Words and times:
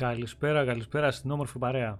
Καλησπέρα, 0.00 0.64
καλησπέρα 0.64 1.10
στην 1.10 1.30
όμορφη 1.30 1.58
παρέα. 1.58 1.98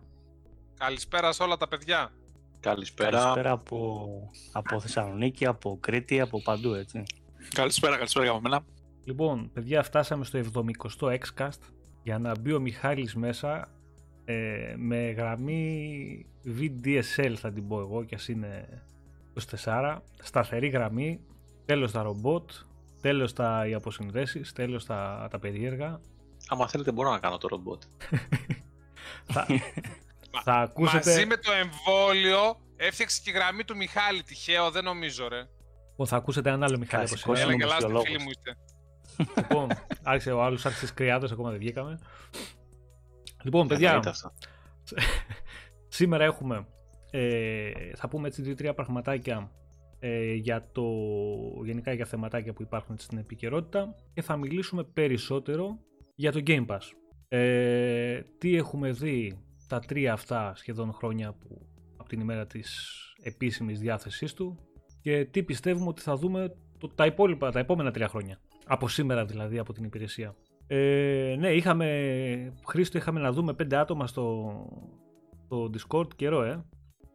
Καλησπέρα 0.79 1.33
σε 1.33 1.43
όλα 1.43 1.57
τα 1.57 1.69
παιδιά. 1.69 2.13
Καλησπέρα. 2.61 3.11
Καλησπέρα 3.11 3.51
από, 3.51 4.31
από 4.53 4.81
Θεσσαλονίκη, 4.81 5.47
από 5.47 5.79
Κρήτη, 5.81 6.21
από 6.21 6.43
παντού 6.43 6.75
έτσι. 6.75 7.03
Καλησπέρα, 7.55 7.97
καλησπέρα 7.97 8.31
από 8.31 8.41
μένα. 8.41 8.65
Λοιπόν, 9.05 9.51
παιδιά, 9.53 9.83
φτάσαμε 9.83 10.25
στο 10.25 10.41
70ο 10.99 11.19
Xcast 11.19 11.61
για 12.03 12.19
να 12.19 12.39
μπει 12.39 12.53
ο 12.53 12.61
Μιχάλης 12.61 13.15
μέσα 13.15 13.69
ε, 14.25 14.75
με 14.77 15.11
γραμμή 15.11 16.27
VDSL 16.59 17.35
θα 17.37 17.53
την 17.53 17.69
πω 17.69 17.81
εγώ 17.81 18.05
κι 18.05 18.15
ας 18.15 18.29
είναι 18.29 18.83
24 19.63 19.99
σταθερή 20.23 20.69
γραμμή 20.69 21.21
τέλος 21.65 21.93
τα 21.93 22.03
ρομπότ 22.03 22.51
τέλος 23.01 23.33
τα 23.33 23.67
οι 23.69 23.75
αποσυνδέσεις 23.75 24.53
τέλος 24.53 24.85
τα, 24.87 25.29
τα 25.31 25.39
περίεργα 25.39 26.01
Άμα 26.49 26.69
θέλετε 26.69 26.93
μπορώ 26.93 27.11
να 27.11 27.19
κάνω 27.19 27.39
το 27.39 27.49
ρομπότ. 27.49 27.83
θα, 29.25 29.47
θα 30.45 30.53
ακούσετε 30.53 31.11
Μαζί 31.11 31.27
με 31.27 31.37
το 31.37 31.53
εμβόλιο 31.53 32.61
έφτιαξε 32.77 33.21
και 33.25 33.31
η 33.31 33.33
γραμμή 33.33 33.65
του 33.65 33.77
Μιχάλη. 33.77 34.23
Τυχαίο, 34.23 34.71
δεν 34.71 34.85
νομίζω, 34.85 35.29
ρε. 35.29 35.49
Λοιπόν, 35.91 36.07
θα 36.07 36.17
ακούσετε 36.17 36.49
έναν 36.49 36.63
άλλο 36.63 36.79
Μιχάλη 36.79 37.03
από 37.03 37.13
Κλασικός 37.13 37.39
σήμερα. 37.39 37.43
Έλα 37.43 37.53
είναι 37.53 37.65
και 37.65 37.69
λάστε, 37.69 37.87
μουσιολόγος. 37.87 38.09
φίλοι 38.09 38.23
μου 38.23 38.31
είστε. 38.31 38.57
λοιπόν, 39.41 39.69
άρχισε 40.03 40.33
ο 40.33 40.43
άλλος, 40.43 40.67
άρχισε 40.67 40.93
κρυάδος, 40.95 41.33
ακόμα 41.33 41.51
δεν 41.51 41.59
βγήκαμε. 41.59 41.99
Λοιπόν, 43.43 43.69
παιδιά, 43.69 43.89
Εννοείται 43.89 44.09
αυτό. 44.09 44.33
Σήμερα 45.99 46.25
έχουμε, 46.25 46.67
ε, 47.11 47.71
θα 47.95 48.09
πούμε 48.09 48.29
έτσι 48.29 48.43
δύο-τρία 48.43 48.75
πραγματάκια 48.75 49.51
ε, 49.99 50.33
για 50.33 50.69
το, 50.73 50.85
γενικά 51.65 51.93
για 51.93 52.05
θεματάκια 52.05 52.53
που 52.53 52.63
υπάρχουν 52.63 52.99
στην 52.99 53.19
επικαιρότητα 53.19 53.95
και 54.15 54.23
θα 54.23 54.37
μιλήσουμε 54.37 54.85
περισσότερο 54.85 55.79
για 56.21 56.33
το 56.33 56.43
Game 56.47 56.67
Pass. 56.67 56.79
Ε, 57.29 58.21
τι 58.39 58.57
έχουμε 58.57 58.91
δει 58.91 59.39
τα 59.69 59.79
τρία 59.79 60.13
αυτά 60.13 60.53
σχεδόν 60.57 60.93
χρόνια 60.93 61.33
που, 61.33 61.67
από 61.97 62.09
την 62.09 62.21
ημέρα 62.21 62.47
της 62.47 62.91
επίσημης 63.23 63.81
διάθεσής 63.81 64.35
του 64.35 64.59
και 65.01 65.25
τι 65.25 65.43
πιστεύουμε 65.43 65.89
ότι 65.89 66.03
θα 66.03 66.17
δούμε 66.17 66.57
το, 66.79 66.89
τα 66.89 67.07
υπόλοιπα, 67.07 67.51
τα 67.51 67.59
επόμενα 67.59 67.91
τρία 67.91 68.09
χρόνια. 68.09 68.41
Από 68.67 68.89
σήμερα 68.89 69.25
δηλαδή, 69.25 69.59
από 69.59 69.73
την 69.73 69.85
υπηρεσία. 69.85 70.35
Ε, 70.67 71.37
ναι, 71.39 71.53
είχαμε, 71.53 72.55
Χρήστο, 72.67 72.99
είχαμε 72.99 73.21
να 73.21 73.33
δούμε 73.33 73.55
πέντε 73.55 73.77
άτομα 73.77 74.07
στο, 74.07 74.53
στο 75.45 75.71
Discord 75.73 76.15
καιρό, 76.17 76.43
ε. 76.43 76.65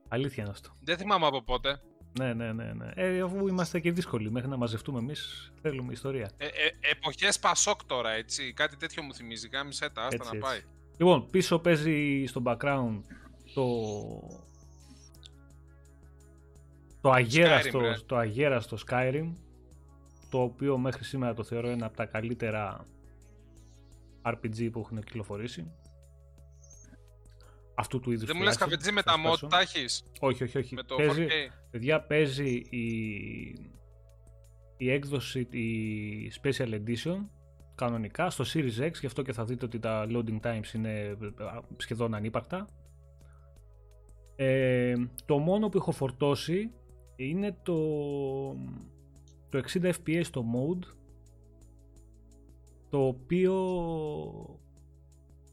Αλήθεια 0.08 0.44
είναι 0.44 0.52
αυτό. 0.52 0.70
Δεν 0.84 0.98
θυμάμαι 0.98 1.26
από 1.26 1.44
πότε. 1.44 1.80
Ναι, 2.18 2.34
ναι, 2.34 2.54
ναι. 2.54 2.74
ναι. 2.74 2.92
Ε, 2.96 3.22
αφού 3.22 3.48
είμαστε 3.48 3.80
και 3.80 3.92
δύσκολοι 3.92 4.32
μέχρι 4.32 4.50
να 4.50 4.58
μαζευτούμε 4.58 5.00
εμείς, 5.00 5.52
θέλουμε 5.62 5.94
ιστορία. 5.94 6.32
Ε, 6.38 6.46
ε, 6.46 6.50
εποχές 6.92 7.40
Πασόκ 7.40 7.84
τώρα, 7.86 8.10
έτσι. 8.10 8.54
Κάτι 8.54 8.78
τέτοιο 8.78 9.04
μου 9.04 9.14
θυμίζει. 9.14 9.50
Γάμισε 9.54 9.90
τα, 9.90 10.02
άστα 10.02 10.16
Έτσι, 10.16 10.36
να 10.36 10.42
πάει. 10.42 10.56
έτσι. 10.58 10.68
Λοιπόν, 10.98 11.30
πίσω 11.30 11.60
παίζει 11.60 12.26
στο 12.26 12.42
background 12.46 13.02
το... 13.54 13.66
Το 17.02 17.12
αγέραστο, 17.12 17.80
Skyrim, 17.80 17.82
ρε. 17.82 17.98
το 18.06 18.16
αγέραστο 18.16 18.78
Skyrim, 18.88 19.34
το 20.30 20.42
οποίο 20.42 20.78
μέχρι 20.78 21.04
σήμερα 21.04 21.34
το 21.34 21.44
θεωρώ 21.44 21.70
ένα 21.70 21.86
από 21.86 21.96
τα 21.96 22.06
καλύτερα 22.06 22.86
RPG 24.24 24.70
που 24.72 24.80
έχουν 24.80 25.04
κυκλοφορήσει. 25.04 25.72
Αυτού 27.76 28.00
του 28.00 28.12
είδους 28.12 28.26
Δεν 28.26 28.36
μου 28.38 28.44
λες 28.44 28.58
τουλάχιστον, 28.58 28.92
καφετζή 28.92 28.92
με 28.92 29.02
τα 29.02 29.14
first 29.14 29.44
mod 29.44 29.46
person. 29.46 29.50
τα 29.50 29.60
έχεις; 29.60 30.04
Όχι, 30.20 30.44
όχι, 30.44 30.58
όχι. 30.58 30.76
Με 30.76 30.84
το 30.84 30.96
παίζει, 30.96 31.26
4K. 31.26 31.52
παιδιά, 31.72 32.02
παίζει 32.02 32.50
η, 32.70 32.90
η 34.78 34.92
έκδοση, 34.92 35.40
η 35.40 36.32
Special 36.42 36.74
Edition, 36.74 37.18
κανονικά, 37.76 38.30
στο 38.30 38.44
Series 38.54 38.80
X, 38.80 38.92
γι' 39.00 39.06
αυτό 39.06 39.22
και 39.22 39.34
θα 39.34 39.46
δείτε 39.46 39.66
ότι 39.66 39.80
τα 39.80 40.08
loading 40.10 40.40
times 40.42 40.74
είναι 40.74 41.18
α, 41.38 41.60
σχεδόν 41.78 42.14
ανύπαρκτα. 42.14 42.68
Ε, 44.36 44.96
το 45.26 45.38
μόνο 45.38 45.70
που 45.70 45.78
έχω 45.78 45.92
φορτώσει 45.92 46.72
είναι 47.16 47.58
το, 47.64 47.78
το 49.50 49.64
60 49.74 49.92
fps 50.06 50.26
το 50.32 50.44
mode, 50.56 50.86
το 52.90 53.08
οποίο 53.08 53.54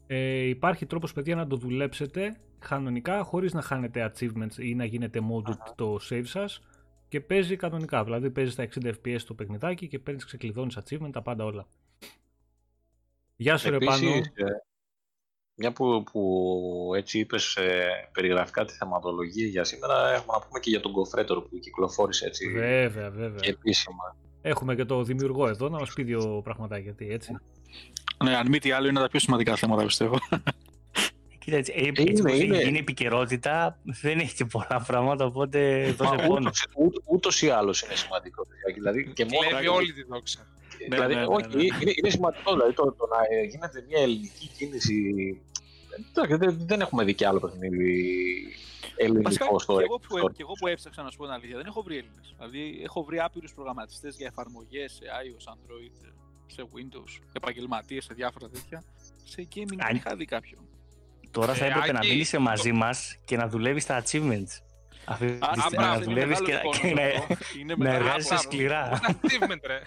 ε, 0.07 0.47
υπάρχει 0.47 0.85
τρόπος 0.85 1.13
παιδιά 1.13 1.35
να 1.35 1.47
το 1.47 1.55
δουλέψετε 1.55 2.37
κανονικά 2.59 3.23
χωρίς 3.23 3.53
να 3.53 3.61
χάνετε 3.61 4.11
achievements 4.13 4.57
ή 4.57 4.75
να 4.75 4.85
γίνετε 4.85 5.19
modded 5.31 5.73
το 5.75 5.97
save 6.09 6.25
σας 6.25 6.61
και 7.07 7.21
παίζει 7.21 7.55
κανονικά, 7.55 8.03
δηλαδή 8.03 8.29
παίζεις 8.29 8.53
στα 8.53 8.67
60 8.81 8.93
fps 9.03 9.21
το 9.27 9.33
παιχνιδάκι 9.33 9.87
και 9.87 9.99
παίρνεις 9.99 10.25
ξεκλειδώνεις 10.25 10.77
achievement, 10.77 11.09
τα 11.11 11.21
πάντα 11.21 11.45
όλα. 11.45 11.67
Γεια 13.35 13.57
σου 13.57 13.69
ρε 13.69 13.77
Πάνο. 13.77 14.07
Επίσης, 14.07 14.31
ε, 14.35 14.43
μια 15.55 15.73
που, 15.73 16.03
που 16.11 16.91
έτσι 16.95 17.19
είπες 17.19 17.55
ε, 17.55 18.09
περιγραφικά 18.11 18.65
τη 18.65 18.73
θεματολογία 18.73 19.47
για 19.47 19.63
σήμερα, 19.63 20.09
έχουμε 20.09 20.33
να 20.33 20.45
πούμε 20.45 20.59
και 20.59 20.69
για 20.69 20.79
τον 20.79 20.91
Κοφρέτορ 20.91 21.41
που 21.41 21.59
κυκλοφόρησε 21.59 22.25
έτσι 22.25 22.51
Βέβαια, 22.51 23.09
βέβαια. 23.09 23.39
και 23.39 23.49
επίσημα. 23.49 24.15
Έχουμε 24.41 24.75
και 24.75 24.85
το 24.85 25.03
δημιουργό 25.03 25.47
εδώ 25.47 25.69
να 25.69 25.79
μας 25.79 25.93
πει 25.93 26.03
δύο 26.03 26.41
πραγματάκια, 26.43 26.83
γιατί 26.83 27.13
έτσι. 27.13 27.37
Ναι, 28.23 28.35
αν 28.35 28.47
μη 28.47 28.59
τι 28.59 28.71
άλλο 28.71 28.87
είναι 28.87 28.99
τα 28.99 29.07
πιο 29.09 29.19
σημαντικά 29.19 29.55
θέματα 29.55 29.85
πιστεύω. 29.85 30.17
Κοίτα, 31.39 31.57
έτσι, 31.57 31.73
ε, 31.75 31.81
Είναι, 31.85 31.93
έτσι 31.97 32.23
πως 32.23 32.39
είναι. 32.39 32.57
είναι 32.57 32.77
επικαιρότητα, 32.77 33.79
δεν 33.83 34.19
έχει 34.19 34.35
και 34.35 34.45
πολλά 34.45 34.83
πράγματα, 34.87 35.25
οπότε 35.25 35.91
δώσε 35.97 36.15
Μα 36.15 36.23
πόνο. 36.27 36.39
ούτως, 36.39 36.65
ούτως, 36.75 37.03
ούτως 37.05 37.41
ή 37.41 37.49
άλλως 37.49 37.81
είναι 37.81 37.95
σημαντικό. 37.95 38.43
Δηλαδή, 38.73 39.13
και 39.13 39.25
μόνο, 39.31 39.47
Κλέβει 39.49 39.67
όλη 39.67 39.93
τη 39.93 40.03
δόξα. 40.03 40.47
δηλαδή, 40.89 41.13
Ναι, 41.13 41.19
ναι, 41.19 41.25
ναι, 41.27 41.27
όχι, 41.35 41.47
ναι. 41.55 41.63
Είναι, 41.63 41.91
είναι 41.95 42.09
σημαντικό 42.09 42.51
δηλαδή, 42.51 42.73
το, 42.73 42.83
το 42.83 43.07
να 43.07 43.37
ε, 43.37 43.43
γίνεται 43.43 43.85
μια 43.87 44.01
ελληνική 44.01 44.47
κίνηση. 44.57 44.97
Εντάξει, 46.11 46.35
δεν, 46.35 46.57
δεν 46.67 46.81
έχουμε 46.81 47.03
δει 47.03 47.13
κι 47.13 47.25
άλλο 47.25 47.39
παιχνίδι 47.39 48.03
Βασικά, 49.23 49.45
ελληνικό 49.45 49.59
στο 49.59 49.77
και 49.77 49.83
εγώ, 49.83 49.97
που, 49.99 50.17
Xbox. 50.17 50.31
και 50.33 50.41
εγώ 50.41 50.53
που 50.59 50.67
έψαξα 50.67 51.03
να 51.03 51.09
σου 51.11 51.17
πω 51.17 51.23
την 51.23 51.33
αλήθεια, 51.33 51.57
δεν 51.57 51.65
έχω 51.65 51.81
βρει 51.83 51.97
Έλληνες. 51.97 52.33
Δηλαδή, 52.37 52.81
έχω 52.83 53.03
βρει 53.03 53.19
άπειρους 53.19 53.53
προγραμματιστές 53.53 54.15
για 54.17 54.27
εφαρμογές 54.27 54.91
σε 54.93 55.03
iOS, 55.23 55.53
Android, 55.53 55.95
σε 56.53 56.63
Windows, 56.75 57.21
επαγγελματίες, 57.33 58.03
σε 58.03 58.13
διάφορα 58.13 58.49
τέτοια. 58.49 58.83
Σε 59.23 59.47
gaming 59.55 59.77
Αν- 59.79 59.87
δεν 59.87 59.95
είχα 59.95 60.15
δει 60.15 60.25
κάποιον. 60.25 60.67
Τώρα 61.31 61.53
θα 61.53 61.65
Ε, 61.65 61.67
έπρεπε 61.69 61.91
να 61.91 61.99
Άκη, 61.99 62.07
μείνει 62.07 62.43
μαζί 62.43 62.71
μας 62.71 63.17
και 63.25 63.37
να 63.37 63.47
δουλεύεις 63.47 63.85
τα 63.85 64.03
achievements. 64.03 64.53
Αυτή 65.05 65.25
τη 65.25 65.33
Α, 65.45 65.49
στιγμή, 65.51 65.75
μπράβο, 65.75 65.89
να 65.89 65.95
είναι 65.95 66.03
δουλεύεις 66.03 66.39
μεγάλος 66.41 66.47
και, 66.47 66.57
πόνος 66.63 66.79
και 66.79 66.93
να, 66.93 67.01
αυτό. 67.19 67.57
Είναι 67.59 67.73
να 67.75 67.83
μεγάλος 67.83 68.01
εργάζεσαι 68.05 68.27
πόνος. 68.29 68.41
σκληρά. 68.43 68.99
Achievement, 69.07 69.61
ρε. 69.65 69.81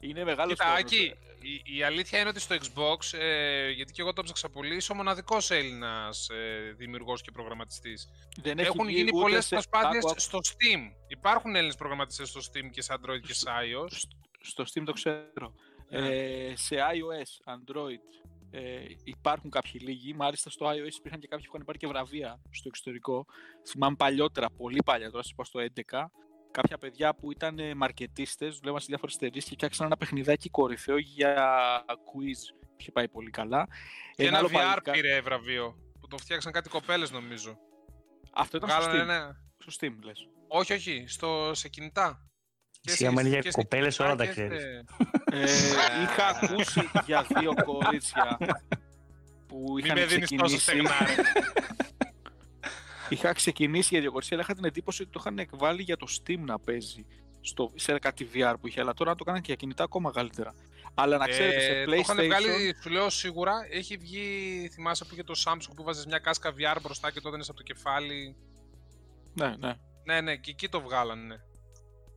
Είναι 0.00 0.24
μεγάλος 0.24 0.52
Κοίτα, 0.52 0.72
Άκη, 0.72 1.14
η, 1.42 1.76
η 1.76 1.82
αλήθεια 1.82 2.18
είναι 2.18 2.28
ότι 2.28 2.40
στο 2.40 2.54
Xbox, 2.56 3.18
ε, 3.18 3.70
γιατί 3.70 3.92
και 3.92 4.00
εγώ 4.02 4.12
το 4.12 4.22
ψάξα 4.22 4.48
πολύ, 4.48 4.76
είσαι 4.76 4.92
ο 4.92 4.94
μοναδικός 4.94 5.50
Έλληνας 5.50 6.28
ε, 6.28 6.72
δημιουργός 6.76 7.22
και 7.22 7.30
προγραμματιστής. 7.30 8.08
Δεν 8.42 8.58
έχει 8.58 8.66
Έχουν 8.68 8.86
βγει 8.86 8.94
γίνει 8.96 9.10
ούτε 9.12 9.20
πολλές 9.20 9.44
σε- 9.46 9.54
προσπάθειες 9.54 9.96
άκου, 10.04 10.10
άκου. 10.10 10.20
στο 10.20 10.38
Steam. 10.48 10.80
Υπάρχουν 11.08 11.54
Έλληνες 11.54 11.76
προγραμματιστές 11.76 12.28
στο 12.28 12.40
Steam 12.40 12.70
και 12.70 12.82
σε 12.82 12.94
Android 12.96 13.20
και 13.26 13.34
σε 13.34 13.46
iOS. 13.62 13.96
Στο 14.42 14.64
Steam 14.64 14.82
το 14.84 14.92
ξέρω. 14.92 15.54
Ναι. 15.90 16.08
Ε, 16.08 16.56
σε 16.56 16.76
iOS, 16.76 17.52
Android 17.54 18.24
ε, 18.50 18.60
υπάρχουν 19.04 19.50
κάποιοι 19.50 19.80
λίγοι. 19.84 20.14
Μάλιστα 20.14 20.50
στο 20.50 20.66
iOS 20.66 20.94
υπήρχαν 20.98 21.20
και 21.20 21.26
κάποιοι 21.26 21.44
που 21.46 21.52
είχαν 21.54 21.64
πάρει 21.66 21.78
και 21.78 21.86
βραβεία 21.86 22.40
στο 22.50 22.68
εξωτερικό. 22.68 23.26
Θυμάμαι 23.68 23.96
παλιότερα, 23.96 24.50
πολύ 24.50 24.82
παλιά, 24.84 25.10
τώρα 25.10 25.22
σας 25.22 25.32
είπα 25.32 25.44
στο 25.44 25.60
11. 25.90 26.04
Κάποια 26.50 26.78
παιδιά 26.78 27.14
που 27.14 27.30
ήταν 27.32 27.58
ε, 27.58 27.74
μαρκετίστες, 27.74 28.58
δουλεύαν 28.58 28.80
σε 28.80 28.86
διάφορες 28.88 29.14
εταιρείες 29.14 29.44
και 29.44 29.50
φτιάξαν 29.54 29.86
ένα 29.86 29.96
παιχνιδάκι 29.96 30.48
κορυφαίο 30.50 30.96
για 30.98 31.34
quiz. 31.88 32.54
Είχε 32.76 32.92
πάει 32.92 33.08
πολύ 33.08 33.30
καλά. 33.30 33.68
Και 34.16 34.26
ένα 34.26 34.38
άλλο 34.38 34.48
VR 34.48 34.52
παλικα- 34.52 34.92
πήρε 34.92 35.20
βραβείο. 35.20 35.76
Που 36.00 36.06
το 36.08 36.16
φτιάξαν 36.18 36.52
κάτι 36.52 36.68
κοπέλες 36.68 37.10
νομίζω. 37.10 37.58
Αυτό 38.32 38.56
ήταν 38.56 38.68
στο 38.70 38.78
Βγάλανε 38.80 39.02
Steam. 39.02 39.06
ένα. 39.08 39.36
Στο 39.58 39.72
Steam, 39.86 39.94
λες. 40.04 40.28
Όχι, 40.48 40.72
όχι, 40.72 41.04
στο, 41.08 41.50
σε 41.54 41.68
κινητά. 41.68 42.30
Και 42.80 42.90
Εσύ 42.90 43.06
άμα 43.06 43.20
είναι 43.20 43.30
για 43.30 43.38
και 43.40 43.50
σε 43.50 43.56
κοπέλες 43.60 43.96
κινητά 43.96 44.12
όλα 44.14 44.24
τα 44.24 44.26
και 44.26 44.32
σε- 44.32 44.48
ξέρεις. 44.48 44.84
Ε, 45.32 45.42
είχα 46.02 46.26
ακούσει 46.26 46.90
για 47.06 47.26
δύο 47.38 47.52
κορίτσια 47.64 48.38
που 49.46 49.64
Μην 49.74 49.84
είχαν 49.84 49.98
με 49.98 50.04
δίνεις 50.06 50.28
τόσο 50.30 50.56
ξεκινήσει. 50.56 50.58
στεγνά. 50.58 51.06
ρε. 51.06 51.22
Είχα 53.08 53.32
ξεκινήσει 53.32 53.88
για 53.92 54.00
δύο 54.00 54.10
κορίτσια, 54.10 54.36
αλλά 54.36 54.44
είχα 54.48 54.54
την 54.54 54.64
εντύπωση 54.64 55.02
ότι 55.02 55.10
το 55.10 55.18
είχαν 55.22 55.38
εκβάλει 55.38 55.82
για 55.82 55.96
το 55.96 56.06
Steam 56.10 56.38
να 56.38 56.58
παίζει 56.58 57.06
στο, 57.40 57.72
σε 57.74 57.98
κάτι 57.98 58.28
VR 58.34 58.54
που 58.60 58.66
είχε, 58.66 58.80
αλλά 58.80 58.94
τώρα 58.94 59.14
το 59.14 59.24
κάναν 59.24 59.40
και 59.40 59.46
για 59.46 59.56
κινητά 59.56 59.84
ακόμα 59.84 60.10
καλύτερα. 60.10 60.54
Αλλά 60.94 61.16
να 61.16 61.26
ξέρετε, 61.26 61.56
Ε, 61.56 61.60
σε 61.60 61.84
Το 61.84 61.92
είχαν 61.94 62.16
PlayStation. 62.18 62.24
βγάλει, 62.24 62.76
σου 62.82 62.90
λέω 62.90 63.10
σίγουρα. 63.10 63.52
Έχει 63.70 63.96
βγει, 63.96 64.68
θυμάσαι 64.72 65.04
που 65.04 65.10
είχε 65.12 65.22
το 65.22 65.34
Samsung 65.44 65.70
που 65.76 65.82
βάζεις 65.82 66.06
μια 66.06 66.18
κάσκα 66.18 66.50
VR 66.58 66.76
μπροστά 66.82 67.10
και 67.10 67.20
τότε 67.20 67.34
είναι 67.36 67.44
από 67.48 67.56
το 67.56 67.62
κεφάλι. 67.62 68.36
Ναι, 69.34 69.54
ναι. 69.58 69.72
Ναι, 70.04 70.20
ναι, 70.20 70.36
και 70.36 70.50
εκεί 70.50 70.68
το 70.68 70.80
βγάλανε. 70.80 71.40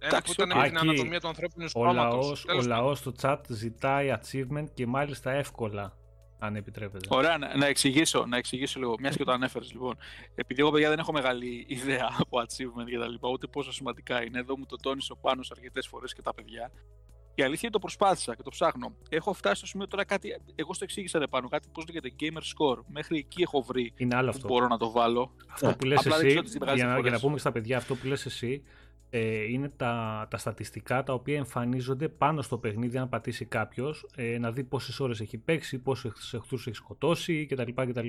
Ναι. 0.04 0.08
Ένα 0.08 0.18
Εντάξει, 0.18 0.36
που 0.36 0.42
ήταν 0.42 0.58
οκ. 0.58 0.64
με 0.64 0.68
την 0.70 0.78
Εκεί 0.78 0.88
ανατομία 0.90 1.20
του 1.20 1.28
ανθρώπινου 1.28 1.66
Ο 1.66 1.68
σώματος. 1.68 2.26
λαός, 2.26 2.44
ο 2.44 2.46
Τέλος 2.46 2.68
πάντων. 2.68 2.84
λαός 2.84 2.98
στο 2.98 3.12
chat 3.22 3.38
ζητάει 3.48 4.14
achievement 4.22 4.66
και 4.74 4.88
μάλιστα 4.88 5.32
εύκολα, 5.32 5.98
αν 6.40 6.56
επιτρέπετε. 6.56 7.08
Ωραία, 7.10 7.38
να, 7.38 7.58
να, 7.58 7.66
εξηγήσω, 7.66 8.26
να 8.26 8.38
εξηγήσω 8.38 8.80
λίγο, 8.80 8.96
μιας 9.00 9.16
και 9.16 9.24
το 9.24 9.32
ανέφερες. 9.32 9.72
Λοιπόν, 9.72 9.98
επειδή 10.36 10.62
εγώ 10.62 10.72
παιδιά 10.72 10.90
δεν 10.90 11.00
έχω 11.00 11.12
μεγάλη 11.12 11.66
ιδέα 11.68 12.08
από 12.24 12.40
achievement 12.40 12.90
και 12.90 12.98
τα 13.00 13.08
λοιπά, 13.08 13.30
ούτε 13.30 13.48
πόσο 13.48 13.72
σημαντικά 13.72 14.24
είναι. 14.24 14.40
Εδώ 14.40 14.58
μου 14.58 14.66
το 14.66 14.76
τόνισε 14.76 15.12
ο 15.12 15.16
Πάνος 15.22 15.52
αρκετές 15.52 15.88
φορές 15.88 16.14
και 16.14 16.22
τα 16.22 16.34
παιδιά. 16.34 16.72
Η 17.36 17.42
αλήθεια 17.44 17.60
είναι 17.64 17.72
το 17.72 17.80
προσπάθησα 17.80 18.36
και 18.36 18.44
το 18.44 18.50
ψάχνω. 18.50 18.96
Έχω 19.10 19.34
φτάσει 19.34 19.56
στο 19.56 19.66
σημείο 19.66 19.88
τώρα 19.88 20.06
κάτι. 20.06 20.30
Εγώ 20.56 20.74
στο 20.74 20.84
εξήγησα 20.84 21.20
ρε 21.20 21.28
πάνω, 21.28 21.48
κάτι 21.48 21.68
πώς 21.74 21.86
λέγεται 21.88 22.12
gamer 22.20 22.38
score. 22.42 22.80
Μέχρι 22.88 23.18
εκεί 23.18 23.42
έχω 23.42 23.62
βρει 23.62 23.94
Είναι 23.98 24.16
άλλο 24.16 24.30
που 24.30 24.36
αυτό. 24.36 24.48
μπορώ 24.48 24.68
να 24.68 24.78
το 24.78 24.92
βάλω. 24.92 25.32
Αυτό 25.54 25.76
που 25.80 25.86
λες 25.86 26.00
Απλά 26.00 26.18
δεν 26.18 26.26
εσύ, 26.26 26.28
ξέρω 26.36 26.42
τις 26.48 26.58
μεγάλες 26.60 26.80
για 26.82 26.86
να, 26.90 26.94
για 26.94 27.02
να 27.02 27.02
διαφορές. 27.02 27.22
πούμε 27.22 27.34
και 27.34 27.40
στα 27.40 27.52
παιδιά, 27.52 27.78
αυτό 27.78 27.96
που 27.96 28.08
λες 28.08 28.26
εσύ, 28.26 28.64
ε, 29.16 29.44
είναι 29.52 29.70
τα, 29.70 30.28
τα 30.30 30.38
στατιστικά 30.38 31.04
τα 31.04 31.14
οποία 31.14 31.38
εμφανίζονται 31.38 32.08
πάνω 32.10 32.42
στο 32.42 32.58
παιχνίδι 32.58 32.98
αν 32.98 33.10
πατήσει 33.10 33.46
κάποιος, 33.46 34.06
ε, 34.16 34.38
να 34.38 34.52
δει 34.52 34.64
πόσες 34.64 35.00
ώρες 35.00 35.20
έχει 35.22 35.38
παίξει, 35.38 35.80
πόσους 35.80 36.34
εχθρούς 36.34 36.68
έχει 36.68 36.76
σκοτώσει 36.76 37.46
κτλ. 37.46 37.72
κτλ. 37.76 38.08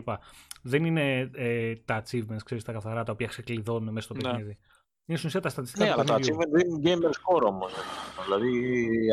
Δεν 0.62 0.84
είναι 0.84 1.30
ε, 1.34 1.74
τα 1.84 2.02
achievements, 2.02 2.42
ξέρεις, 2.44 2.64
τα 2.64 2.72
καθαρά 2.72 3.02
τα 3.04 3.12
οποία 3.12 3.26
ξεκλειδώνουν 3.26 3.92
μέσα 3.92 4.06
στο 4.06 4.14
Ναι. 4.14 4.22
παιχνίδι. 4.22 4.58
Είναι 5.06 5.16
στην 5.18 5.28
ουσία 5.28 5.40
τα 5.40 5.48
στατιστικά 5.48 5.84
Ναι, 5.84 5.90
του 5.92 6.00
αλλά 6.00 6.04
τα 6.04 6.14
παιχνιδιού. 6.14 6.40
achievement 6.42 6.80
δίνουν 6.82 6.82
gamer 6.84 7.08
score 7.10 7.42
όμως. 7.46 7.72
Δηλαδή 8.24 8.52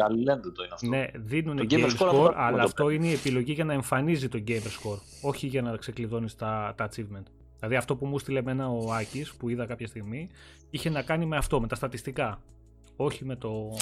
αλληλένδετο 0.05 0.63
είναι 0.63 0.73
αυτό. 0.73 0.87
Ναι, 0.87 1.07
δίνουν 1.15 1.57
Το 1.57 1.65
game 1.69 1.73
gamer 1.73 1.89
score, 1.89 1.89
score 1.89 2.05
αυτό 2.07 2.33
αλλά 2.35 2.57
το 2.57 2.63
αυτό 2.63 2.89
είναι 2.89 3.07
η 3.07 3.13
επιλογή 3.13 3.51
για 3.53 3.65
να 3.65 3.73
εμφανίζει 3.73 4.29
το 4.29 4.43
gamer 4.47 4.51
score, 4.51 4.99
όχι 5.21 5.47
για 5.47 5.61
να 5.61 5.77
ξεκλειδώνεις 5.77 6.35
τα, 6.35 6.73
τα 6.77 6.89
achievement. 6.89 7.23
Δηλαδή 7.61 7.79
αυτό 7.79 7.95
που 7.95 8.05
μου 8.05 8.19
στείλε 8.19 8.39
εμένα 8.39 8.69
ο 8.69 8.93
Άκης, 8.93 9.33
που 9.33 9.49
είδα 9.49 9.65
κάποια 9.65 9.87
στιγμή, 9.87 10.29
είχε 10.69 10.89
να 10.89 11.01
κάνει 11.01 11.25
με 11.25 11.37
αυτό, 11.37 11.61
με 11.61 11.67
τα 11.67 11.75
στατιστικά. 11.75 12.41
Όχι 12.95 13.25
με 13.25 13.35
το... 13.35 13.77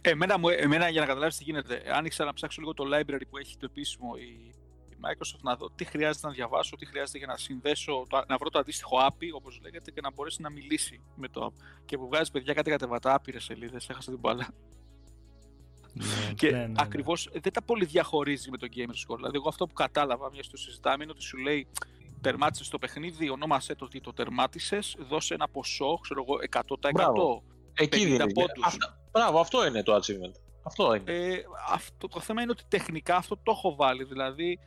Εμένα, 0.00 0.38
μου- 0.38 0.48
εμένα 0.48 0.88
για 0.88 1.00
να 1.00 1.06
καταλάβεις 1.06 1.36
τι 1.36 1.44
γίνεται, 1.44 1.82
άνοιξα 1.94 2.24
να 2.24 2.32
ψάξω 2.32 2.60
λίγο 2.60 2.74
το 2.74 2.84
library 2.94 3.20
που 3.30 3.36
έχει 3.38 3.56
το 3.56 3.66
επίσημο 3.70 4.10
η, 4.18 4.54
η 4.90 4.96
Microsoft 5.00 5.40
να 5.42 5.56
δω 5.56 5.70
τι 5.74 5.84
χρειάζεται 5.84 6.26
να 6.26 6.32
διαβάσω, 6.32 6.76
τι 6.76 6.86
χρειάζεται 6.86 7.18
για 7.18 7.26
να 7.26 7.36
συνδέσω, 7.36 8.04
το- 8.08 8.24
να 8.28 8.36
βρω 8.36 8.48
το 8.50 8.58
αντίστοιχο 8.58 8.96
API 9.08 9.28
όπως 9.34 9.60
λέγεται 9.62 9.90
και 9.90 10.00
να 10.00 10.12
μπορέσει 10.12 10.42
να 10.42 10.50
μιλήσει 10.50 11.00
με 11.16 11.28
το 11.28 11.46
app. 11.46 11.64
Και 11.84 11.96
που 11.98 12.06
βγάζει 12.06 12.30
παιδιά 12.30 12.52
κάτι 12.54 12.70
κατεβατά 12.70 13.14
άπειρες 13.14 13.44
σελίδες, 13.44 13.88
έχασα 13.88 14.10
την 14.10 14.20
μπάλα. 14.20 14.48
Ναι. 15.92 16.32
Και 16.34 16.50
Ναι, 16.50 16.58
ναι, 16.58 16.66
ναι. 16.66 16.72
ακριβώς 16.76 17.28
δεν 17.32 17.52
τα 17.52 17.62
πολύ 17.62 17.84
διαχωρίζει 17.84 18.50
με 18.50 18.56
το 18.56 18.66
gamer 18.76 19.12
score. 19.12 19.16
Δηλαδή, 19.16 19.36
εγώ 19.36 19.48
αυτό 19.48 19.66
που 19.66 19.72
κατάλαβα, 19.74 20.30
μια 20.30 20.42
στο 20.42 20.56
συζητάμε, 20.56 21.02
είναι 21.02 21.12
ότι 21.12 21.22
σου 21.22 21.36
λέει 21.38 21.66
τερμάτισες 22.24 22.68
το 22.68 22.78
παιχνίδι, 22.78 23.30
ονόμασέ 23.30 23.74
το 23.74 23.84
ότι 23.84 24.00
το 24.00 24.12
τερμάτισες, 24.12 24.96
δώσε 25.08 25.34
ένα 25.34 25.48
ποσό, 25.48 25.98
ξέρω 26.02 26.24
εγώ, 26.28 26.38
100%. 26.40 26.90
Μπράβο. 26.92 27.42
Εκεί 27.74 27.98
50 27.98 28.06
δίνει. 28.06 28.32
πόντους. 28.32 28.64
Αυτά- 28.66 28.98
Μπράβο, 29.10 29.38
αυτό 29.40 29.66
είναι 29.66 29.82
το 29.82 29.94
achievement. 29.94 30.34
Αυτό 30.62 30.94
είναι. 30.94 31.12
Ε, 31.12 31.42
αυτό, 31.72 32.08
το 32.08 32.20
θέμα 32.20 32.42
είναι 32.42 32.50
ότι 32.50 32.64
τεχνικά 32.68 33.16
αυτό 33.16 33.36
το 33.36 33.50
έχω 33.50 33.74
βάλει. 33.74 34.04
Δηλαδή, 34.04 34.58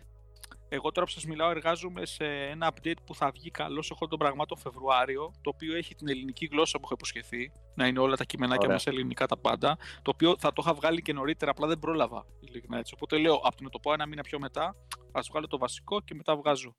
εγώ 0.69 0.92
τώρα 0.92 1.06
που 1.07 1.12
σας 1.13 1.25
μιλάω, 1.25 1.50
εργάζομαι 1.50 2.06
σε 2.06 2.25
ένα 2.25 2.74
update 2.74 2.98
που 3.06 3.15
θα 3.15 3.31
βγει 3.31 3.51
καλό 3.51 3.81
σε 3.81 3.94
χώρο 3.94 4.09
των 4.09 4.19
πραγμάτων 4.19 4.57
Φεβρουάριο, 4.57 5.31
το 5.42 5.50
οποίο 5.54 5.75
έχει 5.75 5.95
την 5.95 6.09
ελληνική 6.09 6.45
γλώσσα 6.51 6.77
που 6.77 6.83
έχω 6.83 6.94
υποσχεθεί, 6.94 7.51
να 7.75 7.88
είναι 7.88 8.00
όλα 8.00 8.15
τα 8.15 8.24
κειμενάκια 8.24 8.62
Ωραία. 8.62 8.74
μέσα 8.74 8.89
ελληνικά 8.89 9.25
τα 9.27 9.38
πάντα. 9.38 9.77
Το 10.01 10.12
οποίο 10.13 10.36
θα 10.39 10.54
το 10.54 10.62
είχα 10.65 10.74
βγάλει 10.74 11.01
και 11.01 11.13
νωρίτερα, 11.13 11.51
απλά 11.51 11.68
δεν 11.68 11.80
πρόλαβα. 11.80 12.25
Ειλικρινά 12.39 12.77
έτσι. 12.77 12.94
Οπότε 12.95 13.18
λέω, 13.18 13.33
από 13.36 13.56
το 13.57 13.63
να 13.63 13.69
το 13.69 13.80
πω 13.80 13.94
ένα 13.94 14.06
μήνα 14.06 14.21
πιο 14.21 14.39
μετά, 14.39 14.75
ας 15.12 15.27
βγάλω 15.31 15.48
το 15.48 15.57
βασικό 15.57 16.01
και 16.01 16.13
μετά 16.15 16.36
βγάζω 16.36 16.75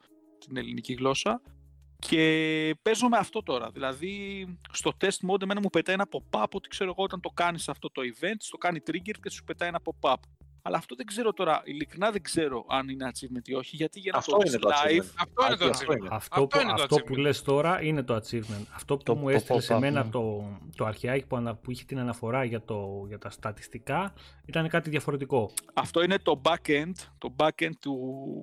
την 0.47 0.57
ελληνική 0.57 0.93
γλώσσα. 0.93 1.41
Και 1.99 2.75
παίζω 2.83 3.09
με 3.09 3.17
αυτό 3.17 3.43
τώρα. 3.43 3.71
Δηλαδή, 3.71 4.47
στο 4.73 4.93
test 5.01 5.31
mode, 5.31 5.43
εμένα 5.43 5.61
μου 5.61 5.69
πετάει 5.71 5.95
ένα 5.95 6.07
pop-up 6.11 6.51
ότι 6.51 6.69
ξέρω 6.69 6.91
εγώ 6.91 7.03
όταν 7.03 7.21
το 7.21 7.29
κάνεις 7.29 7.69
αυτό 7.69 7.91
το 7.91 8.03
event, 8.03 8.37
το 8.51 8.57
κάνει 8.57 8.81
trigger 8.87 9.15
και 9.23 9.31
σου 9.31 9.45
πετάει 9.45 9.69
ένα 9.69 9.81
pop-up. 9.85 10.17
Αλλά 10.69 10.77
αυτό 10.77 10.95
δεν 10.95 11.07
ξέρω 11.07 11.33
τώρα, 11.33 11.63
ειλικρινά 11.65 12.11
δεν 12.11 12.23
ξέρω 12.23 12.65
αν 12.69 12.89
είναι 12.89 13.11
achievement 13.13 13.49
ή 13.49 13.55
όχι, 13.55 13.77
γιατί 13.77 14.01
για 14.01 14.13
να 14.13 14.19
Αυτό 14.19 14.31
το 14.33 14.39
είναι 14.41 14.51
δεις 14.51 14.59
το 14.61 14.69
live, 14.69 14.89
achievement. 15.01 15.15
Αυτό 15.19 15.45
είναι 15.45 15.53
Άκη, 15.55 15.63
το 15.65 15.69
αυτό 15.71 15.87
achievement. 15.93 15.99
είναι. 15.99 16.09
Αυτό, 16.11 16.47
που, 16.47 16.59
είναι 16.61 16.73
το 16.77 16.83
αυτό 16.83 16.97
που 16.97 17.15
achievement. 17.15 17.19
λες 17.19 17.43
τώρα 17.43 17.83
είναι 17.83 18.03
το 18.03 18.15
achievement. 18.17 18.65
Αυτό 18.75 18.97
που 18.97 19.03
Το- 19.03 19.15
μου 19.15 19.23
το 19.23 19.29
έστειλε 19.29 19.61
σε 19.61 19.75
pop-up, 19.75 19.79
μένα 19.81 20.05
ναι. 20.05 20.11
το, 20.11 20.45
το 20.77 20.85
αρχιάκι 20.85 21.27
που, 21.27 21.37
ανα- 21.37 21.55
που 21.55 21.71
είχε 21.71 21.85
την 21.85 21.99
αναφορά 21.99 22.45
για, 22.45 22.63
το, 22.63 23.05
για 23.09 23.19
τα 23.19 23.31
στατιστικά 23.31 24.13
ήταν 24.47 24.69
κάτι 24.69 24.91
διαφορετικό. 24.91 25.51
αυτό 25.75 26.03
είναι 26.03 26.19
το 26.19 26.41
backend, 26.45 26.93
το 27.19 27.35
backend 27.37 27.73
του 27.81 27.97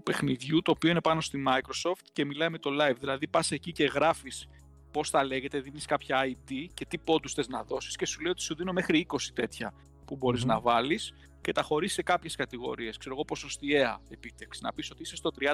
παιχνιδιού, 0.06 0.62
το 0.62 0.72
οποίο 0.72 0.90
είναι 0.90 1.02
πάνω 1.02 1.22
στη 1.22 1.44
Microsoft 1.48 2.04
και 2.14 2.26
μιλάει 2.26 2.50
με 2.50 2.58
το 2.58 2.70
live. 2.82 2.96
Δηλαδή 3.00 3.28
πας 3.28 3.52
εκεί 3.52 3.72
και 3.72 3.86
γράφεις 3.86 4.48
πώς 4.92 5.10
θα 5.10 5.24
λέγεται, 5.24 5.60
δίνεις 5.60 5.86
κάποια 5.86 6.22
ID 6.26 6.52
και 6.74 6.86
τι 6.86 6.98
πόντους 6.98 7.34
θες 7.34 7.48
να 7.48 7.64
δώσεις 7.64 7.96
και 7.96 8.06
σου 8.06 8.22
λέει 8.22 8.32
ότι 8.32 8.42
σου 8.42 8.56
δίνω 8.56 8.72
μέχρι 8.74 9.06
20 9.14 9.18
τέτοια 9.34 9.74
που 10.06 10.16
μπορείς 10.16 10.42
Μμμ. 10.44 10.50
να 10.52 10.60
βάλεις 10.60 11.14
και 11.46 11.52
τα 11.52 11.62
χωρίσει 11.62 11.94
σε 11.94 12.04
κάποιες 12.04 12.36
κατηγορίες. 12.36 12.98
Ξέρω 12.98 13.16
εγώ 13.16 13.26
ποσοστιαία 13.26 14.02
επίτευξη. 14.10 14.62
Να 14.64 14.74
πεις 14.74 14.92
ότι 14.92 15.02
είσαι 15.02 15.16
στο 15.16 15.32
30%. 15.40 15.54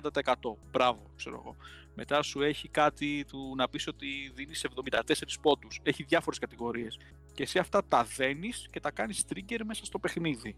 Μπράβο, 0.71 1.11
ξέρω 1.15 1.35
εγώ. 1.35 1.55
Μετά 1.95 2.21
σου 2.21 2.41
έχει 2.41 2.69
κάτι 2.69 3.25
του 3.27 3.53
να 3.57 3.69
πεις 3.69 3.87
ότι 3.87 4.31
δίνεις 4.33 4.65
74 4.75 5.39
πόντους. 5.41 5.79
Έχει 5.83 6.03
διάφορες 6.03 6.39
κατηγορίες. 6.39 6.97
Και 7.33 7.43
εσύ 7.43 7.59
αυτά 7.59 7.85
τα 7.85 8.03
δένεις 8.03 8.67
και 8.71 8.79
τα 8.79 8.91
κάνεις 8.91 9.25
trigger 9.29 9.59
μέσα 9.65 9.85
στο 9.85 9.99
παιχνίδι. 9.99 10.55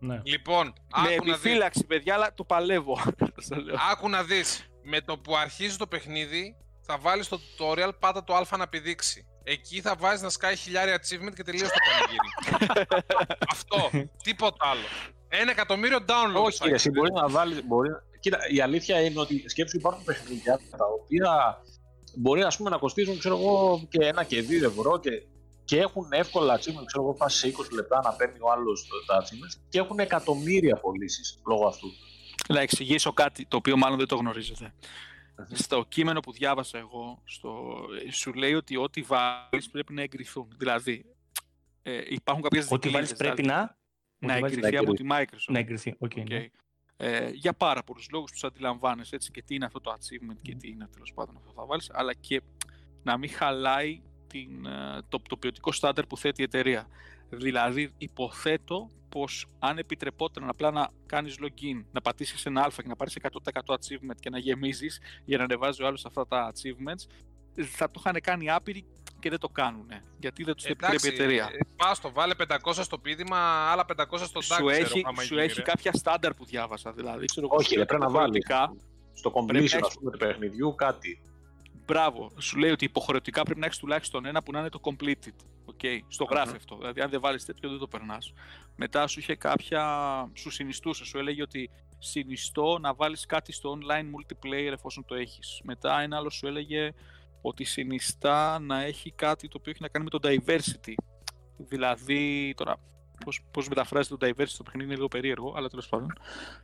Ναι. 0.00 0.20
Λοιπόν, 0.24 0.66
Με 0.66 0.72
άκου 1.14 1.26
να, 1.26 1.32
δεις, 1.32 1.32
επιφύλαξη, 1.32 1.86
παιδιά, 1.86 2.14
αλλά 2.14 2.34
το 2.34 2.44
παλεύω. 2.44 2.96
Σας 3.36 3.48
το 3.48 3.56
λέω. 3.56 3.76
άκου 3.90 4.08
να 4.08 4.22
δεις. 4.24 4.70
Με 4.82 5.00
το 5.00 5.18
που 5.18 5.36
αρχίζει 5.36 5.76
το 5.76 5.86
παιχνίδι, 5.86 6.56
θα 6.80 6.98
βάλεις 6.98 7.28
το 7.28 7.40
tutorial, 7.40 7.90
πάτα 7.98 8.24
το 8.24 8.34
α 8.34 8.56
να 8.56 8.68
πηδήξει. 8.68 9.26
Εκεί 9.42 9.80
θα 9.80 9.96
βάζεις 9.98 10.22
να 10.22 10.28
σκάει 10.28 10.56
χιλιάρια 10.56 10.96
achievement 10.96 11.34
και 11.34 11.42
τελείως 11.42 11.68
το 11.68 11.78
πανηγύρι. 11.90 12.28
Αυτό. 13.52 14.08
Τίποτα 14.22 14.56
άλλο. 14.68 14.86
Ένα 15.28 15.50
εκατομμύριο 15.50 15.98
downloads. 15.98 16.44
Όχι, 16.44 16.56
θα 16.56 16.64
κύριε, 16.64 16.74
έχεις. 16.74 16.86
εσύ 16.86 16.90
μπορεί 16.90 17.12
να 17.12 17.28
βάλει. 17.28 17.62
Μπορεί... 17.62 17.88
Κοίτα, 18.20 18.38
η 18.48 18.60
αλήθεια 18.60 19.00
είναι 19.00 19.20
ότι 19.20 19.44
σκέψου 19.48 19.76
υπάρχουν 19.76 20.04
παιχνίδια 20.04 20.60
τα 20.70 20.84
οποία 21.00 21.62
μπορεί 22.16 22.42
ας 22.42 22.56
πούμε, 22.56 22.70
να 22.70 22.76
κοστίζουν 22.76 23.18
ξέρω 23.18 23.36
εγώ, 23.36 23.86
και 23.88 24.06
ένα 24.06 24.24
και 24.24 24.42
δύο 24.42 24.66
ευρώ 24.66 24.98
και, 24.98 25.10
και 25.64 25.78
έχουν 25.78 26.06
εύκολα 26.10 26.54
achievement. 26.58 26.86
Ξέρω 26.86 27.02
εγώ, 27.02 27.14
πας 27.14 27.34
σε 27.34 27.48
20 27.48 27.52
λεπτά 27.74 28.00
να 28.04 28.12
παίρνει 28.12 28.38
ο 28.40 28.50
άλλος 28.50 28.88
τα 29.06 29.22
achievements 29.22 29.60
και 29.68 29.78
έχουν 29.78 29.98
εκατομμύρια 29.98 30.76
πωλήσεις 30.76 31.40
λόγω 31.46 31.66
αυτού. 31.66 31.88
Να 32.48 32.60
εξηγήσω 32.60 33.12
κάτι 33.12 33.46
το 33.46 33.56
οποίο 33.56 33.76
μάλλον 33.76 33.98
δεν 33.98 34.06
το 34.06 34.16
γνωρίζετε. 34.16 34.74
Στο 35.50 35.84
κείμενο 35.88 36.20
που 36.20 36.32
διάβασα 36.32 36.78
εγώ, 36.78 37.22
στο, 37.24 37.74
σου 38.10 38.32
λέει 38.32 38.54
ότι 38.54 38.76
ό,τι 38.76 39.02
βάλεις 39.02 39.70
πρέπει 39.70 39.92
να 39.92 40.02
εγκριθούν. 40.02 40.48
Δηλαδή, 40.56 41.04
ε, 41.82 42.00
υπάρχουν 42.08 42.42
κάποιες 42.42 42.64
Ό,τι 42.64 42.72
δικλείδες, 42.74 42.92
βάλεις 42.92 43.14
πρέπει 43.16 43.42
δηλαδή, 43.42 43.76
να, 44.18 44.28
να 44.28 44.32
ό,τι 44.32 44.40
βάλεις 44.40 44.56
εγκριθεί 44.56 44.74
να 44.74 44.80
από 44.80 44.94
τη 44.94 45.04
Microsoft. 45.10 45.52
να 45.52 45.58
εγκριθεί. 45.58 45.94
OK, 45.98 46.12
OK. 46.16 46.28
ναι. 46.28 46.46
Ε, 46.96 47.30
για 47.30 47.52
πάρα 47.52 47.82
πολλούς 47.82 48.08
λόγους 48.10 48.30
τους 48.30 48.44
αντιλαμβάνεσαι 48.44 49.14
έτσι 49.14 49.30
και 49.30 49.42
τι 49.42 49.54
είναι 49.54 49.64
αυτό 49.64 49.80
το 49.80 49.92
achievement 49.92 50.36
και 50.42 50.54
τι 50.54 50.68
είναι 50.68 50.88
τέλος 50.92 51.12
πάντων 51.14 51.36
αυτό 51.36 51.48
που 51.48 51.54
θα 51.54 51.66
βάλεις 51.66 51.90
αλλά 51.92 52.14
και 52.14 52.42
να 53.02 53.18
μην 53.18 53.30
χαλάει 53.30 54.02
την, 54.26 54.66
ε, 54.66 55.02
το, 55.08 55.22
το 55.28 55.36
ποιοτικό 55.36 55.72
στάνταρ 55.72 56.06
που 56.06 56.16
θέτει 56.16 56.40
η 56.40 56.44
εταιρεία. 56.44 56.86
Δηλαδή 57.30 57.92
υποθέτω 57.98 58.90
πως 59.08 59.46
αν 59.58 59.78
επιτρεπόταν 59.78 60.48
απλά 60.48 60.70
να 60.70 60.88
κάνεις 61.06 61.36
login, 61.42 61.84
να 61.92 62.00
πατήσεις 62.00 62.46
ένα 62.46 62.60
α 62.62 62.68
και 62.76 62.82
να 62.88 62.96
πάρεις 62.96 63.16
100% 63.22 63.74
achievement 63.74 64.16
και 64.20 64.30
να 64.30 64.38
γεμίζεις 64.38 65.00
για 65.24 65.38
να 65.38 65.44
ανεβάζει 65.44 65.82
ο 65.82 65.86
άλλος 65.86 66.04
αυτά 66.04 66.26
τα 66.26 66.52
achievements 66.52 67.06
θα 67.64 67.90
το 67.90 68.02
είχαν 68.04 68.20
κάνει 68.22 68.50
άπειροι 68.50 68.84
και 69.18 69.30
δεν 69.30 69.38
το 69.38 69.48
κάνουν. 69.48 69.86
Γιατί 70.18 70.44
δεν 70.44 70.54
τους 70.54 70.64
το 70.64 70.70
επιτρέπει 70.72 71.06
η 71.06 71.14
εταιρεία. 71.14 71.44
ε, 71.52 71.58
πας 71.76 72.00
το, 72.00 72.12
βάλε 72.12 72.34
500 72.64 72.72
στο 72.82 72.98
πείδημα, 72.98 73.36
άλλα 73.70 73.84
500 73.96 74.18
στο 74.18 74.40
DAX. 74.40 74.42
σου 74.42 74.54
ξέρω, 74.54 74.68
έχει, 74.70 75.02
άμα 75.04 75.22
σου 75.22 75.34
γίνει, 75.34 75.46
έχει 75.46 75.56
ρε. 75.56 75.62
κάποια 75.62 75.92
στάνταρ 75.92 76.34
που 76.34 76.44
διάβασα. 76.44 76.92
Δηλαδή, 76.92 77.24
ξέρω, 77.26 77.46
εγώ, 77.46 77.56
Όχι, 77.56 77.64
σου 77.64 77.70
ρε, 77.72 77.76
λέει 77.76 77.86
πρέπει 77.86 78.02
να 78.02 78.10
βάλεις 78.10 78.36
υποχρεωτικά- 78.44 78.84
στο 79.12 79.30
Πρέπει 79.30 79.64
completion 79.66 79.80
να 79.80 79.86
ας 79.86 79.94
πούμε, 79.94 80.10
του 80.10 80.18
παιχνιδιού 80.18 80.74
κάτι. 80.74 81.20
Μπράβο. 81.90 82.32
Σου 82.38 82.58
λέει 82.58 82.70
ότι 82.70 82.84
υποχρεωτικά 82.84 83.42
πρέπει 83.42 83.60
να 83.60 83.66
έχεις 83.66 83.78
τουλάχιστον 83.78 84.26
ένα 84.26 84.42
που 84.42 84.52
να 84.52 84.58
είναι 84.58 84.68
το 84.68 84.80
completed. 84.82 85.34
Okay. 85.72 85.98
Στο 86.08 86.24
γράφει 86.24 86.48
Μμμ. 86.48 86.56
αυτό. 86.56 86.74
αυτό. 86.74 86.76
Δηλαδή, 86.76 87.00
αν 87.00 87.10
δεν 87.10 87.20
βάλεις 87.20 87.44
τέτοιο, 87.44 87.70
δεν 87.70 87.78
το 87.78 87.86
περνάς. 87.86 88.32
Μετά 88.76 89.06
σου 89.06 89.18
είχε 89.18 89.34
κάποια. 89.34 89.82
Σου 90.34 90.50
συνιστούσε. 90.50 91.04
Σου 91.04 91.18
έλεγε 91.18 91.42
ότι 91.42 91.70
συνιστώ 91.98 92.78
να 92.80 92.94
βάλεις 92.94 93.26
κάτι 93.26 93.52
στο 93.52 93.78
online 93.80 94.04
multiplayer 94.04 94.72
εφόσον 94.72 95.04
το 95.04 95.14
έχεις. 95.14 95.60
Μετά 95.64 96.00
ένα 96.00 96.16
άλλο 96.16 96.30
σου 96.30 96.46
έλεγε 96.46 96.92
ότι 97.40 97.64
συνιστά 97.64 98.58
να 98.58 98.82
έχει 98.82 99.10
κάτι 99.10 99.48
το 99.48 99.56
οποίο 99.58 99.72
έχει 99.72 99.82
να 99.82 99.88
κάνει 99.88 100.04
με 100.04 100.10
το 100.10 100.18
diversity. 100.22 100.94
Δηλαδή, 101.56 102.54
τώρα 102.56 102.76
πώς, 103.24 103.40
πώς 103.50 103.68
μεταφράζεται 103.68 104.16
το 104.16 104.26
diversity 104.26 104.48
στο 104.48 104.62
παιχνίδι 104.62 104.86
είναι 104.86 104.94
λίγο 104.94 105.08
περίεργο, 105.08 105.52
αλλά 105.56 105.68
τέλος 105.68 105.88
πάντων. 105.88 106.12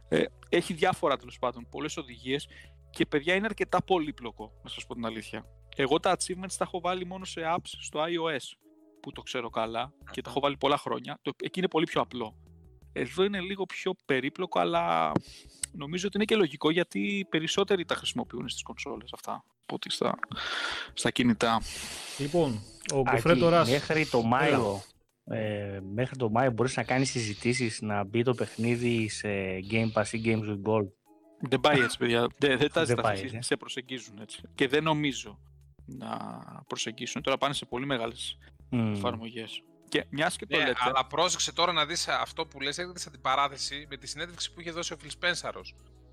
Ε, 0.08 0.24
έχει 0.48 0.74
διάφορα 0.74 1.16
τέλος 1.16 1.38
πάντων, 1.38 1.66
πολλές 1.70 1.96
οδηγίες 1.96 2.48
και 2.96 3.06
παιδιά 3.06 3.34
είναι 3.34 3.46
αρκετά 3.46 3.82
πολύπλοκο, 3.82 4.52
να 4.62 4.68
σας 4.68 4.86
πω 4.86 4.94
την 4.94 5.04
αλήθεια. 5.04 5.44
Εγώ 5.76 6.00
τα 6.00 6.16
achievements 6.16 6.54
τα 6.58 6.64
έχω 6.64 6.80
βάλει 6.80 7.06
μόνο 7.06 7.24
σε 7.24 7.40
apps 7.56 7.70
στο 7.80 8.00
iOS, 8.00 8.56
που 9.00 9.12
το 9.12 9.22
ξέρω 9.22 9.50
καλά 9.50 9.92
και 10.10 10.22
τα 10.22 10.30
έχω 10.30 10.40
βάλει 10.40 10.56
πολλά 10.56 10.76
χρόνια. 10.76 11.18
Το, 11.22 11.32
εκεί 11.42 11.58
είναι 11.58 11.68
πολύ 11.68 11.84
πιο 11.84 12.00
απλό. 12.00 12.36
Εδώ 12.92 13.24
είναι 13.24 13.40
λίγο 13.40 13.66
πιο 13.66 13.94
περίπλοκο, 14.04 14.58
αλλά 14.58 15.12
νομίζω 15.72 16.06
ότι 16.06 16.16
είναι 16.16 16.24
και 16.24 16.36
λογικό 16.36 16.70
γιατί 16.70 17.00
οι 17.00 17.24
περισσότεροι 17.24 17.84
τα 17.84 17.94
χρησιμοποιούν 17.94 18.48
στις 18.48 18.62
κονσόλες 18.62 19.12
αυτά 19.12 19.44
από 19.62 19.74
ότι 19.74 19.90
στα, 19.90 20.18
στα 20.92 21.10
κινητά. 21.10 21.62
Λοιπόν, 22.18 22.62
ο 22.94 22.98
Άκη, 22.98 23.10
Γκοφρέτορας... 23.10 23.70
Μέχρι 23.70 24.06
το 24.06 24.22
Μάιο, 24.22 24.82
ε, 25.24 25.80
μέχρι 25.94 26.16
το 26.16 26.30
Μάιο 26.30 26.50
μπορείς 26.50 26.76
να 26.76 26.82
κάνεις 26.82 27.10
συζητήσεις 27.10 27.80
να 27.80 28.04
μπει 28.04 28.22
το 28.22 28.34
παιχνίδι 28.34 29.08
σε 29.08 29.28
Game 29.70 29.92
Pass 29.92 30.06
ή 30.12 30.22
Games 30.24 30.48
with 30.48 30.62
Gold. 30.70 30.88
Δεν 31.40 31.60
πάει 31.60 31.80
έτσι, 31.80 31.98
παιδιά. 31.98 32.26
Δεν, 32.38 32.58
δεν 32.58 32.72
τα 32.72 32.80
Δεν 32.80 32.86
ζητάς 32.86 33.04
πάει, 33.04 33.20
εσύ, 33.24 33.36
ε. 33.36 33.42
σε 33.42 33.56
προσεγγίζουν 33.56 34.18
έτσι. 34.20 34.40
Και 34.54 34.68
δεν 34.68 34.82
νομίζω 34.82 35.38
να 35.84 36.08
προσεγγίσουν. 36.66 37.22
Τώρα 37.22 37.38
πάνε 37.38 37.54
σε 37.54 37.64
πολύ 37.64 37.86
μεγάλες 37.86 38.38
Μμ. 38.70 38.92
εφαρμογές. 38.92 39.62
Και 39.88 40.04
μιας 40.10 40.36
και 40.36 40.46
το 40.46 40.56
Ναι, 40.58 40.64
λέτε. 40.64 40.78
αλλά 40.80 41.06
πρόσεξε 41.06 41.52
τώρα 41.52 41.72
να 41.72 41.86
δεις 41.86 42.08
αυτό 42.08 42.46
που 42.46 42.60
λες, 42.60 42.78
έρχεται 42.78 42.98
σε 42.98 43.08
αντιπαράθεση 43.08 43.86
με 43.90 43.96
τη 43.96 44.06
συνέντευξη 44.06 44.52
που 44.52 44.60
είχε 44.60 44.70
δώσει 44.70 44.92
ο 44.92 44.96
Phil 45.02 45.24
Spencer. 45.24 45.52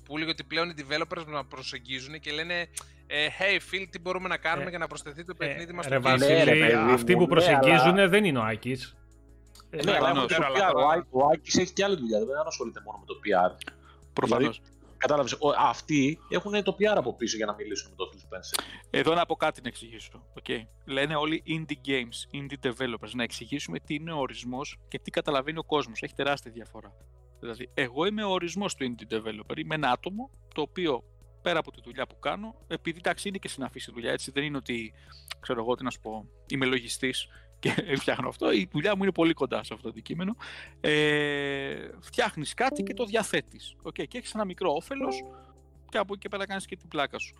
Που 0.04 0.16
έλεγε 0.16 0.32
ότι 0.32 0.44
πλέον 0.44 0.70
οι 0.70 0.74
developers 0.78 1.26
να 1.28 1.46
προσεγγίζουν 1.46 2.20
και 2.20 2.32
λένε 2.32 2.68
ε, 3.08 3.28
Hey 3.40 3.56
Phil, 3.56 3.86
τι 3.90 4.00
μπορούμε 4.00 4.28
να 4.28 4.38
κάνουμε 4.38 4.66
Ε, 4.66 4.70
για 4.70 4.78
να 4.78 4.88
προσθεθεί 4.88 5.26
το 5.26 5.34
παιχνίδι 5.36 5.74
μας 5.74 5.86
ρε 5.88 6.00
στο 6.00 6.10
game». 6.10 6.12
Βασίλη, 6.12 6.34
Ναι, 6.38 6.44
ρε, 6.44 6.52
παιδί 6.52 6.74
αυτοί 6.74 7.12
μου, 7.16 7.28
που 7.28 7.34
ναι, 7.34 7.42
προσεγγίζουν 7.42 7.98
αλλά- 7.98 8.08
δεν 8.08 8.26
είναι 8.26 8.40
ο 8.40 8.44
Άκης. 8.44 8.96
Ε, 9.70 9.84
Ναι, 9.84 9.92
αλλά 9.92 9.98
προφανώς. 9.98 10.16
έχουν 10.24 10.28
και 10.28 10.36
το 10.36 10.54
Ξέρω, 10.54 10.54
PR. 10.54 10.60
αλλά 10.62 10.70
Ο 10.70 10.74
τώρα- 10.82 10.94
Άκη- 10.94 11.08
Ο 11.12 11.26
Άκης 11.34 11.56
έχει 11.58 11.74
και 11.74 11.84
άλλη 11.84 11.96
δουλειά, 11.98 12.20
δεν 12.20 12.48
ασχολείται 12.48 12.82
μόνο 12.86 12.98
με 12.98 13.06
το 13.06 13.14
PR. 13.24 13.56
Προφανώς. 14.14 14.58
Κατάλαβες, 14.60 14.73
ο- 15.40 15.50
αυτοί 15.58 16.20
έχουν 16.30 16.64
το 16.64 16.76
PR 16.80 16.96
από 16.96 17.14
πίσω 17.16 17.38
για 17.38 17.46
να 17.46 17.54
μιλήσουν 17.54 17.90
με 17.90 17.96
τον 17.96 18.10
Phil 18.14 18.18
Spencer. 18.18 18.64
Εδώ 18.90 19.14
να 19.14 19.26
πω 19.26 19.36
κάτι 19.36 19.62
να 19.62 19.68
εξηγήσω. 19.68 20.26
Okay. 20.44 20.60
Λένε 20.86 21.16
όλοι 21.16 21.44
indie 21.48 21.88
games, 21.90 22.38
indie 22.40 22.68
developers. 22.72 23.12
Να 23.14 23.24
εξηγήσουμε 23.24 23.80
τι 23.80 23.94
είναι 23.94 24.12
ο 24.12 24.18
ορισμός 24.20 24.78
και 24.88 25.00
τι 25.00 25.12
καταλαβαίνει 25.12 25.58
ο 25.58 25.64
κόσμος. 25.64 26.02
Έχει 26.02 26.14
τεράστια 26.14 26.52
διαφορά. 26.52 26.94
Δηλαδή, 27.40 27.70
εγώ 27.74 28.06
είμαι 28.06 28.24
ο 28.24 28.30
ορισμός 28.32 28.76
του 28.76 28.96
indie 28.96 29.14
developer. 29.14 29.58
Είμαι 29.58 29.76
ένα 29.76 29.92
άτομο 29.92 30.30
το 30.54 30.62
οποίο 30.62 31.04
πέρα 31.42 31.60
από 31.60 31.72
τη 31.72 31.82
δουλειά 31.84 32.08
που 32.08 32.20
κάνω, 32.20 32.56
επειδή 32.68 32.98
εντάξει 32.98 33.28
είναι 33.28 33.38
και 33.38 33.48
συναφή 33.48 33.80
η 33.80 33.92
δουλειά, 33.94 34.12
έτσι 34.12 34.32
δεν 34.32 34.44
είναι 34.44 34.58
ότι 34.58 34.94
ξέρω 35.40 35.60
εγώ 35.62 35.76
τι 35.76 35.84
να 35.84 35.90
σου 35.90 36.00
πω, 36.00 36.26
είμαι 36.48 36.66
λογιστής 36.66 37.28
και 37.64 37.96
φτιάχνω 38.02 38.28
αυτό. 38.28 38.52
Η 38.52 38.70
δουλειά 38.72 38.96
μου 38.96 39.04
είναι 39.04 39.12
πολύ 39.12 39.34
κοντά 39.34 39.64
σε 39.64 39.74
αυτό 39.74 39.84
το 39.84 39.90
αντικείμενο. 39.90 40.36
Ε, 40.82 41.90
Φτιάχνεις 42.00 42.54
κάτι 42.54 42.84
και 42.84 42.94
το 42.94 43.06
διαθέτεις. 43.06 43.76
Okay. 43.84 44.08
Και 44.08 44.18
έχεις 44.18 44.34
ένα 44.34 44.46
μικρό 44.46 44.74
όφελος 44.74 45.24
και 45.90 45.98
από 45.98 46.14
εκεί 46.14 46.22
και 46.22 46.30
πέρα 46.30 46.46
κάνεις 46.46 46.66
και 46.66 46.76
την 46.76 46.88
πλάκα 46.88 47.20
σου. 47.20 47.36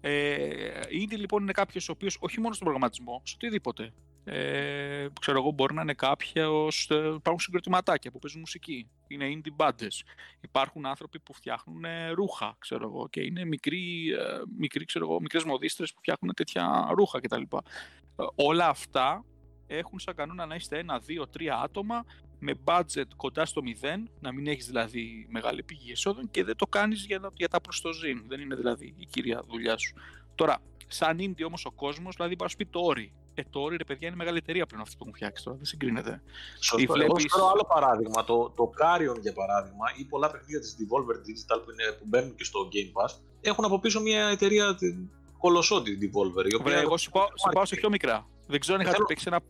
Ε, 0.00 0.80
ήδη 0.88 1.16
λοιπόν 1.16 1.42
είναι 1.42 1.52
κάποιος 1.52 1.88
ο 1.88 1.92
οποίος 1.92 2.16
όχι 2.20 2.40
μόνο 2.40 2.54
στον 2.54 2.66
προγραμματισμό, 2.66 3.22
σε 3.24 3.34
οτιδήποτε. 3.34 3.92
Ε, 4.24 5.06
ξέρω 5.20 5.38
εγώ, 5.38 5.50
μπορεί 5.50 5.74
να 5.74 5.82
είναι 5.82 5.94
κάποιος. 5.94 6.88
Υπάρχουν 7.14 7.38
συγκροτηματάκια 7.38 8.10
που 8.10 8.18
παίζουν 8.18 8.40
μουσική. 8.40 8.88
Είναι 9.08 9.26
indie 9.34 9.64
bands. 9.64 10.00
Υπάρχουν 10.40 10.86
άνθρωποι 10.86 11.18
που 11.20 11.34
φτιάχνουν 11.34 11.84
ε, 11.84 12.10
ρούχα, 12.10 12.56
ξέρω 12.58 12.84
εγώ, 12.84 13.08
και 13.08 13.20
είναι 13.20 13.44
μικροί, 13.44 14.10
ε, 14.10 14.40
μικροί 14.58 14.84
ξέρω 14.84 15.04
εγώ, 15.04 15.20
μικρές 15.20 15.44
μοδίστρες 15.44 15.92
που 15.92 15.98
φτιάχνουν 16.00 16.34
τέτοια 16.34 16.88
ρούχα 16.94 17.20
κτλ. 17.20 17.42
Ε, 17.42 18.24
όλα 18.34 18.68
αυτά 18.68 19.24
έχουν 19.66 19.98
σαν 19.98 20.14
κανόνα 20.14 20.46
να 20.46 20.54
είστε 20.54 20.78
ένα, 20.78 20.98
δύο, 20.98 21.28
τρία 21.28 21.60
άτομα 21.64 22.04
με 22.38 22.54
budget 22.64 23.04
κοντά 23.16 23.44
στο 23.46 23.62
μηδέν, 23.62 24.10
να 24.20 24.32
μην 24.32 24.46
έχεις 24.46 24.66
δηλαδή 24.66 25.26
μεγάλη 25.30 25.62
πηγή 25.62 25.90
εσόδων 25.92 26.30
και 26.30 26.44
δεν 26.44 26.56
το 26.56 26.66
κάνεις 26.66 27.04
για, 27.06 27.30
για 27.34 27.48
τα 27.48 27.60
προστοζήν. 27.60 28.22
Δεν 28.28 28.40
είναι 28.40 28.54
δηλαδή 28.54 28.94
η 28.98 29.06
κύρια 29.06 29.42
δουλειά 29.48 29.76
σου. 29.78 29.94
Τώρα, 30.34 30.58
σαν 30.88 31.16
indie 31.20 31.44
όμως 31.46 31.64
ο 31.64 31.70
κόσμος, 31.70 32.14
δηλαδή 32.16 32.34
μπορεί 32.34 32.42
να 32.42 32.48
σου 32.48 32.56
πει 32.56 32.66
το 32.66 32.80
όρι. 32.80 33.12
Ε, 33.34 33.42
το 33.50 33.60
όρι 33.60 33.76
ρε 33.76 33.84
παιδιά 33.84 34.06
είναι 34.08 34.16
μεγάλη 34.16 34.36
εταιρεία 34.38 34.66
πλέον 34.66 34.82
αυτή 34.82 34.94
που 34.96 35.02
έχουν 35.04 35.14
φτιάξει 35.16 35.44
τώρα, 35.44 35.56
δεν 35.56 35.66
συγκρίνεται. 35.66 36.22
Σωστό. 36.60 36.76
Εγώ 36.82 36.92
βλέπεις- 36.92 37.22
σου 37.22 37.28
φέρω 37.28 37.46
άλλο 37.48 37.64
παράδειγμα. 37.68 38.24
Το, 38.24 38.52
το 38.56 38.70
Carrion 38.80 39.20
για 39.20 39.32
παράδειγμα 39.32 39.86
ή 39.96 40.04
πολλά 40.04 40.30
παιχνίδια 40.30 40.60
της 40.60 40.76
Devolver 40.78 41.16
Digital 41.16 41.60
που, 41.64 41.70
είναι, 41.70 41.92
που 41.98 42.04
μπαίνουν 42.06 42.34
και 42.34 42.44
στο 42.44 42.68
Game 42.72 43.02
Pass 43.02 43.14
έχουν 43.40 43.64
από 43.64 43.78
πίσω 43.78 44.00
μια 44.00 44.26
εταιρεία 44.28 44.74
την- 44.74 45.10
κολοσσό 45.38 45.82
τη 45.82 45.92
Devolver. 46.00 46.50
Η 46.50 46.54
οποία 46.54 46.58
Βρε, 46.72 46.78
εγώ 46.80 46.96
σου 46.96 47.10
πάω, 47.10 47.26
σου 47.26 47.48
πάω 47.52 47.64
σε 47.64 47.74
marketing. 47.74 47.78
πιο 47.78 47.90
μικρά. 47.90 48.26
Δεν 48.52 48.60
ξέρω 48.60 48.74
αν 48.76 48.80
είχατε 48.80 48.96
Θέλω- 48.96 49.08
παίξει 49.08 49.24
ένα, 49.28 49.40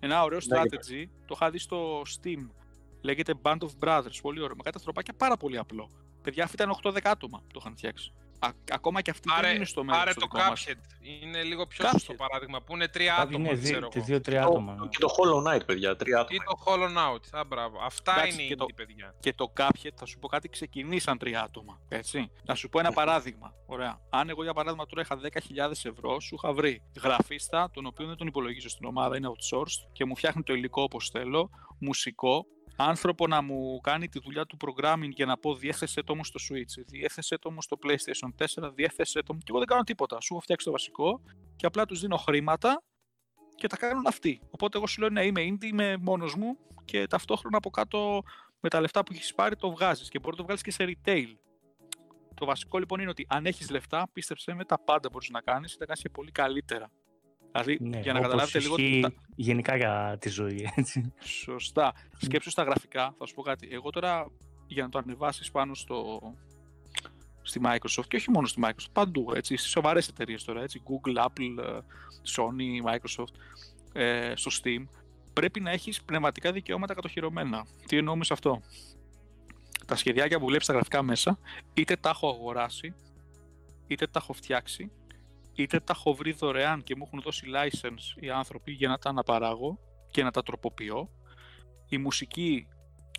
ένα 0.00 0.22
ωραίο 0.22 0.38
Ναι, 0.46 0.60
strategy. 0.60 1.04
Το 1.26 1.34
είχα 1.34 1.50
δει 1.50 1.58
στο 1.58 2.02
Steam. 2.02 2.48
Λέγεται 3.00 3.34
Band 3.42 3.58
of 3.58 3.68
Brothers. 3.84 4.16
Πολύ 4.22 4.40
ωραίο. 4.40 4.56
Με 4.56 4.62
κάτι 4.62 4.76
ανθρωπάκια 4.76 5.14
πάρα 5.16 5.36
πολύ 5.36 5.58
απλό. 5.58 5.90
Παιδιά, 6.22 6.44
αυτοί 6.44 6.54
ήταν 6.62 6.70
8-10 6.70 6.96
άτομα 7.10 7.38
που 7.38 7.46
το 7.52 7.58
είχαν 7.62 7.76
φτιάξει. 7.76 8.12
Α, 8.44 8.48
ακόμα 8.72 9.00
και 9.00 9.10
αυτοί 9.10 9.28
δεν 9.28 9.40
Πάρε, 9.42 9.54
είναι 9.54 9.64
στο 9.64 9.84
μέλλον. 9.84 9.98
πάρε 9.98 10.10
στο 10.10 10.20
το 10.20 10.26
δικό 10.32 10.48
μας. 10.48 10.64
Cuphead. 10.68 10.80
Είναι 11.22 11.42
λίγο 11.42 11.66
πιο 11.66 11.84
Cuphead. 11.84 11.90
σωστό 11.92 12.14
παράδειγμα 12.14 12.62
που 12.62 12.74
είναι 12.74 12.88
τρία 12.88 13.14
Κάτι 13.16 13.28
άτομα, 13.34 13.48
είναι 13.48 13.60
ξέρω 13.60 13.78
δύο- 13.78 13.88
εγώ. 13.94 14.04
δύο-τρία 14.06 14.42
Το- 14.42 14.48
άτομα. 14.48 14.88
Και 14.90 14.98
το 14.98 15.08
Hollow 15.16 15.48
Knight, 15.56 15.66
παιδιά. 15.66 15.96
Τρία 15.96 16.16
Ή 16.16 16.20
άτομα. 16.20 16.44
το 16.44 16.56
Hollow 16.66 17.14
Out. 17.14 17.38
Α, 17.40 17.44
μπράβο. 17.44 17.78
Αυτά 17.82 18.12
Εντάξει, 18.12 18.32
είναι 18.32 18.42
και 18.46 18.52
οι 18.52 18.56
το- 18.56 18.64
indie 18.68 18.74
παιδιά. 18.76 19.14
Και 19.20 19.32
το 19.34 19.52
Cuphead, 19.56 19.90
θα 19.96 20.06
σου 20.06 20.18
πω 20.18 20.28
κάτι, 20.28 20.48
ξεκινήσαν 20.48 21.18
τρία 21.18 21.42
άτομα. 21.42 21.80
Έτσι. 21.88 22.30
Να 22.44 22.54
σου 22.54 22.68
πω 22.68 22.78
ένα 22.78 22.92
παράδειγμα. 22.92 23.54
Ωραία. 23.66 24.00
Αν 24.10 24.28
εγώ 24.28 24.42
για 24.42 24.52
παράδειγμα 24.52 24.86
τώρα 24.86 25.00
είχα 25.02 25.16
10.000 25.16 25.84
ευρώ, 25.84 26.20
σου 26.20 26.34
είχα 26.34 26.52
βρει 26.52 26.82
γραφίστα, 27.02 27.70
τον 27.72 27.86
οποίο 27.86 28.06
δεν 28.06 28.16
τον 28.16 28.26
υπολογίζω 28.26 28.68
στην 28.68 28.86
ομάδα, 28.86 29.16
είναι 29.16 29.28
outsourced 29.28 29.88
και 29.92 30.04
μου 30.04 30.16
φτιάχνει 30.16 30.42
το 30.42 30.52
υλικό 30.54 30.82
όπως 30.82 31.08
θέλω, 31.10 31.50
μουσικό, 31.78 32.44
άνθρωπο 32.82 33.26
να 33.26 33.42
μου 33.42 33.80
κάνει 33.80 34.08
τη 34.08 34.18
δουλειά 34.18 34.46
του 34.46 34.56
programming 34.60 35.08
για 35.08 35.26
να 35.26 35.36
πω 35.36 35.54
διέθεσέ 35.54 36.02
το 36.02 36.14
μου 36.14 36.24
στο 36.24 36.40
Switch, 36.48 36.84
διέθεσέ 36.86 37.38
το 37.38 37.50
μου 37.50 37.62
στο 37.62 37.78
PlayStation 37.82 38.44
4, 38.62 38.70
διέθεσέ 38.74 39.22
το 39.22 39.32
μου. 39.34 39.38
Και 39.38 39.46
εγώ 39.48 39.58
δεν 39.58 39.66
κάνω 39.66 39.82
τίποτα. 39.82 40.20
Σου 40.20 40.34
έχω 40.34 40.42
φτιάξει 40.42 40.66
το 40.66 40.72
βασικό 40.72 41.20
και 41.56 41.66
απλά 41.66 41.84
τους 41.86 42.00
δίνω 42.00 42.16
χρήματα 42.16 42.82
και 43.54 43.66
τα 43.66 43.76
κάνουν 43.76 44.06
αυτοί. 44.06 44.40
Οπότε 44.50 44.76
εγώ 44.76 44.86
σου 44.86 45.00
λέω 45.00 45.10
ναι, 45.10 45.24
είμαι 45.24 45.42
indie, 45.48 45.64
είμαι 45.64 45.96
μόνος 45.96 46.34
μου 46.34 46.58
και 46.84 47.06
ταυτόχρονα 47.06 47.56
από 47.56 47.70
κάτω 47.70 48.22
με 48.60 48.68
τα 48.68 48.80
λεφτά 48.80 49.02
που 49.02 49.12
έχεις 49.12 49.34
πάρει 49.34 49.56
το 49.56 49.70
βγάζεις 49.70 50.08
και 50.08 50.18
μπορεί 50.18 50.30
να 50.30 50.36
το 50.36 50.42
βγάλεις 50.42 50.62
και 50.62 50.70
σε 50.70 50.84
retail. 50.84 51.36
Το 52.34 52.46
βασικό 52.46 52.78
λοιπόν 52.78 53.00
είναι 53.00 53.10
ότι 53.10 53.26
αν 53.28 53.46
έχεις 53.46 53.70
λεφτά, 53.70 54.08
πίστεψε 54.12 54.54
με 54.54 54.64
τα 54.64 54.78
πάντα 54.78 55.08
μπορείς 55.12 55.30
να 55.30 55.40
κάνεις 55.40 55.72
και 55.72 55.78
τα 55.78 55.84
κάνεις 55.84 56.02
και 56.02 56.08
πολύ 56.08 56.30
καλύτερα. 56.30 56.90
Δηλαδή, 57.52 57.78
Ναι, 57.80 58.00
για 58.00 58.12
να 58.12 58.18
όπως 58.18 58.30
καταλάβετε 58.30 58.58
λίγο. 58.58 58.74
ισχύει 58.78 59.00
τα- 59.00 59.12
γενικά 59.36 59.76
για 59.76 60.16
τη 60.20 60.28
ζωή, 60.28 60.72
έτσι. 60.76 61.12
Σωστά. 61.20 61.92
Σκέψου 62.18 62.50
στα 62.50 62.62
γραφικά, 62.62 63.14
θα 63.18 63.26
σου 63.26 63.34
πω 63.34 63.42
κάτι. 63.42 63.68
Εγώ 63.70 63.90
τώρα 63.90 64.30
για 64.66 64.82
να 64.82 64.88
το 64.88 64.98
ανεβάσεις 64.98 65.50
πάνω 65.50 65.74
στο, 65.74 66.20
στη 67.42 67.60
Microsoft 67.64 68.04
και 68.08 68.16
όχι 68.16 68.30
μόνο 68.30 68.46
στη 68.46 68.60
Microsoft, 68.64 68.90
παντού, 68.92 69.32
έτσι, 69.34 69.56
στις 69.56 69.70
σοβαρές 69.70 70.08
εταιρείες 70.08 70.44
τώρα, 70.44 70.62
έτσι, 70.62 70.82
Google, 70.84 71.16
Apple, 71.24 71.64
ε, 71.64 71.78
Sony, 72.36 72.90
Microsoft, 72.94 73.34
ε, 73.92 74.32
στο 74.36 74.50
Steam, 74.62 74.84
πρέπει 75.32 75.60
να 75.60 75.70
έχεις 75.70 76.02
πνευματικά 76.02 76.52
δικαιώματα 76.52 76.94
κατοχυρωμένα. 76.94 77.66
Τι 77.86 77.96
εννοώ 77.96 78.16
με 78.16 78.24
σε 78.24 78.32
αυτό; 78.32 78.60
Τα 79.86 79.96
σχεδιάκια 79.96 80.38
που 80.38 80.46
βλέπεις 80.46 80.64
στα 80.64 80.74
γραφικά 80.74 81.02
μέσα, 81.02 81.38
είτε 81.74 81.96
τα 81.96 82.08
έχω 82.08 82.28
αγοράσει, 82.28 82.94
είτε 83.86 84.06
τα 84.06 84.18
έχω 84.22 84.32
φτιάξει, 84.32 84.90
είτε 85.54 85.80
τα 85.80 85.92
έχω 85.96 86.14
βρει 86.14 86.32
δωρεάν 86.32 86.82
και 86.82 86.96
μου 86.96 87.02
έχουν 87.06 87.20
δώσει 87.20 87.46
license 87.54 88.22
οι 88.22 88.30
άνθρωποι 88.30 88.72
για 88.72 88.88
να 88.88 88.98
τα 88.98 89.08
αναπαράγω 89.08 89.78
και 90.10 90.22
να 90.22 90.30
τα 90.30 90.42
τροποποιώ. 90.42 91.10
Η 91.88 91.98
μουσική, 91.98 92.66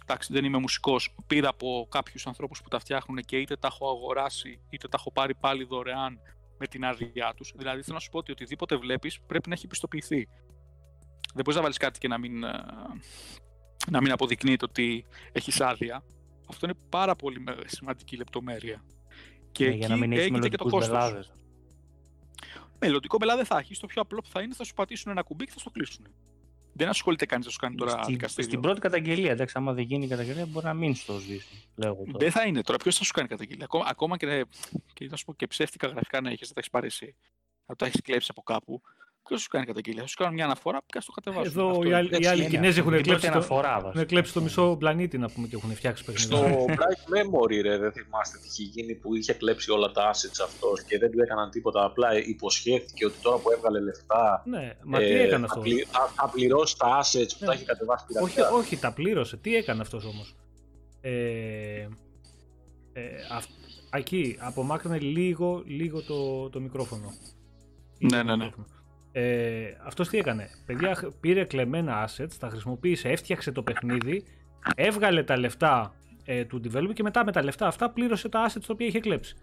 εντάξει 0.02 0.34
δεν 0.34 0.46
είμαι 0.46 0.58
μουσικός, 0.58 1.16
πήρα 1.28 1.50
από 1.50 1.88
κάποιους 1.90 2.28
ανθρώπους 2.28 2.62
που 2.62 2.70
τα 2.70 2.80
φτιάχνουν 2.80 3.18
και 3.20 3.38
είτε 3.38 3.56
τα 3.56 3.68
έχω 3.68 3.90
αγοράσει 3.90 4.60
είτε 4.70 4.88
τα 4.88 4.98
έχω 5.00 5.12
πάρει 5.12 5.36
πάλι 5.36 5.64
δωρεάν 5.64 6.20
με 6.58 6.68
την 6.68 6.86
άδειά 6.86 7.34
τους. 7.36 7.54
Δηλαδή 7.56 7.82
θέλω 7.82 7.96
να 7.96 8.00
σου 8.02 8.10
πω 8.10 8.18
ότι 8.18 8.32
οτιδήποτε 8.32 8.76
βλέπεις 8.76 9.20
πρέπει 9.22 9.50
να 9.50 9.56
έχει 9.56 9.68
πιστοποιηθεί. 9.68 10.28
Δεν 11.34 11.44
μπορείς 11.44 11.56
να 11.56 11.62
βάλεις 11.62 11.78
κάτι 11.78 12.00
και 12.00 12.08
να 12.08 12.18
μην, 12.18 12.44
ε, 12.44 12.52
να 13.92 14.02
μην 14.02 14.12
αποδεικνύεται 14.12 14.66
ότι 14.66 15.06
έχεις 15.32 15.62
άδεια. 15.62 16.04
Αυτό 16.50 16.66
είναι 16.66 16.76
πάρα 16.90 17.16
πολύ 17.16 17.40
με- 17.40 17.56
σημαντική 17.66 18.16
λεπτομέρεια. 18.18 18.84
Και 19.52 19.64
Ναι, 19.64 19.70
εκεί 19.70 19.80
για 19.80 19.88
να 19.88 19.96
μην 19.98 20.12
έχεις 20.12 20.24
έγινε 20.24 20.48
και 20.50 20.58
το 20.58 20.66
μελλοντικούς 20.66 20.72
κόστος. 20.72 21.10
μπελάδες. 21.10 21.34
Μελλοντικό 22.86 23.18
μπελά 23.18 23.36
δεν 23.36 23.46
θα 23.46 23.58
έχει. 23.58 23.80
Το 23.80 23.88
πιο 23.88 24.02
απλό 24.02 24.22
που 24.22 24.30
θα 24.30 24.42
είναι 24.42 24.54
θα 24.54 24.64
σου 24.64 24.74
πατήσουν 24.74 25.12
ένα 25.12 25.22
κουμπί 25.22 25.46
και 25.46 25.52
θα 25.52 25.60
στο 25.60 25.70
κλείσουν. 25.70 26.08
Δεν 26.76 26.88
ασχολείται 26.90 27.26
κανείς 27.26 27.46
να 27.46 27.52
σου 27.52 27.58
κάνει 27.58 27.76
τώρα 27.76 27.92
Στην, 27.92 28.14
δικαστήριο. 28.14 28.50
στην 28.50 28.62
πρώτη 28.62 28.80
καταγγελία, 28.80 29.32
εντάξει, 29.32 29.54
άμα 29.58 29.74
δεν 29.74 29.84
γίνει 29.84 30.06
η 30.06 30.08
καταγγελία, 30.08 30.46
μπορεί 30.46 30.66
να 30.66 30.74
μην 30.74 30.96
στο 30.96 31.20
σβήσουν. 31.20 31.58
Λέω 31.76 31.90
εγώ 31.90 32.04
τώρα. 32.06 32.18
Δεν 32.18 32.32
θα 32.32 32.44
είναι 32.46 32.62
τώρα. 32.62 32.78
Ποιος 32.78 32.98
θα 32.98 33.04
σου 33.04 33.14
κάνει 33.14 33.28
καταγγελία; 33.28 33.64
Ακόμα, 33.66 33.86
ακόμα 33.88 34.18
και, 34.18 34.46
και, 34.94 35.08
να 35.10 35.16
σου 35.16 35.26
πω, 35.26 35.34
και 35.34 35.48
ψεύτικα 35.48 35.88
γραφικά 35.88 36.22
να 36.22 36.30
έχεις, 36.30 36.48
θα 36.48 36.54
τα 36.54 36.60
έχεις 36.60 36.72
πάρει 36.72 36.86
εσύ. 36.86 37.16
Θα 37.66 37.76
τα 37.76 37.86
έχεις 37.86 38.02
κλέψει 38.02 38.28
από 38.32 38.42
κάπου. 38.42 38.82
Ποιος 39.28 39.42
σου 39.42 39.48
κάνει 39.50 39.66
καταγγελία; 39.66 40.02
Θα 40.02 40.08
σου 40.08 40.16
κάνουν 40.18 40.34
μια 40.34 40.46
αναφορά 40.46 40.78
και 40.86 41.00
θα 41.00 41.06
το 41.06 41.12
κατεβάσουν. 41.12 41.52
Εδώ 41.60 41.70
Αυτό 41.70 41.84
οι 41.90 41.94
άλλοι, 41.94 42.08
έτσι 42.12 42.22
οι 42.22 42.28
άλλοι 42.28 42.40
είναι. 42.42 42.50
Κινέζοι 42.50 42.80
έχουν 42.80 42.92
Την 42.92 43.02
πρώτη 43.02 43.04
κλέψει, 43.10 43.26
το, 43.28 43.32
αναφορά, 43.34 43.70
έχουν 43.70 43.82
βασικά. 43.84 44.06
κλέψει 44.06 44.34
το 44.34 44.42
μισό 44.42 44.76
πλανήτη 44.80 45.18
να 45.18 45.30
πούμε 45.30 45.48
και 45.48 45.56
έχουν 45.56 45.76
φτιάξει 45.76 46.04
Στο 46.04 46.12
παιχνίδια. 46.38 46.76
Bright 46.80 47.04
Memory, 47.16 47.62
ρε, 47.62 47.78
δεν 47.78 47.92
θυμάστε 47.92 48.38
τι 48.38 48.48
είχε 48.48 48.64
γίνει 48.64 48.96
που 48.96 49.16
είχε 49.16 49.34
κλέψει 49.34 49.72
όλα 49.72 49.92
τα 49.92 50.12
assets 50.12 50.40
αυτός 50.44 50.84
και 50.84 50.98
δεν 50.98 51.12
του 51.12 51.20
έκαναν 51.22 51.50
τίποτα. 51.50 51.84
Απλά 51.86 52.18
υποσχέθηκε 52.26 53.06
ότι 53.06 53.16
τώρα 53.22 53.38
που 53.38 53.52
έβγαλε 53.52 53.80
λεφτά. 53.80 54.44
ναι, 54.46 54.72
μα 54.84 54.98
τι 54.98 55.04
ε, 55.06 55.22
έκανε 55.24 55.48
θα, 55.48 55.54
αυτός; 55.54 55.64
πλη- 55.64 55.88
θα, 55.92 56.12
θα 56.16 56.30
πληρώσει 56.30 56.78
τα 56.78 57.00
assets 57.04 57.30
που 57.32 57.38
Ναι. 57.40 57.46
τα 57.48 57.54
έχει 57.54 57.66
κατεβάσει 57.66 58.06
Όχι, 58.22 58.34
πειρατικά. 58.34 58.58
όχι, 58.58 58.78
τα 58.78 58.94
πλήρωσε. 58.94 59.38
Τι 59.38 59.56
έκανε 59.56 59.82
αυτός 59.82 60.06
όμως; 60.06 60.36
Ε, 61.02 61.12
ε, 62.94 63.02
αυ- 63.32 63.50
εκεί, 63.94 64.38
απομάκρυνε 64.40 65.00
λίγο, 65.00 65.64
λίγο 65.66 66.02
το, 66.02 66.50
το 66.50 66.60
μικρόφωνο. 66.60 67.14
Ναι, 68.00 68.18
Το 68.18 68.24
ναι, 68.24 68.36
ναι. 68.36 68.50
Μικρόφωνο. 69.14 69.36
Ε, 69.36 69.78
αυτός 69.86 70.10
τι 70.10 70.18
έκανε; 70.18 70.50
Παιδιά, 70.66 70.96
χ- 70.96 71.06
πήρε 71.20 71.46
κλεμμένα 71.46 72.10
assets, 72.10 72.34
τα 72.40 72.50
χρησιμοποίησε, 72.50 73.10
έφτιαξε 73.10 73.52
το 73.52 73.64
παιχνίδι, 73.64 74.26
έβγαλε 74.76 75.24
τα 75.24 75.38
λεφτά 75.38 75.94
ε, 76.26 76.46
του 76.46 76.62
developer 76.64 76.94
και 76.94 77.04
μετά 77.04 77.26
με 77.26 77.32
τα 77.32 77.44
λεφτά 77.44 77.68
αυτά 77.68 77.90
πλήρωσε 77.90 78.30
τα 78.30 78.46
assets 78.50 78.62
τα 78.68 78.74
οποία 78.74 78.88
είχε 78.88 79.00
κλέψει. 79.00 79.36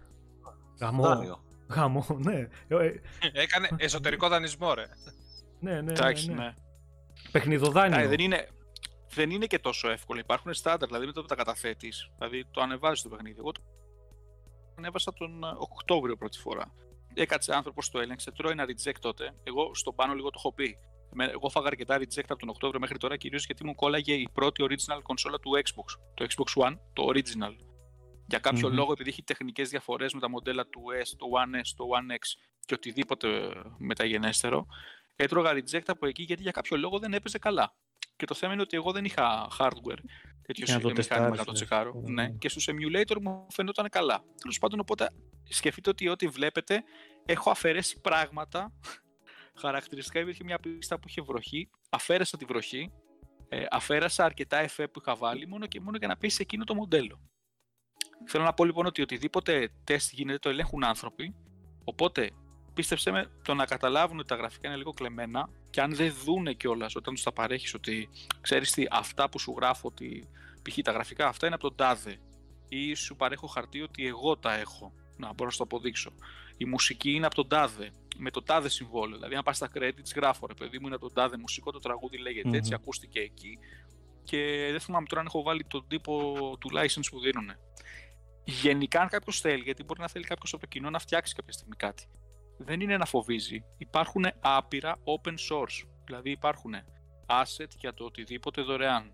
Γαμό. 0.79 1.03
Δάνειο. 1.03 1.43
Γαμό, 1.69 2.05
ναι. 2.09 2.47
Ε, 2.67 2.75
ε, 2.85 3.01
Έκανε 3.33 3.69
εσωτερικό 3.77 4.27
δανεισμό, 4.27 4.73
ρε. 4.73 4.85
ναι, 5.59 5.71
ναι, 5.73 5.81
ναι, 5.81 5.91
Εντάξει, 5.91 6.27
ναι. 6.27 6.35
ναι. 6.35 6.53
Παιχνιδοδάνειο. 7.31 7.99
Ε, 7.99 8.07
δεν, 8.07 8.19
είναι, 8.19 8.47
δεν 9.13 9.29
είναι 9.29 9.45
και 9.45 9.59
τόσο 9.59 9.89
εύκολο. 9.89 10.19
Υπάρχουν 10.19 10.53
στάνταρ, 10.53 10.87
δηλαδή 10.87 11.05
με 11.05 11.11
το 11.11 11.21
που 11.21 11.27
τα 11.27 11.35
καταθέτεις, 11.35 12.09
δηλαδή 12.17 12.45
το 12.51 12.61
ανεβάζεις 12.61 13.01
το 13.01 13.09
παιχνίδι. 13.09 13.35
Εγώ 13.39 13.51
το 13.51 13.61
ανέβασα 14.77 15.13
τον 15.13 15.43
ε, 15.43 15.47
Οκτώβριο 15.57 16.15
πρώτη 16.17 16.37
φορά. 16.39 16.73
Έκατσε 17.13 17.55
άνθρωπος, 17.55 17.89
το 17.89 17.99
έλεγξε, 17.99 18.31
τρώει 18.31 18.51
ένα 18.51 18.65
reject 18.65 18.99
τότε. 18.99 19.35
Εγώ 19.43 19.75
στον 19.75 19.95
πάνω 19.95 20.13
λίγο 20.13 20.27
το 20.29 20.35
έχω 20.37 20.53
πει. 20.53 20.77
Με- 21.13 21.25
Εγώ 21.25 21.49
φάγα 21.49 21.67
αρκετά 21.67 21.97
reject 21.97 22.23
από 22.27 22.39
τον 22.39 22.49
Οκτώβριο 22.49 22.79
μέχρι 22.79 22.97
τώρα, 22.97 23.17
κυρίως 23.17 23.45
γιατί 23.45 23.65
μου 23.65 23.75
κόλλαγε 23.75 24.13
η 24.13 24.29
πρώτη 24.33 24.65
original 24.69 24.99
κονσόλα 25.03 25.39
του 25.39 25.51
Xbox. 25.63 25.99
Το 26.13 26.25
Xbox 26.29 26.63
One, 26.67 26.77
το 26.93 27.07
original. 27.07 27.55
Για 28.27 28.39
κάποιο 28.39 28.67
Μμμ. 28.67 28.75
λόγο, 28.75 28.91
επειδή 28.91 29.09
έχει 29.09 29.23
τεχνικές 29.23 29.69
διαφορές 29.69 30.13
με 30.13 30.19
τα 30.19 30.29
μοντέλα 30.29 30.67
του 30.67 30.81
S, 31.03 31.07
το 31.17 31.25
One 31.33 31.55
S, 31.55 31.69
το 31.75 31.85
One 31.97 32.11
X 32.13 32.39
και 32.65 32.73
οτιδήποτε 32.73 33.51
μεταγενέστερο, 33.77 34.65
έτρωγα 35.15 35.51
reject 35.53 35.83
από 35.87 36.07
εκεί 36.07 36.23
γιατί 36.23 36.41
για 36.41 36.51
κάποιο 36.51 36.77
λόγο 36.77 36.99
δεν 36.99 37.13
έπαιζε 37.13 37.37
καλά. 37.39 37.75
Και 38.15 38.25
το 38.25 38.33
θέμα 38.33 38.53
είναι 38.53 38.61
ότι 38.61 38.75
εγώ 38.77 38.91
δεν 38.91 39.05
είχα 39.05 39.47
hardware 39.59 39.99
τέτοιο 40.41 40.65
Για 40.65 40.73
να 40.73 40.81
το 40.81 40.87
σύγχρονο 40.87 40.93
μηχάνημα 40.97 41.35
να 41.35 41.45
το 41.45 41.51
τεστάρεις, 41.51 41.59
τσεκάρω. 41.59 41.93
λες. 41.93 42.09
Ναι. 42.09 42.27
Μμμ. 42.27 42.37
Και 42.37 42.49
στους 42.49 42.67
emulator 42.71 43.21
μου 43.21 43.47
φαινόταν 43.49 43.89
καλά. 43.89 44.23
Τέλος 44.41 44.57
πάντων, 44.59 44.79
οπότε 44.79 45.09
σκεφτείτε 45.43 45.89
ότι 45.89 46.07
ό,τι 46.07 46.27
βλέπετε 46.27 46.83
έχω 47.25 47.49
αφαιρέσει 47.49 48.01
πράγματα. 48.01 48.73
Χαρακτηριστικά 49.55 50.19
υπήρχε 50.19 50.43
μια 50.43 50.59
πίστα 50.59 50.99
που 50.99 51.07
είχε 51.07 51.21
βροχή. 51.21 51.69
Αφαίρεσα 51.89 52.37
τη 52.37 52.45
βροχή. 52.45 52.91
Ε, 53.49 53.65
αφαίρεσα 53.69 54.25
αρκετά 54.25 54.57
εφέ 54.57 54.87
που 54.87 54.99
είχα 54.99 55.15
βάλει 55.15 55.47
μόνο 55.47 55.65
και 55.65 55.81
μόνο 55.81 55.97
για 55.97 56.07
να 56.07 56.17
πέσει 56.17 56.37
εκείνο 56.41 56.63
το 56.63 56.75
μοντέλο. 56.75 57.21
Θέλω 58.25 58.43
να 58.43 58.53
πω 58.53 58.65
λοιπόν 58.65 58.85
ότι 58.85 59.01
οτιδήποτε 59.01 59.71
τεστ 59.83 60.11
γίνεται 60.13 60.37
το 60.37 60.49
ελέγχουν 60.49 60.83
άνθρωποι. 60.83 61.35
Οπότε 61.83 62.29
πίστεψέ 62.73 63.11
με 63.11 63.31
το 63.43 63.53
να 63.53 63.65
καταλάβουν 63.65 64.19
ότι 64.19 64.27
τα 64.27 64.35
γραφικά 64.35 64.67
είναι 64.67 64.77
λίγο 64.77 64.91
κλεμμένα 64.91 65.49
και 65.69 65.81
αν 65.81 65.95
δεν 65.95 66.13
δούνε 66.23 66.53
κιόλας 66.53 66.95
όταν 66.95 67.13
τους 67.13 67.23
τα 67.23 67.31
παρέχεις 67.31 67.73
ότι 67.73 68.09
ξέρεις 68.41 68.71
τι, 68.71 68.85
αυτά 68.91 69.29
που 69.29 69.39
σου 69.39 69.53
γράφω 69.57 69.87
ότι 69.87 70.27
π.χ. 70.61 70.77
τα 70.83 70.91
γραφικά 70.91 71.27
αυτά 71.27 71.45
είναι 71.45 71.55
από 71.55 71.67
τον 71.67 71.75
τάδε 71.75 72.19
ή 72.73 72.93
σου 72.93 73.15
παρέχω 73.15 73.47
χαρτί 73.47 73.81
ότι 73.81 74.07
εγώ 74.07 74.37
τα 74.37 74.53
έχω. 74.53 74.93
Να 75.17 75.27
μπορώ 75.27 75.45
να 75.45 75.51
σου 75.51 75.57
το 75.57 75.63
αποδείξω. 75.63 76.11
Η 76.57 76.65
μουσική 76.65 77.11
είναι 77.11 77.25
από 77.25 77.35
τον 77.35 77.47
τάδε. 77.47 77.91
Με 78.17 78.31
το 78.31 78.43
τάδε 78.43 78.69
συμβόλαιο. 78.69 79.15
Δηλαδή, 79.15 79.35
αν 79.35 79.43
πας 79.43 79.55
στα 79.55 79.69
credits, 79.73 80.15
γράφω 80.15 80.47
ρε 80.47 80.53
παιδί 80.53 80.79
μου, 80.79 80.85
είναι 80.85 80.95
από 80.95 81.05
τον 81.05 81.13
τάδε 81.13 81.37
μουσικό, 81.37 81.71
το 81.71 81.79
τραγούδι 81.79 82.17
λέγεται 82.17 82.47
Μμμ. 82.47 82.53
έτσι, 82.53 82.73
ακούστηκε 82.73 83.19
εκεί. 83.19 83.59
Και 84.23 84.67
δεν 84.71 84.79
θυμάμαι 84.79 85.05
τώρα 85.07 85.21
αν 85.21 85.27
έχω 85.27 85.41
βάλει 85.41 85.63
τον 85.63 85.87
τύπο 85.87 86.33
του 86.59 86.69
license 86.73 87.07
που 87.11 87.19
δίνουν. 87.19 87.51
Γενικά, 88.43 89.01
αν 89.01 89.07
κάποιος 89.07 89.39
θέλει, 89.39 89.63
γιατί 89.63 89.83
μπορεί 89.83 89.99
να 89.99 90.07
θέλει 90.07 90.25
κάποιος 90.25 90.53
από 90.53 90.61
το 90.61 90.67
κοινό 90.67 90.89
να 90.89 90.99
φτιάξει 90.99 91.35
κάποια 91.35 91.53
στιγμή 91.53 91.75
κάτι, 91.75 92.07
δεν 92.63 92.79
είναι 92.81 92.97
να 92.97 93.05
φοβίζει. 93.05 93.63
Υπάρχουν 93.77 94.25
άπειρα 94.39 94.97
open 95.03 95.33
source. 95.49 95.87
Δηλαδή, 96.05 96.31
υπάρχουν 96.31 96.73
asset 97.25 97.69
για 97.77 97.93
το 97.93 98.03
οτιδήποτε 98.05 98.61
δωρεάν. 98.61 99.11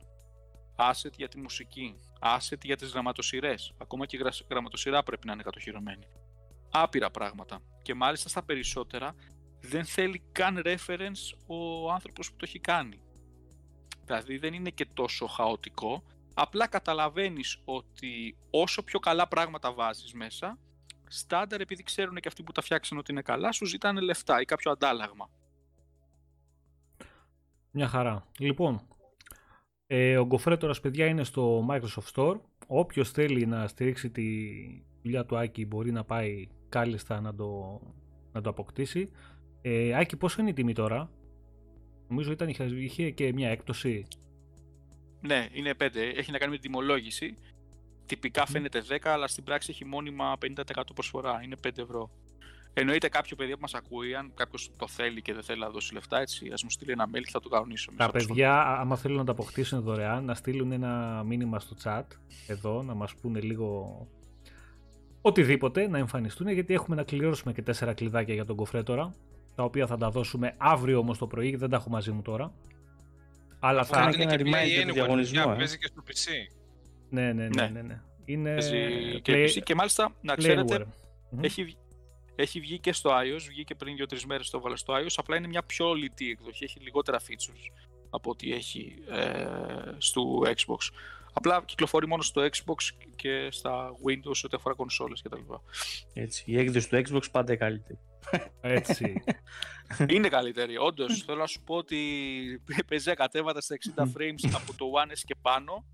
Asset 0.75 1.12
για 1.16 1.27
τη 1.27 1.39
μουσική. 1.39 1.96
Asset 2.22 2.63
για 2.63 2.75
τις 2.75 2.92
γραμματοσυρές. 2.92 3.74
Ακόμα 3.77 4.06
και 4.06 4.16
η 4.16 4.20
γρα- 4.20 4.46
γραμματοσυρά 4.50 5.04
πρέπει 5.04 5.27
να 5.27 5.34
είναι 5.34 5.44
κατοχυρωμένη. 5.44 6.08
Άπειρα 6.72 7.12
πράγματα. 7.12 7.60
Και 7.82 7.94
μάλιστα 7.94 8.30
στα 8.30 8.44
περισσότερα 8.44 9.16
δεν 9.60 9.86
θέλει 9.86 10.24
καν 10.32 10.62
reference 10.66 11.38
ο 11.48 11.92
άνθρωπος 11.92 12.30
που 12.30 12.36
το 12.36 12.46
έχει 12.48 12.60
κάνει. 12.60 13.01
Δηλαδή 14.06 14.38
δεν 14.38 14.54
είναι 14.54 14.70
και 14.70 14.86
τόσο 14.94 15.27
χαοτικό. 15.27 16.04
Απλά 16.34 16.68
καταλαβαίνεις 16.68 17.62
ότι 17.66 18.38
όσο 18.50 18.84
πιο 18.84 19.00
καλά 19.00 19.27
πράγματα 19.27 19.74
βάζεις 19.74 20.13
μέσα, 20.13 20.60
στάνταρ 21.08 21.62
επειδή 21.62 21.84
ξέρουν 21.84 22.16
και 22.16 22.28
αυτοί 22.28 22.44
που 22.44 22.52
τα 22.52 22.62
φτιάξαν 22.62 22.98
ότι 22.98 23.12
είναι 23.12 23.22
καλά, 23.22 23.52
σου 23.52 23.66
ζητάνε 23.66 24.02
λεφτά 24.02 24.42
ή 24.42 24.46
κάποιο 24.46 24.72
αντάλλαγμα. 24.72 25.30
Μια 27.72 27.88
χαρά. 27.88 28.28
Λοιπόν, 28.40 28.88
ε, 29.88 30.18
ο 30.18 30.26
Γκοφρέτορας, 30.26 30.80
παιδιά, 30.80 31.06
είναι 31.06 31.24
στο 31.24 31.68
Microsoft 31.70 32.14
Store. 32.14 32.40
Όποιος 32.68 33.12
θέλει 33.12 33.46
να 33.46 33.68
στηρίξει 33.68 34.10
τη 34.10 34.26
δουλειά 35.02 35.26
του 35.26 35.38
Άκη 35.38 35.66
μπορεί 35.66 35.92
να 35.92 36.04
πάει 36.04 36.48
κάλλιστα 36.70 37.22
να 37.22 37.36
το, 37.36 37.82
να 38.32 38.42
το 38.42 38.50
αποκτήσει. 38.50 39.12
Ε, 39.62 40.00
Άκη, 40.00 40.18
πόσο 40.18 40.42
είναι 40.42 40.50
η 40.50 40.54
τιμή 40.54 40.74
τώρα; 40.74 41.12
Νομίζω 42.08 42.32
ήταν, 42.32 42.50
είχε, 42.50 42.64
είχε 42.64 43.10
και 43.10 43.34
μια 43.34 43.50
έκπτωση. 43.50 44.08
Ναι, 45.22 45.48
είναι 45.52 45.74
5. 45.80 45.96
Έχει 45.96 46.32
να 46.32 46.38
κάνει 46.38 46.52
με 46.52 46.58
την 46.58 46.72
τιμολόγηση. 46.72 47.36
Τυπικά 48.08 48.46
φαίνεται 48.46 48.84
10, 48.90 48.98
αλλά 49.04 49.28
στην 49.28 49.44
πράξη 49.44 49.72
έχει 49.72 49.86
μόνιμα 49.86 50.38
50% 50.41 50.82
προσφορά. 50.93 51.41
Είναι 51.43 51.56
5 51.67 51.78
ευρώ. 51.78 52.10
Εννοείται 52.74 53.10
κάποιο 53.10 53.36
παιδί 53.36 53.54
που 53.54 53.62
μας 53.62 53.74
ακούει, 53.74 54.15
αν 54.15 54.32
κάποιος 54.36 54.72
το 54.78 54.88
θέλει 54.88 55.22
και 55.22 55.34
δεν 55.34 55.43
θέλει 55.43 55.60
να 55.60 55.70
δώσει 55.70 55.93
λεφτά, 55.93 56.20
έτσι, 56.20 56.50
ας 56.54 56.63
μου 56.63 56.70
στείλει 56.70 56.91
ένα 56.91 57.06
mail 57.10 57.22
και 57.24 57.30
θα 57.32 57.39
το 57.39 57.50
κανονίσω. 57.50 57.91
Τα 57.96 58.12
παιδιά, 58.12 58.54
α- 58.54 58.80
άμα 58.80 58.96
θέλουν 58.96 59.17
να 59.17 59.24
το 59.24 59.32
αποκτήσουν 59.32 59.82
δωρεάν, 59.82 60.26
να 60.26 60.34
στείλουν 60.34 60.72
ένα 60.72 61.24
μήνυμα 61.26 61.60
στο 61.60 61.76
chat 61.84 62.04
εδώ, 62.48 62.84
να 62.84 62.93
μας 62.93 63.15
πούνε 63.15 63.39
λίγο 63.39 64.08
οτιδήποτε, 65.22 65.88
να 65.88 65.98
εμφανιστούν, 65.98 66.48
γιατί 66.48 66.74
έχουμε 66.74 66.96
να 66.96 67.04
κληρώσουμε 67.04 67.54
και 67.54 67.62
τέσσερα 67.62 67.93
κλειδάκια 67.93 68.34
για 68.34 68.46
τον 68.46 68.56
Κοφρέτορα, 68.56 69.15
τα 69.56 69.63
οποία 69.63 69.88
θα 69.88 69.98
τα 69.98 70.10
δώσουμε 70.10 70.54
αύριο 70.58 71.00
όμως 71.00 71.17
το 71.17 71.28
πρωί, 71.28 71.43
γιατί 71.43 71.60
δεν 71.60 71.70
τα 71.70 71.76
έχω 71.76 71.89
μαζί 71.89 72.12
μου 72.12 72.22
τώρα. 72.22 72.54
Αλλά 73.60 73.88
Κάνει 73.89 74.04
θα... 74.06 74.17
και 74.17 74.22
είναι 74.22 74.34
ένα 74.34 74.43
και 74.43 74.50
play 74.50 74.54
reminder 74.54 74.82
του 74.82 74.89
anywhere, 74.89 74.93
διαγωνισμού, 74.93 75.38
παιδιά, 75.38 75.54
ε. 75.54 75.58
παίζει 75.58 75.78
και 75.78 75.88
στο 75.88 76.04
PC. 76.08 76.57
Ναι, 77.10 77.34
ναι, 77.34 77.48
ναι, 77.48 77.62
Ναι. 77.62 77.67
ναι, 77.67 77.82
ναι. 77.82 78.02
Είναι 78.26 78.54
Παίζει 78.54 79.22
και, 79.22 79.34
play- 79.34 79.58
PC 79.58 79.63
και 79.63 79.76
μάλιστα 79.76 80.15
να 80.22 80.36
ξέρετε, 80.36 80.76
playware. 80.78 80.93
Μμμ. 81.30 81.43
έχει, 81.43 81.63
βγει- 81.63 81.78
έχει 82.36 82.60
βγει 82.60 82.80
και 82.80 82.93
στο 82.93 83.12
iOS, 83.13 83.41
βγήκε 83.48 83.76
πριν 83.76 83.96
2-3 83.98 84.24
μέρες 84.28 84.50
το 84.50 84.58
έβαλα 84.58 84.76
στο 84.76 84.93
iOS, 84.93 85.13
απλά 85.17 85.36
είναι 85.38 85.48
μια 85.48 85.63
πιο 85.63 85.93
λιτή 85.93 86.30
εκδοχή, 86.30 86.63
έχει 86.63 86.80
λιγότερα 86.80 87.20
features 87.20 87.72
από 88.10 88.30
ό,τι 88.30 88.54
έχει 88.54 88.96
ε, 89.10 89.46
στο 89.98 90.41
Xbox. 90.46 90.89
Απλά 91.34 91.63
κυκλοφορεί 91.65 92.08
μόνο 92.08 92.22
στο 92.22 92.41
Xbox 92.52 92.76
και 93.15 93.48
στα 93.52 93.89
Windows 93.91 94.41
ό,τι 94.43 94.56
αφορά 94.56 94.76
κονσόλες 94.76 95.22
κτλ. 95.22 95.41
Έτσι, 96.13 96.43
η 96.48 96.60
έκδοση 96.60 96.89
του 96.89 96.96
Xbox 96.96 97.32
πάντα 97.32 97.52
είναι 97.52 97.62
καλύτερη. 97.62 98.00
Έτσι. 98.62 99.22
Είναι 100.13 100.28
καλύτερη, 100.30 100.78
όντως. 100.78 101.24
Θέλω 101.24 101.38
να 101.38 101.48
σου 101.48 101.62
πω 101.63 101.76
ότι 101.76 101.98
παίζει 102.89 103.13
κατέβατα 103.13 103.62
στα 103.62 103.76
60 103.96 104.02
frames 104.17 104.52
από 104.54 104.74
το 104.74 104.86
One 105.06 105.12
S 105.12 105.20
και 105.26 105.36
πάνω. 105.41 105.86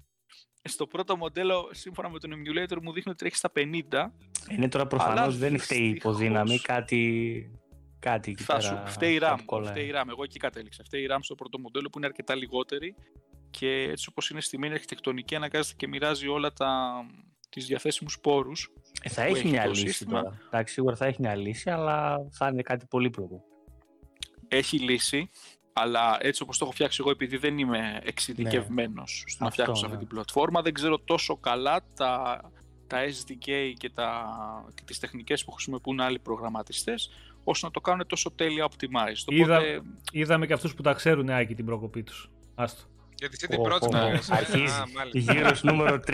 Στο 0.69 0.87
πρώτο 0.87 1.17
μοντέλο, 1.17 1.69
σύμφωνα 1.71 2.09
με 2.09 2.19
τον 2.19 2.31
emulator, 2.33 2.77
μου 2.81 2.93
δείχνει 2.93 3.11
ότι 3.11 3.15
τρέχει 3.19 3.35
στα 3.35 3.51
50. 3.55 4.11
Είναι 4.49 4.67
τώρα 4.69 4.87
προφανώς 4.87 5.19
Αλλά 5.19 5.29
δεν 5.29 5.57
φταίει 5.59 5.79
η 5.79 5.81
δυστυχώς- 5.91 6.13
υποδύναμη, 6.19 6.59
κάτι. 6.59 7.51
Κάτι 7.99 8.31
εκεί 8.31 8.43
Θα 8.43 8.57
πέρα. 8.57 8.67
σου 8.85 8.91
φταίει 8.91 9.13
η 9.13 9.17
RAM. 9.17 9.27
κάτι 9.29 9.43
κολλάει. 9.43 9.71
Φταίει 9.73 9.87
η 9.87 9.91
RAM. 9.95 10.05
Εγώ 10.09 10.23
εκεί 10.23 10.39
κατέληξα. 10.39 10.83
Φταίει 10.83 11.01
η 11.01 11.07
RAM 11.11 11.17
στο 11.21 11.35
πρώτο 11.35 11.59
μοντέλο 11.59 11.89
που 11.89 11.97
είναι 11.97 12.07
αρκετά 12.07 12.35
λιγότερη 12.35 12.95
και 13.51 13.67
έτσι 13.91 14.07
όπως 14.09 14.29
είναι 14.29 14.41
στημένη 14.41 14.73
αρχιτεκτονική 14.73 15.35
αναγκάζεται 15.35 15.75
και 15.77 15.87
μοιράζει 15.87 16.27
όλα 16.27 16.53
τα, 16.53 16.93
τις 17.49 17.65
διαθέσιμους 17.65 18.19
πόρους. 18.19 18.69
Ε, 19.01 19.09
θα 19.09 19.21
που 19.23 19.27
έχει 19.29 19.37
έχει 19.39 19.47
μια 19.47 19.63
το 19.63 19.69
λύση 19.69 19.87
σύστημα. 19.87 20.21
τώρα. 20.21 20.37
Εντάξει, 20.45 20.73
σίγουρα 20.73 20.95
θα 20.95 21.05
έχει 21.05 21.17
μια 21.21 21.35
λύση, 21.35 21.69
αλλά 21.69 22.27
θα 22.31 22.47
είναι 22.47 22.61
κάτι 22.61 22.85
πολύπλοκο. 22.85 23.43
Έχει 24.47 24.77
λύση, 24.79 25.29
αλλά 25.73 26.17
έτσι 26.19 26.41
όπως 26.43 26.57
το 26.57 26.65
έχω 26.65 26.73
φτιάξει 26.73 26.97
εγώ 27.01 27.09
επειδή 27.09 27.37
δεν 27.37 27.57
είμαι 27.57 27.99
εξειδικευμένος 28.03 29.23
στο 29.27 29.43
να 29.43 29.49
Αυτό, 29.49 29.61
φτιάξω 29.61 29.85
ναι. 29.87 29.93
αυτή 29.93 30.05
την 30.05 30.15
πλατφόρμα, 30.15 30.61
δεν 30.61 30.73
ξέρω 30.73 30.99
τόσο 30.99 31.37
καλά 31.37 31.81
τα, 31.95 32.41
τα 32.87 32.97
SDK 33.05 33.49
και, 33.77 33.89
τα, 33.89 34.23
και 34.73 34.81
τις 34.85 34.99
τεχνικές 34.99 35.43
που 35.45 35.51
χρησιμοποιούν 35.51 35.99
άλλοι 35.99 36.19
προγραμματιστές 36.19 37.09
ώστε 37.43 37.65
να 37.65 37.71
το 37.71 37.79
κάνουν 37.81 38.07
τόσο 38.07 38.31
τέλεια 38.31 38.67
optimized. 38.69 39.23
Είδα- 39.33 39.57
Οπότε 39.57 39.81
Είδαμε 40.11 40.45
και 40.47 40.53
αυτούς 40.53 40.73
που 40.75 40.81
τα 40.81 40.93
ξέρουν, 40.93 41.29
Άκη, 41.29 41.55
την 41.55 41.65
προκοπή 41.65 42.03
τους. 42.03 42.29
Άστο. 42.55 42.81
Γιατί 43.15 43.35
εσύ 43.41 43.47
την 43.47 43.59
Ω, 43.59 43.63
πρώτη 43.63 43.85
ω, 43.85 43.89
που 43.89 43.95
ω. 43.97 43.99
έκανες, 43.99 44.29
ε. 44.29 44.35
Αρχίζει. 44.37 44.73
Α, 44.73 44.85
μάλιστα. 44.95 45.33
Γύρω 45.33 45.51
νούμερο 45.61 45.99
3. 46.07 46.13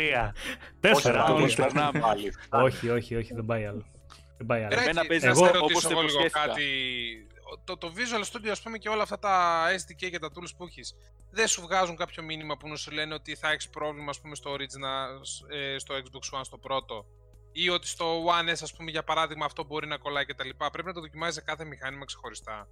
Τέσσερα. 0.80 1.18
το 1.24 1.32
όχι, 1.34 1.42
όμως 1.42 1.56
περνάμε. 1.56 2.00
Πάλι. 2.00 2.34
όχι, 2.50 2.90
όχι, 2.90 3.16
όχι, 3.16 3.34
δεν 3.34 3.46
πάει 3.46 3.66
άλλο. 3.66 3.86
Δεν 4.38 4.46
πάει 4.48 4.60
άλλο. 4.64 4.76
Ρε, 4.76 4.82
Εμένα 4.82 5.00
Άκη, 5.00 5.08
παίζει 5.10 5.26
να 5.26 5.32
εγώ- 5.32 5.44
σε 5.46 5.50
όπως 5.50 5.60
ρωτήσω 5.62 5.88
το 5.88 5.92
εγώ 5.94 6.02
λίγο 6.02 6.20
υποσχέθηκα. 6.20 6.48
κάτι. 6.48 6.64
Το, 7.64 7.78
το 7.78 7.94
Visual 7.96 8.24
Studio, 8.32 8.50
ας 8.50 8.62
πούμε, 8.62 8.78
και 8.78 8.90
όλα 8.90 9.04
αυτά 9.04 9.20
τα 9.20 9.66
SDK 9.72 10.10
και 10.10 10.20
τα 10.20 10.28
tools 10.28 10.56
που 10.58 10.66
έχεις, 10.66 10.96
δεν 11.32 11.48
σου 11.48 11.62
βγάζουν 11.62 11.96
κάποιο 11.96 12.24
μήνυμα 12.24 12.58
που 12.58 12.68
να 12.68 12.76
σου 12.76 12.92
λένε 12.92 13.14
ότι 13.14 13.36
θα 13.36 13.50
έχεις 13.50 13.70
πρόβλημα, 13.70 14.10
ας 14.10 14.22
πούμε, 14.22 14.36
στο 14.36 14.54
Original, 14.54 15.22
ε, 15.50 15.78
στο 15.78 15.96
Xbox 15.96 16.40
One, 16.40 16.42
στο 16.44 16.58
πρώτο. 16.58 17.06
Ή 17.52 17.70
ότι 17.70 17.88
στο 17.88 18.26
One 18.26 18.50
S, 18.50 18.58
ας 18.62 18.76
πούμε, 18.76 18.92
για 18.92 19.04
παράδειγμα, 19.04 19.46
αυτό 19.46 19.64
μπορεί 19.64 19.88
να 19.88 19.98
κολλάει 19.98 20.26
κτλ. 20.26 20.50
Πρέπει 20.72 20.88
να 20.88 20.94
το 20.94 21.00
δοκιμάζει 21.00 21.34
σε 21.34 21.42
κάθε 21.42 21.66
μηχάνημα 21.66 22.06
ξεχωριστά. 22.06 22.68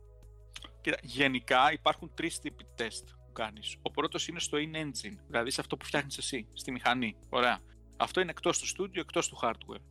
Κοίτα, 0.81 0.97
γενικά 1.01 1.71
υπάρχουν 1.71 2.13
τρεις 2.13 2.39
τύποι 2.39 2.65
τεστ 2.75 3.07
που 3.09 3.31
κάνεις. 3.31 3.77
Ο 3.81 3.91
πρώτος 3.91 4.27
είναι 4.27 4.39
στο 4.39 4.57
in-engine, 4.57 5.17
δηλαδή 5.27 5.51
σε 5.51 5.61
αυτό 5.61 5.77
που 5.77 5.85
φτιάχνεις 5.85 6.17
εσύ, 6.17 6.47
στη 6.53 6.71
μηχανή. 6.71 7.17
Ωραία. 7.29 7.59
Αυτό 7.97 8.21
είναι 8.21 8.29
εκτός 8.29 8.59
του 8.59 8.67
studio, 8.67 8.97
εκτός 8.97 9.27
του 9.27 9.39
hardware. 9.41 9.81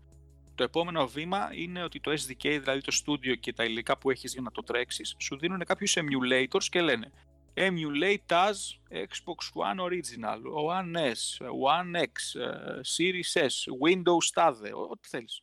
Το 0.57 0.63
επόμενο 0.65 1.07
βήμα 1.09 1.49
είναι 1.53 1.83
ότι 1.83 2.01
το 2.01 2.11
SDK, 2.11 2.43
δηλαδή 2.43 2.81
το 2.81 2.97
studio 3.05 3.39
και 3.41 3.53
τα 3.53 3.65
υλικά 3.65 3.99
που 3.99 4.11
έχεις 4.11 4.33
για 4.33 4.43
να 4.43 4.51
το 4.51 4.63
τρέξεις, 4.63 5.15
σου 5.19 5.39
δίνουν 5.39 5.65
κάποιους 5.65 5.97
emulators 5.99 6.65
και 6.71 6.81
λένε 6.81 7.13
Emulate 7.55 8.27
as 8.33 8.55
Xbox 8.91 9.63
One 9.65 9.81
Original, 9.81 10.39
One 10.69 10.97
S, 10.97 11.47
One 11.47 12.03
X, 12.03 12.41
ε, 12.41 12.81
Series 12.97 13.41
S, 13.41 13.89
Windows 13.89 14.31
τάδε, 14.35 14.73
ό- 14.75 14.89
ό,τι 14.91 15.09
θέλεις. 15.09 15.41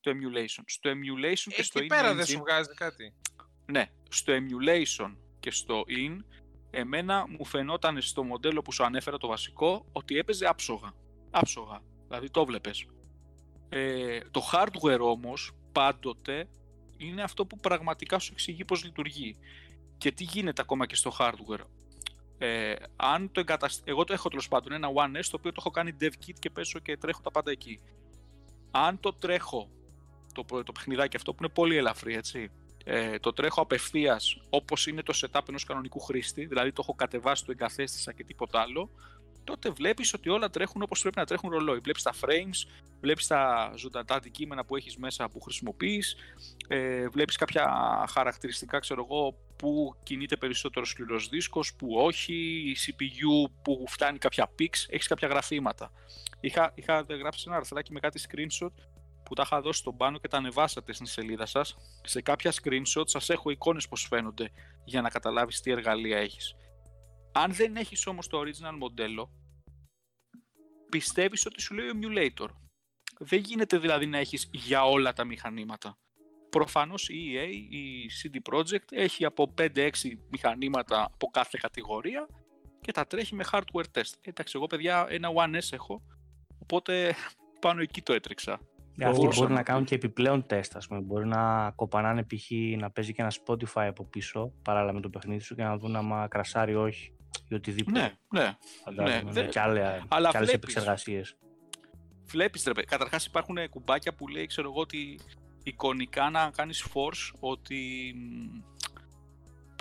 Το 0.00 0.10
emulation. 0.10 0.62
Στο 0.66 0.90
emulation 0.90 1.52
και 1.54 1.62
στο 1.62 1.78
Εκεί 1.78 1.88
πέρα 1.88 2.14
δεν 2.14 2.24
in-engine- 2.24 2.28
σου 2.28 2.38
βγάζει 2.38 2.74
κάτι. 2.74 3.14
ναι, 3.66 3.90
στο 4.08 4.32
emulation 4.36 5.16
και 5.40 5.50
στο 5.50 5.84
in, 5.88 6.16
εμένα 6.70 7.26
μου 7.28 7.44
φαινόταν 7.44 8.00
στο 8.02 8.22
μοντέλο 8.24 8.62
που 8.62 8.72
σου 8.72 8.84
ανέφερα 8.84 9.18
το 9.18 9.26
βασικό 9.26 9.86
ότι 9.92 10.18
έπαιζε 10.18 10.46
άψογα. 10.46 10.92
Άψογα. 11.30 11.80
Δηλαδή 12.06 12.30
το 12.30 12.44
βλέπες. 12.44 12.86
Ε, 13.74 14.20
το 14.30 14.42
hardware 14.52 15.00
όμως 15.00 15.52
πάντοτε 15.72 16.48
είναι 16.96 17.22
αυτό 17.22 17.46
που 17.46 17.56
πραγματικά 17.56 18.18
σου 18.18 18.32
εξηγεί 18.32 18.64
πώς 18.64 18.84
λειτουργεί. 18.84 19.36
Και 19.98 20.12
τι 20.12 20.24
γίνεται 20.24 20.62
ακόμα 20.62 20.86
και 20.86 20.94
στο 20.94 21.12
hardware. 21.18 21.64
Ε, 22.38 22.74
αν 22.96 23.32
το 23.32 23.40
εγκατασ... 23.40 23.80
Εγώ 23.84 24.04
το 24.04 24.12
έχω 24.12 24.28
τέλος 24.28 24.48
πάντων 24.48 24.72
ένα 24.72 24.88
One 24.94 25.18
S 25.18 25.24
το 25.30 25.36
οποίο 25.36 25.50
το 25.50 25.56
έχω 25.58 25.70
κάνει 25.70 25.96
dev 26.00 26.10
kit 26.26 26.34
και 26.38 26.50
πέσω 26.50 26.78
και 26.78 26.96
τρέχω 26.96 27.20
τα 27.22 27.30
πάντα 27.30 27.50
εκεί. 27.50 27.80
Αν 28.70 29.00
το 29.00 29.12
τρέχω 29.12 29.68
το, 30.34 30.44
το 30.62 30.72
παιχνιδάκι 30.72 31.16
αυτό 31.16 31.32
που 31.32 31.44
είναι 31.44 31.52
πολύ 31.52 31.76
ελαφρύ 31.76 32.14
έτσι 32.14 32.50
ε, 32.84 33.18
το 33.18 33.32
τρέχω 33.32 33.60
απευθείας 33.60 34.42
όπως 34.50 34.86
είναι 34.86 35.02
το 35.02 35.18
setup 35.20 35.40
ενός 35.48 35.64
κανονικού 35.64 36.00
χρήστη, 36.00 36.46
δηλαδή 36.46 36.72
το 36.72 36.80
έχω 36.82 36.94
κατεβάσει, 36.94 37.44
το 37.44 37.52
εγκαθέστησα 37.52 38.12
και 38.12 38.24
τίποτα 38.24 38.60
άλλο, 38.60 38.90
τότε 39.44 39.70
βλέπεις 39.70 40.14
ότι 40.14 40.28
όλα 40.28 40.50
τρέχουν 40.50 40.82
όπως 40.82 41.00
πρέπει 41.00 41.18
να 41.18 41.24
τρέχουν 41.24 41.50
ρολόι. 41.50 41.78
Βλέπεις 41.78 42.02
τα 42.02 42.12
frames, 42.20 42.82
βλέπεις 43.00 43.26
τα 43.26 43.72
ζωντανά 43.76 44.14
αντικείμενα 44.14 44.64
που 44.64 44.76
έχεις 44.76 44.96
μέσα 44.96 45.28
που 45.28 45.40
χρησιμοποιείς, 45.40 46.16
ε, 46.68 47.08
βλέπεις 47.08 47.36
κάποια 47.36 47.64
χαρακτηριστικά, 48.10 48.78
ξέρω 48.78 49.06
εγώ, 49.10 49.36
που 49.56 49.96
κινείται 50.02 50.36
περισσότερο 50.36 50.84
σκληρός 50.84 51.28
δίσκος, 51.28 51.74
που 51.74 51.94
όχι, 51.94 52.34
η 52.70 52.76
CPU 52.80 53.50
που 53.62 53.84
φτάνει 53.88 54.18
κάποια 54.18 54.50
pics, 54.58 54.86
έχεις 54.88 55.06
κάποια 55.06 55.28
γραφήματα. 55.28 55.92
Είχα, 56.40 56.72
είχα 56.74 57.06
γράψει 57.08 57.44
ένα 57.46 57.56
αρθράκι 57.56 57.92
με 57.92 58.00
κάτι 58.00 58.20
screenshot 58.28 58.72
που 59.22 59.34
τα 59.34 59.42
είχα 59.46 59.60
δώσει 59.60 59.78
στον 59.78 59.96
πάνω 59.96 60.18
και 60.18 60.28
τα 60.28 60.36
ανεβάσατε 60.36 60.92
στην 60.92 61.06
σελίδα 61.06 61.46
σας. 61.46 61.76
Σε 62.02 62.22
κάποια 62.22 62.52
screenshot 62.52 63.04
σας 63.04 63.30
έχω 63.30 63.50
εικόνες 63.50 63.88
πώς 63.88 64.06
φαίνονται 64.06 64.50
για 64.84 65.00
να 65.00 65.08
καταλάβεις 65.08 65.60
τι 65.60 65.70
εργαλεία 65.70 66.18
έχεις. 66.18 66.54
Αν 67.32 67.52
δεν 67.52 67.76
έχεις 67.76 68.06
όμως 68.06 68.26
το 68.26 68.40
original 68.40 68.76
μοντέλο, 68.78 69.30
πιστεύεις 70.88 71.46
ότι 71.46 71.60
σου 71.60 71.74
λέει 71.74 71.88
ο 71.88 71.92
emulator. 72.00 72.48
Δεν 73.18 73.40
γίνεται 73.40 73.78
δηλαδή 73.78 74.06
να 74.06 74.18
έχεις 74.18 74.48
για 74.52 74.84
όλα 74.84 75.12
τα 75.12 75.24
μηχανήματα. 75.24 75.98
Προφανώς 76.50 77.08
η 77.08 77.34
EA, 77.34 77.48
η 77.70 78.10
CD 78.22 78.52
Projekt 78.52 78.90
έχει 78.90 79.24
από 79.24 79.54
5-6 79.58 79.90
μηχανήματα 80.30 81.04
από 81.04 81.26
κάθε 81.26 81.58
κατηγορία 81.62 82.28
και 82.80 82.92
τα 82.92 83.06
τρέχει 83.06 83.34
με 83.34 83.44
hardware 83.52 83.84
test. 83.92 84.12
Εντάξει, 84.20 84.52
εγώ 84.56 84.66
παιδιά 84.66 85.06
ένα 85.08 85.28
One 85.34 85.54
S 85.54 85.72
έχω, 85.72 86.02
οπότε 86.58 87.14
πάνω 87.60 87.80
εκεί 87.80 88.02
το 88.02 88.12
έτρεξα. 88.12 88.60
Yeah, 88.98 89.04
αυτοί 89.04 89.28
μπορεί 89.34 89.52
να 89.52 89.62
κάνουν 89.62 89.84
και 89.84 89.94
επιπλέον 89.94 90.46
τεστ, 90.46 90.76
ας 90.76 90.86
πούμε. 90.86 91.00
Μπορεί 91.00 91.26
να 91.26 91.70
κοπανάνε 91.70 92.24
π.χ. 92.24 92.50
να 92.76 92.90
παίζει 92.90 93.12
και 93.12 93.22
ένα 93.22 93.32
Spotify 93.44 93.86
από 93.88 94.04
πίσω, 94.04 94.52
παράλληλα 94.62 94.92
με 94.92 95.00
το 95.00 95.08
παιχνίδι 95.08 95.42
σου 95.42 95.54
και 95.54 95.62
να 95.62 95.76
δουν 95.76 95.96
άμα 95.96 96.28
κρασάρει 96.28 96.74
όχι 96.74 97.16
ή 97.52 97.56
οτιδήποτε. 97.56 98.00
Ναι, 98.00 98.40
ναι. 98.40 98.56
Φαντάζομαι, 98.84 99.22
ναι, 99.22 99.40
ναι. 99.40 99.48
Και, 99.48 99.60
άλλα, 99.60 100.04
Αλλά 100.08 100.30
και 100.30 100.36
άλλες 100.36 100.52
επεξεργασίες. 100.52 101.36
Βλέπεις, 102.24 102.64
ρε, 102.64 102.82
καταρχάς 102.82 103.26
υπάρχουν 103.26 103.68
κουμπάκια 103.68 104.14
που 104.14 104.28
λέει, 104.28 104.46
ξέρω 104.46 104.68
εγώ, 104.68 104.80
ότι 104.80 105.18
εικονικά 105.62 106.30
να 106.30 106.50
κάνεις 106.50 106.86
force, 106.94 107.36
ότι 107.40 108.14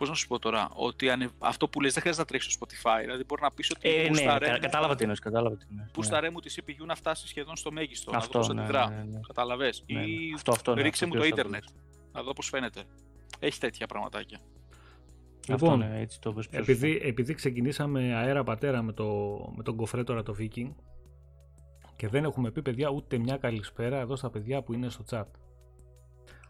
Πώς 0.01 0.09
να 0.09 0.15
σου 0.15 0.27
πω 0.27 0.39
τώρα, 0.39 0.69
ότι 0.73 1.09
ανε... 1.09 1.29
αυτό 1.39 1.67
που 1.67 1.81
λες 1.81 1.93
δεν 1.93 2.01
χρειάζεται 2.01 2.23
να 2.23 2.29
τρέξεις 2.29 2.53
στο 2.53 2.65
Spotify. 2.65 2.99
Δηλαδή 3.01 3.23
μπορεί 3.23 3.41
να 3.41 3.51
πεις 3.51 3.71
ότι. 3.71 3.89
Ε, 3.89 4.09
ναι, 4.09 4.37
κα, 4.39 4.59
κατάλαβα 4.59 4.95
τι 4.95 5.01
εννοείς. 5.01 5.19
Κατάλαβα 5.19 5.57
τι 5.57 5.65
εννοείς. 5.69 5.91
Πούς 5.91 6.09
ναι. 6.09 6.29
μου 6.29 6.39
τη 6.39 6.53
CPU 6.55 6.85
να 6.85 6.95
φτάσει 6.95 7.27
σχεδόν 7.27 7.55
στο 7.55 7.71
μέγιστο. 7.71 8.11
Αυτό, 8.15 8.37
να 8.37 8.43
δω 8.43 8.47
πώς 8.47 8.55
ναι, 8.55 8.61
αντιδρά. 8.61 8.89
Ναι, 8.89 8.95
ναι, 8.95 9.03
ναι. 9.03 9.19
Καταλαβέ. 9.27 9.73
Ναι, 9.85 9.99
ναι. 9.99 10.05
Ή 10.05 10.31
αυτό, 10.35 10.51
αυτό, 10.51 10.75
ναι, 10.75 10.81
ρίξε 10.81 11.03
αυτό, 11.03 11.15
μου 11.15 11.21
το 11.21 11.27
Ιντερνετ. 11.27 11.63
Να 12.11 12.23
δω 12.23 12.33
πώς 12.33 12.49
φαίνεται. 12.49 12.83
Έχει 13.39 13.59
τέτοια 13.59 13.87
πραγματάκια. 13.87 14.39
Λοιπόν, 15.47 15.79
ναι, 15.79 15.99
έτσι 15.99 16.21
το 16.21 16.33
πες 16.33 16.47
επειδή, 16.51 16.99
επειδή 17.03 17.33
ξεκινήσαμε 17.33 18.15
αέρα 18.15 18.43
πατέρα 18.43 18.81
με, 18.81 18.93
το, 18.93 19.05
με 19.55 19.63
τον 19.63 19.75
κοφρέ 19.75 20.03
τώρα 20.03 20.23
το 20.23 20.35
Viking 20.39 20.71
και 21.95 22.07
δεν 22.07 22.23
έχουμε 22.23 22.51
πει 22.51 22.61
παιδιά 22.61 22.89
ούτε 22.89 23.17
μια 23.17 23.37
καλησπέρα 23.37 23.99
εδώ 23.99 24.15
στα 24.15 24.29
παιδιά 24.29 24.61
που 24.61 24.73
είναι 24.73 24.89
στο 24.89 25.03
chat. 25.09 25.23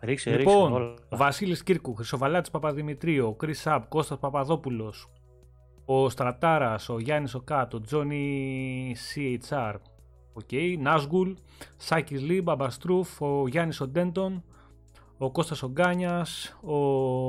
Ρίξε, 0.02 0.38
λοιπόν, 0.38 0.78
ρίξε, 0.78 1.04
Βασίλης 1.10 1.64
Κύρκου, 1.64 1.96
Χρυσοβαλάτης 1.96 2.52
Παπαδημητρίου, 2.52 3.28
ο 3.28 3.34
Κρι 3.34 3.54
Σαπ, 3.54 3.88
Κώστας 3.88 4.20
Παπαδόπουλος, 4.20 5.10
ο 5.86 6.10
Στρατάρας, 6.10 6.90
ο 6.90 7.00
Γιάννης 7.00 7.34
Οκάτ, 7.34 7.74
ο 7.74 7.82
Τζόνι 7.82 8.96
CHR, 9.16 9.76
okay, 10.34 10.78
Νάσγουλ, 10.80 11.32
Σάκης 11.78 12.22
Λί, 12.22 12.42
Μπαμπαστρούφ, 12.42 13.22
ο 13.22 13.48
Γιάννης 13.48 13.82
ο 13.82 13.88
Ντέντον, 13.88 14.44
ο 15.24 15.32
Κώστας 15.32 15.64
ο 15.64 15.70
Γκάνιας, 15.70 16.58
ο 16.62 16.76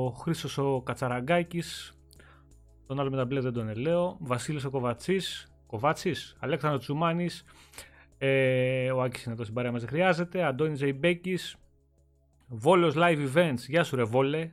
Χρήσο 0.09 0.75
ο 0.75 0.81
Κατσαραγκάκης, 0.81 1.93
τον 2.87 2.99
άλλο 2.99 3.09
με 3.09 3.17
τα 3.17 3.25
μπλε 3.25 3.39
δεν 3.39 3.53
τον 3.53 3.69
ελέω, 3.69 4.17
Βασίλης 4.19 4.65
ο 4.65 4.69
Κοβατσής, 4.69 5.53
Κοβάτσης, 5.67 6.35
Αλέξανδρος 6.39 6.83
Τσουμάνης, 6.83 7.45
ε, 8.17 8.91
ο 8.91 9.01
Άκης 9.01 9.23
είναι 9.23 9.33
εδώ 9.33 9.43
στην 9.43 9.55
παρέα 9.55 9.71
μας 9.71 9.81
δεν 9.81 9.89
χρειάζεται, 9.89 10.43
Αντώνης 10.43 10.77
Ζεϊμπέκης, 10.77 11.55
Βόλος 12.47 12.93
Live 12.97 13.27
Events, 13.33 13.59
γεια 13.67 13.83
σου 13.83 13.95
ρε 13.95 14.03
Βόλε. 14.03 14.51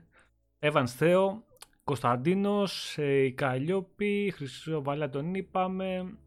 Evans 0.59 0.87
Θέο, 0.87 1.45
Κωνσταντίνος, 1.85 2.99
ε, 2.99 3.25
η 3.25 3.33
Καλλιόπη, 3.33 4.33
Χρυσό 4.37 4.83
Βαλά 4.83 5.09
τον 5.09 5.35
είπαμε. 5.35 6.19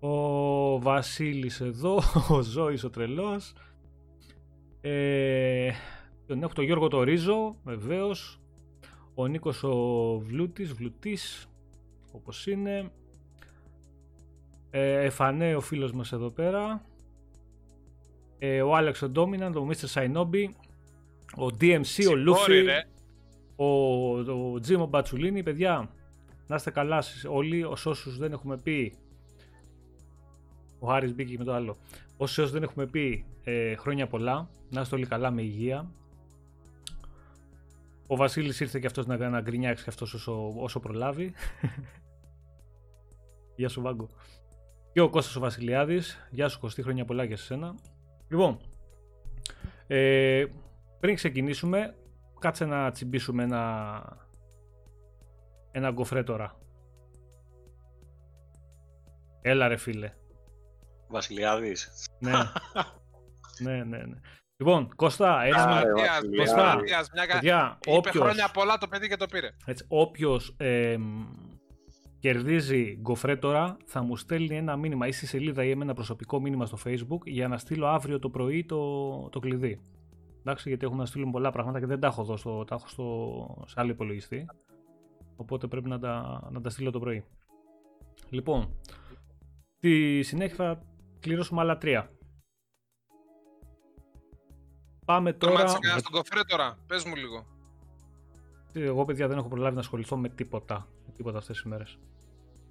Ο 0.00 0.78
Βασίλης 0.80 1.60
εδώ, 1.60 2.00
ο 2.36 2.40
Ζώης 2.40 2.84
ο 2.84 2.90
τρελός. 2.90 3.52
Ε, 4.86 5.70
τον 6.26 6.42
έχω 6.42 6.52
τον 6.52 6.64
Γιώργο 6.64 6.88
το 6.88 7.02
Ρίζο, 7.02 7.56
βεβαίως. 7.64 8.40
Ο 9.14 9.26
Νίκος 9.26 9.62
ο 9.62 10.18
Βλούτης, 10.18 10.72
Βλουτής, 10.72 11.46
όπως 12.12 12.46
είναι. 12.46 12.90
Ε, 14.70 15.04
Εφανέ 15.04 15.54
ο 15.54 15.60
φίλος 15.60 15.92
μας 15.92 16.12
εδώ 16.12 16.30
πέρα 16.30 16.84
ε, 18.38 18.62
ο 18.62 18.74
Άλεξ 18.74 19.02
ο 19.02 19.10
Dominant, 19.14 19.52
ο 19.54 19.68
Mr. 19.68 19.74
Σαϊνόμπι, 19.74 20.56
ο 21.36 21.46
DMC, 21.60 22.08
ο 22.10 22.14
Λούφι, 22.14 22.64
ο, 23.56 23.66
ο 24.52 24.60
Τζίμο 24.60 24.86
Μπατσουλίνη. 24.86 25.42
Παιδιά, 25.42 25.90
να 26.46 26.54
είστε 26.56 26.70
καλά 26.70 27.02
όλοι, 27.30 27.64
όσους 27.64 28.18
δεν 28.18 28.32
έχουμε 28.32 28.58
πει, 28.58 28.96
ο 30.78 30.86
Χάρης 30.86 31.14
μπήκε 31.14 31.34
με 31.38 31.44
το 31.44 31.52
άλλο, 31.52 31.76
όσοι 32.16 32.44
δεν 32.44 32.62
έχουμε 32.62 32.86
πει 32.86 33.24
ε, 33.44 33.76
χρόνια 33.76 34.06
πολλά, 34.06 34.48
να 34.70 34.80
είστε 34.80 34.94
όλοι 34.94 35.06
καλά 35.06 35.30
με 35.30 35.42
υγεία. 35.42 35.90
Ο 38.06 38.16
Βασίλης 38.16 38.60
ήρθε 38.60 38.78
και 38.78 38.86
αυτός 38.86 39.06
να, 39.06 39.28
να 39.28 39.40
γκρινιάξει 39.40 39.84
και 39.84 39.90
αυτός 39.90 40.14
όσο, 40.14 40.52
όσο 40.56 40.80
προλάβει. 40.80 41.32
Γεια 43.56 43.68
σου 43.68 43.82
Βάγκο. 43.82 44.08
Και 44.92 45.00
ο 45.00 45.10
Κώστας 45.10 45.36
ο 45.36 45.40
Βασιλιάδης. 45.40 46.28
Γεια 46.30 46.48
σου 46.48 46.60
Κωστή, 46.60 46.82
χρόνια 46.82 47.04
πολλά 47.04 47.24
για 47.24 47.36
σένα. 47.36 47.74
Λοιπόν, 48.28 48.58
ε, 49.86 50.44
πριν 51.00 51.14
ξεκινήσουμε, 51.14 51.94
κάτσε 52.38 52.64
να 52.64 52.90
τσιμπήσουμε 52.90 53.42
ένα, 53.42 54.02
ένα 55.72 55.90
γκοφρέ 55.90 56.22
τώρα. 56.22 56.58
Έλα 59.40 59.68
ρε 59.68 59.76
φίλε. 59.76 60.12
Βασιλιάδης. 61.08 62.08
Ναι. 62.18 62.32
ναι, 63.60 63.84
ναι, 63.84 63.98
ναι. 63.98 64.16
Λοιπόν, 64.56 64.94
Κώστα, 64.96 65.42
ένας... 65.44 65.82
Κώστα, 66.36 66.80
μια... 67.42 67.78
Είπε 67.84 68.10
χρόνια 68.10 68.48
πολλά 68.52 68.78
το 68.78 68.88
παιδί 68.88 69.08
και 69.08 69.16
το 69.16 69.26
πήρε. 69.26 69.50
Έτσι, 69.64 69.84
όποιος 69.88 70.54
ε, 70.56 70.96
κερδίζει 72.18 72.98
γκοφρέ 73.00 73.36
τώρα, 73.36 73.76
θα 73.84 74.02
μου 74.02 74.16
στέλνει 74.16 74.56
ένα 74.56 74.76
μήνυμα 74.76 75.06
ή 75.06 75.12
στη 75.12 75.26
σελίδα 75.26 75.64
ή 75.64 75.74
με 75.74 75.84
ένα 75.84 75.94
προσωπικό 75.94 76.40
μήνυμα 76.40 76.66
στο 76.66 76.78
facebook 76.84 77.24
για 77.24 77.48
να 77.48 77.58
στείλω 77.58 77.86
αύριο 77.86 78.18
το 78.18 78.30
πρωί 78.30 78.64
το, 78.64 79.28
το 79.28 79.40
κλειδί. 79.40 79.80
Εντάξει, 80.40 80.68
γιατί 80.68 80.84
έχουμε 80.84 81.00
να 81.00 81.06
στείλουμε 81.06 81.30
πολλά 81.30 81.50
πράγματα 81.50 81.80
και 81.80 81.86
δεν 81.86 82.00
τα 82.00 82.06
έχω 82.06 82.20
εδώ, 82.20 82.36
στο, 82.36 82.64
τα 82.64 82.74
έχω 82.74 82.88
στο, 82.88 83.64
σε 83.66 83.74
άλλο 83.76 83.90
υπολογιστή. 83.90 84.46
Οπότε 85.36 85.66
πρέπει 85.66 85.88
να 85.88 85.98
τα, 85.98 86.42
να 86.50 86.60
τα 86.60 86.70
στείλω 86.70 86.90
το 86.90 86.98
πρωί. 86.98 87.24
Λοιπόν, 88.30 88.78
στη 89.76 90.22
συνέχεια 90.22 90.56
θα 90.56 90.82
κληρώσουμε 91.20 91.60
άλλα 91.60 91.78
τρία. 91.78 92.10
Πάμε 95.04 95.32
τώρα... 95.32 95.64
Το 95.64 95.70
στον 95.98 96.12
κοφρέ 96.12 96.40
τώρα, 96.46 96.78
πες 96.86 97.04
μου 97.04 97.14
λίγο. 97.14 97.46
Εγώ 98.72 99.04
παιδιά 99.04 99.28
δεν 99.28 99.38
έχω 99.38 99.48
προλάβει 99.48 99.74
να 99.74 99.80
ασχοληθώ 99.80 100.16
με 100.16 100.28
τίποτα, 100.28 100.88
με 101.06 101.12
τίποτα 101.16 101.38
αυτές 101.38 101.56
τις 101.56 101.64
μέρες. 101.64 101.98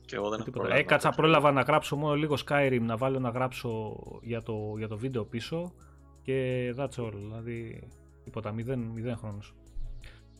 Και 0.06 0.15
εγώ 0.15 0.30
δεν 0.30 0.39
έχω 0.39 0.52
προλάβει. 0.52 0.80
Έκατσα, 0.80 1.10
πρόλαβα 1.10 1.52
να 1.52 1.62
γράψω 1.62 1.96
μόνο 1.96 2.13
λίγο 2.13 2.38
Skyrim, 2.48 2.82
να 2.82 2.98
βάλω 2.98 3.19
να 3.19 3.30
γράψω 3.30 4.00
για 4.22 4.41
το, 4.41 4.74
για 4.78 4.88
το 4.88 4.98
βίντεο 4.98 5.26
πίσω 5.26 5.74
και 6.22 6.69
that's 6.78 7.04
all. 7.04 7.13
Δηλαδή 7.13 7.88
τίποτα, 8.24 8.52
μηδέν, 8.52 8.80
μηδέν 8.80 9.17
χρόνος. 9.17 9.54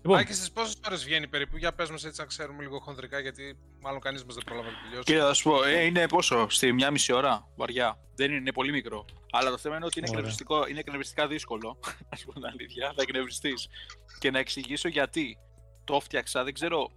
Λοιπόν. 0.04 0.18
Άκη, 0.18 0.34
στις 0.34 0.52
πόσες 0.52 0.76
ώρες 0.88 1.04
βγαίνει 1.04 1.28
περίπου, 1.28 1.58
για 1.58 1.74
πες 1.74 1.90
μας 1.90 2.06
έτσι 2.06 2.22
να 2.22 2.28
ξέρουμε 2.28 2.64
λίγο 2.64 2.80
χονδρικά, 2.80 3.20
γιατί 3.20 3.58
μάλλον 3.82 4.00
κανείς 4.00 4.24
μας 4.24 4.36
δεν 4.36 4.44
πρόλαβε 4.44 4.70
να 4.70 4.76
τελειώσει. 4.82 5.04
Κύριε, 5.04 5.22
θα 5.22 5.34
σου 5.34 5.44
πω, 5.44 5.64
ε, 5.64 5.84
είναι 5.84 6.08
πόσο, 6.08 6.50
στη 6.50 6.72
μια 6.72 6.92
μισή 6.92 7.14
ώρα, 7.14 7.48
βαριά. 7.56 8.00
Δεν 8.16 8.30
είναι, 8.30 8.40
είναι 8.40 8.52
πολύ 8.52 8.72
μικρό. 8.72 9.06
Αλλά 9.32 9.50
το 9.50 9.58
θέμα 9.58 9.76
είναι 9.76 9.86
ότι 9.86 10.00
είναι, 10.00 10.08
εκνευριστικό, 10.10 10.68
είναι 10.68 10.80
εκνευριστικά 10.80 11.28
δύσκολο, 11.28 11.80
α 12.16 12.16
πούμε 12.24 12.34
την 12.34 12.46
αλήθεια, 12.46 12.94
θα 12.96 13.02
εκνευριστείς. 13.02 13.68
Και 14.20 14.32
να 14.32 14.40
εξηγήσω 14.40 14.88
γιατί 14.88 15.38
το 15.84 16.00
φτιάξα, 16.00 16.44
δεν 16.44 16.54
ξέρω 16.54 16.92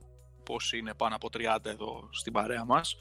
πώς 0.44 0.72
είναι 0.72 0.94
πάνω 0.94 1.14
από 1.14 1.28
30 1.32 1.56
εδώ 1.62 2.08
στην 2.12 2.32
παρέα 2.32 2.64
μας. 2.64 2.96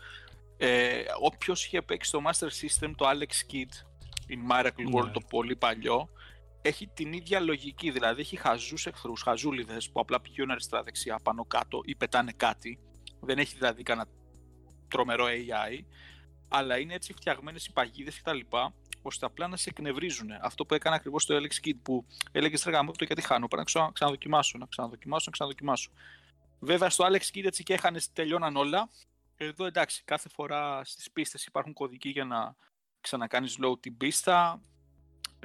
Ε, 0.58 1.04
όποιος 1.22 1.65
είχε 1.65 1.82
παίξει 1.82 2.12
το 2.12 2.22
Master 2.26 2.48
System, 2.48 2.91
το 2.96 3.06
Alex 3.10 3.54
Kidd, 3.54 3.74
in 4.30 4.52
Miracle 4.52 4.96
World, 4.96 5.06
ναι. 5.06 5.12
το 5.12 5.22
πολύ 5.30 5.56
παλιό, 5.56 6.10
έχει 6.65 6.88
την 6.88 7.13
ίδια 7.13 7.39
λογική. 7.39 7.91
Δηλαδή 7.91 8.21
έχει 8.21 8.36
χαζούς 8.36 8.86
εχθρούς, 8.86 9.21
χαζούλιδες 9.21 9.91
που 9.91 9.99
απλά 9.99 10.21
πηγαίνουν 10.21 10.51
αριστερά-δεξιά, 10.51 11.19
πάνω-κάτω 11.19 11.82
ή 11.86 11.95
πετάνε 11.95 12.32
κάτι. 12.32 12.80
Δεν 13.19 13.38
έχει 13.38 13.56
δηλαδή 13.56 13.84
κανένα 13.84 14.08
τρομερό 14.88 15.25
AI, 15.25 15.84
αλλά 16.47 16.78
είναι 16.78 16.93
έτσι 16.93 17.13
φτιαγμένες 17.13 17.65
οι 17.65 17.71
παγίδες 17.71 18.21
κτλ. 18.21 18.39
ώστε 19.01 19.25
απλά 19.25 19.47
να 19.47 19.58
σε 19.58 19.69
εκνευρίζουν. 19.69 20.32
Αυτό 20.41 20.65
που 20.65 20.73
έκανε 20.73 20.95
ακριβώς 20.95 21.25
το 21.25 21.36
Alex 21.36 21.67
Kid 21.67 21.78
που 21.84 22.06
έλεγε 22.32 22.58
Στραγά 22.58 22.84
μου 22.84 22.91
το 22.91 23.04
γιατί 23.06 23.21
χάνω. 23.21 23.47
Πρέπει 23.47 23.56
να 23.56 23.63
ξα- 23.63 23.91
ξαναδοκιμάσω, 23.93 24.58
να 24.58 24.65
ξαναδοκιμάσω, 24.65 25.23
να 25.25 25.32
ξαναδοκιμάσω. 25.32 25.89
Βέβαια 26.60 26.89
στο 26.89 27.06
Alex 27.10 27.38
Kid 27.38 27.43
έτσι 27.45 27.63
και 27.63 27.73
έχανε, 27.73 27.99
τελειώναν 28.13 28.56
όλα. 28.56 28.89
Εδώ 29.38 29.65
εντάξει, 29.65 30.04
κάθε 30.04 30.30
φορά 30.30 30.82
στις 30.84 31.12
πίστες 31.12 31.45
υπάρχουν 31.45 31.73
κωδικοί 31.73 32.10
για 32.10 32.25
να 32.25 32.56
ξανακάνεις 33.01 33.58
load 33.63 33.80
την 33.80 33.97
πίστα. 33.97 34.62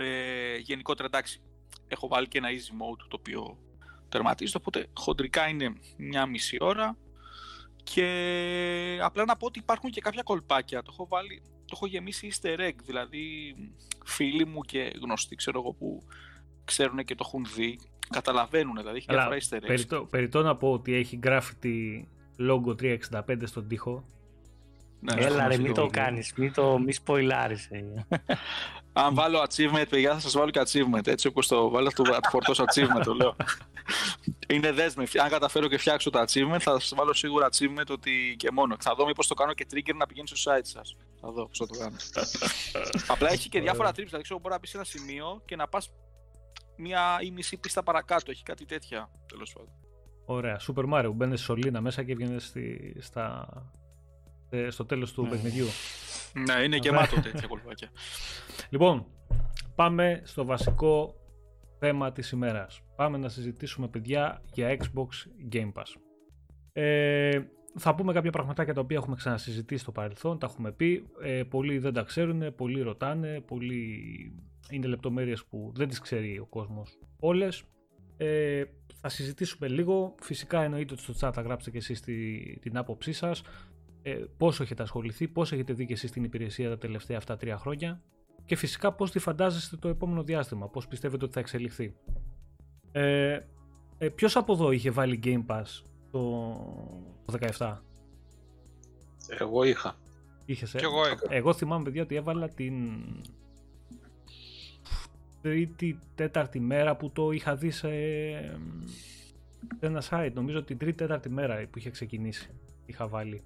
Ε, 0.02 0.56
γενικότερα 0.56 1.06
εντάξει, 1.06 1.40
έχω 1.88 2.08
βάλει 2.08 2.28
και 2.28 2.38
ένα 2.38 2.48
easy 2.48 2.82
mode 2.82 3.04
το 3.08 3.16
οποίο 3.18 3.58
τερματίζεται, 4.08 4.58
οπότε 4.58 4.86
χοντρικά 4.96 5.48
είναι 5.48 5.72
μια 5.96 6.26
μισή 6.26 6.56
ώρα 6.60 6.96
και 7.82 8.98
απλά 9.02 9.24
να 9.24 9.36
πω 9.36 9.46
ότι 9.46 9.58
υπάρχουν 9.58 9.90
και 9.90 10.00
κάποια 10.00 10.22
κολπάκια, 10.22 10.82
το 10.82 10.90
έχω 10.92 11.06
βάλει, 11.08 11.42
το 11.44 11.72
έχω 11.72 11.86
γεμίσει 11.86 12.30
easter 12.32 12.58
egg, 12.58 12.74
δηλαδή 12.84 13.54
φίλοι 14.04 14.46
μου 14.46 14.60
και 14.60 14.92
γνωστοί 15.02 15.34
ξέρω 15.36 15.60
εγώ 15.60 15.72
που 15.72 16.02
ξέρουν 16.64 17.04
και 17.04 17.14
το 17.14 17.24
έχουν 17.26 17.46
δει, 17.54 17.78
καταλαβαίνουν 18.10 18.76
δηλαδή, 18.76 18.96
έχει 18.96 19.06
Αλλά 19.08 19.28
διάφορα 19.28 19.40
easter 19.40 19.64
eggs. 19.64 19.66
περιττό, 19.66 20.06
περιττό 20.10 20.42
να 20.42 20.56
πω 20.56 20.72
ότι 20.72 20.94
έχει 20.94 21.18
graffiti 21.22 22.04
logo 22.38 22.96
365 23.20 23.36
στον 23.44 23.68
τοίχο. 23.68 24.04
Ναι, 25.00 25.12
Έλα 25.22 25.46
ρε, 25.46 25.54
έχουμε 25.54 25.56
μην 25.56 25.74
το 25.74 25.80
στο 25.80 25.90
κάνεις, 25.90 26.32
μην 26.36 26.52
το 26.52 26.78
μη 26.78 26.92
σποϊλάρεις. 26.92 27.68
ε. 28.92 29.00
Αν 29.00 29.14
βάλω 29.14 29.42
achievement, 29.48 29.84
παιδιά, 29.88 30.12
θα 30.12 30.20
σας 30.20 30.32
βάλω 30.32 30.50
και 30.50 30.60
achievement. 30.64 31.06
Έτσι 31.06 31.26
όπως 31.26 31.46
το 31.46 31.68
βάλω, 31.68 31.90
το, 31.92 32.04
θα 32.04 32.20
του 32.20 32.28
φορτώσω 32.30 32.64
achievement, 32.64 33.02
το 33.04 33.14
λέω. 33.14 33.36
Είναι 34.48 34.72
δέσμευση. 34.72 35.18
Αν 35.18 35.28
καταφέρω 35.28 35.68
και 35.68 35.78
φτιάξω 35.78 36.10
το 36.10 36.20
achievement, 36.20 36.58
θα 36.60 36.80
σας 36.80 36.92
βάλω 36.96 37.12
σίγουρα 37.12 37.48
achievement 37.52 37.86
ότι 37.90 38.34
και 38.38 38.50
μόνο. 38.52 38.76
Θα 38.80 38.94
δω 38.94 39.06
μήπως 39.06 39.26
το 39.26 39.34
κάνω 39.34 39.52
και 39.54 39.66
trigger 39.74 39.94
να 39.96 40.06
πηγαίνει 40.06 40.28
στο 40.28 40.52
site 40.52 40.60
σας. 40.62 40.96
Θα 41.20 41.30
δω 41.30 41.46
πώς 41.46 41.58
θα 41.58 41.66
το 41.66 41.78
κάνω. 41.78 41.96
Απλά 43.06 43.32
έχει 43.32 43.48
και 43.48 43.60
διάφορα 43.60 43.90
trips. 43.90 44.04
Δηλαδή, 44.04 44.22
ξέρω, 44.22 44.38
μπορεί 44.38 44.54
να 44.54 44.58
μπεις 44.60 44.70
σε 44.70 44.76
ένα 44.76 44.86
σημείο 44.86 45.42
και 45.44 45.56
να 45.56 45.68
πας 45.68 45.90
μία 46.76 47.18
ή 47.22 47.30
μισή 47.30 47.56
πίστα 47.56 47.82
παρακάτω. 47.82 48.30
Έχει 48.30 48.42
κάτι 48.42 48.64
τέτοια, 48.64 49.10
τέλος 49.26 49.52
πάντων. 49.52 49.72
Ωραία. 50.24 50.60
Super 50.66 50.84
Mario. 50.92 51.10
Μπαίνεις 51.14 51.38
σε 51.38 51.44
σωλήνα 51.44 51.80
μέσα 51.80 52.02
και 52.02 52.14
βγαίνεις 52.14 52.46
στη, 52.46 52.96
στα, 53.00 53.48
ε, 54.50 54.70
στο 54.70 54.84
τέλος 54.84 55.12
του 55.12 55.22
Ναι. 55.22 55.28
παιχνιδιού. 55.28 55.66
Ναι, 56.34 56.62
είναι 56.62 56.76
γεμάτο 56.76 57.20
τέτοια 57.20 57.48
κολπάκια. 57.48 57.88
Λοιπόν, 58.70 59.06
πάμε 59.74 60.20
στο 60.24 60.44
βασικό 60.44 61.14
θέμα 61.78 62.12
της 62.12 62.30
ημέρας. 62.30 62.80
Πάμε 62.96 63.18
να 63.18 63.28
συζητήσουμε, 63.28 63.88
παιδιά, 63.88 64.42
για 64.52 64.76
Xbox 64.80 65.08
Game 65.52 65.72
Pass. 65.72 65.94
Ε, 66.72 67.40
θα 67.78 67.94
πούμε 67.94 68.12
κάποια 68.12 68.30
πραγματάκια 68.30 68.74
τα 68.74 68.80
οποία 68.80 68.96
έχουμε 68.96 69.16
ξανασυζητήσει 69.16 69.82
στο 69.82 69.92
παρελθόν, 69.92 70.38
τα 70.38 70.46
έχουμε 70.50 70.72
πει. 70.72 71.06
Ε, 71.22 71.42
πολλοί 71.42 71.78
δεν 71.78 71.92
τα 71.92 72.02
ξέρουν, 72.02 72.54
πολλοί 72.54 72.80
ρωτάνε, 72.82 73.40
πολλοί 73.40 74.02
είναι 74.70 74.86
λεπτομέρειες 74.86 75.44
που 75.44 75.72
δεν 75.74 75.88
τις 75.88 75.98
ξέρει 75.98 76.38
ο 76.38 76.46
κόσμος 76.46 76.98
όλες. 77.20 77.62
Ε, 78.16 78.62
θα 79.00 79.08
συζητήσουμε 79.08 79.68
λίγο. 79.68 80.14
Φυσικά 80.22 80.62
εννοείται 80.62 80.92
ότι 80.92 81.02
στο 81.02 81.28
chat 81.28 81.32
θα 81.32 81.40
γράψετε 81.40 81.70
και 81.70 81.78
εσείς 81.78 82.00
τη- 82.00 82.58
την 82.58 82.76
άποψή 82.76 83.12
σας. 83.12 83.42
Ε, 84.02 84.24
πόσο 84.36 84.62
έχετε 84.62 84.82
ασχοληθεί, 84.82 85.28
πώς 85.28 85.52
έχετε 85.52 85.72
δει 85.72 85.86
και 85.86 85.92
εσείς 85.92 86.10
την 86.10 86.24
υπηρεσία 86.24 86.68
τα 86.68 86.78
τελευταία 86.78 87.16
αυτά 87.16 87.36
τρία 87.36 87.58
χρόνια 87.58 88.02
και 88.44 88.56
φυσικά 88.56 88.92
πώς 88.92 89.10
τη 89.10 89.18
φαντάζεστε 89.18 89.76
το 89.76 89.88
επόμενο 89.88 90.22
διάστημα, 90.22 90.68
πώς 90.68 90.86
πιστεύετε 90.86 91.24
ότι 91.24 91.32
θα 91.34 91.40
εξελιχθεί. 91.40 91.94
Ε, 92.92 93.38
ε, 93.98 94.08
ποιος 94.08 94.36
από 94.36 94.52
εδώ 94.52 94.70
είχε 94.70 94.90
βάλει 94.90 95.20
Game 95.24 95.46
Pass 95.46 95.64
το, 96.10 96.20
το 97.24 97.38
17, 97.58 97.76
Εγώ 99.38 99.64
είχα. 99.64 99.96
είχες, 100.44 100.74
ε; 100.74 100.78
Κι 100.78 100.84
εγώ 100.84 101.06
είχα. 101.06 101.26
Εγώ 101.28 101.52
θυμάμαι 101.52 101.84
παιδιά 101.84 102.02
ότι 102.02 102.14
έβαλα 102.14 102.48
την 102.48 102.74
τρίτη, 105.40 105.98
τέταρτη 106.14 106.60
μέρα 106.60 106.96
που 106.96 107.10
το 107.10 107.30
είχα 107.30 107.56
δει 107.56 107.70
σε, 107.70 107.88
σε 109.78 109.86
ένα 109.86 110.02
site. 110.10 110.32
Νομίζω 110.34 110.62
την 110.62 110.78
τρίτη, 110.78 110.96
τέταρτη 110.96 111.28
μέρα 111.28 111.66
που 111.70 111.78
είχε 111.78 111.90
ξεκινήσει 111.90 112.50
είχα 112.86 113.08
βάλει. 113.08 113.42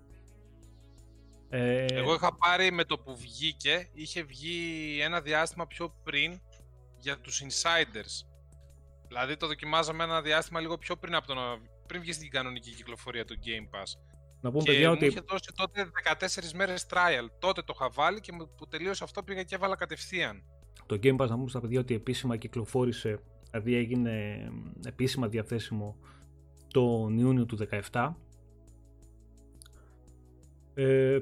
Ε, 1.57 1.85
Εγώ 1.85 2.15
είχα 2.15 2.37
πάρει 2.37 2.73
με 2.73 2.85
το 2.85 2.99
που 2.99 3.17
βγήκε, 3.17 3.89
είχε 3.95 4.23
βγει 4.23 4.99
ένα 5.03 5.21
διάστημα 5.21 5.67
πιο 5.67 5.95
πριν 6.05 6.41
για 6.99 7.19
τους 7.19 7.43
insiders. 7.43 8.27
Δηλαδή 9.09 9.37
το 9.37 9.47
δοκιμάζαμε 9.47 10.05
ένα 10.05 10.23
διάστημα 10.23 10.61
λίγο 10.61 10.79
πιο 10.79 10.97
πριν 10.97 11.15
από 11.15 11.27
το 11.27 11.35
να... 11.35 11.43
πριν 11.87 12.01
βγει 12.01 12.13
στην 12.13 12.31
κανονική 12.31 12.71
κυκλοφορία 12.71 13.25
του 13.25 13.35
Game 13.45 13.79
Pass. 13.79 14.01
να 14.41 14.51
πούμε 14.51 14.63
και 14.63 14.71
παιδιά 14.71 14.89
μου 14.89 14.95
ότι 14.97 15.07
είχε 15.07 15.21
δώσει 15.29 15.53
τότε 15.55 15.91
14 16.21 16.51
μέρες 16.55 16.87
trial. 16.91 17.27
Τότε 17.39 17.63
το 17.63 17.73
είχα 17.77 17.91
βάλει 17.91 18.21
και 18.21 18.33
με- 18.33 18.47
που 18.57 18.69
τελείωσε 18.69 19.05
αυτό 19.05 19.23
πήγα 19.23 19.43
και 19.43 19.55
έβαλα 19.55 19.77
κατευθείαν. 19.77 20.43
Το 20.87 20.99
Game 21.03 21.17
Pass 21.17 21.29
να 21.29 21.35
πούμε 21.37 21.49
στα 21.49 21.61
παιδιά 21.61 21.81
ότι 21.81 21.95
επίσημα 21.95 22.37
κυκλοφόρησε, 22.37 23.21
δηλαδή 23.51 23.75
έγινε 23.75 24.47
επίσημα 24.87 25.29
διαθέσιμο 25.29 25.97
τον 26.73 27.19
Ιούνιο 27.19 27.47
του 27.47 27.59
17. 27.91 28.13
Ε, 30.75 31.19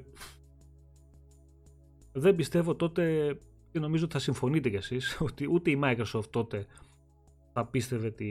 δεν 2.12 2.37
πιστεύω 2.37 2.75
τότε 2.75 3.37
και 3.73 3.79
νομίζω 3.79 4.05
ότι 4.05 4.12
θα 4.12 4.19
συμφωνείτε 4.19 4.71
κι 4.71 4.77
εσείς 4.77 5.17
ότι 5.29 5.49
ούτε 5.51 5.71
η 5.71 5.81
Microsoft 5.85 6.31
τότε 6.31 6.67
θα 7.53 7.67
πίστευε 7.67 8.11
τη, 8.11 8.29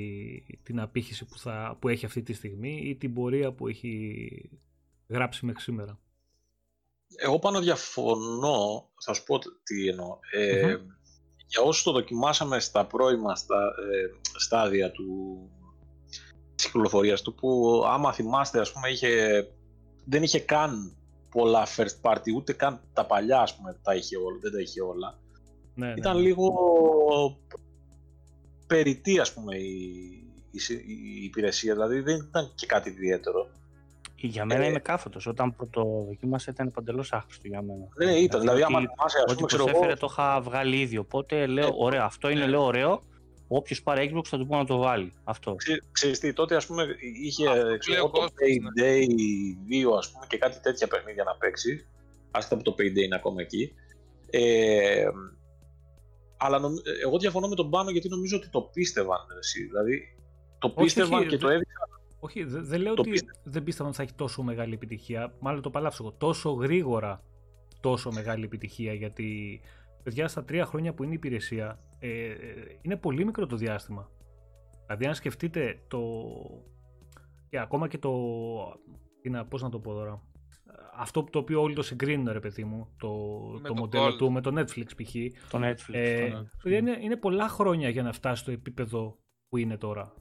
την 0.64 0.80
απήχηση 0.80 1.26
που, 1.26 1.38
θα, 1.38 1.78
που 1.80 1.88
έχει 1.88 2.06
αυτή 2.06 2.24
τη 2.24 2.34
στιγμή 2.34 2.82
ή 2.86 2.96
την 2.96 3.14
πορεία 3.14 3.52
που 3.52 3.68
έχει 3.68 4.50
γράψει 5.08 5.46
μέχρι 5.46 5.62
σήμερα. 5.62 6.00
Εγώ 7.16 7.40
πάνω 7.40 7.60
διαφωνώ, 7.60 8.90
θα 9.04 9.14
σου 9.14 9.24
πω 9.24 9.40
τι 9.40 9.88
εννοώ. 9.88 10.18
Ε, 10.32 10.78
Για 11.48 11.62
όσους 11.62 11.84
το 11.84 11.92
δοκιμάσαμε 11.92 12.60
στα 12.60 12.86
πρώιμα 12.86 13.36
στα, 13.36 13.56
ε, 13.56 14.20
στάδια 14.38 14.92
του, 14.92 15.40
της 16.56 16.66
κυκλοφορίας 16.66 17.22
του, 17.22 17.36
που 17.36 17.82
άμα 17.88 18.14
θυμάστε, 18.14 18.60
ας 18.60 18.72
πούμε, 18.72 18.90
είχε, 18.90 19.44
δεν 20.06 20.24
είχε 20.24 20.40
καν 20.40 20.96
πολλά 21.32 21.68
first 21.78 22.02
party, 22.02 22.34
ούτε 22.36 22.54
καν 22.54 22.80
τα 22.94 23.06
παλιά, 23.06 23.40
ας 23.42 23.56
πούμε, 23.56 23.78
τα 23.84 23.96
είχε 23.96 24.18
όλα, 24.18 24.38
δεν 24.42 24.52
τα 24.52 24.60
είχε 24.60 24.82
όλα. 24.82 25.18
Ναι, 25.76 25.88
ναι, 25.88 25.94
Ήταν 25.98 26.16
ναι. 26.16 26.22
λίγο 26.22 26.48
περιττή, 28.68 29.20
ας 29.20 29.34
πούμε, 29.34 29.56
η, 29.58 29.84
η, 30.52 30.60
συ- 30.60 30.88
η 30.88 31.24
υπηρεσία, 31.24 31.74
δηλαδή 31.74 32.00
δεν 32.00 32.16
ήταν 32.16 32.52
και 32.56 32.66
κάτι 32.66 32.90
ιδιαίτερο. 32.90 33.48
Για 34.16 34.46
μένα 34.46 34.64
Ε, 34.64 34.68
είμαι 34.68 34.80
κάθετος. 34.80 35.28
Όταν 35.28 35.56
το 35.70 35.84
δοκίμασα 36.08 36.52
ήταν 36.52 36.72
παντελώς 36.72 37.14
άχρηστο 37.14 37.48
για 37.48 37.62
μένα. 37.62 37.88
Δεν 37.96 38.16
ήταν, 38.24 38.40
δηλαδή 38.40 38.62
άμα 38.64 38.78
ότι- 38.78 38.88
θυμάσαι, 38.88 39.18
ας 39.18 39.24
Ό,τι 39.24 39.34
πούμε, 39.36 39.48
ξέρω 39.48 39.62
εγώ, 39.64 39.72
προσέφερε 39.72 40.00
το 40.00 40.08
είχα 40.12 40.42
βγάλει 40.42 40.80
ήδη. 40.80 40.98
Οπότε 40.98 41.46
λέω, 41.46 41.68
Ε, 41.68 41.72
ωραίο, 41.78 42.04
αυτό 42.04 42.30
είναι 42.30 42.44
ε. 42.44 42.48
λέω 42.48 42.64
ωραίο. 42.66 43.04
Όποιος 43.54 43.82
πάρει 43.84 44.12
Xbox 44.14 44.26
θα 44.26 44.38
του 44.38 44.48
πω 44.48 44.58
να 44.58 44.66
το 44.66 44.78
βάλει. 44.78 45.14
Αυτό. 45.24 45.56
Ξέ- 45.56 45.84
Ξέρεις 45.92 46.20
τι, 46.20 46.34
τότε 46.34 46.56
ας 46.56 46.66
πούμε 46.66 46.86
είχε 47.24 47.48
Αυτό 47.50 47.68
που 47.68 47.78
ξέρω, 47.78 47.96
λέει 47.98 48.06
ο 48.06 48.10
το 48.10 48.20
κόσμος, 48.20 48.32
Payday 48.32 49.06
2 49.94 49.98
ας 49.98 50.12
πούμε 50.12 50.26
και 50.28 50.38
κάτι 50.38 50.60
τέτοια 50.60 50.88
παιχνίδια 50.88 51.24
να 51.24 51.36
παίξει. 51.36 51.88
Άσχετα 52.32 52.56
που 52.58 52.62
το 52.62 52.72
Payday 52.78 52.96
είναι 53.04 53.16
ακόμα 53.16 53.42
εκεί. 53.42 53.74
Ε, 54.30 55.06
αλλά 56.38 56.60
νομ- 56.60 56.78
εγώ 57.04 57.18
διαφωνώ 57.20 57.48
με 57.48 57.56
τον 57.56 57.70
Πάνο 57.70 57.90
γιατί 57.92 58.10
νομίζω 58.10 58.38
ότι 58.38 58.50
το 58.50 58.62
πίστευαν 58.62 59.20
εσύ. 59.40 59.64
Δηλαδή 59.64 60.16
το 60.60 60.68
Όχι, 60.68 60.76
πίστευαν 60.84 61.20
όχι, 61.20 61.28
και 61.30 61.38
το 61.38 61.48
δεν- 61.48 61.56
έδειξαν. 61.56 61.90
Όχι, 62.20 62.44
δε- 62.44 62.62
δεν 62.62 62.82
λέω 62.82 62.94
Το 62.94 63.02
ότι 63.02 63.10
πίστευα. 63.12 63.40
δεν 63.44 63.64
πίστευαν 63.64 63.88
ότι 63.88 63.98
θα 63.98 64.04
έχει 64.04 64.14
τόσο 64.16 64.44
μεγάλη 64.44 64.74
επιτυχία. 64.74 65.34
Μάλλον 65.40 65.62
το 65.62 65.70
παλάψω 65.70 66.04
εγώ. 66.04 66.14
Τόσο 66.18 66.52
γρήγορα 66.52 67.24
τόσο 67.80 68.12
μεγάλη 68.12 68.44
επιτυχία. 68.44 68.94
Γιατί, 68.94 69.62
παιδιά, 70.04 70.28
στα 70.28 70.44
τρία 70.44 70.66
χρόνια 70.66 70.94
που 70.94 71.04
είναι 71.04 71.12
η 71.12 71.16
υπηρεσία, 71.16 71.80
ε, 72.00 72.10
ε, 72.30 72.36
είναι 72.82 72.96
πολύ 72.98 73.26
μικρό 73.26 73.46
το 73.46 73.56
διάστημα. 73.56 74.10
Δηλαδή, 74.86 75.06
αν 75.06 75.16
σκεφτείτε 75.16 75.84
το. 75.88 76.02
και 77.50 77.60
ακόμα 77.60 77.88
και 77.88 77.98
το. 77.98 78.12
τι 79.22 79.30
να, 79.30 79.46
πώς 79.46 79.62
να 79.62 79.70
το 79.70 79.80
πω 79.80 79.94
τώρα. 79.94 80.22
Αυτό 80.98 81.24
το 81.24 81.40
οποίο 81.40 81.62
όλοι 81.62 81.76
το 81.76 81.82
συγκρίνουν, 81.82 82.32
ρε 82.32 82.40
παιδί 82.40 82.64
μου, 82.64 82.88
το, 82.98 83.10
Με 83.54 83.60
το 83.68 83.68
το 83.68 83.74
μοντέλο 83.74 84.06
Gold. 84.08 84.18
του 84.18 84.32
με 84.32 84.42
το 84.42 84.52
Netflix 84.60 84.86
π.χ. 85.04 85.16
Το 85.50 85.60
Netflix. 85.62 85.92
Ε, 85.94 86.30
το- 86.30 86.48
παιδιά, 86.64 86.78
είναι, 86.78 86.98
είναι 87.02 87.16
πολλά 87.16 87.48
χρόνια 87.48 87.90
για 87.90 88.04
να 88.04 88.12
φτάσει 88.14 88.42
στο 88.42 88.52
επίπεδο 88.52 89.18
που 89.50 89.58
είναι 89.58 89.78
τώρα. 89.78 90.14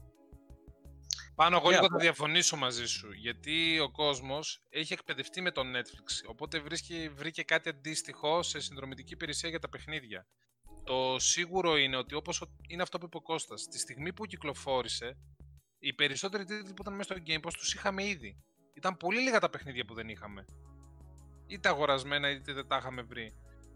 Πάνω 1.41 1.55
εγώ 1.57 1.65
Ναι, 1.69 1.73
λίγο 1.73 1.85
απλά- 1.85 1.97
θα 1.97 2.03
διαφωνήσω 2.03 2.55
μαζί 2.57 2.85
σου, 2.85 3.11
γιατί 3.11 3.79
ο 3.79 3.91
κόσμος 3.91 4.61
έχει 4.69 4.93
εκπαιδευτεί 4.93 5.41
με 5.41 5.51
το 5.51 5.61
Netflix, 5.61 6.29
οπότε 6.29 6.59
βρίσκει, 6.59 7.09
βρήκε 7.15 7.43
κάτι 7.43 7.69
αντίστοιχο 7.69 8.43
σε 8.43 8.59
συνδρομητική 8.59 9.13
υπηρεσία 9.13 9.49
για 9.49 9.59
τα 9.59 9.69
παιχνίδια. 9.69 10.25
Το 10.83 11.19
σίγουρο 11.19 11.77
είναι 11.77 11.97
ότι 11.97 12.15
όπως 12.15 12.41
ο- 12.41 12.47
είναι 12.67 12.81
αυτό 12.81 12.97
που 12.97 13.05
είπε 13.05 13.17
ο 13.17 13.21
Κώστας, 13.21 13.67
τη 13.67 13.79
στιγμή 13.79 14.13
που 14.13 14.25
κυκλοφόρησε, 14.25 15.17
οι 15.79 15.93
περισσότεροι 15.93 16.45
τίτλοι 16.45 16.73
που 16.73 16.81
ήταν 16.81 16.95
μέσα 16.95 17.13
στο 17.13 17.23
Game 17.27 17.47
Pass 17.47 17.53
τους 17.57 17.73
είχαμε 17.73 18.03
ήδη. 18.05 18.37
Ήταν 18.73 18.97
πολύ 18.97 19.19
λίγα 19.19 19.39
τα 19.39 19.49
παιχνίδια 19.49 19.85
που 19.85 19.93
δεν 19.93 20.09
είχαμε. 20.09 20.45
Είτε 21.47 21.69
αγορασμένα 21.69 22.29
είτε 22.29 22.53
δεν 22.53 22.67
τα 22.67 22.77
είχαμε 22.77 23.01
βρει. 23.01 23.33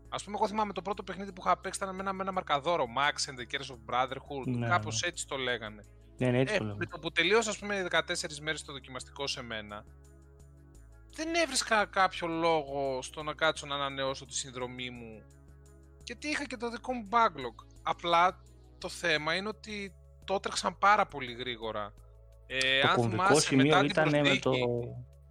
Α 0.10 0.24
πούμε, 0.24 0.36
εγώ 0.38 0.48
θυμάμαι 0.48 0.74
το 0.74 0.82
πρώτο 0.82 1.04
παιχνίδι 1.04 1.34
που 1.34 1.42
είχα 1.46 1.58
παίξει 1.60 1.80
ήταν 1.84 1.96
με 1.96 2.02
ένα, 2.02 2.14
με 2.14 2.22
ένα 2.22 2.32
μαρκαδόρο, 2.32 2.86
Max 2.98 3.30
and 3.32 3.40
the 3.40 3.46
Curse 3.56 3.76
of 3.76 3.80
Brotherhood. 3.94 4.46
Ναι, 4.46 4.68
Κάπως 4.68 5.02
ναι. 5.02 5.08
έτσι 5.08 5.28
το 5.28 5.38
λέγανε. 5.38 5.84
Ναι, 6.18 6.30
ναι, 6.32 6.40
έτσι 6.40 6.54
Ε, 6.56 6.58
το 6.58 6.64
λέμε. 6.64 6.76
με 6.80 6.86
το 6.86 7.00
που 7.00 7.12
τελείωσα, 7.12 7.50
ας 7.50 7.58
πούμε, 7.58 7.88
14 7.92 8.40
μέρες 8.42 8.64
το 8.64 8.72
δοκιμαστικό 8.72 9.28
σε 9.28 9.42
μένα, 9.42 9.86
δεν 11.16 11.36
έβρισκα 11.36 11.86
κάποιο 11.86 12.28
λόγο 12.28 13.02
στο 13.02 13.24
να 13.24 13.34
κάτσω 13.34 13.66
να 13.66 13.76
ανανεώσω 13.76 14.26
τη 14.26 14.34
συνδρομή 14.34 14.90
μου. 14.90 15.24
Γιατί 16.04 16.28
είχα 16.28 16.46
και 16.46 16.58
το 16.58 16.70
δικό 16.70 16.94
μου 16.94 17.08
backlog. 17.12 17.66
Απλά 17.84 18.42
το 18.78 18.90
θέμα 18.90 19.36
είναι 19.36 19.48
ότι 19.48 19.94
το 20.26 20.34
έτρεξαν 20.34 20.78
πάρα 20.78 21.06
πολύ 21.06 21.34
γρήγορα. 21.34 21.94
Ε, 22.48 22.82
Το 22.82 22.88
αν 22.88 22.96
κομβικό 22.96 23.24
θυμάσαι, 23.26 23.48
σημείο 23.48 23.66
μετά 23.66 23.80
την 23.80 23.90
ήταν 23.90 24.10
με 24.10 24.18
προσθήκη, 24.20 24.40
το. 24.40 24.52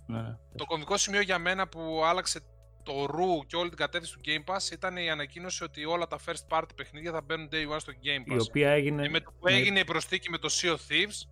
Ναι, 0.07 0.21
ναι. 0.21 0.37
το 0.57 0.65
κομβικό 0.65 0.97
σημείο 0.97 1.21
για 1.21 1.39
μένα 1.39 1.69
που 1.69 2.05
άλλαξε 2.05 2.41
το 2.85 3.07
ρου 3.07 3.47
και 3.47 3.57
όλη 3.57 3.69
την 3.69 3.79
κατεύθυνση 3.79 4.15
του 4.15 4.21
Game 4.25 4.55
Pass 4.55 4.73
ήταν 4.73 4.97
η 4.97 5.11
ανακοίνωση 5.11 5.65
ότι 5.65 5.85
όλα 5.85 6.07
τα 6.07 6.19
first 6.27 6.59
party 6.59 6.69
παιχνίδια 6.77 7.13
θα 7.13 7.21
μπαίνουν 7.21 7.49
day 7.53 7.75
one 7.75 7.81
στο 7.81 7.93
Game 8.05 8.33
Pass. 8.33 8.37
Η 8.37 8.41
οποία 8.49 8.71
έγινε. 8.71 9.03
Και 9.03 9.09
με 9.09 9.21
το 9.21 9.31
που 9.41 9.49
ναι, 9.49 9.57
έγινε 9.57 9.79
η 9.79 9.85
προσθήκη 9.85 10.31
με 10.31 10.39
το 10.39 10.49
Sea 10.53 10.69
of 10.71 10.75
Thieves, 10.75 11.29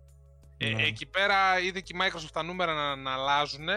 ε, 0.57 0.69
Ναι. 0.69 0.83
εκεί 0.83 1.05
πέρα 1.05 1.59
είδε 1.59 1.79
και 1.81 1.93
η 1.95 1.99
Microsoft 2.01 2.31
τα 2.33 2.43
νούμερα 2.43 2.73
να, 2.73 2.95
να 2.95 3.11
αλλάζουν, 3.13 3.67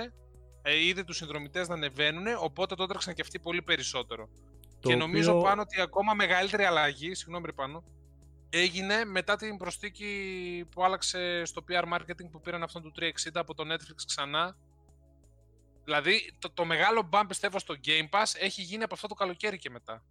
ε, 0.62 0.84
είδε 0.86 1.04
τους 1.04 1.16
συνδρομητές 1.16 1.68
να 1.68 1.74
ανεβαίνουν, 1.74 2.24
οπότε 2.40 2.74
το 2.74 2.82
έτρεξαν 2.82 3.14
και 3.14 3.22
αυτοί 3.22 3.38
πολύ 3.38 3.62
περισσότερο. 3.62 4.28
το 4.80 4.88
και 4.88 4.96
νομίζω 4.96 5.30
οποίο- 5.32 5.44
πάνω 5.48 5.60
ότι 5.62 5.80
ακόμα 5.80 6.14
μεγαλύτερη 6.14 6.64
αλλαγή, 6.64 7.14
συγγνώμη 7.14 7.46
ρε 7.46 7.52
πάνω, 7.52 7.84
έγινε 8.50 9.04
μετά 9.04 9.36
την 9.36 9.56
προσθήκη 9.56 10.06
που 10.70 10.84
άλλαξε 10.84 11.44
στο 11.44 11.64
PR 11.68 11.84
marketing 11.94 12.30
που 12.30 12.40
πήραν 12.40 12.62
αυτόν 12.62 12.82
του 12.82 12.92
360 12.96 13.40
από 13.40 13.54
το 13.54 13.64
Netflix 13.72 14.02
ξανά. 14.06 14.56
Δηλαδή 15.86 16.32
το, 16.38 16.50
το 16.54 16.64
μεγάλο 16.64 17.08
bump 17.12 17.22
πιστεύω 17.28 17.58
στο 17.58 17.74
Game 17.86 18.18
Pass 18.18 18.34
έχει 18.40 18.62
γίνει 18.62 18.82
από 18.82 18.94
αυτό 18.94 19.06
το 19.06 19.14
καλοκαίρι 19.14 19.58
και 19.58 19.70
μετά. 19.70 20.02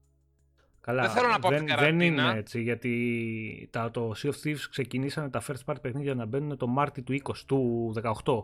Καλά, 0.82 1.02
Δεν 1.02 1.12
θέλω 1.12 1.28
να 1.28 1.40
πω 1.40 1.48
από 1.48 1.50
δεν, 1.50 1.58
την 1.58 1.68
δεν 1.68 1.76
καραντίνα. 1.78 2.30
είναι 2.30 2.40
έτσι, 2.40 2.62
γιατί 2.62 3.70
τα, 3.72 3.92
το 3.92 4.14
Sea 4.24 4.28
of 4.30 4.34
Thieves 4.44 4.66
ξεκινήσανε 4.70 5.30
τα 5.30 5.42
first 5.48 5.66
party 5.74 5.82
παιχνίδια 5.82 6.16
να 6.16 6.26
μπαίνουν 6.26 6.58
το 6.58 6.68
Μάρτι 6.68 7.02
του 7.02 7.14
20, 7.24 7.34
του 7.46 7.94
18. 8.24 8.44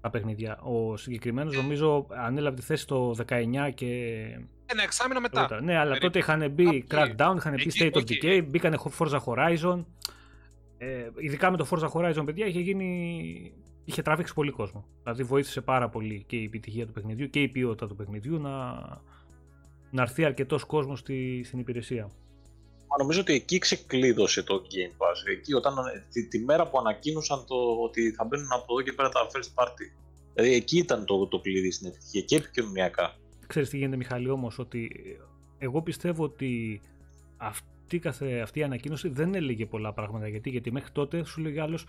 Τα 0.00 0.10
παιχνίδια. 0.10 0.58
Ο 0.62 0.96
συγκεκριμένος 0.96 1.56
νομίζω 1.56 2.06
ανέλαβε 2.10 2.56
τη 2.56 2.62
θέση 2.62 2.86
το 2.86 3.14
19 3.28 3.70
και. 3.74 3.86
Ένα 4.66 4.82
εξάμεινο 4.82 5.20
μετά. 5.20 5.46
Πρώτα. 5.46 5.62
Ναι, 5.62 5.72
αλλά 5.76 5.84
περίπου. 5.84 6.06
τότε 6.06 6.18
είχαν 6.18 6.50
μπει 6.50 6.68
Εκεί. 6.68 6.86
Crackdown, 6.90 7.34
είχαν 7.36 7.54
μπει 7.54 7.62
Εκεί, 7.62 7.78
State 7.80 7.96
of 7.96 8.10
εκεί. 8.10 8.18
Decay, 8.22 8.44
μπήκανε 8.48 8.78
Forza 8.98 9.18
Horizon. 9.24 9.84
Ε, 10.78 11.08
ειδικά 11.16 11.50
με 11.50 11.56
το 11.56 11.68
Forza 11.70 11.88
Horizon, 11.92 12.22
παιδιά, 12.24 12.46
είχε 12.46 12.60
γίνει. 12.60 13.52
Είχε 13.84 14.02
τραβήξει 14.02 14.34
πολύ 14.34 14.50
κόσμο. 14.50 14.84
Δηλαδή 15.02 15.22
βοήθησε 15.22 15.60
πάρα 15.60 15.88
πολύ 15.88 16.24
και 16.26 16.36
η 16.36 16.44
επιτυχία 16.44 16.86
του 16.86 16.92
παιχνιδιού 16.92 17.30
και 17.30 17.42
η 17.42 17.48
ποιότητα 17.48 17.86
του 17.86 17.96
παιχνιδιού 17.96 18.38
να, 18.38 18.72
να 19.90 20.02
έρθει 20.02 20.24
αρκετός 20.24 20.64
κόσμος 20.64 20.98
στη, 20.98 21.42
στην 21.44 21.58
υπηρεσία. 21.58 22.10
Μα 22.88 22.96
νομίζω 22.98 23.20
ότι 23.20 23.32
εκεί 23.32 23.58
ξεκλείδωσε 23.58 24.42
το 24.42 24.54
Game 24.54 24.96
Pass. 25.02 25.36
Εκεί 25.36 25.54
όταν, 25.54 25.74
τη, 26.12 26.28
τη 26.28 26.38
μέρα 26.38 26.68
που 26.68 26.78
ανακοίνωσαν 26.78 27.44
το, 27.46 27.56
ότι 27.82 28.10
θα 28.12 28.24
μπαίνουν 28.24 28.52
από 28.52 28.64
εδώ 28.68 28.82
και 28.82 28.92
πέρα 28.92 29.08
τα 29.08 29.20
first 29.26 29.62
party. 29.62 30.04
Δηλαδή 30.34 30.54
εκεί 30.54 30.78
ήταν 30.78 31.04
το, 31.04 31.26
το 31.26 31.40
κλειδί 31.40 31.70
στην 31.70 31.86
επιτυχία 31.86 32.20
και 32.20 32.36
επικοινωνιακά. 32.36 33.16
Ξέρεις 33.46 33.68
τι 33.68 33.76
γίνεται 33.76 33.96
Μιχάλη 33.96 34.28
όμως, 34.28 34.58
ότι 34.58 34.90
εγώ 35.58 35.82
πιστεύω 35.82 36.24
ότι 36.24 36.80
αυτή, 37.36 37.98
καθε, 37.98 38.40
αυτή 38.40 38.58
η 38.58 38.62
ανακοίνωση 38.62 39.08
δεν 39.08 39.34
έλεγε 39.34 39.66
πολλά 39.66 39.92
πράγματα. 39.92 40.28
Γιατί, 40.28 40.50
γιατί 40.50 40.72
μέχρι 40.72 40.90
τότε 40.92 41.24
σου 41.24 41.40
λέγει 41.40 41.58
άλλος 41.58 41.86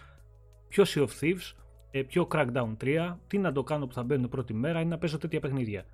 πιο 0.68 0.84
Sea 0.88 1.02
of 1.02 1.10
Thieves, 1.22 1.52
ε, 1.52 1.65
πιο 2.04 2.28
Crackdown 2.32 2.78
3, 2.82 3.16
τι 3.28 3.38
να 3.38 3.52
το 3.52 3.64
κάνω 3.64 3.88
που 3.88 3.94
θα 3.94 4.04
μπαίνουν 4.04 4.30
πρώτη 4.30 4.54
μέρα 4.54 4.80
είναι 4.80 4.90
να 4.90 4.98
παίζω 4.98 5.18
τέτοια 5.18 5.40
παιχνίδια. 5.40 5.86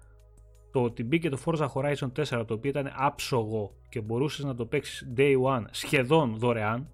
Το 0.71 0.83
ότι 0.83 1.03
μπήκε 1.03 1.29
το 1.29 1.37
Forza 1.45 1.67
Horizon 1.73 2.11
4 2.11 2.43
το 2.47 2.53
οποίο 2.53 2.69
ήταν 2.69 2.91
άψογο 2.95 3.75
και 3.89 4.01
μπορούσες 4.01 4.45
να 4.45 4.55
το 4.55 4.65
παίξεις 4.65 5.13
day 5.17 5.41
one 5.41 5.63
σχεδόν 5.71 6.37
δωρεάν 6.37 6.89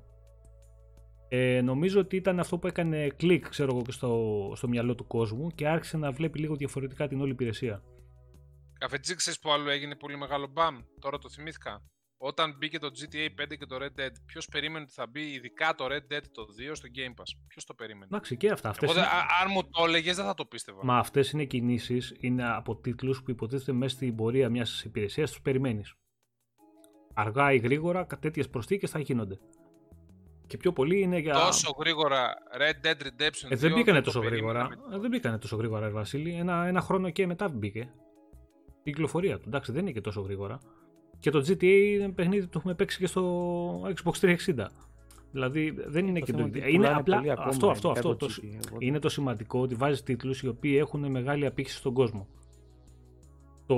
ε, 1.29 1.61
νομίζω 1.61 1.99
ότι 1.99 2.15
ήταν 2.15 2.39
αυτό 2.39 2.57
που 2.57 2.67
έκανε 2.67 3.07
κλικ 3.07 3.49
ξέρω 3.49 3.71
εγώ 3.73 3.81
και 3.81 3.91
στο, 3.91 4.51
στο 4.55 4.67
μυαλό 4.67 4.95
του 4.95 5.07
κόσμου 5.07 5.49
και 5.49 5.67
άρχισε 5.67 5.97
να 5.97 6.11
βλέπει 6.11 6.39
λίγο 6.39 6.55
διαφορετικά 6.55 7.07
την 7.07 7.21
όλη 7.21 7.31
υπηρεσία. 7.31 7.83
Καφετζή, 8.79 9.15
ξέρεις 9.15 9.39
που 9.39 9.51
άλλο 9.51 9.69
έγινε 9.69 9.95
πολύ 9.95 10.17
μεγάλο 10.17 10.47
μπαμ; 10.47 10.77
Τώρα 10.99 11.17
το 11.17 11.29
θυμήθηκα. 11.29 11.81
Όταν 12.19 12.55
μπήκε 12.57 12.79
το 12.79 12.87
GTA 12.87 13.41
5 13.41 13.57
και 13.57 13.65
το 13.65 13.77
Red 13.81 13.99
Dead, 14.01 14.11
ποιος 14.25 14.45
περίμενε 14.51 14.83
ότι 14.83 14.93
θα 14.93 15.07
μπει 15.07 15.21
ειδικά 15.31 15.75
το 15.75 15.85
Red 15.85 16.13
Dead 16.13 16.21
το 16.31 16.45
2 16.71 16.75
στο 16.75 16.87
Game 16.95 17.21
Pass. 17.21 17.25
Ποιος 17.47 17.65
το 17.65 17.73
περίμενε; 17.73 18.05
Εντάξει 18.05 18.37
και 18.37 18.49
αυτά. 18.51 18.69
Αυτές 18.69 18.89
Εγώ, 18.89 18.99
είναι... 18.99 19.07
δεν- 19.09 19.17
α- 19.17 19.25
αν 19.43 19.51
μου 19.53 19.63
το 19.69 19.83
έλεγες, 19.85 20.15
δεν 20.15 20.25
θα 20.25 20.33
το 20.33 20.45
πίστευα. 20.45 20.85
Μα 20.85 20.97
αυτές 20.97 21.31
είναι 21.31 21.45
κινήσεις, 21.45 22.15
είναι 22.19 22.49
από 22.55 22.75
τίτλους 22.75 23.23
που 23.23 23.31
υποτίθεται 23.31 23.71
μέσα 23.71 23.95
στην 23.95 24.15
πορεία 24.15 24.49
μιας 24.49 24.83
υπηρεσίας 24.83 25.29
τους 25.31 25.41
περιμένεις. 25.41 25.93
Αργά 27.13 27.53
ή 27.53 27.57
γρήγορα 27.57 28.05
τέτοιες 28.05 28.49
προσθήκες 28.49 28.89
θα 28.91 28.99
γίνονται. 28.99 29.39
Και 30.47 30.57
πιο 30.57 30.73
πολύ 30.73 30.99
είναι 31.01 31.17
για. 31.17 31.33
Τόσο 31.33 31.75
γρήγορα 31.79 32.33
Red 32.57 32.85
Dead 32.87 33.01
Redemption 33.01 33.47
2. 33.47 33.49
Ε, 33.49 33.55
δεν 33.55 33.73
μπήκανε 33.73 33.97
το 33.99 34.05
τόσο 34.05 34.19
περίμενα 34.19 34.59
γρήγορα. 34.59 34.87
με- 34.89 34.95
Ε, 34.95 34.99
δεν 34.99 35.09
μπήκανε 35.09 35.37
τόσο 35.37 35.55
γρήγορα, 35.55 35.85
ρε 35.85 35.91
Βασίλη. 35.91 36.33
Ένα, 36.33 36.65
ένα 36.65 36.81
χρόνο 36.81 37.09
και 37.09 37.27
μετά 37.27 37.49
μπήκε. 37.49 37.79
Η 38.83 38.91
κυκλοφορία 38.91 39.37
του. 39.39 39.43
Εντάξει, 39.47 39.71
δεν 39.71 39.81
είναι 39.81 39.91
και 39.91 40.01
τόσο 40.01 40.21
γρήγορα. 40.21 40.59
Και 41.19 41.29
το 41.29 41.39
GTA 41.39 41.63
είναι 41.63 42.09
παιχνίδι 42.09 42.41
που 42.43 42.49
το 42.51 42.57
έχουμε 42.59 42.73
παίξει 42.73 42.97
και 42.97 43.07
στο 43.07 43.81
Xbox 43.81 44.11
360. 44.21 44.35
Δηλαδή 45.31 45.71
δεν 45.87 46.07
είναι 46.07 46.19
Το 46.19 46.25
και 46.25 46.31
θέμα 46.31 46.43
το. 46.43 46.47
είναι 46.47 46.57
ότι 46.59 46.69
Είναι 46.69 46.77
πουλάνε 46.77 46.95
απλά. 46.99 47.15
πολύ 47.17 47.31
ακόμα, 47.31 47.47
αυτό, 47.47 47.69
αυτό, 47.69 47.89
ειδικά 47.89 48.09
αυτό. 48.09 48.15
το 48.15 48.27
Το, 48.27 48.33
GTA, 48.41 48.59
οπότε- 48.67 48.83
είναι 48.83 48.99
το 48.99 49.09
σημαντικό 49.09 49.59
ότι 49.59 49.75
βάζει 49.75 50.03
τίτλους 50.03 50.41
οι 50.41 50.47
οποίοι 50.47 50.75
έχουν 50.79 51.11
μεγάλη 51.11 51.45
απήχηση 51.45 51.77
στον 51.77 51.93
κόσμο. 51.93 52.27
Το 53.65 53.75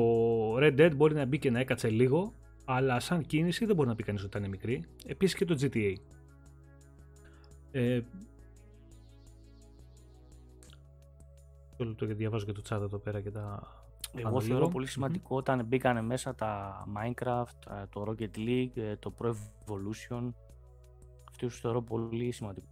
Red 0.58 0.80
Dead 0.80 0.91
μπορεί 0.95 1.13
να 1.13 1.25
μπει 1.25 1.39
και 1.39 1.49
να 1.52 1.60
έκατσε 1.60 1.89
λίγο, 1.89 2.34
αλλά 2.65 2.99
σαν 2.99 3.25
κίνηση 3.25 3.65
δεν 3.65 3.75
μπορεί 3.75 3.88
να 3.88 3.95
πει 3.95 4.04
κανείς 4.04 4.23
ότι 4.23 4.38
ήταν 4.38 4.49
μικρή. 4.49 4.86
Επίσης 5.06 5.36
και 5.36 5.45
το 5.45 5.56
GTA. 5.62 5.93
Ε, 7.71 8.02
το 11.78 11.86
λεπτό 11.86 12.06
γιατί 12.06 12.19
διαβάζω 12.21 12.45
και 12.45 12.52
το 12.52 12.62
chat 12.69 12.82
εδώ 12.82 12.97
πέρα 12.97 13.21
και 13.21 13.32
τα. 13.32 13.73
Εγώ 14.15 14.27
αναλύω. 14.27 14.47
θεωρώ 14.47 14.67
πολύ 14.67 14.83
Μμμ. 14.85 14.91
σημαντικό 14.91 15.35
όταν 15.35 15.65
μπήκανε 15.65 16.01
μέσα 16.01 16.35
τα 16.35 16.83
Minecraft, 16.97 17.71
ε, 17.81 17.85
το 17.89 18.03
Rocket 18.07 18.38
League, 18.38 18.71
ε, 18.77 18.95
το 18.95 19.13
Pro 19.21 19.27
Evolution. 19.29 20.33
Αυτούς 21.29 21.51
τους 21.51 21.59
θεωρώ 21.59 21.81
πολύ 21.81 22.31
σημαντικό. 22.31 22.67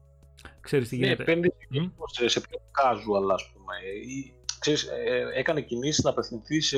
Ξέρεις 0.62 0.90
τι 0.90 0.96
Είναι 0.96 1.06
γίνεται. 1.06 1.24
επένδυση 1.24 1.56
Μμ. 1.70 1.88
σε, 2.06 2.28
σε 2.28 2.40
πιο 2.42 2.58
casual, 2.60 3.32
ας 3.34 3.52
πούμε. 3.54 3.74
Ή, 4.08 4.34
ξέρεις, 4.60 4.84
ε, 4.84 5.26
έκανε 5.36 5.62
κινήσεις 5.62 6.04
να 6.04 6.10
απευθυνθεί 6.10 6.62
σε 6.62 6.78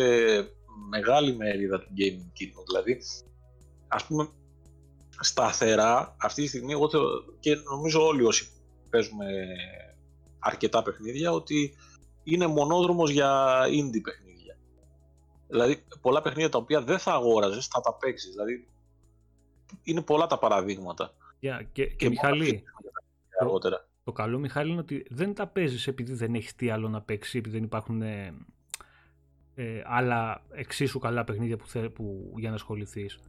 μεγάλη 0.90 1.36
μερίδα 1.36 1.80
του 1.80 1.90
gaming 1.98 2.30
κύκλου. 2.34 2.64
Δηλαδή, 2.68 2.98
ας 3.88 4.06
πούμε, 4.06 4.28
σταθερά 5.20 6.16
αυτή 6.20 6.42
τη 6.42 6.48
στιγμή, 6.48 6.72
εγώ 6.72 6.90
θεω- 6.90 7.24
και 7.40 7.56
νομίζω 7.56 8.06
όλοι 8.06 8.24
όσοι 8.24 8.48
παίζουμε 8.90 9.26
αρκετά 10.40 10.84
παιχνίδια, 10.84 11.32
ότι 11.32 11.76
είναι 12.24 12.48
μονόδρομος 12.48 13.10
για 13.12 13.62
indie 13.66 14.02
παιχνίδια. 14.04 14.28
Δηλαδή, 15.50 15.84
πολλά 16.02 16.22
παιχνίδια 16.22 16.50
τα 16.50 16.58
οποία 16.58 16.82
δεν 16.82 17.00
θα 17.00 17.14
αγόραζες, 17.14 17.68
θα 17.68 17.82
τα 17.82 17.94
παίξεις. 17.94 18.32
Δηλαδή, 18.32 18.68
είναι 19.84 20.02
πολλά 20.02 20.28
τα 20.28 20.40
παραδείγματα. 20.40 21.14
Yeah, 21.42 21.60
και, 21.72 21.86
και, 21.86 21.96
Και 21.96 22.10
Μιχάλη, 22.10 22.64
αργότερα. 23.42 23.88
το 24.04 24.12
καλό 24.12 24.40
Μιχάλη 24.40 24.72
είναι 24.72 24.80
ότι 24.80 25.06
δεν 25.10 25.34
τα 25.34 25.48
παίζεις 25.48 25.88
επειδή 25.88 26.14
δεν 26.14 26.34
έχεις 26.34 26.56
τι 26.56 26.70
άλλο 26.70 26.90
να 26.90 27.02
παίξεις, 27.02 27.34
επειδή 27.34 27.56
δεν 27.56 27.66
υπάρχουν 27.66 28.02
ε, 28.02 28.34
ε, 29.56 29.82
άλλα 29.86 30.42
εξίσου 30.52 31.00
καλά 31.00 31.24
παιχνίδια 31.24 31.58
που, 31.58 31.68
θε, 31.68 31.90
που, 31.90 32.34
για 32.38 32.50
να 32.50 32.56
ασχοληθείς. 32.56 33.20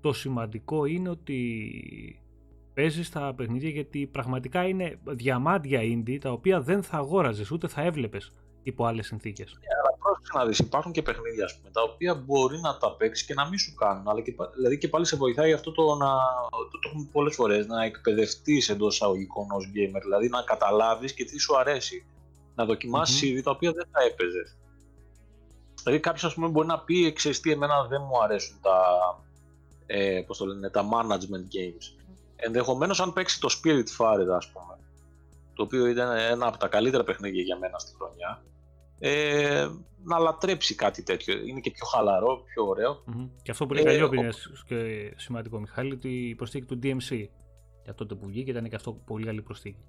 Το 0.00 0.12
σημαντικό 0.12 0.84
είναι 0.84 1.08
ότι 1.08 2.20
παίζεις 2.74 3.10
τα 3.10 3.34
παιχνίδια 3.36 3.68
γιατί 3.68 4.06
πραγματικά 4.06 4.68
είναι 4.68 4.98
διαμάντια 5.04 5.80
indie 5.82 6.18
τα 6.20 6.32
οποία 6.32 6.60
δεν 6.60 6.82
θα 6.82 6.96
αγόραζες 6.96 7.50
ούτε 7.50 7.68
θα 7.68 7.82
έβλεπες 7.82 8.32
υπό 8.62 8.84
άλλες 8.84 9.06
συνθήκες. 9.06 9.58
Πρόσεξε 10.06 10.32
να 10.38 10.44
δεις, 10.46 10.58
υπάρχουν 10.58 10.92
και 10.92 11.02
παιχνίδια 11.02 11.44
ας 11.44 11.56
πούμε, 11.56 11.70
τα 11.70 11.82
οποία 11.82 12.14
μπορεί 12.14 12.60
να 12.60 12.76
τα 12.78 12.92
παίξεις 12.96 13.26
και 13.26 13.34
να 13.34 13.48
μην 13.48 13.58
σου 13.58 13.74
κάνουν. 13.74 14.08
Αλλά 14.08 14.20
και, 14.22 14.32
πα- 14.32 14.50
δηλαδή 14.54 14.78
και 14.78 14.88
πάλι 14.88 15.06
σε 15.06 15.16
βοηθάει 15.16 15.52
αυτό 15.52 15.72
το 15.72 15.94
να. 15.94 16.10
Το, 16.70 16.78
το 16.80 16.88
έχουμε 16.88 17.08
πολλές 17.12 17.34
φορές, 17.34 17.66
να 17.66 17.84
εκπαιδευτείς 17.84 18.68
εντός 18.68 18.94
εισαγωγικών 18.94 19.46
ως 19.50 19.64
gamer. 19.74 20.00
Δηλαδή 20.02 20.28
να 20.28 20.42
καταλάβεις 20.42 21.12
και 21.14 21.24
τι 21.24 21.38
σου 21.38 21.58
αρέσει. 21.58 22.06
Να 22.54 22.64
δοκιμάσεις 22.64 23.22
Μμμ. 23.22 23.30
είδη 23.30 23.42
τα 23.42 23.50
οποία 23.50 23.72
δεν 23.72 23.86
θα 23.92 24.02
έπαιζες. 24.02 24.56
Δηλαδή 25.82 26.00
κάποιος, 26.00 26.24
ας 26.24 26.34
πούμε, 26.34 26.48
μπορεί 26.48 26.66
να 26.66 26.80
πει: 26.80 27.12
Ξέρεις 27.12 27.40
τι, 27.40 27.50
εμένα 27.52 27.86
δεν 27.86 28.00
μου 28.08 28.22
αρέσουν 28.22 28.58
τα. 28.62 28.76
Ε, 29.86 30.22
πώς 30.26 30.38
το 30.38 30.46
λένε, 30.46 30.70
τα 30.70 30.82
management 30.92 31.46
games. 31.56 32.04
Ενδεχομένως, 32.36 33.00
αν 33.00 33.12
παίξει 33.12 33.40
το 33.40 33.48
Spirit 33.58 33.88
Fire, 33.98 34.28
ας 34.36 34.50
πούμε, 34.52 34.78
το 35.54 35.62
οποίο 35.62 35.86
ήταν 35.86 36.16
ένα 36.16 36.46
από 36.46 36.56
τα 36.56 36.68
καλύτερα 36.68 37.04
παιχνίδια 37.04 37.42
για 37.42 37.58
μένα 37.58 37.78
στη 37.78 37.94
χρονιά, 37.96 38.42
ε, 38.98 39.68
να 40.04 40.18
λατρέψει 40.18 40.74
κάτι 40.74 41.02
τέτοιο. 41.02 41.38
Είναι 41.38 41.60
και 41.60 41.70
πιο 41.70 41.86
χαλαρό, 41.86 42.42
πιο 42.42 42.64
ωραίο. 42.66 43.02
Μμμ. 43.06 43.28
Και 43.42 43.50
αυτό 43.50 43.66
που 43.66 43.74
λέει 43.74 43.82
Ε, 43.82 43.86
Καλλιόπη 43.86 44.16
ο- 44.18 44.20
είναι 44.20 44.32
σ- 44.32 44.64
και 44.66 45.12
σημαντικό 45.16 45.58
Μιχάλη, 45.60 45.92
ότι 45.92 46.28
η 46.28 46.34
προσθήκη 46.34 46.66
του 46.66 46.78
DMC 46.82 47.26
για 47.84 47.94
τότε 47.94 48.14
που 48.14 48.26
βγήκε 48.26 48.50
ήταν 48.50 48.68
και 48.68 48.74
αυτό 48.76 48.92
πολύ 48.92 49.24
καλή 49.26 49.42
προσθήκη. 49.42 49.84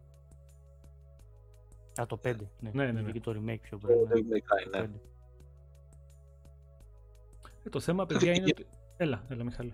Α, 2.02 2.06
το 2.06 2.18
5. 2.24 2.36
Ναι, 2.60 2.70
Ναι, 2.74 2.86
ναι, 2.86 2.92
ναι. 2.92 3.02
Βγήκε 3.02 3.20
το 3.20 3.32
remake 3.32 3.60
πιο 3.62 3.78
Το 3.78 3.88
πριν. 3.88 3.98
ναι. 3.98 4.06
Devil 4.08 4.34
May 4.34 4.38
Cry, 4.38 4.70
ναι. 4.72 4.80
Πέντε. 4.82 5.00
Ε, 7.64 7.70
το 7.70 7.80
θέμα, 7.80 8.06
παιδιά, 8.06 8.34
είναι 8.34 8.46
ότι... 8.50 8.66
Έλα, 8.98 9.26
έλα, 9.30 9.44
Μιχάλη. 9.44 9.74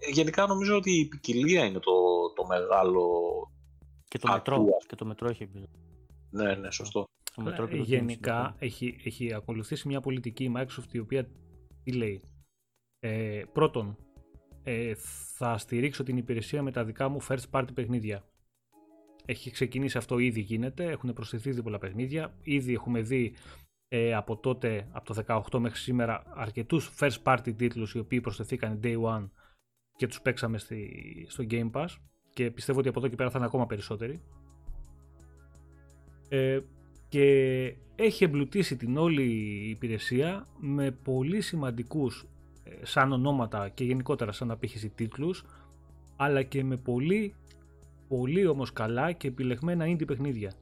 Ε, 0.00 0.10
Γενικά 0.10 0.46
νομίζω 0.46 0.76
ότι 0.76 0.98
η 1.00 1.06
ποικιλία 1.08 1.64
είναι 1.64 1.78
το, 1.78 1.92
το 2.34 2.46
μεγάλο. 2.46 3.08
Και 4.08 4.18
το 4.18 4.32
μετρό. 4.32 4.54
Ακούω. 4.54 4.76
Και 4.86 4.94
το 4.96 5.04
μετρό 5.04 5.28
έχει 5.28 5.42
εμπειρία. 5.42 5.68
Ναι, 6.30 6.54
ναι, 6.54 6.70
σωστό. 6.70 7.04
Το 7.34 7.42
μετρό 7.42 7.66
και 7.68 7.74
Ε, 7.74 7.76
το 7.76 7.82
Γενικά 7.82 8.52
Teams, 8.52 8.56
έχει, 8.58 9.00
έχει 9.04 9.34
ακολουθήσει 9.34 9.88
μια 9.88 10.00
πολιτική 10.00 10.44
η 10.44 10.52
Microsoft 10.56 10.92
η 10.92 10.98
οποία 10.98 11.28
τι 11.82 11.92
λέει; 11.92 12.22
Ε, 13.00 13.42
πρώτον, 13.52 13.96
ε, 14.62 14.94
θα 15.36 15.58
στηρίξω 15.58 16.02
την 16.02 16.16
υπηρεσία 16.16 16.62
με 16.62 16.70
τα 16.70 16.84
δικά 16.84 17.08
μου 17.08 17.22
first 17.22 17.50
party 17.50 17.74
παιχνίδια. 17.74 18.24
Έχει 19.26 19.50
ξεκινήσει 19.50 19.98
αυτό, 19.98 20.18
ήδη 20.18 20.40
γίνεται, 20.40 20.84
έχουν 20.90 21.12
προσθεθεί 21.12 21.48
ήδη 21.48 21.62
πολλά 21.62 21.78
παιχνίδια. 21.78 22.34
Ήδη 22.42 22.72
έχουμε 22.72 23.00
δει 23.00 23.34
ε, 23.88 24.14
από 24.14 24.36
τότε, 24.36 24.88
από 24.92 25.14
το 25.14 25.42
18 25.52 25.58
μέχρι 25.58 25.78
σήμερα, 25.78 26.22
αρκετούς 26.34 26.90
first 26.98 27.22
party 27.22 27.56
τίτλους 27.56 27.94
οι 27.94 27.98
οποίοι 27.98 28.20
προσθεθήκαν 28.20 28.80
day 28.82 29.02
one 29.02 29.28
και 29.96 30.06
τους 30.06 30.20
παίξαμε 30.20 30.58
στη, 30.58 31.26
στο 31.28 31.44
Game 31.50 31.70
Pass 31.70 31.86
και 32.30 32.50
πιστεύω 32.50 32.78
ότι 32.78 32.88
από 32.88 32.98
εδώ 32.98 33.08
και 33.08 33.16
πέρα 33.16 33.30
θα 33.30 33.38
είναι 33.38 33.46
ακόμα 33.46 33.66
περισσότεροι. 33.66 34.20
Ε, 36.28 36.60
και 37.14 37.74
έχει 37.94 38.24
εμπλουτίσει 38.24 38.76
την 38.76 38.96
όλη 38.96 39.22
υπηρεσία 39.70 40.46
με 40.58 40.90
πολύ 40.90 41.40
σημαντικούς 41.40 42.26
ε, 42.64 42.70
σαν 42.84 43.12
ονόματα 43.12 43.68
και 43.68 43.84
γενικότερα 43.84 44.32
σαν 44.32 44.50
απήχηση 44.50 44.88
τίτλους 44.88 45.44
αλλά 46.16 46.42
και 46.42 46.64
με 46.64 46.76
πολύ 46.76 47.34
πολύ 48.08 48.46
όμως 48.46 48.72
καλά 48.72 49.12
και 49.12 49.28
επιλεγμένα 49.28 49.84
indie 49.88 50.06
παιχνίδια. 50.06 50.52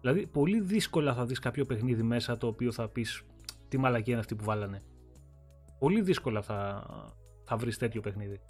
Δηλαδή 0.00 0.26
πολύ 0.26 0.60
δύσκολα 0.60 1.14
θα 1.14 1.26
δεις 1.26 1.38
κάποιο 1.38 1.64
παιχνίδι 1.64 2.02
μέσα 2.02 2.36
το 2.36 2.46
οποίο 2.46 2.72
θα 2.72 2.88
πεις 2.88 3.22
τι 3.68 3.78
μαλακία 3.78 4.12
είναι 4.12 4.20
αυτή 4.20 4.34
που 4.34 4.44
βάλανε. 4.44 4.82
Πολύ 5.78 6.00
δύσκολα 6.00 6.42
θα, 6.42 6.86
θα 7.44 7.56
βρεις 7.56 7.78
τέτοιο 7.78 8.00
παιχνίδι. 8.00 8.40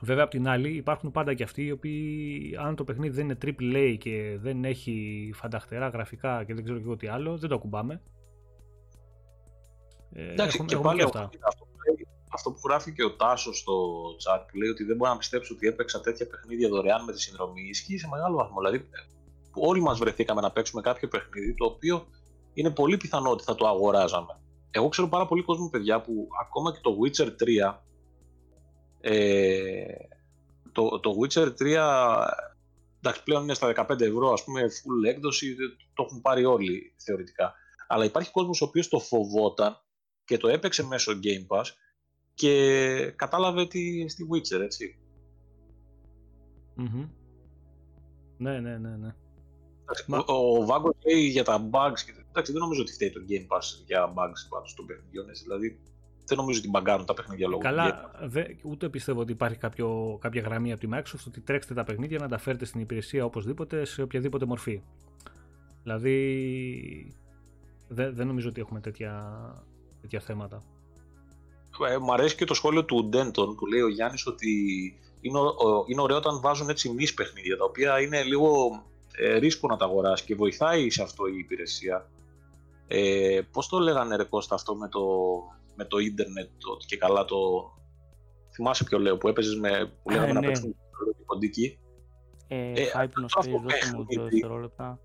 Βέβαια 0.00 0.24
απ' 0.24 0.30
την 0.30 0.48
άλλη 0.48 0.76
υπάρχουν 0.76 1.10
πάντα 1.10 1.34
και 1.34 1.42
αυτοί 1.42 1.64
οι 1.64 1.70
οποίοι 1.70 2.56
αν 2.60 2.76
το 2.76 2.84
παιχνίδι 2.84 3.14
δεν 3.14 3.24
είναι 3.24 3.38
AAA 3.44 3.96
και 3.98 4.36
δεν 4.40 4.64
έχει 4.64 5.30
φανταχτερά 5.34 5.88
γραφικά 5.88 6.44
και 6.44 6.54
δεν 6.54 6.64
ξέρω 6.64 6.78
και 6.78 6.84
εγώ 6.84 6.96
τι 6.96 7.06
άλλο 7.06 7.36
δεν 7.38 7.48
το 7.48 7.54
ακουμπάμε. 7.54 8.02
Ε, 10.12 10.22
Εντάξει, 10.32 10.44
έχουμε- 10.54 10.68
και 10.68 10.74
έχουμε 10.74 10.88
πάλι 10.88 10.98
και 10.98 11.04
αυτό, 11.04 11.18
αυτά. 11.18 11.38
αυτό, 11.48 11.64
που 11.64 11.76
λέει- 11.86 12.06
αυτό 12.32 12.50
που 12.50 12.60
γράφει 12.64 12.92
και 12.92 13.04
ο 13.04 13.12
Τάσος 13.16 13.58
στο 13.58 13.72
chat 14.24 14.40
που 14.50 14.56
λέει 14.56 14.68
ότι 14.68 14.84
δεν 14.84 14.96
μπορώ 14.96 15.10
να 15.10 15.16
πιστέψω 15.16 15.54
ότι 15.54 15.66
έπαιξα 15.66 16.00
τέτοια 16.00 16.26
παιχνίδια 16.26 16.68
δωρεάν 16.68 17.04
με 17.04 17.12
τη 17.12 17.20
συνδρομή. 17.20 17.62
Ισχύει 17.68 17.98
σε 17.98 18.08
μεγάλο 18.08 18.36
βαθμό. 18.36 18.56
Δηλαδή, 18.60 18.78
που 19.52 19.62
όλοι 19.64 19.80
μας 19.80 19.98
βρεθήκαμε 19.98 20.40
να 20.40 20.50
παίξουμε 20.52 20.82
κάποιο 20.82 21.08
παιχνίδι 21.08 21.54
το 21.54 21.64
οποίο 21.64 22.06
είναι 22.54 22.70
πολύ 22.70 22.96
πιθανό 22.96 23.30
ότι 23.30 23.44
θα 23.44 23.54
το 23.54 23.66
αγοράζαμε. 23.66 24.38
Εγώ 24.70 24.88
ξέρω 24.88 25.08
πάρα 25.08 25.26
πολύ 25.26 25.42
κόσμο, 25.42 25.68
παιδιά, 25.68 26.00
που 26.00 26.28
ακόμα 26.42 26.72
και 26.72 26.78
το 26.82 26.90
Witcher 27.02 27.28
3. 27.36 27.84
Ε, 29.08 29.84
το, 30.72 31.00
το 31.00 31.10
Witcher 31.20 31.52
3 31.60 32.26
εντάξει, 32.98 33.22
πλέον 33.24 33.42
είναι 33.42 33.54
στα 33.54 33.86
15 33.88 34.00
ευρώ, 34.00 34.32
ας 34.32 34.44
πούμε, 34.44 34.62
full 34.62 35.08
έκδοση, 35.08 35.54
δεν- 35.54 35.76
το 35.94 36.02
έχουν 36.06 36.20
πάρει 36.20 36.44
όλοι 36.44 36.94
θεωρητικά. 36.96 37.54
Αλλά 37.88 38.04
υπάρχει 38.04 38.30
κόσμος 38.30 38.60
ο 38.60 38.64
οποίος 38.64 38.88
το 38.88 38.98
φοβόταν 39.00 39.80
και 40.24 40.36
το 40.36 40.48
έπαιξε 40.48 40.84
μέσω 40.86 41.12
Game 41.22 41.56
Pass 41.56 41.64
και 42.34 43.12
κατάλαβε 43.16 43.66
τι 43.66 44.08
στη 44.08 44.26
Witcher, 44.32 44.60
έτσι. 44.60 44.98
Μμμ. 46.74 47.08
Ναι, 48.38 48.60
ναι, 48.60 48.78
ναι, 48.78 48.96
ναι. 48.96 49.14
Εντάξει, 49.82 50.04
Μα- 50.06 50.24
Ο, 50.26 50.58
ο 50.58 50.66
Βάγκος 50.66 50.94
λέει 51.06 51.20
για 51.26 51.44
τα 51.44 51.68
bugs. 51.72 52.00
και- 52.06 52.24
Εντάξει, 52.28 52.52
δεν 52.52 52.60
νομίζω 52.60 52.80
ότι 52.80 52.92
φταίει 52.92 53.10
το 53.10 53.20
Game 53.28 53.56
Pass 53.56 53.84
για 53.86 54.08
bugs 54.12 54.42
πάντως 54.48 54.74
των 54.74 54.86
παιχνιδιών. 54.86 55.28
έτσι. 55.28 55.42
Δηλαδή, 55.42 55.80
δεν 56.26 56.36
νομίζω 56.38 56.58
ότι 56.58 56.68
μπαγκάρουν 56.68 57.06
τα 57.06 57.14
παιχνίδια 57.14 57.48
λόγω 57.48 57.60
του 57.60 57.66
Game 57.68 57.70
Καλά, 57.70 58.10
δε, 58.22 58.44
ούτε 58.62 58.88
πιστεύω 58.88 59.20
ότι 59.20 59.32
υπάρχει 59.32 59.56
κάποιο, 59.58 60.18
κάποια 60.20 60.42
γραμμή 60.42 60.72
από 60.72 60.80
τη 60.80 60.88
Microsoft 60.92 61.24
ότι 61.26 61.40
τρέξτε 61.40 61.74
τα 61.74 61.84
παιχνίδια 61.84 62.18
να 62.18 62.28
τα 62.28 62.38
φέρετε 62.38 62.64
στην 62.64 62.80
υπηρεσία 62.80 63.24
οπωσδήποτε 63.24 63.84
σε 63.84 64.02
οποιαδήποτε 64.02 64.44
μορφή. 64.44 64.82
Δηλαδή, 65.82 67.14
δεν, 67.88 68.14
δεν 68.14 68.26
νομίζω 68.26 68.48
ότι 68.48 68.60
έχουμε 68.60 68.80
τέτοια, 68.80 69.34
τέτοια 70.00 70.20
θέματα. 70.20 70.62
Ε, 71.90 71.98
Μ' 71.98 72.10
αρέσει 72.12 72.36
και 72.36 72.44
το 72.44 72.54
σχόλιο 72.54 72.84
του 72.84 73.08
Denton 73.12 73.56
που 73.56 73.66
λέει 73.66 73.80
ο 73.80 73.88
Γιάννης 73.88 74.26
ότι 74.26 74.48
είναι, 75.20 75.38
ω- 75.38 75.42
ο- 75.68 75.84
είναι 75.86 76.00
ωραίο 76.00 76.16
όταν 76.16 76.40
βάζουν 76.40 76.68
έτσι 76.68 76.88
μης 76.88 77.14
παιχνίδια 77.14 77.56
τα 77.56 77.64
οποία 77.64 78.00
είναι 78.00 78.22
λίγο 78.22 78.50
ε, 79.12 79.36
ρίσκο 79.38 79.68
να 79.68 79.76
τα 79.76 79.84
αγοράσει 79.84 80.24
και 80.24 80.34
βοηθάει 80.34 80.90
σε 80.90 81.02
αυτό 81.02 81.26
η 81.26 81.38
υπηρεσία. 81.38 82.08
Ε, 82.88 83.40
πώς 83.52 83.68
το 83.68 83.78
λέγανε 83.78 84.16
ρε 84.16 84.24
Κώστα 84.24 84.54
αυτό 84.54 84.74
με 84.74 84.88
το, 84.88 85.00
με 85.76 85.84
το 85.84 85.98
ίντερνετ 85.98 86.50
το, 86.58 86.76
και 86.86 86.96
καλά 86.96 87.24
το... 87.24 87.36
Θυμάσαι 88.54 88.84
ποιο 88.84 88.98
λέω 88.98 89.16
που 89.16 89.28
έπαιζες 89.28 89.56
με, 89.58 89.86
που 90.02 90.10
Α, 90.10 90.12
λέγαμε 90.14 90.32
να 90.32 90.40
ναι. 90.40 90.46
παίξουμε 90.46 90.72
το 91.16 91.24
κοντική. 91.24 91.78
Ε, 92.48 92.72
Ε, 92.72 92.86
Hypnospace, 92.94 93.24
αυτό 93.36 93.58
δώστε 93.58 93.86
μου 93.96 94.04
δύο 94.04 94.06
παιχνίδι- 94.06 94.30
δευτερόλεπτα. 94.30 95.00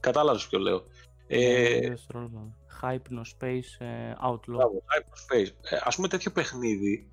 Κατάλαβες 0.00 0.46
ποιο 0.46 0.58
λέω. 0.58 0.82
Ε, 1.26 1.64
Ε, 1.64 1.78
δύο 1.80 1.88
δευτερόλεπτα. 1.88 2.56
Hypnospace 2.82 3.84
ε, 3.86 4.12
Outlaw. 4.28 4.38
Μπράβο, 4.46 4.82
Hyperspace. 4.84 5.50
Ε, 5.70 5.76
ας 5.84 5.96
πούμε 5.96 6.08
τέτοιο 6.08 6.30
παιχνίδι 6.30 7.10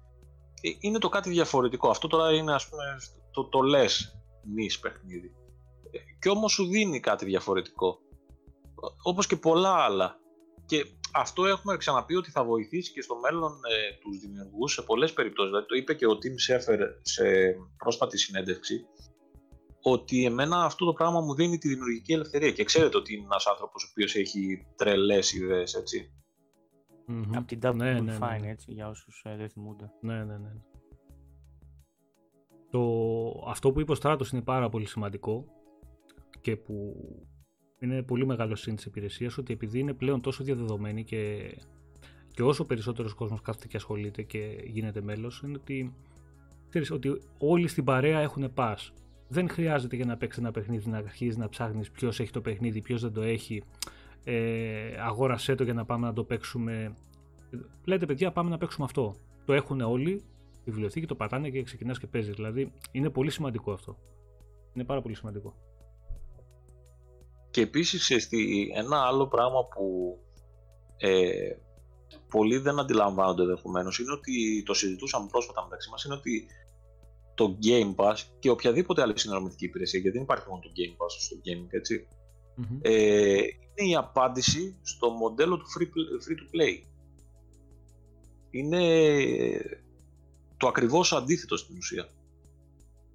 ε, 0.61 0.69
είναι 0.79 0.97
το 0.99 1.09
κάτι 1.09 1.29
διαφορετικό. 1.29 1.89
Αυτό 1.89 2.07
τώρα 2.07 2.33
είναι 2.33 2.53
ας 2.53 2.69
πούμε 2.69 2.83
το, 3.31 3.43
το 3.45 3.61
λες 3.61 4.19
νης 4.53 4.79
παιχνίδι. 4.79 5.33
Ε, 5.91 5.97
και 6.19 6.29
όμως 6.29 6.51
σου 6.51 6.65
δίνει 6.65 6.99
κάτι 6.99 7.25
διαφορετικό. 7.25 7.87
Ο- 8.75 9.09
Όπως 9.09 9.27
και 9.27 9.35
πολλά 9.35 9.73
άλλα. 9.73 10.19
Και 10.65 10.85
αυτό 11.13 11.45
έχουμε 11.45 11.77
ξαναπεί 11.77 12.15
ότι 12.15 12.31
θα 12.31 12.43
βοηθήσει 12.43 12.91
και 12.91 13.01
στο 13.01 13.19
μέλλον 13.19 13.51
ε, 13.51 13.97
τους 14.01 14.19
δημιουργούς 14.19 14.73
σε 14.73 14.81
πολλές 14.81 15.13
περιπτώσεις. 15.13 15.51
Δηλαδή 15.51 15.67
το 15.67 15.75
είπε 15.75 15.93
και 15.93 16.05
ο 16.05 16.11
Tim 16.11 16.35
Schafer 16.45 16.79
σε 17.01 17.23
πρόσφατη 17.77 18.17
συνέντευξη 18.17 18.85
ότι 19.81 20.25
εμένα 20.25 20.63
αυτό 20.63 20.85
το 20.85 20.93
πράγμα 20.93 21.21
μου 21.21 21.35
δίνει 21.35 21.57
τη 21.57 21.67
δημιουργική 21.67 22.13
ελευθερία 22.13 22.51
και 22.51 22.63
ξέρετε 22.63 22.97
ότι 22.97 23.13
είναι 23.13 23.23
ένας 23.23 23.47
άνθρωπος 23.47 23.83
ο 23.83 23.87
οποίος 23.91 24.15
έχει 24.15 24.65
τρελές 24.75 25.33
ιδέες, 25.33 25.73
έτσι. 25.73 26.13
Μμμ. 27.05 27.35
Από 27.35 27.47
την 27.47 27.59
Double 27.63 27.75
Ναι, 27.75 27.93
ναι, 27.93 27.99
ναι, 27.99 28.17
Fine, 28.21 28.41
ναι. 28.41 28.49
έτσι, 28.49 28.71
για 28.71 28.89
όσους 28.89 29.21
ε, 29.25 29.35
δεν 29.35 29.49
θυμούνται. 29.49 29.91
Ναι, 30.01 30.23
ναι, 30.23 30.37
ναι. 30.37 30.51
Το, 32.69 32.81
αυτό 33.47 33.71
που 33.71 33.79
είπες 33.79 33.91
ο 33.91 33.95
Στράτος 33.95 34.31
είναι 34.31 34.41
πάρα 34.41 34.69
πολύ 34.69 34.85
σημαντικό 34.85 35.45
και 36.41 36.55
που 36.55 36.95
είναι 37.83 38.01
πολύ 38.01 38.25
μεγάλος 38.25 38.61
σύν 38.61 38.75
της 38.75 38.85
υπηρεσίας 38.85 39.37
ότι 39.37 39.53
επειδή 39.53 39.79
είναι 39.79 39.93
πλέον 39.93 40.21
τόσο 40.21 40.43
διαδεδομένη 40.43 41.03
και, 41.03 41.51
και 42.31 42.43
όσο 42.43 42.65
περισσότερος 42.65 43.13
κόσμος 43.13 43.41
κάθεται 43.41 43.67
και 43.67 43.77
ασχολείται 43.77 44.21
και 44.21 44.57
γίνεται 44.65 45.01
μέλος 45.01 45.41
είναι 45.45 45.57
ότι, 45.57 45.93
ξέρεις, 46.69 46.91
ότι 46.91 47.21
όλοι 47.37 47.67
στην 47.67 47.83
παρέα 47.83 48.19
έχουν 48.19 48.51
pass. 48.55 48.75
Δεν 49.27 49.49
χρειάζεται 49.49 49.95
για 49.95 50.05
να 50.05 50.17
παίξεις 50.17 50.41
ένα 50.41 50.51
παιχνίδι 50.51 50.89
να 50.89 50.97
αρχίζεις 50.97 51.37
να 51.37 51.49
ψάχνεις 51.49 51.91
ποιος 51.91 52.19
έχει 52.19 52.31
το 52.31 52.41
παιχνίδι, 52.41 52.81
ποιος 52.81 53.01
δεν 53.01 53.13
το 53.13 53.21
έχει. 53.21 53.63
Ε, 54.23 54.95
αγόρασέ 54.99 55.55
το 55.55 55.63
για 55.63 55.73
να 55.73 55.85
πάμε 55.85 56.07
να 56.07 56.13
το 56.13 56.23
παίξουμε. 56.23 56.93
Λέτε 57.85 58.05
παιδιά 58.05 58.31
πάμε 58.31 58.49
να 58.49 58.57
παίξουμε 58.57 58.85
αυτό. 58.85 59.15
Το 59.45 59.53
έχουν 59.53 59.81
όλοι, 59.81 60.11
η 60.63 60.71
βιβλιοθήκη 60.71 61.05
το 61.05 61.15
πατάνε 61.15 61.49
και 61.49 61.63
ξεκινάς 61.63 61.99
και 61.99 62.07
παίζεις. 62.07 62.35
Δηλαδή 62.35 62.71
είναι 62.91 63.09
πολύ 63.09 63.31
σημαντικό 63.31 63.71
αυτό. 63.71 63.97
Είναι 64.73 64.83
πάρα 64.83 65.01
πολύ 65.01 65.15
σημαντικό. 65.15 65.55
Και 67.53 67.61
επίσης 67.61 68.01
ξέρεις 68.01 68.27
τι, 68.27 68.69
ένα 68.75 69.01
άλλο 69.01 69.27
πράγμα 69.27 69.65
που 69.65 70.17
ε, 70.97 71.55
πολλοί 72.29 72.57
δεν 72.57 72.79
αντιλαμβάνονται 72.79 73.41
ενδεχομένως 73.41 73.99
είναι 73.99 74.11
ότι 74.11 74.63
το 74.65 74.73
συζητούσαμε 74.73 75.27
πρόσφατα 75.31 75.63
μεταξύ 75.63 75.89
μας 75.89 76.03
είναι 76.03 76.13
ότι 76.13 76.45
το 77.33 77.57
Game 77.63 77.95
Pass 77.95 78.15
και 78.39 78.49
οποιαδήποτε 78.49 79.01
άλλη 79.01 79.19
συνδρομητική 79.19 79.65
υπηρεσία 79.65 79.99
γιατί 79.99 80.15
δεν 80.17 80.25
υπάρχει 80.25 80.49
μόνο 80.49 80.61
το 80.61 80.69
Game 80.75 80.91
Pass 80.91 81.09
στο 81.19 81.35
gaming 81.45 81.67
έτσι 81.69 82.07
Μμμ. 82.55 82.79
ε, 82.81 82.91
είναι 83.75 83.89
η 83.89 83.95
απάντηση 83.95 84.79
στο 84.81 85.09
μοντέλο 85.09 85.57
του 85.57 85.65
free, 85.77 85.87
free 86.27 86.37
to 86.37 86.61
play. 86.61 86.83
Είναι 88.49 88.81
το 90.57 90.67
ακριβώς 90.67 91.13
αντίθετο 91.13 91.57
στην 91.57 91.77
ουσία. 91.77 92.09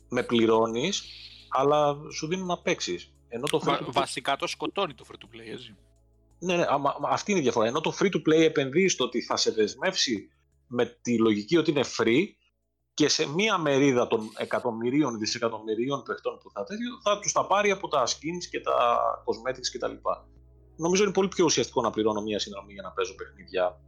Με 0.09 0.23
πληρώνεις, 0.23 1.03
αλλά 1.49 1.97
σου 2.13 2.27
δίνουν 2.27 2.47
να 2.47 2.59
παίξεις. 2.59 3.13
Ενώ 3.29 3.47
το 3.47 3.61
free 3.63 3.67
Βα- 3.67 3.79
to 3.79 3.83
play 3.83 3.93
βασικά 3.93 4.37
το 4.37 4.47
σκοτώνει 4.47 4.95
το 4.95 5.05
free 5.09 5.15
to 5.25 5.35
play, 5.37 5.53
έτσι. 5.53 5.77
ναι, 6.39 6.57
ναι, 6.57 6.65
άμα- 6.69 6.95
άμα- 6.97 7.09
αυτή 7.09 7.31
είναι 7.31 7.41
η 7.41 7.43
διαφορά. 7.43 7.67
Ενώ 7.67 7.81
το 7.81 7.93
free 8.01 8.11
to 8.15 8.17
play 8.29 8.41
επενδύει 8.41 8.89
στο 8.89 9.05
ότι 9.05 9.21
θα 9.23 9.37
σε 9.37 9.51
δεσμεύσει 9.51 10.29
με 10.67 10.99
τη 11.03 11.19
λογική 11.19 11.57
ότι 11.57 11.71
είναι 11.71 11.85
free 11.99 12.23
και 12.95 13.09
σε 13.09 13.29
μία 13.29 13.59
μερίδα 13.59 14.07
των 14.07 14.21
εκατομμυρίων, 14.39 15.19
δισεκατομμυρίων 15.19 16.03
παιχτών 16.03 16.39
που 16.43 16.51
θα 16.51 16.65
τέτοιο, 16.65 17.01
θα 17.03 17.19
τους 17.19 17.33
τα 17.33 17.47
πάρει 17.47 17.71
από 17.71 17.89
τα 17.89 18.05
skins 18.07 18.45
και 18.51 18.61
τα 18.61 18.99
cosmetics 19.25 19.69
κτλ. 19.73 19.95
Νομίζω 20.77 21.03
είναι 21.03 21.13
πολύ 21.13 21.29
πιο 21.29 21.45
ουσιαστικό 21.45 21.81
να 21.83 21.91
πληρώνω 21.91 22.21
μία 22.21 22.39
συνδρομή 22.39 22.73
για 22.73 22.83
να 22.83 22.91
παίζω 22.91 23.15
παιχνίδια 23.15 23.81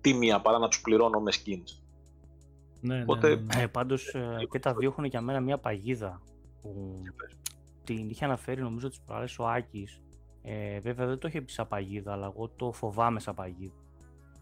τίμια 0.00 0.40
παρά 0.40 0.58
να 0.58 0.68
τους 0.68 0.80
πληρώνω 0.80 1.20
με 1.20 1.32
skins. 1.34 1.78
Ναι, 2.80 2.94
ναι, 2.96 3.02
Οπότε- 3.02 3.34
ναι, 3.36 3.54
ναι. 3.56 3.62
Ε, 3.62 3.66
πάντως 3.66 4.06
ε, 4.14 4.46
και 4.50 4.58
τα 4.58 4.74
δύο 4.74 4.88
έχουν 4.88 5.04
για 5.04 5.20
μένα 5.20 5.40
μια 5.40 5.58
παγίδα 5.58 6.22
που 6.60 7.02
την 7.84 8.10
είχε 8.10 8.24
αναφέρει 8.24 8.62
νομίζω 8.62 8.88
τις 8.88 9.00
προάλλες 9.00 9.38
ο 9.38 9.46
Άκης 9.46 10.00
Ε, 10.42 10.80
βέβαια 10.80 11.06
δεν 11.06 11.18
το 11.18 11.28
είχε 11.28 11.40
πει 11.40 11.52
σαν 11.52 11.68
παγίδα, 11.68 12.12
αλλά 12.12 12.32
εγώ 12.34 12.48
το 12.56 12.72
φοβάμαι 12.72 13.20
σαν 13.20 13.34
παγίδα. 13.34 13.74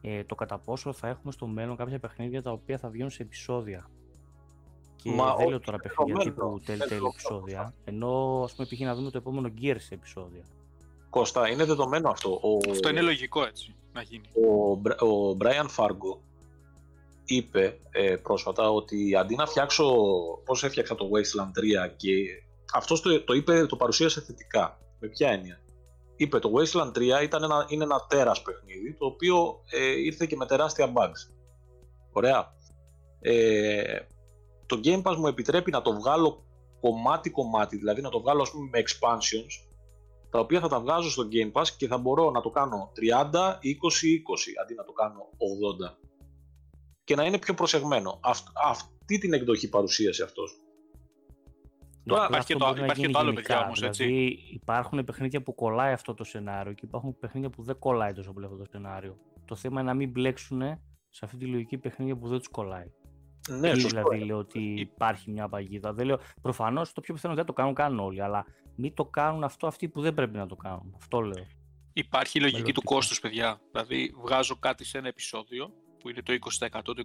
Ε, 0.00 0.24
το 0.24 0.34
κατά 0.34 0.58
πόσο 0.58 0.92
θα 0.92 1.08
έχουμε 1.08 1.32
στο 1.32 1.46
μέλλον 1.46 1.76
κάποια 1.76 1.98
παιχνίδια 1.98 2.42
τα 2.42 2.50
οποία 2.50 2.78
θα 2.78 2.88
βγαίνουν 2.88 3.10
σε 3.10 3.22
επεισόδια. 3.22 3.90
Και 4.96 5.10
Μα 5.10 5.24
δεν 5.24 5.34
όχι, 5.34 5.48
λέω 5.48 5.60
τώρα 5.60 5.78
είναι 5.82 5.82
παιχνίδια 5.94 6.14
δεδομένο. 6.24 6.50
τύπου 6.50 6.64
τέλει 6.64 6.76
Είναι 6.78 6.86
τέλει 6.86 7.00
δεδομένο. 7.00 7.08
επεισόδια. 7.14 7.74
Ενώ 7.84 8.40
ας 8.44 8.54
πούμε 8.54 8.68
π.χ. 8.70 8.80
να 8.80 8.94
δούμε 8.94 9.10
το 9.10 9.18
επόμενο 9.18 9.52
Gear 9.62 9.76
σε 9.78 9.94
επεισόδια. 9.94 10.44
Κώστα, 11.10 11.48
είναι 11.48 11.64
δεδομένο 11.64 12.08
αυτό. 12.10 12.30
Ο, 12.42 12.70
Αυτό 12.70 12.88
είναι 12.88 13.00
λογικό 13.00 13.44
έτσι 13.46 13.74
να 13.92 14.02
γίνει. 14.02 14.24
ο, 14.48 14.74
Μπρα- 14.74 15.00
ο 15.00 15.36
Brian 15.40 15.66
Fargo 15.76 16.18
είπε 17.24 17.78
ε, 17.90 18.16
πρόσφατα 18.16 18.70
ότι 18.70 19.16
αντί 19.16 19.34
να 19.34 19.46
φτιάξω 19.46 19.94
πώς 20.44 20.64
έφτιαξα 20.64 20.94
το 20.94 21.08
Wasteland 21.12 21.86
3 21.88 21.92
και 21.96 22.10
αυτός 22.72 23.00
το, 23.00 23.24
το 23.24 23.32
είπε, 23.32 23.66
το 23.66 23.76
παρουσίασε 23.76 24.20
θετικά. 24.20 24.78
Με 24.98 25.08
ποια 25.08 25.30
έννοια. 25.30 25.60
Είπε 26.16 26.38
το 26.38 26.50
Wasteland 26.54 26.92
3 27.20 27.22
ήταν 27.22 27.42
ένα, 27.42 27.66
είναι 27.68 27.84
ένα 27.84 28.06
τέρας 28.08 28.42
παιχνίδι 28.42 28.96
το 28.98 29.06
οποίο 29.06 29.62
ε, 29.70 30.00
ήρθε 30.00 30.26
και 30.26 30.36
με 30.36 30.46
τεράστια 30.46 30.92
bugs. 30.96 31.32
Ωραία. 32.12 32.56
Ε, 33.20 33.98
το 34.66 34.80
Game 34.84 35.02
Pass 35.02 35.16
μου 35.16 35.26
επιτρέπει 35.26 35.70
να 35.70 35.82
το 35.82 35.92
βγάλω 35.92 36.44
κομμάτι-κομμάτι, 36.80 37.76
δηλαδή 37.76 38.00
να 38.00 38.10
το 38.10 38.20
βγάλω 38.20 38.42
ας 38.42 38.50
πούμε 38.50 38.68
με 38.72 38.82
expansions 38.82 39.72
τα 40.30 40.38
οποία 40.38 40.60
θα 40.60 40.68
τα 40.68 40.80
βγάζω 40.80 41.10
στο 41.10 41.28
Game 41.32 41.52
Pass 41.52 41.68
και 41.76 41.86
θα 41.86 41.98
μπορώ 41.98 42.30
να 42.30 42.40
το 42.40 42.50
κάνω 42.50 42.92
30, 42.96 43.34
20, 43.34 43.54
20 43.54 43.58
αντί 44.62 44.74
να 44.74 44.84
το 44.84 44.92
κάνω 44.92 45.20
80 45.90 45.96
και 47.04 47.14
να 47.14 47.24
είναι 47.24 47.38
πιο 47.38 47.54
προσεγμένο. 47.54 48.18
Αυτ, 48.22 48.46
αυτή 48.64 49.18
την 49.18 49.32
εκδοχή 49.32 49.68
παρουσίασε 49.68 50.22
αυτός. 50.22 50.52
Τώρα 52.04 52.24
Απλά 52.24 52.36
υπάρχει 52.36 52.52
αυτό 52.52 52.52
και 52.52 52.58
το- 52.58 52.66
μπορεί 52.66 52.78
να 52.78 52.84
υπάρχει 52.84 53.00
και 53.00 53.06
γίνει 53.06 53.12
το 53.12 53.18
άλλο, 53.18 53.30
γενικά. 53.30 53.48
παιδιά, 53.54 53.64
όμως, 53.64 53.82
έτσι. 53.82 54.04
Δηλαδή 54.04 54.38
υπάρχουν 54.52 55.04
παιχνίδια 55.04 55.42
που 55.42 55.54
κολλάει 55.54 55.92
αυτό 55.92 56.14
το 56.14 56.24
σενάριο 56.24 56.72
και 56.72 56.84
υπάρχουν 56.86 57.18
παιχνίδια 57.18 57.50
που 57.50 57.62
δεν 57.62 57.78
κολλάει 57.78 58.12
τόσο 58.12 58.32
πολύ 58.32 58.44
αυτό 58.46 58.56
το 58.58 58.64
σενάριο. 58.70 59.16
Το 59.44 59.54
θέμα 59.54 59.80
είναι 59.80 59.88
να 59.90 59.96
μην 59.96 60.10
μπλέξουν 60.10 60.60
σε 61.10 61.24
αυτή 61.24 61.36
τη 61.36 61.46
λογική 61.46 61.78
παιχνίδια 61.78 62.16
που 62.16 62.28
δεν 62.28 62.38
τους 62.38 62.48
κολλάει. 62.48 62.86
Ναι, 63.48 63.68
Ή 63.68 63.72
σωστό. 63.74 63.88
δηλαδή 63.88 64.16
είναι. 64.16 64.24
λέω 64.24 64.38
ότι 64.38 64.60
υπάρχει 64.78 65.30
μια 65.30 65.48
παγίδα. 65.48 65.92
Δεν 65.92 66.06
λέω, 66.06 66.18
προφανώς 66.42 66.92
το 66.92 67.00
πιο 67.00 67.14
πιθανό 67.14 67.34
δεν 67.34 67.44
το 67.44 67.52
κάνουν 67.52 67.74
καν 67.74 67.98
όλοι, 67.98 68.22
αλλά 68.22 68.44
μην 68.76 68.94
το 68.94 69.04
κάνουν 69.04 69.44
αυτό 69.44 69.66
αυτοί 69.66 69.88
που 69.88 70.00
δεν 70.00 70.14
πρέπει 70.14 70.36
να 70.36 70.46
το 70.46 70.56
κάνουν. 70.56 70.92
Αυτό 70.96 71.20
λέω. 71.20 71.46
Υπάρχει 71.92 72.38
η 72.38 72.40
λογική 72.40 72.58
του 72.60 72.66
Μελλοντικά. 72.66 72.94
κόστους, 72.94 73.20
παιδιά. 73.20 73.60
Δηλαδή, 73.72 74.14
βγάζω 74.22 74.56
κάτι 74.56 74.84
σε 74.84 74.98
ένα 74.98 75.08
επεισόδιο, 75.08 75.70
που 76.02 76.08
είναι 76.08 76.22
το 76.22 76.32
20%, 76.32 76.80
το 76.82 77.02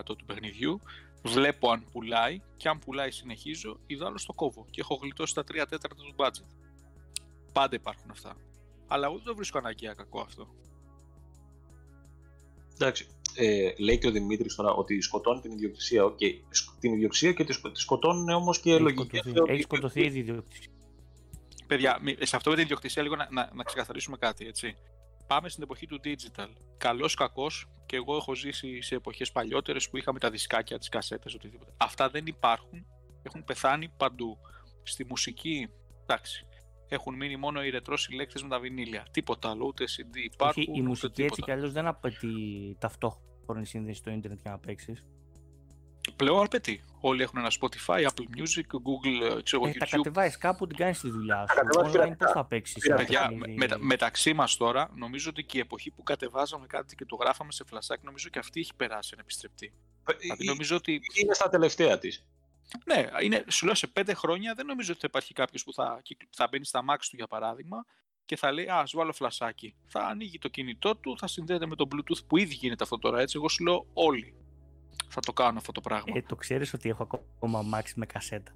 25% 0.00 0.02
του 0.04 0.24
παιχνιδιού, 0.26 0.80
βλέπω 1.22 1.70
αν 1.70 1.84
πουλάει 1.92 2.40
και 2.56 2.68
αν 2.68 2.78
πουλάει 2.78 3.10
συνεχίζω, 3.10 3.80
ιδάλλως 3.86 4.24
το 4.26 4.32
κόβω 4.32 4.66
και 4.70 4.80
έχω 4.80 4.94
γλιτώσει 5.02 5.34
τα 5.34 5.42
3 5.42 5.46
τέταρτα 5.68 5.94
του 5.94 6.14
budget. 6.16 6.44
Πάντα 7.52 7.76
υπάρχουν 7.76 8.10
αυτά. 8.10 8.36
Αλλά 8.88 9.06
εγώ 9.06 9.16
δεν 9.16 9.24
το 9.24 9.34
βρίσκω 9.34 9.58
αναγκαία 9.58 9.92
κακό 9.94 10.20
αυτό. 10.20 10.48
Εντάξει. 12.74 13.06
Ε, 13.34 13.72
λέει 13.78 13.98
και 13.98 14.06
ο 14.06 14.10
Δημήτρης 14.10 14.54
τώρα 14.54 14.70
ότι 14.72 15.00
σκοτώνει 15.00 15.40
την 15.40 15.52
ιδιοκτησία. 15.52 16.04
Οκ, 16.04 16.18
σκ- 16.50 16.78
την 16.80 16.92
ιδιοκτησία 16.92 17.32
και 17.32 17.44
τη 17.44 17.52
σκο- 17.52 17.70
τη 17.70 17.80
σκοτώνουν 17.80 18.28
όμως 18.28 18.60
και 18.60 18.70
Έχει 18.72 18.80
λογική. 18.82 19.16
σκοτωθεί- 19.16 19.50
Έχει 19.50 19.62
σκοτωθεί 19.62 20.00
ήδη 20.04 20.16
η 20.16 20.20
ιδιοκτησία. 20.20 20.70
Παιδιά, 21.66 21.98
μη- 22.02 22.16
σε 22.26 22.36
αυτό 22.36 22.50
με 22.50 22.56
την 22.56 22.64
ιδιοκτησία 22.64 23.02
λίγο 23.02 23.16
να, 23.16 23.28
να, 23.30 23.50
να 23.54 23.62
ξεκαθαρίσουμε 23.62 24.16
κάτι, 24.16 24.46
έτσι. 24.46 24.76
Πάμε 25.28 25.48
στην 25.48 25.62
εποχή 25.62 25.86
του 25.86 26.00
digital. 26.04 26.48
Καλός 26.76 27.14
κακός, 27.14 27.68
και 27.86 27.96
εγώ 27.96 28.16
έχω 28.16 28.34
ζήσει 28.34 28.82
σε 28.82 28.94
εποχές 28.94 29.32
παλιότερες 29.32 29.90
που 29.90 29.96
είχαμε 29.96 30.18
τα 30.18 30.30
δισκάκια, 30.30 30.78
τις 30.78 30.88
κασέτες, 30.88 31.34
οτιδήποτε. 31.34 31.72
Αυτά 31.76 32.10
δεν 32.10 32.26
υπάρχουν. 32.26 32.86
Έχουν 33.22 33.44
πεθάνει 33.44 33.88
παντού. 33.88 34.38
Στη 34.82 35.04
μουσική, 35.04 35.68
εντάξει. 36.02 36.46
Έχουν 36.88 37.14
μείνει 37.14 37.36
μόνο 37.36 37.64
οι 37.64 37.70
ρετρός 37.70 38.02
συλλέκτες 38.02 38.42
με 38.42 38.48
τα 38.48 38.60
βινίλια. 38.60 39.06
Τίποτα 39.10 39.50
άλλο, 39.50 39.66
ούτε 39.66 39.84
CD 39.84 40.16
υπάρχουν. 40.16 40.62
Όχι, 40.62 40.70
η 40.70 40.80
ούτε 40.80 40.88
μουσική 40.88 41.06
έτσι 41.06 41.22
τίποτα. 41.22 41.44
κι 41.44 41.50
αλλιώς 41.50 41.72
δεν 41.72 41.86
απαιτεί 41.86 42.28
ταυτόχρονη 42.78 43.66
σύνδεση 43.66 43.98
στο 43.98 44.10
ίντερνετ 44.10 44.40
για 44.40 44.50
να 44.50 44.58
παίξεις. 44.58 45.04
Πλέον 46.18 46.44
απαιτεί. 46.44 46.84
Όλοι 47.00 47.22
έχουν 47.22 47.38
ένα 47.38 47.50
Spotify, 47.60 48.00
Apple 48.00 48.38
Music, 48.38 48.66
Google, 48.86 49.36
ε, 49.38 49.42
ξέρω 49.42 49.62
εγώ, 49.62 49.66
Ε, 49.68 49.72
τα 49.78 49.86
YouTube. 49.86 49.90
κατεβάζεις 49.90 50.36
κάπου, 50.38 50.66
την 50.66 50.76
κάνεις 50.76 51.00
τη 51.00 51.10
δουλειά 51.10 51.44
Τα 51.46 51.52
σου. 51.52 51.54
κατεβάζεις 51.60 51.90
Online 51.90 51.92
πειρατικά. 51.92 52.24
πώς 52.24 52.32
θα 52.34 52.44
παίξεις. 52.44 52.86
Παιδιά, 52.96 53.30
με- 53.32 53.54
μετα- 53.56 53.78
μεταξύ 53.78 54.32
μας 54.32 54.56
τώρα, 54.56 54.90
νομίζω 54.94 55.30
ότι 55.30 55.44
και 55.44 55.56
η 55.56 55.60
εποχή 55.60 55.90
που 55.90 56.02
κατεβάζαμε 56.02 56.66
κάτι 56.66 56.94
και 56.96 57.04
το 57.04 57.16
γράφαμε 57.16 57.52
σε 57.52 57.64
φλασάκι, 57.64 58.04
νομίζω 58.04 58.28
και 58.28 58.38
αυτή 58.38 58.60
έχει 58.60 58.74
περάσει 58.74 59.10
ένα 59.12 59.22
επιστρεπτή. 59.22 59.72
Δηλαδή, 60.20 60.44
νομίζω 60.44 60.76
ότι. 60.76 61.00
Είναι 61.22 61.34
στα 61.34 61.48
τελευταία 61.48 61.98
της. 61.98 62.24
Ναι, 62.86 63.06
είναι, 63.22 63.44
σου 63.48 63.64
λέω 63.66 63.74
σε 63.74 63.86
πέντε 63.86 64.14
χρόνια 64.14 64.54
δεν 64.54 64.66
νομίζω 64.66 64.90
ότι 64.92 65.00
θα 65.00 65.06
υπάρχει 65.10 65.32
κάποιος 65.32 65.64
που 65.64 65.72
θα, 65.72 66.00
κυκλ- 66.02 66.30
θα 66.36 66.48
μπαίνει 66.50 66.64
στα 66.64 66.80
Max 66.90 66.98
του 67.10 67.16
για 67.16 67.26
παράδειγμα 67.26 67.84
και 68.24 68.36
θα 68.36 68.52
λέει 68.52 68.66
Α, 68.68 68.76
ας 68.78 68.92
βάλω 68.94 69.12
φλασάκι. 69.12 69.74
Θα 69.86 70.00
ανοίγει 70.06 70.38
το 70.38 70.48
κινητό 70.48 70.96
του, 70.96 71.18
θα 71.18 71.26
συνδέεται 71.26 71.66
με 71.66 71.74
το 71.76 71.88
Bluetooth 71.94 72.24
που 72.26 72.36
ήδη 72.36 72.54
γίνεται 72.54 72.84
αυτό 72.84 72.98
τώρα 72.98 73.20
έτσι. 73.20 73.36
Εγώ 73.36 73.48
σου 73.48 73.64
λέω 73.64 73.86
όλοι 73.92 74.34
θα 75.08 75.20
το 75.20 75.32
κάνουν 75.32 75.56
αυτό 75.56 75.72
το 75.72 75.80
πράγμα. 75.80 76.16
Ε, 76.16 76.22
το 76.22 76.36
ξέρεις 76.36 76.72
ότι 76.72 76.88
έχω 76.88 77.02
ακόμα 77.36 77.64
Max 77.74 77.84
με 77.94 78.06
κασέτα. 78.06 78.52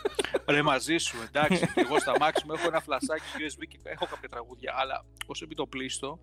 Ρε 0.48 0.62
μαζί 0.62 0.96
σου, 0.96 1.16
εντάξει. 1.26 1.66
και 1.74 1.80
εγώ 1.80 1.98
στα 1.98 2.12
Max 2.12 2.42
μου 2.46 2.52
έχω 2.52 2.66
ένα 2.66 2.80
φλασάκι 2.80 3.24
USB 3.38 3.64
και 3.68 3.78
έχω 3.82 4.06
κάποια 4.06 4.28
τραγούδια. 4.28 4.74
Αλλά 4.76 5.04
όσο 5.26 5.44
επιτοπλίστο, 5.44 6.18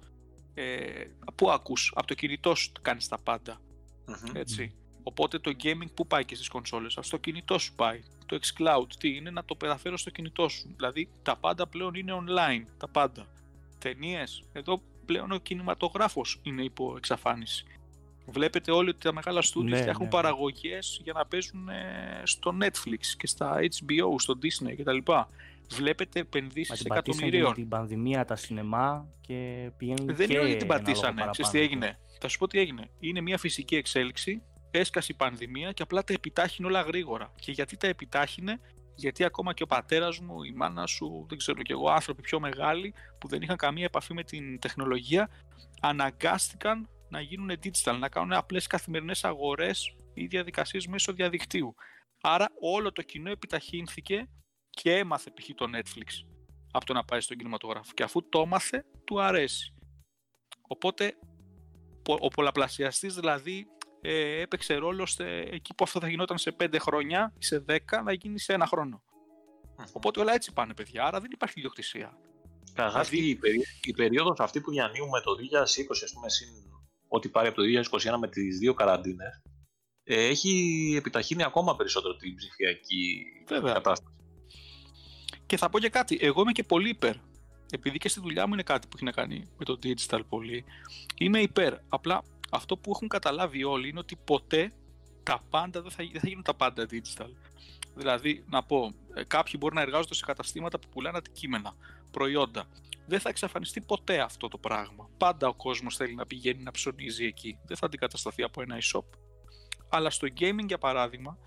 ε, 0.54 1.06
πού 1.36 1.52
ακούς, 1.52 1.92
από 1.96 2.08
το 2.08 2.14
κινητό 2.14 2.56
σου 2.56 2.72
κάνεις 2.82 3.08
τα 3.08 3.18
πάντα. 3.18 3.62
Μμμ. 4.06 4.36
Έτσι. 4.36 4.76
Οπότε 5.04 5.40
το 5.40 5.52
gaming 5.64 5.94
που 5.94 6.08
πάει 6.08 6.26
και 6.26 6.36
στις 6.36 6.48
κονσόλες, 6.48 6.98
στο 7.02 7.18
κινητό 7.18 7.58
σου 7.58 7.74
πάει. 7.76 8.04
Το 8.26 8.40
xCloud 8.42 8.88
τι 9.00 9.16
είναι; 9.16 9.30
Να 9.30 9.46
το 9.46 9.58
μεταφέρω 9.62 9.98
στο 9.98 10.10
κινητό 10.10 10.50
σου. 10.50 10.74
Δηλαδή 10.76 11.10
τα 11.24 11.36
πάντα 11.36 11.68
πλέον 11.68 11.94
είναι 11.94 12.14
online, 12.14 12.66
τα 12.78 12.88
πάντα. 12.88 13.28
Ταινίες. 13.80 14.44
Εδώ 14.54 14.82
πλέον 15.06 15.32
ο 15.32 15.38
κινηματογράφος 15.38 16.40
είναι 16.44 16.64
υπό 16.64 16.94
εξαφάνιση. 16.98 17.66
Βλέπετε 18.26 18.72
όλοι 18.72 18.90
ότι 18.90 19.00
τα 19.00 19.14
μεγάλα 19.14 19.42
στούντια 19.42 19.76
Ναι, 19.76 19.82
φτιάχνουν 19.82 20.04
ναι. 20.06 20.10
παραγωγές 20.12 21.00
για 21.04 21.14
να 21.14 21.26
παίζουν 21.26 21.70
ε, 21.70 22.22
στο 22.24 22.56
Netflix 22.62 23.06
και 23.18 23.28
στα 23.28 23.60
HBO, 23.60 24.16
στο 24.18 24.34
Disney 24.42 24.76
κτλ. 24.78 24.98
Βλέπετε 25.74 26.20
Μα 26.20 26.26
επενδύσεις 26.28 26.80
την 26.80 26.88
πατήσαν 26.88 27.04
και 27.04 27.26
με 27.26 27.26
εκατομμυρίων. 27.38 27.54
την 27.54 27.68
πανδημία 27.70 28.26
τα 28.26 28.36
σινεμά 28.36 29.08
και 29.22 29.70
πηγαίνουν 29.78 30.16
Δεν 30.16 30.28
και 30.28 30.34
είναι 30.34 30.42
ότι 30.42 30.56
την 30.56 30.62
ένα 30.66 30.74
λόγο 30.74 30.84
πατήσανε. 30.84 31.08
παραπάνω. 31.08 31.32
Ξέρεις 31.32 31.52
τι 31.52 31.60
έγινε; 31.60 32.00
Θα 32.20 32.28
σου 32.28 32.38
πω 32.38 32.48
τι 32.48 32.60
έγινε. 32.60 32.90
Είναι 33.00 33.22
μια 33.22 33.38
φυσική 33.38 33.76
εξέλιξη, 33.76 34.42
έσκασε 34.72 35.12
η 35.12 35.16
πανδημία 35.16 35.72
και 35.72 35.82
απλά 35.84 36.04
τα 36.04 36.14
επιτάχυνε 36.14 36.68
όλα 36.68 36.82
γρήγορα. 36.82 37.32
Και 37.40 37.52
γιατί 37.52 37.78
τα 37.78 37.88
επιτάχυνε, 37.88 38.60
γιατί 38.96 39.24
ακόμα 39.24 39.54
και 39.54 39.64
ο 39.64 39.68
πατέρας 39.68 40.20
μου, 40.20 40.44
η 40.44 40.52
μάνα 40.56 40.86
σου, 40.88 41.26
δεν 41.30 41.38
ξέρω 41.38 41.62
κι 41.62 41.72
εγώ, 41.72 41.90
άνθρωποι 41.90 42.22
πιο 42.22 42.40
μεγάλοι 42.40 42.94
που 43.18 43.28
δεν 43.28 43.42
είχαν 43.42 43.56
καμία 43.56 43.86
επαφή 43.86 44.14
με 44.14 44.24
την 44.24 44.60
τεχνολογία, 44.60 45.30
αναγκάστηκαν 45.80 46.90
να 47.14 47.22
γίνουν 47.22 47.51
digital, 47.64 47.95
να 47.99 48.09
κάνουν 48.09 48.34
απλές 48.34 48.68
καθημερινές 48.68 49.24
αγορές 49.24 49.95
ή 50.14 50.26
διαδικασίες 50.26 50.88
μέσω 50.88 51.14
διαδικτύου. 51.14 51.76
Άρα 52.22 52.49
όλο 52.59 52.91
το 52.91 53.01
κοινό 53.01 53.30
επιταχύνθηκε 53.30 54.30
και 54.70 54.97
έμαθε 54.97 55.32
π.χ. 55.32 55.49
το 55.55 55.66
Netflix 55.76 56.26
από 56.72 56.86
το 56.86 56.93
να 56.93 57.03
πάει 57.03 57.20
στον 57.22 57.38
κινηματογράφο. 57.38 57.91
Και 57.93 58.03
αφού 58.03 58.30
το 58.30 58.39
έμαθε, 58.41 58.86
του 59.05 59.22
αρέσει. 59.22 59.74
Οπότε 60.61 61.14
πο- 62.03 62.18
ο 62.22 62.28
πολλαπλασιαστής 62.28 63.16
δηλαδή 63.16 63.68
ε, 64.01 64.41
έπαιξε 64.41 64.74
ρόλο 64.76 65.05
στε, 65.05 65.39
εκεί 65.39 65.74
που 65.76 65.84
αυτό 65.84 65.99
θα 65.99 66.09
γινόταν 66.09 66.38
σε 66.38 66.55
5 66.59 66.76
χρόνια 66.80 67.34
ή 67.39 67.45
σε 67.45 67.66
10 67.68 67.78
να 68.03 68.14
γίνει 68.14 68.39
σε 68.39 68.53
ένα 68.53 68.66
χρόνο. 68.66 69.03
Οπότε 69.91 70.20
όλα 70.20 70.34
έτσι 70.34 70.53
πάνε 70.53 70.74
παιδιά, 70.74 71.03
άρα 71.05 71.20
δεν 71.20 71.32
υπάρχει 71.34 71.53
ιδιοκτησία. 71.59 72.18
Καταρχάς 72.74 73.09
Δηλαδή- 73.09 73.30
η, 73.30 73.36
περί... 73.36 73.61
η 73.84 73.93
περίοδος 73.93 74.39
αυτή 74.39 74.61
που 74.61 74.72
διανύουμε 74.72 75.22
το 75.22 75.32
2020, 75.32 75.55
ας 76.03 76.14
πούμε, 76.14 76.30
συν 76.30 76.47
ό,τι 77.16 77.30
πάρει 77.30 77.47
από 77.47 77.55
το 77.55 77.64
2021 77.64 78.18
με 78.20 78.28
τις 78.28 78.57
δύο 78.57 78.74
καραντίνες, 78.74 79.41
ε, 80.03 80.28
έχει 80.28 80.93
επιταχύνει 80.97 81.43
ακόμα 81.43 81.76
περισσότερο 81.76 82.16
την 82.16 82.36
ψηφιακή 82.36 83.26
Βέβαια. 83.47 83.74
κατάσταση. 83.74 84.16
Και 85.45 85.57
θα 85.57 85.70
πω 85.70 85.80
και 85.80 85.89
κάτι, 85.89 86.18
εγώ 86.22 86.41
είμαι 86.41 86.51
και 86.51 86.64
πολύ 86.64 86.89
υπέρ. 86.89 87.16
Επειδή 87.72 87.97
και 87.97 88.09
στη 88.09 88.20
δουλειά 88.20 88.47
μου 88.47 88.53
είναι 88.53 88.64
κάτι 88.64 88.88
που 88.88 88.93
έχει 88.95 89.05
να 89.05 89.11
κάνει 89.11 89.47
με 89.57 89.66
το 89.66 89.80
digital 89.84 90.20
πολύ, 90.30 90.64
είμαι 91.18 91.39
υπέρ. 91.39 91.74
Απλά 91.89 92.24
αυτό 92.51 92.78
που 92.78 92.91
έχουν 92.95 93.07
καταλάβει 93.07 93.64
όλοι 93.64 93.89
είναι 93.89 93.99
ότι 93.99 94.16
ποτέ 94.24 94.72
τα 95.24 95.43
πάντα 95.49 95.82
δεν 95.82 95.91
θα, 95.91 96.03
δεν 96.11 96.22
θα 96.22 96.28
γίνουν 96.28 96.43
τα 96.43 96.53
πάντα 96.53 96.86
digital. 96.91 97.30
Δηλαδή, 97.95 98.43
να 98.49 98.64
πω, 98.64 98.93
ε, 99.14 99.24
κάποιοι 99.24 99.53
μπορεί 99.59 99.76
να 99.76 99.82
εργάζονται 99.82 100.14
σε 100.14 100.26
καταστήματα 100.26 100.80
που 100.80 100.89
πουλάνε 100.89 101.18
αντικείμενα, 101.18 101.76
προϊόντα. 102.14 102.66
Δεν 103.07 103.20
θα 103.20 103.30
εξαφανιστεί 103.30 103.82
ποτέ 103.82 104.20
αυτό 104.20 104.47
το 104.47 104.57
πράγμα. 104.57 105.09
Πάντα 105.18 105.47
ο 105.47 105.53
κόσμος 105.53 105.95
θέλει 105.95 106.16
να 106.16 106.26
πηγαίνει 106.26 106.64
να 106.64 106.72
ψωνίζει 106.72 107.26
εκεί. 107.26 107.59
Δεν 107.66 107.78
θα 107.78 107.86
αντικατασταθεί 107.86 108.43
από 108.43 108.61
ένα 108.61 108.78
e-shop. 108.82 109.05
Αλλά 109.89 110.09
στο 110.09 110.28
gaming, 110.39 110.66
για 110.68 110.78
παράδειγμα, 110.78 111.38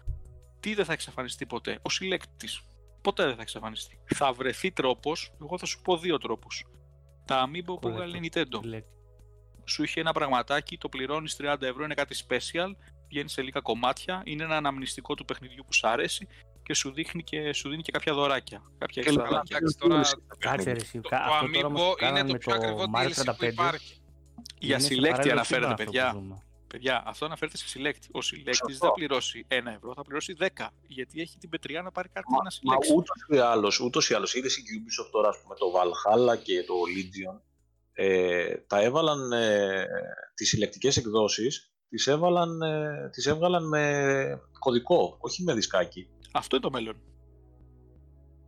τι 0.60 0.74
δεν 0.74 0.84
θα 0.84 0.92
εξαφανιστεί 0.92 1.46
ποτέ, 1.46 1.78
ο 1.82 1.90
συλλέκτης. 1.90 2.62
Ποτέ 3.02 3.24
δεν 3.24 3.34
θα 3.34 3.42
εξαφανιστεί. 3.42 3.98
Θα 4.14 4.32
βρεθεί 4.32 4.72
τρόπος, 4.72 5.32
εγώ 5.40 5.58
θα 5.58 5.66
σου 5.66 5.80
πω 5.80 5.96
δύο 5.98 6.18
τρόπους. 6.18 6.64
Τα 7.24 7.46
amiibo 7.46 7.64
που 7.64 7.78
Correct. 7.82 7.90
έβγαλε 7.90 8.16
η 8.16 8.30
Nintendo. 8.32 8.62
Λέει, 8.62 8.84
Σου 9.64 9.82
είχε 9.82 10.00
ένα 10.00 10.12
πραγματάκι, 10.12 10.78
το 10.78 10.88
πληρώνεις 10.88 11.36
30 11.36 11.56
ευρώ, 11.60 11.84
είναι 11.84 11.94
κάτι 11.94 12.16
special, 12.28 12.70
βγαίνει 13.08 13.28
σε 13.28 13.42
λίγα 13.42 13.60
κομμάτια, 13.60 14.22
είναι 14.24 14.44
ένα 14.44 14.56
αναμνηστικό 14.56 15.14
του 15.14 15.24
παιχνιδιού 15.24 15.64
που 15.66 15.74
σου 15.74 15.88
αρέσει 15.88 16.28
και 16.66 16.74
σου, 16.74 16.92
δείχνει 16.92 17.22
και, 17.22 17.52
σου 17.52 17.68
δίνει 17.68 17.82
και 17.82 17.92
κάποια 17.92 18.14
δωράκια. 18.14 18.62
Κάποια 18.78 19.02
Και 19.02 19.08
έξτρα 19.08 19.16
καλά, 19.24 19.28
δωράκια. 19.28 19.56
εντάξει, 19.56 19.78
τώρα 19.78 20.00
Κάτσε 20.38 20.72
ρε 20.72 20.80
εσύ. 20.80 21.00
το, 21.00 21.08
κα- 21.08 21.16
το 21.26 21.32
αυτό 21.32 21.50
τώρα 21.50 21.66
όμως 21.66 21.80
Amiibo 21.80 21.90
που 21.90 21.94
κάνανε 21.96 22.18
είναι 22.18 22.26
το 22.28 22.32
με 22.32 22.38
πιο 22.38 22.54
ακριβό 22.54 22.84
Mario 22.96 23.06
DLC 23.08 23.24
που 23.38 23.44
35, 23.46 23.52
υπάρχει. 23.52 24.00
Για 24.58 24.74
είναι 24.74 24.78
σε 24.82 24.86
συλλέκτη 24.86 25.10
παράλληλο 25.10 25.32
αναφέρεται, 25.32 25.66
σύμπαν 25.66 25.72
αυτό 25.72 25.84
που 25.84 25.90
παιδιά. 25.90 26.10
ζούμε. 26.14 26.40
Παιδιά, 26.66 27.02
αυτό 27.06 27.24
αναφέρεται 27.24 27.56
σε 27.56 27.68
συλλέκτη. 27.68 28.08
Ο 28.12 28.20
συλλέκτη 28.22 28.54
Σωστό. 28.56 28.66
δεν 28.68 28.78
θα 28.78 28.92
πληρώσει 28.92 29.46
1 29.48 29.54
ευρώ, 29.76 29.92
θα 29.94 30.02
πληρώσει 30.02 30.36
10. 30.38 30.66
Γιατί 30.86 31.20
έχει 31.20 31.38
την 31.38 31.48
πετριά 31.48 31.82
να 31.82 31.90
πάρει 31.90 32.08
κάτι 32.08 32.30
Μα, 32.30 32.36
να 32.36 32.42
μα 32.42 32.50
συλλέξει. 32.50 32.92
ούτως 32.96 33.16
ή 33.28 33.38
άλλως, 33.38 33.80
ούτως 33.80 34.10
ή 34.10 34.14
άλλως, 34.14 34.34
είδες 34.34 34.56
η 34.56 34.60
Ubisoft 34.60 35.10
τώρα, 35.10 35.28
ας 35.28 35.36
πούμε, 35.42 35.54
το 35.54 35.66
Valhalla 35.76 36.42
και 36.42 36.64
το 36.64 36.74
Legion, 36.96 37.40
ε, 37.92 38.54
τα 38.56 38.80
έβαλαν, 38.82 39.32
ε, 39.32 39.86
τις 40.34 40.48
συλλεκτικές 40.48 40.96
εκδόσεις, 40.96 41.70
τις, 41.88 42.06
έβαλαν, 42.06 42.62
ε, 42.62 43.08
τις 43.12 43.26
έβγαλαν 43.26 43.68
με 43.68 44.40
κωδικό, 44.58 45.16
όχι 45.20 45.42
με 45.42 45.54
δισκάκι. 45.54 46.08
Αυτό 46.36 46.56
είναι 46.56 46.64
το 46.64 46.70
μέλλον. 46.70 46.96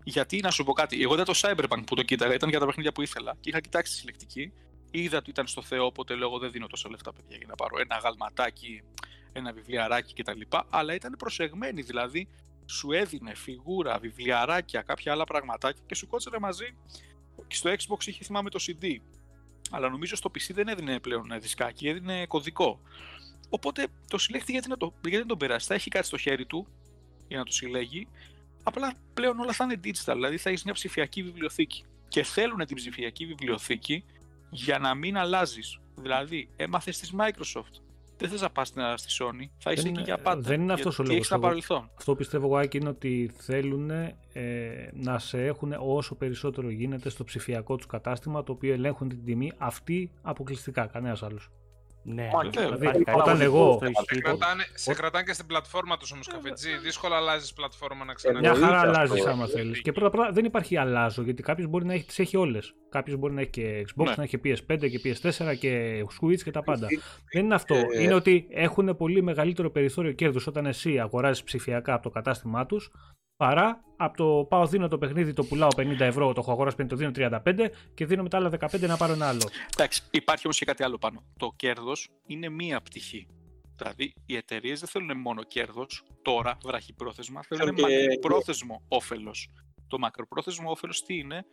Γιατί 0.04 0.40
να 0.40 0.50
σου 0.50 0.64
πω 0.64 0.72
κάτι, 0.72 1.02
εγώ 1.02 1.14
είδα 1.14 1.24
το 1.24 1.32
Cyberpunk 1.36 1.82
που 1.86 1.94
το 1.94 2.02
κοίταγα, 2.02 2.34
ήταν 2.34 2.48
για 2.48 2.58
τα 2.58 2.66
παιχνίδια 2.66 2.92
που 2.92 3.02
ήθελα 3.02 3.36
και 3.40 3.50
είχα 3.50 3.60
κοιτάξει 3.60 3.92
τη 3.92 3.98
συλλεκτική. 3.98 4.52
Είδα 4.90 5.18
ότι 5.18 5.30
ήταν 5.30 5.46
στο 5.46 5.62
Θεό, 5.62 5.86
οπότε 5.86 6.14
λέω 6.14 6.28
εγώ 6.28 6.38
δεν 6.38 6.50
δίνω 6.50 6.66
τόσα 6.66 6.90
λεφτά 6.90 7.12
παιδιά 7.12 7.36
για 7.36 7.46
να 7.48 7.54
πάρω 7.54 7.80
ένα 7.80 7.96
γαλματάκι, 7.96 8.82
ένα 9.32 9.52
βιβλιαράκι 9.52 10.22
κτλ. 10.22 10.40
Αλλά 10.70 10.94
ήταν 10.94 11.14
προσεγμένη, 11.18 11.82
δηλαδή 11.82 12.28
σου 12.66 12.92
έδινε 12.92 13.34
φιγούρα, 13.34 13.98
βιβλιαράκια, 13.98 14.82
κάποια 14.82 15.12
άλλα 15.12 15.24
πραγματάκια 15.24 15.82
και 15.86 15.94
σου 15.94 16.06
κότσερε 16.06 16.38
μαζί. 16.38 16.76
Και 17.46 17.54
στο 17.54 17.70
Xbox 17.70 18.06
είχε 18.06 18.24
θυμάμαι 18.24 18.50
το 18.50 18.58
CD. 18.66 18.96
Αλλά 19.70 19.88
νομίζω 19.88 20.16
στο 20.16 20.30
PC 20.34 20.52
δεν 20.52 20.68
έδινε 20.68 21.00
πλέον 21.00 21.26
δισκάκι, 21.40 21.88
έδινε 21.88 22.26
κωδικό. 22.26 22.80
Οπότε 23.48 23.86
το 24.08 24.18
συλλέκτη 24.18 24.52
γιατί, 24.52 24.68
να 24.68 24.76
το, 24.76 24.94
γιατί 25.02 25.16
δεν 25.16 25.26
τον 25.26 25.38
περάσει, 25.38 25.66
θα 25.66 25.74
έχει 25.74 25.90
κάτι 25.90 26.06
στο 26.06 26.16
χέρι 26.16 26.46
του 26.46 26.66
για 27.28 27.38
να 27.38 27.44
το 27.44 27.52
συλλέγει. 27.52 28.08
Απλά 28.62 28.92
πλέον 29.14 29.38
όλα 29.38 29.52
θα 29.52 29.64
είναι 29.64 29.80
digital, 29.84 30.12
δηλαδή 30.14 30.36
θα 30.36 30.48
έχεις 30.50 30.64
μια 30.64 30.72
ψηφιακή 30.72 31.22
βιβλιοθήκη. 31.22 31.84
Και 32.08 32.22
θέλουν 32.22 32.66
την 32.66 32.76
ψηφιακή 32.76 33.26
βιβλιοθήκη 33.26 34.04
για 34.50 34.78
να 34.78 34.94
μην 34.94 35.16
αλλάζεις. 35.16 35.78
Δηλαδή, 35.96 36.48
έμαθες 36.56 36.98
της 36.98 37.12
Microsoft. 37.18 37.80
Δεν 38.20 38.28
θες 38.30 38.40
να 38.40 38.50
πας 38.50 38.68
στη 38.68 39.16
Sony, 39.20 39.48
θα 39.58 39.72
είσαι 39.72 39.82
Δεν 39.82 39.84
εκεί 39.84 39.88
είναι- 39.88 40.02
για 40.02 40.18
πάντα. 40.18 40.40
δεν 40.40 40.60
είναι 40.60 40.72
αυτός 40.72 40.98
ο 40.98 41.02
γιατί 41.02 41.08
λόγος, 41.08 41.16
έχεις 41.16 41.30
ένα 41.30 41.38
εγώ- 41.38 41.48
παρελθόν. 41.48 41.90
Αυτό 41.98 42.12
που 42.12 42.18
πιστεύω 42.18 42.46
εγώ 42.46 42.56
Άκη, 42.56 42.76
είναι 42.76 42.88
ότι 42.88 43.30
θέλουν 43.36 43.90
ε, 43.90 44.16
να 44.92 45.18
σε 45.18 45.44
έχουν 45.46 45.74
όσο 45.78 46.14
περισσότερο 46.14 46.70
γίνεται 46.70 47.08
στο 47.08 47.24
ψηφιακό 47.24 47.76
τους 47.76 47.86
κατάστημα 47.86 48.42
το 48.42 48.52
οποίο 48.52 48.72
ελέγχουν 48.72 49.08
την 49.08 49.24
τιμή 49.24 49.52
αυτή 49.58 50.10
αποκλειστικά, 50.22 50.86
κανένας 50.86 51.22
άλλος. 51.22 51.48
Ναι, 52.10 52.22
Μα, 52.22 52.28
υπάρχει 52.28 52.58
δηλαδή, 52.58 52.86
κάτι 52.86 53.00
όταν 53.00 53.14
παραγωγικό 53.16 53.56
εγώ- 53.56 53.72
στο 53.76 53.84
Σε 53.84 53.90
ισχύει. 54.00 54.20
κρατάνε, 54.20 54.64
σε 54.74 54.94
κρατάνε 54.94 55.24
και 55.24 55.32
στην 55.32 55.46
πλατφόρμα 55.46 55.96
τους 55.96 56.12
όμως, 56.12 56.26
καφετζή. 56.26 56.76
Δύσκολα 56.78 57.16
αλλάζεις 57.16 57.52
πλατφόρμα 57.52 58.04
να 58.04 58.12
ξανά. 58.14 58.38
Μια 58.38 58.50
Εννοείται 58.50 58.74
χαρά 58.74 58.88
αυτό. 58.88 59.00
αλλάζεις 59.00 59.20
άμα 59.24 59.30
Εννοείται. 59.32 59.58
θέλεις. 59.58 59.80
Και 59.82 59.92
πρώτα 59.92 60.06
απ' 60.06 60.14
όλα 60.14 60.32
δεν 60.32 60.44
υπάρχει 60.44 60.76
αλλάζω 60.76 61.22
γιατί 61.22 61.42
κάποιος 61.42 61.66
μπορεί 61.68 61.84
να 61.84 61.92
έχει, 61.92 62.04
τις 62.04 62.18
έχει 62.18 62.36
όλες. 62.36 62.74
Κάποιος 62.88 63.16
μπορεί 63.16 63.34
να 63.34 63.40
έχει 63.40 63.50
και 63.50 63.84
Xbox, 63.88 64.04
Ναι. 64.04 64.12
να 64.16 64.22
έχει 64.22 64.38
και 64.38 64.54
PS5 64.68 64.88
και 64.88 64.98
PS4 65.04 65.54
και 65.54 66.02
Switch 66.20 66.42
και 66.42 66.50
τα 66.50 66.62
πάντα. 66.62 66.86
Δεν 67.32 67.44
είναι 67.44 67.54
αυτό. 67.54 67.74
Ε, 67.74 68.02
Είναι 68.02 68.14
ότι 68.14 68.46
έχουν 68.50 68.96
πολύ 68.96 69.22
μεγαλύτερο 69.22 69.70
περιθώριο 69.70 70.12
κέρδους 70.12 70.46
όταν 70.46 70.66
εσύ 70.66 70.98
αγοράζεις 70.98 71.42
ψηφιακά 71.42 71.94
από 71.94 72.02
το 72.02 72.10
κατάστημά 72.10 72.66
τους 72.66 72.90
παρά 73.42 73.82
από 73.96 74.16
το 74.16 74.44
πάω 74.48 74.66
δίνω 74.66 74.88
το 74.88 74.98
παιχνίδι, 74.98 75.32
το 75.32 75.44
πουλάω 75.44 75.68
50 75.76 76.00
ευρώ, 76.00 76.32
το 76.32 76.40
έχω 76.40 76.52
αγοράσει 76.52 76.76
50, 76.82 76.86
το 76.88 76.96
δίνω 76.96 77.10
35 77.14 77.68
και 77.94 78.06
δίνω 78.06 78.22
μετά 78.22 78.36
άλλα 78.36 78.50
15 78.60 78.80
να 78.80 78.96
πάρω 78.96 79.12
ένα 79.12 79.28
άλλο. 79.28 79.48
Εντάξει, 79.72 80.02
υπάρχει 80.10 80.46
όμως 80.46 80.58
και 80.58 80.64
κάτι 80.64 80.82
άλλο 80.82 80.98
πάνω. 80.98 81.22
Το 81.36 81.52
κέρδος 81.56 82.08
είναι 82.26 82.48
μία 82.48 82.80
πτυχή. 82.80 83.26
Δηλαδή, 83.76 84.14
οι 84.26 84.36
εταιρείες 84.36 84.80
δεν 84.80 84.88
θέλουν 84.88 85.18
μόνο 85.20 85.42
κέρδος 85.42 86.04
τώρα, 86.22 86.58
βραχυπρόθεσμα, 86.64 87.42
θέλουν 87.42 87.76
Θέλουν 87.76 87.90
και- 87.90 88.06
μακροπρόθεσμο 88.06 88.82
όφελος. 88.88 89.48
Το 89.88 89.98
μακροπρόθεσμο 89.98 90.70
όφελος 90.70 91.02
τι 91.02 91.18
είναι, 91.18 91.44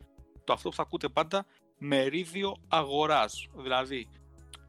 το 0.43 0.53
αυτό 0.53 0.69
που 0.69 0.75
θα 0.75 0.81
ακούτε 0.81 1.09
πάντα, 1.09 1.45
μερίδιο 1.77 2.55
αγοράς. 2.67 3.47
Δηλαδή, 3.55 4.07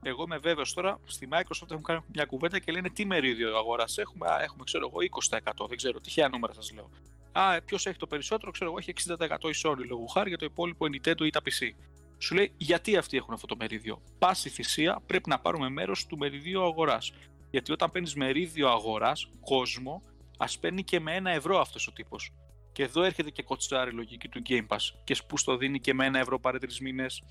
εγώ 0.08 0.22
είμαι 0.22 0.38
βέβαιος 0.38 0.74
τώρα, 0.74 1.00
στη 1.04 1.28
Microsoft 1.30 1.70
έχουν 1.70 1.82
κάνει 1.82 2.00
μια 2.12 2.24
κουβέντα 2.24 2.58
και 2.58 2.72
λένε 2.72 2.90
τι 2.90 3.04
μερίδιο 3.04 3.56
αγοράς 3.56 3.98
έχουμε; 3.98 4.30
Α, 4.30 4.42
έχουμε, 4.42 4.64
ξέρω 4.64 4.90
εγώ, 4.92 4.98
20%. 5.30 5.66
Δεν 5.68 5.76
ξέρω, 5.76 6.00
τυχαία 6.00 6.28
νούμερα 6.28 6.52
σας 6.52 6.72
λέω. 6.72 6.90
Α, 7.32 7.62
ποιος 7.64 7.86
έχει 7.86 7.98
το 7.98 8.06
περισσότερο, 8.06 8.50
ξέρω 8.50 8.70
εγώ, 8.70 8.78
έχει 8.78 8.90
60% 8.90 9.48
η 9.48 9.60
Sony 9.64 9.86
λόγω 9.88 10.06
χάρη 10.06 10.28
για 10.28 10.38
το 10.38 10.44
υπόλοιπο 10.44 10.86
η 10.86 10.90
Nintendo 10.94 11.20
ή 11.20 11.30
τα 11.30 11.40
PC. 11.44 11.74
Σου 12.18 12.34
λέει 12.34 12.52
γιατί 12.56 12.96
αυτοί 12.96 13.16
έχουν 13.16 13.34
αυτό 13.34 13.46
το 13.46 13.56
μερίδιο; 13.58 14.02
Πάση 14.18 14.48
θυσία 14.48 15.02
πρέπει 15.06 15.28
να 15.28 15.38
πάρουμε 15.38 15.68
μέρος 15.68 16.06
του 16.06 16.18
μεριδίου 16.18 16.62
αγοράς. 16.62 17.12
Γιατί 17.50 17.72
όταν 17.72 17.90
παίρνεις 17.90 18.14
μερίδιο 18.14 18.68
αγοράς, 18.68 19.28
κόσμο, 19.40 20.02
ας 20.38 20.58
παίρνει 20.58 20.84
και 20.84 21.00
με 21.00 21.14
ένα 21.14 21.30
ευρώ 21.30 21.60
αυτός 21.60 21.86
ο 21.86 21.92
τύπος. 21.92 22.32
Και 22.72 22.82
εδώ 22.82 23.02
έρχεται 23.02 23.30
και 23.30 23.42
κοτσάρει 23.42 23.90
η 23.90 23.94
λογική 23.94 24.28
του 24.28 24.42
Game 24.48 24.66
Pass. 24.66 24.78
Και 25.04 25.16
που 25.28 25.38
στο 25.38 25.56
δίνει 25.56 25.80
και 25.80 25.94
με 25.94 26.04
ένα 26.06 26.18
ευρώ 26.18 26.40
πάρε 26.40 26.58
τρεις 26.58 26.80
μήνες, 26.80 27.22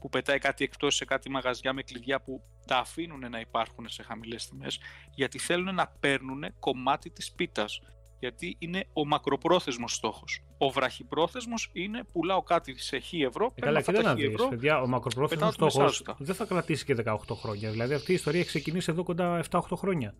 που 0.00 0.08
πετάει 0.08 0.38
κάτι 0.38 0.64
εκτός 0.64 0.94
σε 0.94 1.04
κάτι 1.04 1.30
μαγαζιά 1.30 1.72
με 1.72 1.82
κλειδιά 1.82 2.20
που 2.20 2.42
τα 2.66 2.76
αφήνουν 2.78 3.30
να 3.30 3.40
υπάρχουν 3.40 3.88
σε 3.88 4.02
χαμηλές 4.02 4.48
τιμές, 4.48 4.78
γιατί 5.14 5.38
θέλουν 5.38 5.74
να 5.74 5.86
παίρνουν 6.00 6.44
κομμάτι 6.58 7.10
της 7.10 7.32
πίτας. 7.32 7.80
Γιατί 8.18 8.56
είναι 8.58 8.84
ο 8.92 9.06
μακροπρόθεσμος 9.06 9.94
στόχος. 9.94 10.44
Ο 10.58 10.70
βραχυπρόθεσμος 10.70 11.70
είναι 11.72 12.04
πουλάω 12.12 12.42
κάτι 12.42 12.78
σε 12.78 12.98
χ 12.98 13.12
ευρώ, 13.12 13.52
Ε, 13.54 13.60
παίρνω 13.60 13.64
καλά, 13.64 13.78
αυτά 13.78 13.92
και 13.92 13.98
δεν 13.98 14.06
τα 14.06 14.12
να 14.14 14.16
χ 14.16 14.20
δεις, 14.20 14.34
ευρώ. 14.34 14.48
παιδιά, 14.48 14.80
ο 14.80 14.86
μακροπρόθεσμος 14.86 15.28
πετάω 15.28 15.68
το 15.68 15.70
στόχος 15.70 15.76
μεσάζωτα. 16.00 16.16
δεν 16.18 16.34
θα 16.34 16.44
κρατήσει 16.44 16.84
και 16.84 16.94
18 16.94 17.14
χρόνια. 17.34 17.70
Δηλαδή 17.70 17.94
αυτή 17.94 18.10
η 18.10 18.14
ιστορία 18.14 18.40
έχει 18.40 18.48
ξεκινήσει 18.48 18.90
εδώ 18.90 19.02
κοντά 19.02 19.42
7-8 19.50 19.60
χρόνια 19.76 20.14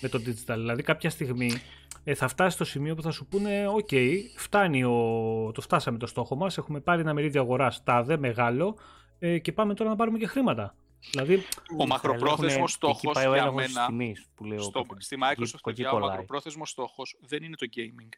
με 0.00 0.08
το 0.08 0.18
digital. 0.26 0.54
Δηλαδή 0.56 0.82
κάποια 0.82 1.10
στιγμή 1.10 1.52
ε, 2.04 2.14
θα 2.14 2.28
φτάσει 2.28 2.54
στο 2.54 2.64
σημείο 2.64 2.94
που 2.94 3.02
θα 3.02 3.10
σου 3.10 3.26
πούνε: 3.26 3.68
Οκ, 3.68 3.88
φτάνει 4.36 4.84
ο... 4.84 4.92
το 5.54 5.60
φτάσαμε 5.60 5.98
το 5.98 6.06
στόχο 6.06 6.36
μας. 6.36 6.58
Έχουμε 6.58 6.80
πάρει 6.80 7.00
ένα 7.00 7.14
μερίδιο 7.14 7.40
αγοράς 7.40 7.82
τάδε 7.84 8.16
μεγάλο 8.16 8.76
ε, 9.18 9.38
και 9.38 9.52
πάμε 9.52 9.74
τώρα 9.74 9.90
να 9.90 9.96
πάρουμε 9.96 10.18
και 10.18 10.26
χρήματα. 10.26 10.74
Δηλαδή, 11.10 11.42
Ο 11.78 11.86
μακροπρόθεσμος 11.86 12.60
Εκεί 12.62 12.70
στόχος 12.72 13.12
πάει 13.14 13.26
ο 13.26 13.32
για 13.32 13.40
έλεγχος 13.42 13.64
της 13.64 13.74
μένα 13.74 13.86
τιμής 13.86 14.26
που 14.34 14.44
λέει 14.44 14.58
ο 14.58 14.62
στο, 14.62 14.70
Κώστας. 14.84 15.04
στη 15.04 15.14
Εκεί- 15.14 15.24
Microsoft 15.24 15.54
εκεί 15.54 15.62
παιδιά, 15.62 15.88
ο 15.88 15.92
κολλάει. 15.92 16.08
μακροπρόθεσμος 16.10 16.70
στόχος 16.70 17.16
δεν 17.20 17.42
είναι 17.42 17.56
το 17.56 17.66
gaming. 17.76 18.08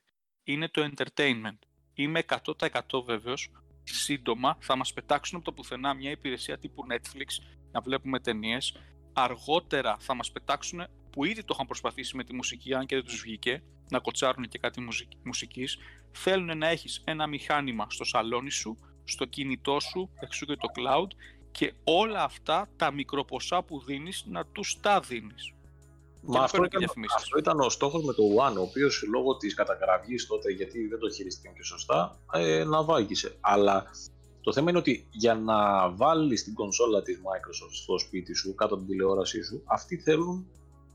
Είναι 0.45 0.69
το 0.69 0.91
entertainment. 0.95 1.59
Είμαι 1.95 2.19
100% 2.19 3.03
βέβαιος. 3.05 3.51
Σύντομα 3.83 4.57
θα 4.61 4.77
μας 4.77 4.93
πετάξουν 4.93 5.37
από 5.37 5.45
το 5.45 5.53
πουθενά 5.53 5.95
μια 5.95 6.11
υπηρεσία 6.11 6.59
τύπου 6.59 6.83
Netflix 6.93 7.45
να 7.73 7.81
βλέπουμε 7.81 8.21
ταινίες. 8.21 8.77
Αργότερα 9.13 9.97
θα 10.01 10.15
μας 10.15 10.31
πετάξουν 10.33 10.87
που 11.11 11.25
ήδη 11.25 11.41
το 11.45 11.53
είχαν 11.55 11.67
προσπαθήσει 11.67 12.17
με 12.17 12.25
τη 12.25 12.35
μουσική, 12.35 12.75
αν 12.75 12.87
και 12.87 12.95
δεν 12.95 13.05
τους 13.05 13.21
βγήκε, 13.21 13.63
να 13.91 13.99
κοτσάρουν 13.99 14.49
και 14.49 14.59
κάτι 14.59 14.87
μουσικής. 15.25 15.79
Θέλουν 16.13 16.59
να 16.59 16.69
έχεις 16.69 17.03
ένα 17.05 17.27
μηχάνημα 17.27 17.87
στο 17.91 18.05
σαλόνι 18.05 18.51
σου, 18.51 18.79
στο 19.11 19.25
κινητό 19.25 19.81
σου, 19.81 20.11
εξού 20.21 20.47
και 20.47 20.57
το 20.57 20.69
cloud 20.77 21.09
και 21.51 21.73
όλα 21.85 22.23
αυτά 22.23 22.69
τα 22.77 22.93
μικροποσά 22.93 23.63
που 23.63 23.81
δίνεις 23.81 24.25
να 24.27 24.47
τους 24.47 24.77
τα 24.81 25.01
δίνεις. 25.01 25.55
Μα 26.23 26.39
να 26.39 26.45
αυτό 26.45 26.51
παίρνουν 26.51 26.69
και 26.71 26.77
ήταν, 26.77 26.81
διαφημίσεις. 26.81 27.17
αυτό 27.17 27.39
ήταν 27.39 27.61
ο 27.61 27.69
στόχος 27.69 28.05
με 28.05 28.13
το 28.13 28.23
One, 28.23 28.57
ο 28.57 28.61
οποίος 28.61 29.05
λόγω 29.11 29.37
της 29.37 29.55
καταγραφής 29.55 30.27
τότε, 30.27 30.53
γιατί 30.53 30.87
δεν 30.87 30.99
το 30.99 31.11
χειριστήκαν 31.11 31.55
και 31.55 31.63
σωστά, 31.63 32.19
ε, 32.33 32.65
να 32.65 32.83
βάγισε. 32.83 33.37
Αλλά 33.41 33.91
το 34.41 34.53
θέμα 34.53 34.71
είναι 34.71 34.79
ότι 34.79 35.07
για 35.11 35.35
να 35.35 35.91
βάλεις 35.91 36.45
την 36.45 36.55
κονσόλα 36.55 37.03
της 37.03 37.17
Microsoft 37.17 37.73
στο 37.73 37.99
σπίτι 37.99 38.35
σου, 38.35 38.55
κάτω 38.55 38.75
από 38.75 38.83
την 38.83 38.93
τηλεόρασή 38.93 39.43
σου, 39.43 39.63
αυτοί 39.65 39.97
θέλουν 39.97 40.47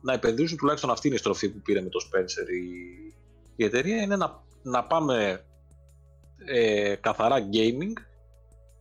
να 0.01 0.13
επενδύσουν, 0.13 0.57
τουλάχιστον 0.57 0.89
αυτή 0.89 1.07
είναι 1.07 1.15
η 1.15 1.19
στροφή 1.19 1.49
που 1.49 1.61
πήρε 1.61 1.81
με 1.81 1.89
το 1.89 1.99
Spencer 2.09 2.49
η, 2.49 3.13
η 3.55 3.63
εταιρεία, 3.63 4.01
είναι 4.01 4.15
να, 4.15 4.43
να 4.63 4.83
πάμε 4.83 5.45
ε, 6.45 6.95
καθαρά 6.95 7.37
gaming 7.39 7.93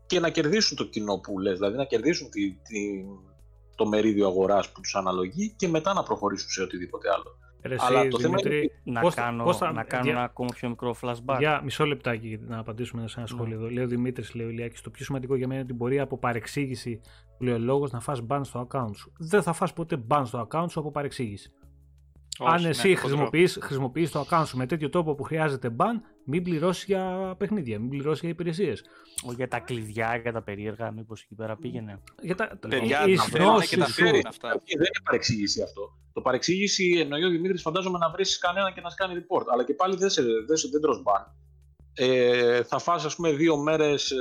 και 0.06 0.20
να 0.20 0.30
κερδίσουν 0.30 0.76
το 0.76 0.84
κοινό 0.84 1.16
που 1.18 1.38
λες, 1.38 1.58
δηλαδή 1.58 1.76
να 1.76 1.84
κερδίσουν 1.84 2.30
τη, 2.30 2.50
τη, 2.52 3.04
το 3.76 3.86
μερίδιο 3.86 4.26
αγοράς 4.26 4.72
που 4.72 4.80
τους 4.80 4.94
αναλογεί 4.94 5.54
και 5.56 5.68
μετά 5.68 5.92
να 5.94 6.02
προχωρήσουν 6.02 6.48
σε 6.50 6.62
οτιδήποτε 6.62 7.08
άλλο. 7.10 7.38
ρε, 7.62 7.76
Αλλά 7.78 8.00
εσύ, 8.00 8.08
το 8.08 8.18
θέμα 8.18 8.36
είναι 8.40 8.48
Δημήτρη, 8.50 8.80
Να 8.84 9.00
πώς 9.00 9.14
θα- 9.14 9.22
κάνω, 9.22 9.44
πώς 9.44 9.56
θα- 9.56 9.72
να 9.72 9.84
κάνω 9.84 10.02
δια- 10.02 10.12
ένα 10.12 10.22
ακόμα 10.22 10.48
πιο 10.54 10.68
μικρό 10.68 10.94
flashback. 11.02 11.36
Για 11.38 11.60
μισό 11.64 11.84
λεπτάκι 11.84 12.38
να 12.46 12.58
απαντήσουμε 12.58 13.08
σε 13.08 13.14
ένα 13.20 13.28
Ναι. 13.30 13.36
σχόλιο 13.36 13.56
εδώ. 13.58 13.70
Λέει 13.70 13.84
ο 13.84 13.86
Δημήτρης, 13.86 14.34
λέει 14.34 14.46
ο 14.46 14.48
Ηλιάκης, 14.48 14.80
το 14.80 14.90
πιο 14.90 15.04
σημαντικό 15.04 15.34
για 15.36 15.46
μένα 15.46 15.60
είναι 15.60 15.68
ότι 15.70 15.78
μπορεί 15.78 16.00
από 16.00 16.18
παρεξήγηση 16.18 17.00
που 17.38 17.44
λέει 17.44 17.54
ο 17.54 17.58
λόγος 17.58 17.90
να 17.90 18.00
φας 18.00 18.22
ban 18.28 18.40
στο 18.42 18.68
account 18.70 18.90
σου. 18.96 19.12
Δεν 19.18 19.42
θα 19.42 19.52
φας 19.52 19.72
ποτέ 19.72 20.04
ban 20.08 20.22
στο 20.24 20.46
account 20.50 20.66
σου 20.70 20.80
από 20.80 20.90
παρεξήγηση. 20.90 21.52
Αν 22.46 22.54
Όχι, 22.54 22.66
εσύ 22.66 22.88
ναι, 22.88 22.94
χρησιμοποιείς, 22.94 23.58
χρησιμοποιείς 23.62 24.10
το 24.10 24.26
account 24.30 24.42
σου 24.46 24.56
με 24.56 24.66
τέτοιο 24.66 24.88
τρόπο 24.88 25.14
που 25.14 25.22
χρειάζεται 25.22 25.76
ban, 25.78 26.00
μην 26.24 26.42
πληρώσει 26.42 26.84
για 26.88 27.34
παιχνίδια, 27.38 27.78
μην 27.78 27.88
πληρώσει 27.88 28.20
για 28.20 28.28
υπηρεσίες. 28.28 28.84
Όχι 29.26 29.34
για 29.34 29.48
τα 29.48 29.58
κλειδιά, 29.58 30.16
για 30.16 30.32
τα 30.32 30.42
περίεργα, 30.42 30.90
μήπως 30.90 31.22
εκεί 31.22 31.34
πέρα 31.34 31.56
πήγαινε. 31.56 32.00
Για 32.22 32.34
τα, 32.34 32.58
Παιδιά, 32.68 33.06
οι 33.06 33.14
τα 33.16 33.22
σνώσεις 33.22 33.30
θέλουν 33.30 33.60
και 33.68 33.76
τα 33.76 33.86
σου- 33.86 33.92
φέρουν 33.92 34.26
αυτά. 34.26 34.48
Όχι, 34.48 34.62
δεν 34.76 34.76
είναι 34.86 35.04
παρεξήγηση 35.04 35.62
αυτό. 35.62 35.82
Το 36.12 36.20
παρεξήγηση 36.20 36.96
εννοεί 37.00 37.24
ο 37.24 37.28
Δημήτρης, 37.28 37.62
φαντάζομαι 37.62 37.98
να 37.98 38.10
βρεις 38.10 38.38
κανέναν 38.38 38.74
και 38.74 38.80
να 38.80 38.90
σε 38.90 38.96
κάνει 38.98 39.14
report. 39.20 39.44
Αλλά 39.52 39.64
και 39.64 39.74
πάλι 39.74 39.96
δεν, 39.96 40.10
σε, 40.10 40.22
δεν, 40.22 40.56
σε- 40.56 40.68
δεν 40.72 40.80
τρως 40.80 41.02
ban. 41.06 41.24
Ε, 41.94 42.62
θα 42.62 42.78
φας, 42.78 43.04
ας 43.04 43.16
πούμε, 43.16 43.32
δύο 43.32 43.56
μέρες 43.56 44.10
ε, 44.10 44.16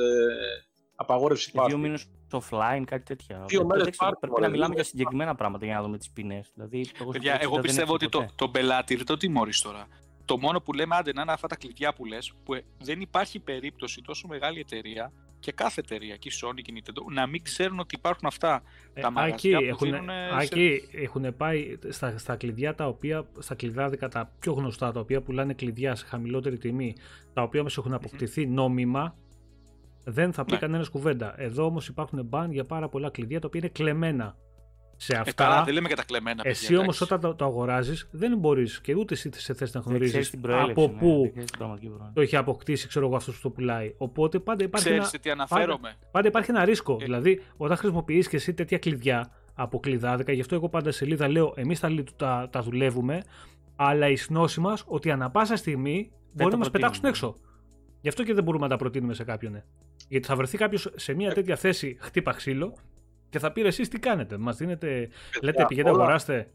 απαγόρευση 0.95 1.49
Δύο 1.51 1.62
πάρτι. 1.62 1.78
μήνες 1.78 2.06
offline, 2.32 2.84
κάτι 2.86 3.04
τέτοια. 3.04 3.43
Δύο 3.47 3.58
Δεν 3.60 3.68
μέρες 3.68 3.84
ξέρω, 3.89 3.95
πάρτι, 3.97 4.18
Πρέπει 4.20 4.32
μωρέ, 4.34 4.45
να 4.45 4.51
μιλάμε 4.51 4.74
δύο 4.74 4.82
για 4.82 4.89
συγκεκριμένα 4.91 5.36
πράγματα 5.36 5.66
για 5.66 5.76
να 5.76 5.82
δούμε 5.82 5.97
τις 5.97 6.10
ποινές. 6.12 6.51
Δηλαδή, 6.54 6.86
εγώ, 7.01 7.12
Παιδιά, 7.12 7.32
στην 7.34 7.43
εγώ 7.45 7.54
δεν 7.54 7.62
πιστεύω 7.64 7.93
ότι 7.93 8.06
έφυγε 8.06 8.26
το, 8.26 8.34
τον 8.36 8.51
πελάτη 8.51 8.95
δεν 8.95 9.06
το 9.06 9.18
τιμωρείς 9.18 9.62
τώρα. 9.62 9.88
Το 10.26 10.38
μόνο 10.38 10.61
που 10.61 10.74
λέμε, 10.74 10.95
άντε 10.95 11.13
να 11.13 11.21
είναι 11.21 11.32
αυτά 11.32 11.47
τα 11.47 11.55
κλειδιά 11.55 11.93
που 11.93 12.05
λες, 12.05 12.34
που 12.43 12.53
ε, 12.53 12.63
δεν 12.80 13.01
υπάρχει 13.01 13.39
περίπτωση 13.39 14.01
τόσο 14.01 14.28
μεγάλη 14.28 14.59
εταιρεία 14.59 15.11
και 15.39 15.51
κάθε 15.51 15.82
εταιρεία, 15.82 16.15
και 16.15 16.28
η 16.30 16.32
Sony 16.41 16.61
και 16.61 16.71
η 16.76 16.82
Nintendo, 16.86 17.13
να 17.13 17.28
μην 17.28 17.43
ξέρουν 17.43 17.80
ότι 17.80 17.95
υπάρχουν 17.95 18.28
αυτά 18.28 18.63
Ε, 18.93 19.01
τα 19.01 19.07
Άκη, 19.07 19.13
μαγαζιά 19.15 19.57
που 19.57 19.63
έχουν, 19.65 19.88
δίνουν 19.91 20.09
σε- 20.09 20.36
Άκη, 20.41 20.82
έχουν 20.91 21.36
πάει 21.38 21.78
στα, 21.89 22.17
στα 22.17 22.36
κλειδιά 22.36 22.76
τα 22.76 22.88
οποία, 22.88 23.28
στα 23.39 23.55
κλειδάδικα 23.55 24.07
τα 24.09 24.32
πιο 24.39 24.53
γνωστά, 24.53 24.91
τα 24.91 24.99
οποία 24.99 25.21
πουλάνε 25.21 25.53
κλειδιά 25.53 25.95
σε 25.95 26.05
χαμηλότερη 26.05 26.57
τιμή, 26.57 26.95
τα 27.34 27.41
οποία 27.41 27.59
όμως 27.59 27.78
έχουν 27.78 27.93
αποκτηθεί 27.93 28.45
νόμιμα, 28.47 29.15
δεν 30.03 30.34
θα 30.34 30.45
πει 30.45 30.51
Ναι. 30.51 30.57
κανένας 30.57 30.89
κουβέντα. 30.89 31.41
Εδώ 31.41 31.65
όμως 31.65 31.88
υπάρχουν 31.88 32.26
μπαν 32.26 32.51
για 32.51 32.63
πάρα 32.63 32.89
πολλά 32.89 33.09
κλειδιά 33.09 33.39
τα 33.39 33.47
οποία 33.47 33.59
είναι 33.59 33.69
κλεμμένα. 33.69 34.36
Σε 34.98 35.14
Ε, 35.16 35.18
αυτά, 35.18 35.44
καλά, 35.44 35.64
δεν 35.64 35.74
λέμε 35.74 35.88
για 35.88 35.96
τα 35.96 36.04
κλεμμένα. 36.04 36.41
εσύ 36.46 36.62
παιδιά, 36.66 36.80
όμως 36.82 36.96
εντάξει. 36.96 37.14
όταν 37.14 37.30
το, 37.32 37.36
το 37.36 37.46
αγοράζεις 37.46 38.08
δεν 38.12 38.38
μπορείς 38.38 38.82
και 38.82 38.94
ούτε 38.96 39.14
εσύ 39.14 39.30
σε 39.34 39.54
θες 39.54 39.74
να 39.74 39.82
Δεν 39.82 39.89
ξέρεις 39.91 40.10
γνωρίζεις 40.12 40.30
την 40.32 40.41
προέλευση. 40.41 40.72
από 40.72 40.82
ναι, 40.88 41.00
πού 41.00 41.20
δεν 41.22 41.32
ξέρεις 41.32 41.50
την 41.50 41.58
πραγματική 41.58 41.88
προέλευση. 41.88 42.14
το 42.16 42.22
έχει 42.22 42.36
αποκτήσει 42.36 42.88
ξέρω 42.88 43.06
εγώ 43.06 43.16
αυτός 43.16 43.36
που 43.36 43.41
το 43.41 43.50
πουλάει. 43.50 43.94
Οπότε 43.98 44.39
πάντα 44.39 44.64
υπάρχει 44.64 44.86
Ξέρεις 44.86 45.02
ένα, 45.02 45.10
σε 45.10 45.20
τι 45.20 45.30
αναφέρομαι. 45.30 45.94
Πάντα 46.12 46.28
υπάρχει 46.28 46.52
ένα 46.52 46.66
ρίσκο. 46.66 46.98
Ε. 47.02 47.04
Δηλαδή, 47.04 47.41
όταν 47.58 47.78
χρησιμοποιείς 47.78 48.28
και 48.28 48.36
εσύ 48.36 48.54
τέτοια 48.54 48.78
κλειδιά 48.78 49.32
από 49.54 49.80
κλειδάδικα, 49.80 50.32
γι' 50.32 50.41
αυτό 50.41 50.56
εγώ 50.56 50.70
πάντα 50.70 50.91
σε 50.91 50.98
σελίδα 50.98 51.28
λέω: 51.28 51.54
Εμείς 51.56 51.80
τα, 51.80 51.89
λι- 51.89 52.16
τα, 52.16 52.48
τα 52.52 52.62
δουλεύουμε, 52.62 53.22
αλλά 53.76 54.10
η 54.10 54.16
σνόση 54.16 54.60
μας 54.60 54.84
ότι 54.88 55.12
ανα 55.12 55.30
πάσα 55.32 55.56
στιγμή 55.56 56.12
μπορεί 56.34 56.50
το 56.50 56.56
να 56.56 56.58
μας 56.58 56.70
πετάξουν 56.72 57.02
προτείνουμε. 57.02 57.32
έξω. 57.38 57.52
Γι' 58.02 58.08
αυτό 58.10 58.24
και 58.24 58.34
δεν 58.34 58.44
μπορούμε 58.44 58.64
να 58.64 58.70
τα 58.70 58.78
προτείνουμε 58.78 59.14
σε 59.14 59.24
κάποιον. 59.24 59.52
ναι. 59.52 59.64
Γιατί 60.08 60.28
θα 60.28 60.36
βρεθεί 60.36 60.58
κάποιος 60.58 60.91
σε 60.96 61.14
μια 61.14 61.34
τέτοια 61.34 61.56
θέση 61.56 61.98
χτύπα 62.00 62.32
ξύλο 62.32 62.74
και 63.34 63.40
θα 63.40 63.52
πει 63.52 63.62
εσείς 63.62 63.90
τι 63.90 64.00
κάνετε; 64.00 64.38
Μας 64.38 64.58
δίνετε. 64.58 65.10
Λέτε, 65.42 65.66
πηγαίνετε, 65.66 65.94
όλα- 65.94 66.04
αγοράστε 66.04 66.52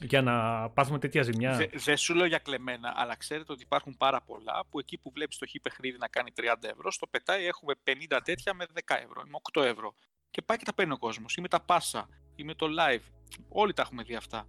για 0.00 0.22
να 0.22 0.68
πάθουμε 0.70 0.98
τέτοια 0.98 1.22
ζημιά. 1.22 1.56
Δε- 1.56 1.66
Δεν 1.72 1.96
σου 1.96 2.14
λέω 2.14 2.26
για 2.26 2.38
κλεμμένα, 2.38 2.92
αλλά 2.96 3.16
ξέρετε 3.16 3.52
ότι 3.52 3.62
υπάρχουν 3.62 3.96
πάρα 3.96 4.20
πολλά 4.22 4.64
που 4.70 4.78
εκεί 4.78 4.98
που 4.98 5.10
βλέπεις 5.14 5.38
το 5.38 5.46
χ 5.46 5.52
παιχνίδι 5.62 5.98
να 5.98 6.08
κάνει 6.08 6.30
30 6.36 6.68
ευρώ, 6.68 6.90
στο 6.90 7.06
πετάει 7.06 7.46
έχουμε 7.46 7.74
50 7.84 8.20
τέτοια 8.24 8.54
με 8.54 8.64
10 8.72 8.94
ευρώ, 8.96 9.22
με 9.24 9.38
8 9.52 9.62
ευρώ. 9.62 9.94
Και 10.30 10.42
πάει 10.42 10.56
και 10.56 10.64
τα 10.64 10.74
παίρνει 10.74 10.92
ο 10.92 10.98
κόσμος. 10.98 11.34
Ή 11.36 11.40
με 11.40 11.48
τα 11.48 11.60
πάσα, 11.60 12.08
ή 12.34 12.44
με 12.44 12.54
το 12.54 12.66
live. 12.66 13.02
Όλοι 13.48 13.72
τα 13.72 13.82
έχουμε 13.82 14.02
δει 14.02 14.14
αυτά. 14.14 14.46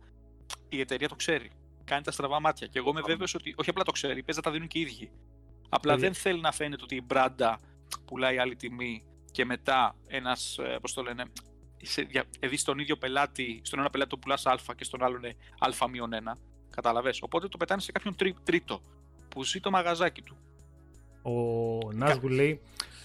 Η 0.69 0.79
εταιρεία 0.79 1.07
το 1.07 1.15
ξέρει. 1.15 1.51
Κάνει 1.83 2.03
τα 2.03 2.11
στραβά 2.11 2.39
μάτια. 2.39 2.67
Και 2.67 2.79
εγώ 2.79 2.89
είμαι 2.89 3.01
βέβαιος 3.05 3.33
ότι 3.35 3.53
όχι 3.57 3.69
απλά 3.69 3.83
το 3.83 3.91
ξέρει, 3.91 4.13
παίζει 4.13 4.35
να 4.35 4.41
τα 4.41 4.51
δίνουν 4.51 4.67
και 4.67 4.79
οι 4.79 4.81
ίδιοι. 4.81 5.11
Απλά 5.69 5.93
Παιδιά. 5.93 6.09
δεν 6.09 6.17
θέλει 6.17 6.39
να 6.41 6.51
φαίνεται 6.51 6.83
ότι 6.83 6.95
η 6.95 7.01
μπράντα 7.05 7.59
πουλάει 8.05 8.37
άλλη 8.37 8.55
τιμή 8.55 9.05
και 9.35 9.45
μετά 9.45 9.95
ένας, 10.07 10.59
πώς 10.81 10.93
το 10.93 11.01
λένε, 11.01 11.23
σε, 11.81 12.01
δια, 12.01 12.23
δεις 12.39 12.61
στον 12.61 12.79
ίδιο 12.79 12.95
πελάτη, 12.95 13.61
στον 13.63 13.79
ένα 13.79 13.89
πελάτη 13.89 14.09
το 14.09 14.17
πουλάς 14.17 14.45
Α 14.45 14.57
και 14.75 14.83
στον 14.83 15.03
άλλον 15.03 15.23
είναι 15.23 15.35
Α-1. 15.59 16.37
Κατάλαβε. 16.69 17.13
Οπότε 17.21 17.47
το 17.47 17.57
πετάνε 17.57 17.81
σε 17.81 17.91
κάποιον 17.91 18.15
τρί- 18.15 18.37
τρίτο 18.43 18.81
που 19.29 19.43
ζει 19.43 19.59
το 19.59 19.69
μαγαζάκι 19.71 20.21
του. 20.21 20.37
Ο 21.21 21.91
Νάσγου 21.93 22.27
λέει: 22.27 22.61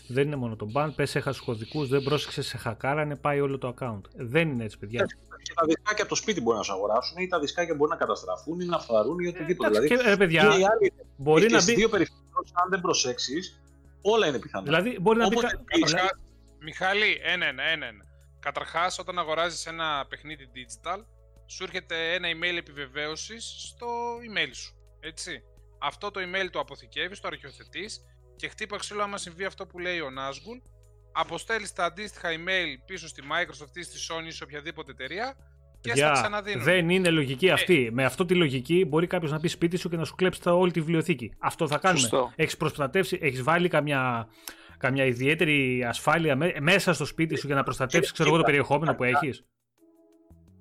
Δεν 0.09 0.27
είναι 0.27 0.37
μόνο 0.37 0.57
το 0.57 0.69
ban, 0.75 0.89
πες 0.97 1.15
έχασες 1.15 1.43
κωδικού, 1.43 1.87
δεν 1.87 2.03
πρόσεξες 2.03 2.47
σε 2.47 2.57
χακάρανε, 2.57 3.17
πάει 3.17 3.41
όλο 3.41 3.59
το 3.59 3.75
account. 3.79 4.01
Δεν 4.15 4.49
είναι 4.49 4.65
έτσι, 4.65 4.79
παιδιά. 4.79 5.07
Και 5.43 5.53
τα 5.55 5.67
δισκάκια 5.67 6.01
από 6.05 6.09
το 6.09 6.15
σπίτι 6.15 6.41
μπορεί 6.41 6.57
να 6.57 6.63
σου 6.63 6.73
αγοράσουν 6.73 7.23
ή 7.23 7.27
τα 7.27 7.41
δισκάκια 7.41 7.75
μπορεί 7.75 7.91
να 7.91 7.97
καταστραφούν 7.97 8.61
ή 8.61 8.65
να 8.65 8.79
φθαρούν 8.79 9.19
ή 9.19 9.27
οτιδήποτε. 9.27 9.69
Εντάξει, 9.69 9.87
δηλαδή, 9.87 10.05
και, 10.05 10.11
ρε, 10.11 10.17
παιδιά, 10.17 10.41
και 10.41 10.59
οι 10.59 10.65
άλλοι, 10.65 10.93
μπορεί 11.17 11.47
και 11.47 11.53
να 11.53 11.61
στις 11.61 11.75
μπει. 11.75 11.81
δύο 11.81 11.89
περιπτώσεις, 11.89 12.53
αν 12.53 12.71
δεν 12.71 12.81
προσέξεις, 12.81 13.61
όλα 14.03 14.27
είναι 14.27 14.39
πιθανά. 14.39 14.65
Δηλαδή, 14.65 14.99
μπορεί 15.01 15.19
να 15.19 15.29
μπει. 15.29 15.37
Όποτε 15.37 15.55
κα- 15.55 15.63
μπεις, 15.63 15.91
δηλαδή, 15.91 16.03
Μιχα... 16.03 16.19
Μιχάλη, 16.59 17.21
ένα, 17.23 17.47
ένα, 17.47 17.63
ένα. 17.63 17.87
ένα. 17.87 18.05
Καταρχάς, 18.41 18.99
όταν 18.99 19.19
αγοράζεις 19.19 19.67
ένα 19.67 20.07
παιχνίδι 20.09 20.51
digital, 20.55 21.05
σου 21.47 21.63
έρχεται 21.63 22.15
ένα 22.15 22.29
email 22.29 22.57
επιβεβαίωσης 22.57 23.45
στο 23.69 23.87
email 24.17 24.51
σου. 24.53 24.75
Έτσι. 25.01 25.43
Αυτό 25.79 26.11
το 26.11 26.21
email 26.21 26.49
το 26.51 26.59
αποθηκεύεις, 26.59 27.21
το 27.21 27.29
αρχιοθετείς 27.29 28.01
και 28.37 28.49
χτύπα 28.49 28.77
ξύλο 28.77 29.03
άμα 29.03 29.19
συμβεί 29.19 29.45
αυτό 29.45 29.67
που 29.67 29.79
λέει 29.79 30.01
ο 30.01 30.09
Nazgul. 30.19 30.71
Αποστέλεις 31.13 31.73
τα 31.73 31.85
αντίστοιχα 31.85 32.29
email 32.29 32.83
πίσω 32.87 33.09
στη 33.09 33.23
Microsoft 33.31 33.77
ή 33.77 33.83
στη 33.83 33.99
Sony 34.11 34.27
ή 34.27 34.31
σε 34.31 34.45
οποιαδήποτε 34.45 34.91
εταιρεία 34.91 35.37
και 35.81 35.89
στα 35.91 36.07
παιδιά, 36.07 36.11
ξαναδίνουν. 36.13 36.65
δεν 36.65 36.89
είναι 36.91 37.11
λογική 37.11 37.47
Ε. 37.47 37.53
αυτή. 37.53 37.89
Με 37.93 38.05
αυτή 38.05 38.25
τη 38.25 38.35
λογική 38.35 38.85
μπορεί 38.89 39.07
κάποιος 39.07 39.31
να 39.31 39.41
πει 39.41 39.49
σπίτι 39.49 39.77
σου 39.77 39.89
και 39.89 39.97
να 39.97 40.05
σου 40.05 40.15
κλέψει 40.15 40.43
τα- 40.43 40.53
όλη 40.55 40.71
τη 40.71 40.81
βιβλιοθήκη. 40.81 41.33
Αυτό 41.39 41.67
θα 41.69 41.79
κάνουμε. 41.79 42.01
Σωστό. 42.01 42.33
Έχεις 42.37 42.57
προστατεύσει, 42.57 43.19
έχεις 43.23 43.43
βάλει 43.43 43.69
καμιά, 43.69 44.29
καμιά 44.79 45.05
ιδιαίτερη 45.05 45.85
ασφάλεια 45.89 46.37
μέ- 46.37 46.61
μέσα 46.61 46.93
στο 46.93 47.05
σπίτι 47.05 47.37
σου 47.37 47.47
για 47.47 47.57
να 47.57 47.63
προστατεύσεις 47.63 48.13
ξέρω 48.13 48.29
εγώ, 48.29 48.39
το 48.39 48.45
Κοίτα, 48.45 48.53
περιεχόμενο 48.57 48.95
που 48.95 49.05
έχεις; 49.05 49.45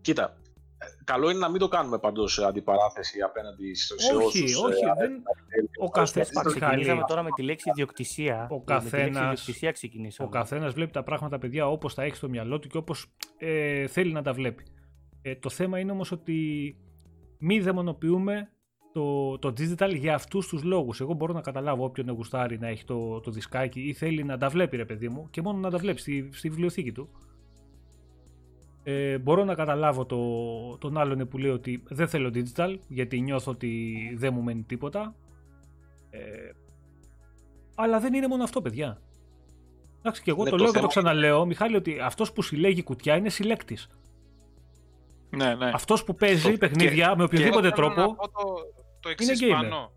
Κοίτα, 0.02 0.38
ε, 0.78 0.86
καλό 1.04 1.30
είναι 1.30 1.40
να 1.40 1.50
μην 1.50 1.60
το 1.60 1.68
κάνουμε 1.68 2.00
παντό 2.00 2.24
αντιπαράθεση 2.48 3.22
απέναντι 3.22 3.74
σε 3.76 4.00
σε 4.00 4.16
Όχι, 4.16 4.26
όσους, 4.44 4.58
όχι, 4.64 4.84
ε, 4.84 4.94
δεν- 4.98 5.22
ο 5.80 5.90
καθένας. 5.90 6.30
Ξεκινήσαμε 6.46 7.02
τώρα 7.08 7.24
με 7.24 7.30
τη 7.36 7.42
λέξη 7.44 7.70
ιδιοκτησία. 7.70 8.48
Ο 8.50 8.56
Με 8.56 8.62
τη 8.66 8.72
λέξη 8.72 8.90
καθένας- 8.90 9.24
ιδιοκτησία 9.24 9.70
Ο 9.70 9.72
ξεκινήσαμε. 9.72 10.30
καθένας 10.30 10.74
βλέπει 10.74 10.92
τα 10.92 11.04
πράγματα, 11.04 11.38
παιδιά, 11.40 11.68
όπως 11.68 11.94
τα 11.94 12.04
έχει 12.04 12.16
στο 12.16 12.30
μυαλό 12.30 12.60
του 12.60 12.68
και 12.68 12.78
όπως 12.78 13.06
ε, 13.38 13.88
θέλει 13.88 14.12
να 14.12 14.22
τα 14.22 14.34
βλέπει. 14.34 14.64
Ε, 15.22 15.36
το 15.36 15.50
θέμα 15.50 15.80
είναι 15.80 15.92
όμως 15.92 16.12
ότι 16.12 16.76
μη 17.38 17.60
δαιμονοποιούμε 17.60 18.50
το, 18.92 19.38
το 19.38 19.48
digital 19.48 19.96
για 19.96 20.14
αυτούς 20.14 20.48
τους 20.48 20.64
λόγους. 20.64 21.00
Εγώ 21.00 21.14
μπορώ 21.14 21.34
να 21.34 21.42
καταλάβω 21.42 21.84
όποιον 21.84 22.10
γουστάρει 22.10 22.60
να 22.60 22.68
έχει 22.68 22.86
το, 22.86 23.20
το 23.20 23.32
δισκάκι 23.32 23.82
ή 23.82 23.94
θέλει 23.94 24.24
να 24.24 24.38
τα 24.38 24.50
βλέπει, 24.50 24.78
ρε 24.78 24.86
παιδί 24.86 25.10
μου, 25.10 25.28
και 25.30 25.42
μόνο 25.42 25.60
να 25.60 25.70
τα 25.70 25.78
βλέπει 25.78 26.00
στη, 26.00 26.30
στη 26.32 26.50
βιβλιοθήκη 26.50 26.92
του. 26.92 27.10
Ε, 28.84 29.18
μπορώ 29.18 29.44
να 29.44 29.56
καταλάβω 29.56 30.06
το, 30.06 30.18
τον 30.78 30.98
άλλον 30.98 31.28
που 31.28 31.38
λέει 31.38 31.52
ότι 31.52 31.84
δεν 31.88 32.08
θέλω 32.08 32.32
digital 32.34 32.78
γιατί 32.88 33.22
νιώθω 33.22 33.52
ότι 33.52 33.96
δεν 34.18 34.34
μου 34.34 34.42
μένει 34.42 34.64
τίποτα. 34.64 35.16
Ε, 36.10 36.20
αλλά 37.76 38.00
δεν 38.00 38.14
είναι 38.14 38.28
μόνο 38.28 38.44
αυτό, 38.44 38.62
παιδιά. 38.62 39.02
Εντάξει, 40.00 40.22
και 40.22 40.32
εγώ 40.32 40.44
Ναι, 40.44 40.50
το 40.50 40.56
το 40.56 40.64
λέω 40.64 40.72
και 40.72 40.80
το 40.80 40.80
θέμα 40.80 40.88
ξαναλέω, 40.88 41.46
Μιχάλη, 41.46 41.76
ότι 41.76 42.00
αυτός 42.00 42.34
που 42.34 42.42
συλλέγει 42.42 42.84
κουτιά 42.84 43.16
είναι 43.16 43.30
συλλέκτης. 43.30 43.90
Ναι, 45.30 45.56
ναι. 45.56 45.72
Αυτός 45.74 46.04
που 46.04 46.16
παίζει 46.16 46.52
Και- 46.52 46.58
παιχνίδια 46.58 47.16
με 47.16 47.24
οποιοδήποτε 47.24 47.68
Εγώ 47.68 47.76
θέλω 47.76 47.88
να 47.88 47.94
τρόπο. 47.96 48.16
πω 48.16 48.30
το, 48.30 48.54
το 49.00 49.10
είναι 49.10 49.32
εξής 49.32 49.40
gamer. 49.44 49.52
πάνω. 49.52 49.92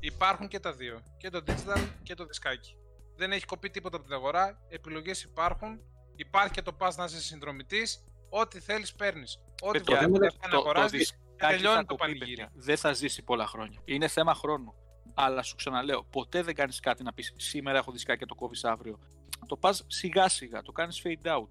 Υπάρχουν 0.00 0.48
και 0.48 0.60
τα 0.60 0.72
δύο. 0.72 1.02
Και 1.16 1.30
το 1.30 1.42
digital 1.46 1.86
και 2.02 2.14
το 2.14 2.24
δισκάκι. 2.24 2.76
Δεν 3.16 3.32
έχει 3.32 3.44
κοπεί 3.44 3.70
τίποτα 3.70 3.96
από 3.96 4.04
την 4.04 4.14
αγορά. 4.14 4.58
Επιλογές 4.68 5.22
υπάρχουν. 5.22 5.80
Υπάρχει 6.16 6.52
και 6.52 6.62
το 6.62 6.76
pass 6.80 6.90
να 6.96 7.04
είσαι 7.04 7.20
συνδρομητής. 7.20 8.04
Ό,τι 8.30 8.60
θέλεις 8.60 8.94
παίρνεις. 8.94 9.38
Ό,τι 9.62 9.78
Παιδιά, 9.78 9.98
θέλεις 9.98 10.12
το- 10.18 10.24
να 10.24 10.30
το, 10.30 10.48
το 10.50 10.56
αγοράζει. 10.56 10.96
δισκάκι 10.96 11.22
τελειώνει 11.54 11.74
θα 11.76 11.80
το 11.80 11.86
κοπεί, 11.86 12.00
πανηγύρι. 12.00 12.26
παιδιά. 12.26 12.50
Δεν 12.54 12.76
θα 12.76 12.92
ζήσει 12.92 13.22
πολλά 13.22 13.46
χρόνια. 13.46 13.80
Είναι 13.84 14.08
θέμα 14.08 14.34
χρόνου. 14.34 14.74
Αλλά 15.14 15.42
σου 15.42 15.54
ξαναλέω, 15.56 16.04
ποτέ 16.10 16.42
δεν 16.42 16.54
κάνεις 16.54 16.80
κάτι 16.80 17.02
να 17.02 17.12
πεις 17.12 17.32
σήμερα 17.36 17.78
έχω 17.78 17.92
δισκάκι 17.92 18.18
και 18.18 18.26
το 18.26 18.34
κόβεις 18.34 18.64
αύριο. 18.64 18.98
Το 19.46 19.56
πας 19.56 19.84
σιγά 19.86 20.28
σιγά, 20.28 20.62
το 20.62 20.72
κάνεις 20.72 21.02
fade 21.04 21.28
out. 21.36 21.48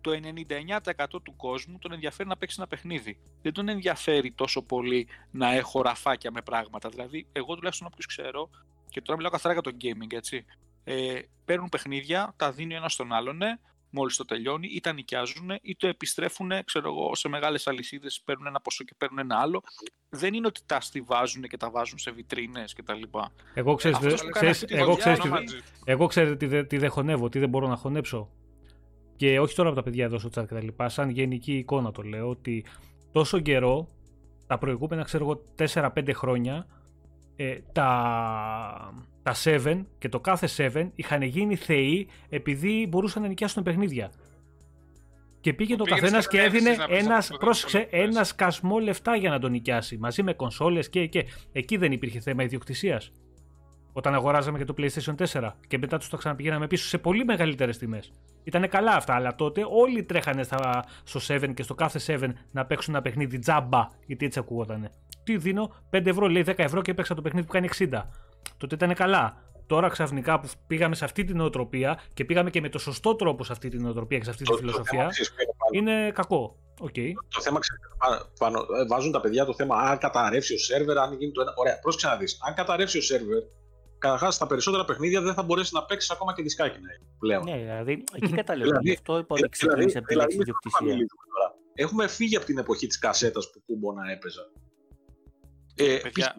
Το 0.00 0.10
99% 0.10 1.22
του 1.22 1.36
κόσμου 1.36 1.78
τον 1.78 1.92
ενδιαφέρει 1.92 2.28
να 2.28 2.36
παίξει 2.36 2.56
ένα 2.58 2.66
παιχνίδι. 2.68 3.18
Δεν 3.42 3.52
τον 3.52 3.68
ενδιαφέρει 3.68 4.32
τόσο 4.32 4.62
πολύ 4.62 5.08
να 5.30 5.52
έχω 5.54 5.82
ραφάκια 5.82 6.30
με 6.30 6.42
πράγματα. 6.42 6.88
Δηλαδή, 6.88 7.26
εγώ 7.32 7.54
τουλάχιστον 7.54 7.86
όποιους 7.86 8.06
ξέρω, 8.06 8.50
και 8.88 9.00
τώρα 9.00 9.16
μιλάω 9.16 9.32
καθαρά 9.32 9.52
για 9.54 9.62
το 9.62 9.70
gaming, 9.80 10.12
έτσι. 10.12 10.44
Ε, 10.84 11.18
παίρνουν 11.44 11.68
παιχνίδια, 11.68 12.32
τα 12.36 12.52
δίνει 12.52 12.74
ο 12.74 12.76
ένας 12.76 12.92
στον 12.92 13.12
άλλον, 13.12 13.36
ναι, 13.36 13.54
μόλις 13.90 14.16
το 14.16 14.24
τελειώνει, 14.24 14.68
ή 14.72 14.80
τα 14.80 14.92
νοικιάζουν, 14.92 15.50
ή 15.62 15.76
το 15.76 15.86
επιστρέφουν, 15.86 16.50
ξέρω 16.64 16.88
εγώ, 16.88 17.14
σε 17.14 17.28
μεγάλες 17.28 17.66
αλυσίδες, 17.66 18.20
παίρνουν 18.24 18.46
ένα 18.46 18.60
ποσό 18.60 18.84
και 18.84 18.94
παίρνουν 18.98 19.18
ένα 19.18 19.38
άλλο. 19.40 19.62
Δεν 20.08 20.34
είναι 20.34 20.46
ότι 20.46 20.60
τα 20.66 20.80
στηβάζουν 20.80 21.42
και 21.42 21.56
τα 21.56 21.70
βάζουν 21.70 21.98
σε 21.98 22.10
βιτρίνες 22.10 22.72
κτλ. 22.72 23.02
Εγώ, 23.54 23.74
ξέρεις, 23.74 23.96
Αυτός 23.96 24.12
δε- 24.12 24.16
που 24.26 24.30
κάνει 24.30 24.32
ξέρεις, 24.32 24.52
αυτή 24.62 24.66
τη 24.66 24.74
εγώ, 24.74 24.84
δουλειά 24.84 24.98
ξέρεις, 25.00 25.24
είναι 25.24 25.44
τι, 25.44 25.56
ο 25.56 25.60
δε- 25.84 25.92
εγώ 25.92 26.06
ξέρετε 26.06 26.36
τι, 26.36 26.46
δε- 26.46 26.64
τι 26.64 26.78
δεν 26.78 26.90
χωνεύω, 26.90 27.28
τι 27.28 27.38
δεν 27.38 27.48
μπορώ 27.48 27.68
να 27.68 27.76
χωνέψω. 27.76 28.28
Και 29.20 29.40
όχι 29.40 29.54
τώρα 29.54 29.68
από 29.68 29.78
τα 29.78 29.84
παιδιά 29.84 30.04
εδώ 30.04 30.18
στο 30.18 30.28
chat 30.28 30.46
και 30.48 30.54
τα 30.54 30.62
λοιπά, 30.62 30.88
σαν 30.88 31.10
γενική 31.10 31.56
εικόνα 31.56 31.90
το 31.90 32.02
λέω, 32.02 32.28
ότι 32.28 32.64
τόσο 33.12 33.40
καιρό, 33.40 33.88
τα 34.46 34.58
προηγούμενα 34.58 35.02
ξέρω 35.02 35.24
εγώ 35.24 35.42
4-5 35.72 36.10
χρόνια, 36.14 36.66
ε, 37.36 37.58
τα, 37.72 38.94
τα 39.22 39.34
7 39.44 39.84
και 39.98 40.08
το 40.08 40.20
κάθε 40.20 40.70
7 40.74 40.88
είχαν 40.94 41.22
γίνει 41.22 41.56
θεοί 41.56 42.08
επειδή 42.28 42.86
μπορούσαν 42.88 43.22
να 43.22 43.28
νοικιάσουν 43.28 43.62
παιχνίδια. 43.62 44.10
Και 45.40 45.52
πήγε 45.52 45.76
το 45.76 45.84
πήγαινε 45.84 46.00
καθένας 46.00 46.22
σε 46.24 46.30
και 46.30 46.36
κρέσεις 46.36 46.54
έδινε 46.54 46.76
να 46.76 46.86
πεις 46.86 46.98
ένας, 46.98 47.18
αυτό 47.18 47.34
που 47.34 47.44
πρόσεξε, 47.44 47.78
δεν 47.78 47.88
μπορείς. 47.90 48.06
ένα 48.06 48.24
σκασμό 48.24 48.78
λεφτά 48.78 49.16
για 49.16 49.30
να 49.30 49.38
τον 49.38 49.50
νοικιάσει. 49.50 49.98
Μαζί 49.98 50.22
με 50.22 50.32
κονσόλες 50.32 50.88
και, 50.88 51.06
και. 51.06 51.24
Εκεί 51.52 51.76
δεν 51.76 51.92
υπήρχε 51.92 52.20
θέμα 52.20 52.42
ιδιοκτησίας. 52.42 53.12
Όταν 53.92 54.14
αγοράζαμε 54.14 54.58
και 54.58 54.64
το 54.64 54.74
PlayStation 54.78 55.14
4 55.32 55.50
και 55.68 55.78
μετά 55.78 55.98
τους 55.98 56.08
το 56.08 56.16
ξαναπηγαίναμε 56.16 56.66
πίσω 56.66 56.86
σε 56.88 56.98
πολύ 56.98 57.24
μεγαλύτερες 57.24 57.78
τιμές. 57.78 58.12
Ήτανε 58.44 58.66
καλά 58.66 58.92
αυτά, 58.92 59.14
αλλά 59.14 59.34
τότε 59.34 59.64
όλοι 59.70 60.02
τρέχανε 60.04 60.42
στα, 60.42 60.84
στο 61.04 61.20
7 61.34 61.54
και 61.54 61.62
στο 61.62 61.74
κάθε 61.74 62.18
7 62.20 62.28
να 62.52 62.66
παίξουν 62.66 62.94
ένα 62.94 63.02
παιχνίδι 63.02 63.38
τζάμπα, 63.38 63.86
γιατί 64.06 64.24
έτσι 64.26 64.38
ακούγονταν. 64.38 64.90
Τι 65.24 65.36
δίνω, 65.36 65.72
5 65.90 66.06
ευρώ, 66.06 66.28
λέει 66.28 66.44
10 66.46 66.52
ευρώ 66.56 66.82
και 66.82 66.90
έπαιξα 66.90 67.14
το 67.14 67.22
παιχνίδι 67.22 67.46
που 67.46 67.52
κάνει 67.52 67.68
60. 67.78 67.88
Τότε 68.56 68.74
ήταν 68.74 68.94
καλά. 68.94 69.48
Τώρα 69.66 69.88
ξαφνικά 69.88 70.40
που 70.40 70.48
πήγαμε 70.66 70.94
σε 70.94 71.04
αυτή 71.04 71.24
την 71.24 71.36
νοοτροπία 71.36 72.00
και 72.14 72.24
πήγαμε 72.24 72.50
και 72.50 72.60
με 72.60 72.68
το 72.68 72.78
σωστό 72.78 73.14
τρόπο 73.14 73.44
σε 73.44 73.52
αυτή 73.52 73.68
την 73.68 73.82
νοοτροπία 73.82 74.18
και 74.18 74.24
σε 74.24 74.30
αυτή 74.30 74.42
τη 74.42 74.48
Το- 74.50 74.54
το 74.56 74.60
φιλοσοφία, 74.60 74.98
θέμα 74.98 75.08
ξέρεις 75.10 75.32
ποιο 75.32 75.42
είναι 75.42 75.54
πάλι. 75.58 75.78
είναι 76.02 76.10
κακό. 76.10 76.56
οκ. 76.80 76.94
Το 77.34 77.40
θέμα 77.40 77.58
ξέρετε, 77.58 77.86
πα- 77.98 78.30
πάνω, 78.38 78.58
ε, 78.60 78.86
βάζουν 78.88 79.12
τα 79.12 79.20
παιδιά 79.20 79.44
το 79.44 79.54
θέμα 79.54 79.76
αν 79.76 79.98
καταρρεύσει 79.98 80.54
ο 80.54 80.58
σερβερ, 80.58 80.98
αν 80.98 81.16
γίνει 81.18 81.32
το 81.32 81.40
ένα. 81.40 81.52
Ωραία, 81.56 81.78
πρόσεξε 81.78 82.06
να 82.08 82.16
δεις. 82.16 82.38
Αν 82.48 82.54
καταρρεύσει 82.54 82.98
ο 82.98 83.02
σερβερ, 83.02 83.42
καταρχάς 84.00 84.34
στα 84.34 84.46
περισσότερα 84.46 84.84
παιχνίδια 84.84 85.20
δεν 85.20 85.34
θα 85.34 85.42
μπορέσει 85.42 85.74
να 85.74 85.84
παίξεις 85.84 86.10
ακόμα 86.10 86.34
και 86.34 86.42
δισκάκι 86.42 86.78
να 86.80 86.92
έχει 86.92 87.02
πλέον. 87.18 87.44
Ναι, 87.44 87.56
δηλαδή 87.58 88.04
εκεί 88.14 88.32
καταλήγω. 88.32 88.68
Δηλαδή- 88.68 88.88
Γι' 88.88 88.94
αυτό 88.94 89.12
είπα 89.18 89.34
ότι 89.34 89.34
Δηλαδή, 89.34 89.48
ξεκίνησε 89.58 89.98
από 89.98 90.06
τη 90.06 90.14
λέξη 90.14 90.28
δηλαδή, 90.36 90.42
ιδιοκτησία. 90.50 90.86
μιλήσουμε 90.86 91.22
τώρα. 91.34 91.54
Έχουμε 91.74 92.06
φύγει 92.08 92.36
από 92.36 92.46
την 92.46 92.58
εποχή 92.58 92.86
της 92.86 92.98
κασέτας 92.98 93.50
που 93.50 93.62
κούμπονα 93.66 94.10
έπαιζα. 94.10 94.42
Ε, 95.74 95.98
Παιδιά, 96.02 96.36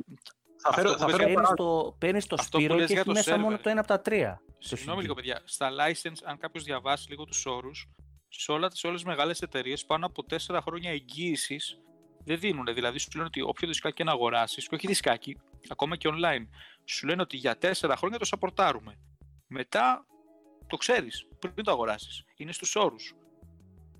θα 0.57 0.74
φέρω, 0.74 0.89
αυτό 0.89 0.99
θα 0.99 1.05
που 1.05 1.12
φέρω 1.12 1.24
λες 1.24 1.34
Παίρνει 1.34 1.34
παράδειγμα. 1.34 1.53
το, 1.84 1.95
παίρνεις 1.99 2.28
το 2.28 2.36
Αυτό 2.39 2.57
που 2.57 2.64
σπύρο 2.64 2.78
λες 2.78 2.88
και 2.88 2.91
για 2.93 3.01
έχει 3.01 3.09
το 3.09 3.16
μέσα 3.16 3.38
μόνο 3.38 3.55
server. 3.55 3.59
το 3.64 3.70
ένα 3.70 3.80
από 3.80 3.88
τα 3.89 4.01
τρία. 4.01 4.41
Συγγνώμη 4.59 4.97
CD. 4.99 5.01
λίγο, 5.01 5.14
παιδιά. 5.14 5.41
Στα 5.45 5.70
license, 5.72 6.18
αν 6.24 6.38
κάποιος 6.38 6.64
διαβάσει 6.64 7.09
λίγο 7.09 7.26
τους 7.26 7.45
όρους, 7.45 7.89
σε, 8.28 8.51
όλα, 8.51 8.68
σε 8.72 8.88
όλες 8.88 9.01
τις 9.01 9.09
μεγάλες 9.09 9.41
εταιρείες 9.41 9.86
πάνω 9.86 10.05
από 10.05 10.24
4 10.30 10.62
χρόνια 10.62 10.91
εγγύησης 10.91 11.78
δεν 12.26 12.39
δίνουν. 12.39 12.66
Δηλαδή, 12.74 12.97
σου 12.99 13.07
λένε 13.14 13.26
ότι 13.28 13.41
όποιο 13.41 13.68
δισκάκι 13.68 13.95
και 13.95 14.03
να 14.03 14.12
αγοράσεις, 14.12 14.68
και 14.68 14.76
όχι 14.76 14.88
δισκάκι, 14.88 15.38
ακόμα 15.70 15.95
και 15.95 16.09
online, 16.12 16.45
σου 16.86 17.08
λένε 17.08 17.22
ότι 17.22 17.38
για 17.38 17.58
4 17.62 17.94
χρόνια 17.98 18.18
το 18.20 18.26
σαπορτάρουμε. 18.26 18.96
Μετά 19.48 20.06
το 20.68 20.78
ξέρεις, 20.78 21.28
πριν 21.40 21.64
το 21.66 21.72
αγοράσεις. 21.72 22.24
Είναι 22.36 22.52
στους 22.52 22.76
όρους. 22.76 23.14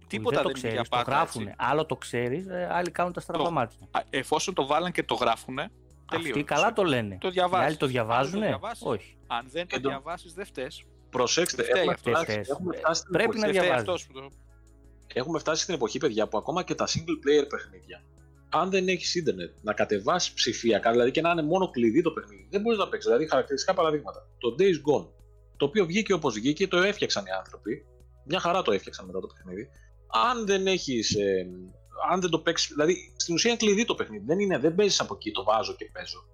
Τίποτα 0.08 0.36
δεν 0.36 0.44
δεν, 0.46 0.54
το 0.54 0.60
είναι 0.68 0.74
για 0.74 0.82
ξέρεις, 0.82 0.90
το 0.90 0.96
πάντα. 0.98 1.12
γράφουν. 1.18 1.42
έτσι. 1.42 1.56
Άλλο 1.58 1.86
το 1.86 1.96
ξέρεις, 1.96 2.48
άλλοι 2.70 2.92
κάνουν 2.92 3.14
τα 3.14 3.20
στραβά 3.20 3.44
Το- 3.44 3.52
μάτια. 3.52 3.88
Α, 3.92 4.02
Εφόσον 4.10 4.54
το 4.54 4.66
βάλαν 4.66 4.92
και 4.92 5.04
το 5.04 5.14
γράφουνε, 5.16 5.72
τελείω. 6.12 6.30
Αυτοί 6.30 6.44
καλά 6.44 6.74
το 6.74 6.84
λένε. 6.84 7.18
Το 7.20 7.28
Οι 7.28 7.32
διαβάζεις. 7.32 7.68
άλλοι 7.68 7.76
το 7.78 7.86
Αν 7.86 7.92
δεν 7.92 8.02
διαβάζουν, 8.02 8.42
διαβάσεις, 8.42 8.84
όχι. 8.86 9.18
Αν 9.28 9.48
δεν 9.50 9.68
το 9.68 9.76
Και 9.76 9.82
το- 9.82 9.90
διαβάσεις, 9.90 10.34
δεν 10.34 10.46
φταίς. 10.46 10.86
Προσέξτε, 11.10 11.64
Φταίει 11.64 11.76
έχουμε 11.80 11.94
αυτός. 11.94 12.12
φτάσει, 12.14 12.32
Φταίς. 12.32 12.50
έχουμε 12.50 12.78
φτάσει 12.78 13.00
στην 13.02 13.12
Πρέπει 13.12 13.30
εποχή- 13.30 13.46
να 13.46 13.52
Δεν 13.52 13.56
φταίει 13.62 13.68
διαβάζεις. 13.76 13.90
αυτός 14.04 14.08
που 14.08 14.14
το... 14.14 14.36
έχουμε 15.14 15.40
φτάσει 15.40 15.62
στην 15.64 15.74
εποχή, 15.74 15.98
παιδιά, 16.00 16.28
που 16.28 16.38
ακόμα 16.38 16.64
και 16.64 16.76
τα 16.76 16.88
single 16.88 17.18
player 17.26 17.46
παιχνίδια, 17.50 18.04
αν 18.52 18.70
δεν 18.70 18.88
έχεις 18.88 19.16
ίντερνετ, 19.16 19.52
να 19.62 19.74
κατεβάσεις 19.74 20.34
ψηφιακά, 20.34 20.91
δηλαδή 20.91 21.12
και 21.12 21.22
να 21.22 21.30
είναι 21.32 21.41
μόνο 21.43 21.70
κλειδί 21.70 22.02
το 22.02 22.12
παιχνίδι, 22.12 22.47
δεν 22.49 22.62
μπορείς 22.62 22.78
να 22.80 22.88
παίξεις. 22.88 23.10
Δηλαδή, 23.12 23.28
χαρακτηριστικά 23.30 23.74
παραδείγματα. 23.74 24.28
Το 24.38 24.56
Days 24.60 24.62
Gone, 24.89 25.08
το 25.58 25.66
οποίο 25.66 25.86
βγήκε 25.86 26.14
όπως 26.14 26.34
βγήκε, 26.34 26.68
το 26.68 26.78
έφτιαξαν 26.78 27.26
οι 27.26 27.32
άνθρωποι. 27.32 27.86
Μια 28.26 28.39
χαρά 28.39 28.62
το 28.62 28.72
έφτιαξαν 28.72 29.06
μετά 29.06 29.20
το 29.20 29.28
παιχνίδι. 29.28 29.70
Αν 30.30 30.45
δεν 30.45 30.68
έχεις. 30.68 31.16
Ε, 31.16 31.47
αν 32.12 32.22
δεν 32.22 32.30
το 32.30 32.39
παίξεις. 32.39 32.70
Δηλαδή, 32.70 33.14
στην 33.18 33.34
ουσία 33.34 33.49
είναι 33.49 33.60
κλειδί 33.60 33.86
το 33.86 33.95
παιχνίδι. 33.95 34.24
Δεν, 34.26 34.39
είναι, 34.39 34.58
δεν 34.58 34.76
παίζεις 34.76 34.99
από 34.99 35.14
εκεί, 35.14 35.32
το 35.32 35.43
βάζω 35.43 35.76
και 35.76 35.89
παίζω. 35.93 36.26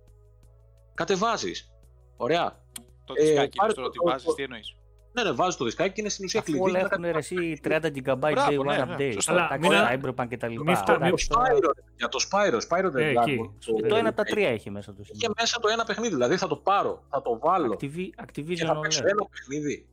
Κατεβάζεις. 0.94 1.72
Ωραία. 2.18 2.64
Το 3.06 3.14
Ε, 3.18 3.24
δισκάκι 3.24 3.58
πάρε 3.58 3.72
είναι 3.72 3.76
το- 3.76 3.82
το 3.82 3.88
ότι 3.88 3.98
το- 3.98 4.04
βάζεις, 4.04 4.28
το- 4.28 4.34
τι 4.34 4.44
εννοείς; 4.44 4.76
Ναι, 5.18 5.24
ναι, 5.24 5.32
βάζει 5.32 5.58
το 5.58 5.64
δισκάκι 5.66 5.94
και 5.94 6.02
είναι 6.02 6.10
στην 6.10 6.26
ουσία 6.26 6.40
Αφού 6.40 6.52
κλειδί. 6.52 6.64
όλα 6.70 6.80
να 6.82 6.88
έχουν 6.92 7.04
ρε, 7.04 7.18
εσύ 7.18 7.60
30 7.64 7.70
GB 7.86 8.18
Μπράβο, 8.18 8.50
day 8.50 8.60
one 8.60 8.66
ναι, 8.66 8.78
ναι, 8.86 8.96
update. 8.98 9.12
σωστό. 9.14 9.32
Αλλά 9.32 9.50
Εντάξει, 9.54 9.70
μην- 9.70 9.80
Cyberpunk 10.16 10.28
και 10.28 10.38
τα 10.38 10.48
λοιπά. 10.48 10.64
μη 10.64 10.76
φτα- 10.76 10.86
Το 10.86 11.06
Εντάξει, 11.06 11.30
τώρα- 11.30 11.46
Spyro, 11.46 11.60
ρε, 11.62 11.84
για 11.98 12.08
το 12.08 12.28
Spyro, 12.32 12.60
Spyro 12.68 12.86
the 12.86 12.96
Ε, 12.96 13.14
Dragon, 13.14 13.22
εκεί. 13.22 13.52
το- 13.66 13.88
Το 13.88 13.96
ένα 13.96 14.08
από 14.08 14.18
τα 14.18 14.24
τρία 14.24 14.50
έχει 14.50 14.70
μέσα 14.70 14.94
το 14.94 15.02
Είχε 15.12 15.28
μέσα 15.40 15.60
το 15.60 15.68
ένα 15.70 15.84
παιχνίδι, 15.84 16.14
δηλαδή 16.14 16.38
θα 16.38 16.48
το 16.48 16.56
πάρω, 16.56 17.04
θα 17.10 17.22
το 17.22 17.40
βάλω 17.40 17.74
Activi- 17.74 18.10
και 18.32 18.42
Activision 18.42 18.66
θα 18.66 18.80
παίξω 18.80 19.02
OLED. 19.04 19.08
ένα 19.10 19.26
παιχνίδι. 19.32 19.88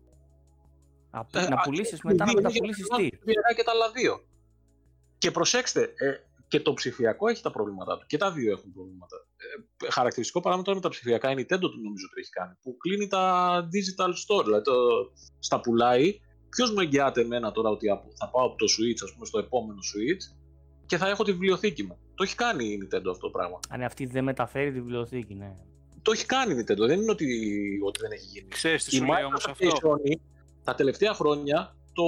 Να- 1.10 1.26
Ε, 1.40 1.48
Να 1.48 1.54
α, 1.56 1.60
πουλήσεις 1.64 2.00
και 2.00 2.06
μετά 2.08 2.24
να 2.24 2.30
δύο, 2.32 2.40
μεταπουλήσει 2.42 2.82
είναι 2.98 3.08
τι; 3.10 3.16
και 3.54 3.62
τα 3.64 3.70
άλλα 3.70 3.90
δύο. 3.90 4.24
Και 5.18 5.30
προσέξτε, 5.30 5.82
ε, 5.82 6.12
και 6.48 6.60
το 6.60 6.74
ψηφιακό 6.74 7.28
έχει 7.28 7.42
τα 7.42 7.50
προβλήματά 7.50 7.98
του. 7.98 8.06
Και 8.06 8.16
τα 8.16 8.32
δύο 8.32 8.52
έχουν 8.52 8.72
προβλήματα. 8.72 9.23
Ε, 9.86 9.90
χαρακτηριστικό 9.90 10.40
παράδειγμα 10.40 10.74
με 10.74 10.80
τα 10.80 10.88
ψηφιακά 10.88 11.30
είναι 11.30 11.40
η 11.40 11.46
Nintendo 11.48 11.60
του 11.60 11.80
νομίζω 11.82 12.06
ότι 12.10 12.20
έχει 12.20 12.30
κάνει. 12.30 12.54
Που 12.62 12.76
κλείνει 12.76 13.06
τα 13.06 13.24
digital 13.72 14.08
store, 14.08 14.44
δηλαδή 14.44 14.62
το, 14.64 14.74
στα 15.38 15.60
πουλάει. 15.60 16.20
Ποιος 16.48 16.72
μου 16.72 16.80
εγγυάται 16.80 17.20
εμένα 17.20 17.52
τώρα 17.52 17.68
ότι 17.68 17.90
από- 17.90 18.12
θα 18.18 18.30
πάω 18.30 18.46
από 18.46 18.56
το 18.56 18.64
Switch, 18.64 19.00
ας 19.04 19.12
πούμε, 19.12 19.26
στο 19.26 19.38
επόμενο 19.38 19.78
Switch 19.78 20.36
και 20.86 20.96
θα 20.96 21.08
έχω 21.08 21.24
τη 21.24 21.32
βιβλιοθήκη 21.32 21.82
μου. 21.82 21.98
Το 22.14 22.22
έχει 22.22 22.34
κάνει 22.34 22.64
η 22.64 22.78
Nintendo 22.82 23.08
αυτό 23.10 23.26
το 23.26 23.30
πράγμα. 23.30 23.58
Αν 23.68 23.82
αυτή 23.82 24.06
δεν 24.06 24.24
μεταφέρει 24.24 24.72
τη 24.72 24.80
βιβλιοθήκη, 24.80 25.34
ναι. 25.34 25.54
Το 26.02 26.12
έχει 26.12 26.26
κάνει 26.26 26.54
η 26.54 26.56
Nintendo, 26.60 26.86
δεν 26.86 27.00
είναι 27.00 27.10
ότι, 27.10 27.26
ότι 27.84 28.00
δεν 28.00 28.10
έχει 28.10 28.26
γίνει. 28.26 28.48
Ξέρεις 28.48 28.84
τι 28.84 28.96
Η 28.96 28.98
σου 28.98 29.04
λέει 29.04 29.24
όμως 29.24 29.46
Microsoft 29.46 29.50
αυτό; 29.50 29.98
και 30.02 30.12
η 30.12 30.18
Sony 30.18 30.20
τα 30.64 30.74
τελευταία 30.74 31.14
χρόνια 31.14 31.76
το, 31.92 32.04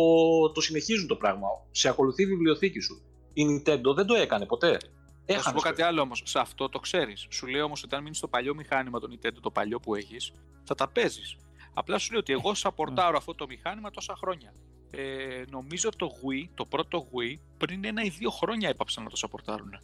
το 0.52 0.60
συνεχίζουν 0.60 1.06
το 1.06 1.16
πράγμα. 1.16 1.46
Σε 1.70 1.88
ακολουθεί 1.88 2.22
η 2.22 2.26
βιβλιοθήκη 2.26 2.80
σου. 2.80 3.02
Η 3.32 3.42
Nintendo 3.44 3.94
δεν 3.94 4.06
το 4.06 4.14
έκανε 4.14 4.46
ποτέ. 4.46 4.78
Θα 5.26 5.32
σου 5.32 5.38
Έχανε 5.38 5.54
πω 5.54 5.60
στο- 5.60 5.68
κάτι 5.68 5.82
άλλο 5.82 6.00
όμως. 6.00 6.22
Σε 6.24 6.38
αυτό 6.38 6.68
το 6.68 6.78
ξέρεις. 6.78 7.26
Σου 7.30 7.46
λέει 7.46 7.60
όμως 7.60 7.82
ότι 7.82 7.94
αν 7.94 8.02
μείνεις 8.02 8.18
στο 8.18 8.28
παλιό 8.28 8.54
μηχάνημα 8.54 9.00
το 9.00 9.08
Nintendo, 9.10 9.36
το 9.42 9.50
παλιό 9.50 9.80
που 9.80 9.94
έχεις, 9.94 10.32
θα 10.64 10.74
τα 10.74 10.88
παίζεις. 10.88 11.36
Απλά 11.74 11.98
σου 11.98 12.10
λέει 12.10 12.20
ότι 12.20 12.32
εγώ 12.32 12.54
σαπορτάρω 12.54 13.16
αυτό 13.16 13.34
το 13.34 13.46
μηχάνημα 13.46 13.90
τόσα 13.90 14.14
χρόνια. 14.16 14.52
Ε, 14.90 15.42
νομίζω 15.50 15.90
το 15.96 16.06
Wii, 16.10 16.48
το 16.54 16.66
πρώτο 16.66 17.06
Wii, 17.12 17.38
πριν 17.58 17.84
ένα 17.84 18.02
ή 18.02 18.08
δύο 18.08 18.30
χρόνια 18.30 18.68
έπαψαν 18.68 19.04
να 19.04 19.10
το 19.10 19.16
σαπορτάρουν. 19.16 19.78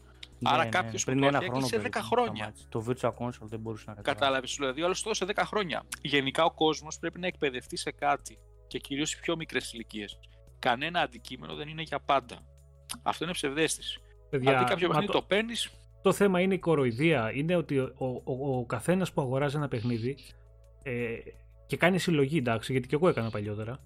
Άρα 0.45 0.63
Ναι, 0.65 0.69
κάποιος 0.71 1.05
που 1.05 1.11
πριν 1.11 1.21
το 1.23 1.27
ένα 1.27 1.37
έφτιαξε 1.39 1.59
χρόνο 1.61 1.67
σε 1.67 1.77
10 1.89 1.91
περίπου 1.91 2.15
χρόνια. 2.15 2.55
σταμάτησε. 2.55 2.67
Το 2.69 2.85
Virtual 2.89 3.25
Console 3.27 3.49
δεν 3.49 3.61
μπορούσε 3.61 3.85
να 3.87 3.95
καταλάβεις. 3.95 4.21
Κατάλαβες, 4.21 4.51
σου 4.51 4.63
λέω. 4.63 4.73
Δηλαδή, 4.73 4.95
όλος 5.05 5.17
σε 5.17 5.25
10 5.25 5.45
χρόνια. 5.45 5.83
Γενικά 6.03 6.45
ο 6.45 6.51
κόσμος 6.51 6.99
πρέπει 6.99 7.19
να 7.21 7.27
εκπαιδευτεί 7.27 7.77
σε 7.77 7.91
κάτι. 7.93 8.39
Και 8.67 8.79
κυρίως 8.79 9.13
οι 9.13 9.21
πιο 9.21 9.37
μικρές 9.37 9.73
ηλικίες. 9.73 10.19
Κανένα 10.59 11.01
αντικείμενο 11.01 11.55
δεν 11.55 11.69
είναι 11.69 11.83
για 11.83 12.01
πάντα. 12.01 12.39
Αυτό 13.03 13.25
είναι 13.25 13.33
ψευδέστηση. 13.33 14.02
Παιδιά, 14.33 14.59
Αντί 14.59 14.65
κάποιο 14.65 14.89
μα 14.89 14.93
παιχνίδι 14.95 15.13
το, 15.13 15.19
το 15.19 15.25
παίρνεις, 15.29 15.71
το 16.03 16.13
θέμα 16.13 16.41
είναι 16.41 16.55
η 16.55 16.59
κοροϊδία. 16.59 17.33
Είναι 17.35 17.57
ότι 17.57 17.79
ο, 17.79 17.93
ο, 18.25 18.57
ο 18.59 18.65
καθένας 18.67 19.13
που 19.13 19.21
αγοράζει 19.21 19.57
ένα 19.57 19.69
παιχνίδι 19.69 20.17
ε, 20.83 20.93
και 21.67 21.77
κάνει 21.77 21.99
συλλογή, 21.99 22.39
εντάξει, 22.39 22.73
γιατί 22.73 22.89
και 22.89 22.95
εγώ 22.95 23.09
έκανα 23.09 23.31
παλιότερα, 23.31 23.79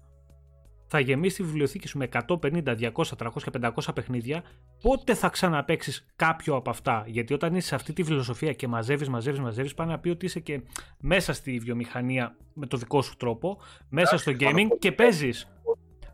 θα 0.87 0.99
γεμίσει 0.99 1.35
τη 1.35 1.43
βιβλιοθήκη 1.43 1.87
σου 1.87 1.97
με 1.97 2.07
150, 2.11 2.27
200, 2.31 2.89
300 2.93 3.29
και 3.33 3.51
500 3.61 3.69
παιχνίδια, 3.93 4.43
πότε 4.81 5.13
θα 5.13 5.29
ξαναπέξει 5.29 6.05
κάποιο 6.15 6.55
από 6.55 6.69
αυτά; 6.69 7.03
Γιατί 7.07 7.33
όταν 7.33 7.55
είσαι 7.55 7.67
σε 7.67 7.75
αυτή 7.75 7.93
τη 7.93 8.03
φιλοσοφία 8.03 8.53
και 8.53 8.67
μαζεύεις, 8.67 9.09
μαζεύεις, 9.09 9.39
μαζεύεις, 9.39 9.73
πάει 9.73 9.87
να 9.87 9.99
πει 9.99 10.09
ότι 10.09 10.25
είσαι 10.25 10.39
και 10.39 10.61
μέσα 10.99 11.33
στη 11.33 11.59
βιομηχανία 11.59 12.35
με 12.53 12.65
το 12.65 12.77
δικό 12.77 13.01
σου 13.01 13.15
τρόπο, 13.17 13.57
μέσα 13.89 14.17
στο 14.17 14.31
πάνω 14.33 14.51
gaming 14.51 14.65
από- 14.65 14.77
και 14.77 14.91
παίζεις. 14.91 15.47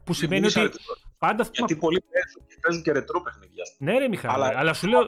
Που 0.04 0.14
σημαίνει 0.14 0.40
Μίλησα, 0.40 0.62
ότι 0.62 0.78
πάντα. 1.28 1.46
Γιατί 1.52 1.76
πολλοί 1.76 2.04
παίζουν 2.12 2.42
και 2.48 2.58
παίζουν 2.62 2.84
και 2.84 2.92
ρετρό 2.92 3.22
παιχνίδια. 3.22 3.64
Ναι, 3.78 3.98
ρε 3.98 4.08
Μιχάλη, 4.08 4.34
αλλά, 4.34 4.54
Αλλά- 4.60 4.74
σου 4.74 4.88
λέω. 4.88 5.00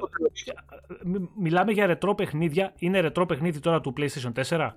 μι- 1.03 1.29
Μιλάμε 1.39 1.71
για 1.71 1.85
ρετρό 1.85 2.15
παιχνίδια. 2.15 2.73
Είναι 2.77 2.99
ρετρό 2.99 3.25
παιχνίδι 3.25 3.59
τώρα 3.59 3.81
του 3.81 3.93
PlayStation 3.97 4.31
4. 4.33 4.75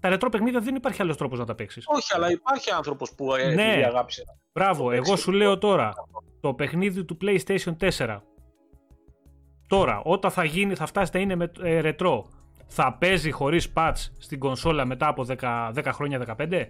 Τα 0.00 0.08
ρετρό 0.08 0.28
παιχνίδια 0.28 0.60
δεν 0.60 0.74
υπάρχει 0.74 1.02
άλλος 1.02 1.16
τρόπος 1.16 1.38
να 1.38 1.44
τα 1.44 1.54
παίξεις. 1.54 1.84
Όχι, 1.86 2.14
αλλά 2.14 2.30
υπάρχει 2.30 2.70
άνθρωπος 2.70 3.14
που 3.14 3.34
ε, 3.34 3.54
Ναι. 3.54 3.68
επειδή 3.68 3.82
αγάπησε. 3.84 4.22
Μπράβο, 4.52 4.84
το 4.84 4.90
εγώ 4.90 5.02
παίξει. 5.02 5.22
σου 5.22 5.32
λέω 5.32 5.58
τώρα. 5.58 5.92
Το 6.40 6.54
παιχνίδι 6.54 7.04
του 7.04 7.16
PlayStation 7.22 7.76
4. 7.76 8.22
Τώρα, 9.66 10.00
όταν 10.04 10.30
θα 10.30 10.44
γίνει, 10.44 10.74
θα 10.74 10.86
φτάσει 10.86 11.10
να 11.14 11.20
είναι 11.20 11.34
με 11.34 11.52
ε, 11.62 11.80
ρετρό, 11.80 12.28
θα 12.66 12.96
παίζει 13.00 13.30
χωρίς 13.30 13.72
patch 13.76 13.92
στην 14.18 14.38
κονσόλα 14.38 14.84
μετά 14.86 15.08
από 15.08 15.24
10, 15.28 15.72
10 15.74 15.84
χρόνια, 15.92 16.18
15. 16.18 16.66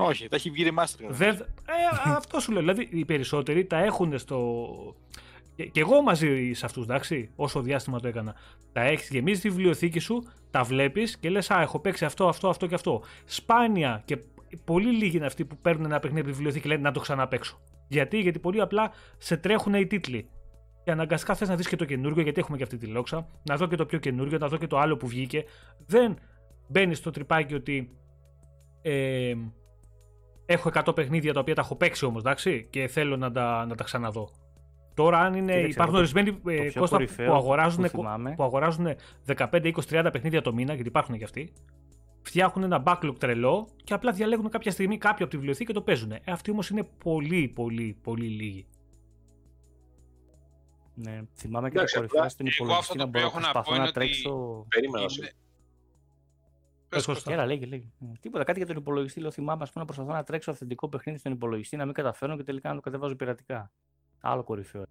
Όχι, 0.00 0.28
θα 0.28 0.36
έχει 0.36 0.50
βγει 0.50 0.68
remaster. 0.70 0.96
κατά 0.98 1.14
Δεν, 1.14 1.34
ε, 1.34 2.10
αυτό 2.16 2.40
σου 2.40 2.52
λέω. 2.52 2.60
Δηλαδή 2.60 2.88
οι 2.90 3.04
περισσότεροι 3.04 3.64
τα 3.64 3.78
έχουν 3.78 4.18
στο. 4.18 4.66
Και, 5.54 5.66
και 5.66 5.80
εγώ 5.80 6.02
μαζί 6.02 6.52
σε 6.52 6.66
αυτούς, 6.66 6.84
εντάξει, 6.84 7.30
όσο 7.36 7.60
διάστημα 7.60 8.00
το 8.00 8.08
έκανα. 8.08 8.34
Τα 8.72 8.80
έχεις 8.80 9.08
γεμίσει 9.08 9.40
τη 9.40 9.50
βιβλιοθήκη 9.50 9.98
σου, 9.98 10.24
τα 10.50 10.62
βλέπεις 10.62 11.18
και 11.18 11.30
λες: 11.30 11.50
Α, 11.50 11.60
έχω 11.60 11.78
παίξει 11.78 12.04
αυτό, 12.04 12.28
αυτό, 12.28 12.48
αυτό 12.48 12.66
και 12.66 12.74
αυτό. 12.74 13.02
Σπάνια 13.24 14.02
και 14.04 14.18
πολύ 14.64 14.90
λίγοι 14.90 15.16
είναι 15.16 15.26
αυτοί 15.26 15.44
που 15.44 15.56
παίρνουν 15.56 15.84
ένα 15.84 15.98
παιχνίδι 15.98 16.20
από 16.20 16.28
τη 16.28 16.34
βιβλιοθήκη 16.34 16.62
και 16.62 16.68
λένε 16.68 16.82
να 16.82 16.92
το 16.92 17.00
ξαναπέξω. 17.00 17.60
Γιατί, 17.88 18.20
γιατί 18.20 18.38
πολύ 18.38 18.60
απλά 18.60 18.90
σε 19.18 19.36
τρέχουν 19.36 19.74
οι 19.74 19.86
τίτλοι. 19.86 20.28
Και 20.84 20.90
αναγκαστικά 20.90 21.34
θες 21.34 21.48
να 21.48 21.56
δεις 21.56 21.68
και 21.68 21.76
το 21.76 21.84
καινούριο, 21.84 22.22
γιατί 22.22 22.40
έχουμε 22.40 22.56
και 22.56 22.62
αυτή 22.62 22.76
τη 22.76 22.86
λόξα. 22.86 23.28
Να 23.42 23.56
δω 23.56 23.66
και 23.66 23.76
το 23.76 23.86
πιο 23.86 23.98
καινούριο, 23.98 24.38
να 24.38 24.48
δω 24.48 24.56
και 24.56 24.66
το 24.66 24.78
άλλο 24.78 24.96
που 24.96 25.06
βγήκε. 25.06 25.44
Δεν 25.86 26.16
μπαίνεις 26.68 26.98
στο 26.98 27.10
τρυπάκι 27.10 27.54
ότι. 27.54 27.96
Ε, 28.82 29.34
έχω 30.50 30.70
100 30.74 30.94
παιχνίδια 30.94 31.32
τα 31.32 31.40
οποία 31.40 31.54
τα 31.54 31.60
έχω 31.60 31.76
παίξει 31.76 32.04
όμως, 32.04 32.20
εντάξει, 32.20 32.66
και 32.70 32.88
θέλω 32.88 33.16
να 33.16 33.32
τα, 33.32 33.66
να 33.66 33.74
τα 33.74 33.84
ξαναδώ. 33.84 34.30
Τώρα, 34.94 35.18
αν 35.18 35.34
είναι, 35.34 35.52
Κοίταξε, 35.52 35.68
υπάρχουν 35.68 35.94
εγώ 35.94 36.02
ορισμένοι 36.02 36.32
το 36.32 36.50
ε, 36.50 36.62
πιο 36.62 36.80
Κώστα, 36.80 36.96
κορυφαίο 36.96 37.26
που, 37.26 37.34
αγοράζουν, 37.34 37.82
που 37.82 37.88
θυμάμαι. 37.88 38.34
που 38.36 38.42
αγοράζουν 38.42 38.86
15, 39.26 39.46
20, 39.50 39.70
30 39.90 40.08
παιχνίδια 40.12 40.42
το 40.42 40.52
μήνα, 40.52 40.74
γιατί 40.74 40.88
υπάρχουν 40.88 41.18
και 41.18 41.24
αυτοί, 41.24 41.52
φτιάχνουν 42.22 42.72
ένα 42.72 42.82
backlog 42.86 43.14
τρελό 43.18 43.68
και 43.84 43.94
απλά 43.94 44.12
διαλέγουν 44.12 44.48
κάποια 44.48 44.70
στιγμή 44.70 44.98
κάποιο 44.98 45.24
από 45.24 45.30
τη 45.30 45.36
βιβλιοθήκη 45.36 45.66
και 45.66 45.72
το 45.72 45.82
παίζουν. 45.82 46.12
Ε, 46.12 46.20
αυτοί 46.26 46.50
όμως 46.50 46.70
είναι 46.70 46.88
πολύ, 47.04 47.48
πολύ, 47.48 47.98
πολύ 48.02 48.26
λίγοι. 48.26 48.66
Ναι, 50.94 51.20
θυμάμαι 51.36 51.70
και 51.70 51.76
Εντάξει, 51.76 51.94
τα 51.94 52.00
κορυφαία 52.00 52.20
απλά 52.20 52.30
στον 52.30 52.46
εγώ 52.46 52.54
υπολογιστή 52.54 52.92
αυτό 52.92 52.98
να 52.98 53.04
το 53.04 53.10
μπορώ 53.10 53.26
οποίο 53.26 53.40
να 53.40 53.46
έχω 53.46 53.46
να 53.46 53.52
προσπαθώ 53.52 53.70
πω 53.70 53.70
να 53.70 53.76
είναι 53.76 53.88
ότι 53.88 53.98
τρέξω. 53.98 54.66
Περίμενα. 54.68 55.04
Είναι- 55.18 55.32
σε- 56.88 56.96
Πες, 56.96 57.04
Κώστα. 57.04 57.12
Κώστα. 57.12 57.32
Έλα, 57.32 57.46
λέγε, 57.46 57.66
λέγε. 57.66 57.84
Ε, 58.00 58.06
Τίποτα, 58.20 58.44
κάτι 58.44 58.58
για 58.58 58.66
τον 58.66 58.76
υπολογιστή. 58.76 59.20
Λέω, 59.20 59.30
θυμάμαι, 59.30 59.62
ας 59.62 59.70
πούμε, 59.72 59.84
να 59.84 59.92
προσπαθώ 59.92 60.16
να 60.18 60.24
τρέξω 60.24 60.50
αυθεντικό 60.50 60.88
παιχνίδι 60.88 61.18
στον 61.18 61.32
υπολογιστή, 61.32 61.76
να 61.76 61.84
μην 61.84 61.94
καταφέρω 61.94 62.36
και 62.36 62.42
τελικά 62.42 62.68
να 62.68 62.74
το 62.74 62.80
κατεβάζω 62.80 63.14
πειρατικά. 63.16 63.70
Άλλο 64.20 64.42
κορυφαίο. 64.44 64.84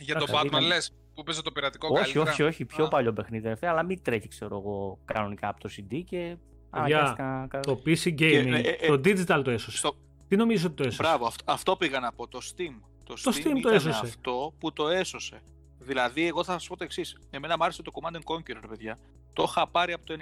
Για 0.00 0.14
το 0.14 0.24
Εντάξει, 0.28 0.42
Batman 0.42 0.46
ήταν- 0.46 0.64
λες, 0.66 0.92
που 1.14 1.22
παίζει 1.22 1.42
το 1.42 1.52
πειρατικό 1.52 1.88
Όχι, 1.92 2.02
καλύτερα. 2.02 2.30
όχι, 2.30 2.42
όχι, 2.42 2.64
πιο 2.64 2.84
Α. 2.84 2.88
παλιό 2.88 3.12
παιχνίδι, 3.12 3.48
ρε, 3.60 3.68
αλλά 3.68 3.82
μην 3.82 4.02
τρέχει, 4.02 4.28
ξέρω 4.28 4.56
εγώ, 4.56 4.98
κανονικά 5.04 5.48
από 5.48 5.60
το 5.60 5.68
CD 5.76 6.02
και. 6.04 6.36
Παιδιά, 6.70 6.98
αναγκάστηκα 6.98 7.24
να 7.24 7.46
κάνω- 7.46 7.64
Το 7.64 7.82
PC 7.86 8.08
gaming, 8.18 8.62
ε, 8.64 8.68
ε, 8.70 8.86
το 8.86 8.92
digital 9.04 9.40
το 9.44 9.50
έσωσε. 9.50 9.76
Στο... 9.76 9.96
Τι 10.28 10.36
νομίζω 10.36 10.66
ότι 10.66 10.76
το 10.76 10.82
έσωσε; 10.82 11.02
Μπράβο, 11.02 11.26
αυτό, 11.26 11.44
αυτό 11.52 11.76
πήγα 11.76 12.00
να 12.00 12.12
πω. 12.12 12.28
Το 12.28 12.38
Steam 12.42 12.80
Το, 13.04 13.14
Το 13.14 13.30
Steam, 13.34 13.38
Steam 13.38 13.50
το 13.52 13.58
ήταν 13.58 13.74
έσωσε. 13.74 14.00
αυτό 14.02 14.54
που 14.58 14.72
το 14.72 14.88
έσωσε. 14.88 15.40
Δηλαδή, 15.86 16.26
εγώ 16.26 16.44
θα 16.44 16.52
σας 16.52 16.66
πω 16.66 16.76
το 16.76 16.84
εξής. 16.84 17.16
Εμένα 17.30 17.56
μου 17.56 17.64
άρεσε 17.64 17.82
το 17.82 17.92
Command 17.94 18.16
and 18.16 18.34
Conquer, 18.34 18.58
ρε 18.60 18.68
παιδιά. 18.68 18.98
Το 19.32 19.42
είχα 19.48 19.68
πάρει 19.68 19.92
από 19.92 20.06
το 20.06 20.14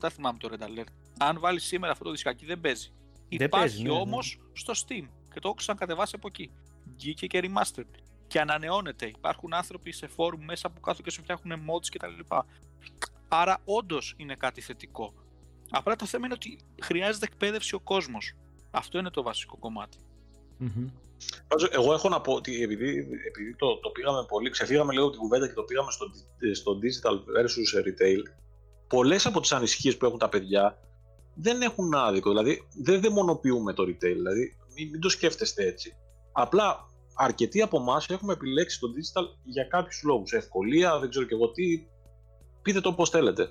96-97, 0.00 0.08
θυμάμαι 0.10 0.38
το 0.38 0.48
Red 0.52 0.62
Alert. 0.62 0.92
Αν 1.18 1.40
βάλει 1.40 1.60
σήμερα 1.60 1.92
αυτό 1.92 2.04
το 2.04 2.10
δισκάκι, 2.10 2.46
δεν 2.46 2.60
παίζει. 2.60 2.92
Δεν 3.28 3.46
Υπάρχει 3.46 3.48
παίζει, 3.50 3.82
ναι, 3.82 3.92
ναι. 3.92 4.00
όμως 4.00 4.38
στο 4.52 4.72
Steam 4.72 5.08
και 5.32 5.40
το 5.40 5.48
έχω 5.48 5.54
ξανακατεβάσει 5.54 6.12
από 6.16 6.26
εκεί. 6.26 6.50
Βγήκε 6.96 7.26
και 7.26 7.40
remastered. 7.42 7.90
Και 8.26 8.40
ανανεώνεται. 8.40 9.06
Υπάρχουν 9.06 9.54
άνθρωποι 9.54 9.92
σε 9.92 10.06
φόρουμ 10.06 10.44
μέσα 10.44 10.70
που 10.70 10.80
κάθονται 10.80 11.02
και 11.02 11.10
σου 11.10 11.22
φτιάχνουν 11.22 11.60
mods 11.60 11.86
κτλ. 11.90 12.34
Άρα, 13.28 13.60
όντως 13.64 14.14
είναι 14.16 14.34
κάτι 14.34 14.60
θετικό. 14.60 15.14
Απλά 15.70 15.96
το 15.96 16.06
θέμα 16.06 16.24
είναι 16.26 16.34
ότι 16.34 16.58
χρειάζεται 16.82 17.26
εκπαίδευση 17.26 17.74
ο 17.74 17.80
κόσμος. 17.80 18.34
Αυτό 18.70 18.98
είναι 18.98 19.10
το 19.10 19.22
βασικό 19.22 19.56
κομμάτι. 19.56 19.98
Μμμ. 20.58 20.88
Πάντως, 21.48 21.68
εγώ 21.72 21.92
έχω 21.92 22.08
να 22.08 22.20
πω 22.20 22.32
ότι 22.32 22.62
επειδή, 22.62 22.88
επειδή 23.26 23.54
το, 23.56 23.78
το 23.78 23.90
πήγαμε 23.90 24.24
πολύ, 24.28 24.50
ξεφύγαμε 24.50 24.92
λίγο 24.92 25.10
την 25.10 25.20
κουβέντα 25.20 25.46
και 25.48 25.54
το 25.54 25.62
πήγαμε 25.62 25.90
στο, 25.90 26.06
στο 26.54 26.78
digital 26.82 27.14
versus 27.14 27.86
retail, 27.86 28.22
πολλές 28.88 29.26
από 29.26 29.40
τις 29.40 29.52
ανησυχίες 29.52 29.96
που 29.96 30.06
έχουν 30.06 30.18
τα 30.18 30.28
παιδιά 30.28 30.78
δεν 31.34 31.62
έχουν 31.62 31.94
άδικο. 31.94 32.28
Δηλαδή 32.28 32.68
δεν 32.82 33.00
δαιμονοποιούμε 33.00 33.72
το 33.72 33.82
retail, 33.82 34.14
δηλαδή 34.14 34.56
μην, 34.74 34.90
μην 34.90 35.00
το 35.00 35.08
σκέφτεστε 35.08 35.66
έτσι. 35.66 35.96
Απλά 36.32 36.90
αρκετοί 37.14 37.62
από 37.62 37.80
εμάς 37.80 38.08
έχουμε 38.08 38.32
επιλέξει 38.32 38.80
το 38.80 38.86
digital 38.86 39.24
για 39.44 39.64
κάποιους 39.64 40.02
λόγους. 40.04 40.32
Ευκολία, 40.32 40.98
δεν 40.98 41.10
ξέρω 41.10 41.26
και 41.26 41.34
εγώ 41.34 41.50
τι. 41.50 41.86
Πείτε 42.62 42.80
το 42.80 42.92
πώς 42.92 43.10
θέλετε. 43.10 43.50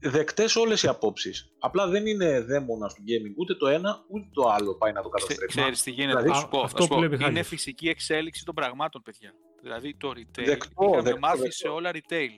Δεκτές 0.00 0.56
όλες 0.56 0.82
οι 0.82 0.88
απόψεις. 0.88 1.54
Απλά 1.58 1.86
δεν 1.88 2.06
είναι 2.06 2.40
δαίμονας 2.40 2.94
του 2.94 3.02
gaming 3.02 3.34
ούτε 3.36 3.54
το 3.54 3.66
ένα 3.66 4.04
ούτε 4.08 4.28
το 4.32 4.48
άλλο 4.48 4.74
πάει 4.76 4.92
να 4.92 5.02
το 5.02 5.08
καταστρέψει. 5.08 5.56
Ξέρεις 5.58 5.82
τι 5.82 5.90
γίνεται. 5.90 6.08
Δηλαδή, 6.22 6.28
θα 6.28 6.34
σου 6.34 6.48
πω, 6.48 6.60
αυτό 6.60 6.76
θα 6.76 6.82
σου 6.82 6.88
που 6.88 6.94
πω. 6.94 7.00
λέει 7.00 7.08
ο 7.08 7.12
Μιχάλης. 7.12 7.34
είναι 7.36 7.42
φυσική 7.46 7.88
εξέλιξη 7.88 8.44
των 8.44 8.54
πραγμάτων, 8.54 9.02
παιδιά. 9.02 9.32
Δηλαδή 9.62 9.96
το 9.96 10.08
retail 10.10 10.44
Δεκτό, 10.44 10.84
είχαμε 10.84 11.02
δεκτό, 11.02 11.18
μάθει 11.18 11.36
δεκτό. 11.38 11.52
σε 11.56 11.68
όλα 11.68 11.90
retail. 11.92 12.30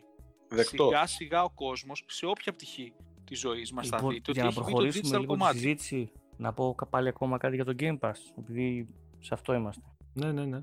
Δεκτό. 0.49 0.85
Σιγά 0.85 1.07
σιγά 1.07 1.43
ο 1.43 1.51
κόσμος 1.51 2.05
σε 2.09 2.27
όποια 2.27 2.53
πτυχή 2.53 2.93
της 3.25 3.39
ζωής 3.39 3.73
μας 3.73 3.89
θα 3.89 3.97
Λοιπόν, 3.97 4.13
δείτε 4.13 4.31
ότι 4.31 4.41
για 4.41 4.43
να 4.43 4.49
έχει 4.49 4.59
μπει 4.59 4.65
το 4.65 4.71
προχωρήσουμε 4.71 5.09
digital 5.09 5.21
λίγο 5.21 5.33
τη 5.33 5.39
κομμάτι. 5.39 5.57
συζήτηση, 5.59 6.13
να 6.37 6.53
πω 6.53 6.75
κα- 6.77 6.87
πάλι 6.87 7.09
ακόμα 7.09 7.39
κάτι 7.39 7.55
για 7.55 7.65
το 7.65 7.75
Game 7.79 7.99
Pass, 7.99 8.15
επειδή 8.39 8.89
σε 9.19 9.35
αυτό 9.35 9.53
είμαστε. 9.55 9.83
Ναι, 10.13 10.33
ναι, 10.33 10.45
ναι. 10.45 10.61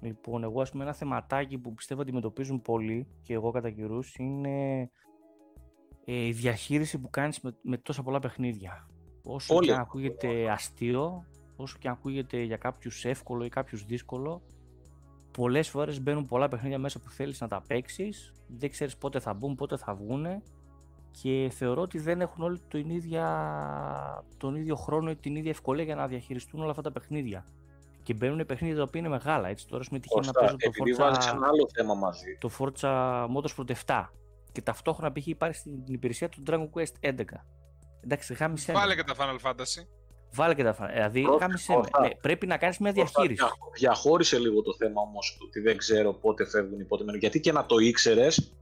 Λοιπόν, 0.00 0.42
εγώ 0.42 0.60
ας 0.60 0.70
πούμε 0.70 0.84
ένα 0.84 0.92
θεματάκι 0.92 1.58
που 1.58 1.74
πιστεύω 1.74 2.00
αντιμετωπίζουν 2.02 2.62
πολλοί 2.62 3.06
και 3.22 3.34
εγώ 3.34 3.50
κατά 3.50 3.70
καιρούς 3.70 4.14
είναι 4.18 4.90
ε, 6.04 6.26
η 6.26 6.32
διαχείριση 6.32 6.98
που 6.98 7.10
κάνεις 7.10 7.40
με, 7.40 7.56
με 7.62 7.76
τόσα 7.76 8.02
πολλά 8.02 8.18
παιχνίδια. 8.18 8.88
Όσο 9.22 9.54
Όλοι. 9.54 9.66
και 9.66 9.72
αν 9.72 9.80
ακούγεται 9.80 10.50
αστείο, 10.50 11.24
όσο 11.56 11.76
και 11.78 11.88
αν 11.88 11.94
ακούγεται 11.94 12.42
για 12.42 12.56
κάποιους 12.56 13.04
εύκολο 13.04 13.44
ή 13.44 13.48
κάποιους 13.48 13.84
δύσκολο, 13.84 14.42
πολλές 15.30 15.68
φορές 15.68 16.02
μπαίνουν 16.02 16.26
πολλά 16.26 16.48
παιχνίδια 16.48 16.78
μέσα 16.78 17.00
που 17.00 17.10
θέλεις 17.10 17.40
να 17.40 17.48
τα 17.48 17.62
παίξεις, 17.66 18.32
δεν 18.46 18.70
ξέρεις 18.70 18.96
πότε 18.96 19.20
θα 19.20 19.34
μπουν, 19.34 19.54
πότε 19.54 19.76
θα 19.76 19.94
βγούνε 19.94 20.42
και 21.10 21.50
θεωρώ 21.54 21.82
ότι 21.82 21.98
δεν 21.98 22.20
έχουν 22.20 22.44
όλοι 22.44 22.60
τον, 22.68 22.90
ίδια, 22.90 24.24
τον 24.36 24.54
ίδιο 24.54 24.76
χρόνο 24.76 25.10
ή 25.10 25.16
την 25.16 25.36
ίδια 25.36 25.50
ευκολία 25.50 25.84
για 25.84 25.94
να 25.94 26.06
διαχειριστούν 26.06 26.60
όλα 26.60 26.70
αυτά 26.70 26.82
τα 26.82 26.92
παιχνίδια. 26.92 27.46
Και 28.02 28.14
μπαίνουν 28.14 28.46
παιχνίδια 28.46 28.76
τα 28.76 28.82
οποία 28.82 29.00
είναι 29.00 29.08
μεγάλα. 29.08 29.48
Έτσι, 29.48 29.66
τώρα 29.68 29.84
με 29.90 29.98
τυχαίνει 29.98 30.26
να 30.26 30.32
Κώστα, 30.32 30.40
παίζω 30.40 30.56
το 30.56 30.70
επειδή 30.74 30.92
βάζεις 30.92 31.26
Forza, 31.26 31.34
ένα 31.34 31.46
άλλο 31.46 31.68
θέμα 31.74 31.94
μαζί. 31.94 32.38
το 32.40 32.50
Forza 32.58 33.26
Motorsport 33.26 33.72
7 33.86 34.06
και 34.52 34.62
ταυτόχρονα 34.62 35.12
π.χ. 35.12 35.26
υπάρχει 35.26 35.56
στην 35.58 35.72
υπηρεσία 35.86 36.28
του 36.28 36.42
Dragon 36.46 36.68
Quest 36.74 37.10
11. 37.10 37.22
Εντάξει, 38.00 38.34
γάμισε 38.34 38.72
με. 38.72 38.78
Βάλε 38.78 38.94
και 38.94 39.02
τα 39.04 39.14
Final 39.18 39.50
Fantasy. 39.50 39.86
Βάλε 40.34 40.54
και 40.54 40.62
τα 40.64 40.72
φα- 40.74 40.86
Δηλαδή, 40.86 41.22
Πρόσεχε, 41.22 41.44
γάμισε 41.44 41.72
με. 41.72 41.78
Κώστα. 41.78 42.00
Ναι, 42.00 42.08
πρέπει 42.14 42.46
να 42.46 42.56
κάνεις 42.56 42.78
μια 42.78 42.92
Κώστα, 42.92 43.10
διαχείριση. 43.22 43.44
δια- 43.44 43.56
Διαχώρισε 43.78 44.38
λίγο 44.38 44.62
το 44.62 44.74
θέμα 44.74 45.00
όμως 45.00 45.36
του 45.38 45.44
ότι 45.48 45.60
δεν 45.60 45.76
ξέρω 45.76 46.12
πότε 46.12 46.44
φεύγουν 46.46 46.80
ή 46.80 46.84
πότε 46.84 47.04
μένουν. 47.04 47.20
Γιατί 47.20 47.40
και 47.40 47.52
να 47.52 47.66
το 47.66 47.78
ήξερες, 47.78 48.52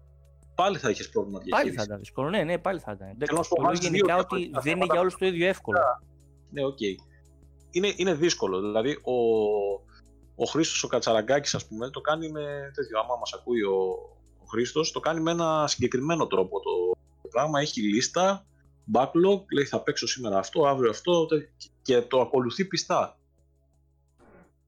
πάλι 0.55 0.79
θα 0.79 0.91
είχες 0.91 1.09
πρόβλημα 1.09 1.39
Πάλι 1.39 1.49
διαχείρισης. 1.51 1.79
θα 1.79 1.85
ήταν 1.85 1.99
δύσκολο. 1.99 2.29
Ναι, 2.31 2.43
ναι, 2.45 2.59
πάλι 2.59 2.79
θα 2.81 2.93
ήταν. 2.93 3.09
Εντάξει, 3.09 3.35
να 3.35 3.43
σου 3.43 3.49
πω, 3.49 3.55
το 3.55 3.61
λέω 3.63 3.71
βάζεις 3.71 3.85
γενικά 3.85 4.05
δύο 4.07 4.17
ότι 4.17 4.27
διαφορετικά 4.37 4.61
δεν 4.61 4.73
είναι 4.73 4.81
θέματα. 4.81 4.93
για 4.93 5.01
όλους 5.01 5.17
το 5.17 5.27
ίδιο 5.27 5.47
εύκολο. 5.49 5.79
Ναι, 6.51 6.65
οκ. 6.65 6.81
Είναι, 7.71 7.93
είναι 7.97 8.15
δύσκολο. 8.15 8.61
Δηλαδή, 8.61 8.91
ο, 9.03 9.15
ο 10.35 10.45
Χρήστος 10.45 10.83
ο 10.85 10.89
Κατσαραγκάκης, 10.89 11.55
ας 11.55 11.67
πούμε, 11.67 11.91
το 11.91 12.01
κάνει 12.01 12.31
με 12.31 12.71
τέτοιο. 12.75 12.99
Άμα 12.99 13.17
μας 13.17 13.33
ακούει 13.33 13.63
ο, 13.63 13.75
ο 13.75 14.20
Χρήστος, 14.51 14.93
το 14.93 15.01
κάνει 15.01 15.21
με 15.21 15.31
ένα 15.31 15.67
συγκεκριμένο 15.67 16.27
τρόπο 16.27 16.61
το, 16.61 16.71
το 17.23 17.29
πράγμα. 17.29 17.61
Έχει 17.61 17.81
λίστα, 17.83 18.47
backlog, 18.95 19.43
λέει 19.55 19.65
θα 19.65 19.81
παίξω 19.83 20.07
σήμερα 20.07 20.39
αυτό, 20.39 20.67
αύριο 20.67 20.91
αυτό 20.91 21.27
τε- 21.27 21.49
και 21.83 22.01
το 22.03 22.21
ακολουθεί 22.21 22.65
πιστά. 22.65 23.19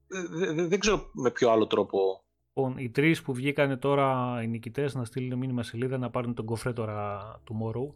Ε, 0.07 0.21
δε- 0.37 0.53
δε- 0.53 0.67
δεν 0.67 0.79
ξέρω 0.79 1.09
με 1.13 1.31
ποιο 1.31 1.49
άλλο 1.51 1.67
τρόπο. 1.67 2.23
Λοιπόν, 2.55 2.77
οι 2.77 2.89
τρεις 2.89 3.21
που 3.21 3.33
βγήκαν 3.33 3.79
τώρα 3.79 4.39
οι 4.43 4.47
νικητές 4.47 4.95
να 4.95 5.05
στείλουν 5.05 5.37
μήνυμα 5.39 5.63
σελίδα 5.63 5.97
να 5.97 6.09
πάρουν 6.09 6.33
τον 6.33 6.45
κοφρέ 6.45 6.73
τώρα 6.73 7.21
tomorrow. 7.49 7.93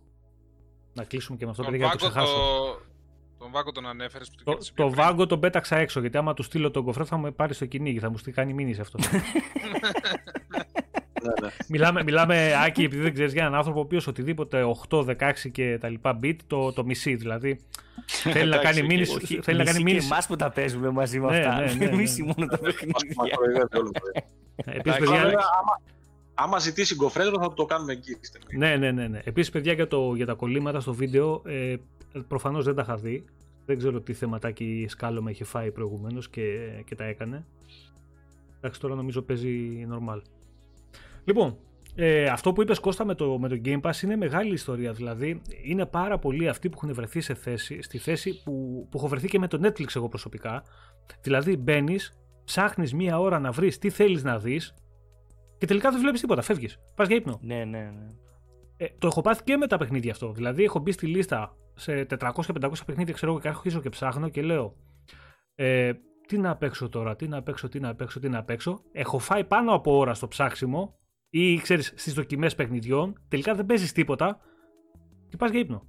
Να 0.93 1.03
κλείσουμε 1.03 1.37
και 1.37 1.45
με 1.45 1.51
αυτό, 1.51 1.63
Τον 1.63 1.71
παιδιά, 1.71 1.87
για 1.87 1.95
να 1.95 2.01
το 2.09 2.13
Βάγκο, 2.13 2.25
ξεχάσω. 2.27 2.47
το... 2.79 2.85
τον 3.37 3.51
Βάγκο 3.51 3.71
τον 3.71 3.85
ανέφερες 3.87 4.29
που 4.29 4.35
το, 4.35 4.43
Το, 4.43 4.49
κέρδισε 4.51 4.71
πιο 4.73 4.83
το 4.85 4.91
πριν. 4.91 5.03
βάγκο 5.05 5.25
τον 5.25 5.39
πέταξα 5.39 5.77
έξω 5.77 5.99
γιατί 5.99 6.17
άμα 6.17 6.33
του 6.33 6.43
στείλω 6.43 6.71
τον 6.71 6.83
κοφρέ 6.83 7.03
θα 7.03 7.17
με 7.17 7.31
πάρει 7.31 7.53
στο 7.53 7.65
κυνήγι. 7.65 7.99
Θα 7.99 8.09
μου 8.09 8.17
στείλει 8.17 8.35
κάνει 8.35 8.53
μήνυση 8.53 8.81
αυτό. 8.81 8.99
ναι, 11.27 11.47
ναι. 11.47 11.53
μιλάμε, 11.69 12.03
μιλάμε, 12.03 12.53
Άκη, 12.65 12.83
επειδή 12.83 13.01
δεν 13.01 13.13
ξέρεις 13.13 13.33
για 13.33 13.41
έναν 13.41 13.55
άνθρωπο 13.55 13.79
ο 13.79 13.81
οποίος 13.81 14.07
οτιδήποτε 14.07 14.63
8, 14.89 15.05
16 15.05 15.31
και 15.51 15.77
τα 15.81 15.89
λοιπά 15.89 16.19
bit 16.23 16.35
το, 16.47 16.73
το 16.73 16.85
μισεί. 16.85 17.15
Δηλαδή 17.15 17.59
θέλει 18.33 18.49
να 18.49 18.57
κάνει 18.57 18.81
μήνυση. 18.83 19.15
Όχι, 19.15 19.39
θέλει 19.41 19.57
να 19.57 19.63
κάνει 19.63 19.77
μισή 19.77 19.77
και 19.85 19.91
μήνυση. 19.91 20.07
εμάς 20.11 20.27
που 20.27 20.35
τα 20.35 20.49
παίζουμε 20.51 20.89
μαζί 20.89 21.19
με 21.19 21.29
Ναι, 21.31 21.37
αυτά. 21.37 21.55
ναι, 21.59 21.65
ναι, 21.65 21.73
Δεν 21.77 21.89
ναι. 21.89 21.95
μισεί 21.95 22.21
μόνο 22.23 22.45
τα 22.45 22.59
Μας- 22.61 22.61
μας 22.61 22.73
παιχνίδια. 22.73 23.35
κοροϊδεύει 23.35 23.77
όλο 23.77 23.91
το 23.91 23.99
παιδί. 24.03 24.25
Επίσης, 24.55 24.79
Εντάξει, 24.79 24.99
Τώρα, 24.99 25.11
παιδιά, 25.11 25.23
βέβαια, 25.23 25.45
άμα, 25.61 25.81
άμα 26.33 26.59
ζητήσει 26.59 26.95
γκοφρέτρο 26.95 27.39
θα 27.41 27.53
το 27.53 27.65
κάνουμε 27.65 27.91
εκεί. 27.93 28.11
στη 28.11 28.25
στιγμή. 28.25 28.57
Ναι, 28.57 28.75
ναι, 28.75 28.91
ναι. 28.91 29.07
ναι. 29.07 29.21
Επίσης, 29.23 29.51
παιδιά, 29.51 29.73
για, 29.73 29.87
το, 29.87 30.13
για 30.15 30.25
τα 30.25 30.33
κολλήματα 30.33 30.79
στο 30.79 30.93
βίντεο, 30.93 31.41
ε, 31.45 31.75
προφανώς 32.27 32.65
δεν 32.65 32.75
τα 32.75 32.81
είχα 32.81 32.95
δει. 32.95 33.25
Δεν 33.65 33.77
ξέρω 33.77 34.01
τι 34.01 34.13
θεματάκι 34.13 34.85
σκάλωμα 34.89 35.29
είχε 35.31 35.43
φάει 35.43 35.71
προηγουμένως 35.71 36.29
και, 36.29 36.57
και 36.85 36.95
τα 36.95 37.03
έκανε. 37.03 37.45
Εντάξει, 38.57 38.79
τώρα 38.79 38.95
νομίζω 38.95 39.21
παίζει 39.21 39.87
normal. 39.91 40.21
Λοιπόν, 41.27 41.57
ε, 41.95 42.25
αυτό 42.25 42.53
που 42.53 42.61
είπες 42.61 42.79
Κώστα 42.79 43.05
με 43.05 43.15
το, 43.15 43.39
με 43.39 43.47
το 43.47 43.61
Game 43.65 43.81
Pass 43.81 44.01
είναι 44.03 44.15
μεγάλη 44.15 44.53
ιστορία. 44.53 44.91
Δηλαδή, 44.91 45.41
είναι 45.63 45.85
πάρα 45.85 46.19
πολλοί 46.19 46.47
αυτοί 46.47 46.69
που 46.69 46.79
έχουν 46.81 46.93
βρεθεί 46.93 47.21
σε 47.21 47.33
θέση, 47.33 47.81
στη 47.81 47.97
θέση 47.97 48.43
που, 48.43 48.87
που 48.91 48.97
έχω 48.97 49.07
βρεθεί 49.07 49.27
και 49.27 49.39
με 49.39 49.47
το 49.47 49.59
Netflix 49.63 49.95
εγώ 49.95 50.07
προσωπικά. 50.09 50.63
Δηλαδή, 51.21 51.57
μπαίνεις, 51.57 52.19
ψάχνεις 52.43 52.93
μία 52.93 53.19
ώρα 53.19 53.39
να 53.39 53.51
βρεις 53.51 53.77
τι 53.77 53.89
θέλεις 53.89 54.23
να 54.23 54.39
δεις 54.39 54.73
και 55.57 55.65
τελικά 55.65 55.91
δεν 55.91 55.99
βλέπεις 55.99 56.21
τίποτα. 56.21 56.41
Φεύγεις. 56.41 56.77
Πας 56.95 57.07
για 57.07 57.15
ύπνο. 57.15 57.39
Ναι, 57.41 57.65
ναι, 57.65 57.79
ναι. 57.79 58.11
Ε, 58.77 58.85
το 58.97 59.07
έχω 59.07 59.21
πάθει 59.21 59.43
και 59.43 59.57
με 59.57 59.67
τα 59.67 59.77
παιχνίδια 59.77 60.11
αυτό. 60.11 60.31
Δηλαδή, 60.31 60.63
έχω 60.63 60.79
μπει 60.79 60.91
στη 60.91 61.07
λίστα 61.07 61.55
σε 61.75 62.05
400-500 62.19 62.71
παιχνίδια, 62.85 63.13
ξέρω 63.13 63.31
εγώ, 63.31 63.41
και 63.41 63.47
αρχίζω 63.47 63.81
και 63.81 63.89
ψάχνω 63.89 64.29
και 64.29 64.41
λέω. 64.41 64.75
Ε, 65.55 65.91
τι 66.27 66.37
να 66.37 66.55
παίξω 66.55 66.89
τώρα, 66.89 67.15
τι 67.15 67.27
να 67.27 67.43
παίξω, 67.43 67.67
τι 67.67 67.79
να 67.79 67.95
παίξω, 67.95 68.19
τι 68.19 68.29
να 68.29 68.43
παίξω. 68.43 68.81
Έχω 68.91 69.19
φάει 69.19 69.43
πάνω 69.43 69.73
από 69.73 69.97
ώρα 69.97 70.13
στο 70.13 70.27
ψάξιμο 70.27 70.95
ή 71.29 71.57
ξέρεις 71.57 71.93
στις 71.95 72.13
δοκιμές 72.13 72.55
παιχνιδιών. 72.55 73.21
Τελικά 73.27 73.55
δεν 73.55 73.65
παίζεις 73.65 73.91
τίποτα 73.91 74.39
και 75.29 75.37
πας 75.37 75.51
για 75.51 75.59
ύπνο. 75.59 75.87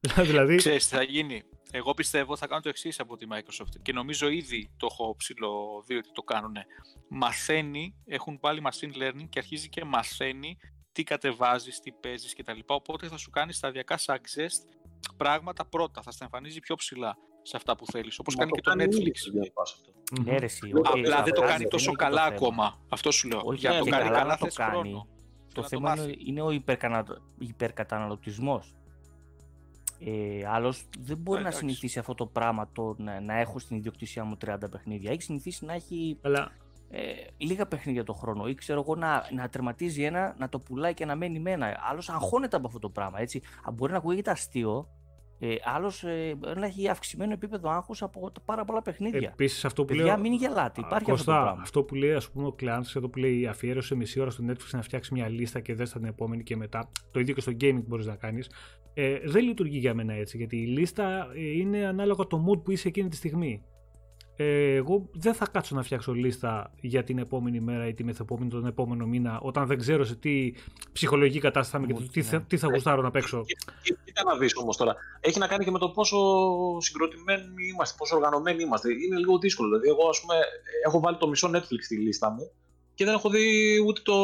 δηλαδή. 0.28 0.56
Ξέρεις 0.56 0.88
τι 0.88 0.96
θα 0.96 1.02
γίνει. 1.02 1.42
Εγώ 1.70 1.94
πιστεύω 1.94 2.36
θα 2.36 2.46
κάνουν 2.46 2.60
το 2.60 2.68
εξής 2.68 3.00
από 3.00 3.16
τη 3.16 3.26
Microsoft 3.30 3.80
και 3.82 3.92
νομίζω 3.92 4.28
ήδη 4.28 4.70
το 4.76 4.88
έχω 4.90 5.16
ψιλοδεί 5.16 5.96
ότι 5.96 6.12
το 6.12 6.22
κάνουν. 6.22 6.54
Μαθαίνει, 7.08 7.94
έχουν 8.04 8.40
πάλι 8.40 8.62
machine 8.64 9.02
learning 9.02 9.28
και 9.28 9.38
αρχίζει 9.38 9.68
και 9.68 9.84
μαθαίνει 9.84 10.56
τι 10.92 11.02
κατεβάζεις, 11.02 11.80
τι 11.80 11.92
παίζεις 11.92 12.34
κτλ. 12.34 12.58
Οπότε 12.66 13.06
θα 13.08 13.16
σου 13.16 13.30
κάνει 13.30 13.52
σταδιακά 13.52 13.98
suggest 13.98 14.74
πράγματα 15.16 15.66
πρώτα, 15.66 16.02
θα 16.02 16.10
στα 16.10 16.24
εμφανίζει 16.24 16.60
πιο 16.60 16.74
ψηλά 16.74 17.16
σε 17.46 17.56
αυτά 17.56 17.76
που 17.76 17.86
θέλεις. 17.86 18.18
Όπως 18.18 18.34
Μα 18.34 18.40
κάνει 18.40 18.52
και 18.52 18.60
το 18.60 18.70
κάνει 18.70 18.84
ήδη 18.84 18.96
Netflix. 19.04 19.12
στο 19.14 19.32
Game 19.34 19.46
Pass 19.46 19.72
αυτό. 19.74 19.90
μμμ. 20.20 20.24
Ναι, 20.24 20.38
ρε, 20.38 20.44
εσύ, 20.44 20.66
Απλά 20.74 20.80
οκ, 20.90 20.96
Απλά 20.98 21.16
θα 21.16 21.22
δεν 21.22 21.32
το 21.34 21.40
βγάζει, 21.40 21.56
κάνει 21.56 21.68
τόσο 21.70 21.84
είναι 21.90 21.96
και 21.98 22.04
το 22.04 22.10
καλά 22.10 22.22
θέμα. 22.24 22.36
ακόμα. 22.36 22.78
Αυτό 22.88 23.10
σου 23.10 23.28
λέω. 23.28 23.40
Όχι, 23.44 23.58
Για 23.58 23.70
να 23.70 23.78
το 23.78 23.84
και 23.84 23.90
κάνει 23.90 24.04
καλά 24.04 24.18
καλά 24.18 24.30
να 24.30 24.36
το 24.36 24.44
θες 24.44 24.54
κάνει. 24.56 24.70
χρόνο. 24.70 25.06
Το 25.54 25.60
να 25.60 25.66
θέμα 25.68 25.88
μάθει. 25.88 26.02
είναι, 26.02 26.14
είναι 26.26 26.40
ο 26.42 26.50
υπερκανα... 26.50 27.04
υπερκαταναλωτισμός. 27.38 28.74
Ε, 29.98 30.46
Άλλος 30.48 30.84
δεν 30.98 31.16
μπορεί 31.16 31.36
να 31.42 31.48
Εντάξει. 31.48 31.58
συνηθίσει 31.58 31.98
αυτό 31.98 32.14
το 32.14 32.26
πράγμα 32.26 32.68
το 32.72 32.94
να, 32.98 33.20
να 33.20 33.38
έχω 33.38 33.58
στην 33.58 33.76
ιδιοκτησία 33.76 34.24
μου 34.24 34.36
30 34.46 34.56
παιχνίδια. 34.70 35.10
Έχει 35.10 35.22
συνηθίσει 35.22 35.64
να 35.64 35.72
έχει 35.72 36.18
Αλλά 36.22 36.52
ε, 36.90 37.00
λίγα 37.36 37.66
παιχνίδια 37.66 38.04
το 38.04 38.12
χρόνο 38.12 38.46
ή 38.46 38.54
ξέρω 38.54 38.80
εγώ 38.80 38.94
να, 38.96 39.28
να 39.34 39.48
τερματίζει 39.48 40.02
ένα, 40.02 40.34
να 40.38 40.48
το 40.48 40.58
πουλάει 40.58 40.94
και 40.94 41.04
να 41.04 41.16
μένει 41.16 41.38
με 41.38 41.50
ένα. 41.50 41.76
Άλλος 41.90 42.08
αγχώνεται 42.08 42.56
από 42.56 42.66
αυτό 42.66 42.78
το 42.78 42.88
πράγμα. 42.90 43.20
Έτσι. 43.20 43.42
Α, 43.68 43.72
Μπορεί 43.72 43.92
να 43.92 43.98
ακούγεται 43.98 44.30
αστείο. 44.30 44.88
Ε, 45.38 45.54
Άλλος 45.74 46.02
ε, 46.04 46.34
μπορεί 46.38 46.60
να 46.60 46.66
έχει 46.66 46.88
αυξημένο 46.88 47.32
επίπεδο 47.32 47.70
άγχου 47.70 47.94
από 48.00 48.30
τα 48.30 48.40
πάρα 48.44 48.64
πολλά 48.64 48.82
παιχνίδια. 48.82 49.28
επίσης 49.32 49.64
αυτό 49.64 49.82
που 49.84 49.88
Παιδιά, 49.88 50.04
λέω. 50.04 50.18
μην 50.18 50.32
γελάτε. 50.32 50.80
Α, 50.80 50.84
Υπάρχει 50.86 51.04
Κώστα, 51.10 51.32
αυτό 51.32 51.32
το 51.32 51.42
πράγμα. 51.44 51.62
αυτό 51.62 51.82
που 51.82 51.94
λέει 51.94 52.12
ας 52.12 52.30
πούμε 52.30 52.46
ο 52.46 52.52
Κλάντς, 52.52 52.96
εδώ 52.96 53.08
που 53.08 53.18
λέει 53.18 53.46
αφιέρωσε 53.46 53.94
μισή 53.94 54.20
ώρα 54.20 54.30
στο 54.30 54.44
Netflix 54.48 54.68
να 54.72 54.82
φτιάξει 54.82 55.14
μια 55.14 55.28
λίστα 55.28 55.60
και 55.60 55.74
δες 55.74 55.90
τα 55.90 55.98
την 55.98 56.08
επόμενη 56.08 56.42
και 56.42 56.56
μετά. 56.56 56.90
Το 57.10 57.20
ίδιο 57.20 57.34
και 57.34 57.40
στο 57.40 57.52
gaming 57.60 57.82
μπορείς 57.86 58.06
να 58.06 58.16
κάνεις. 58.16 58.50
Ε, 58.94 59.18
δεν 59.24 59.44
λειτουργεί 59.44 59.78
για 59.78 59.94
μένα 59.94 60.12
έτσι, 60.12 60.36
γιατί 60.36 60.56
η 60.56 60.66
λίστα 60.66 61.28
ε, 61.34 61.40
είναι 61.58 61.86
ανάλογα 61.86 62.26
το 62.26 62.44
mood 62.48 62.62
που 62.64 62.70
είσαι 62.70 62.88
εκείνη 62.88 63.08
τη 63.08 63.16
στιγμή. 63.16 63.62
Ε, 64.36 64.74
εγώ 64.74 65.08
δεν 65.12 65.34
θα 65.34 65.46
κάτσω 65.46 65.74
να 65.74 65.82
φτιάξω 65.82 66.12
λίστα 66.12 66.70
για 66.80 67.04
την 67.04 67.18
επόμενη 67.18 67.60
μέρα 67.60 67.86
ή 67.86 67.94
τη 67.94 68.04
μεθεπόμενη 68.04 68.50
τον 68.50 68.66
επόμενο 68.66 69.06
μήνα 69.06 69.40
όταν 69.40 69.66
δεν 69.66 69.78
ξέρω 69.78 70.04
σε 70.04 70.14
τι 70.14 70.52
ψυχολογική 70.92 71.38
κατάσταση 71.38 71.70
θα 71.70 71.78
είμαι 71.78 72.00
και 72.00 72.08
τι, 72.12 72.22
θα, 72.22 72.40
τι 72.40 72.56
θα 72.56 72.68
γουστάρω 72.68 73.02
να 73.02 73.10
παίξω. 73.10 73.44
Κοίτα 73.82 74.24
να 74.24 74.36
δεις 74.36 74.56
όμως 74.56 74.76
τώρα. 74.76 74.96
Έχει 75.20 75.38
να 75.38 75.46
κάνει 75.46 75.64
και 75.64 75.70
με 75.70 75.78
το 75.78 75.88
πόσο 75.88 76.16
συγκροτημένοι 76.80 77.44
είμαστε, 77.72 77.94
πόσο 77.98 78.16
οργανωμένοι 78.16 78.62
είμαστε. 78.62 78.88
Είναι 78.92 79.16
λίγο 79.16 79.38
δύσκολο. 79.38 79.68
Δηλαδή, 79.68 79.88
εγώ 79.88 80.08
ας 80.08 80.20
πούμε, 80.20 80.34
έχω 80.86 81.00
βάλει 81.00 81.16
το 81.16 81.28
μισό 81.28 81.50
Netflix 81.54 81.82
στη 81.82 81.96
λίστα 81.96 82.30
μου 82.30 82.50
και 82.94 83.04
δεν 83.04 83.14
έχω 83.14 83.28
δει 83.28 83.78
ούτε 83.86 84.00
το 84.04 84.14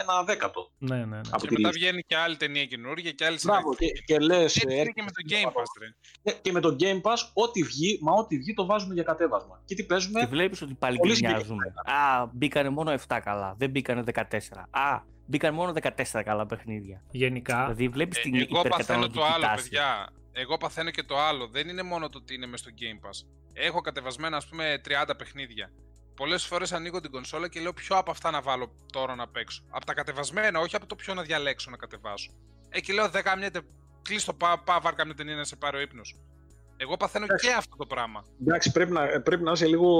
ένα 0.00 0.22
δέκατο. 0.24 0.70
Ναι, 0.78 0.96
ναι, 0.96 1.04
ναι. 1.04 1.20
και 1.40 1.48
μετά 1.50 1.70
βγαίνει 1.70 2.02
και 2.02 2.16
άλλη 2.16 2.36
ταινία 2.36 2.64
καινούργια 2.64 3.10
και 3.12 3.24
άλλη 3.24 3.38
Μπράβο, 3.42 3.74
και, 3.74 3.86
και 4.06 4.18
λες, 4.18 4.56
Έτσι 4.56 4.76
είναι 4.76 4.90
και 4.94 5.02
με 5.02 5.10
το 5.10 5.22
Game 5.34 5.46
Pass, 5.48 5.64
ρε. 5.80 6.32
Και 6.42 6.52
με 6.52 6.60
το 6.60 6.76
Game 6.80 7.00
Pass, 7.10 7.16
ό,τι 7.34 7.62
βγει, 7.62 7.98
μα 8.02 8.12
ό,τι 8.12 8.38
βγει 8.38 8.54
το 8.54 8.66
βάζουμε 8.66 8.94
για 8.94 9.02
κατέβασμα. 9.02 9.62
Και 9.64 9.74
τι 9.74 9.84
παίζουμε. 9.84 10.20
Και 10.20 10.26
βλέπεις 10.26 10.62
ότι 10.62 10.74
πάλι 10.74 10.96
Πολύ 10.96 11.12
γκρινιάζουμε. 11.12 11.64
Α, 11.84 12.26
μπήκανε 12.32 12.68
μόνο 12.68 12.94
7 13.08 13.18
καλά. 13.24 13.54
Δεν 13.58 13.70
μπήκανε 13.70 14.02
14. 14.14 14.22
Α, 14.70 15.00
μπήκαν 15.26 15.54
μόνο 15.54 15.72
14 15.82 16.22
καλά 16.24 16.46
παιχνίδια. 16.46 17.02
Γενικά, 17.10 17.62
Δηλαδή 17.62 17.88
βλέπεις 17.88 18.18
Ε, 18.18 18.20
την 18.20 18.34
εγώ 18.34 18.44
παθαίνω 18.46 18.66
υπερκαταναλωτική 18.66 19.18
το 19.18 19.24
άλλο, 19.24 19.42
τάση. 19.42 19.62
παιδιά. 19.62 20.08
Εγώ 20.32 20.56
παθαίνω 20.56 20.90
και 20.90 21.02
το 21.02 21.18
άλλο. 21.18 21.48
Δεν 21.48 21.68
είναι 21.68 21.82
μόνο 21.82 22.08
το 22.08 22.18
ότι 22.18 22.34
είναι 22.34 22.46
μέσα 22.46 22.64
στο 22.64 22.72
Game 22.80 23.08
Pass. 23.08 23.26
Έχω 23.52 23.80
κατεβασμένα, 23.80 24.36
ας 24.36 24.48
πούμε, 24.48 24.80
30 24.84 25.16
παιχνίδια. 25.18 25.70
Πολλές 26.16 26.44
φορές 26.44 26.72
ανοίγω 26.72 27.00
την 27.00 27.10
κονσόλα 27.10 27.48
και 27.48 27.60
λέω 27.60 27.72
ποιο 27.72 27.96
από 27.96 28.10
αυτά 28.10 28.30
να 28.30 28.42
βάλω 28.42 28.72
τώρα 28.92 29.14
να 29.14 29.28
παίξω; 29.28 29.62
Από 29.70 29.86
τα 29.86 29.94
κατεβασμένα, 29.94 30.60
όχι 30.60 30.76
από 30.76 30.86
το 30.86 30.94
ποιο 30.94 31.14
να 31.14 31.22
διαλέξω 31.22 31.70
να 31.70 31.76
κατεβάσω. 31.76 32.30
Ε, 32.68 32.80
και 32.80 32.92
λέω 32.92 33.04
10 33.04 33.22
καμιά 33.22 33.50
κλείσει 34.02 34.26
το 34.26 34.32
πά, 34.32 34.62
πά, 34.64 34.80
βάρ 34.80 34.94
καμιά 34.94 35.14
ταινία 35.14 35.34
να 35.34 35.44
σε 35.44 35.56
πάρει 35.56 35.76
ο 35.76 35.80
ύπνος. 35.80 36.16
Εγώ 36.76 36.96
παθαίνω 36.96 37.26
και 37.26 37.52
αυτό 37.56 37.76
το 37.76 37.86
πράγμα. 37.86 38.24
Εντάξει, 38.40 38.72
πρέπει 38.72 38.92
να, 38.92 39.20
πρέπει 39.20 39.42
να 39.42 39.52
είσαι 39.52 39.66
λίγο 39.66 39.90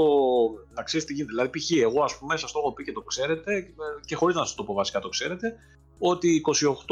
να 0.74 0.82
ξέρεις 0.82 1.06
τι 1.06 1.12
γίνεται. 1.12 1.32
Δηλαδή, 1.32 1.58
π.χ. 1.58 1.70
εγώ, 1.70 2.02
ας 2.02 2.18
πούμε, 2.18 2.36
σας 2.36 2.52
το 2.52 2.58
έχω 2.58 2.72
πει 2.72 2.84
και 2.84 2.92
το 2.92 3.00
ξέρετε, 3.00 3.74
και 4.04 4.14
χωρίς 4.14 4.36
να 4.36 4.44
σας 4.44 4.54
το 4.54 4.64
πω 4.64 4.74
βασικά 4.74 5.00
το 5.00 5.08
ξέρετε, 5.08 5.56
ότι 5.98 6.42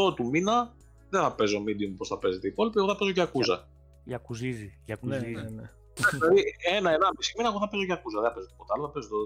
28 0.06 0.14
του 0.14 0.26
μήνα 0.26 0.74
δεν 1.10 1.20
θα 1.22 1.34
παίζω 1.34 1.62
medium 1.66 1.92
όπως 1.94 2.08
θα 2.08 2.18
παίζετε 2.18 2.46
οι 2.46 2.50
υπόλοιποι, 2.50 2.78
εγώ 2.78 2.88
θα 2.88 2.96
παίζω 2.96 3.12
και 3.12 3.20
ακούζα. 3.20 3.68
Για 4.04 4.18
κουζίζει. 4.18 4.80
Για 4.84 4.98
ναι, 5.00 5.16
κουζίζει. 5.16 5.34
ναι, 5.34 5.50
ναι. 5.50 5.70
Δηλαδή, 6.11 6.42
ένα-ένα 6.76 7.07
μισή 7.16 7.32
μήνα 7.36 7.49
εγώ 7.49 7.59
θα 7.59 7.68
παίζω 7.68 7.84
και 7.86 7.92
ακούζα. 7.92 8.20
Δεν 8.20 8.28
θα 8.28 8.34
παίζω 8.34 8.47
τίποτα 8.47 8.72
άλλο. 8.76 8.84
Θα 8.86 8.92
παίζω 8.92 9.09
το 9.09 9.16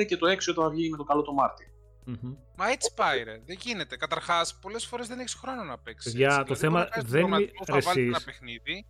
3-4-5 0.00 0.04
και 0.06 0.16
το 0.16 0.26
6 0.26 0.48
όταν 0.54 0.70
βγει 0.70 0.90
με 0.90 0.96
το 0.96 1.04
καλό 1.04 1.22
το 1.22 1.32
Μάρτι. 1.32 1.64
Μμμ. 2.08 2.32
Μα 2.56 2.66
έτσι 2.70 2.92
πάει, 2.96 3.22
ρε. 3.22 3.32
Δεν 3.46 3.56
γίνεται. 3.60 3.96
Καταρχάς, 3.96 4.58
πολλές 4.62 4.84
φορές 4.86 5.06
δεν 5.08 5.18
έχεις 5.18 5.34
χρόνο 5.34 5.62
να 5.62 5.78
παίξεις. 5.78 6.12
Παιδιά, 6.12 6.44
το 6.44 6.54
θέμα 6.54 6.88
δεν 7.04 7.26
είναι- 7.26 7.50
Θα 7.64 7.74
ρε, 7.74 7.80
βάλεις 7.80 7.86
ένα 7.96 8.10
εσείς. 8.16 8.24
παιχνίδι. 8.24 8.86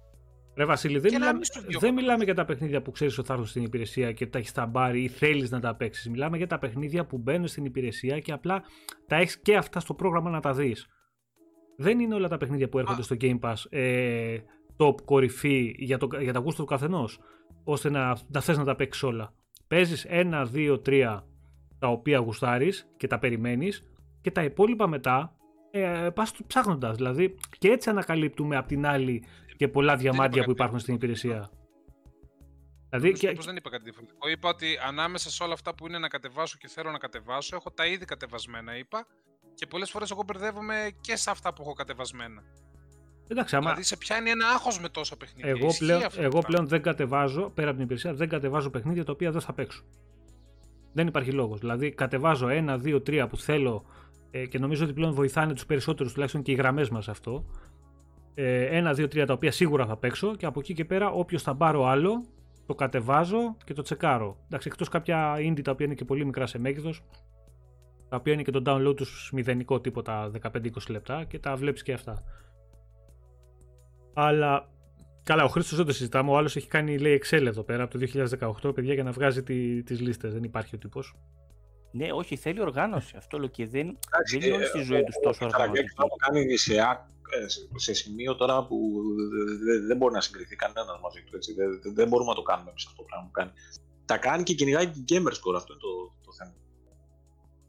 Ρε 0.57 0.65
Βασίλη, 0.65 0.99
δεν, 0.99 1.11
Και 1.11 1.19
να 1.19 1.19
μιλάμε, 1.19 1.39
μην 1.39 1.45
σου 1.45 1.61
βγει 1.61 1.67
ο 1.67 1.71
δεν 1.71 1.79
χρόνος. 1.81 2.01
μιλάμε 2.01 2.25
για 2.25 2.35
τα 2.35 2.45
παιχνίδια 2.45 2.83
που 2.83 2.91
ξέρεις 2.91 3.19
ότι 3.19 3.27
θα 3.27 3.33
έρθουν 3.33 3.49
στην 3.49 3.63
υπηρεσία 3.63 4.13
και 4.13 4.27
τα 4.27 4.39
έχεις 4.39 4.51
στα 4.51 4.67
μπάρι 4.67 5.03
ή 5.03 5.09
θέλεις 5.09 5.51
να 5.51 5.61
τα 5.61 5.75
παίξεις. 5.77 6.09
Μιλάμε 6.09 6.37
για 6.37 6.47
τα 6.47 6.59
παιχνίδια 6.59 7.07
που 7.07 7.19
μπαίνουν 7.19 7.47
στην 7.47 7.65
υπηρεσία 7.65 8.19
και 8.21 8.33
απλά 8.33 8.63
τα 9.07 9.17
έχεις 9.17 9.39
και 9.39 9.57
αυτά 9.57 9.81
στο 9.81 9.95
πρόγραμμα 9.95 10.31
να 10.31 10.41
τα 10.41 10.53
δεις. 10.53 10.87
Δεν 11.77 12.01
είναι 12.01 12.15
όλα 12.15 12.29
τα 12.29 12.37
παιχνίδια 12.37 12.69
που 12.69 12.79
έρχονται 12.79 13.01
Α. 13.01 13.05
στο 13.05 13.17
Game 13.21 13.39
Pass 13.41 13.55
ε, 13.71 14.37
top 14.77 15.03
κορυφή 15.05 15.75
για, 15.79 15.99
το, 15.99 16.09
για 16.21 16.33
τα 16.33 16.39
γούστα 16.39 16.63
του 16.63 16.69
καθενός, 16.69 17.19
ώστε 17.65 17.91
να, 17.91 18.19
να 18.29 18.41
θες 18.41 18.59
να 18.59 18.65
τα 18.65 18.77
παίξεις 18.77 19.03
όλα. 19.03 19.35
Παίζεις 19.69 20.05
ένα, 20.05 20.45
δύο, 20.45 20.81
τρία 20.81 21.27
τα 21.79 21.89
οποία 21.89 22.19
γουστάρεις 22.19 22.89
και 22.97 23.07
τα 23.07 23.19
περιμένεις 23.19 23.91
και 24.21 24.31
τα 24.31 24.43
υπόλοιπα 24.43 24.87
μετά 24.87 25.37
ε, 25.71 26.09
πας 26.15 26.33
ψάχνοντας. 26.47 26.97
Δηλαδή 26.97 27.35
και 27.59 27.69
έτσι 27.69 27.91
ανακαλύπτουμε 27.91 28.57
απ' 28.57 28.67
την 28.67 28.87
άλλη 28.87 29.25
και 29.57 29.69
πολλά 29.69 29.97
διαμάντια 29.97 30.43
είπα 30.43 30.45
που 30.45 30.55
κάτι 30.55 30.63
υπάρχουν 30.63 30.79
στην 30.79 30.99
διαφορετικό. 30.99 31.29
υπηρεσία. 31.29 31.51
Δηλαδή, 32.89 33.07
Νομίζω 33.07 33.27
και, 33.27 33.33
πως 33.33 33.45
δεν 33.45 33.57
είπα 33.57 33.71
κάτι 33.71 33.83
διαφορετικό. 33.83 34.29
Είπα 34.29 34.49
ότι 34.49 34.67
ανάμεσα 34.87 35.31
σε 35.31 35.43
όλα 35.43 35.53
αυτά 35.53 35.75
που 35.75 35.87
είναι 35.87 35.99
να 35.99 36.09
κατεβάσω 36.09 36.57
και 36.59 36.69
θέλω 36.69 36.91
να 36.91 36.99
κατεβάσω, 36.99 37.57
έχω 37.57 37.71
τα 37.71 37.87
ήδη 37.87 38.05
κατεβασμένα, 38.05 38.77
είπα. 38.77 39.07
Και 39.55 39.67
πολλές 39.67 39.91
φορές 39.91 40.11
εγώ 40.11 40.23
μπερδεύομαι 40.27 40.91
και 41.01 41.17
σε 41.17 41.31
αυτά 41.31 41.53
που 41.53 41.63
έχω 41.63 41.73
κατεβασμένα. 41.73 42.43
Εντάξει, 43.29 43.57
άμα 43.57 43.65
Δηλαδή 43.65 43.85
σε 43.85 43.97
πιάνει 43.97 44.31
ένα 44.31 44.47
άγχος 44.49 44.81
με 44.81 44.89
τόσα 44.89 45.17
παιχνίδια. 45.17 45.51
εγώ, 45.51 45.67
Ισχύει 45.67 45.85
πλέον, 45.85 46.03
αυτό 46.03 46.17
το 46.17 46.23
εγώ 46.23 46.31
πράγμα. 46.31 46.49
πλέον 46.49 46.69
δεν 46.69 46.83
κατεβάζω, 46.83 47.51
πέρα 47.55 47.67
από 47.67 47.77
την 47.77 47.85
υπηρεσία, 47.85 48.15
δεν 48.15 48.29
κατεβάζω 48.29 48.71
παιχνίδια 48.71 49.05
τα 49.05 49.13
οποία 49.13 49.31
δεν 49.31 49.41
θα 49.41 49.53
παίξω. 49.53 49.85
Δεν 50.93 51.07
υπάρχει 51.07 51.33
λόγος. 51.33 51.61
Δηλαδή 51.61 51.91
κατεβάζω 51.91 52.49
ένα, 52.49 52.79
δύο, 52.79 53.01
τρία 53.01 53.27
που 53.27 53.37
θέλω 53.37 53.85
ε, 54.31 54.47
και 54.47 54.59
νομίζω 54.59 54.85
ότι 54.85 54.93
πλέον 54.93 55.13
βοηθάνε 55.13 55.53
τους 55.53 55.67
περισσότερους 55.67 56.13
τουλάχιστον 56.13 56.43
και 56.43 56.53
οι 56.53 56.55
γραμμές 56.55 56.89
μας 56.89 57.09
αυτό. 57.09 57.45
Ε, 58.35 58.65
ένα, 58.65 58.93
δύο, 58.93 59.09
τρία 59.09 59.27
τα 59.27 59.33
οποία 59.33 59.51
σίγουρα 59.51 59.87
θα 59.87 59.97
παίξω 59.97 60.37
και 60.37 60.47
από 60.47 60.61
εκεί 60.61 60.75
και 60.75 60.85
πέρα 60.85 61.11
όποιος 61.11 61.43
θα 61.43 61.57
πάρω 61.57 61.85
άλλο 61.87 62.27
το 62.67 62.75
κατεβάζω 62.75 63.57
και 63.65 63.75
το 63.75 63.83
τσεκάρω. 63.83 64.37
Εντάξει, 64.47 64.69
εκτός 64.69 64.89
κάποια 64.89 65.35
indie 65.39 65.63
τα 65.63 65.71
οποία 65.71 65.87
είναι 65.87 65.95
και 65.95 66.05
πολύ 66.05 66.25
μικρά 66.25 66.47
σε 66.47 66.59
μέγεθος 66.59 67.03
τα 68.09 68.17
οποία 68.17 68.33
είναι 68.33 68.43
και 68.43 68.51
το 68.51 68.63
download 68.67 68.97
τους 68.97 69.31
μηδενικό 69.33 69.81
τίποτα 69.81 70.31
15-20 70.43 70.69
λεπτά 70.89 71.25
και 71.25 71.39
τα 71.39 71.57
βλέπεις 71.57 71.83
και 71.83 71.93
αυτά. 71.93 72.23
Αλλά 74.19 74.69
Καλά, 75.23 75.45
ο 75.45 75.49
Χρήστος 75.49 75.77
δεν 75.77 75.87
το 75.87 75.93
συζητάμε. 75.93 76.31
Ο 76.31 76.37
άλλος 76.37 76.57
έχει 76.57 76.69
κάνει 76.69 76.99
λέει 76.99 77.21
Excel 77.25 77.45
εδώ 77.47 77.63
πέρα 77.63 77.83
από 77.83 77.99
το 77.99 78.07
2018, 78.69 78.75
παιδιά, 78.75 78.95
για 78.95 79.03
να 79.03 79.13
βγάζει 79.13 79.43
τι 79.43 79.83
τις 79.83 80.01
λίστες. 80.01 80.33
Δεν 80.33 80.43
υπάρχει 80.43 80.75
ο 80.75 80.79
τύπος. 80.79 81.15
Ναι, 81.93 82.13
όχι, 82.13 82.37
θέλει 82.37 82.61
οργάνωση. 82.61 83.15
Αυτό 83.17 83.39
λέω 83.39 83.49
και 83.49 83.67
δεν, 83.67 83.99
Εντάξει, 84.13 84.39
δεν 84.39 84.47
είναι 84.49 84.57
όλη 84.57 84.65
ε, 84.65 84.67
στη 84.67 84.83
ζωή 84.83 85.05
τους 85.05 85.15
τόσο 85.23 85.47
Ο 85.47 85.49
Καραγκάκης 85.49 85.93
οργανωτική. 85.93 85.95
θα 85.97 86.03
το 86.03 86.17
κάνει 86.25 86.57
σε, 86.57 86.81
α- 86.81 87.07
ε, 87.43 87.49
σε- 87.49 87.69
σε 87.75 87.93
σημείο 87.93 88.35
τώρα 88.37 88.67
που 88.67 88.77
δε- 89.31 89.55
δε- 89.79 89.87
δεν 89.87 89.97
μπορεί 89.97 90.15
να 90.15 90.21
συγκριθεί 90.21 90.57
κανένας 90.57 90.99
μαζί 91.03 91.23
του. 91.23 91.37
Έτσι. 91.37 91.55
Δεν, 91.55 91.81
δεν- 91.83 91.95
δεν 91.95 92.09
μπορούμε 92.09 92.31
να 92.31 92.37
το 92.37 92.43
κάνουμε 92.43 92.71
εμείς 92.71 92.85
αυτό 92.87 92.97
το 93.03 93.07
πράγμα 93.09 93.27
που 93.27 93.33
κάνει. 93.33 93.51
Τα 94.05 94.17
κάνει 94.19 94.43
και 94.43 94.55
κυνηγάει 94.55 94.87
και 94.87 95.03
gamer 95.09 95.33
score, 95.39 95.57
αυτό 95.57 95.73
είναι 95.73 95.83
το, 95.87 95.93
το 96.27 96.33
θέμα. 96.39 96.55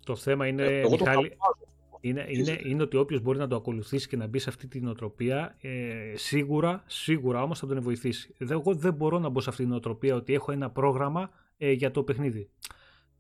Το 0.06 0.16
θέμα 0.16 0.48
είναι, 0.48 0.64
Ε, 0.64 0.80
εγώ 0.80 0.90
το 0.90 1.04
Μιχάλη, 1.06 1.28
θαυμάζω. 1.30 1.66
Είναι, 2.08 2.26
είναι, 2.30 2.60
είναι 2.64 2.84
ότι 2.84 2.98
όποιος 2.98 3.22
μπορεί 3.22 3.38
να 3.38 3.48
το 3.48 3.56
ακολουθήσει 3.56 4.08
και 4.08 4.16
να 4.18 4.28
μπει 4.28 4.40
σε 4.40 4.50
αυτή 4.50 4.68
την 4.68 4.84
νοοτροπία, 4.84 5.56
ε, 5.62 6.14
σίγουρα, 6.16 6.84
σίγουρα 6.88 7.42
όμως 7.44 7.60
θα 7.60 7.68
τον 7.68 7.82
βοηθήσει. 7.82 8.34
Δε- 8.38 8.54
Εγώ 8.54 8.76
δεν 8.76 8.94
μπορώ 8.94 9.20
να 9.20 9.30
μπω 9.30 9.40
σε 9.42 9.50
αυτή 9.50 9.62
την 9.62 9.72
νοοτροπία 9.72 10.16
ότι 10.16 10.34
έχω 10.34 10.52
ένα 10.52 10.70
πρόγραμμα 10.70 11.30
ε, 11.58 11.72
για 11.72 11.92
το 11.92 12.04
παιχνίδι. 12.04 12.50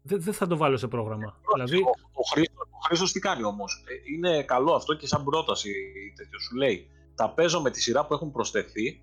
Δεν 0.01 0.21
δεν 0.21 0.33
θα 0.33 0.47
το 0.47 0.57
βάλω 0.57 0.77
σε 0.77 0.87
πρόγραμμα. 0.87 1.37
δηλαδή, 1.53 1.77
Ο, 1.77 1.89
ο, 2.11 2.21
Χρήστος, 2.33 2.67
ο 2.71 2.77
Χρήστος 2.87 3.11
τι 3.11 3.19
κάνει 3.19 3.43
όμως; 3.43 3.83
είναι 4.15 4.43
καλό 4.43 4.73
αυτό 4.73 4.93
και 4.93 5.07
σαν 5.07 5.23
πρόταση 5.23 5.71
τέτοιο. 6.15 6.39
Σου 6.39 6.55
λέει 6.55 6.87
τα 7.15 7.29
παίζω 7.29 7.61
με 7.61 7.71
τη 7.71 7.81
σειρά 7.81 8.05
που 8.05 8.13
έχουν 8.13 8.31
προσθεθεί. 8.31 9.01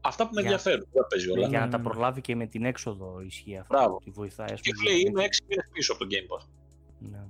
Αυτά 0.00 0.24
που 0.28 0.34
με 0.34 0.40
Για- 0.40 0.50
ενδιαφέρουν. 0.50 0.86
Δεν 0.92 1.02
τα 1.02 1.06
παίζει 1.08 1.30
όλα. 1.30 1.48
Για 1.48 1.58
να 1.58 1.64
Ναι, 1.64 1.70
τα 1.70 1.76
ναι, 1.78 1.82
ναι. 1.84 1.90
προλάβει 1.90 2.20
και 2.20 2.36
με 2.36 2.46
την 2.46 2.64
έξοδο 2.64 3.20
ισχύει 3.26 3.56
αυτό. 3.56 3.76
Μπράβο. 3.76 3.94
Ότι 3.94 4.10
βοηθάει. 4.10 4.48
ας 4.52 4.60
Και 4.60 4.70
πούμε, 4.74 4.90
λέει 4.90 5.02
με- 5.02 5.08
είμαι 5.08 5.24
6 5.24 5.38
μήνες 5.48 5.68
πίσω 5.72 5.92
από 5.92 6.04
το 6.04 6.08
Game 6.10 6.34
Pass. 6.36 6.46
Ναι. 6.98 7.24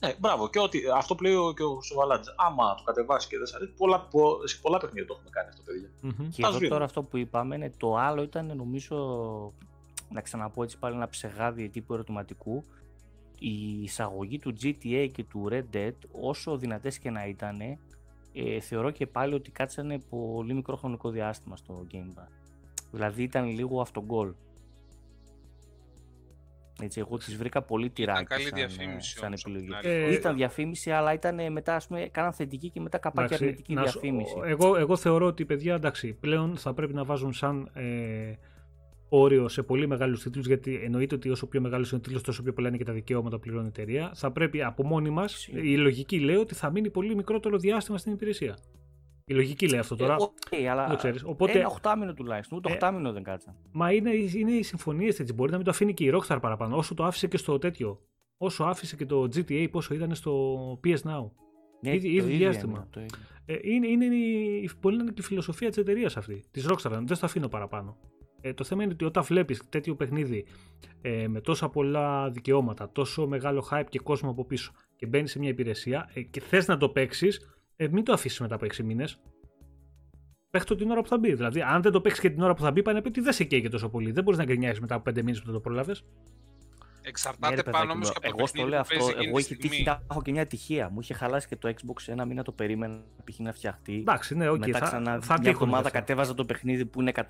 Ναι, 0.00 0.14
μπράβο. 0.18 0.48
Και 0.50 0.58
ότι, 0.60 0.82
αυτό 0.96 1.14
που 1.14 1.22
λέει 1.22 1.34
ο- 1.34 1.52
και 1.56 1.62
ο 1.62 1.82
Σοβαλάτζη. 1.82 2.30
Άμα 2.36 2.74
το 2.74 2.82
κατεβάσει 2.82 3.28
και 3.28 3.36
δεν 3.38 3.46
σα 3.46 3.56
αρέσει, 3.56 3.72
πολλά, 3.76 4.00
πο- 4.00 4.46
σε 4.46 4.58
πολλά 4.62 4.78
παιχνίδια 4.78 5.06
το 5.06 5.12
έχουμε 5.14 5.30
κάνει 5.32 5.48
αυτό, 5.48 5.62
παιδιά. 5.62 5.90
μμμ. 6.00 6.28
Και 6.28 6.42
Τα 6.42 6.48
εδώ 6.48 6.56
σβήνω. 6.56 6.72
τώρα 6.72 6.84
αυτό 6.84 7.02
που 7.02 7.16
είπαμε 7.16 7.54
είναι 7.54 7.72
το 7.76 7.96
άλλο 7.96 8.22
ήταν 8.22 8.56
νομίζω 8.56 8.96
να 10.10 10.20
ξαναπώ 10.20 10.62
έτσι 10.62 10.78
πάλι 10.78 10.94
ένα 10.94 11.08
ψεγάδι 11.08 11.68
τύπου 11.68 11.94
ερωτηματικού 11.94 12.64
η 13.38 13.82
εισαγωγή 13.82 14.38
του 14.38 14.54
GTA 14.62 15.08
και 15.12 15.24
του 15.24 15.48
Red 15.50 15.64
Dead 15.76 15.92
όσο 16.20 16.56
δυνατές 16.56 16.98
και 16.98 17.10
να 17.10 17.26
ήταν 17.26 17.60
ε, 18.32 18.60
θεωρώ 18.60 18.90
και 18.90 19.06
πάλι 19.06 19.34
ότι 19.34 19.50
κάτσανε 19.50 19.98
πολύ 19.98 20.54
μικρό 20.54 20.76
χρονικό 20.76 21.10
διάστημα 21.10 21.56
στο 21.56 21.86
Game 21.92 22.18
Pass. 22.20 22.28
Δηλαδή 22.92 23.22
ήταν 23.22 23.46
λίγο 23.48 23.80
αυτογκολ. 23.80 24.32
Έτσι, 26.82 27.00
εγώ 27.00 27.16
τις 27.16 27.36
βρήκα 27.36 27.62
πολύ 27.62 27.90
τυράκι 27.90 28.24
καλή 28.24 28.42
σαν, 28.42 28.52
διαφήμιση 28.54 29.16
σαν 29.16 29.26
όμως, 29.26 29.44
απ' 29.44 29.54
επιλογή. 29.54 29.64
την 29.66 29.74
άλλη. 29.74 29.88
Ε, 29.88 30.12
Ήταν 30.14 30.36
διαφήμιση, 30.36 30.90
αλλά 30.90 31.12
ήταν 31.12 31.52
μετά, 31.52 31.74
ας 31.74 31.86
πούμε, 31.86 32.08
κάναν 32.12 32.32
θετική 32.32 32.70
και 32.70 32.80
μετά 32.80 32.98
καπάκι 32.98 33.26
Εντάξει, 33.26 33.44
αρνητική 33.44 33.74
να 33.74 33.86
σου- 33.86 34.00
διαφήμιση. 34.00 34.34
εγώ, 34.44 34.76
εγώ 34.76 34.96
θεωρώ 34.96 35.26
ότι 35.26 35.44
παιδιά 35.44 35.74
εντάξει, 35.74 36.12
πλέον 36.12 36.56
θα 36.56 36.74
πρέπει 36.74 36.94
να 36.94 37.04
βάζουν 37.04 37.32
σαν 37.32 37.70
ε, 37.74 38.32
όριο 39.08 39.48
σε 39.48 39.62
πολύ 39.62 39.86
μεγάλους 39.86 40.22
τίτλους, 40.22 40.46
γιατί 40.46 40.80
εννοείται 40.84 41.14
ότι 41.14 41.30
όσο 41.30 41.46
πιο 41.46 41.60
μεγάλος 41.60 41.90
είναι 41.90 41.98
ο 41.98 42.02
τίτλος, 42.02 42.22
τόσο 42.22 42.42
πιο 42.42 42.52
πολλά 42.52 42.68
είναι 42.68 42.76
και 42.76 42.84
τα 42.84 42.92
δικαιώματα 42.92 43.36
που 43.36 43.42
πληρώνει 43.42 43.64
η 43.64 43.68
εταιρεία. 43.68 44.10
Θα 44.14 44.30
πρέπει 44.30 44.62
από 44.62 44.84
μόνοι 44.86 45.10
μας, 45.10 45.46
η 45.52 45.76
λογική 45.76 46.18
λέει 46.20 46.36
ότι 46.36 46.54
θα 46.54 46.70
μείνει 46.70 46.90
πολύ 46.90 47.14
μικρότερο 47.14 47.58
διάστημα 47.58 47.98
στην 47.98 48.12
υπηρεσία. 48.12 48.58
Η 49.28 49.34
λογική 49.34 49.68
λέει 49.68 49.78
αυτό 49.78 49.96
τώρα. 49.96 50.12
Ε, 50.14 50.16
οκ, 50.22 50.68
αλλά 50.70 50.80
δεν 50.82 50.90
το 50.90 50.96
ξέρεις. 50.96 51.22
Οπότε- 51.24 51.58
ένα 51.58 51.66
οχτάμηνο 51.66 52.14
τουλάχιστον. 52.14 52.58
Ούτε 52.58 52.68
Ε, 52.68 52.72
οχτάμηνο 52.72 53.12
δεν 53.12 53.22
κάτσα. 53.22 53.56
Μα 53.72 53.92
είναι, 53.92 54.10
είναι 54.10 54.50
οι 54.52 54.62
συμφωνίες 54.62 55.20
έτσι. 55.20 55.32
Μπορεί 55.32 55.50
να 55.50 55.56
μην 55.56 55.64
το 55.64 55.70
αφήνει 55.70 55.94
και 55.94 56.04
η 56.04 56.12
Rockstar 56.14 56.38
παραπάνω. 56.40 56.76
Όσο 56.76 56.94
το 56.94 57.04
άφησε 57.04 57.26
και 57.26 57.36
στο 57.36 57.58
τέτοιο. 57.58 58.00
Όσο 58.38 58.64
άφησε 58.64 58.96
και 58.96 59.06
το 59.06 59.22
GTA, 59.22 59.66
πόσο 59.70 59.94
ήταν 59.94 60.14
στο 60.14 60.60
PS 60.84 60.96
Now. 61.02 61.30
Ναι, 61.80 61.94
ήδη- 61.94 62.00
το 62.00 62.08
ήδη 62.08 62.16
ίδιο 62.16 62.36
διάστημα. 62.36 62.72
είναι, 62.76 62.86
το 62.90 63.00
ίδιο. 63.00 63.18
Ε, 63.46 63.56
είναι, 63.62 63.86
είναι, 63.86 64.04
η, 64.04 64.70
μπορεί 64.80 64.96
να 64.96 65.02
είναι 65.02 65.12
και 65.12 65.20
η 65.20 65.24
φιλοσοφία 65.24 65.68
της 65.68 65.76
εταιρείας 65.78 66.16
αυτή, 66.16 66.44
της 66.50 66.66
Rockstar. 66.68 66.90
Δεν 66.90 67.16
στο 67.16 67.26
αφήνω 67.26 67.48
παραπάνω. 67.48 67.96
Ε, 68.40 68.52
το 68.54 68.64
θέμα 68.64 68.82
είναι 68.82 68.92
ότι 68.92 69.04
όταν 69.04 69.22
βλέπεις 69.22 69.68
τέτοιο 69.68 69.94
παιχνίδι 69.94 70.46
ε, 71.02 71.28
με 71.28 71.40
τόσα 71.40 71.68
πολλά 71.68 72.30
δικαιώματα, 72.30 72.90
τόσο 72.92 73.26
μεγάλο 73.26 73.68
hype 73.70 73.84
και 73.88 73.98
κόσμο 73.98 74.30
από 74.30 74.44
πίσω 74.44 74.72
και 74.96 75.06
μπαίνεις 75.06 75.30
σε 75.30 75.38
μια 75.38 75.48
υπηρεσία 75.48 76.10
ε, 76.14 76.20
και 76.22 76.40
θες 76.40 76.66
να 76.66 76.76
το 76.76 76.88
παίξεις, 76.88 77.57
ε, 77.80 77.88
μην 77.88 78.04
το 78.04 78.12
αφήσεις 78.12 78.40
μετά 78.40 78.54
από 78.54 78.66
6 78.66 78.84
μήνες. 78.84 79.20
Παίξ' 80.50 80.67
το 80.67 80.74
την 80.74 80.90
ώρα 80.90 81.02
που 81.02 81.08
θα 81.08 81.18
μπει. 81.18 81.34
Δηλαδή, 81.34 81.62
αν 81.62 81.82
δεν 81.82 81.92
το 81.92 82.00
παίξεις 82.00 82.20
και 82.20 82.30
την 82.30 82.42
ώρα 82.42 82.54
που 82.54 82.62
θα 82.62 82.70
μπει, 82.70 82.82
πάει 82.82 82.96
να 82.96 83.02
πει 83.02 83.08
ότι 83.08 83.20
δεν 83.20 83.32
σε 83.32 83.44
καίει 83.44 83.60
και 83.60 83.68
τόσο 83.68 83.88
πολύ. 83.88 84.12
Δεν 84.12 84.24
μπορείς 84.24 84.38
να 84.38 84.44
γκρινιάσεις 84.44 84.80
μετά 84.80 84.94
από 84.94 85.04
πέντε 85.04 85.22
μήνες 85.22 85.38
που 85.38 85.44
δεν 85.44 85.54
το 85.54 85.60
πρόλαβες. 85.60 86.04
Εξαρτάται 87.08 87.54
Ναι, 87.54 87.62
ρε, 87.62 87.62
πάνω 87.62 87.76
παιδάκι 87.76 87.92
όμως 87.92 88.06
μου, 88.08 88.12
και 88.12 88.26
από 88.26 88.28
το 88.28 88.34
Εγώ 88.38 88.46
στο 88.46 88.56
παιχνίδι 88.56 88.70
λέω 88.70 88.82
που 88.82 88.88
παίζει 88.88 89.04
αυτό. 89.04 89.18
εκείνη 89.18 89.26
Εγώ 89.28 89.36
τη 89.36 89.42
είχε 89.42 89.54
στιγμή. 89.54 89.70
τύχει 89.70 89.82
να 89.88 90.02
έχω 90.10 90.22
και 90.22 90.30
μια 90.32 90.42
ατυχία. 90.42 90.88
Μου 90.92 91.00
είχε 91.00 91.14
χαλάσει 91.14 91.48
και 91.48 91.56
το 91.56 91.68
Xbox 91.74 92.02
ένα 92.06 92.24
μήνα 92.24 92.42
το 92.42 92.52
περίμενα 92.52 93.00
π.χ. 93.24 93.38
να 93.38 93.52
φτιαχτεί. 93.52 93.94
Εντάξει, 93.94 94.34
ναι, 94.36 94.48
οκ. 94.48 94.58
Μετά 94.66 94.78
θα, 94.78 94.84
ξανά 94.86 95.10
θα 95.10 95.16
μια 95.18 95.36
τύχουν. 95.36 95.48
εβδομάδα 95.48 95.80
και 95.80 95.86
αυτά. 95.86 95.98
κατέβαζα 95.98 96.34
το 96.34 96.44
παιχνίδι 96.44 96.84
που 96.86 97.00
είναι 97.00 97.12
150 97.14 97.24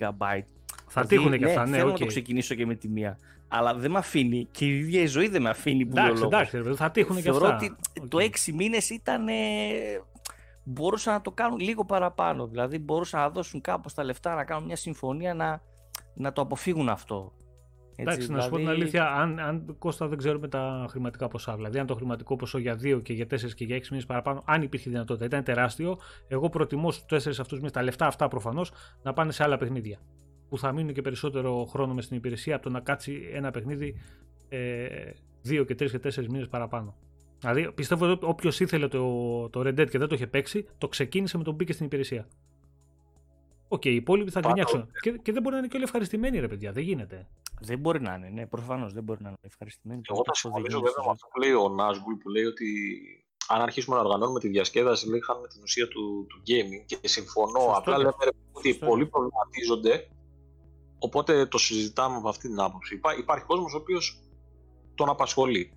GB. 0.00 0.42
Θα 0.86 1.06
τύχουν 1.06 1.30
και 1.32 1.38
ναι, 1.38 1.46
αυτά, 1.50 1.66
ναι, 1.66 1.76
θέλω 1.76 1.86
οκ. 1.86 1.92
να 1.92 1.98
το 1.98 2.06
ξεκινήσω 2.06 2.54
και 2.54 2.66
με 2.66 2.74
τη 2.74 2.88
μία. 2.88 3.18
Αλλά 3.48 3.74
δεν 3.74 3.90
με 3.90 3.98
αφήνει 3.98 4.48
και 4.50 4.64
η 4.64 4.78
ίδια 4.78 5.00
η 5.00 5.06
ζωή 5.06 5.28
δεν 5.28 5.42
με 5.42 5.48
αφήνει 5.48 5.86
που 5.86 5.94
λέει 5.96 6.04
ο 6.04 6.06
Εντάξει, 6.06 6.22
λόγος. 6.22 6.36
εντάξει, 6.38 6.56
ρε 6.56 6.62
παιδί, 6.62 6.76
θα 6.76 6.90
τύχουν 6.90 7.16
και 7.16 7.22
Θεωρώ 7.22 7.46
αυτά. 7.46 7.56
ότι 7.56 7.76
Οκ. 8.00 8.08
το 8.08 8.18
6 8.20 8.52
μήνες 8.54 8.90
ήταν... 8.90 9.28
ε, 9.28 9.32
μπορούσαν 10.64 11.12
να 11.12 11.20
το 11.20 11.30
κάνουν 11.30 11.58
λίγο 11.58 11.84
παραπάνω. 11.84 12.46
Δηλαδή 12.46 12.78
μπορούσαν 12.78 13.20
να 13.20 13.30
δώσουν 13.30 13.60
κάπως 13.60 13.94
τα 13.94 14.04
λεφτά, 14.04 14.34
να 14.34 14.44
κάνουν 14.44 14.64
μια 14.64 14.76
συμφωνία 14.76 15.34
να, 15.34 15.62
να 16.14 16.32
το 16.32 16.40
αποφύγουν 16.40 16.88
αυτό. 16.88 17.32
Έτσι, 18.00 18.12
Εντάξει, 18.12 18.32
να 18.32 18.40
σου 18.40 18.48
πω 18.48 18.56
την 18.56 18.64
δηλαδή- 18.64 18.80
αλήθεια, 18.80 19.12
αν, 19.12 19.38
αν 19.38 19.76
Κώστα 19.78 20.08
δεν 20.08 20.18
ξέρουμε 20.18 20.48
τα 20.48 20.86
χρηματικά 20.88 21.28
ποσά. 21.28 21.54
Δηλαδή, 21.54 21.78
αν 21.78 21.86
το 21.86 21.94
χρηματικό 21.94 22.36
ποσό 22.36 22.58
για 22.58 22.76
2 22.82 23.00
και 23.02 23.12
για 23.12 23.26
4 23.26 23.54
και 23.54 23.64
για 23.64 23.76
6 23.76 23.90
μήνες 23.90 24.06
παραπάνω, 24.06 24.42
αν 24.46 24.62
υπήρχε 24.62 24.90
δυνατότητα, 24.90 25.24
ήταν 25.24 25.42
τεράστιο. 25.44 25.98
Εγώ 26.28 26.48
προτιμώ 26.48 26.90
στους 26.90 27.04
4 27.06 27.40
αυτούς 27.40 27.58
μήνες 27.58 27.72
τα 27.72 27.82
λεφτά 27.82 28.06
αυτά 28.06 28.28
προφανώς 28.28 28.72
να 29.02 29.12
πάνε 29.12 29.32
σε 29.32 29.42
άλλα 29.42 29.56
παιχνίδια. 29.56 29.98
Που 30.48 30.58
θα 30.58 30.72
μείνουν 30.72 30.92
και 30.92 31.02
περισσότερο 31.02 31.64
χρόνο 31.64 31.94
μες 31.94 32.04
στην 32.04 32.16
υπηρεσία 32.16 32.54
από 32.54 32.64
το 32.64 32.70
να 32.70 32.80
κάτσει 32.80 33.28
ένα 33.32 33.50
παιχνίδι 33.50 33.94
2 35.48 35.64
και 35.66 35.74
3 35.74 35.90
και 35.90 35.98
4 35.98 36.28
μήνες 36.28 36.48
παραπάνω. 36.48 36.94
Δηλαδή, 37.40 37.72
πιστεύω 37.74 38.10
ότι 38.10 38.26
όποιος 38.26 38.60
ήθελε 38.60 38.88
το, 38.88 39.48
το 39.48 39.60
Red 39.60 39.80
Dead 39.80 39.88
και 39.90 39.98
δεν 39.98 40.08
το 40.08 40.14
είχε 40.14 40.26
παίξει, 40.26 40.66
το 40.78 40.88
ξεκίνησε 40.88 41.36
με 41.38 41.44
το 41.44 41.48
που 41.48 41.54
μπήκε 41.54 41.72
στην 41.72 41.86
υπηρεσία. 41.86 42.28
Οκ, 43.68 43.84
οι 43.84 43.94
υπόλοιποι 43.94 44.30
θα 44.30 44.40
Πάνω- 44.40 44.54
γκρινιάξουν. 44.54 44.90
Και, 45.00 45.10
και 45.10 45.32
δεν 45.32 45.42
μπορεί 45.42 45.54
να 45.54 45.60
είναι 45.60 45.68
και 45.68 45.76
όλοι 45.76 45.84
ευχαριστημένοι, 45.84 46.38
ρε 46.40 46.48
παιδιά. 46.48 46.72
Δεν 46.72 46.82
γίνεται. 46.82 47.28
Δεν 47.60 47.78
μπορεί 47.78 48.00
να 48.00 48.14
είναι, 48.14 48.28
ναι, 48.28 48.46
προφανώς 48.46 48.92
δεν 48.92 49.02
μπορεί 49.02 49.22
να 49.22 49.28
είναι 49.28 49.38
ευχαριστημένοι. 49.40 50.00
Εγώ 50.08 50.22
θα 50.24 50.30
Αυτό 50.30 50.48
δεν 50.48 50.52
συμφωνήσω 50.52 50.78
γίνεται 50.78 50.90
βέβαια 50.96 51.12
με 51.12 51.16
στη 51.16 51.24
αυτό 51.24 51.26
που 51.32 51.38
λέει 51.40 51.52
ο 51.64 51.68
Νάσγκουλ 51.68 52.14
που 52.14 52.28
λέει 52.28 52.44
ότι 52.44 52.66
αν 53.48 53.60
αρχίσουμε 53.60 53.96
να 53.96 54.02
οργανώνουμε 54.02 54.40
τη 54.40 54.48
διασκέδαση, 54.48 55.08
λέει, 55.08 55.20
χάνουμε 55.20 55.48
την 55.48 55.62
ουσία 55.62 55.88
του, 55.88 56.26
του 56.28 56.38
gaming 56.48 56.82
και 56.86 57.08
συμφωνώ. 57.08 57.60
Σωστό 57.60 57.78
Απλά 57.78 57.94
είναι. 57.94 58.02
λέμε 58.02 58.24
ρε, 58.24 58.30
ότι 58.52 58.68
Σωστό 58.70 58.86
πολλοί 58.86 59.06
προβληματίζονται, 59.06 60.08
οπότε 60.98 61.46
το 61.46 61.58
συζητάμε 61.58 62.16
από 62.16 62.28
αυτή 62.28 62.48
την 62.48 62.60
άποψη. 62.60 62.94
Υπά, 62.94 63.16
υπάρχει 63.18 63.44
κόσμος 63.44 63.74
ο 63.74 63.76
οποίος 63.76 64.22
τον 64.94 65.08
απασχολεί. 65.08 65.72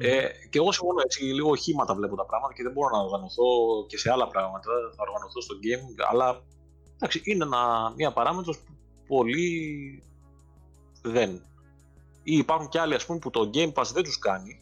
Ε, 0.00 0.28
και 0.50 0.58
εγώ 0.58 0.72
συμφωνώ 0.72 1.00
έτσι, 1.04 1.24
λίγο 1.24 1.50
οχήματα 1.50 1.94
βλέπω 1.94 2.16
τα 2.16 2.26
πράγματα 2.26 2.52
και 2.54 2.62
δεν 2.62 2.72
μπορώ 2.72 2.96
να 2.96 3.02
οργανωθώ 3.02 3.44
και 3.86 3.98
σε 3.98 4.10
άλλα 4.10 4.26
πράγματα. 4.28 4.70
Θα 4.96 5.02
οργανωθώ 5.08 5.40
στο 5.40 5.54
gaming, 5.64 5.96
αλλά 6.10 6.44
εντάξει, 7.00 7.20
είναι 7.24 7.44
ένα, 7.44 7.92
μια 7.96 8.12
παράμετρος 8.12 8.58
που 8.58 8.72
πολλοί 9.06 10.02
δεν. 11.02 11.30
Ή 12.22 12.36
υπάρχουν 12.36 12.68
και 12.68 12.80
άλλοι 12.80 12.94
ας 12.94 13.06
πούμε, 13.06 13.18
που 13.18 13.30
το 13.30 13.50
Game 13.54 13.72
Pass 13.72 13.84
δεν 13.92 14.02
τους 14.02 14.18
κάνει 14.18 14.60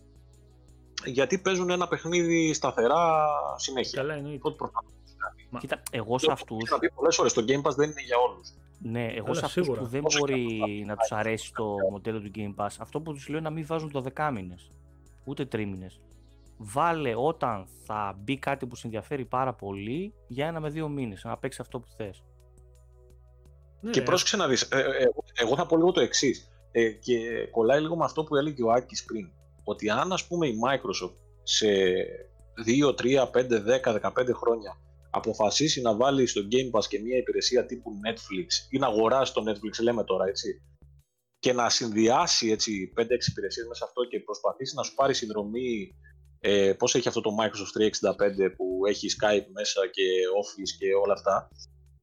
γιατί 1.05 1.39
παίζουν 1.39 1.71
ένα 1.71 1.89
παιχνίδι 1.89 2.53
σταθερά 2.53 3.27
συνέχεια. 3.57 4.01
Καλά, 4.01 4.15
εννοείται. 4.15 4.37
Οπότε 4.39 4.57
προφανώς 4.57 4.91
δεν 4.95 5.05
τους 5.05 5.15
κάνει. 5.19 5.47
Μα- 5.51 5.59
Κοίτα, 5.61 5.83
εγώ 5.91 6.19
σε 6.19 6.27
Και 6.27 6.33
αυτού. 6.33 6.55
όπως 6.55 6.69
είχα 6.69 6.79
πει 6.79 6.91
πολλές 6.91 7.17
φορές, 7.17 7.33
το 7.33 7.45
Game 7.49 7.63
Pass 7.71 7.75
δεν 7.77 7.91
είναι 7.91 8.03
για 8.03 8.17
όλους. 8.19 8.49
Ναι, 8.79 9.07
εγώ 9.07 9.25
Καλά, 9.25 9.39
σε 9.39 9.45
αυτούς 9.45 9.63
σίγουρα. 9.65 9.81
που 9.81 9.87
δεν 9.87 10.05
Όσο 10.05 10.19
και 10.19 10.33
μπορεί 10.33 10.61
αυτό 10.63 10.67
θα 10.79 10.85
να 10.87 10.97
τους 10.97 11.13
αρέσει 11.13 11.53
το 11.55 11.75
μοντέλο 11.91 12.21
του 12.21 12.31
Game 12.35 12.55
Pass, 12.57 12.69
αυτό 12.79 13.01
που 13.01 13.13
τους 13.13 13.29
λέω 13.29 13.39
είναι 13.39 13.49
να 13.49 13.55
μην 13.55 13.67
βάζουν 13.67 13.91
το 13.91 14.01
δεκάμινες, 14.01 14.71
ούτε 15.25 15.45
τρίμηνες. 15.45 16.01
Βάλε 16.57 17.15
όταν 17.17 17.67
θα 17.85 18.19
μπει 18.19 18.39
κάτι 18.39 18.67
που 18.67 18.77
σε 18.77 18.87
ενδιαφέρει 18.87 19.25
πάρα 19.25 19.55
πολύ 19.55 20.15
για 20.29 20.47
ένα 20.47 20.61
με 20.61 20.69
δύο 20.69 20.89
μήνες, 20.89 21.25
να 21.25 21.39
παίξει 21.39 21.61
αυτό 21.61 21.81
που 21.81 21.89
θες. 21.97 22.25
Ναι, 23.81 23.91
Και 23.91 24.03
πρόσεξε 24.03 24.37
να 24.37 24.49
δεις, 24.49 24.63
ε, 24.63 24.79
ε, 24.79 24.83
εγώ, 24.83 25.25
εγώ 25.35 25.57
θα 25.57 25.67
πω 25.67 25.77
λίγο 25.77 25.93
το 25.93 26.01
εξής. 26.01 26.51
Ε, 26.73 26.91
και 26.91 27.47
κολλάει 27.51 27.81
λίγο 27.81 27.97
με 27.97 28.05
αυτό 28.05 28.25
που 28.25 28.37
έλεγε 28.37 28.63
ο 28.63 28.71
Άκης 28.73 29.05
πριν. 29.05 29.31
Ότι 29.65 29.91
αν 29.91 30.13
ας 30.13 30.27
πούμε 30.27 30.47
η 30.47 30.55
Microsoft 30.67 31.15
σε 31.43 31.67
2, 32.67 32.95
3, 32.95 33.31
5, 33.31 33.61
10, 33.61 33.93
15 34.01 34.33
χρόνια 34.35 34.79
αποφασίσει 35.11 35.81
να 35.81 35.97
βάλει 35.97 36.27
στο 36.27 36.41
Game 36.53 36.79
Pass 36.79 36.85
και 36.89 37.01
μια 37.01 37.17
υπηρεσία 37.17 37.67
τύπου 37.67 37.91
Netflix 38.07 38.69
ή 38.71 38.79
να 38.79 38.87
αγοράσει 38.87 39.33
το 39.33 39.43
Netflix, 39.49 39.83
λέμε 39.83 40.05
τώρα 40.05 40.27
έτσι, 40.27 40.63
και 41.39 41.53
να 41.53 41.69
συνδυάσει 41.69 42.51
έτσι 42.51 42.93
5-6 42.97 43.03
υπηρεσίες 43.29 43.67
μέσα 43.67 43.79
σε 43.79 43.85
αυτό 43.85 44.05
και 44.05 44.21
προσπαθήσει 44.21 44.75
να 44.75 44.83
σου 44.83 44.95
πάρει 44.95 45.15
συνδρομή 45.15 45.95
ε, 46.49 46.73
πώς 46.73 46.95
έχει 46.95 47.09
αυτό 47.09 47.21
το 47.21 47.31
Microsoft 47.41 47.83
365 48.47 48.51
που 48.57 48.81
έχει 48.89 49.07
Skype 49.21 49.47
μέσα 49.53 49.87
και 49.91 50.03
Office 50.43 50.73
και 50.79 50.87
όλα 51.03 51.13
αυτά 51.13 51.49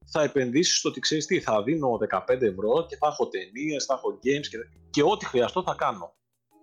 θα 0.06 0.22
επενδύσεις 0.22 0.78
στο 0.78 0.88
ότι 0.88 1.00
ξέρεις 1.00 1.26
τι, 1.26 1.40
θα 1.40 1.62
δίνω 1.62 1.98
15 2.10 2.20
ευρώ 2.28 2.86
και 2.88 2.96
θα 2.96 3.06
έχω 3.06 3.28
ταινίες, 3.28 3.84
θα 3.84 3.94
έχω 3.94 4.18
games 4.24 4.46
και, 4.50 4.56
και 4.90 5.02
ό,τι 5.02 5.24
χρειαστώ 5.26 5.62
θα 5.62 5.74
κάνω. 5.78 6.14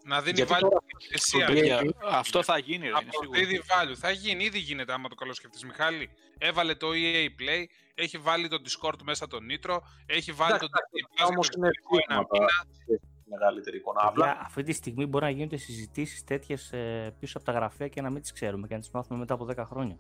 Να 0.06 0.22
δίνει 0.22 0.36
Γιατί 0.38 0.53
value 0.53 0.60
τώρα- 0.60 0.78
στην 0.86 0.98
υπηρεσία. 0.99 1.45
το 1.45 1.53
Παιδιά, 1.53 1.80
gaming- 1.82 2.10
αυτό 2.12 2.44
θα 2.44 2.58
γίνει, 2.58 2.84
ρε, 2.84 2.88
είναι 2.88 2.98
σίγουρο. 3.12 3.40
Αποδίδει 3.40 3.62
value. 3.72 3.95
Θα 3.98 4.12
γίνει, 4.12 4.44
ήδη 4.44 4.60
γίνεται 4.60 4.94
άμα 4.94 5.10
το 5.10 5.16
καλό 5.16 5.34
σκεφτείς 5.34 5.64
Μιχάλη. 5.64 6.10
Έβαλε 6.38 6.76
το 6.76 6.88
EA 6.94 7.26
Play, 7.41 7.64
έχει 7.95 8.18
βάλει 8.18 8.48
το 8.48 8.58
Discord 8.68 8.99
μέσα 9.03 9.28
το 9.28 9.38
Nitro, 9.49 9.78
έχει 10.06 10.32
βάλει 10.32 10.58
το 10.60 10.66
Εντάξει, 10.66 10.91
Disney 10.94 11.22
Plus 11.24 11.28
Όμως 11.30 11.48
για 11.48 11.53
το 11.53 11.58
είναι 11.58 11.68
εξωτερικό 11.68 11.95
ένα 12.08 12.26
δείγματα 12.32 12.66
μήνα. 12.88 13.11
Σε 13.32 13.38
μεγαλύτερη 13.40 13.78
εικόνα. 13.78 13.99
Παιδιά, 13.99 14.10
Απλά 14.32 14.41
αυτή 14.45 14.64
τη 14.64 14.72
στιγμή 14.72 15.06
μπορεί 15.06 15.24
να 15.24 15.30
γίνονται 15.30 15.58
συζητήσεις 15.58 16.24
τέτοιες 16.24 16.72
ε, 16.72 17.14
πίσω 17.20 17.38
από 17.38 17.45
τα 17.45 17.52
γραφεία 17.52 17.88
και 17.88 18.02
να 18.02 18.10
μην 18.10 18.22
τις 18.22 18.32
ξέρουμε 18.32 18.68
και 18.68 18.74
να 18.74 18.80
τις 18.80 18.90
μάθουμε 18.91 19.20
μετά 19.20 19.34
από 19.34 19.48
10 19.49 19.56
χρόνια. 19.66 19.98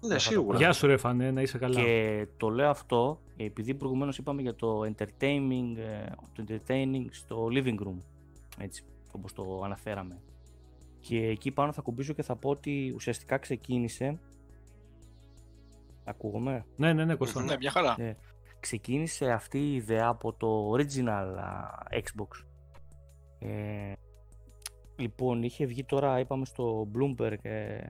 ναι, 0.00 0.18
σίγουρα. 0.18 0.58
Γεια 0.58 0.72
σου, 0.72 0.86
ρε 0.86 0.96
Φανέ, 0.96 1.30
να 1.30 1.40
είσαι 1.40 1.58
καλά. 1.58 1.80
Και 1.80 2.26
το 2.36 2.48
λέω 2.48 2.70
αυτό 2.70 3.20
επειδή 3.36 3.74
προηγουμένως 3.74 4.18
είπαμε 4.18 4.42
για 4.42 4.54
το 4.54 4.80
entertaining, 4.80 5.76
ε, 5.76 6.06
το 6.32 6.44
entertaining 6.48 7.04
στο 7.10 7.48
living 7.52 7.78
room. 7.78 7.98
Έτσι, 8.58 8.84
όπως 9.12 9.32
το 9.32 9.62
αναφέραμε. 9.64 10.20
Και 11.00 11.26
εκεί 11.26 11.50
πάνω 11.50 11.72
θα 11.72 11.82
κουμπίσω 11.82 12.12
και 12.12 12.22
θα 12.22 12.36
πω 12.36 12.50
ότι 12.50 12.92
ουσιαστικά 12.94 13.38
ξεκίνησε. 13.38 14.18
Ακούγομαι; 16.04 16.66
Ναι, 16.76 16.92
ναι, 16.92 17.04
ναι, 17.04 17.14
Κώστα. 17.14 17.42
Ναι, 17.42 17.56
μια 17.56 17.70
χαρά. 17.70 17.94
Ναι. 17.98 18.16
Ξεκίνησε 18.64 19.30
αυτή 19.30 19.58
η 19.58 19.74
ιδέα 19.74 20.06
από 20.06 20.32
το 20.32 20.72
original 20.72 21.36
α, 21.38 21.70
Xbox. 21.90 22.44
Ε, 23.38 23.92
λοιπόν, 24.96 25.42
είχε 25.42 25.66
βγει 25.66 25.84
τώρα, 25.84 26.18
είπαμε 26.18 26.44
στο 26.44 26.88
Bloomberg, 26.94 27.38
ε, 27.42 27.86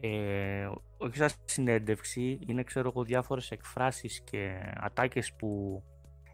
ε, 0.00 0.70
όχι 0.98 1.16
σαν 1.16 1.28
συνέντευξη, 1.44 2.38
είναι 2.46 2.62
ξέρω 2.62 2.88
εγώ 2.88 3.04
διάφορες 3.04 3.50
εκφράσεις 3.50 4.20
και 4.20 4.72
ατάκες 4.74 5.32
που 5.32 5.82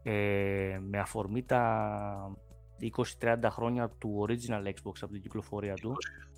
ε, 0.02 0.78
με 0.80 0.98
αφορμή 0.98 1.42
τα 1.42 2.36
20-30 3.20 3.38
χρόνια 3.50 3.88
του 3.88 4.26
original 4.28 4.66
Xbox 4.66 4.96
από 5.00 5.12
την 5.12 5.22
κυκλοφορία 5.22 5.74
του 5.74 5.96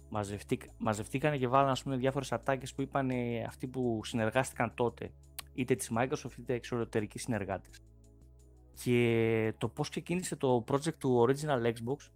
μαζευτήκ, 0.09 0.62
μαζευτήκανε 0.78 1.36
και 1.36 1.48
βάλανε 1.48 1.70
ας 1.70 1.82
πούμε 1.82 1.97
διάφορες 1.97 2.32
ατάκες 2.32 2.74
που 2.74 2.82
είπαν 2.82 3.11
ε, 3.11 3.44
αυτοί 3.47 3.66
που 3.66 4.01
συνεργάστηκαν 4.05 4.73
τότε 4.74 5.11
είτε 5.60 5.74
της 5.74 5.90
Microsoft 5.96 6.38
είτε 6.38 6.54
εξωτερικοί 6.54 7.18
συνεργάτες. 7.18 7.82
Και 8.74 9.54
το 9.58 9.68
πώς 9.68 9.88
ξεκίνησε 9.88 10.36
το 10.36 10.64
project 10.68 10.94
του 10.94 11.26
original 11.26 11.72
Xbox 11.72 12.10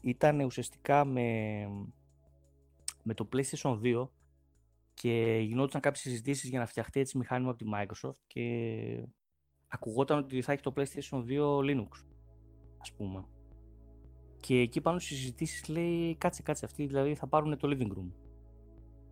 ήταν 0.00 0.40
ουσιαστικά 0.40 1.04
με, 1.04 1.66
με 3.02 3.14
το 3.14 3.28
PlayStation 3.32 3.80
2 3.82 4.08
και 4.94 5.38
γινόταν 5.46 5.80
κάποιες 5.80 6.02
συζητήσεις 6.02 6.50
για 6.50 6.58
να 6.58 6.66
φτιαχτεί 6.66 7.00
έτσι 7.00 7.18
μηχάνημα 7.18 7.50
από 7.50 7.58
τη 7.58 7.70
Microsoft 7.74 8.16
και 8.26 9.06
ακουγόταν 9.68 10.18
ότι 10.18 10.42
θα 10.42 10.52
έχει 10.52 10.62
το 10.62 10.72
PlayStation 10.76 11.24
2 11.28 11.58
Linux, 11.58 11.88
ας 12.80 12.92
πούμε. 12.92 13.24
Και 14.40 14.58
εκεί 14.58 14.80
πάνω 14.80 14.98
στις 14.98 15.16
συζητήσεις 15.16 15.68
λέει 15.68 16.16
κάτσε 16.16 16.42
κάτσε 16.42 16.64
αυτοί 16.64 16.86
δηλαδή 16.86 17.14
θα 17.14 17.26
πάρουν 17.26 17.58
το 17.58 17.68
living 17.72 17.98
room. 17.98 18.10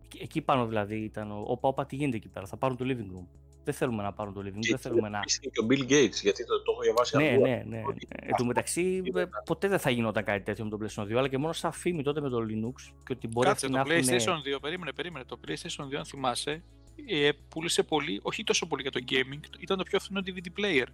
Και 0.07 0.19
Εκεί 0.21 0.41
πάνω 0.41 0.67
δηλαδή 0.67 0.95
ήταν 0.95 1.31
ο 1.31 1.43
όπα 1.47 1.67
όπα 1.67 1.85
τι 1.85 1.95
γίνεται 1.95 2.17
εκεί 2.17 2.29
πέρα, 2.29 2.45
θα 2.45 2.57
πάρουν 2.57 2.77
το 2.77 2.85
living 2.87 3.17
room. 3.17 3.42
Δεν 3.63 3.73
θέλουμε 3.73 4.03
να 4.03 4.13
πάρουν 4.13 4.33
το 4.33 4.41
living 4.41 4.57
room, 4.57 4.67
δεν 4.69 4.77
θέλουμε 4.77 5.09
να... 5.09 5.17
Είναι 5.17 5.51
και 5.51 5.59
ο 5.63 5.65
Bill 5.69 5.91
Gates, 5.91 6.21
γιατί 6.21 6.45
το, 6.45 6.61
το 6.63 6.71
έχω 6.71 6.81
διαβάσει 6.81 7.17
Ναι, 7.17 7.29
αλλού. 7.29 7.41
ναι, 7.41 7.63
ναι. 7.67 7.77
Εν 8.09 8.35
τω 8.37 8.45
μεταξύ, 8.45 9.01
ε, 9.15 9.23
ποτέ 9.45 9.67
δεν 9.67 9.79
θα 9.79 9.89
γινόταν 9.89 10.23
κάτι 10.23 10.43
τέτοιο 10.43 10.63
με 10.63 10.69
το 10.69 10.77
PlayStation 10.81 11.03
2, 11.03 11.13
αλλά 11.17 11.27
και 11.27 11.37
μόνο 11.37 11.53
σαν 11.53 11.71
φήμη 11.71 12.03
τότε 12.03 12.21
με 12.21 12.29
το 12.29 12.37
Linux 12.37 12.93
και 13.05 13.13
ότι 13.13 13.27
μπορεί 13.27 13.47
Κάτσε, 13.47 13.65
αυτοί 13.65 13.77
το 13.77 13.83
να 13.87 13.93
έχουν... 13.95 14.07
PlayStation 14.09 14.55
2, 14.55 14.61
περίμενε, 14.61 14.93
περίμενε. 14.93 15.25
Το 15.25 15.39
PlayStation 15.47 15.83
2, 15.83 15.95
αν 15.97 16.05
θυμάσαι, 16.05 16.63
ε, 17.09 17.29
πούλησε 17.49 17.83
πολύ, 17.83 18.19
όχι 18.23 18.43
τόσο 18.43 18.65
πολύ 18.67 18.81
για 18.81 18.91
το 18.91 18.99
gaming, 19.09 19.39
ήταν 19.59 19.77
το 19.77 19.83
πιο 19.83 19.99
φθηνό 19.99 20.21
DVD 20.25 20.59
player. 20.59 20.85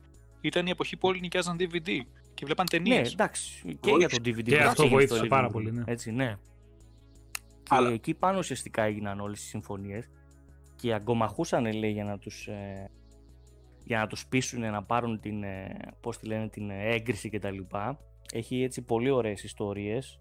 Ήταν 0.42 0.68
η 0.68 0.70
εποχή 0.70 0.98
που 0.98 1.08
όλοι 1.08 1.20
νοικιάζαν 1.20 1.58
DVD 1.60 1.90
και 2.34 2.46
βλέπαν 2.46 2.66
ταινίες. 2.70 3.02
Ναι, 3.02 3.08
εντάξει, 3.08 3.62
και 3.80 3.90
Βοήθησε. 3.90 4.22
για 4.22 4.34
το 4.34 4.40
DVD. 4.40 4.44
Και 4.44 4.56
που 4.58 4.64
αυτό 4.64 4.82
έγινε 4.84 4.96
βοήθησε 4.98 5.18
στο 5.20 5.28
πάρα 5.28 5.44
living 5.48 5.50
room. 5.50 5.54
πολύ, 5.54 5.72
ναι. 5.72 5.84
Έτσι, 5.86 6.12
ναι. 6.12 6.38
Και 7.64 7.76
Αλλά- 7.76 7.90
εκεί 7.92 8.14
πάνω 8.14 8.38
ουσιαστικά 8.38 8.84
έγιναν 8.84 9.20
όλες 9.20 9.40
οι 9.44 9.46
συμφωνίες 9.48 10.10
και 10.80 10.94
αγκομαχούσαν, 10.94 11.74
λέει, 11.74 11.92
για 11.92 12.04
να 12.04 12.18
τους, 12.18 12.48
ε, 12.48 12.90
για 13.84 14.00
να 14.00 14.08
τους 14.08 14.28
πείσουν 14.28 14.60
να 14.60 14.84
πάρουν 14.84 15.20
την, 15.20 15.44
ε, 15.44 15.78
πώς 16.02 16.18
τη 16.18 16.28
λένε, 16.28 16.50
την 16.50 16.70
ε, 16.70 16.94
έγκριση 16.94 17.30
κτλ. 17.30 17.58
Έχει 18.34 18.64
έτσι 18.64 18.82
πολύ 18.82 19.10
ωραίες 19.10 19.44
ιστορίες. 19.44 20.20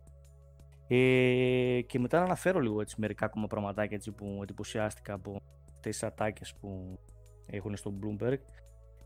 Ε, 0.88 1.80
και 1.86 1.98
μετά 1.98 2.18
να 2.18 2.24
αναφέρω 2.24 2.60
λίγο 2.60 2.80
έτσι, 2.80 2.96
μερικά 2.98 3.24
ακόμα 3.24 3.46
πραγματάκια 3.46 3.96
έτσι, 3.96 4.12
που 4.12 4.38
εντυπωσιάστηκα 4.42 5.14
από 5.14 5.42
αυτές 5.74 5.98
τις 5.98 6.02
ατάκες 6.02 6.54
που 6.60 6.98
έχουν 7.46 7.76
στο 7.76 7.92
Bloomberg. 8.00 8.38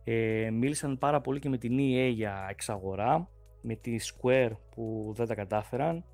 Ε, 0.04 0.50
μίλησαν 0.50 0.98
πάρα 0.98 1.20
πολύ 1.20 1.38
και 1.38 1.48
με 1.48 1.58
την 1.58 1.78
EA 1.78 2.10
για 2.14 2.46
εξαγορά, 2.50 3.28
με 3.62 3.74
τη 3.74 3.96
Square 4.00 4.50
που 4.70 5.12
δεν 5.16 5.26
τα 5.26 5.34
κατάφεραν. 5.34 6.04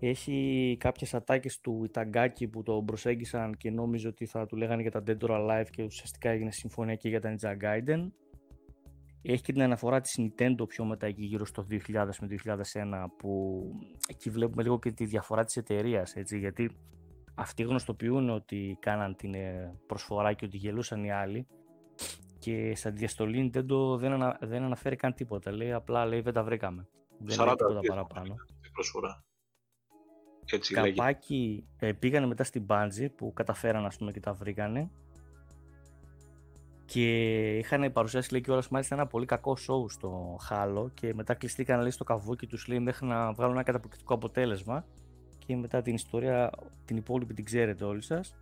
Έχει 0.00 0.76
κάποιες 0.80 1.14
ατάκες 1.14 1.60
του 1.60 1.84
Ιταγκάκη 1.84 2.48
που 2.48 2.62
το 2.62 2.82
προσέγγισαν 2.82 3.56
και 3.56 3.70
νόμιζε 3.70 4.08
ότι 4.08 4.26
θα 4.26 4.46
του 4.46 4.56
λέγανε 4.56 4.82
για 4.82 4.90
τα 4.90 5.02
Dead 5.06 5.18
or 5.18 5.30
Alive 5.30 5.66
και 5.70 5.82
ουσιαστικά 5.82 6.30
έγινε 6.30 6.50
συμφωνία 6.50 6.94
και 6.94 7.08
για 7.08 7.20
τα 7.20 7.34
Ninja 7.34 7.64
Gaiden. 7.64 8.10
Έχει 9.22 9.42
και 9.42 9.52
την 9.52 9.62
αναφορά 9.62 10.00
της 10.00 10.18
Nintendo 10.18 10.68
πιο 10.68 10.84
μετά 10.84 11.06
εκεί 11.06 11.24
γύρω 11.24 11.44
στο 11.44 11.66
2000 11.70 11.78
με 12.20 12.28
2001 12.44 13.04
που 13.18 13.62
εκεί 14.08 14.30
βλέπουμε 14.30 14.62
λίγο 14.62 14.78
και 14.78 14.92
τη 14.92 15.04
διαφορά 15.04 15.44
της 15.44 15.56
εταιρείας, 15.56 16.14
έτσι 16.14 16.38
γιατί 16.38 16.70
αυτοί 17.34 17.62
γνωστοποιούν 17.62 18.30
ότι 18.30 18.76
κάναν 18.80 19.16
την 19.16 19.34
ε, 19.34 19.74
προσφορά 19.86 20.32
και 20.32 20.44
ότι 20.44 20.56
γελούσαν 20.56 21.04
οι 21.04 21.12
άλλοι 21.12 21.46
και 22.38 22.74
στα 22.74 22.90
διαστολή 22.90 23.50
Nintendo 23.54 23.98
δεν, 23.98 24.12
ανα, 24.12 24.38
δεν 24.40 24.62
αναφέρει 24.62 24.96
καν 24.96 25.14
τίποτα. 25.14 25.52
Λέει 25.52 25.72
απλά 25.72 26.06
λέει 26.06 26.20
δεν 26.20 26.32
τα 26.32 26.42
βρήκαμε. 26.42 26.88
Δεν 27.18 27.38
λέει 27.38 27.54
τίποτα 27.54 27.80
παραπάνω. 27.80 28.34
Προσφορά. 28.72 29.24
Έτσι 30.52 30.74
Καπάκι 30.74 31.66
ε, 31.78 31.92
πήγανε 31.92 32.26
μετά 32.26 32.44
στην 32.44 32.66
Bungie 32.68 33.08
που 33.16 33.32
καταφέραν 33.32 33.86
ας 33.86 33.96
πούμε 33.96 34.12
και 34.12 34.20
τα 34.20 34.32
βρήκανε. 34.32 34.90
Και 36.84 37.58
είχαν 37.58 37.92
παρουσιάσει 37.92 38.32
λέει 38.32 38.40
κιόλας 38.40 38.68
μάλιστα 38.68 38.94
ένα 38.94 39.06
πολύ 39.06 39.26
κακό 39.26 39.56
show 39.68 39.90
στο 39.90 40.38
Halo 40.50 40.86
και 40.94 41.14
μετά 41.14 41.34
κλειστήκαν 41.34 41.80
λέει 41.80 41.90
στο 41.90 42.04
καβούκι 42.04 42.46
τους 42.46 42.66
λέει 42.66 42.78
μέχρι 42.78 43.06
να 43.06 43.32
βγάλουν 43.32 43.54
ένα 43.54 43.62
καταπληκτικό 43.62 44.14
αποτέλεσμα. 44.14 44.86
Και 45.46 45.56
μετά 45.56 45.82
την 45.82 45.94
ιστορία 45.94 46.50
την 46.84 46.96
υπόλοιπη 46.96 47.34
την 47.34 47.44
ξέρετε 47.44 47.84
όλοι 47.84 48.02
σας. 48.02 48.34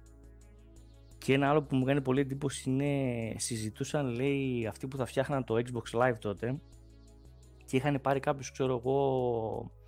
Και 1.19 1.33
ένα 1.33 1.49
άλλο 1.49 1.63
που 1.63 1.77
μου 1.77 1.85
κάνει 1.85 2.01
πολύ 2.01 2.21
εντύπωση 2.21 2.71
είναι 2.71 3.35
συζητούσαν 3.37 4.07
λέει 4.07 4.67
αυτοί 4.67 4.87
που 4.87 4.97
θα 4.97 5.05
φτιάχναν 5.05 5.45
το 5.45 5.55
Xbox 5.55 6.01
Live 6.01 6.19
τότε. 6.19 6.61
Και 7.65 7.77
είχαν 7.77 8.01
πάρει 8.01 8.21
κάποιους 8.21 8.51
ξέρω 8.53 8.77
εγώ 8.77 9.71
ε, 9.81 9.82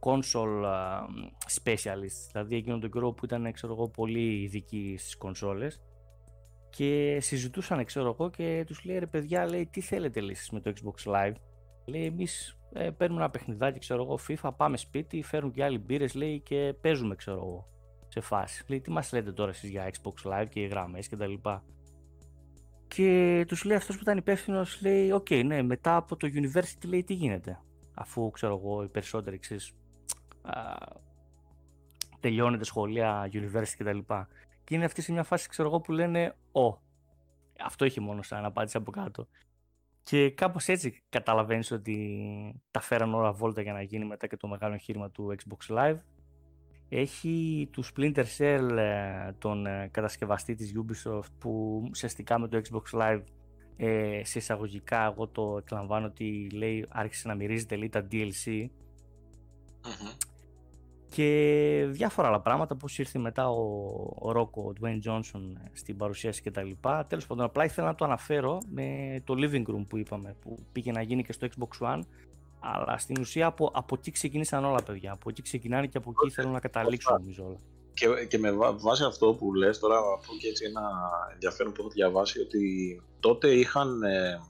console 0.00 0.64
ε, 0.64 1.62
specialist 1.62 2.28
δηλαδή 2.32 2.56
εκείνον 2.56 2.80
τον 2.80 2.90
καιρό 2.90 3.12
που 3.12 3.24
ήταν 3.24 3.52
ξέρω 3.52 3.72
εγώ 3.72 3.88
πολύ 3.88 4.42
ειδικοί 4.42 4.94
στις 4.98 5.16
κονσόλες 5.16 5.80
και 6.70 7.18
συζητούσαν 7.20 7.84
ξέρω 7.84 8.08
εγώ 8.08 8.30
και 8.30 8.64
τους 8.66 8.84
λέει 8.84 8.98
ρε 8.98 9.06
παιδιά 9.06 9.46
λέει 9.48 9.66
τι 9.66 9.80
θέλετε 9.80 10.20
λύσεις 10.20 10.50
με 10.50 10.60
το 10.60 10.72
Xbox 10.76 11.12
Live; 11.12 11.34
Λέει 11.84 12.04
εμείς 12.04 12.58
ε, 12.72 12.90
παίρνουμε 12.90 13.20
ένα 13.20 13.30
παιχνιδάκι 13.30 13.78
ξέρω 13.78 14.02
εγώ 14.02 14.18
FIFA 14.28 14.50
πάμε 14.56 14.76
σπίτι 14.76 15.22
φέρνουν 15.22 15.52
και 15.52 15.64
άλλοι 15.64 15.78
μπύρες 15.78 16.14
λέει 16.14 16.40
και 16.40 16.74
παίζουμε 16.80 17.14
ξέρω 17.14 17.36
εγώ 17.36 17.66
σε 18.08 18.20
φάση. 18.20 18.64
Λέει, 18.66 18.80
τι 18.80 18.90
μας 18.90 19.12
λέτε 19.12 19.32
τώρα 19.32 19.50
εσείς 19.50 19.70
για 19.70 19.90
Xbox 19.92 20.32
Live 20.32 20.46
και 20.48 20.60
οι 20.60 20.66
γραμμές 20.66 21.08
και 21.08 21.16
τα 21.16 21.26
λοιπά; 21.26 21.64
Και 22.88 23.44
τους 23.48 23.64
λέει 23.64 23.76
αυτός 23.76 23.96
που 23.96 24.02
ήταν 24.02 24.18
υπεύθυνος, 24.18 24.82
λέει, 24.82 25.10
OK, 25.10 25.26
okay, 25.30 25.44
ναι, 25.44 25.62
μετά 25.62 25.96
από 25.96 26.16
το 26.16 26.28
university 26.34 26.86
λέει 26.86 27.04
τι 27.04 27.14
γίνεται; 27.14 27.58
Αφού 27.94 28.30
ξέρω 28.30 28.56
εγώ 28.56 28.82
οι 28.82 28.88
περισσότεροι 28.88 29.38
ξέρεις, 29.38 29.72
τελειώνετε 32.20 32.64
σχολεία, 32.64 33.30
university 33.32 33.74
και 33.76 33.84
τα 33.84 33.92
λοιπά. 33.92 34.28
Και 34.64 34.74
είναι 34.74 34.84
αυτοί 34.84 35.02
σε 35.02 35.12
μια 35.12 35.22
φάση, 35.22 35.48
ξέρω 35.48 35.68
εγώ, 35.68 35.80
που 35.80 35.92
λένε, 35.92 36.36
«Ω, 36.52 36.78
αυτό 37.64 37.84
είχε 37.84 38.00
μόνο 38.00 38.22
σαν 38.22 38.44
απάντηση 38.44 38.76
από 38.76 38.90
κάτω». 38.90 39.28
Και 40.02 40.30
κάπως 40.30 40.68
έτσι 40.68 41.02
καταλαβαίνεις 41.08 41.70
ότι 41.70 42.62
τα 42.70 42.80
φέραν 42.80 43.14
όλα 43.14 43.32
βόλτα 43.32 43.62
για 43.62 43.72
να 43.72 43.82
γίνει 43.82 44.04
μετά 44.04 44.26
και 44.26 44.36
το 44.36 44.48
μεγάλο 44.48 44.74
εγχείρημα 44.74 45.10
του 45.10 45.34
Xbox 45.36 45.76
Live 45.76 45.98
έχει 46.88 47.68
του 47.72 47.84
Splinter 47.84 48.24
Cell, 48.38 48.76
ε, 48.76 49.32
τον 49.38 49.66
ε, 49.66 49.88
κατασκευαστή 49.92 50.54
της 50.54 50.72
Ubisoft, 50.76 51.30
που 51.38 51.82
ουσιαστικά 51.90 52.38
με 52.38 52.48
το 52.48 52.60
Xbox 52.70 53.00
Live 53.00 53.22
ε, 53.76 54.20
σε 54.24 54.38
εισαγωγικά 54.38 55.04
εγώ 55.04 55.26
το 55.26 55.56
εκλαμβάνω 55.58 56.06
ότι 56.06 56.48
λέει 56.52 56.86
άρχισε 56.88 57.28
να 57.28 57.34
μυρίζεται 57.34 57.76
λέει 57.76 57.88
τα 57.88 58.06
DLC 58.10 58.68
και 61.12 61.86
διάφορα 61.90 62.28
άλλα 62.28 62.40
πράγματα 62.40 62.76
πως 62.76 62.98
ήρθε 62.98 63.18
μετά 63.18 63.50
ο, 63.50 63.62
ο 64.18 64.32
Ρόκο, 64.32 64.62
ο 64.62 64.72
Dwayne 64.80 65.00
Johnson 65.08 65.40
στην 65.72 65.96
παρουσίαση 65.96 66.42
και 66.42 66.50
τα 66.50 66.62
λοιπά. 66.62 67.06
Τέλος 67.06 67.26
πάντων 67.26 67.44
απλά 67.44 67.64
ήθελα 67.64 67.86
να 67.86 67.94
το 67.94 68.04
αναφέρω 68.04 68.58
με 68.70 69.20
το 69.24 69.34
living 69.36 69.64
room 69.64 69.86
που 69.88 69.96
είπαμε 69.96 70.36
που 70.40 70.58
πήγε 70.72 70.92
να 70.92 71.02
γίνει 71.02 71.24
και 71.24 71.32
στο 71.32 71.46
Xbox 71.50 71.86
One. 71.86 72.00
Αλλά 72.60 72.98
στην 72.98 73.16
ουσία 73.20 73.46
από, 73.46 73.70
από 73.74 73.94
εκεί 73.98 74.10
ξεκίνησαν 74.10 74.64
όλα, 74.64 74.82
παιδιά. 74.82 75.12
Από 75.12 75.30
εκεί 75.30 75.42
ξεκινάνε 75.42 75.86
και 75.86 75.98
από 75.98 76.10
εκεί 76.10 76.34
θέλουν 76.34 76.52
να 76.52 76.60
καταλήξουν, 76.60 77.14
νομίζω 77.18 77.44
όλα. 77.44 77.58
Και, 78.02 78.26
και 78.26 78.38
με 78.38 78.50
βάση 78.76 79.04
αυτό 79.04 79.34
που 79.34 79.54
λες, 79.54 79.78
τώρα 79.78 80.00
πω 80.00 80.34
και 80.40 80.48
έτσι 80.48 80.64
ένα 80.64 80.90
ενδιαφέρον 81.32 81.72
που 81.72 81.80
έχω 81.80 81.90
διαβάσει, 81.90 82.40
ότι 82.40 82.62
τότε 83.20 83.50
είχαν... 83.50 84.02
Ε, 84.02 84.40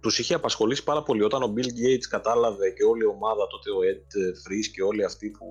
τους 0.00 0.18
είχε 0.18 0.34
απασχολήσει 0.34 0.84
πάρα 0.84 1.02
πολύ 1.02 1.22
όταν 1.22 1.42
ο 1.42 1.54
Bill 1.56 1.66
Gates 1.66 2.06
κατάλαβε 2.08 2.70
και 2.70 2.84
όλη 2.84 3.02
η 3.02 3.06
ομάδα, 3.06 3.46
τότε 3.46 3.70
ο 3.70 3.78
Ed 3.90 4.16
Fries 4.16 4.66
και 4.72 4.82
όλοι 4.82 5.04
αυτοί 5.04 5.30
που, 5.30 5.46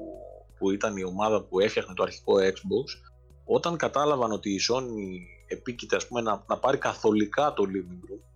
που 0.57 0.71
ήταν 0.71 0.97
η 0.97 1.03
ομάδα 1.03 1.43
που 1.43 1.59
έφτιαχνε 1.59 1.93
το 1.93 2.03
αρχικό 2.03 2.33
Xbox, 2.35 3.11
όταν 3.45 3.77
κατάλαβαν 3.77 4.31
ότι 4.31 4.49
η 4.49 4.59
Sony 4.69 5.19
επίκειται 5.47 5.95
ας 5.95 6.07
πούμε, 6.07 6.21
να, 6.21 6.43
να 6.47 6.57
πάρει 6.57 6.77
καθολικά 6.77 7.53
το 7.53 7.63
living 7.73 8.11
room 8.11 8.27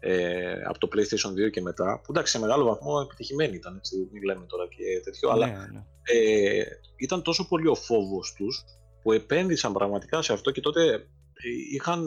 ε, 0.00 0.62
από 0.62 0.78
το 0.78 0.88
PlayStation 0.92 1.46
2 1.46 1.50
και 1.50 1.60
μετά, 1.60 2.00
που 2.04 2.06
εντάξει 2.10 2.32
σε 2.32 2.38
μεγάλο 2.38 2.64
βαθμό 2.64 3.00
επιτυχημένη 3.04 3.54
ήταν, 3.54 3.76
έτσι, 3.76 4.08
μην 4.12 4.22
λέμε 4.22 4.44
τώρα 4.46 4.66
και 4.68 5.00
τέτοιο, 5.04 5.28
ναι, 5.28 5.34
αλλά 5.34 5.46
ναι. 5.46 5.84
Ε, 6.12 6.62
ήταν 6.96 7.22
τόσο 7.22 7.48
πολύ 7.48 7.68
ο 7.68 7.74
φόβος 7.74 8.32
τους 8.36 8.64
που 9.02 9.12
επένδυσαν 9.12 9.72
πραγματικά 9.72 10.22
σε 10.22 10.32
αυτό 10.32 10.50
και 10.50 10.60
τότε 10.60 10.94
ε, 10.94 11.48
είχαν 11.72 12.04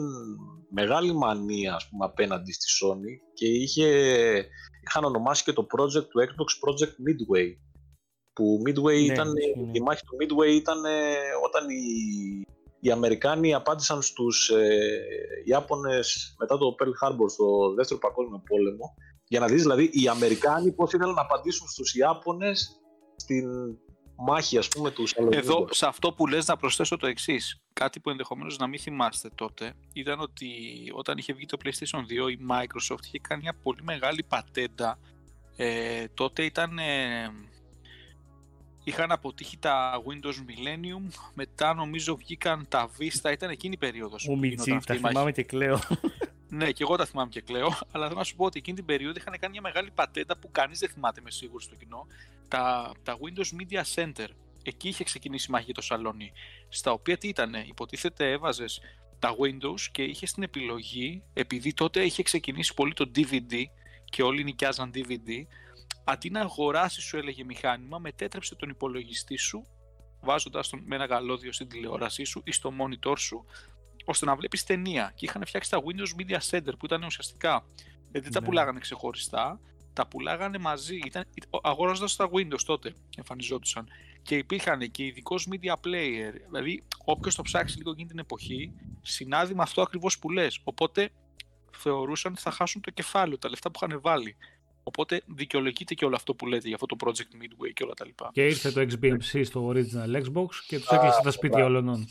μεγάλη 0.70 1.14
μανία 1.14 1.74
ας 1.74 1.88
πούμε, 1.88 2.04
απέναντι 2.04 2.52
στη 2.52 2.66
Sony 2.80 3.32
και 3.34 3.46
είχε, 3.46 3.88
είχαν 4.86 5.04
ονομάσει 5.04 5.44
και 5.44 5.52
το 5.52 5.66
project 5.76 6.06
του 6.08 6.20
Xbox 6.20 6.50
Project 6.68 6.94
Midway 7.06 7.48
που 8.32 8.62
Midway 8.66 9.06
Ναι, 9.06 9.12
ήταν, 9.12 9.32
ναι. 9.32 9.70
η 9.72 9.80
μάχη 9.80 10.02
του 10.04 10.16
Midway 10.20 10.48
ήταν 10.48 10.84
ε, 10.84 11.14
όταν 11.44 11.68
οι, 11.68 12.46
οι 12.80 12.90
Αμερικάνοι 12.90 13.54
απάντησαν 13.54 14.02
στους 14.02 14.50
ε, 14.50 14.98
Ιάπωνες 15.44 16.34
μετά 16.38 16.58
το 16.58 16.74
Pearl 16.78 17.08
Harbor 17.08 17.28
στο 17.28 17.74
δεύτερο 17.76 18.00
παγκόσμιο 18.00 18.42
πόλεμο 18.48 18.94
για 19.28 19.40
να 19.40 19.46
δεις 19.46 19.62
δηλαδή 19.62 19.90
οι 19.92 20.08
Αμερικάνοι 20.08 20.72
πώς 20.72 20.92
ήθελαν 20.92 21.14
να 21.14 21.20
απαντήσουν 21.20 21.68
στους 21.68 21.94
Ιάπωνες 21.94 22.80
στην 23.16 23.44
μάχη 24.16 24.58
ας 24.58 24.68
πούμε 24.68 24.90
τους 24.90 25.10
Σαλονίκου. 25.10 25.42
Εδώ, 25.42 25.66
σε 25.70 25.86
αυτό 25.86 26.12
που 26.12 26.26
λες 26.26 26.46
να 26.46 26.56
προσθέσω 26.56 26.96
το 26.96 27.06
εξής. 27.06 27.60
Κάτι 27.72 28.00
που 28.00 28.10
ενδεχομένως 28.10 28.58
να 28.58 28.66
μην 28.66 28.78
θυμάστε 28.80 29.30
τότε 29.34 29.72
ήταν 29.92 30.20
ότι 30.20 30.48
όταν 30.92 31.18
είχε 31.18 31.32
βγει 31.32 31.46
το 31.46 31.56
PlayStation 31.64 32.26
2 32.26 32.30
η 32.30 32.38
Microsoft 32.50 33.04
είχε 33.04 33.18
κάνει 33.18 33.42
μια 33.42 33.54
πολύ 33.62 33.82
μεγάλη 33.82 34.22
πατέντα. 34.22 34.98
Ε, 35.56 36.04
τότε 36.14 36.44
ήταν... 36.44 36.78
ε, 36.78 37.32
είχαν 38.84 39.12
αποτύχει 39.12 39.58
τα 39.58 40.02
Windows 40.06 40.34
Millennium, 40.34 41.14
μετά 41.34 41.74
νομίζω 41.74 42.16
βγήκαν 42.16 42.66
τα 42.68 42.90
Vista, 42.98 43.32
ήταν 43.32 43.50
εκείνη 43.50 43.74
η 43.74 43.78
περίοδος. 43.78 44.26
Μου 44.28 44.38
που 44.38 44.44
γινόταν 44.44 44.56
μιτσί, 44.56 44.72
αυτή 44.72 44.86
τα 44.86 44.94
η 44.94 45.00
μάχη. 45.00 45.14
θυμάμαι 45.14 45.32
και 45.32 45.42
κλαίω. 45.42 45.80
Ναι, 46.48 46.70
και 46.70 46.82
εγώ 46.82 46.96
τα 46.96 47.04
θυμάμαι 47.06 47.28
και 47.28 47.40
κλαίω, 47.40 47.78
αλλά 47.92 48.06
θέλω 48.06 48.18
να 48.18 48.24
σου 48.24 48.36
πω 48.36 48.44
ότι 48.44 48.58
εκείνη 48.58 48.76
την 48.76 48.86
περίοδο 48.86 49.14
είχαν 49.16 49.38
κάνει 49.38 49.52
μια 49.52 49.60
μεγάλη 49.60 49.90
πατέντα 49.90 50.36
που 50.36 50.48
κανείς 50.52 50.78
δεν 50.78 50.88
θυμάται 50.88 51.20
με 51.20 51.30
σίγουρο 51.30 51.60
στο 51.60 51.74
κοινό. 51.74 52.06
Τα, 52.54 52.92
τα 53.02 53.16
Windows 53.18 53.60
Media 53.60 53.82
Center. 53.94 54.26
Εκεί 54.62 54.88
είχε 54.88 55.04
ξεκινήσει 55.04 55.46
η 55.48 55.52
μάχη 55.52 55.64
για 55.64 55.74
το 55.74 55.80
σαλόνι. 55.80 56.32
Στα 56.68 56.92
οποία 56.92 57.18
τι 57.18 57.28
ήταν, 57.28 57.54
υποτίθεται 57.54 58.30
έβαζες 58.30 58.80
τα 59.18 59.30
Windows 59.30 59.80
και 59.92 60.02
είχε 60.02 60.26
την 60.26 60.42
επιλογή, 60.42 61.22
επειδή 61.32 61.74
τότε 61.74 62.04
είχε 62.04 62.22
ξεκινήσει 62.22 62.74
πολύ 62.74 62.92
το 62.92 63.10
DVD 63.14 63.54
και 64.04 64.22
όλοι 64.22 64.44
νοικιάζαν 64.44 64.90
DVD, 64.94 65.46
αντί 66.04 66.30
να 66.30 66.40
αγοράσει, 66.40 67.00
σου 67.00 67.16
έλεγε 67.16 67.44
μηχάνημα, 67.44 67.98
μετέτρεψε 67.98 68.54
τον 68.54 68.68
υπολογιστή 68.68 69.36
σου, 69.36 69.66
βάζοντας 70.20 70.68
τον 70.68 70.82
με 70.86 70.94
ένα 70.94 71.06
καλώδιο 71.06 71.52
στην 71.52 71.68
τηλεόρασή 71.68 72.24
σου 72.24 72.42
ή 72.44 72.52
στο 72.52 72.72
monitor 72.80 73.18
σου, 73.18 73.44
ώστε 74.04 74.24
να 74.24 74.36
βλέπεις 74.36 74.64
ταινία. 74.64 75.12
Και 75.14 75.24
είχαν 75.24 75.46
φτιάξει 75.46 75.70
τα 75.70 75.78
Windows 75.78 76.20
Media 76.22 76.38
Center 76.50 76.72
που 76.78 76.84
ήταν 76.84 77.02
ουσιαστικά. 77.02 77.66
Δεν 78.12 78.32
τα 78.32 78.40
Ναι. 78.40 78.46
πουλάγανε 78.46 78.78
ξεχωριστά, 78.80 79.60
τα 79.94 80.06
πουλάγανε 80.06 80.58
μαζί. 80.58 80.98
Ήταν, 81.04 81.24
αγόραζαν 81.62 82.08
στα 82.08 82.30
Windows 82.32 82.62
τότε, 82.66 82.94
εμφανιζόντουσαν. 83.16 83.88
Και 84.22 84.36
υπήρχαν 84.36 84.90
και 84.90 85.04
ειδικός 85.04 85.48
media 85.50 85.72
player. 85.72 86.32
Δηλαδή, 86.46 86.82
όποιος 87.04 87.34
το 87.34 87.42
ψάξει 87.42 87.76
λίγο 87.76 87.90
εκείνη 87.90 88.08
την 88.08 88.18
εποχή, 88.18 88.72
συνάδει 89.02 89.54
με 89.54 89.62
αυτό 89.62 89.82
ακριβώς 89.82 90.18
που 90.18 90.30
λες. 90.30 90.60
Οπότε 90.64 91.08
θεωρούσαν 91.76 92.32
ότι 92.32 92.40
θα 92.40 92.50
χάσουν 92.50 92.80
το 92.80 92.90
κεφάλαιο, 92.90 93.38
τα 93.38 93.48
λεφτά 93.48 93.70
που 93.70 93.78
είχαν 93.82 94.00
βάλει. 94.00 94.36
Οπότε 94.82 95.22
δικαιολογείται 95.26 95.94
και 95.94 96.04
όλο 96.04 96.14
αυτό 96.16 96.34
που 96.34 96.46
λέτε 96.46 96.66
για 96.66 96.74
αυτό 96.80 96.86
το 96.86 96.96
Project 97.04 97.42
Midway 97.42 97.72
και 97.74 97.82
όλα 97.82 97.94
τα 97.94 98.06
λοιπά. 98.06 98.30
Και 98.32 98.46
ήρθε 98.46 98.70
το 98.70 98.80
XBMC 98.80 99.40
στο 99.44 99.68
original 99.68 100.22
Xbox 100.22 100.46
και 100.66 100.78
τους 100.78 100.88
έκλεισε 100.88 101.20
τα 101.22 101.30
σπίτια 101.30 101.58
μπράβο. 101.58 101.78
όλων. 101.78 102.08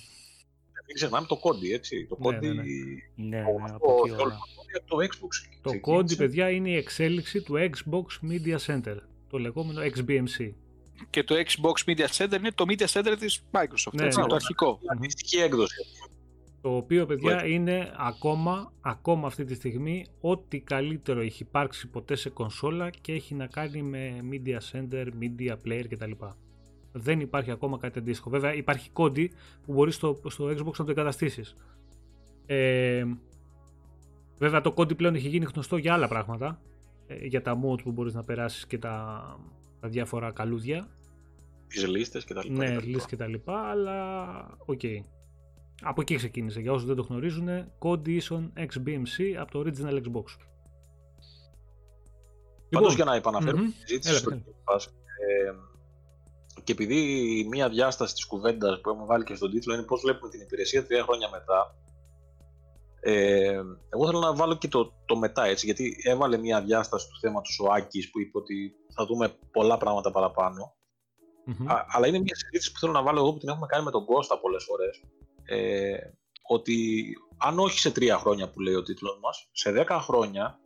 Μην 0.87 0.95
ξεχνάμε 0.95 1.27
το 1.27 1.37
κόντι, 1.37 1.71
έτσι. 1.73 2.05
Το 2.09 2.17
Ναι, 2.19 2.25
κόντι. 2.25 2.47
ναι, 2.47 2.53
ναι. 2.53 2.61
ναι, 3.15 3.37
ναι, 3.37 3.41
αυτό- 3.63 3.75
από 3.75 4.01
εκεί 4.05 4.11
όλο 4.13 4.21
όλα. 4.23 4.37
το 4.85 4.97
Xbox. 4.97 5.07
Το 5.19 5.27
ξεκίνησε. 5.27 5.79
κόντι, 5.79 6.15
παιδιά, 6.15 6.49
είναι 6.49 6.69
η 6.69 6.75
εξέλιξη 6.75 7.41
του 7.41 7.53
Xbox 7.57 8.29
Media 8.31 8.57
Center. 8.65 8.95
Το 9.29 9.37
λεγόμενο 9.37 9.81
XBMC. 9.81 10.51
Και 11.09 11.23
το 11.23 11.35
Xbox 11.35 11.91
Media 11.91 12.05
Center 12.17 12.37
είναι 12.37 12.51
το 12.51 12.65
Media 12.67 12.85
Center 12.85 13.15
της 13.19 13.43
Microsoft, 13.51 13.93
Ναι, 13.93 14.05
έτσι, 14.05 14.19
ναι. 14.21 14.27
το 14.27 14.35
αρχικό. 14.35 14.79
Η 14.81 14.85
αντίστοιχη 14.91 15.37
έκδοση. 15.37 15.75
Το 16.61 16.75
οποίο, 16.75 17.05
παιδιά, 17.05 17.43
Right. 17.43 17.49
είναι 17.49 17.93
ακόμα, 17.97 18.73
ακόμα 18.81 19.27
αυτή 19.27 19.45
τη 19.45 19.53
στιγμή 19.53 20.05
ό,τι 20.21 20.59
καλύτερο 20.59 21.19
έχει 21.21 21.43
υπάρξει 21.43 21.87
ποτέ 21.87 22.15
σε 22.15 22.29
κονσόλα 22.29 22.89
και 22.89 23.13
έχει 23.13 23.33
να 23.35 23.47
κάνει 23.47 23.81
με 23.81 24.19
media 24.31 24.57
center, 24.71 25.05
media 25.21 25.55
player 25.67 25.83
κτλ. 25.89 26.11
Δεν 26.95 27.19
υπάρχει 27.19 27.51
ακόμα 27.51 27.77
κάτι 27.77 27.99
αντίστοιχο. 27.99 28.29
Βέβαια, 28.29 28.53
υπάρχει 28.53 28.89
κόντι 28.89 29.31
που 29.65 29.73
μπορείς 29.73 29.95
στο, 29.95 30.21
στο 30.27 30.45
Xbox 30.45 30.73
να 30.77 30.85
το 30.85 30.91
εγκαταστήσεις. 30.91 31.55
Ε, 32.45 33.05
βέβαια, 34.37 34.61
το 34.61 34.71
Kodi 34.71 34.95
πλέον 34.95 35.15
έχει 35.15 35.27
γίνει 35.27 35.45
γνωστό 35.53 35.77
για 35.77 35.93
άλλα 35.93 36.07
πράγματα. 36.07 36.59
ε, 37.07 37.25
για 37.25 37.41
τα 37.41 37.59
mods 37.63 37.83
που 37.83 37.91
μπορείς 37.91 38.13
να 38.13 38.23
περάσεις 38.23 38.67
και 38.67 38.77
τα, 38.77 39.23
τα 39.79 39.87
διάφορα 39.87 40.31
καλούδια. 40.31 40.87
Τις 41.67 41.87
λίστες 41.87 42.23
και 42.25 42.33
τα 42.33 42.43
λοιπά. 42.43 42.57
Ναι, 42.57 42.65
και 42.65 42.71
τα 42.71 42.75
λοιπά. 42.79 42.85
λύσεις 42.87 43.05
και 43.05 43.15
τα 43.15 43.27
λοιπά, 43.27 43.59
αλλά 43.69 44.57
οκ. 44.65 44.81
Από 45.81 46.01
εκεί 46.01 46.15
ξεκίνησε. 46.15 46.59
Για 46.61 46.71
όσους 46.71 46.87
δεν 46.87 46.95
το 46.95 47.01
γνωρίζουν, 47.01 47.47
Kodi 47.79 48.01
ήταν 48.07 48.49
XBMC 48.55 49.33
από 49.39 49.51
το 49.51 49.59
Original 49.59 49.93
Xbox. 49.93 50.23
Πάντως 52.69 52.89
Λοιπόν, 52.89 52.95
για 52.95 53.05
να 53.05 53.15
επαναφέρω 53.15 53.57
μμμ. 53.57 53.65
τη 53.65 53.71
συζήτηση 53.71 54.09
Έλα, 54.09 54.17
στο 54.19 54.29
πες. 54.29 54.39
Game 54.45 54.73
Pass, 54.73 54.85
ε, 55.47 55.51
και 56.63 56.71
επειδή 56.71 57.47
μία 57.49 57.69
διάσταση 57.69 58.13
της 58.13 58.25
κουβέντας 58.25 58.81
που 58.81 58.89
έχουμε 58.89 59.05
βάλει 59.05 59.23
και 59.23 59.35
στον 59.35 59.51
τίτλο 59.51 59.73
είναι 59.73 59.83
πώς 59.83 60.01
βλέπουμε 60.01 60.29
την 60.29 60.41
υπηρεσία 60.41 60.85
τρία 60.85 61.03
χρόνια 61.03 61.29
μετά, 61.29 61.75
ε, 63.05 63.61
εγώ 63.89 64.05
θέλω 64.05 64.19
να 64.19 64.35
βάλω 64.35 64.57
και 64.57 64.67
το, 64.67 64.93
το 65.05 65.15
μετά 65.15 65.43
έτσι, 65.43 65.65
γιατί 65.65 65.95
έβαλε 66.03 66.37
μία 66.37 66.61
διάσταση 66.61 67.07
του 67.07 67.19
θέματος 67.19 67.59
ο 67.59 67.71
Άκης 67.73 68.09
που 68.09 68.19
είπε 68.19 68.37
ότι 68.37 68.73
θα 68.95 69.05
δούμε 69.05 69.37
πολλά 69.51 69.77
πράγματα 69.77 70.11
παραπάνω. 70.11 70.75
Μμμ. 71.45 71.69
Α, 71.69 71.85
αλλά 71.87 72.07
είναι 72.07 72.19
μια 72.19 72.35
συζήτηση 72.35 72.71
που 72.71 72.79
θέλω 72.79 72.91
να 72.91 73.03
βάλω 73.03 73.19
εγώ 73.19 73.33
που 73.33 73.37
την 73.37 73.49
έχουμε 73.49 73.65
κάνει 73.65 73.83
με 73.83 73.91
τον 73.91 74.05
Κώστα 74.05 74.39
πολλές 74.39 74.63
φορές. 74.63 75.03
Ε, 75.43 75.97
ότι 76.47 77.07
αν 77.37 77.59
όχι 77.59 77.79
σε 77.79 77.91
τρία 77.91 78.17
χρόνια 78.17 78.49
που 78.49 78.59
λέει 78.59 78.73
ο 78.73 78.83
τίτλος 78.83 79.19
μας, 79.21 79.49
σε 79.51 79.71
δέκα 79.71 79.99
χρόνια 79.99 80.59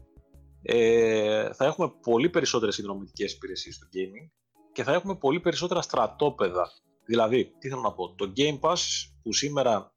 ε, 0.61 1.53
θα 1.53 1.65
έχουμε 1.65 1.91
πολύ 2.01 2.29
περισσότερες 2.29 2.75
συνδρομητικές 2.75 3.33
υπηρεσίες 3.33 3.75
στο 3.75 3.87
gaming 3.93 4.36
και 4.77 4.83
θα 4.83 4.93
έχουμε 4.93 5.15
πολύ 5.15 5.39
περισσότερα 5.39 5.81
στρατόπεδα. 5.81 6.71
Δηλαδή, 7.05 7.53
τι 7.59 7.69
θέλω 7.69 7.81
να 7.81 7.93
πω, 7.93 8.15
το 8.15 8.33
Game 8.37 8.59
Pass 8.59 8.77
που 9.23 9.33
σήμερα 9.33 9.93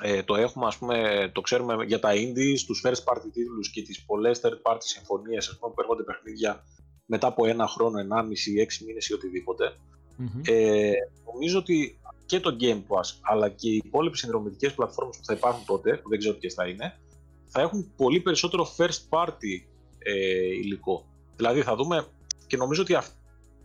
ε, 0.00 0.22
το 0.22 0.34
έχουμε, 0.34 0.66
ας 0.66 0.78
πούμε, 0.78 1.30
το 1.34 1.40
ξέρουμε 1.40 1.84
για 1.84 1.98
τα 1.98 2.10
indies, 2.12 2.58
τους 2.66 2.82
first 2.86 3.04
party 3.04 3.28
τίτλους 3.32 3.70
και 3.70 3.82
τις 3.82 4.04
πολλές 4.04 4.40
third 4.42 4.72
party 4.72 4.78
συμφωνίες, 4.78 5.48
ας 5.48 5.58
πούμε, 5.58 5.72
που 5.74 5.80
έρχονται 5.80 6.02
παιχνίδια 6.02 6.64
μετά 7.06 7.26
από 7.26 7.46
ένα 7.46 7.66
χρόνο, 7.66 7.98
ενάμιση, 7.98 8.54
έξι 8.54 8.84
μήνες 8.84 9.08
ή 9.08 9.14
οτιδήποτε. 9.14 9.76
Μμμ. 10.16 10.40
Ε, 10.44 10.92
νομίζω 11.32 11.58
ότι 11.58 12.00
και 12.26 12.40
το 12.40 12.56
Game 12.60 12.82
Pass 12.88 13.18
αλλά 13.22 13.48
και 13.48 13.68
οι 13.68 13.82
υπόλοιπες 13.84 14.18
συνδρομητικές 14.18 14.74
πλατφόρμες 14.74 15.16
που 15.16 15.24
θα 15.24 15.32
υπάρχουν 15.32 15.64
τότε, 15.66 15.96
που 15.96 16.08
δεν 16.08 16.18
ξέρω 16.18 16.34
ποιες 16.34 16.54
θα 16.54 16.66
είναι, 16.68 16.98
θα 17.46 17.60
έχουν 17.60 17.92
πολύ 17.96 18.20
περισσότερο 18.20 18.66
first 18.76 19.08
party 19.08 19.54
ε, 19.98 20.44
υλικό. 20.44 21.06
Δηλαδή 21.36 21.62
θα 21.62 21.76
δούμε 21.76 22.06
και 22.46 22.56
νομίζω 22.56 22.82
ότι 22.82 22.94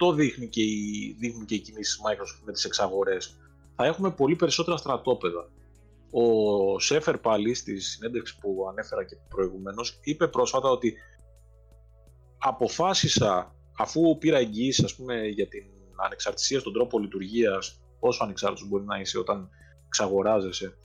αυτό 0.01 0.13
δείχνει 0.13 0.47
και 0.47 0.61
η, 0.61 1.15
δείχνουν 1.19 1.45
και 1.45 1.55
οι 1.55 1.59
κινήσεις 1.59 1.95
της 1.95 2.01
Microsoft 2.05 2.41
με 2.45 2.51
τις 2.51 2.63
εξαγορές. 2.63 3.37
Θα 3.75 3.85
έχουμε 3.85 4.11
πολύ 4.11 4.35
περισσότερα 4.35 4.77
στρατόπεδα. 4.77 5.49
Ο 6.11 6.79
Σέφερ 6.79 7.17
πάλι 7.17 7.53
στη 7.53 7.79
συνέντευξης 7.79 8.37
που 8.37 8.67
ανέφερα 8.69 9.05
και 9.05 9.15
προηγουμένως 9.29 9.99
είπε 10.03 10.27
πρόσφατα 10.27 10.69
ότι 10.69 10.93
αποφάσισα 12.37 13.55
αφού 13.77 14.17
πήρα 14.17 14.37
εγγυήσει 14.37 14.83
ας 14.83 14.95
πούμε 14.95 15.27
για 15.27 15.47
την 15.47 15.63
ανεξαρτησία 16.05 16.59
στον 16.59 16.73
τρόπο 16.73 16.99
λειτουργίας 16.99 17.81
όσο 17.99 18.23
ανεξάρτητος 18.23 18.69
μπορεί 18.69 18.83
να 18.83 18.99
είσαι 18.99 19.17
όταν 19.17 19.49
εξαγοράζεσαι 19.85 20.77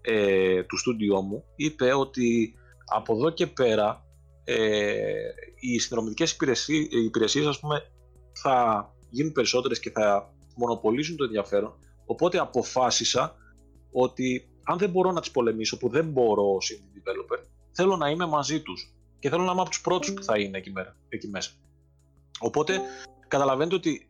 ε, 0.00 0.62
του 0.62 0.76
στούντιό 0.78 1.20
μου 1.20 1.44
είπε 1.56 1.94
ότι 1.94 2.54
από 2.84 3.14
εδώ 3.14 3.30
και 3.30 3.46
πέρα 3.46 4.06
ε, 4.44 5.14
οι 5.60 5.78
συνδρομητικές 5.78 6.32
υπηρεσίες, 6.32 6.86
υπηρεσίες 6.90 7.46
ας 7.46 7.60
πούμε 7.60 7.93
θα 8.42 8.88
γίνουν 9.10 9.32
περισσότερες 9.32 9.80
και 9.80 9.90
θα 9.90 10.34
μονοπολίσουν 10.56 11.16
το 11.16 11.24
ενδιαφέρον 11.24 11.74
οπότε 12.06 12.38
αποφάσισα 12.38 13.36
ότι 13.92 14.48
αν 14.64 14.78
δεν 14.78 14.90
μπορώ 14.90 15.12
να 15.12 15.20
τις 15.20 15.30
πολεμήσω 15.30 15.76
που 15.78 15.88
δεν 15.88 16.08
μπορώ 16.10 16.54
ως 16.54 16.72
indie 16.72 16.98
developer 16.98 17.42
θέλω 17.72 17.96
να 17.96 18.10
είμαι 18.10 18.26
μαζί 18.26 18.62
τους 18.62 18.94
και 19.18 19.28
θέλω 19.28 19.42
να 19.42 19.52
είμαι 19.52 19.60
από 19.60 19.70
τους 19.70 19.80
πρώτους 19.80 20.12
που 20.14 20.22
θα 20.22 20.38
είναι 20.38 20.58
εκεί, 20.58 20.70
μέρα, 20.70 20.96
εκεί 21.08 21.28
μέσα 21.28 21.50
οπότε 22.40 22.80
καταλαβαίνετε 23.28 23.74
ότι 23.76 24.08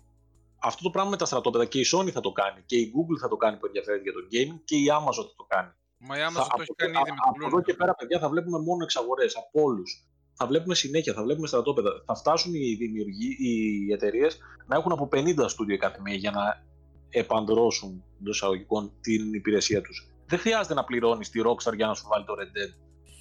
αυτό 0.62 0.82
το 0.82 0.90
πράγμα 0.90 1.10
με 1.10 1.16
τα 1.16 1.24
στρατόπεδα 1.24 1.64
και 1.64 1.78
η 1.80 1.84
Sony 1.94 2.10
θα 2.10 2.20
το 2.20 2.32
κάνει 2.32 2.62
και 2.66 2.76
η 2.76 2.92
Google 2.96 3.18
θα 3.20 3.28
το 3.28 3.36
κάνει 3.36 3.56
που 3.56 3.66
ενδιαφέρεται 3.66 4.02
για 4.02 4.12
το 4.12 4.20
gaming 4.32 4.60
και 4.64 4.76
η 4.76 4.84
Amazon 4.98 5.24
θα 5.30 5.34
το 5.36 5.44
κάνει. 5.48 5.70
Μα 5.98 6.16
η 6.16 6.20
Θα- 6.20 6.26
Amazon 6.28 6.48
το 6.56 6.62
έχει 6.62 6.70
από- 6.70 6.74
κάνει 6.82 6.92
ήδη 7.00 7.10
με 7.10 7.16
από 7.28 7.32
την 7.38 7.46
εδώ 7.46 7.58
Bloom. 7.58 7.62
και 7.64 7.74
πέρα, 7.74 7.94
παιδιά, 7.94 8.18
θα 8.18 8.28
βλέπουμε 8.28 8.58
μόνο 8.58 8.82
εξαγορές 8.84 9.36
από 9.36 9.62
όλους. 9.62 9.90
Θα 10.36 10.46
βλέπουμε 10.46 10.74
συνέχεια, 10.74 11.12
θα 11.14 11.22
βλέπουμε 11.22 11.46
στρατόπεδα. 11.46 12.02
Θα 12.06 12.14
φτάσουν 12.14 12.54
οι 12.54 12.74
δημιουργοί, 12.74 13.36
οι 13.38 13.92
εταιρείες 13.92 14.38
να 14.66 14.76
έχουν 14.76 14.92
από 14.92 15.08
50 15.12 15.48
στούντιο 15.48 15.76
κάθε 15.76 16.00
μία 16.00 16.14
για 16.14 16.30
να 16.30 16.64
επαντρώσουν 17.08 18.04
εντός 18.20 18.36
εισαγωγικών 18.36 18.92
την 19.00 19.32
υπηρεσία 19.34 19.80
τους. 19.80 20.08
Δεν 20.26 20.38
χρειάζεται 20.38 20.74
να 20.74 20.84
πληρώνεις 20.84 21.30
τη 21.30 21.40
Rockstar 21.44 21.74
για 21.76 21.86
να 21.86 21.94
σου 21.94 22.06
βάλει 22.08 22.24
το 22.24 22.34
Red 22.38 22.56
Dead. 22.58 22.74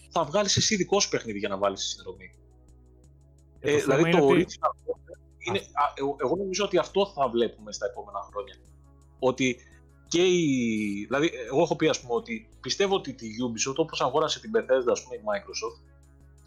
Θα 0.10 0.24
βγάλεις 0.24 0.58
εσύ 0.58 0.76
δικό 0.76 1.00
σου 1.00 1.10
παιχνίδι 1.10 1.40
για 1.40 1.50
να 1.50 1.58
βάλεις 1.58 1.80
τη 1.80 1.86
συνδρομή. 1.86 2.36
Ε, 3.60 3.72
Ε, 3.72 3.74
το 3.74 3.80
θέμα 3.80 3.96
δηλαδή 3.96 4.10
είναι 4.10 4.20
το 4.20 4.28
ότι- 4.28 4.46
original 4.46 4.92
content 4.92 5.18
είναι, 5.48 5.58
α, 5.60 5.84
εγώ, 5.96 6.16
εγώ 6.20 6.36
νομίζω 6.36 6.66
ότι 6.66 6.78
αυτό 6.78 7.12
θα 7.16 7.30
βλέπουμε 7.30 7.72
στα 7.72 7.86
επόμενα 7.86 8.20
χρόνια. 8.32 8.56
Ότι 9.20 9.58
και 10.08 10.26
η, 10.28 10.46
δηλαδή 11.10 11.32
εγώ 11.50 11.62
έχω 11.62 11.76
πει 11.76 11.88
ας 11.88 12.02
πούμε 12.02 12.14
ότι 12.14 12.50
πιστεύω 12.62 12.96
ότι 12.96 13.14
τη 13.14 13.28
Ubisoft 13.46 13.76
όπως 13.76 14.02
αγόρασε 14.02 14.40
την 14.40 14.52
Bethesda 14.56 14.92
ας 14.92 15.04
πούμε 15.04 15.16
η 15.16 15.22
Microsoft 15.30 15.93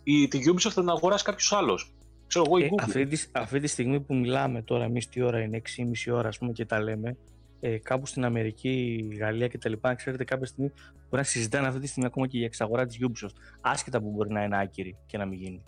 η, 0.08 0.28
τη 0.28 0.38
Ubisoft 0.46 0.58
θα 0.70 0.80
την 0.80 0.88
αγοράσει 0.88 1.24
κάποιος 1.24 1.52
άλλος. 1.52 1.94
Ξέρω 2.26 2.44
εγώ 2.48 2.58
η 2.58 2.64
Ε, 2.64 2.68
Google. 2.68 2.82
αυτή, 2.82 3.06
τη, 3.06 3.26
αυτή 3.32 3.60
τη 3.60 3.66
στιγμή 3.66 4.00
που 4.00 4.14
μιλάμε 4.14 4.62
τώρα, 4.62 4.84
εμείς 4.84 5.08
τι 5.08 5.22
ώρα 5.22 5.40
είναι, 5.40 5.60
6,5 6.06 6.12
ώρα 6.14 6.28
ας 6.28 6.38
πούμε, 6.38 6.52
και 6.52 6.64
τα 6.64 6.80
λέμε, 6.82 7.16
ε, 7.60 7.78
κάπου 7.78 8.06
στην 8.06 8.24
Αμερική, 8.24 9.04
Γαλλία 9.18 9.48
κτλ. 9.48 9.72
Ξέρετε, 9.96 10.24
κάποια 10.24 10.46
στιγμή 10.46 10.70
μπορεί 10.94 11.16
να 11.16 11.22
συζητάνε 11.22 11.66
αυτή 11.66 11.80
τη 11.80 11.86
στιγμή 11.86 12.08
ακόμα 12.08 12.26
και 12.26 12.36
για 12.36 12.46
εξαγορά 12.46 12.86
της 12.86 12.98
Ubisoft. 13.00 13.34
Άσχετα 13.60 14.00
που 14.00 14.10
μπορεί 14.10 14.32
να 14.32 14.42
είναι 14.42 14.60
άκυρη 14.60 14.96
και 15.06 15.18
να 15.18 15.26
μην 15.26 15.38
γίνει. 15.38 15.62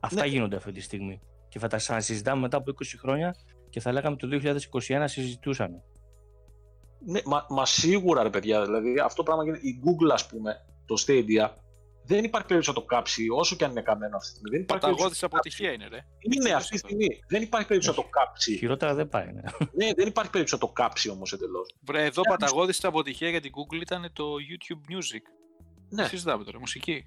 Αυτά 0.00 0.20
Ναι. 0.20 0.26
γίνονται 0.26 0.56
αυτή 0.56 0.72
τη 0.72 0.80
στιγμή. 0.80 1.20
Και 1.48 1.58
θα 1.58 1.68
τα 1.68 1.76
ξανασυζητάμε 1.76 2.40
μετά 2.40 2.56
από 2.56 2.70
20 2.70 2.96
χρόνια 2.98 3.36
και 3.70 3.80
θα 3.80 3.92
λέγαμε 3.92 4.16
το 4.16 4.28
2021 4.28 5.02
συζητούσαμε. 5.08 5.82
Ναι, 7.06 7.20
μα, 7.24 7.46
μα 7.48 7.66
σίγουρα 7.66 8.22
ρε 8.22 8.30
παιδιά, 8.30 8.64
δηλαδή 8.64 8.94
αυτό 9.04 9.16
το 9.16 9.22
πράγμα 9.22 9.44
γίνεται. 9.44 9.66
Η 9.66 9.80
Google 9.84 10.10
ας 10.12 10.26
πούμε, 10.26 10.64
το 10.86 10.94
Stadia, 11.06 11.48
δεν 12.06 12.24
υπάρχει 12.24 12.46
περίπτωση 12.46 12.68
να 12.68 12.74
το 12.82 12.86
κάψει 12.94 13.26
όσο 13.28 13.56
και 13.56 13.64
αν 13.64 13.70
είναι 13.70 13.82
καμένο 13.82 14.16
αυτή 14.16 14.28
τη 14.30 14.36
στιγμή. 14.36 14.50
Δεν 14.50 14.60
υπάρχει 14.60 14.80
Παταγώδη 14.86 15.02
περίπτωση 15.02 15.24
να 15.24 15.28
το 15.30 15.36
αποτυχία 15.36 15.72
είναι, 15.72 15.84
ρε. 15.88 16.00
κάψει. 16.00 16.38
Είναι 16.40 16.52
αυτή 16.54 16.70
τη 16.70 16.78
στιγμή. 16.78 17.06
Δεν 17.28 17.42
υπάρχει 17.42 17.66
περίπτωση 17.66 17.96
να 17.98 18.02
το 18.04 18.08
κάψει. 18.10 18.56
Χειρότερα 18.56 18.94
δεν 18.94 19.08
πάει. 19.08 19.26
Ναι. 19.32 19.42
ναι, 19.72 19.92
δεν 19.94 20.06
υπάρχει 20.06 20.30
περίπτωση 20.30 20.54
να 20.62 20.66
το 20.66 20.72
κάψει 20.72 21.10
όμως 21.10 21.32
εντελώς. 21.32 21.74
Βρε, 21.80 22.04
εδώ 22.04 22.22
παταγώδης 22.22 22.84
αποτυχία 22.84 23.28
για 23.28 23.40
την 23.40 23.52
Google 23.56 23.80
ήταν 23.80 24.10
το 24.12 24.24
YouTube 24.50 24.92
Music. 24.92 25.22
Ναι, 25.88 26.04
Συζητάμε 26.04 26.44
τώρα, 26.44 26.58
μουσική. 26.58 27.04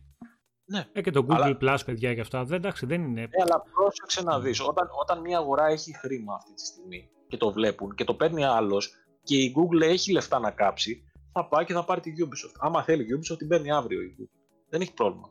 Ε, 0.94 1.02
και 1.02 1.12
το 1.12 1.26
Google 1.30 1.34
Αλλά- 1.34 1.58
Plus, 1.62 1.78
παιδιά, 1.86 2.14
και 2.14 2.22
αυτά. 2.22 2.44
Δεν, 2.44 2.58
εντάξει, 2.58 2.86
δεν 2.86 3.02
είναι. 3.04 3.22
Ναι, 3.22 3.28
αλλά 3.44 3.64
πρόσεξε 3.74 4.24
να 4.24 4.40
δεις, 4.40 4.60
όταν, 4.62 4.88
όταν 5.02 5.20
μια 5.20 5.38
αγορά 5.38 5.66
έχει 5.68 5.98
χρήμα 5.98 6.34
αυτή 6.34 6.54
τη 6.54 6.66
στιγμή 6.66 7.10
και 7.28 7.38
το 7.38 7.52
βλέπουν 7.52 7.96
και 7.96 8.04
το 8.04 8.14
παίρνει 8.14 8.44
άλλος 8.46 8.90
και 9.24 9.38
η 9.38 9.56
Google 9.58 9.82
έχει 9.82 10.12
λεφτά 10.12 10.40
να 10.40 10.52
κάψει, 10.52 11.04
θα 11.34 11.48
πάει 11.48 11.66
και 11.66 11.74
θα 11.74 11.86
πάρει 11.86 12.02
τη 12.02 12.12
Ubisoft. 12.26 12.56
Άμα 12.60 12.84
θέλει 12.84 13.04
η 13.04 13.08
Ubisoft 13.18 13.38
την 13.38 13.48
παίρνει 13.48 13.72
αύριο 13.72 14.02
η 14.02 14.16
Google. 14.20 14.39
Δεν 14.70 14.82
έχει 14.82 14.94
πρόβλημα. 14.94 15.30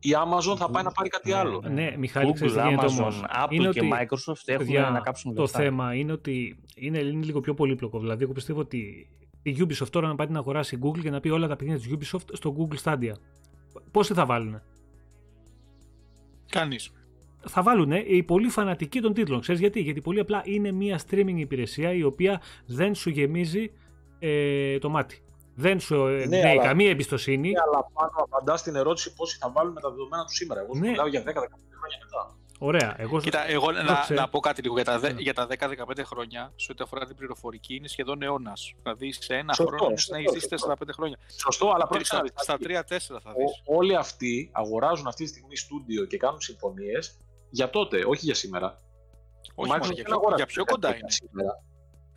Η 0.00 0.10
Amazon 0.24 0.56
θα 0.56 0.70
πάει 0.70 0.82
να 0.82 0.90
πάρει 0.90 1.08
κάτι 1.08 1.32
άλλο. 1.32 1.62
Ναι, 1.70 1.94
Μιχάλη, 1.96 2.32
ξέρεις 2.32 2.52
τι 2.52 2.58
Google, 2.62 2.68
γίνεται 2.68 2.86
Amazon, 2.86 3.00
όμως. 3.00 3.24
Apple 3.28 3.46
Είναι 3.50 3.68
και 3.68 3.80
ότι, 3.80 3.90
Microsoft 3.92 4.42
έχουν 4.46 4.66
παιδιά, 4.66 4.90
να 4.90 5.00
κάψουν 5.00 5.34
Το 5.34 5.40
λεφτά. 5.42 5.58
θέμα 5.58 5.94
είναι 5.94 6.12
ότι 6.12 6.58
είναι, 6.74 6.98
είναι 6.98 7.24
λίγο 7.24 7.40
πιο 7.40 7.54
πολύπλοκο. 7.54 7.98
Δηλαδή, 7.98 8.22
εγώ 8.22 8.32
πιστεύω 8.32 8.60
ότι 8.60 9.08
η 9.42 9.56
Ubisoft 9.60 9.88
τώρα 9.90 10.08
να 10.08 10.14
πάει 10.14 10.26
να 10.28 10.38
αγοράσει 10.38 10.74
η 10.74 10.78
Google 10.82 11.00
και 11.00 11.10
να 11.10 11.20
πει 11.20 11.28
όλα 11.28 11.48
τα 11.48 11.56
παιχνίδια 11.56 11.98
της 11.98 12.12
Ubisoft 12.12 12.28
στο 12.32 12.56
Google 12.58 12.76
Stadia. 12.82 13.12
Πόσοι 13.90 14.14
θα 14.14 14.26
βάλουν. 14.26 14.62
Κανείς. 16.50 16.92
Θα 17.46 17.62
βάλουν 17.62 17.92
οι 18.06 18.22
πολύ 18.22 18.48
φανατικοί 18.48 19.00
των 19.00 19.12
τίτλων. 19.12 19.40
Ξέρεις 19.40 19.60
γιατί; 19.60 19.80
Γιατί 19.80 20.00
πολύ 20.00 20.20
απλά 20.20 20.42
είναι 20.44 20.72
μια 20.72 21.00
streaming 21.08 21.36
υπηρεσία 21.36 21.92
η 21.92 22.02
οποία 22.02 22.40
δεν 22.66 22.94
σου 22.94 23.10
γεμίζει 23.10 23.70
ε, 24.18 24.78
το 24.78 24.88
μάτι. 24.88 25.18
Δεν 25.54 25.80
σου 25.80 25.94
ε, 26.06 26.12
Ναι, 26.14 26.22
εμπνέει 26.22 26.42
αλλά- 26.50 26.62
καμία 26.62 26.90
εμπιστοσύνη. 26.90 27.50
Ναι, 27.50 27.60
αλλά 27.60 27.90
πάνω 27.92 28.10
απαντάς 28.16 28.60
στην 28.60 28.74
ερώτηση 28.76 29.14
πόσοι 29.14 29.38
θα 29.38 29.50
βάλουν 29.50 29.72
με 29.72 29.80
τα 29.80 29.90
δεδομένα 29.90 30.24
τους 30.24 30.34
σήμερα. 30.36 30.60
Εγώ 30.60 30.74
σου 30.74 30.80
Ναι. 30.80 30.88
μιλάω 30.88 31.06
για 31.06 31.20
10-15 31.22 31.24
χρόνια 31.78 31.98
μετά. 32.04 32.36
Ωραία. 32.58 32.94
Εγώ 32.98 33.18
σου- 33.18 33.24
Κοίτα, 33.24 33.48
εγώ 33.48 33.70
να, 33.72 33.80
Κοίταξε. 33.80 34.14
να 34.14 34.28
πω 34.28 34.40
κάτι 34.40 34.62
λίγο 34.62 34.74
για 34.74 34.84
τα, 34.84 34.98
δε- 34.98 35.12
Ναι. 35.12 35.20
για 35.20 35.34
τα 35.34 35.46
10-15 35.46 36.04
χρόνια, 36.04 36.52
σε 36.56 36.72
ό,τι 36.72 36.82
αφορά 36.82 37.06
την 37.06 37.16
πληροφορική, 37.16 37.74
είναι 37.74 37.88
σχεδόν 37.88 38.22
αιώνας. 38.22 38.74
Δηλαδή 38.82 39.12
σε 39.12 39.34
ένα 39.34 39.52
Σωστό, 39.52 39.70
χρόνο 39.70 39.86
είναι 39.90 39.96
σωστό, 39.98 40.12
να 40.14 40.18
έχεις 40.18 40.32
ζήσει 40.32 40.46
σωστό. 40.48 40.66
4-5 40.66 40.92
χρόνια. 40.92 41.16
Σωστό, 41.42 41.70
αλλά 41.74 41.86
πρόσεξε 41.86 42.14
να 42.16 42.20
Στα, 42.26 42.32
δεις. 42.34 42.42
στα 42.42 42.56
3-4 42.58 43.20
θα 43.20 43.32
δεις. 43.36 43.50
Ο- 43.66 43.76
όλοι 43.76 43.94
αυτοί 43.96 44.50
αγοράζουν 44.52 45.06
αυτή 45.06 45.22
τη 45.24 45.28
στιγμή 45.30 45.56
στούντιο 45.56 46.04
και 46.04 46.16
κάνουν 46.16 46.40
συμφωνίες 46.40 47.18
για 47.50 47.70
τότε, 47.70 48.04
όχι 48.06 48.24
για 48.24 48.34
σήμερα. 48.34 48.82
Όχι 49.54 49.70
Microsoft 49.70 49.78
μόνο 49.80 49.84
για 49.84 49.94
δεν 49.94 50.04
πιο, 50.04 50.14
αγοράζει 50.14 50.36
για 50.36 50.46
πιο 50.46 50.64
κάτι 50.64 50.72
κοντά 50.74 50.88
για 50.88 50.98
είναι. 50.98 51.10
Σήμερα. 51.10 51.62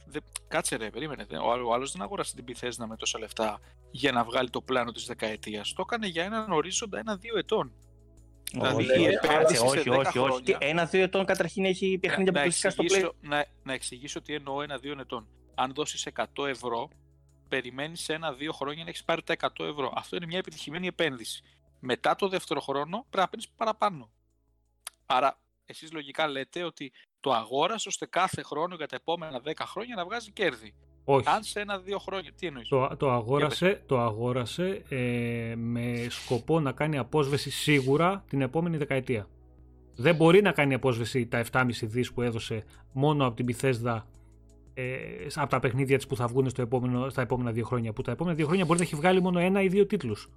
Δε, 0.10 0.20
κάτσε 0.48 0.76
ρε, 0.76 0.90
περίμενε. 0.90 1.26
δε- 1.26 1.38
Ο, 1.38 1.52
άλλο 1.52 1.72
άλλος 1.72 1.92
δεν 1.92 2.02
αγόρασε 2.02 2.36
την 2.36 2.46
Bethesda 2.48 2.86
με 2.88 2.96
τόσα 2.96 3.20
λεφτά 3.20 3.60
για 3.92 4.12
να 4.12 4.24
βγάλει 4.24 4.50
το 4.50 4.62
πλάνο 4.62 4.92
της 4.92 5.06
δεκαετίας. 5.06 5.74
Το 5.74 5.82
έκανε 5.86 6.08
για 6.08 6.24
έναν 6.24 6.52
ορίζοντα 6.52 7.00
ένα-δύο 7.00 7.38
ετών. 7.38 7.74
Δηλαδή, 8.52 8.84
όχι, 8.90 9.02
η 9.02 9.06
όχι, 9.06 9.14
επένδυση 9.24 9.56
σε 9.60 9.66
όχι, 9.66 9.90
10 9.90 9.98
όχι, 9.98 10.18
όχι. 10.20 10.20
χρόνια- 10.20 10.58
Ένα-δύο 10.60 11.04
ετών 11.04 11.26
καταρχήν 11.26 11.66
έχει 11.66 11.98
παιχνίδια 12.02 12.32
να, 12.32 12.40
αποκλειστικά 12.40 12.70
στο 12.70 12.84
Play. 12.84 12.86
εξηγήσω, 12.86 13.14
να, 13.22 13.46
να 13.64 13.74
εξηγήσω 13.74 14.22
τι 14.22 14.34
εννοώ 14.34 14.62
ένα-δύο 14.62 14.96
ετών. 15.00 15.28
Αν 15.56 15.74
δώσεις 15.74 16.06
100 16.06 16.46
ευρώ, 16.48 16.90
περιμένεις 17.48 18.02
σε 18.02 18.14
ένα-δύο 18.14 18.52
χρόνια 18.54 18.84
να 18.84 18.90
έχεις 18.90 19.04
πάρει 19.04 19.24
τα 19.24 19.34
100 19.34 19.66
ευρώ. 19.66 19.94
Αυτό 19.96 20.16
είναι 20.16 20.26
μια 20.26 20.38
επιτυχημένη 20.38 20.88
επένδυση. 20.88 21.44
Μετά 21.80 22.16
το 22.16 22.28
δεύτερο 22.28 22.60
χρόνο 22.60 22.98
πρέπει 23.10 23.18
να 23.18 23.28
παίρνεις 23.28 23.50
παραπάνω. 23.50 24.12
Άρα, 25.06 25.40
εσείς 25.66 25.92
λογικά 25.92 26.28
λέτε 26.28 26.64
ότι 26.64 26.92
το 27.20 27.32
αγόρασε 27.34 27.88
ώστε 27.88 28.06
κάθε 28.06 28.44
χρόνο 28.44 28.76
για 28.76 28.88
τα 28.88 28.96
επόμενα 28.96 29.42
10 29.46 29.52
χρόνια 29.66 29.96
να 29.96 30.06
βγάζει 30.06 30.32
κέρδη. 30.32 30.74
Όχι. 31.04 31.30
Αν 31.30 31.44
σε 31.44 31.60
ένα-δύο 31.60 31.98
χρόνια, 31.98 32.32
τι 32.34 32.48
εννοείς; 32.48 32.68
Το, 32.68 32.96
το 32.98 33.12
αγόρασε, 33.12 33.84
το 33.86 34.00
αγόρασε 34.00 34.84
ε, 34.90 35.54
με 35.56 36.08
σκοπό 36.10 36.60
να 36.60 36.72
κάνει 36.72 36.98
απόσβεση 36.98 37.52
σίγουρα 37.52 38.24
την 38.30 38.42
επόμενη 38.42 38.78
δεκαετία. 38.78 39.28
Δεν 39.96 40.16
μπορεί 40.16 40.42
να 40.42 40.52
κάνει 40.52 40.74
απόσβεση 40.74 41.28
τα 41.28 41.44
7,5 41.52 41.66
δις 41.82 42.14
που 42.14 42.22
έδωσε 42.22 42.64
μόνο 42.92 43.26
από 43.26 43.36
την 43.36 43.46
Bethesda 43.50 44.02
ε, 44.80 45.28
από 45.36 45.50
τα 45.50 45.60
παιχνίδια 45.60 45.98
της 45.98 46.08
που 46.08 46.16
θα 46.16 46.28
βγουν 46.28 46.50
στο 46.50 46.62
επόμενο, 46.62 47.10
στα 47.10 47.22
επόμενα 47.22 47.52
δύο 47.52 47.66
χρόνια. 47.66 47.94
Που 47.94 48.02
τα 48.02 48.12
επόμενα 48.12 48.36
δύο 48.36 48.46
χρόνια 48.48 48.66
μπορεί 48.66 48.80
να 48.80 48.86
έχει 48.86 48.96
βγάλει 48.96 49.22
μόνο 49.22 49.40
ένα 49.40 49.62
ή 49.62 49.68
δύο 49.68 49.86
τίτλους. 49.86 50.30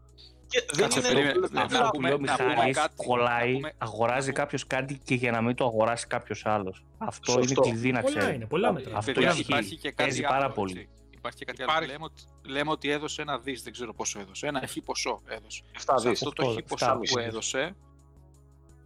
Και 0.47 0.63
δεν 0.73 0.81
Κάτσε, 0.81 0.99
είναι 0.99 1.09
περίμενε, 1.09 1.39
να- 1.39 1.49
να- 1.51 1.63
Αυτό 1.63 1.79
να 1.79 1.85
που 1.85 1.91
πούμε- 1.91 2.09
λέει 2.09 2.19
ο 2.19 2.21
να 2.25 2.37
πούμε 2.37 2.49
Μιχάλης 2.49 2.77
κάτι, 2.77 2.95
κολλάει, 3.07 3.49
να 3.53 3.55
πούμε- 3.55 3.75
αγοράζει 3.79 4.33
κάποιος 4.33 4.67
κάτι 4.67 5.01
και 5.05 5.15
για 5.15 5.31
να 5.31 5.41
μην 5.43 5.55
το 5.55 5.65
αγοράσει 5.65 6.07
κάποιος 6.07 6.47
άλλος. 6.47 6.85
Αυτό 6.99 7.33
Σωστό. 7.33 7.53
είναι 7.63 7.71
κλειδί 7.71 7.93
να 7.93 8.01
Πολλά 8.01 8.19
ξέρει. 8.19 8.35
είναι, 8.35 8.47
πολλά 8.47 8.73
μέτρα. 8.73 8.97
Αυτό 8.97 9.13
Παιδιά, 9.13 9.29
ισχύει. 9.29 9.41
υπάρχει 9.41 9.77
και 9.77 9.89
κάτι 9.91 10.03
Παίζει 10.03 10.25
άλλο, 10.25 10.29
πάρα 10.33 10.45
έτσι. 10.45 10.57
πολύ. 10.59 10.89
Υπάρχει 11.11 11.39
και 11.39 11.45
κάτι 11.45 11.63
Υπάρχει. 11.63 11.83
άλλο. 11.83 11.93
Λέμε 11.93 12.05
ότι, 12.05 12.23
λέμε 12.53 12.71
ότι 12.71 12.91
έδωσε 12.91 13.23
ένα 13.23 13.39
δις, 13.39 13.63
δεν 13.63 13.73
ξέρω 13.73 13.95
πόσο 13.95 14.21
έδωσε. 14.21 14.47
Ένα 14.47 14.67
χι 14.67 14.81
ποσό 14.81 15.21
έδωσε. 15.27 15.63
7 15.73 15.99
σε 15.99 16.09
δις. 16.09 16.23
αυτό 16.23 16.33
το 16.33 16.43
οκτώ, 16.43 16.55
χι 16.55 16.63
ποσό 16.63 16.85
εφτάμιση 16.85 17.13
που 17.15 17.19
δις. 17.19 17.29
έδωσε, 17.29 17.75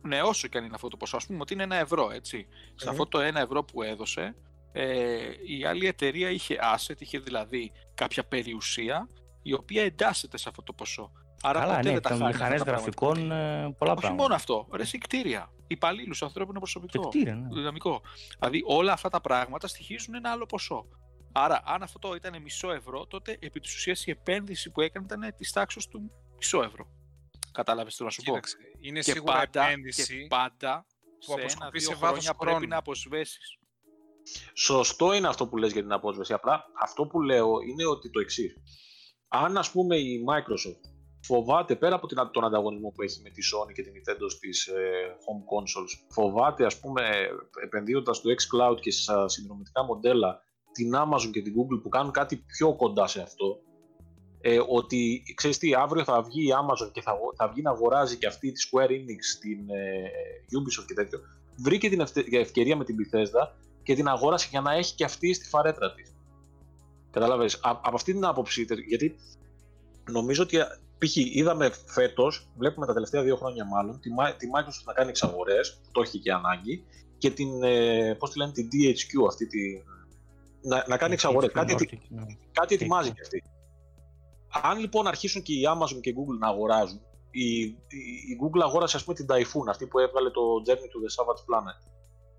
ναι, 0.02 0.22
όσο 0.22 0.48
και 0.48 0.58
αν 0.58 0.64
είναι 0.64 0.74
αυτό 0.74 0.88
το 0.88 0.96
ποσό, 0.96 1.16
ας 1.16 1.26
πούμε 1.26 1.38
ότι 1.40 1.52
είναι 1.54 1.62
ένα 1.62 1.76
ευρώ, 1.76 2.10
έτσι. 2.10 2.46
Σε 2.74 2.84
Μμμ. 2.84 2.90
αυτό 2.90 3.06
το 3.06 3.20
ένα 3.20 3.40
ευρώ 3.40 3.64
που 3.64 3.82
έδωσε, 3.82 4.34
ε, 4.76 5.32
η 5.46 5.64
άλλη 5.64 5.86
εταιρεία 5.86 6.30
είχε 6.30 6.58
asset, 6.76 7.00
είχε 7.00 7.18
δηλαδή 7.18 7.72
κάποια 7.94 8.24
περιουσία, 8.24 9.08
η 9.42 9.52
οποία 9.52 9.82
εντάσσεται 9.82 10.36
σε 10.36 10.48
αυτό 10.48 10.62
το 10.62 10.72
ποσό. 10.72 11.12
Άρα 11.42 11.60
Καλά, 11.60 11.76
ποτέ 11.76 11.88
ναι, 11.88 11.92
δεν 11.92 12.02
τα 12.02 12.08
τα 12.08 12.16
χάνεις 12.16 12.34
μηχανέ 12.34 12.54
αυτά 12.54 12.64
τα 12.64 12.70
πράγματα. 12.70 13.04
γραφικών, 13.06 13.30
ε, 13.30 13.74
πολλά 13.78 13.92
Όχι 13.92 14.00
πράγματα. 14.00 14.22
μόνο 14.22 14.34
αυτό, 14.34 14.68
ρε 14.72 14.82
εσύ 14.82 14.98
κτίρια, 14.98 15.52
υπαλλήλους, 15.66 16.22
ανθρώπινο 16.22 16.52
Και 16.52 16.58
προσωπικό 16.58 17.08
κτίρια, 17.08 17.34
ναι. 17.34 17.48
δυναμικό. 17.54 18.02
Δηλαδή 18.38 18.62
όλα 18.66 18.92
αυτά 18.92 19.08
τα 19.08 19.20
πράγματα 19.20 19.68
στοιχίζουν 19.68 20.14
ένα 20.14 20.30
άλλο 20.30 20.46
ποσό. 20.46 20.86
Άρα, 21.32 21.62
αν 21.64 21.82
αυτό 21.82 21.98
το 21.98 22.14
ήταν 22.14 22.42
μισό 22.42 22.72
ευρώ, 22.72 23.06
τότε 23.06 23.36
επί 23.40 23.60
της 23.60 23.74
ουσίας 23.74 24.06
η 24.06 24.10
επένδυση 24.10 24.70
που 24.70 24.80
έκανε 24.80 25.06
ήταν 25.06 25.34
της 25.36 25.52
τάξης 25.52 25.86
του 25.86 26.10
μισό 26.36 26.62
ευρώ. 26.62 26.86
Κατάλαβες 27.52 27.96
τι 27.96 28.04
να 28.04 28.10
σου 28.10 28.22
πω; 28.22 28.30
Κοίταξε, 28.30 28.56
είναι 28.80 29.00
Και 29.00 29.10
σίγουρα 29.10 29.32
πάντα, 29.32 29.66
επένδυση 29.66 30.18
και 30.20 30.26
πάντα 30.28 30.86
που 31.18 31.22
σε 31.22 31.32
αποσκοπεί 31.32 31.62
ένα-δύο 31.62 31.80
σε 31.80 31.94
βάθος 31.94 32.18
χρόνια 32.18 32.34
χρόνου. 32.38 32.50
πρέπει 32.56 32.66
να 32.70 32.76
αποσβέσεις. 32.76 33.58
Σωστό 34.54 35.12
είναι 35.12 35.28
αυτό 35.28 35.46
που 35.46 35.56
λες 35.56 35.72
για 35.72 35.82
την 35.82 35.92
απόσβεση. 35.92 36.32
Απλά 36.32 36.64
αυτό 36.82 37.06
που 37.06 37.20
λέω 37.20 37.50
είναι 37.70 37.86
ότι 37.86 38.10
το 38.10 38.20
εξής. 38.20 38.54
Αν 39.28 39.56
ας 39.56 39.70
πούμε 39.70 39.96
η 39.96 40.24
Microsoft 40.28 40.80
φοβάται 41.26 41.76
πέρα 41.76 41.94
από 41.94 42.06
την- 42.06 42.30
τον 42.32 42.44
ανταγωνισμό 42.44 42.88
που 42.90 43.02
έχει 43.02 43.20
με 43.22 43.30
τη 43.30 43.42
Sony 43.54 43.72
και 43.72 43.82
την 43.82 43.92
Nintendo 43.92 44.30
στις 44.30 44.66
ε, 44.66 44.80
home 45.24 45.42
consoles, 45.52 46.04
φοβάται 46.10 46.64
ας 46.64 46.80
πούμε 46.80 47.02
επενδύοντας 47.64 48.16
στο 48.16 48.30
xCloud 48.30 48.76
και 48.80 48.90
στα 48.90 49.28
συνδρομητικά 49.28 49.84
μοντέλα 49.84 50.42
την 50.72 50.92
Amazon 50.94 51.30
και 51.32 51.42
την 51.42 51.52
Google 51.56 51.80
που 51.82 51.88
κάνουν 51.88 52.12
κάτι 52.12 52.36
πιο 52.36 52.76
κοντά 52.76 53.06
σε 53.06 53.20
αυτό, 53.22 53.58
ε, 54.40 54.58
ότι 54.68 55.22
ξέρεις 55.34 55.58
τι, 55.58 55.74
αύριο 55.74 56.04
θα 56.04 56.22
βγει 56.22 56.42
η 56.48 56.50
Amazon 56.62 56.92
και 56.92 57.00
θα, 57.00 57.10
αγο- 57.10 57.32
θα 57.36 57.48
βγει 57.48 57.62
να 57.62 57.70
αγοράζει 57.70 58.16
και 58.16 58.26
αυτή 58.26 58.52
τη 58.52 58.68
Square 58.70 58.88
Enix, 58.90 59.22
την 59.40 59.68
ε, 59.70 60.10
Ubisoft 60.58 60.84
και 60.86 60.94
τέτοιο, 60.94 61.18
βρήκε 61.56 61.88
την 61.88 62.00
ευτε- 62.00 62.32
ευκαιρία 62.32 62.76
με 62.76 62.84
την 62.84 62.96
Bethesda 62.98 63.48
και 63.84 63.94
την 63.94 64.08
αγόρασε 64.08 64.48
για 64.50 64.60
να 64.60 64.72
έχει 64.72 64.94
και 64.94 65.04
αυτή 65.04 65.32
στη 65.34 65.48
φαρέτρα 65.48 65.94
της. 65.94 66.14
Καταλάβες, 67.10 67.54
Α- 67.54 67.80
από 67.84 67.94
αυτή 67.94 68.12
την 68.12 68.24
άποψη, 68.24 68.64
τε- 68.64 68.78
γιατί 68.88 69.16
νομίζω 70.10 70.42
ότι 70.42 70.58
π.χ. 70.98 71.16
είδαμε 71.16 71.70
φέτος, 71.86 72.48
βλέπουμε 72.56 72.86
τα 72.86 72.92
τελευταία 72.92 73.22
δύο 73.22 73.36
χρόνια 73.36 73.64
μάλλον, 73.64 74.00
τη, 74.00 74.10
Mi- 74.18 74.34
τη 74.38 74.46
Microsoft 74.54 74.84
να 74.84 74.92
κάνει 74.92 75.08
εξαγορές, 75.08 75.80
το 75.92 76.00
έχει 76.00 76.18
και 76.18 76.32
ανάγκη, 76.32 76.84
και 77.18 77.30
την, 77.30 77.62
ε, 77.62 78.14
πώς 78.18 78.30
τη 78.30 78.38
λένε, 78.38 78.52
την 78.52 78.68
DHQ 78.72 79.26
αυτή, 79.28 79.46
τη, 79.46 79.58
να, 80.62 80.84
να 80.88 80.96
κάνει 80.96 81.12
εξαγορές. 81.12 81.50
Κάτι, 81.52 81.74
Nordic, 81.78 81.98
ναι. 82.08 82.22
κάτι 82.52 82.74
ετοιμάζει 82.74 83.10
THQ. 83.10 83.14
και 83.14 83.20
αυτή. 83.22 83.42
Αν 84.62 84.78
λοιπόν 84.78 85.06
αρχίσουν 85.06 85.42
και 85.42 85.52
η 85.52 85.62
Amazon 85.74 86.00
και 86.00 86.10
η 86.10 86.14
Google 86.18 86.38
να 86.38 86.48
αγοράζουν, 86.48 87.00
η, 87.30 87.60
η, 87.60 87.74
η 88.30 88.38
Google 88.42 88.60
αγόρασε 88.62 88.96
ας 88.96 89.04
πούμε 89.04 89.16
την 89.16 89.26
Typhoon, 89.28 89.68
αυτή 89.68 89.86
που 89.86 89.98
έβγαλε 89.98 90.30
το 90.30 90.40
Journey 90.66 90.72
to 90.72 90.98
the 91.04 91.10
Savage 91.16 91.42
Planet. 91.48 91.93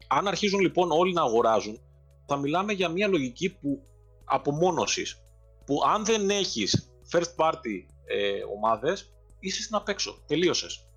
Αν 0.07 0.27
αρχίζουν 0.27 0.59
λοιπόν 0.59 0.91
όλοι 0.91 1.13
να 1.13 1.21
αγοράζουν, 1.21 1.79
θα 2.25 2.37
μιλάμε 2.37 2.73
για 2.73 2.89
μια 2.89 3.07
λογική 3.07 3.49
που 3.49 3.83
απομόνωσης, 4.25 5.21
που 5.65 5.81
αν 5.93 6.05
δεν 6.05 6.29
έχεις 6.29 6.93
first 7.11 7.35
party 7.35 7.85
ε, 8.05 8.43
ομάδες, 8.55 9.13
είσαι 9.39 9.61
στην 9.61 9.75
απ' 9.75 9.89
έξω. 9.89 10.23
Τελείωσες. 10.27 10.87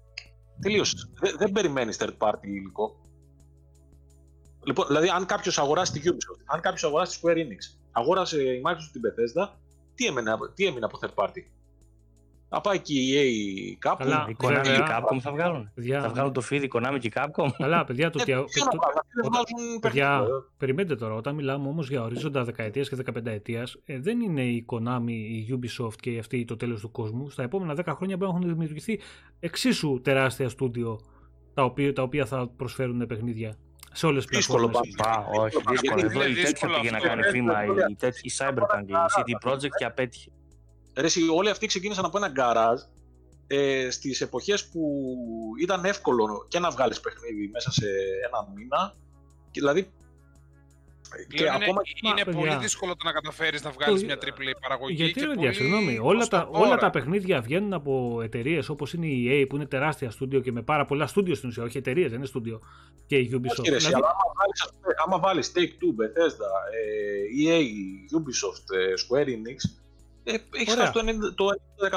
Τελείωσες. 0.60 1.10
Δεν, 1.20 1.36
δεν 1.38 1.52
περιμένεις 1.52 1.96
third 2.00 2.16
party 2.18 2.42
υλικό. 2.42 2.96
Λοιπόν, 4.64 4.86
δηλαδή, 4.86 5.08
αν 5.08 5.26
κάποιος 5.26 5.58
αγοράσει 5.58 5.92
τη 5.92 6.00
Ubisoft, 6.04 6.42
αν 6.46 6.60
κάποιος 6.60 6.84
αγοράσει 6.84 7.20
τη 7.20 7.26
Square 7.26 7.36
Enix, 7.36 7.78
αγόρασε 7.92 8.42
η 8.42 8.62
Microsoft 8.64 8.90
την 8.92 9.02
Bethesda, 9.04 9.48
τι 9.94 10.06
έμεινε, 10.06 10.36
τι 10.54 10.66
έμεινε 10.66 10.84
από 10.84 10.98
third 11.02 11.24
party; 11.24 11.42
Θα 12.50 12.60
πάει 12.60 12.80
και 12.80 12.92
η 12.98 13.12
EA 13.72 13.76
κάπου. 13.78 14.02
Καλά, 14.04 14.26
Η 14.28 14.36
Konami 14.42 14.60
και 14.62 14.68
η 14.70 14.72
βέβαια. 14.72 14.98
Capcom 15.00 15.18
θα 15.20 15.30
βγάλουν. 15.32 15.70
Παιδιά, 15.74 16.00
Θα 16.00 16.08
βγάλουν 16.08 16.32
το 16.32 16.42
feed 16.50 16.62
η 16.62 16.68
Konami 16.74 16.96
και 17.00 17.06
η 17.06 17.12
Capcom. 17.14 17.48
Καλά, 17.58 17.84
παιδιά, 17.84 18.10
το 18.10 18.18
Ε, 18.26 18.34
ότι. 18.34 18.50
ποιο 18.52 18.64
το- 18.64 18.68
να 18.76 18.78
βγάλουν, 18.78 18.98
αυτοί 18.98 19.08
δεν 19.14 19.24
όταν- 19.26 19.42
βγάζουν 19.58 19.80
Παιδιά, 19.80 20.08
παιχνίδια. 20.18 20.44
περιμένετε 20.58 20.94
τώρα. 20.96 21.14
Όταν 21.14 21.34
μιλάμε 21.34 21.68
όμως 21.68 21.88
για 21.88 22.02
ορίζοντα 22.02 22.44
δεκαετίας 22.44 22.88
και 22.88 22.96
δεκαπενταετίας, 22.96 23.76
ε, 23.84 23.98
δεν 24.00 24.20
είναι 24.20 24.42
η 24.44 24.64
Konami, 24.72 25.08
η 25.10 25.46
Ubisoft 25.60 25.94
και 26.00 26.18
αυτή 26.18 26.44
το 26.44 26.56
τέλος 26.56 26.80
του 26.80 26.90
κόσμου. 26.90 27.30
Στα 27.30 27.42
επόμενα 27.42 27.74
10 27.74 27.94
χρόνια 27.94 28.16
μπορεί 28.16 28.30
να 28.32 28.36
έχουν 28.38 28.50
δημιουργηθεί 28.50 29.00
εξίσου 29.40 30.00
τεράστια 30.02 30.48
στούντιο 30.48 31.00
τα 31.54 31.62
οποία, 31.64 31.92
τα 31.92 32.02
οποία 32.02 32.26
θα 32.26 32.48
προσφέρουν 32.56 33.06
παιχνίδια 33.06 33.56
σε 33.92 34.06
όλες 34.06 34.26
τις 34.26 34.36
Δύσκολο 34.36 34.68
πλατφόρμες. 34.68 34.94
πάντως. 34.96 35.26
Πα, 35.36 35.40
όχι, 35.42 35.56
Γιατί 35.56 35.70
δύσκολο. 35.70 36.00
είναι 36.00 36.08
Εδώ 36.10 36.20
η 36.22 36.26
τέτοια 36.28 36.42
δύσκολο 36.50 36.74
πήγε 36.76 36.90
να 36.90 36.96
αυτό, 36.96 37.08
κάνει 37.08 37.22
ρε, 37.22 37.30
βήμα. 37.30 37.52
παιδιά. 37.54 37.86
Η, 37.90 37.94
τέτοια- 37.94 38.20
η 38.22 38.30
Cyberpunk, 38.38 38.88
η 38.88 38.92
CD 39.14 39.48
Projekt 39.48 39.68
και 39.78 39.84
απέτυχε. 39.84 40.30
Ρε, 40.98 41.06
εσύ, 41.06 41.28
όλοι 41.28 41.50
αυτοί 41.50 41.66
ξεκίνησαν 41.66 42.04
από 42.04 42.16
ένα 42.18 42.28
γκαράζ 42.28 42.80
ε, 43.46 43.90
στις 43.90 44.20
εποχές 44.20 44.68
που 44.68 45.04
ήταν 45.60 45.84
εύκολο 45.84 46.46
και 46.48 46.58
να 46.58 46.70
βγάλεις 46.70 47.00
παιχνίδι 47.00 47.48
μέσα 47.52 47.70
σε 47.72 47.86
ένα 48.26 48.52
μήνα. 48.54 48.94
Και 49.50 49.60
δηλαδή. 49.60 49.92
Και 51.28 51.36
Πλέον 51.36 51.54
είναι, 51.54 51.64
ακόμα 51.64 51.80
είναι 52.02 52.24
παιδιά. 52.24 52.40
πολύ 52.40 52.56
δύσκολο 52.56 52.96
το 52.96 53.04
να 53.04 53.12
καταφέρεις 53.12 53.62
να 53.62 53.70
βγάλεις 53.70 54.00
Το- 54.00 54.06
μια 54.06 54.16
AAA 54.16 54.52
παραγωγή. 54.60 54.94
Γιατί 54.94 55.12
και 55.12 55.20
ρε 55.20 55.26
παιδιά, 55.26 55.42
πολύ 55.42 55.54
συγγνώμη, 55.54 55.98
όλα 56.02 56.26
τα, 56.26 56.38
κοστοβόρα. 56.38 56.68
όλα 56.70 56.76
τα 56.78 56.90
παιχνίδια 56.90 57.40
βγαίνουν 57.40 57.72
από 57.72 58.20
εταιρείες 58.22 58.68
όπως 58.68 58.92
είναι 58.92 59.06
η 59.06 59.26
EA 59.42 59.46
που 59.48 59.56
είναι 59.56 59.66
τεράστια 59.66 60.10
στούντιο 60.10 60.40
και 60.40 60.52
με 60.52 60.62
πάρα 60.62 60.84
πολλά 60.84 61.06
στούντιο 61.06 61.34
στην 61.34 61.48
ουσία, 61.48 61.62
όχι 61.62 61.78
εταιρείες, 61.78 62.08
δεν 62.08 62.18
είναι 62.18 62.26
στούντιο. 62.26 62.60
Και 63.06 63.16
η 63.18 63.30
Ubisoft. 63.32 63.58
Όχι, 63.58 63.70
ρε, 63.70 63.76
εσύ, 63.76 63.86
Δηλαδή, 63.86 64.04
αλλά 64.04 64.08
άμα 64.08 64.32
βάλεις, 64.38 64.60
ας 64.62 64.70
πούμε, 64.72 64.94
άμα 65.06 65.18
βάλεις 65.18 65.52
Take-Two, 65.54 65.92
Bethesda, 66.00 66.50
ε, 66.78 67.44
EA, 67.44 67.60
Ubisoft, 68.18 68.66
ε, 68.76 68.92
Square 69.02 69.28
Enix, 69.28 69.58
ε, 70.32 70.34
έχεις 70.60 70.72
Ωραία. 70.72 70.84
χάσει 70.86 70.92
το 70.92 71.00
90%, 71.00 71.34
το 71.34 71.46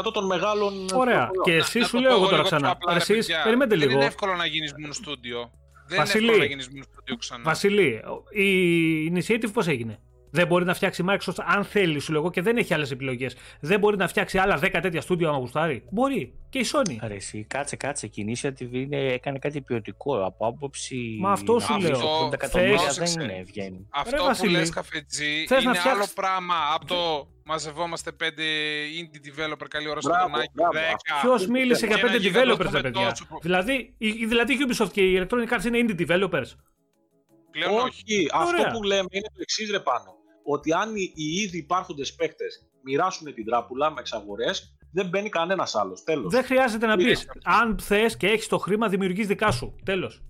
90% 0.10 0.12
των 0.14 0.26
μεγάλων 0.26 0.74
Ωραία. 0.94 1.16
προϊόντων. 1.28 1.44
Και 1.44 1.52
Να- 1.52 1.58
εσύ 1.58 1.80
να 1.80 1.86
σου 1.86 1.92
το 1.96 2.00
λέω 2.00 2.10
πω 2.10 2.16
εγώ 2.16 2.26
τώρα 2.26 2.36
λίγο 2.38 2.48
πιο 2.48 2.58
ξανά. 2.58 2.72
απλά, 2.72 2.92
ρε 2.94 3.00
Εσείς, 3.00 3.16
παιδιά. 3.26 3.44
περιμένετε 3.44 3.76
Δεν 3.78 3.88
λίγο. 3.88 4.00
είναι 4.00 4.06
εύκολο 4.08 4.36
να 4.36 4.46
γίνεις 4.46 4.74
μόνο 4.80 4.94
στούντιο. 4.94 5.52
Δεν 5.88 5.98
Βασίλη. 5.98 6.18
είναι 6.24 6.32
εύκολο 6.32 6.44
να 6.48 6.50
γίνεις 6.50 6.70
μόνο 6.70 6.84
στούντιο 6.92 7.16
ξανά. 7.16 7.44
Βασιλή, 7.44 8.02
η 8.32 9.12
Initiative 9.16 9.52
πώς 9.54 9.68
έγινε; 9.68 10.00
Δεν 10.32 10.48
μπορεί 10.48 10.66
να 10.66 10.74
φτιάξει 10.74 11.02
η 11.02 11.06
Microsoft 11.10 11.44
αν 11.46 11.64
θέλει, 11.64 12.00
σου 12.00 12.12
λέγω, 12.12 12.30
και 12.32 12.42
δεν 12.42 12.58
έχει 12.58 12.74
άλλες 12.74 12.92
επιλογές. 12.92 13.36
Δεν 13.60 13.80
μπορεί 13.80 13.98
να 13.98 14.08
φτιάξει 14.08 14.38
άλλα 14.38 14.60
10 14.64 14.80
τέτοια 14.82 15.02
στούντιο 15.02 15.30
άμα 15.30 15.38
γουστάρει. 15.38 15.84
Μπορεί. 15.90 16.34
Και 16.50 16.60
η 16.60 16.66
Sony. 16.74 16.96
Ρε, 17.08 17.14
εσύ, 17.16 17.44
κάτσε, 17.50 17.76
κάτσε. 17.76 18.10
Η 18.14 18.36
Initiative 18.42 18.72
είναι, 18.72 18.98
έκανε 18.98 19.40
κάτι 19.40 19.62
ποιοτικό. 19.62 20.26
Από 20.26 20.48
άποψη. 20.48 21.18
Μα 21.20 21.32
αυτό 21.32 21.60
σου 21.60 21.72
να 21.72 21.80
λέω. 21.80 21.92
αφήσει 21.92 22.08
80 22.28 22.34
εκατομμύρια 22.34 22.76
Πρόσεξε. 22.76 23.14
δεν 23.18 23.30
είναι, 23.30 23.44
βγαίνει. 23.44 23.88
Αυτό 23.90 24.12
Ρε, 24.12 24.18
που 24.18 24.26
Βασίλη, 24.26 24.52
λες 24.52 24.70
καφετζή 24.70 25.46
θες 25.48 25.64
να 25.64 25.70
είναι 25.70 25.80
φτιάξεις- 25.80 25.92
άλλο 25.92 26.06
πράγμα 26.16 26.56
από 26.74 26.86
το 26.86 27.28
μαζευόμαστε 27.44 28.12
πέντε 28.12 28.44
indie 29.02 29.28
developer 29.28 29.66
καλή 29.70 29.90
ώρα 29.90 30.02
στο 30.02 30.10
Μπράβο, 30.10 30.30
τονάκι, 30.32 30.52
μπράβο. 30.54 30.74
10. 30.74 31.20
Ποιος 31.22 31.48
μίλησε 31.48 31.86
για 31.86 31.96
Και 31.96 32.02
ένα 32.02 32.12
5 32.12 32.20
γιγαντό 32.20 32.52
developers, 32.54 32.68
στο 32.68 32.76
ρε 32.78 32.82
παιδιά; 32.82 33.02
μετότσο 33.02 33.26
που- 33.26 33.40
Δηλαδή, 33.42 33.94
η, 33.98 34.08
η- 34.08 34.26
δηλαδή 34.26 34.54
η 34.54 34.58
Ubisoft 34.68 34.92
και 34.92 35.02
η 35.02 35.20
Electronic 35.22 35.54
Arts 35.58 35.66
είναι 35.66 35.80
indie 35.86 36.00
developers. 36.08 36.50
Πλέον 37.52 37.72
όχι. 37.74 37.84
Όχι, 37.86 38.28
αυτό 38.34 38.48
Ωραία. 38.60 38.72
που 38.72 38.84
λέμε 38.84 39.08
είναι 39.12 39.28
το 39.34 39.40
εξής 39.42 39.72
ρε 39.72 39.80
πάνω. 39.80 40.16
Ότι 40.44 40.74
αν 40.74 40.96
οι, 40.96 41.12
οι 41.16 41.26
ήδη 41.42 41.58
υπάρχοντες 41.58 42.14
παίκτες 42.16 42.66
μοιράσουν 42.84 43.34
την 43.34 43.46
τράπουλα 43.46 43.92
με 43.92 44.00
εξαγορές, 44.00 44.76
δεν 44.92 45.08
μπαίνει 45.08 45.30
κανένας 45.30 45.76
άλλος. 45.76 46.04
Τέλος. 46.04 46.32
Δεν 46.32 46.44
χρειάζεται 46.44 46.86
να 46.86 46.96
πεις. 46.98 47.22
Είναι. 47.24 47.32
Αν 47.44 47.80
θες 47.80 48.18
και 48.18 48.28
έχεις 48.28 48.48
το 48.48 48.58
χρήμα, 48.58 48.88
δημιουργείς 48.88 49.28
δικά 49.28 49.52
σου. 49.52 49.76
Τέλος. 49.86 50.22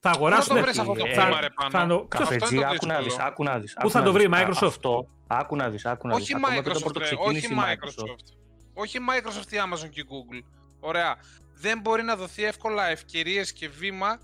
Θα 0.00 0.10
αγοράσουν. 0.10 0.56
το 0.56 0.62
βρεις 0.62 0.78
αυτό 0.78 0.92
το 0.92 1.06
θα- 1.06 1.12
θέμα, 1.22 1.40
ρε, 1.40 1.46
πάνω. 1.50 1.70
θα 1.70 1.86
το- 1.86 1.94
Αυτό 1.94 1.94
είναι 1.94 2.08
Καφετζή, 2.08 2.56
το 2.56 2.62
άκου 2.66 2.86
να 2.86 2.98
δύσκολο. 2.98 3.02
δεις, 3.02 3.18
άκου 3.18 3.42
να 3.44 3.58
δεις. 3.58 3.72
Πού 3.72 3.78
άκου 3.80 3.90
θα 3.90 3.98
να 3.98 4.04
το 4.04 4.12
βρει, 4.12 4.26
δεις. 4.26 4.36
Α, 4.38 4.46
Microsoft? 4.48 4.66
Αυτό, 4.66 5.06
άκου 5.26 5.56
να 5.56 5.68
δεις, 5.68 5.86
άκου 5.86 6.08
να 6.08 6.14
δεις. 6.14 6.22
Όχι 6.24 6.34
Ακόμα 6.34 6.52
και 6.52 6.58
όταν 6.58 6.72
Microsoft, 6.72 6.76
ρε, 6.76 6.82
πρωτοξεκίνησε 6.82 7.46
όχι 7.46 7.54
η 7.54 7.56
Microsoft. 7.60 8.34
Όχι 8.74 8.98
Microsoft, 9.10 9.52
η 9.52 9.56
Amazon 9.66 9.88
και 9.90 10.00
η 10.00 10.04
Google. 10.08 10.42
Ωραία. 10.80 11.16
Δεν 11.54 11.80
μπορεί 11.80 12.02
να 12.02 12.16
δοθεί 12.16 12.44
εύκολα 12.44 12.88
ευκαιρίες 12.88 13.52
και 13.52 13.68
βήμα 13.68 14.18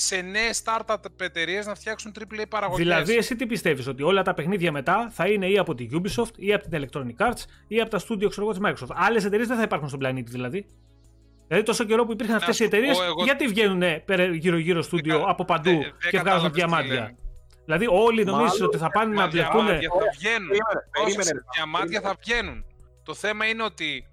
σε 0.00 0.16
νέες 0.20 0.62
startup 0.64 0.96
εταιρείες 1.20 1.66
να 1.66 1.74
φτιάξουν 1.74 2.12
AAA 2.18 2.44
παραγωγές. 2.48 2.84
Δηλαδή, 2.84 3.16
εσύ 3.16 3.36
τι 3.36 3.46
πιστεύεις, 3.46 3.86
ότι 3.86 4.02
όλα 4.02 4.22
τα 4.22 4.34
παιχνίδια 4.34 4.72
μετά 4.72 5.10
θα 5.12 5.26
είναι 5.28 5.46
ή 5.46 5.58
από 5.58 5.74
τη 5.74 5.88
Ubisoft 5.92 6.36
ή 6.36 6.52
από 6.54 6.68
την 6.68 6.82
Electronic 6.84 7.26
Arts 7.28 7.42
ή 7.68 7.80
από 7.80 7.90
τα 7.90 7.98
studio 7.98 8.28
ξέρω 8.28 8.48
εγώ, 8.50 8.50
της 8.50 8.60
Microsoft. 8.64 8.94
Άλλες 8.94 9.24
εταιρείες 9.24 9.48
δεν 9.48 9.56
θα 9.56 9.62
υπάρχουν 9.62 9.88
στον 9.88 10.00
πλανήτη 10.00 10.30
δηλαδή. 10.30 10.66
Δηλαδή, 11.46 11.66
τόσο 11.66 11.84
καιρό 11.84 12.04
που 12.04 12.12
υπήρχαν 12.12 12.34
Να 12.34 12.40
αυτές 12.40 12.58
οι 12.58 12.62
σου 12.62 12.68
πω 12.70 12.76
εταιρείες, 12.76 13.00
εγώ- 13.00 13.24
γιατί 13.24 13.46
βγαίνουν 13.46 13.82
γύρω-γύρω 14.34 14.82
στούντιο 14.82 15.14
Δεν 15.16 15.24
κα- 15.24 15.30
από 15.30 15.44
παντού 15.44 15.70
δεν- 15.70 15.78
δεν 15.80 15.90
και 16.10 16.18
βγάζουν 16.18 16.24
κατάλαβες 16.24 16.50
τι 16.52 16.56
διαμάντια. 16.58 16.94
λένε. 16.94 17.16
Δηλαδή, 17.64 17.86
όλοι 17.90 18.24
νομίζουν 18.24 18.46
Μάλλον 18.48 18.66
ότι 18.66 18.76
θα 18.78 18.90
πάνε 18.90 19.14
να 19.14 19.20
Μα 19.20 19.26
μπλεχτούν. 19.28 19.64
διαμάντια 19.66 19.88
θα 19.90 20.10
βγαίνουν. 20.18 20.48
Περίμενε, 20.48 20.80
Πρόσεξε, 20.92 21.16
περίμενε. 21.16 21.40
διαμάντια 21.54 22.00
θα 22.00 22.14
βγαίνουν. 22.20 22.64
Το 23.04 23.14
θέμα 23.14 23.46
είναι 23.46 23.62
ότι 23.62 24.04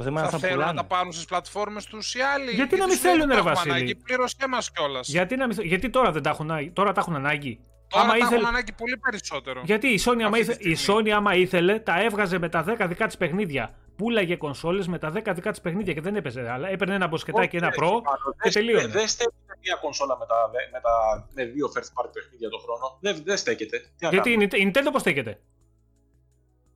Το 0.00 0.06
θέμα 0.06 0.20
είναι 0.20 0.28
θα 0.30 0.34
να 0.36 0.40
θα 0.42 0.48
θέλουν 0.48 0.58
να 0.64 0.70
πουλάνε. 0.70 0.88
τα 0.88 0.94
πάρουν 0.94 1.12
στις 1.12 1.24
πλατφόρμες 1.24 1.84
τους 1.84 2.14
οι 2.14 2.20
άλλοι. 2.34 2.50
Γιατί 2.50 2.76
να 2.76 2.86
μην 2.86 2.96
σου 2.96 3.02
λένε, 3.02 3.14
θέλουν, 3.14 3.28
«Δεν 3.28 3.36
ρε 3.36 3.42
τα 3.42 3.50
έχουμε 3.50 3.54
Βασίλη». 3.54 3.72
ανάγκη, 3.74 3.94
Πλήρωσέ 3.94 4.46
μας 4.48 4.70
κιόλας. 4.72 5.08
Γιατί, 5.08 5.36
να 5.36 5.46
μην 5.46 5.56
θε- 5.56 5.64
γιατί 5.64 5.90
τώρα 5.90 6.10
δεν 6.12 6.22
τα 6.22 6.30
έχουν, 6.30 6.50
ανάγκη- 6.50 6.72
τώρα 6.72 6.92
τα 6.92 7.00
έχουν 7.00 7.14
ανάγκη. 7.14 7.60
Τώρα 7.88 8.04
άμα 8.04 8.12
τα 8.12 8.18
ήθελε- 8.18 8.34
έχουν 8.36 8.46
ανάγκη 8.48 8.72
πολύ 8.72 8.96
περισσότερο. 8.98 9.60
Γιατί 9.64 9.88
η 9.88 10.00
Sony, 10.04 10.20
άμα 10.20 10.26
Αυτή 10.26 10.38
τη 10.38 10.40
ήθε- 10.40 10.64
η 10.64 10.74
στιγμή. 10.74 11.00
Sony, 11.10 11.10
άμα 11.10 11.34
ήθελε, 11.34 11.78
τα 11.78 12.02
έβγαζε 12.02 12.38
με 12.38 12.48
τα 12.48 12.62
10 12.62 12.86
δικά 12.86 13.06
της 13.06 13.16
παιχνίδια. 13.16 13.74
Πούλαγε 13.96 14.36
κονσόλες 14.36 14.86
με 14.88 14.98
τα 14.98 15.10
10 15.10 15.32
δικά 15.34 15.50
της 15.50 15.60
παιχνίδια 15.60 15.92
και 15.92 16.00
δεν 16.00 16.16
έπαιζε. 16.16 16.50
Αλλά 16.50 16.68
έπαιρνε 16.68 16.94
ένα 16.94 17.06
μποσκετάκι 17.06 17.48
και 17.48 17.56
ένα 17.56 17.66
Όχι, 17.66 17.76
Pro 17.80 17.88
Πάνω, 17.90 18.00
και 18.32 18.38
δεν- 18.42 18.52
τελείωνε. 18.52 18.86
Δεν 18.86 19.08
στέκεται 19.08 19.54
μια 19.62 19.74
κονσόλα 19.80 20.16
με, 20.18 20.26
τα, 20.26 20.50
με, 20.72 20.80
τα, 20.80 21.28
με 21.34 21.44
δύο 21.44 21.66
first 21.74 22.02
party 22.04 22.10
παιχνίδια 22.12 22.48
το 22.48 22.58
χρόνο. 22.58 22.98
Δεν, 23.00 23.22
δεν 23.24 23.36
στέκεται. 23.36 23.78
Τι 23.78 24.04
να 24.04 24.08
Γιατί 24.08 24.30
η 24.30 24.32
κάνουμε. 24.32 24.48
Ninte- 24.52 24.58
η 24.58 24.70
Nintendo 24.74 24.92
πώς 24.92 25.00
στέκεται; 25.00 25.40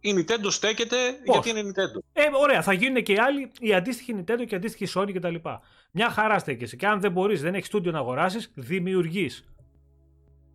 Η 0.06 0.14
Nintendo 0.16 0.47
στέκεται 0.48 0.97
Πώς; 1.24 1.35
γιατί 1.35 1.59
είναι 1.59 1.70
Nintendo. 1.70 1.98
Ε, 2.12 2.22
ωραία, 2.43 2.62
θα 2.62 2.72
γίνουν 2.72 3.02
και 3.02 3.12
οι 3.12 3.18
άλλοι, 3.18 3.51
η 3.60 3.74
αντίστοιχη 3.74 4.14
Nintendo 4.16 4.44
και 4.47 4.55
η 4.55 4.56
αντίστοιχη 4.56 4.93
Sony 4.98 5.12
κτλ. 5.14 5.35
Μια 5.90 6.10
χαρά 6.10 6.39
στέκεσαι. 6.39 6.76
Και 6.76 6.86
αν 6.86 7.01
δεν 7.01 7.12
μπορείς, 7.12 7.40
δεν 7.40 7.55
έχεις 7.55 7.66
στούντιο 7.66 7.93
να 7.93 7.98
αγοράσεις, 7.98 8.51
δημιουργείς. 8.55 9.44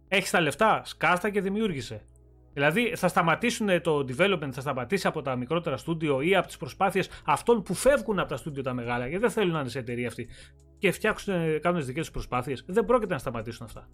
Έχεις 0.07 0.29
τα 0.29 0.41
λεφτά, 0.41 0.81
σκάστα 0.85 1.29
και 1.29 1.41
δημιούργησε. 1.41 2.05
Δηλαδή 2.53 2.95
θα 2.95 3.07
σταματήσουν 3.07 3.81
το 3.81 3.97
development, 3.97 4.49
θα 4.51 4.61
σταματήσει 4.61 5.07
από 5.07 5.21
τα 5.21 5.35
μικρότερα 5.35 5.77
στούντιο 5.77 6.21
ή 6.21 6.35
από 6.35 6.47
τις 6.47 6.57
προσπάθειες 6.57 7.09
αυτών 7.25 7.63
που 7.63 7.73
φεύγουν 7.73 8.19
από 8.19 8.29
τα 8.29 8.37
στούντιο 8.37 8.63
τα 8.63 8.73
μεγάλα 8.73 9.07
γιατί 9.07 9.21
δεν 9.21 9.31
θέλουν 9.31 9.53
να 9.53 9.59
είναι 9.59 9.69
σε 9.69 9.79
εταιρεία 9.79 10.07
αυτή 10.07 10.27
και 10.77 10.91
φτιάξουν, 10.91 11.33
κάνουν 11.61 11.77
τις 11.77 11.87
δικές 11.87 12.03
τους 12.03 12.11
προσπάθειες. 12.11 12.63
Δεν 12.67 12.85
πρόκειται 12.85 13.13
να 13.13 13.19
σταματήσουν 13.19 13.65
αυτά. 13.65 13.89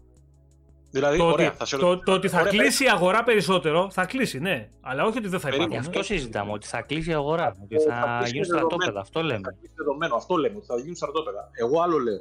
Δηλαδή, 0.95 1.17
Το, 1.17 1.25
ωραία, 1.25 1.47
ότι, 1.47 1.57
θα 1.57 1.65
σε 1.65 1.77
το, 1.77 1.99
το 1.99 2.11
ότι 2.13 2.27
θα 2.29 2.39
Ωραία, 2.39 2.51
κλείσει 2.51 2.83
η 2.83 2.89
αγορά 2.89 3.23
περισσότερο, 3.23 3.89
θα 3.91 4.05
κλείσει, 4.05 4.39
ναι. 4.39 4.69
Αλλά 4.81 5.03
όχι 5.05 5.17
ότι 5.17 5.27
δεν 5.27 5.39
θα 5.39 5.49
Περίμενε, 5.49 5.71
Γι' 5.73 5.77
υπάρχουν. 5.79 6.01
αυτό 6.01 6.13
συζητάμε, 6.13 6.51
ότι 6.51 6.67
θα 6.67 6.81
κλείσει 6.81 7.09
η 7.09 7.13
αγορά, 7.13 7.55
ότι 7.63 7.75
Ε, 7.75 7.79
θα 7.79 7.89
θα 7.95 8.17
κλείσει 8.17 8.31
γίνουν 8.31 8.47
δεδομένο. 8.47 8.67
στρατόπεδα, 8.69 8.99
αυτό 8.99 9.21
λέμε. 9.23 9.41
Θα 9.43 9.51
γίνει 9.59 9.73
δεδομένο. 9.75 10.15
Αυτό 10.15 10.35
λέμε, 10.35 10.55
ότι 10.57 10.65
θα 10.65 10.77
γίνουν 10.77 10.95
στρατόπεδα. 10.95 11.49
Εγώ 11.51 11.81
άλλο 11.81 11.97
λέω. 11.97 12.19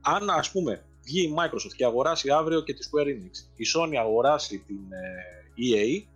Αν 0.00 0.30
ας 0.30 0.50
πούμε 0.50 0.84
βγει 1.04 1.20
η 1.22 1.34
Microsoft 1.38 1.74
και 1.76 1.84
αγοράσει 1.84 2.30
αύριο 2.30 2.60
και 2.60 2.74
τη 2.74 2.88
Square 2.90 3.06
Enix, 3.06 3.34
η 3.56 3.64
Sony 3.76 3.94
αγοράσει 3.96 4.58
την 4.58 4.80
ε, 4.92 5.74
EA, 5.74 6.06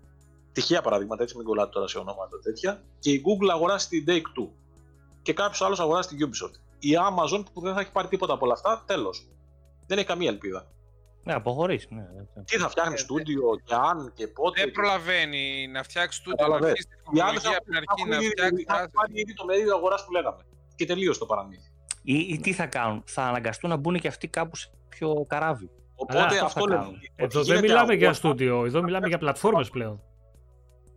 τυχαία 0.52 0.80
παραδείγματα 0.82 1.22
έτσι, 1.22 1.36
μην 1.36 1.46
κολλάτε 1.46 1.70
τώρα 1.72 1.86
σε 1.88 1.98
ονόματα 1.98 2.38
τέτοια, 2.42 2.82
και 2.98 3.10
η 3.10 3.22
Google 3.26 3.48
αγοράσει 3.52 3.88
την 3.88 4.04
Take 4.08 4.40
Two 4.40 4.48
και 5.22 5.32
κάποιος 5.32 5.62
άλλος 5.62 5.80
αγοράσει 5.80 6.08
την 6.08 6.28
Ubisoft. 6.28 6.54
Η 6.78 6.90
Amazon 7.08 7.44
που 7.52 7.60
δεν 7.60 7.74
θα 7.74 7.80
έχει 7.80 7.92
πάρει 7.92 8.08
τίποτα 8.08 8.32
από 8.32 8.44
όλα 8.44 8.54
αυτά, 8.54 8.82
τέλος. 8.86 9.26
Δεν 9.86 9.98
έχει 9.98 10.06
καμία 10.06 10.28
ελπίδα. 10.30 10.66
Ναι, 11.24 11.32
αποχωρήσει. 11.32 11.86
Ναι, 11.90 12.00
ναι. 12.34 12.42
Τι 12.44 12.56
θα 12.56 12.68
φτιάχνεις 12.68 13.00
Ε, 13.00 13.02
στούντιο 13.04 13.42
και 13.64 13.74
αν 13.74 14.12
και 14.14 14.26
πότε. 14.26 14.60
Δεν 14.60 14.68
και- 14.68 14.74
προλαβαίνει 14.74 15.68
να 15.72 15.82
φτιάξει 15.82 16.22
τούτο, 16.22 16.36
να 16.36 16.42
Καταλαβαίνω. 16.42 16.70
αρχίσει 16.70 16.86
τη 16.88 17.16
Οι 17.16 17.20
άλλοι 17.20 17.34
τεχνολογία 17.34 17.50
θα 17.50 17.56
από 17.56 17.64
την 17.64 17.76
αρχή, 17.76 17.86
έχουν 17.98 18.08
να 18.08 18.16
ήδη- 18.16 18.30
φτιάξει. 18.30 18.64
θα 18.68 18.76
έχουν 18.78 18.90
πάρει 18.90 19.12
ήδη 19.14 19.34
το 19.34 19.44
μερίδιο 19.44 19.74
αγοράς 19.74 20.04
που 20.04 20.12
λέγαμε. 20.12 20.42
Και 20.74 20.86
τελείωσε 20.86 21.18
το 21.18 21.26
παραμύθι. 21.26 21.68
Ή, 22.02 22.14
ή 22.18 22.38
τι 22.38 22.52
θα 22.52 22.66
κάνουν, 22.66 23.02
θα 23.06 23.22
αναγκαστούν 23.22 23.70
να 23.70 23.76
μπουν 23.76 24.00
και 24.00 24.08
αυτοί 24.08 24.28
κάπου 24.28 24.56
σε 24.56 24.70
πιο 24.88 25.24
καράβι. 25.28 25.70
Οπότε 25.96 26.18
αυτό 26.24 26.36
θα 26.38 26.44
αυτό 26.44 26.64
λέμε. 26.66 26.80
κάνουν. 26.80 26.94
ότι 26.94 27.12
Εδώ 27.16 27.38
δεν 27.42 27.44
γίνεται 27.54 27.66
μιλάμε 27.66 27.86
για 27.94 27.96
αγώνα- 27.96 28.12
στούντιο, 28.14 28.64
εδώ 28.64 28.82
μιλάμε 28.82 29.08
για 29.08 29.18
πλατφόρμες 29.18 29.70
πλέον. 29.70 30.02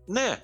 Ναι. 0.06 0.38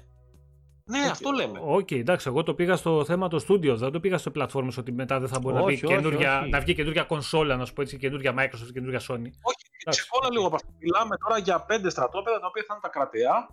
Ναι, 0.85 0.99
αυτό 1.11 1.31
λέμε. 1.31 1.59
Οκ, 1.63 1.91
εντάξει, 1.91 2.27
εγώ 2.27 2.43
το 2.43 2.53
πήγα 2.53 2.75
στο 2.75 3.05
θέμα 3.05 3.27
το 3.27 3.39
στούντιο, 3.39 3.75
δεν 3.77 3.91
το 3.91 3.99
πήγα 3.99 4.17
σε 4.17 4.29
πλατφόρμες 4.29 4.77
ότι 4.77 4.91
μετά 4.91 5.19
δεν 5.19 5.27
θα 5.29 5.39
μπορεί 5.39 5.55
να, 5.55 5.61
Όχι, 5.61 5.75
βγει 5.75 5.85
όχι, 5.85 5.95
καινούρια, 5.95 6.39
όχι. 6.41 6.49
να 6.49 6.59
βγει 6.59 6.73
καινούργια 6.73 7.03
κονσόλα, 7.03 7.55
να 7.55 7.65
σου 7.65 7.73
πω 7.73 7.81
έτσι, 7.81 7.97
καινούργια 7.97 8.33
Microsoft, 8.37 8.71
καινούργια 8.73 8.99
Sony. 8.99 9.29
Όχι, 9.49 9.63
ξεχώνα 9.89 10.29
λίγο 10.31 10.45
από 10.45 10.55
αυτό. 10.55 10.67
Μιλάμε 10.79 11.17
τώρα 11.17 11.37
για 11.37 11.59
πέντε 11.65 11.89
στρατόπεδα 11.89 12.39
τα 12.39 12.47
οποία 12.47 12.63
θα 12.67 12.73
είναι 12.73 12.81
τα 12.81 12.89
κρατεά. 12.89 13.49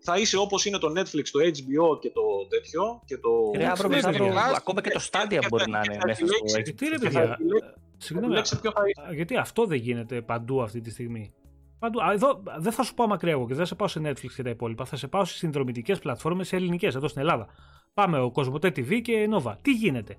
Θα 0.00 0.18
είσαι 0.18 0.36
όπως 0.36 0.64
είναι 0.64 0.78
το 0.78 0.88
Netflix, 0.88 1.26
το 1.32 1.38
HBO 1.40 2.00
και 2.00 2.10
το 2.10 2.22
τέτοιο. 2.48 3.02
Και 3.04 3.16
το... 3.18 3.30
Ρε, 3.56 3.66
αύριο 3.66 3.88
ναι, 3.88 3.94
μεθαύριο, 3.94 4.24
παιδιά. 4.26 4.52
ακόμα 4.56 4.80
και 4.80 4.90
το 4.90 5.00
Stadia 5.10 5.40
μπορεί 5.48 5.70
να 5.70 5.80
είναι 5.84 5.98
μέσα 6.06 6.26
στο 6.26 6.62
Και 6.62 6.72
Τι 6.72 6.88
ρε 6.88 6.96
Και 6.96 7.10
θα 7.10 7.20
παιδιά, 7.20 7.32
επιλέξει- 7.32 7.74
συγγνώμη, 7.96 8.26
Επιλέξει 8.32 8.60
ποιο 8.60 8.70
θα 8.72 8.82
είσαι. 8.88 9.08
α, 9.10 9.14
γιατί 9.14 9.36
αυτό 9.36 9.66
δεν 9.66 9.78
γίνεται 9.78 10.22
παντού 10.22 10.62
αυτή 10.62 10.80
τη 10.80 10.90
στιγμή. 10.90 11.32
Παντού. 11.78 12.02
Α, 12.02 12.12
Εδώ 12.12 12.42
δεν 12.58 12.72
θα 12.72 12.82
σου 12.82 12.94
πάω 12.94 13.06
μακριά 13.06 13.32
εγώ 13.32 13.42
και 13.46 13.54
δεν 13.54 13.58
θα 13.58 13.64
σε 13.64 13.74
πάω 13.74 13.88
σε 13.88 14.00
Netflix 14.04 14.32
και 14.36 14.42
τα 14.42 14.50
υπόλοιπα. 14.50 14.84
Θα 14.84 14.96
σε 14.96 15.08
πάω 15.08 15.24
στι 15.24 15.36
συνδρομητικές 15.38 15.98
πλατφόρμες 15.98 16.52
ελληνικές 16.52 16.94
εδώ 16.94 17.08
στην 17.08 17.20
Ελλάδα. 17.20 17.46
Πάμε 17.94 18.18
ο 18.18 18.30
Κοσμοτέ 18.30 18.68
TV 18.68 19.00
και 19.02 19.28
Nova. 19.32 19.54
Τι 19.62 19.72
γίνεται; 19.72 20.14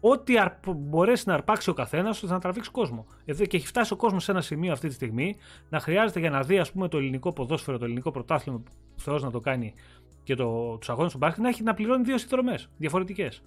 Ό,τι 0.00 0.38
αρ- 0.38 0.70
μπορέσει 0.76 1.28
να 1.28 1.34
αρπάξει 1.34 1.70
ο 1.70 1.72
καθένας 1.72 2.22
ώστε 2.22 2.34
να 2.34 2.40
τραβήξει 2.40 2.70
κόσμο. 2.70 3.06
Εδώ 3.24 3.44
και 3.44 3.56
έχει 3.56 3.66
φτάσει 3.66 3.92
ο 3.92 3.96
κόσμος 3.96 4.24
σε 4.24 4.30
ένα 4.30 4.40
σημείο 4.40 4.72
αυτή 4.72 4.88
τη 4.88 4.94
στιγμή 4.94 5.36
να 5.68 5.80
χρειάζεται 5.80 6.20
για 6.20 6.30
να 6.30 6.42
δει 6.42 6.58
ας 6.58 6.72
πούμε, 6.72 6.88
το 6.88 6.98
ελληνικό 6.98 7.32
ποδόσφαιρο, 7.32 7.78
το 7.78 7.84
ελληνικό 7.84 8.10
πρωτάθλημα 8.10 8.58
που 8.58 8.70
Θεός 8.96 9.22
να 9.22 9.30
το 9.30 9.40
κάνει 9.40 9.74
και 10.22 10.34
το, 10.34 10.76
τους 10.78 10.90
αγώνες 10.90 11.12
του 11.12 11.18
μπάσκετ 11.18 11.42
να 11.42 11.48
έχει 11.48 11.62
να 11.62 11.74
πληρώνει 11.74 12.02
δύο 12.04 12.18
συνδρομές 12.18 12.68
διαφορετικές. 12.76 13.42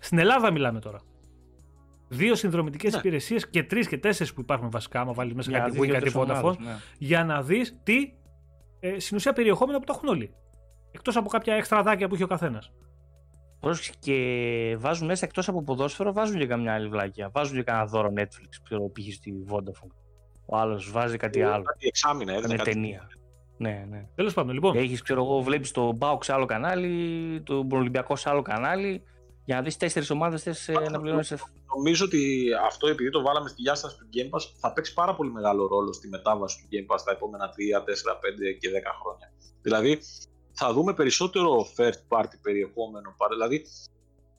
Στην 0.00 0.18
Ελλάδα 0.18 0.50
μιλάμε 0.50 0.80
τώρα. 0.80 1.00
Δύο 2.08 2.34
συνδρομητικές 2.34 2.92
Ναι. 2.92 2.98
υπηρεσίες 2.98 3.48
και 3.50 3.62
τρεις 3.62 3.88
και 3.88 3.98
τέσσερις 3.98 4.34
που 4.34 4.40
υπάρχουν 4.40 4.70
βασικά, 4.70 5.00
άμα 5.00 5.12
βάλεις 5.12 5.34
μέσα 5.34 5.50
Για 5.50 5.58
κάτι 5.58 5.70
να 5.70 5.80
δεις 5.80 5.90
Wii, 5.90 5.92
κάτι 5.92 6.08
δύο-τρεις 6.08 6.32
Vodafone, 6.32 6.42
ομάδες, 6.42 6.66
ναι. 6.66 6.76
για 6.98 7.24
να 7.24 7.42
δεις 7.42 7.78
τι 7.82 8.12
ε, 8.80 8.98
στην 8.98 9.16
ουσία 9.16 9.32
περιεχόμενα 9.32 9.78
που 9.78 9.84
τα 9.84 9.92
έχουν 9.96 10.08
όλοι. 10.08 10.34
Εκτός 10.90 11.16
από 11.16 11.28
κάποια 11.28 11.54
εξτραδάκια 11.54 12.08
που 12.08 12.14
έχει 12.14 12.22
ο 12.22 12.26
καθένας. 12.26 12.72
Πρόσεξε 13.60 13.92
και 13.98 14.76
βάζουν 14.78 15.06
μέσα 15.06 15.26
εκτός 15.26 15.48
από 15.48 15.62
ποδόσφαιρο, 15.62 16.12
βάζουν 16.12 16.38
και 16.38 16.46
καμιά 16.46 16.74
άλλη 16.74 16.88
βλάκια. 16.88 17.30
Βάζουν 17.32 17.56
και 17.56 17.62
κανένα 17.62 17.86
δώρο 17.86 18.12
Netflix, 18.16 18.48
ξέρω, 18.62 18.88
πήγε 18.88 19.12
στη 19.12 19.32
Vodafone. 19.50 19.94
Ο 20.46 20.56
άλλος 20.56 20.90
βάζει 20.90 21.16
κάτι 21.16 21.42
άλλο. 21.42 21.62
Κάτι 21.62 21.86
εξάμεινα, 21.86 22.32
έδινε 22.32 22.46
Είναι 22.46 22.56
κάτι. 22.56 22.70
ταινία. 22.72 23.08
Ναι, 23.56 23.86
ναι. 23.90 24.06
Τέλος 24.14 24.34
πάντων, 24.34 24.54
λοιπόν. 24.54 24.76
Έχεις, 24.76 25.02
ξέρω 25.02 25.24
εγώ, 25.24 25.40
βλέπεις 25.40 25.70
το 25.70 25.92
Μπάουκ 25.92 26.24
σε 26.24 26.32
άλλο 26.32 26.44
κανάλι, 26.46 27.40
τον 27.44 27.72
Ολυμπιακό 27.72 28.16
σε 28.16 28.30
άλλο 28.30 28.42
κανάλι. 28.42 29.02
Για 29.44 29.56
να 29.56 29.62
δεις 29.62 29.76
τέσσερις 29.76 30.10
ομάδες 30.10 30.42
θες 30.42 30.70
να 30.90 31.00
πληρώνεις. 31.00 31.34
Νομίζω 31.76 32.04
ότι 32.04 32.48
αυτό 32.66 32.86
επειδή 32.88 33.10
το 33.10 33.22
βάλαμε 33.22 33.48
στη 33.48 33.62
διάσταση 33.62 33.96
του 33.98 34.08
Game 34.14 34.36
Pass 34.36 34.42
θα 34.60 34.72
παίξει 34.72 34.94
πάρα 34.94 35.14
πολύ 35.14 35.30
μεγάλο 35.30 35.66
ρόλο 35.66 35.92
στη 35.92 36.08
μετάβαση 36.08 36.58
του 36.60 36.68
Game 36.72 36.94
Pass 36.94 37.00
τα 37.04 37.10
επόμενα 37.12 37.50
3, 37.76 37.80
4, 37.80 38.14
5 38.14 38.58
και 38.58 38.68
10 38.70 38.72
χρόνια. 39.02 39.32
Δηλαδή 39.62 40.00
θα 40.52 40.72
δούμε 40.72 40.94
περισσότερο 40.94 41.66
first 41.76 42.00
party 42.18 42.34
περιεχόμενο. 42.42 43.14
παρά- 43.16 43.34
Δηλαδή 43.34 43.64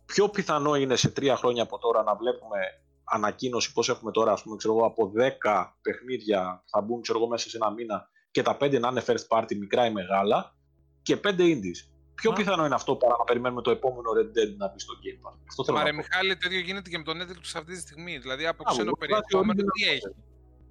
πιο 0.05 0.29
πιθανό 0.29 0.75
είναι 0.75 0.95
σε 0.95 1.09
3 1.19 1.35
χρόνια 1.37 1.63
από 1.63 1.77
τώρα 1.77 2.03
να 2.03 2.15
βλέπουμε 2.15 2.57
ανακοίνωση 3.03 3.73
πώς 3.73 3.89
έχουμε 3.89 4.11
τώρα 4.11 4.31
ας 4.31 4.41
πούμε 4.43 4.55
ξέρω 4.55 4.73
εγώ, 4.75 4.85
από 4.85 5.11
10 5.15 5.75
παιχνίδια 5.81 6.63
θα 6.65 6.81
μπουν 6.81 7.01
ξέρω 7.01 7.17
εγώ, 7.19 7.27
μέσα 7.27 7.49
σε 7.49 7.57
ένα 7.57 7.71
μήνα 7.71 8.09
και 8.31 8.41
τα 8.41 8.57
5 8.59 8.79
να 8.79 8.87
είναι 8.87 9.03
first 9.05 9.27
party 9.37 9.55
μικρά 9.55 9.85
ή 9.85 9.91
μεγάλα 9.91 10.55
και 11.01 11.17
5 11.17 11.39
indies. 11.39 11.98
Πιο 12.21 12.31
Α. 12.31 12.33
πιθανό 12.33 12.65
είναι 12.65 12.75
αυτό 12.75 12.95
παρά 12.95 13.15
να 13.17 13.23
περιμένουμε 13.23 13.61
το 13.61 13.71
επόμενο 13.71 14.09
Red 14.17 14.29
Dead 14.37 14.51
να 14.57 14.65
μπει 14.71 14.79
στο 14.79 14.93
Game 15.03 15.19
Pass. 15.27 15.35
Αυτό 15.49 15.63
θέλω 15.63 15.77
Μα 15.77 15.83
να 15.83 15.89
ρε 15.89 15.95
πω. 15.95 16.01
Μιχάλη, 16.01 16.37
το 16.37 16.47
ίδιο 16.49 16.59
γίνεται 16.59 16.89
και 16.89 16.97
με 16.97 17.03
το 17.03 17.11
Netflix 17.19 17.45
αυτή 17.55 17.73
τη 17.73 17.79
στιγμή. 17.79 18.17
Δηλαδή 18.17 18.45
από 18.47 18.63
Α, 18.67 18.71
ξένο 18.71 18.91
βγάζει 18.91 18.99
περιεχόμενο 18.99 19.51
original 19.61 19.71
τι 19.73 19.83
content. 19.85 19.93
έχει; 19.93 20.15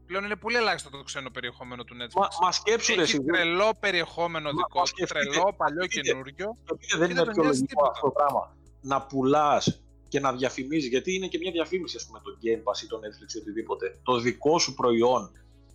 Πλέον 0.06 0.24
είναι 0.24 0.36
πολύ 0.36 0.56
ελάχιστο 0.56 0.90
το 0.90 1.02
ξένο 1.02 1.30
περιεχόμενο 1.30 1.84
του 1.84 1.94
Netflix. 2.00 2.20
Μα, 2.20 2.28
μα 2.42 2.52
σκέψου 2.52 2.94
ρε 2.94 3.02
έχει 3.02 3.16
εσύ, 3.16 3.24
τρελό 3.24 3.70
περιεχόμενο 3.80 4.44
Μα- 4.50 4.56
δικό 4.60 4.78
μα 4.78 4.82
του, 4.82 4.88
σκεφτείτε, 4.88 5.24
τρελό, 5.24 5.54
παλιό, 5.56 5.82
σκεφτείτε. 5.82 6.08
καινούριο. 6.08 6.56
γιατί 6.66 6.86
δεν 7.00 7.06
Και 7.08 7.12
είναι 7.12 7.14
δεν 7.14 7.24
πιο 7.24 7.32
τον 7.34 7.44
νοιάζει 7.44 7.60
λογικό 7.60 7.66
τίποτα. 7.68 7.90
αυτό 7.94 8.06
το 8.06 8.12
πράγμα. 8.18 8.56
Να 8.80 9.02
πουλάς 9.02 9.82
και 10.08 10.20
να 10.20 10.32
διαφημίζεις, 10.32 10.88
γιατί 10.88 11.14
είναι 11.14 11.26
και 11.26 11.38
μια 11.38 11.50
διαφήμιση, 11.50 11.96
ας 11.96 12.06
πούμε, 12.06 12.18
το 12.24 12.30
Game 12.42 12.62
Pass 12.66 12.82
ή 12.82 12.86
το 12.86 12.96
Netflix 13.04 13.34
ή 13.34 13.38
οτιδήποτε. 13.38 13.98
Το 14.02 14.18
δικό 14.20 14.58
σου 14.58 14.74
προϊόν 14.74 15.22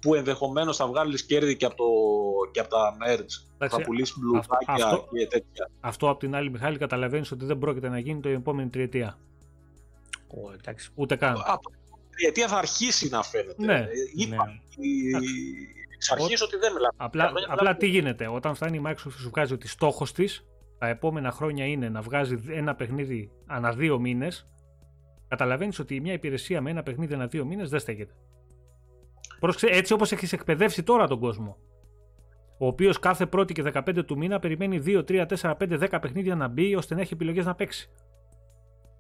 που 0.04 0.14
ενδεχομένως 0.16 0.78
θα 0.78 0.88
βγάλεις 0.88 1.24
κέρδη 1.26 1.56
και 1.58 1.66
από, 1.66 1.76
το, 1.76 1.84
και 2.52 2.60
από 2.60 2.70
τα 2.70 2.98
merch. 3.06 3.52
Εντάξει, 3.56 3.78
θα 3.78 3.82
πουλήσεις 3.82 4.16
μπλουζάκια 4.20 4.86
αυτό- 4.86 5.08
και 5.14 5.28
τέτοια. 5.28 5.70
Αυτό 5.80 6.10
απ' 6.10 6.20
την 6.20 6.36
άλλη, 6.36 6.50
Μιχάλη, 6.52 6.78
καταλαβαίνεις 6.78 7.32
ότι 7.32 7.46
δεν 7.46 7.58
πρόκειται 7.58 7.90
να 7.90 8.00
γίνει 8.00 8.20
το 8.20 8.30
επόμενη 8.30 8.70
τριετία. 8.70 9.18
Ω, 10.28 10.52
εντάξει. 10.54 10.90
Ούτε 10.96 11.16
καν. 11.16 11.44
Από 11.46 11.70
την 11.70 11.80
τριετία 12.16 12.48
θα 12.48 12.58
αρχίσει 12.58 13.10
να 13.10 13.24
φαίνεται. 13.24 13.66
Ναι, 13.66 13.74
Ε, 13.80 13.88
Είπα 14.16 14.46
ναι. 14.46 14.54
εξ 15.96 16.12
αρχής 16.12 16.42
ότι 16.42 16.58
δεν 16.58 16.74
μιλάμε. 16.74 16.94
Απλά, 16.98 17.26
Μιλάμε- 17.32 17.48
απλά 17.54 17.76
τι 17.76 17.88
γίνεται, 17.88 18.28
όταν 18.28 18.56
φτάνει 18.56 18.78
η 18.78 18.82
Microsoft 18.86 19.12
σου 19.18 19.30
βγάζει 19.30 19.54
ότι 19.54 19.68
στόχος 19.68 20.12
της 20.14 20.46
τα 20.78 20.88
επόμενα 20.88 21.32
χρόνια 21.32 21.66
είναι 21.66 21.90
να 21.90 22.02
βγάζει 22.02 22.44
ένα 22.48 22.76
παιχνίδι 22.76 23.32
ανά 23.48 23.72
δύο 23.72 24.00
μήνες, 24.00 24.48
καταλαβαίνεις 25.28 25.80
ότι 25.80 26.00
μια 26.02 26.14
υπηρεσία 26.14 26.62
με 26.62 26.70
ένα 26.70 26.84
παιχνίδι 26.84 27.14
ανά 27.14 27.28
δύο 27.28 27.46
μήνες 27.46 27.70
δεν 27.70 27.80
στέκεται. 27.80 28.14
Πρόσεξε, 29.44 29.68
έτσι 29.78 29.94
όπως 29.94 30.12
έχεις 30.12 30.34
εκπαιδεύσει 30.34 30.84
τώρα 30.84 31.08
τον 31.08 31.20
κόσμο. 31.20 31.58
Ο 32.58 32.68
οποίος 32.68 33.00
κάθε 33.00 33.26
πρώτη 33.26 33.54
και 33.54 33.64
15 33.74 34.04
του 34.06 34.18
μήνα 34.18 34.40
περιμένει 34.40 34.80
2, 34.86 35.04
3, 35.04 35.26
4, 35.26 35.56
5, 35.58 35.78
10 35.78 36.00
παιχνίδια 36.02 36.36
να 36.36 36.48
μπει 36.48 36.76
ώστε 36.76 36.96
να 36.96 37.02
έχει 37.02 37.14
επιλογές 37.14 37.46
να 37.46 37.56
παίξει. 37.56 37.90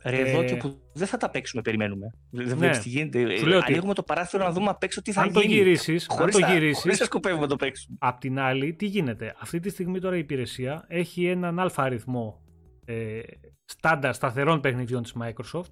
Ρε, 0.05 0.17
Ε, 0.17 0.29
εδώ 0.29 0.43
και 0.43 0.55
που 0.55 0.81
δεν 0.93 1.07
θα 1.07 1.17
τα 1.17 1.29
παίξουμε, 1.29 1.61
περιμένουμε. 1.61 2.13
Δεν 2.29 2.47
Ναι. 2.47 2.53
βλέπεις 2.53 2.79
τι 2.79 2.89
γίνεται. 2.89 3.35
Σου 3.37 3.45
λέω 3.45 3.57
ότι- 3.57 3.71
Ανοίγουμε 3.71 3.93
το 3.93 4.03
παράθυρο 4.03 4.43
να 4.43 4.51
δούμε 4.51 4.69
απ' 4.69 4.83
έξω 4.83 5.01
τι 5.01 5.11
θα 5.11 5.21
αν 5.21 5.33
το 5.33 5.39
γίνει. 5.39 5.53
γυρίσεις, 5.53 6.09
αν 6.09 6.17
Χωρίς 6.17 6.35
το 6.35 6.39
να- 6.41 6.53
γυρίσεις, 6.53 6.81
χωρίς 6.81 6.99
να 6.99 7.05
σκοπεύουμε 7.05 7.41
να 7.41 7.47
το 7.47 7.55
παίξουμε. 7.55 7.97
Απ' 7.99 8.19
την 8.19 8.39
άλλη, 8.39 8.73
τι 8.73 8.85
γίνεται; 8.85 9.35
Αυτή 9.39 9.59
τη 9.59 9.69
στιγμή 9.69 9.99
τώρα 9.99 10.15
η 10.15 10.19
υπηρεσία 10.19 10.85
έχει 10.87 11.25
έναν 11.25 11.59
αλφα 11.59 11.83
αριθμό 11.83 12.41
ε, 12.85 13.19
στάνταρ 13.65 14.13
σταθερών 14.13 14.59
παιχνιδιών 14.59 15.03
της 15.03 15.13
Microsoft. 15.21 15.71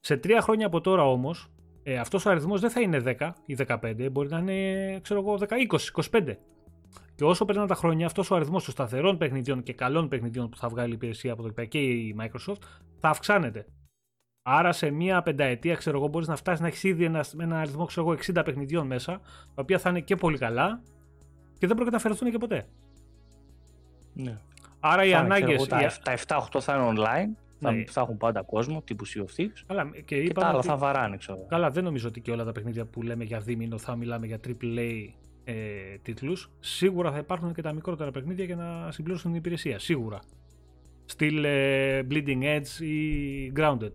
Σε 0.00 0.16
τρία 0.16 0.40
χρόνια 0.40 0.66
από 0.66 0.80
τώρα 0.80 1.04
όμως, 1.04 1.48
ε, 1.82 1.98
αυτός 1.98 2.26
ο 2.26 2.30
αριθμός 2.30 2.60
δεν 2.60 2.70
θα 2.70 2.80
είναι 2.80 3.16
10 3.18 3.30
ή 3.46 3.56
15, 3.68 4.08
μπορεί 4.12 4.28
να 4.28 4.38
είναι, 4.38 5.00
ξέρω 5.02 5.20
εγώ, 5.20 5.38
10, 5.38 5.46
20, 5.58 5.78
25. 6.10 6.36
Και 7.14 7.24
όσο 7.24 7.44
περνάνε 7.44 7.66
τα 7.66 7.74
χρόνια, 7.74 8.06
αυτός 8.06 8.30
ο 8.30 8.34
αριθμός 8.34 8.64
των 8.64 8.72
σταθερών 8.72 9.18
παιχνιδιών 9.18 9.62
και 9.62 9.72
καλών 9.72 10.08
παιχνιδιών 10.08 10.48
που 10.48 10.56
θα 10.56 10.68
βγάλει 10.68 10.90
η 10.90 10.94
υπηρεσία 10.94 11.32
από 11.32 11.42
το 11.52 11.64
και 11.64 11.78
η 11.78 12.16
Microsoft 12.20 12.62
θα 12.98 13.08
αυξάνεται. 13.08 13.66
Άρα 14.42 14.72
σε 14.72 14.90
μία 14.90 15.22
πενταετία, 15.22 15.74
ξέρω 15.74 15.98
εγώ, 15.98 16.08
μπορείς 16.08 16.28
να 16.28 16.36
φτάσεις 16.36 16.60
να 16.60 16.66
έχεις 16.66 16.82
ήδη 16.82 17.04
ένα, 17.04 17.24
ένα 17.40 17.60
αριθμό, 17.60 17.84
ξέρω 17.84 18.06
εγώ, 18.06 18.18
60 18.34 18.42
παιχνιδιών 18.44 18.86
μέσα, 18.86 19.20
τα 19.54 19.62
οποία 19.62 19.78
θα 19.78 19.90
είναι 19.90 20.00
και 20.00 20.16
πολύ 20.16 20.38
καλά 20.38 20.82
και 21.58 21.66
δεν 21.66 21.76
πρόκειται 21.76 21.90
να 21.90 21.96
αφαιρεθούν 21.96 22.30
και 22.30 22.38
ποτέ. 22.38 22.66
Ναι. 24.12 24.38
Άρα 24.80 25.04
οι 25.04 25.10
Θα 25.10 25.18
είναι, 25.18 25.28
ξέρω 25.28 25.44
ανάγκες. 25.44 25.54
εγώ, 25.54 25.66
Τα, 26.02 26.16
7 26.16 26.26
τα 26.26 26.38
7-8 26.52 26.60
θα 26.60 26.76
είναι 26.76 26.92
online. 26.96 27.41
Θα, 27.64 27.72
Ναι. 27.72 27.84
θα 27.86 28.00
έχουν 28.00 28.16
πάντα 28.16 28.42
κόσμο, 28.42 28.82
τύπου 28.82 29.06
Sea 29.06 29.20
of 29.20 29.40
Thieves. 29.40 29.62
Καλά, 29.66 29.90
και 29.90 30.00
Και 30.02 30.16
είπαμε 30.16 30.40
τα 30.40 30.46
άλλα 30.46 30.58
ότι- 30.58 30.66
θα 30.66 30.76
βαράνε, 30.76 31.16
ξέρω. 31.16 31.46
Καλά, 31.48 31.70
δεν 31.70 31.84
νομίζω 31.84 32.08
ότι 32.08 32.20
και 32.20 32.30
όλα 32.30 32.44
τα 32.44 32.52
παιχνίδια 32.52 32.84
που 32.86 33.02
λέμε 33.02 33.24
για 33.24 33.38
δίμηνο 33.40 33.78
θα 33.78 33.96
μιλάμε 33.96 34.26
για 34.26 34.38
AAA 34.38 35.14
ε, 35.44 35.54
τίτλους. 36.02 36.50
Σίγουρα 36.60 37.12
θα 37.12 37.18
υπάρχουν 37.18 37.54
και 37.54 37.62
τα 37.62 37.72
μικρότερα 37.72 38.10
παιχνίδια 38.10 38.44
για 38.44 38.56
να 38.56 38.92
συμπληρώσουν 38.92 39.30
την 39.30 39.38
υπηρεσία. 39.40 39.78
Σίγουρα. 39.78 40.18
Στυλ 41.04 41.44
ε, 41.44 42.06
Bleeding 42.10 42.42
Edge 42.42 42.82
ή 42.84 43.52
Grounded. 43.56 43.92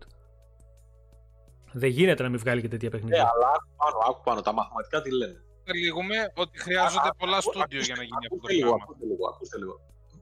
Δεν 1.72 1.90
γίνεται 1.90 2.22
να 2.22 2.28
μην 2.28 2.38
βγάλει 2.38 2.60
και 2.60 2.68
τέτοια 2.68 2.88
Ναι, 2.88 2.94
παιχνίδια. 2.98 3.22
αλλά 3.34 3.46
άκου 3.56 3.68
πάνω, 3.76 3.98
άκου 4.10 4.22
πάνω. 4.24 4.40
Τα 4.40 4.52
μαθηματικά 4.52 5.02
τι 5.02 5.10
λένε. 5.16 5.36
Καταλήγουμε 5.64 6.16
ότι 6.34 6.58
χρειάζονται 6.58 7.08
Α, 7.08 7.14
πολλά 7.18 7.36
ακού- 7.36 7.42
στούντιο 7.52 7.62
ακούστε- 7.78 7.84
για 7.86 7.94
να 7.96 8.02
γίνει 8.02 8.16
αυτό 8.16 8.28
το 8.28 8.34
ακούστε 8.36 8.54
λίγο, 8.54 8.68
πράγμα. 8.68 8.84
ακούστε 8.88 9.04
λίγο, 9.10 9.24
ακούστε 9.32 9.56
λίγο. 9.58 9.74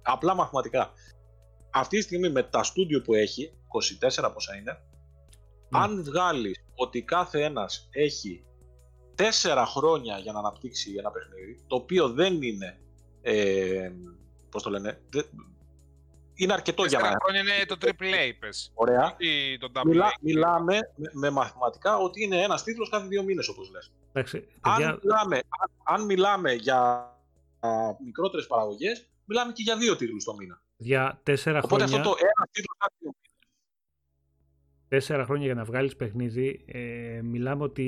Απλά 0.02 0.34
μαθηματικά. 0.34 0.90
Αυτή 1.78 1.96
τη 1.96 2.02
στιγμή 2.02 2.28
με 2.30 2.42
τα 2.42 2.62
στούντιο 2.62 3.02
που 3.02 3.14
έχει, 3.14 3.52
24 4.26 4.30
πόσα 4.32 4.56
είναι, 4.56 4.78
Ναι. 5.68 5.78
αν 5.78 6.04
βγάλεις 6.04 6.64
ότι 6.74 7.02
κάθε 7.02 7.42
ένας 7.44 7.88
έχει 7.92 8.44
4 9.14 9.64
χρόνια 9.66 10.18
για 10.18 10.32
να 10.32 10.38
αναπτύξει 10.38 10.94
ένα 10.98 11.10
παιχνίδι, 11.10 11.64
το 11.66 11.76
οποίο 11.76 12.08
δεν 12.08 12.42
είναι, 12.42 12.80
ε, 13.22 13.90
πώς 14.50 14.62
το 14.62 14.70
λένε, 14.70 15.00
δεν- 15.10 15.28
είναι 16.34 16.52
αρκετό 16.52 16.84
για 16.84 16.98
Τέσσερα 16.98 17.12
να... 17.14 17.20
χρόνια 17.24 17.40
είναι 17.40 17.66
το 17.66 17.76
AAA, 17.80 18.32
πες. 18.38 18.70
Ωραία. 18.74 19.14
Ή 19.18 19.58
το 19.58 19.70
AA. 19.74 19.82
Μιλά, 19.84 20.12
μιλάμε 20.20 20.78
με, 20.96 21.10
με 21.12 21.30
μαθηματικά 21.30 21.96
ότι 21.96 22.22
είναι 22.24 22.42
ένας 22.42 22.62
τίτλος 22.62 22.88
κάθε 22.90 23.06
δύο 23.06 23.22
μήνες, 23.22 23.48
όπως 23.48 23.70
λες. 23.70 23.92
Εντάξει, 24.12 24.36
Αν 24.60 24.74
παιδιά, 24.76 24.98
μιλάμε, 25.02 25.36
αν, 25.36 25.70
αν 25.98 26.04
μιλάμε 26.04 26.52
για 26.52 26.78
α, 27.60 27.68
μικρότερες 28.04 28.46
παραγωγές, 28.46 29.06
μιλάμε 29.24 29.52
και 29.52 29.62
για 29.62 29.76
δύο 29.76 29.96
τίτλους 29.96 30.24
το 30.24 30.34
μήνα. 30.34 30.60
Για 30.76 31.20
τέσσερα 31.22 31.58
Οπότε 31.58 31.84
χρόνια, 31.84 31.96
αυτό 31.96 32.10
το 32.10 32.16
ένα 32.20 32.48
τίτλο 32.50 32.74
κάθε 32.78 32.94
δύο 32.98 33.10
μήνες. 33.14 33.30
τέσσερα 34.88 35.24
χρόνια 35.24 35.44
για 35.44 35.54
να 35.54 35.64
βγάλεις 35.64 35.96
παιχνίδι, 35.96 36.64
ε, 36.66 37.20
μιλάμε 37.22 37.62
ότι 37.62 37.82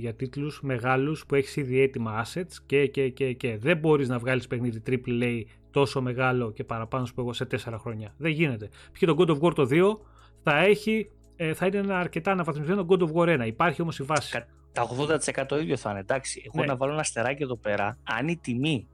για 0.00 0.14
τίτλους 0.14 0.60
μεγάλους 0.62 1.26
που 1.26 1.34
έχεις 1.34 1.56
ήδη 1.56 1.80
έτοιμα 1.80 2.24
assets 2.24 2.52
και, 2.66 2.86
και, 2.86 3.08
και, 3.08 3.32
και. 3.32 3.56
Δεν 3.58 3.76
μπορείς 3.78 4.08
να 4.08 4.18
βγάλεις 4.18 4.46
παιχνίδι 4.46 4.82
AAA 4.86 5.42
τόσο 5.70 6.02
μεγάλο 6.02 6.52
και 6.52 6.64
παραπάνω 6.64 7.06
σου 7.06 7.14
πω 7.14 7.20
εγώ 7.20 7.32
σε 7.32 7.44
τέσσερα 7.44 7.78
χρόνια. 7.78 8.14
Δεν 8.16 8.30
γίνεται. 8.30 8.68
Π.χ. 8.92 9.02
το 9.04 9.16
God 9.18 9.28
of 9.28 9.40
War 9.40 9.54
το 9.54 9.68
2 9.70 9.98
θα 10.42 10.58
έχει 10.58 11.10
ε, 11.36 11.54
θα 11.54 11.66
είναι 11.66 11.76
ένα 11.78 11.98
αρκετά 11.98 12.30
αναβαθμισμένο 12.30 12.86
God 12.88 12.98
of 12.98 13.12
War 13.12 13.40
1. 13.42 13.46
Υπάρχει 13.46 13.82
όμως 13.82 13.98
η 13.98 14.02
βάση. 14.02 14.32
Κα- 14.32 14.46
Τα 14.72 14.86
80% 15.56 15.60
ίδιο 15.60 15.76
θα 15.76 15.90
είναι, 15.90 15.98
εντάξει. 15.98 16.42
Εγώ 16.46 16.60
Ναι. 16.60 16.66
να 16.66 16.76
βάλω 16.76 16.92
ένα 16.92 17.00
αστεράκι 17.00 17.42
εδώ 17.42 17.56
πέρα, 17.56 17.98
αν 18.04 18.28
η 18.28 18.36
τιμή, 18.36 18.88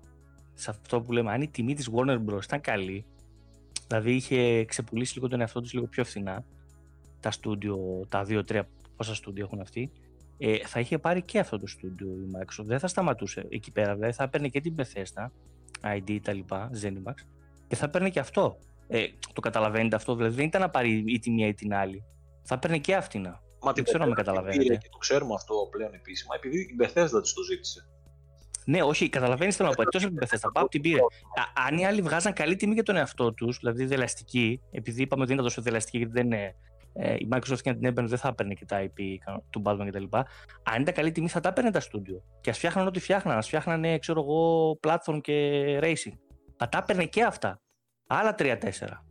σε 0.55 0.71
αυτό 0.71 1.01
που 1.01 1.13
λέμε, 1.13 1.33
αν 1.33 1.41
η 1.43 1.49
τιμή 1.49 1.75
της 1.75 1.89
Warner 1.93 2.19
Bros. 2.29 2.43
ήταν 2.45 2.61
καλή, 2.61 3.05
δηλαδή 3.91 4.15
είχε 4.15 4.65
ξεπουλήσει 4.65 5.15
λίγο 5.15 5.29
τον 5.29 5.41
εαυτό 5.41 5.61
τους 5.61 5.73
λίγο 5.73 5.87
πιο 5.87 6.05
φθηνά, 6.05 6.45
τα 7.21 7.31
στούντιο, 7.31 8.07
τα 8.09 8.27
2-3 8.29 8.61
πόσα 8.97 9.15
στούντιο 9.15 9.45
έχουν 9.45 9.61
αυτοί, 9.61 9.91
ε, 10.39 10.67
θα 10.67 10.81
είχε 10.81 10.99
πάρει 10.99 11.23
και 11.23 11.39
αυτό 11.39 11.59
το 11.59 11.67
στούντιο 11.67 12.07
η 12.07 12.31
Microsoft. 12.37 12.65
Δεν 12.65 12.79
θα 12.79 12.87
σταματούσε 12.87 13.47
εκεί 13.49 13.71
πέρα, 13.71 13.95
δηλαδή 13.95 14.13
θα 14.13 14.29
παίρνει 14.29 14.51
και 14.51 14.61
την 14.61 14.75
Bethesda, 14.77 15.27
ID 15.97 16.19
τα 16.23 16.33
λοιπά, 16.33 16.71
Zenimax, 16.83 17.15
και 17.69 17.77
θα 17.77 17.89
παίρνει 17.89 18.11
και 18.11 18.21
αυτό. 18.21 18.59
Ε, 18.89 19.07
το 19.33 19.41
καταλαβαίνετε 19.41 19.97
αυτό, 19.97 20.15
δηλαδή 20.15 20.35
δεν 20.35 20.45
ήταν 20.45 20.61
να 20.61 20.71
πάρει 20.71 21.05
ή 21.07 21.19
τη 21.19 21.31
μία 21.31 21.47
ή 21.47 21.55
την 21.55 21.75
άλλη. 21.75 22.05
Θα 22.43 22.59
παίρνει 22.59 22.81
και 22.81 22.95
αυτήν. 22.95 23.23
Μα 23.63 23.73
Δεν 23.73 23.85
ξέρω 23.85 24.03
αν 24.03 24.09
με 24.09 24.15
Bethesda 24.15 24.17
καταλαβαίνετε. 24.17 24.63
πήρε 24.63 24.77
Και 24.77 24.89
το 24.91 24.99
ξέρουμε 24.99 25.35
αυτό 25.35 25.69
πλέον 25.71 25.95
επίσημα, 25.95 26.35
επειδή 26.37 26.61
η 26.61 26.77
Bethesda 26.81 27.23
της 27.23 27.33
το 27.33 27.43
ζήτησε. 27.43 27.89
Ναι, 28.67 28.83
όχι, 28.83 29.09
καταλαβαίνεις 29.09 29.57
θέλω 29.57 29.69
να 29.69 29.75
πω. 29.75 29.83
Εκτός 29.83 30.05
από 30.05 30.15
την 30.15 30.29
Bethesda, 30.29 30.51
πάω 30.53 30.69
την 30.69 30.81
πήρε. 30.81 31.01
Α, 31.01 31.65
αν 31.67 31.79
οι 31.79 31.87
άλλοι 31.87 32.03
βγάζαν 32.03 32.33
καλή 32.33 32.57
τιμή 32.57 32.75
για 32.75 32.83
τον 32.83 32.97
εαυτό 32.97 33.33
τους, 33.33 33.59
δηλαδή 33.59 33.85
δελαστική, 33.85 34.61
επειδή 34.71 35.03
είπαμε 35.03 35.23
ότι 35.23 35.33
είναι 35.33 35.43
τόσο 35.43 35.63
δελαστική, 35.63 35.97
γιατί 35.97 36.13
δεν 36.13 36.25
είναι. 36.27 36.55
Ε, 36.93 37.15
η 37.15 37.29
Microsoft 37.33 37.59
και 37.63 37.71
να 37.71 37.77
την 37.77 37.85
έμπαινε 37.85 38.09
δεν 38.09 38.19
θα 38.19 38.29
έπαιρνε 38.29 38.55
και 38.55 38.65
τα 38.65 38.83
IP 38.85 39.01
του 39.51 39.63
Batman 39.65 39.87
κτλ. 39.91 40.05
Αν 40.63 40.81
ήταν 40.83 40.95
καλή 40.95 41.13
τιμή, 41.13 41.29
θα 41.29 41.41
τα 41.41 41.49
έπαιρνε 41.49 41.71
τα 41.71 41.81
στούντιο. 41.81 42.23
Και 42.41 42.51
ας 42.51 42.57
φτιάχναν 42.57 42.87
ό,τι 42.87 43.01
φτιάχναν. 43.01 43.39
Α 43.39 43.43
φτιάχναν, 43.43 43.99
ξέρω 43.99 44.21
εγώ, 44.21 44.79
platform 44.87 45.21
και 45.21 45.79
racing. 45.83 46.13
Θα 46.57 46.69
τα 46.69 46.79
έπαιρνε 46.79 47.05
και 47.05 47.23
αυτά. 47.25 47.61
Άλλα 48.07 48.35
3-4. 48.39 49.05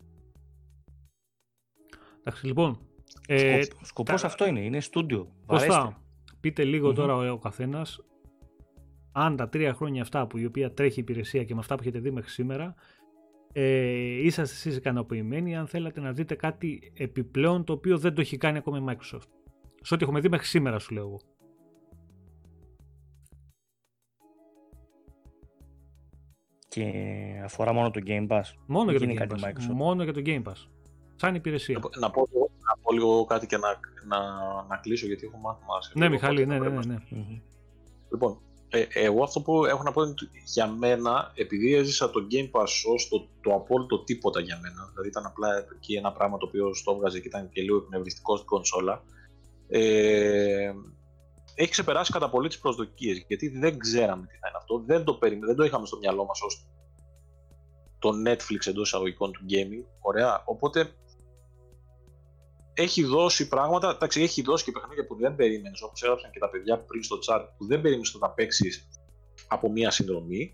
Εντάξει, 2.20 2.46
λοιπόν. 2.46 2.80
Ε, 3.28 3.62
Σκοπ, 3.62 3.86
Σκοπός 3.86 4.22
τα- 4.22 4.28
αυτό 4.28 4.46
είναι. 4.46 4.60
Είναι 4.60 4.80
στούντιο. 4.80 5.32
Βαρέστε. 5.46 5.68
Κώστα, 5.74 6.02
πείτε 6.40 6.64
λίγο 6.64 6.88
Μμμ. 6.88 6.96
τώρα 6.96 7.16
ο, 7.16 7.32
ο 7.32 7.38
καθένας 7.38 8.00
αν 9.24 9.36
τα 9.36 9.50
τρία 9.50 9.74
χρόνια 9.74 10.02
αυτά 10.02 10.28
που 10.28 10.38
η 10.38 10.46
οποία 10.46 10.74
τρέχει 10.74 11.00
η 11.00 11.02
υπηρεσία 11.02 11.44
και 11.44 11.54
με 11.54 11.60
αυτά 11.60 11.76
που 11.76 11.82
έχετε 11.82 12.00
δει 12.00 12.12
μέχρι 12.12 12.30
σήμερα 12.30 12.76
ε, 13.54 13.64
είσαστε 14.26 14.56
εσείς 14.56 14.76
ικανοποιημένοι 14.76 15.58
αν 15.58 15.68
θέλατε 15.68 16.00
να 16.00 16.12
δείτε 16.12 16.36
κάτι 16.36 16.92
επιπλέον 16.96 17.64
το 17.64 17.74
οποίο 17.74 17.98
δεν 17.98 18.14
το 18.14 18.22
έχει 18.22 18.38
κάνει 18.38 18.58
ακόμα 18.58 18.78
η 18.78 18.84
Microsoft. 18.88 19.28
Σε 19.82 19.94
ό,τι 19.94 20.04
έχουμε 20.04 20.20
δει 20.20 20.30
μέχρι 20.30 20.46
σήμερα 20.46 20.80
σου 20.80 20.94
λέω 20.94 21.04
εγώ. 21.04 21.20
Και 26.68 26.92
αφορά 27.44 27.74
μόνο 27.74 27.92
το 27.92 28.02
Game 28.06 28.28
Pass. 28.28 28.42
Μόνο 28.68 28.90
για 28.92 29.00
το 29.00 29.06
γίνει 29.06 29.18
Game 29.18 29.28
κάτι 29.28 29.36
Pass. 29.44 29.48
Microsoft. 29.50 29.74
Μόνο 29.74 30.04
για 30.04 30.14
το 30.14 30.22
Game 30.26 30.44
Pass. 30.44 30.68
Σαν 31.16 31.36
υπηρεσία. 31.36 31.80
Να 32.00 32.12
πω, 32.12 32.28
να 32.68 32.78
πω 32.82 32.92
λίγο 32.94 33.26
κάτι 33.26 33.46
και 33.48 33.58
να, 33.58 33.80
να, 34.08 34.20
να 34.70 34.78
κλείσω 34.78 35.06
γιατί 35.06 35.26
έχω 35.26 35.38
μάθημα. 35.38 35.82
σε 35.82 35.92
Ναι, 35.96 36.02
λίγο, 36.08 36.14
Μιχάλη, 36.16 36.42
οπότε 36.42 36.54
ναι, 36.60 36.60
θα 36.60 36.70
ναι, 36.70 36.76
πρέπει 36.76 36.88
ναι. 36.88 36.94
να- 36.94 37.18
ναι. 37.18 37.24
Μμμ. 37.30 37.40
Λοιπόν, 38.12 38.40
ε, 38.70 38.86
εγώ 38.94 39.24
αυτό 39.24 39.42
που 39.42 39.66
έχω 39.66 39.84
να 39.84 39.92
πω 39.92 40.02
είναι 40.02 40.12
ότι 40.12 40.30
για 40.46 40.68
μένα, 40.68 41.32
επειδή 41.36 41.76
έζησα 41.76 42.10
το 42.10 42.28
Game 42.32 42.50
Pass 42.52 42.68
ως 42.94 43.08
το, 43.10 43.28
το 43.42 43.54
απόλυτο 43.54 44.04
τίποτα 44.04 44.40
για 44.40 44.60
μένα, 44.62 44.88
δηλαδή 44.90 45.08
ήταν 45.08 45.26
απλά 45.26 45.66
εκεί 45.76 45.94
ένα 45.94 46.12
πράγμα 46.12 46.38
το 46.38 46.46
οποίο 46.46 46.74
στο 46.74 46.92
έβγαζε 46.92 47.20
και 47.20 47.28
ήταν 47.28 47.50
και 47.50 47.62
λίγο 47.62 47.78
εκνευριστικό 47.78 48.36
στην 48.36 48.48
κονσόλα, 48.48 49.04
ε, 49.68 50.72
έχει 51.56 51.70
ξεπεράσει 51.70 52.12
κατά 52.12 52.30
πολύ 52.30 52.48
τις 52.48 52.60
προσδοκίες, 52.60 53.26
γιατί 53.28 53.48
δεν 53.48 53.78
ξέραμε 53.78 54.26
τι 54.26 54.38
θα 54.38 54.48
είναι 54.48 54.58
αυτό, 54.58 54.84
δεν 54.86 55.04
το, 55.04 55.14
περι, 55.14 55.40
δεν 55.40 55.56
το 55.56 55.64
είχαμε 55.64 55.86
στο 55.86 55.98
μυαλό 55.98 56.26
μας 56.26 56.42
ως 56.42 56.66
το 58.00 58.10
Netflix 58.28 58.68
εντός 58.68 58.88
εισαγωγικών 58.88 59.32
του 59.32 59.46
gaming, 59.50 59.86
ωραία, 60.00 60.44
οπότε 60.46 60.92
έχει 62.74 63.04
δώσει 63.04 63.48
πράγματα, 63.48 63.90
εντάξει, 63.90 64.22
έχει 64.22 64.42
δώσει 64.42 64.64
και 64.64 64.72
παιχνίδια 64.72 65.06
που 65.06 65.16
δεν 65.16 65.36
περίμενες, 65.36 65.82
όπως 65.82 66.04
έγραψαν 66.04 66.32
και 66.32 66.40
τα 66.40 66.50
παιδιά 66.50 66.80
πριν 66.80 67.04
στο 67.04 67.18
chat, 67.28 67.46
που 67.58 67.66
δεν 67.66 67.82
περίμενες 67.82 68.14
να 68.14 68.20
τα 68.20 68.30
παίξεις 68.30 68.88
από 69.48 69.72
μία 69.72 69.92
συνδρομή. 69.92 70.54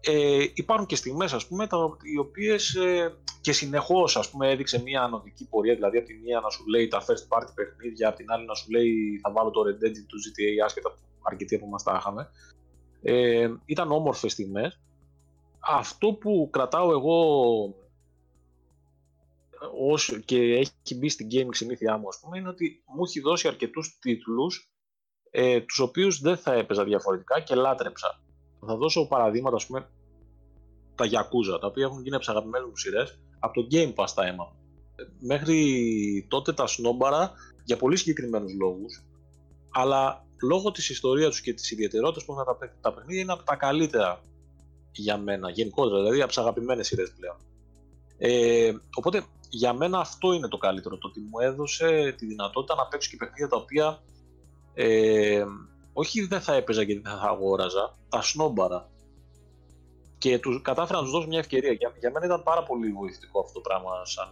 Ε, 0.00 0.44
υπάρχουν 0.54 0.86
και 0.86 0.96
στιγμές, 0.96 1.32
ας 1.32 1.46
πούμε, 1.46 1.66
τα, 1.66 1.96
οι 2.14 2.18
οποίες 2.18 2.74
ε, 2.74 3.16
και 3.40 3.52
συνεχώς, 3.52 4.16
ας 4.16 4.30
πούμε, 4.30 4.50
έδειξε 4.50 4.82
μία 4.82 5.02
ανωδική 5.02 5.48
πορεία, 5.48 5.74
δηλαδή 5.74 5.98
από 5.98 6.06
τη 6.06 6.14
μία 6.14 6.40
να 6.40 6.50
σου 6.50 6.66
λέει 6.66 6.88
τα 6.88 7.00
first 7.00 7.36
party 7.36 7.48
παιχνίδια, 7.54 8.08
από 8.08 8.16
την 8.16 8.30
άλλη 8.30 8.46
να 8.46 8.54
σου 8.54 8.70
λέει 8.70 9.18
θα 9.22 9.32
βάλω 9.32 9.50
το 9.50 9.60
Red 9.60 9.84
Dead 9.84 9.92
του 10.06 10.18
GTA, 10.18 10.64
άσχετα 10.64 10.90
που 10.90 10.98
αρκετοί 11.22 11.54
από 11.54 11.66
εμάς 11.66 11.82
τα 11.82 11.96
είχαμε. 12.00 12.30
Ε, 13.02 13.48
ήταν 13.64 13.92
όμορφες 13.92 14.32
στιγμές. 14.32 14.80
Αυτό 15.60 16.12
που 16.12 16.48
κρατάω 16.52 16.90
εγώ 16.90 17.18
ως, 19.90 20.20
και 20.24 20.36
έχει 20.38 20.94
μπει 20.96 21.08
στην 21.08 21.28
gaming 21.32 21.54
συνήθειά 21.54 21.96
μου, 21.96 22.08
ας 22.08 22.18
πούμε, 22.20 22.38
είναι 22.38 22.48
ότι 22.48 22.82
μου 22.96 23.04
έχει 23.04 23.20
δώσει 23.20 23.48
αρκετούς 23.48 23.98
τίτλους 24.00 24.72
ε, 25.30 25.60
τους 25.60 25.78
οποίους 25.78 26.20
δεν 26.20 26.36
θα 26.36 26.52
έπαιζα 26.52 26.84
διαφορετικά 26.84 27.40
και 27.40 27.54
λάτρεψα. 27.54 28.22
Θα 28.66 28.76
δώσω 28.76 29.06
παραδείγματα, 29.06 29.56
ας 29.56 29.66
πούμε, 29.66 29.90
τα 30.94 31.04
Yakuza, 31.04 31.60
τα 31.60 31.66
οποία 31.66 31.84
έχουν 31.84 32.02
γίνει 32.02 32.14
από 32.14 32.18
τις 32.18 32.28
αγαπημένες 32.28 32.68
μου 32.68 32.76
σειρές, 32.76 33.20
από 33.38 33.54
το 33.54 33.66
Game 33.70 33.94
Pass 33.94 34.08
τα 34.14 34.26
αίμα. 34.26 34.56
Μέχρι 35.20 36.26
τότε 36.28 36.52
τα 36.52 36.66
σνόμπαρα 36.66 37.32
για 37.64 37.76
πολύ 37.76 37.96
συγκεκριμένους 37.96 38.52
λόγους, 38.60 39.04
αλλά 39.70 40.26
λόγω 40.42 40.70
της 40.70 40.88
ιστορίας 40.90 41.30
τους 41.30 41.40
και 41.40 41.54
της 41.54 41.70
ιδιαιτερότητας 41.70 42.24
που 42.24 42.32
έχουν 42.32 42.44
τα, 42.44 42.56
παί- 42.56 42.80
τα 42.80 42.94
παιχνίδια 42.94 43.22
είναι 43.22 43.32
από 43.32 43.42
τα 43.42 43.56
καλύτερα 43.56 44.22
για 44.92 45.18
μένα, 45.18 45.50
γενικότερα, 45.50 45.96
δηλαδή 45.96 46.18
από 46.18 46.28
τις 46.28 46.38
αγαπημένες 46.38 46.86
σειρές 46.86 47.12
πλέον. 47.12 47.36
Ε, 48.18 48.72
οπότε 48.94 49.24
για 49.48 49.72
μένα 49.72 49.98
αυτό 49.98 50.32
είναι 50.32 50.48
το 50.48 50.56
καλύτερο, 50.56 50.98
το 50.98 51.08
ότι 51.08 51.20
μου 51.20 51.38
έδωσε 51.38 52.14
τη 52.18 52.26
δυνατότητα 52.26 52.74
να 52.74 52.86
παίξω 52.86 53.10
και 53.10 53.16
παιχνίδια 53.16 53.48
τα 53.48 53.56
οποία 53.56 54.02
ε, 54.74 55.44
όχι 55.92 56.26
δεν 56.26 56.40
θα 56.40 56.54
έπαιζα 56.54 56.84
και 56.84 57.00
δεν 57.00 57.12
θα 57.12 57.28
αγόραζα, 57.28 57.96
τα 58.08 58.22
σνόμπαρα. 58.22 58.90
Και 60.18 60.38
τους 60.38 60.62
κατάφερα 60.62 60.98
να 60.98 61.04
τους 61.04 61.12
δώσω 61.12 61.26
μια 61.26 61.38
ευκαιρία. 61.38 61.72
Για, 61.72 61.92
για 61.98 62.10
μένα 62.10 62.26
ήταν 62.26 62.42
πάρα 62.42 62.62
πολύ 62.62 62.92
βοηθητικό 62.92 63.40
αυτό 63.40 63.52
το 63.52 63.60
πράγμα 63.60 64.04
σαν 64.04 64.28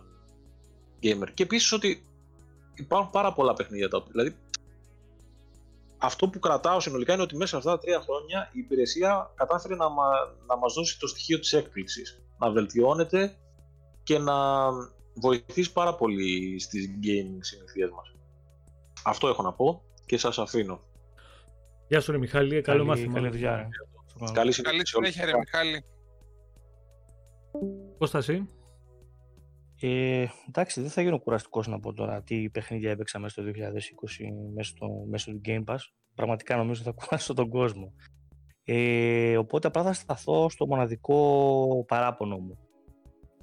gamer. 1.02 1.28
Και 1.34 1.42
επίσης 1.42 1.72
ότι 1.72 2.06
υπάρχουν 2.74 3.10
πάρα 3.10 3.32
πολλά 3.32 3.54
παιχνίδια 3.54 3.88
τα 3.88 3.96
οποία. 3.96 4.10
Δηλαδή, 4.12 4.36
αυτό 5.98 6.28
που 6.28 6.38
κρατάω 6.38 6.80
συνολικά 6.80 7.12
είναι 7.12 7.22
ότι 7.22 7.36
μέσα 7.36 7.48
σε 7.48 7.56
αυτά 7.56 7.70
τα 7.70 7.78
τρία 7.78 8.00
χρόνια 8.00 8.50
η 8.52 8.58
υπηρεσία 8.58 9.32
κατάφερε 9.34 9.74
να, 9.74 9.88
μα, 9.88 10.08
να 10.46 10.56
μας 10.56 10.74
δώσει 10.74 10.98
το 10.98 11.06
στοιχείο 11.06 11.38
της 11.38 11.52
έκπληξης. 11.52 12.22
Να 12.38 12.50
βελτιώνεται 12.50 13.36
και 14.02 14.18
να 14.18 14.34
βοηθήσει 15.20 15.72
πάρα 15.72 15.94
πολύ 15.94 16.58
στις 16.60 16.86
gaming 17.02 17.38
συνηθίες 17.40 17.90
μας. 17.90 18.14
Αυτό 19.04 19.28
έχω 19.28 19.42
να 19.42 19.52
πω 19.52 19.82
και 20.06 20.16
σας 20.18 20.38
αφήνω. 20.38 20.80
Γεια 21.88 22.00
σου 22.00 22.12
ρε 22.12 22.18
Μιχάλη, 22.18 22.48
καλό 22.60 22.62
Καλή- 22.62 22.84
μάθημα. 22.88 23.14
Καλή 23.14 23.28
δουλειά. 23.28 23.56
ρε. 23.56 23.62
Καλή 24.18 24.32
Καλή 24.32 24.52
συνέχεια 24.52 24.86
σε 24.86 24.96
όλους. 24.96 25.08
συνέχεια, 25.12 25.32
ρε 25.32 25.38
Μιχάλη. 25.38 25.84
Κώστας 27.98 28.28
εσύ; 28.28 28.48
Ε, 29.80 30.26
εντάξει, 30.48 30.80
δεν 30.80 30.90
θα 30.90 31.02
γίνω 31.02 31.18
κουραστικός 31.18 31.66
να 31.66 31.80
πω 31.80 31.92
τώρα 31.92 32.22
τι 32.22 32.50
παιχνίδια 32.50 32.90
έπαιξα 32.90 33.18
μέσα 33.18 33.32
στο 33.34 33.42
2020 33.42 34.30
μέσω, 34.54 34.70
στο, 34.76 34.86
μέσω 35.10 35.30
του 35.32 35.40
Game 35.44 35.64
Pass. 35.64 35.76
Πραγματικά 36.14 36.56
νομίζω 36.56 36.82
θα 36.82 36.92
κουράσω 36.98 37.34
τον 37.34 37.48
κόσμο. 37.48 37.92
Ε, 38.64 39.36
οπότε 39.36 39.66
απλά 39.68 39.82
θα 39.82 39.92
σταθώ 39.92 40.48
στο 40.50 40.66
μοναδικό 40.66 41.84
παράπονο 41.88 42.38
μου. 42.38 42.58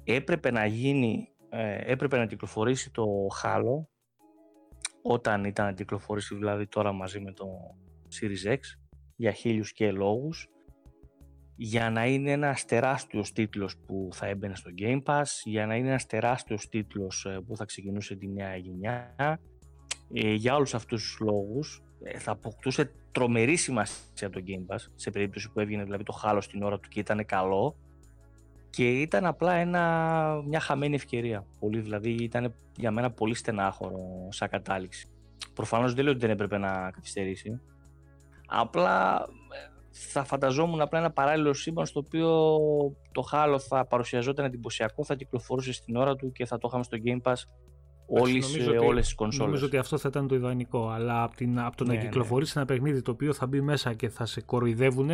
Έπρεπε 0.04 0.50
να 0.50 0.66
γίνει, 0.66 1.28
ε, 1.54 1.92
έπρεπε 1.92 2.16
να 2.16 2.26
κυκλοφορήσει 2.26 2.90
το 2.90 3.04
Halo 3.42 3.86
όταν 5.02 5.44
ήταν 5.44 5.66
να 5.66 5.72
κυκλοφορήσει 5.72 6.34
δηλαδή 6.34 6.66
τώρα 6.66 6.92
μαζί 6.92 7.20
με 7.20 7.32
το 7.32 7.46
Series 8.20 8.52
X 8.52 8.58
για 9.16 9.32
χίλιους 9.32 9.72
και 9.72 9.92
λόγους 9.92 10.48
για 11.56 11.90
να 11.90 12.06
είναι 12.06 12.30
ένας 12.30 12.64
τεράστιος 12.64 13.32
τίτλος 13.32 13.76
που 13.86 14.08
θα 14.12 14.26
έμπαινε 14.26 14.54
στο 14.54 14.70
Game 14.78 15.02
Pass, 15.02 15.24
για 15.44 15.66
να 15.66 15.76
είναι 15.76 15.88
ένας 15.88 16.06
τεράστιος 16.06 16.68
τίτλος 16.68 17.24
ε, 17.24 17.40
που 17.46 17.56
θα 17.56 17.64
ξεκινούσε 17.64 18.16
τη 18.16 18.28
νέα 18.28 18.56
γενιά. 18.56 19.14
Ε, 20.12 20.32
για 20.32 20.54
όλους 20.54 20.74
αυτούς 20.74 21.02
τους 21.02 21.18
λόγους 21.20 21.82
ε, 22.02 22.18
θα 22.18 22.32
αποκτούσε 22.32 22.92
τρομερή 23.12 23.56
σημασία 23.56 24.30
το 24.30 24.42
Game 24.46 24.74
Pass, 24.74 24.78
σε 24.94 25.10
περίπτωση 25.10 25.50
που 25.52 25.60
έβγαινε 25.60 25.84
δηλαδή 25.84 26.02
το 26.02 26.20
Halo 26.24 26.38
στην 26.40 26.62
ώρα 26.62 26.80
του 26.80 26.88
και 26.88 27.00
ήταν 27.00 27.24
καλό 27.26 27.76
και 28.74 29.00
ήταν 29.00 29.26
απλά 29.26 29.54
ένα, 29.54 30.42
μια 30.46 30.60
χαμένη 30.60 30.94
ευκαιρία. 30.94 31.46
Πολύ, 31.58 31.80
δηλαδή 31.80 32.10
ήταν 32.10 32.54
για 32.76 32.90
μένα 32.90 33.10
πολύ 33.10 33.34
στενάχωρο 33.34 33.98
σαν 34.28 34.48
κατάληξη. 34.48 35.08
Προφανώς 35.54 35.94
δεν 35.94 36.04
λέω 36.04 36.12
ότι 36.12 36.20
δεν 36.20 36.30
έπρεπε 36.30 36.58
να 36.58 36.90
καθυστερήσει. 36.90 37.60
Απλά 38.46 39.26
ε, 39.50 39.68
θα 39.90 40.24
φανταζόμουν 40.24 40.80
απλά 40.80 40.98
ένα 40.98 41.10
παράλληλο 41.10 41.52
σύμπαν 41.52 41.86
στο 41.86 42.02
οποίο 42.06 42.28
το 43.12 43.24
Halo 43.32 43.56
θα 43.68 43.86
παρουσιαζόταν 43.86 44.44
εντυπωσιακό, 44.44 45.04
θα 45.04 45.14
κυκλοφορούσε 45.14 45.72
στην 45.72 45.96
ώρα 45.96 46.16
του 46.16 46.32
και 46.32 46.46
θα 46.46 46.58
το 46.58 46.66
είχαμε 46.68 46.84
στο 46.84 46.98
Game 47.04 47.30
Pass 47.30 47.34
όλες, 48.06 48.52
νομίζω 48.52 48.70
ότι- 48.70 48.86
όλες 48.86 49.04
τις 49.04 49.14
κονσόλες. 49.14 49.46
Νομίζω 49.46 49.66
ότι 49.66 49.76
αυτό 49.76 49.98
θα 49.98 50.08
ήταν 50.08 50.28
το 50.28 50.34
ιδανικό. 50.34 50.88
Αλλά 50.88 51.22
από, 51.22 51.36
την, 51.36 51.58
από 51.60 51.76
το 51.76 51.84
Ναι, 51.84 51.92
να 51.92 51.98
ναι. 51.98 52.04
κυκλοφορήσει 52.04 52.52
ένα 52.56 52.64
παιχνίδι 52.66 53.02
το 53.02 53.10
οποίο 53.10 53.32
θα 53.32 53.46
μπει 53.46 53.60
μέσα 53.60 53.92
και 53.94 54.08
θα 54.08 54.26
σε 54.26 54.40
κοροϊδεύουν 54.40 55.10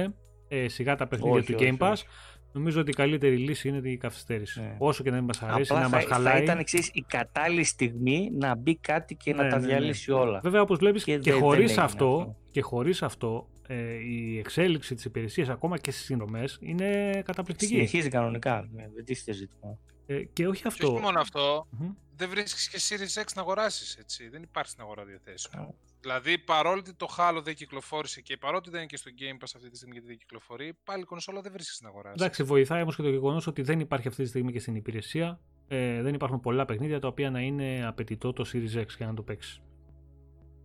ε, 0.49 0.69
σιγά 0.69 0.97
τα 0.97 1.07
παιχνίδια 1.07 1.39
Όχι, 1.39 1.53
του 1.53 1.59
Game 1.59 1.67
όχι, 1.67 1.77
Pass, 1.81 1.91
όχι. 1.93 2.05
Νομίζω 2.53 2.81
ότι 2.81 2.91
η 2.91 2.95
καλύτερη 2.95 3.37
λύση 3.37 3.69
είναι 3.69 3.91
η 3.91 3.97
καθυστέρηση. 3.97 4.61
Ναι. 4.61 4.75
Όσο 4.79 5.03
και 5.03 5.11
να 5.11 5.17
μην 5.17 5.25
μας 5.25 5.43
αρέσει, 5.43 5.73
Απλά 5.73 5.83
να 5.85 5.89
θα, 5.89 5.97
μας 5.97 6.05
θα 6.05 6.15
χαλάει. 6.15 6.43
ήταν 6.43 6.59
εξής, 6.59 6.91
η 6.93 7.01
κατάλληλη 7.09 7.65
στιγμή 7.65 8.31
να 8.33 8.55
μπει 8.55 8.77
κάτι 8.77 9.15
και 9.15 9.35
να 9.35 9.43
Ναι, 9.43 9.49
τα 9.51 9.57
ναι, 9.59 9.67
ναι. 9.67 9.69
διαλύσει 9.73 10.11
όλα. 10.13 10.41
Βέβαια, 10.43 10.61
όπως 10.61 10.79
βλέπεις, 10.79 11.05
και, 11.05 11.13
Και 11.13 11.19
δεν- 11.31 11.33
δεν 11.33 11.43
χωρίς 11.43 11.71
έγινε 11.71 11.83
αυτό, 11.85 12.17
αυτό. 12.19 12.37
και 12.51 12.61
χωρίς 12.63 13.03
αυτό 13.03 13.49
ε, 13.69 13.93
η 13.93 14.39
εξέλιξη 14.39 14.95
της 14.95 15.05
υπηρεσίας 15.05 15.49
ακόμα 15.49 15.79
και 15.79 15.91
στις 15.91 16.05
συνδρομές 16.05 16.59
είναι 16.61 17.21
καταπληκτική. 17.25 17.73
Συνεχίζει 17.75 18.09
κανονικά, 18.09 18.69
ναι, 18.73 18.89
δεν 18.95 19.05
τίθεται 19.05 19.33
ζήτημα. 19.33 19.79
Ε, 20.07 20.23
και 20.33 20.47
όχι 20.49 20.63
Και 20.63 20.69
αυτό. 20.69 20.93
όχι 20.93 21.03
μόνο 21.03 21.21
αυτό, 21.21 21.67
Μμμ. 21.71 21.91
δεν 22.17 22.29
βρίσκεις 22.29 22.69
και 22.69 22.79
Series 22.89 23.23
X 23.23 23.27
να 23.35 23.41
αγοράσεις, 23.43 23.97
έτσι. 23.97 24.29
Δεν 24.29 24.43
υπάρχει 24.43 24.71
στην 24.71 24.83
αγορά 24.83 25.05
διαθέσιμο. 25.05 25.75
Α. 26.01 26.19
Δηλαδή, 26.21 26.39
παρότι 26.39 26.95
το 26.95 27.07
Halo 27.19 27.41
δεν 27.45 27.55
κυκλοφόρησε 27.55 28.21
και 28.21 28.37
παρότι 28.37 28.71
δεν 28.71 28.79
είναι 28.79 28.89
και 28.89 28.97
στο 28.97 29.11
Game 29.19 29.45
Pass 29.45 29.53
αυτή 29.57 29.71
τη 29.71 29.77
στιγμή 29.77 29.95
γιατί 29.95 30.09
δεν 30.09 30.19
κυκλοφορεί, 30.19 30.79
πάλι 30.85 31.03
η 31.03 31.05
κονσόλα 31.05 31.41
δεν 31.41 31.53
βρίσκεις 31.53 31.81
να 31.81 31.89
αγοράσει. 31.89 32.15
Εντάξει, 32.19 32.43
βοηθάει 32.43 32.83
όμως 32.83 32.97
και 32.97 33.03
το 33.03 33.11
γεγονός 33.11 33.47
ότι 33.47 33.63
δεν 33.63 33.81
υπάρχει 33.81 34.09
αυτή 34.09 34.23
τη 34.23 34.29
στιγμή 34.29 34.53
και 34.53 34.61
στην 34.61 34.75
υπηρεσία. 34.75 35.41
Ε, 35.69 36.03
δεν 36.03 36.15
υπάρχουν 36.15 36.41
πολλά 36.41 36.65
παιχνίδια 36.65 37.01
τα 37.01 37.09
οποία 37.09 37.31
να 37.31 37.41
είναι 37.41 37.87
απαιτητό 37.87 38.33
το 38.33 38.51
Series 38.53 38.81
X 38.81 38.87
για 38.97 39.07
να 39.07 39.15
το 39.15 39.23
παίξεις. 39.23 39.61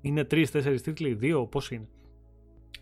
Είναι 0.01 0.23
τρει-τέσσερι 0.23 0.81
τίτλοι, 0.81 1.13
δύο, 1.13 1.47
πώς 1.47 1.71
είναι; 1.71 1.89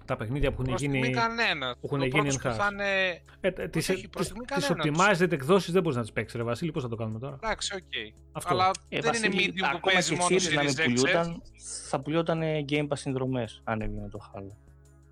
Τα 0.06 0.16
παιχνίδια 0.16 0.50
που 0.50 0.54
έχουν 0.62 0.66
Προς 0.66 0.82
γίνει. 0.82 0.98
στιγμή 0.98 1.16
κανένας. 1.16 1.74
που 1.80 1.86
έχουν 1.86 2.00
το 2.00 2.06
γίνει 2.06 2.18
πρώτος 2.20 2.38
που 2.38 2.48
enhanced. 2.48 2.54
θα 2.54 2.70
είναι. 2.72 3.22
Ε, 3.42 3.68
τις, 3.68 3.90
όχι, 3.90 4.08
προς 4.10 4.26
στιγμή 4.26 4.46
τις 4.46 4.68
κανένας. 4.68 5.20
optimized 5.22 5.32
εκδόσεις 5.32 5.72
δεν 5.74 5.82
μπορείς 5.82 5.98
να 5.98 6.04
τις 6.04 6.12
παίξεις, 6.12 6.38
Ρε 6.40 6.44
Βασίλη, 6.46 6.72
πώς 6.72 6.84
θα 6.84 6.90
το 6.90 6.96
κάνουμε 6.96 7.20
τώρα; 7.20 7.38
Εντάξει, 7.44 7.76
οκ. 7.76 8.14
Αυτό. 8.32 8.54
Αλλά 8.54 8.72
Ε, 8.90 9.00
δεν 9.00 9.12
Βασίλη, 9.12 9.44
είναι 9.44 9.52
Medium 9.54 9.60
που 9.60 9.66
ακόμα 9.66 9.94
παίζει 9.94 10.10
και 10.10 10.22
μόνο 10.22 10.36
Series 10.36 10.54
να 10.56 10.64
μην 10.64 10.72
Series 10.72 10.80
X. 10.80 10.82
ε. 10.82 10.84
πουλιόταν, 10.86 11.42
θα 11.90 12.00
πουλιόταν 12.02 12.42
Game 12.70 12.88
Pass 12.88 12.98
συνδρομές 12.98 13.62
αν 13.64 13.82
έβγαινε 13.82 14.10
το 14.10 14.20
Halo. 14.36 14.56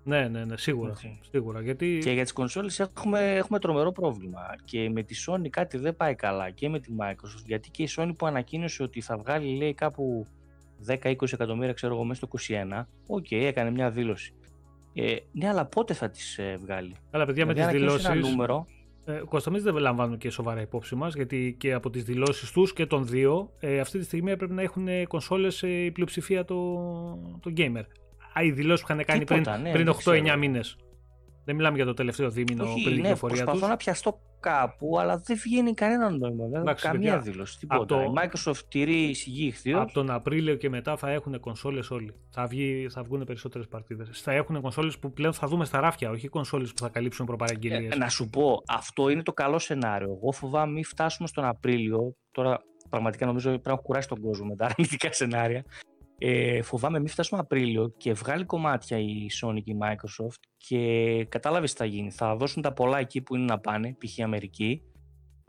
Ναι, 0.04 0.28
ναι, 0.28 0.44
ναι, 0.44 0.56
σίγουρα. 0.56 0.90
Έτσι. 0.90 1.20
σίγουρα 1.30 1.60
γιατί... 1.60 1.98
Και 2.02 2.10
για 2.12 2.22
τις 2.22 2.32
κονσόλες 2.32 2.80
έχουμε, 2.80 3.34
έχουμε 3.36 3.58
τρομερό 3.58 3.92
πρόβλημα. 3.92 4.40
Και 4.64 4.90
με 4.90 5.02
τη 5.02 5.14
Sony 5.26 5.48
κάτι 5.50 5.78
δεν 5.78 5.96
πάει 5.96 6.14
καλά 6.14 6.50
και 6.50 6.68
με 6.68 6.78
τη 6.80 6.92
Microsoft. 7.00 7.44
Γιατί 7.46 7.70
και 7.70 7.82
η 7.82 7.88
Sony 7.96 8.12
που 8.18 8.26
ανακοίνωσε 8.26 8.82
ότι 8.82 9.00
θα 9.00 9.16
βγάλει 9.18 9.56
λέει 9.56 9.74
κάπου 9.74 10.26
10-20 10.86 11.32
εκατομμύρια 11.32 11.72
ξέρω 11.72 11.94
εγώ 11.94 12.04
μέσα 12.04 12.26
στο 12.26 12.54
21. 12.80 12.84
Οκ, 13.06 13.30
έκανε 13.30 13.70
μια 13.70 13.90
δήλωση. 13.90 14.34
Ε, 14.94 15.16
ναι, 15.32 15.48
αλλά 15.48 15.64
πότε 15.64 15.94
θα 15.94 16.10
τις 16.10 16.38
ε, 16.38 16.58
βγάλει; 16.60 16.94
Αλλά 17.10 17.24
παιδιά 17.26 17.46
με 17.46 17.52
τις 17.54 17.62
Δηλαδή, 17.62 17.78
ανακοίνωσε 17.84 18.08
δηλώσει. 18.08 18.18
ένα 18.26 18.30
νούμερο. 18.30 18.66
Ε, 19.04 19.12
Κώστα, 19.28 19.50
εμείς 19.50 19.62
δεν 19.62 19.76
λαμβάνουμε 19.76 20.16
και 20.16 20.30
σοβαρά 20.30 20.60
υπόψη 20.60 20.94
μας, 20.94 21.14
γιατί 21.14 21.54
και 21.58 21.72
από 21.72 21.90
τις 21.90 22.04
δηλώσεις 22.04 22.50
τους 22.50 22.72
και 22.72 22.86
των 22.86 23.06
δύο, 23.06 23.52
ε, 23.58 23.80
αυτή 23.80 23.98
τη 23.98 24.04
στιγμή 24.04 24.30
έπρεπε 24.30 24.54
να 24.54 24.62
έχουν 24.62 24.86
κονσόλες 25.08 25.62
η 25.62 25.90
πλειοψηφία 25.94 26.44
το, 26.44 26.54
το 27.40 27.52
gamer. 27.56 27.82
Α, 28.38 28.42
οι 28.42 28.50
δηλώσεις 28.50 28.86
που 28.86 28.92
είχαν 28.92 29.04
κάνει 29.04 29.24
Τίποτα, 29.24 29.50
πριν, 29.50 29.62
ναι, 29.62 29.70
πριν 29.72 29.84
δεν 29.84 29.94
8-9 29.94 29.96
ξέρω. 30.22 30.38
μήνες. 30.38 30.76
Δεν 31.44 31.54
μιλάμε 31.56 31.76
για 31.76 31.84
το 31.84 31.94
τελευταίο 31.94 32.30
δίμηνο 32.30 32.62
Όχι, 32.64 32.72
πριν 32.72 32.84
την 32.84 32.94
ναι, 32.94 33.00
κυκλοφορία 33.02 33.36
προσπαθώ 33.36 33.58
τους. 33.60 33.68
να 33.68 33.76
πιαστώ 33.76 34.20
κάπου, 34.42 34.98
αλλά 35.00 35.16
δεν 35.16 35.36
βγαίνει 35.36 35.74
κανένα 35.74 36.10
νόημα. 36.10 36.46
Δεν 36.46 36.60
Εντάξει, 36.60 36.84
καμία 36.86 37.00
παιδιά, 37.16 37.32
δήλωση. 37.32 37.58
Τίποτα. 37.58 37.80
από 37.82 37.86
το- 37.86 38.00
Η 38.00 38.12
Microsoft 38.16 38.60
τηρεί 38.68 39.02
εισηγεί 39.02 39.46
ηχθείως. 39.46 39.80
Από 39.80 39.92
τον 39.92 40.10
Απρίλιο 40.10 40.54
και 40.54 40.68
μετά 40.68 40.96
θα 40.96 41.10
έχουν 41.10 41.40
κονσόλες 41.40 41.90
όλοι. 41.90 42.14
Θα, 42.30 42.46
βγει, 42.46 42.86
θα 42.90 43.02
βγουν 43.02 43.24
περισσότερες 43.24 43.68
παρτίδες. 43.68 44.20
Θα 44.20 44.32
έχουν 44.32 44.60
κονσόλες 44.60 44.98
που 44.98 45.12
πλέον 45.12 45.32
θα 45.32 45.46
δούμε 45.46 45.64
στα 45.64 45.80
ράφια, 45.80 46.10
όχι 46.10 46.28
κονσόλες 46.28 46.72
που 46.72 46.78
θα 46.82 46.88
καλύψουν 46.88 47.26
προπαραγγελίε. 47.26 47.88
Ε, 47.92 47.96
να 47.96 48.08
σου 48.08 48.28
πω, 48.28 48.62
αυτό 48.68 49.08
είναι 49.08 49.22
το 49.22 49.32
καλό 49.32 49.58
σενάριο. 49.58 50.18
Εγώ 50.22 50.32
φοβάμαι 50.32 50.72
μην 50.72 50.84
φτάσουμε 50.84 51.28
στον 51.28 51.44
Απρίλιο. 51.44 52.14
Τώρα, 52.30 52.58
πραγματικά 52.88 53.26
νομίζω 53.26 53.48
πρέπει 53.48 53.66
να 53.66 53.72
έχω 53.72 53.82
κουράσει 53.82 54.08
τον 54.08 54.20
κόσμο 54.20 54.46
με 54.46 54.56
τα 54.56 54.64
αρνητικά 54.70 55.12
σενάρια. 55.12 55.64
Ε, 56.24 56.62
φοβάμαι 56.62 56.98
μην 56.98 57.08
φτάσουμε 57.08 57.40
Απρίλιο 57.40 57.94
και 57.96 58.12
βγάλει 58.12 58.44
κομμάτια 58.44 58.98
η 58.98 59.26
Sony 59.40 59.62
και 59.64 59.70
η 59.70 59.78
Microsoft 59.82 60.40
και 60.56 61.24
κατάλαβες 61.28 61.72
τι 61.72 61.78
θα 61.78 61.84
γίνει. 61.84 62.10
Θα 62.10 62.36
δώσουν 62.36 62.62
τα 62.62 62.72
πολλά 62.72 62.98
εκεί 62.98 63.20
που 63.20 63.36
είναι 63.36 63.44
να 63.44 63.58
πάνε, 63.58 63.96
π.χ. 63.98 64.20
Αμερική. 64.22 64.82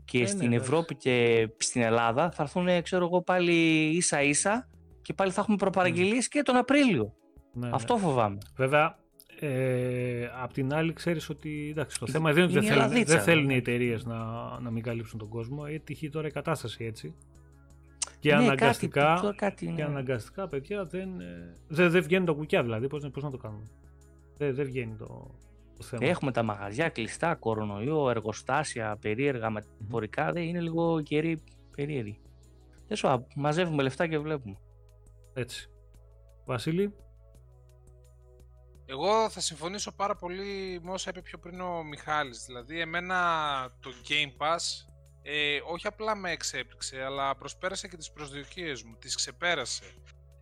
Και 0.04 0.18
ναι, 0.18 0.26
στην 0.26 0.40
εντάξει. 0.40 0.58
Ευρώπη 0.58 0.94
και 0.96 1.48
στην 1.56 1.82
Ελλάδα 1.82 2.30
θα 2.30 2.42
έρθουν, 2.42 2.82
ξέρω 2.82 3.04
εγώ, 3.04 3.22
πάλι 3.22 3.52
ίσα 3.96 4.22
ίσα 4.22 4.68
και 5.02 5.12
πάλι 5.12 5.30
θα 5.30 5.40
έχουμε 5.40 5.56
προπαραγγελίες 5.56 6.28
και 6.28 6.42
τον 6.42 6.56
Απρίλιο. 6.56 7.14
Ναι, 7.52 7.66
ναι. 7.66 7.74
Αυτό 7.74 7.96
φοβάμαι. 7.96 8.38
Βέβαια, 8.56 8.98
ε, 9.40 10.30
απ' 10.42 10.52
την 10.52 10.74
άλλη, 10.74 10.92
ξέρεις 10.92 11.28
ότι 11.28 11.68
εντάξει, 11.70 11.98
το 11.98 12.04
Είναι- 12.08 12.18
θέμα 12.18 12.32
δεν 12.32 12.42
είναι 12.42 12.52
ότι 12.52 12.52
δεν 12.54 12.62
είναι 12.62 12.72
η 12.72 12.76
θέλουν, 12.76 12.90
Ελλαδίτσα, 12.92 13.14
δεν 13.16 13.24
θέλουν 13.24 13.46
ναι. 13.46 13.54
οι 13.54 13.56
εταιρείες 13.56 14.04
να, 14.04 14.16
να 14.60 14.70
μην 14.70 14.82
καλύψουν 14.82 15.18
τον 15.18 15.28
κόσμο. 15.28 15.64
Έχει 15.66 15.80
τυχεί 15.80 16.08
τώρα 16.10 16.26
η 16.26 16.30
κατάσταση 16.30 16.84
έτσι. 16.84 17.14
Και 18.24 18.34
Ναι, 18.34 18.44
αναγκαστικά, 18.44 19.02
κάτι, 19.04 19.20
τώρα 19.20 19.34
κάτι, 19.34 19.66
και 19.66 19.72
ναι. 19.72 19.82
αναγκαστικά, 19.82 20.48
παιδιά, 20.48 20.84
δεν, 20.84 21.20
ε, 21.20 21.56
δεν, 21.68 21.90
δεν 21.90 22.02
βγαίνουν 22.02 22.26
τα 22.26 22.32
κουκιά 22.32 22.62
δηλαδή. 22.62 22.86
Πώς, 22.86 23.08
πώς 23.12 23.22
να 23.22 23.30
το 23.30 23.36
κάνουμε. 23.36 23.64
Δεν, 24.36 24.54
δεν 24.54 24.64
βγαίνει 24.64 24.96
το, 24.96 25.34
το 25.76 25.82
θέμα. 25.82 26.06
Έχουμε 26.06 26.32
τα 26.32 26.42
μαγαζιά 26.42 26.88
κλειστά, 26.88 27.34
κορονοϊό, 27.34 28.10
εργοστάσια, 28.10 28.96
περίεργα, 29.00 29.50
μεταφορικά. 29.50 30.32
Δεν 30.32 30.42
είναι 30.42 30.60
λίγο 30.60 31.00
καιροί 31.02 31.42
περίεργοι. 31.76 32.20
Δεν 32.86 32.96
σου 32.96 33.26
μαζεύουμε 33.36 33.82
λεφτά 33.82 34.06
και 34.06 34.18
βλέπουμε. 34.18 34.56
Έτσι. 35.34 35.70
Βασίλη, 36.44 36.94
Εγώ 38.86 39.30
θα 39.30 39.40
συμφωνήσω 39.40 39.92
πάρα 39.92 40.16
πολύ 40.16 40.80
με 40.82 40.90
όσα 40.90 41.10
είπε 41.10 41.22
πιο 41.22 41.38
πριν 41.38 41.60
ο 41.60 41.82
Μιχάλης. 41.82 42.44
Δηλαδή, 42.46 42.80
εμένα 42.80 43.18
το 43.80 43.90
Game 44.08 44.42
Pass 44.42 44.93
ε, 45.26 45.60
όχι 45.64 45.86
απλά 45.86 46.14
με 46.14 46.30
εξέπληξε, 46.30 47.02
αλλά 47.02 47.36
προσπέρασε 47.36 47.88
και 47.88 47.96
τις 47.96 48.12
προσδοκίες 48.12 48.82
μου, 48.82 48.96
τις 48.98 49.14
ξεπέρασε. 49.14 49.84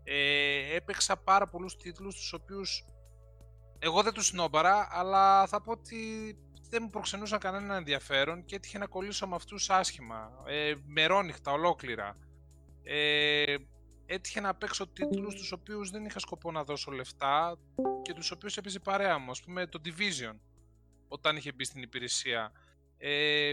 Ε, 0.04 0.74
έπαιξα 0.74 1.16
πάρα 1.16 1.48
πολλούς 1.48 1.76
τίτλους 1.76 2.14
τους 2.14 2.32
οποίους 2.32 2.84
εγώ 3.84 4.02
δεν 4.02 4.12
τους 4.12 4.26
σνόμπαρα, 4.26 4.88
αλλά 4.90 5.46
θα 5.46 5.62
πω 5.62 5.70
ότι 5.70 5.98
δεν 6.68 6.82
μου 6.82 6.90
προξενούσαν 6.90 7.38
κανένα 7.38 7.76
ενδιαφέρον 7.76 8.44
και 8.44 8.54
έτυχε 8.54 8.78
να 8.78 8.86
κολλήσω 8.86 9.26
με 9.26 9.34
αυτούς 9.34 9.70
άσχημα. 9.70 10.30
Ε, 10.46 10.74
μερόνυχτα, 10.86 11.52
ολόκληρα. 11.52 12.16
Ε, 12.82 13.54
έτυχε 14.06 14.40
να 14.40 14.54
παίξω 14.54 14.86
τίτλους 14.86 15.34
τους 15.34 15.52
οποίους 15.52 15.90
δεν 15.90 16.04
είχα 16.04 16.18
σκοπό 16.18 16.50
να 16.50 16.64
δώσω 16.64 16.90
λεφτά 16.90 17.58
και 18.02 18.12
τους 18.12 18.30
οποίους 18.30 18.56
έπαιζε 18.56 18.78
παρέα 18.78 19.18
μου, 19.18 19.30
ας 19.30 19.42
πούμε 19.42 19.66
το 19.66 19.80
Division, 19.84 20.36
όταν 21.08 21.36
είχε 21.36 21.52
μπει 21.52 21.64
στην 21.64 21.82
υπηρεσία. 21.82 22.52
Ε, 22.98 23.52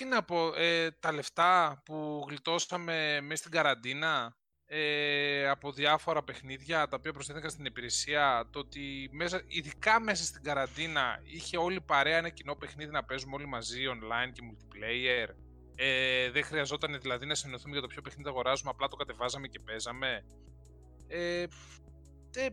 τι 0.00 0.06
να 0.06 0.22
πω, 0.22 0.52
ε, 0.56 0.90
τα 0.90 1.12
λεφτά 1.12 1.82
που 1.84 2.24
γλιτώσαμε 2.28 3.20
μέσα 3.20 3.36
στην 3.36 3.50
καραντίνα 3.50 4.36
ε, 4.66 5.48
από 5.48 5.72
διάφορα 5.72 6.22
παιχνίδια 6.22 6.88
τα 6.88 6.96
οποία 6.98 7.12
προσθέθηκαν 7.12 7.50
στην 7.50 7.64
υπηρεσία, 7.64 8.48
το 8.50 8.58
ότι 8.58 9.08
μέσα, 9.12 9.42
ειδικά 9.46 10.00
μέσα 10.00 10.24
στην 10.24 10.42
καραντίνα 10.42 11.20
είχε 11.24 11.56
όλη 11.56 11.80
παρέα 11.80 12.16
ένα 12.16 12.28
κοινό 12.28 12.54
παιχνίδι 12.54 12.90
να 12.90 13.04
παίζουμε 13.04 13.34
όλοι 13.34 13.46
μαζί 13.46 13.82
online 13.86 14.32
και 14.32 14.42
multiplayer. 14.50 15.28
Ε, 15.74 16.30
δεν 16.30 16.44
χρειαζόταν 16.44 17.00
δηλαδή 17.00 17.26
να 17.26 17.34
συνεννοηθούμε 17.34 17.72
για 17.72 17.82
το 17.82 17.88
ποιο 17.88 18.02
παιχνίδι 18.02 18.28
αγοράζουμε, 18.28 18.70
απλά 18.70 18.88
το 18.88 18.96
κατεβάζαμε 18.96 19.48
και 19.48 19.60
παίζαμε. 19.60 20.24
Ε, 21.08 21.42
ε, 22.36 22.46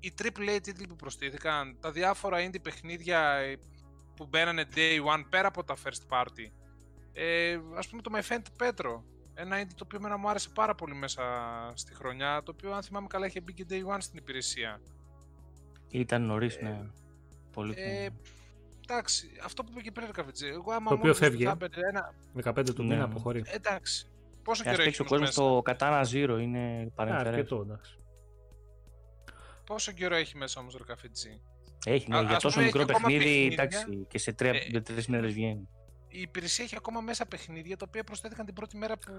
οι 0.00 0.12
AAA 0.22 0.58
τίτλοι 0.62 0.86
που 0.86 0.96
προστίθηκαν, 0.96 1.78
τα 1.80 1.90
διάφορα 1.90 2.48
indie 2.48 2.62
παιχνίδια 2.62 3.30
ε, 3.30 3.58
που 4.16 4.26
μπαίνανε 4.26 4.64
day 4.74 5.04
one 5.16 5.24
πέρα 5.30 5.48
από 5.48 5.64
τα 5.64 5.74
first 5.84 6.08
party. 6.18 6.50
Ε, 7.12 7.58
ας 7.76 7.88
πούμε 7.88 8.02
το 8.02 8.10
My 8.14 8.20
Friend 8.32 8.42
Petro, 8.62 9.00
ένα 9.34 9.62
indie 9.62 9.74
το 9.76 9.82
οποίο 9.84 9.98
εμένα 9.98 10.16
μου 10.16 10.28
άρεσε 10.28 10.48
πάρα 10.54 10.74
πολύ 10.74 10.94
μέσα 10.94 11.22
στη 11.74 11.94
χρονιά, 11.94 12.42
το 12.42 12.52
οποίο 12.56 12.72
αν 12.74 12.82
θυμάμαι 12.82 13.06
καλά 13.06 13.26
είχε 13.26 13.40
μπει 13.40 13.52
και 13.52 13.66
day 13.68 13.84
one 13.94 13.96
στην 13.98 14.18
υπηρεσία. 14.18 14.80
Ήταν 15.88 16.22
νωρίς, 16.22 16.58
ναι. 16.60 16.80
Πολύ 17.52 17.74
Ε, 17.76 18.08
εντάξει, 18.88 19.30
αυτό 19.44 19.62
που 19.64 19.68
είπε 19.72 19.80
και 19.80 19.92
πριν, 19.92 20.12
Καφετζή. 20.12 20.46
Εγώ 20.46 20.72
άμα 20.72 20.88
Το 20.88 20.94
οποίο 20.94 20.98
μόνο 21.00 21.14
φεύγει, 21.14 21.44
θα 21.44 21.50
ε. 21.50 21.52
έπαιρνε 21.52 21.88
Ένα... 21.88 22.14
15 22.60 22.74
του 22.74 22.82
Ναι. 22.82 22.88
μήνα 22.94 23.04
αποχωρεί. 23.04 23.42
Εντάξει. 23.46 24.10
Πόσο 24.42 24.62
Και 24.62 24.68
ας 24.68 24.74
καιρό 24.76 24.84
παίξει 24.86 25.02
έχει 25.02 25.14
ο 25.14 25.18
μέσα. 25.18 25.42
κόσμος 25.42 25.64
το 25.64 25.72
Katana 25.72 26.04
Zero, 26.12 26.38
είναι 26.42 26.82
Α, 26.86 26.90
παρεμφερές. 26.94 27.32
αρκετό, 27.32 27.60
εντάξει. 27.60 27.98
Πόσο 29.66 29.92
καιρό 29.92 30.14
έχει 30.14 30.36
μέσα 30.36 30.60
όμως, 30.60 30.76
ρε 30.76 30.84
Καφετζή. 30.84 31.40
Έχει, 31.88 32.10
ναι, 32.10 32.16
Α- 32.16 32.22
για 32.22 32.36
ας 32.36 32.42
τόσο 32.42 32.54
πούμε, 32.54 32.64
μικρό 32.66 32.80
έχει 32.80 32.90
ακόμα 32.90 33.06
παιχνίδι, 33.08 33.34
παιχνίδια. 33.34 33.62
εντάξει, 33.64 34.06
και 34.08 34.18
σε 34.18 34.32
τρία, 34.32 34.50
Ε, 34.50 34.68
με 34.72 34.80
τρεις 34.80 35.06
μέρες 35.06 35.32
βγαίνει. 35.32 35.68
Η 36.08 36.20
υπηρεσία 36.20 36.64
έχει 36.64 36.74
ακόμα 36.76 37.00
μέσα 37.00 37.26
παιχνίδια 37.26 37.76
τα 37.76 37.84
οποία 37.88 38.04
προσθέθηκαν 38.04 38.46
την 38.46 38.54
πρώτη 38.54 38.76
μέρα 38.76 38.96
που 38.98 39.12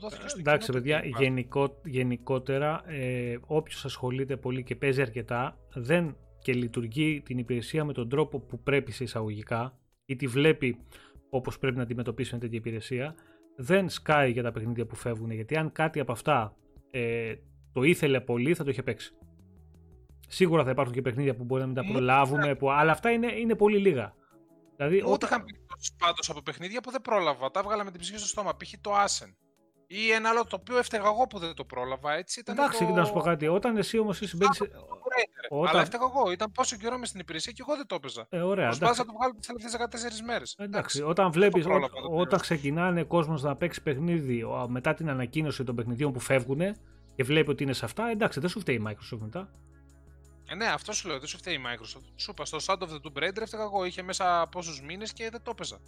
δόθηκε 0.00 0.28
στο 0.28 0.38
Εντάξει, 0.38 0.66
κοινό 0.66 0.78
το 0.78 0.84
παιδιά, 0.84 1.00
Game 1.04 1.16
Pass. 1.16 1.20
γενικό, 1.22 1.80
γενικότερα, 1.84 2.82
ε, 2.86 3.36
όποιος 3.46 3.84
ασχολείται 3.84 4.36
πολύ 4.36 4.62
και 4.62 4.76
παίζει 4.76 5.00
αρκετά, 5.02 5.58
δεν 5.74 6.16
και 6.38 6.52
λειτουργεί 6.52 7.20
την 7.24 7.38
υπηρεσία 7.38 7.84
με 7.84 7.92
τον 7.92 8.08
τρόπο 8.08 8.40
που 8.40 8.62
πρέπει 8.62 8.92
σε 8.92 9.04
εισαγωγικά 9.04 9.78
ή 10.04 10.16
τη 10.16 10.26
βλέπει 10.26 10.76
όπως 11.30 11.58
πρέπει 11.58 11.76
να 11.76 11.82
αντιμετωπίσει 11.82 12.30
μια 12.30 12.40
τέτοια 12.40 12.58
υπηρεσία, 12.58 13.14
δεν 13.56 13.88
σκάει 13.88 14.30
για 14.32 14.42
τα 14.42 14.52
παιχνίδια 14.52 14.86
που 14.86 14.96
φεύγουν. 14.96 15.30
Γιατί 15.30 15.56
αν 15.56 15.72
κάτι 15.72 16.00
από 16.00 16.12
αυτά 16.12 16.56
ε, 16.90 17.34
το 17.72 17.82
ήθελε 17.82 18.20
πολύ, 18.20 18.54
θα 18.54 18.64
το 18.64 18.70
είχε 18.70 18.82
παίξει. 18.82 19.14
Σίγουρα 20.32 20.64
θα 20.64 20.70
υπάρχουν 20.70 20.94
και 20.94 21.02
παιχνίδια 21.02 21.34
που 21.34 21.44
μπορεί 21.44 21.60
να 21.60 21.66
μην 21.66 21.76
τα 21.76 21.84
Μου- 21.84 21.92
προλάβουμε, 21.92 22.54
που, 22.54 22.70
αλλά 22.70 22.92
αυτά 22.92 23.10
είναι, 23.10 23.32
είναι 23.32 23.54
πολύ 23.54 23.78
λίγα. 23.78 24.14
Δηλαδή, 24.76 24.96
Ούτε 24.96 25.10
όταν, 25.12 25.28
είχαν 25.28 25.44
περιπτώσει 25.44 25.90
πάντως 25.98 26.30
από 26.30 26.42
παιχνίδια 26.42 26.80
που 26.80 26.90
δεν 26.90 27.00
πρόλαβα. 27.00 27.50
Τα 27.50 27.60
έβγαλα 27.60 27.84
με 27.84 27.90
την 27.90 28.00
ψυχή 28.00 28.18
στο 28.18 28.26
στόμα. 28.26 28.56
Π.χ. 28.56 28.72
το 28.80 28.90
Asen. 29.04 29.34
Ή 29.86 30.10
ένα 30.10 30.28
άλλο 30.28 30.44
το 30.44 30.56
οποίο 30.60 30.78
έφταιγα 30.78 31.04
εγώ 31.04 31.26
που 31.26 31.38
δεν 31.38 31.54
το 31.54 31.64
πρόλαβα. 31.64 32.12
Έτσι 32.12 32.40
ήταν. 32.40 32.58
εντάξει, 32.58 32.84
το... 32.86 32.92
να 32.92 33.04
σου 33.04 33.12
πω 33.12 33.20
κάτι. 33.20 33.48
Όταν 33.48 33.76
εσύ 33.76 33.98
όμως 33.98 34.20
είσαι 34.20 34.36
μπαίνεις 34.36 34.56
σε- 34.56 34.64
το 34.68 34.78
Tomb 34.90 34.94
Raider. 34.94 35.46
Όταν- 35.58 35.70
Αλλά 35.70 35.80
έφταιγα 35.80 36.04
εγώ. 36.14 36.30
Ήταν 36.32 36.52
πόσο 36.52 36.76
καιρό 36.76 36.98
μες 36.98 37.08
στην 37.08 37.20
υπηρεσία 37.20 37.52
και 37.52 37.62
εγώ 37.66 37.76
δεν 37.76 37.86
το 37.86 37.94
έπαιζα. 37.94 38.26
Ε, 38.30 38.38
ωραία. 38.40 38.66
Προσπάθησα 38.66 38.84
εντάξει. 38.84 39.00
να 39.00 39.06
το 39.06 39.12
βγάλω 39.18 39.34
τις 39.38 39.46
τελευταίες 39.46 40.20
14 40.20 40.22
μέρες. 40.26 40.54
Εντάξει, 40.58 41.02
όταν 41.02 41.30
βλέπεις, 41.32 41.64
πρόλαβα, 41.64 41.86
ό- 41.86 41.88
δεν 41.94 42.04
όταν 42.04 42.14
τελείωσα. 42.24 42.36
ξεκινάνε 42.36 43.02
κόσμος 43.02 43.42
να 43.42 43.56
παίξει 43.56 43.82
παιχνίδι 43.82 44.42
ο- 44.42 44.66
μετά 44.68 44.94
την 44.94 45.08
ανακοίνωση 45.08 45.64
των 45.64 45.74
παιχνιδιών 45.74 46.12
που 46.12 46.20
φεύγουν 46.20 46.60
και 47.16 47.22
βλέπει 47.24 47.50
ότι 47.50 47.62
είναι 47.62 47.72
σε 47.72 47.84
αυτά, 47.84 48.08
εντάξει, 48.10 48.40
δεν 48.40 48.48
σου 48.48 48.60
φταίει 48.60 48.74
η 48.76 48.82
Microsoft 48.88 49.18
μετά. 49.20 49.50
Ε, 50.48 50.54
ναι, 50.54 50.66
αυτό 50.66 50.92
σου 50.92 51.08
λέω. 51.08 51.18
Δεν 51.18 51.28
σου 51.28 51.36
φταίει 51.38 51.54
η 51.54 51.60
Microsoft. 51.66 52.04
Σου 52.16 52.30
είπα 52.30 52.44
στο 52.44 52.58
Sound 52.66 52.78
of 52.78 52.88
the 52.88 52.96
Tomb 53.02 53.22
Raider 53.22 53.40
έφταιγα 53.40 53.62
εγώ. 53.62 53.84
Είχε 53.84 54.02
μέσα 54.02 54.48
πόσους 54.50 54.80
μήνες 54.82 55.12
και 55.12 55.30
δεν 55.30 55.42
το 55.42 55.50
έπαιζα. 55.50 55.78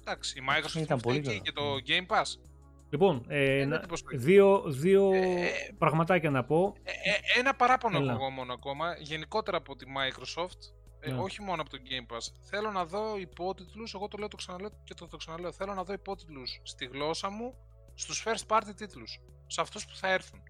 Εντάξει, 0.00 0.38
η 0.38 0.42
Microsoft 0.50 0.80
ήταν 0.80 0.96
μου 0.96 1.00
πολύ 1.02 1.22
φταίει 1.22 1.40
και, 1.40 1.50
καλά. 1.52 1.80
και 1.80 1.86
το 1.86 1.94
Game 2.08 2.16
Pass. 2.16 2.48
Λοιπόν, 2.90 3.24
ε, 3.28 3.60
Ε, 3.60 3.64
να- 3.64 3.78
δεν 3.78 3.88
το 3.88 3.96
δύο, 4.12 4.62
δύο 4.66 5.12
Ε, 5.12 5.48
πραγματάκια 5.78 6.30
να 6.30 6.44
πω. 6.44 6.74
Ε, 6.82 6.90
ε, 6.90 7.38
ένα 7.38 7.54
παράπονο 7.54 7.98
Έλα. 7.98 8.12
έχω 8.12 8.20
εγώ 8.22 8.30
μόνο 8.30 8.52
ακόμα, 8.52 8.96
γενικότερα 8.98 9.56
από 9.56 9.76
τη 9.76 9.86
Microsoft, 9.96 10.58
ε, 11.00 11.10
Ναι. 11.10 11.18
όχι 11.20 11.42
μόνο 11.42 11.60
από 11.62 11.70
το 11.70 11.78
Game 11.88 12.14
Pass. 12.14 12.20
Θέλω 12.42 12.70
να 12.70 12.84
δω 12.84 13.18
υπότιτλους, 13.18 13.94
εγώ 13.94 14.08
το 14.08 14.18
λέω, 14.18 14.28
το 14.28 14.36
ξαναλέω 14.36 14.70
και 14.84 14.94
το, 14.94 15.08
το 15.08 15.16
ξαναλέω, 15.16 15.52
θέλω 15.52 15.74
να 15.74 15.84
δω 15.84 15.92
υπότιτλους 15.92 16.60
στη 16.62 16.84
γλώσσα 16.86 17.30
μου 17.30 17.54
στους 17.94 18.24
first 18.26 18.46
party 18.56 18.74
τίτλους, 18.76 19.20
σε 19.46 19.60
αυτούς 19.60 19.86
που 19.86 19.96
θα 19.96 20.08
έρθουν. 20.12 20.42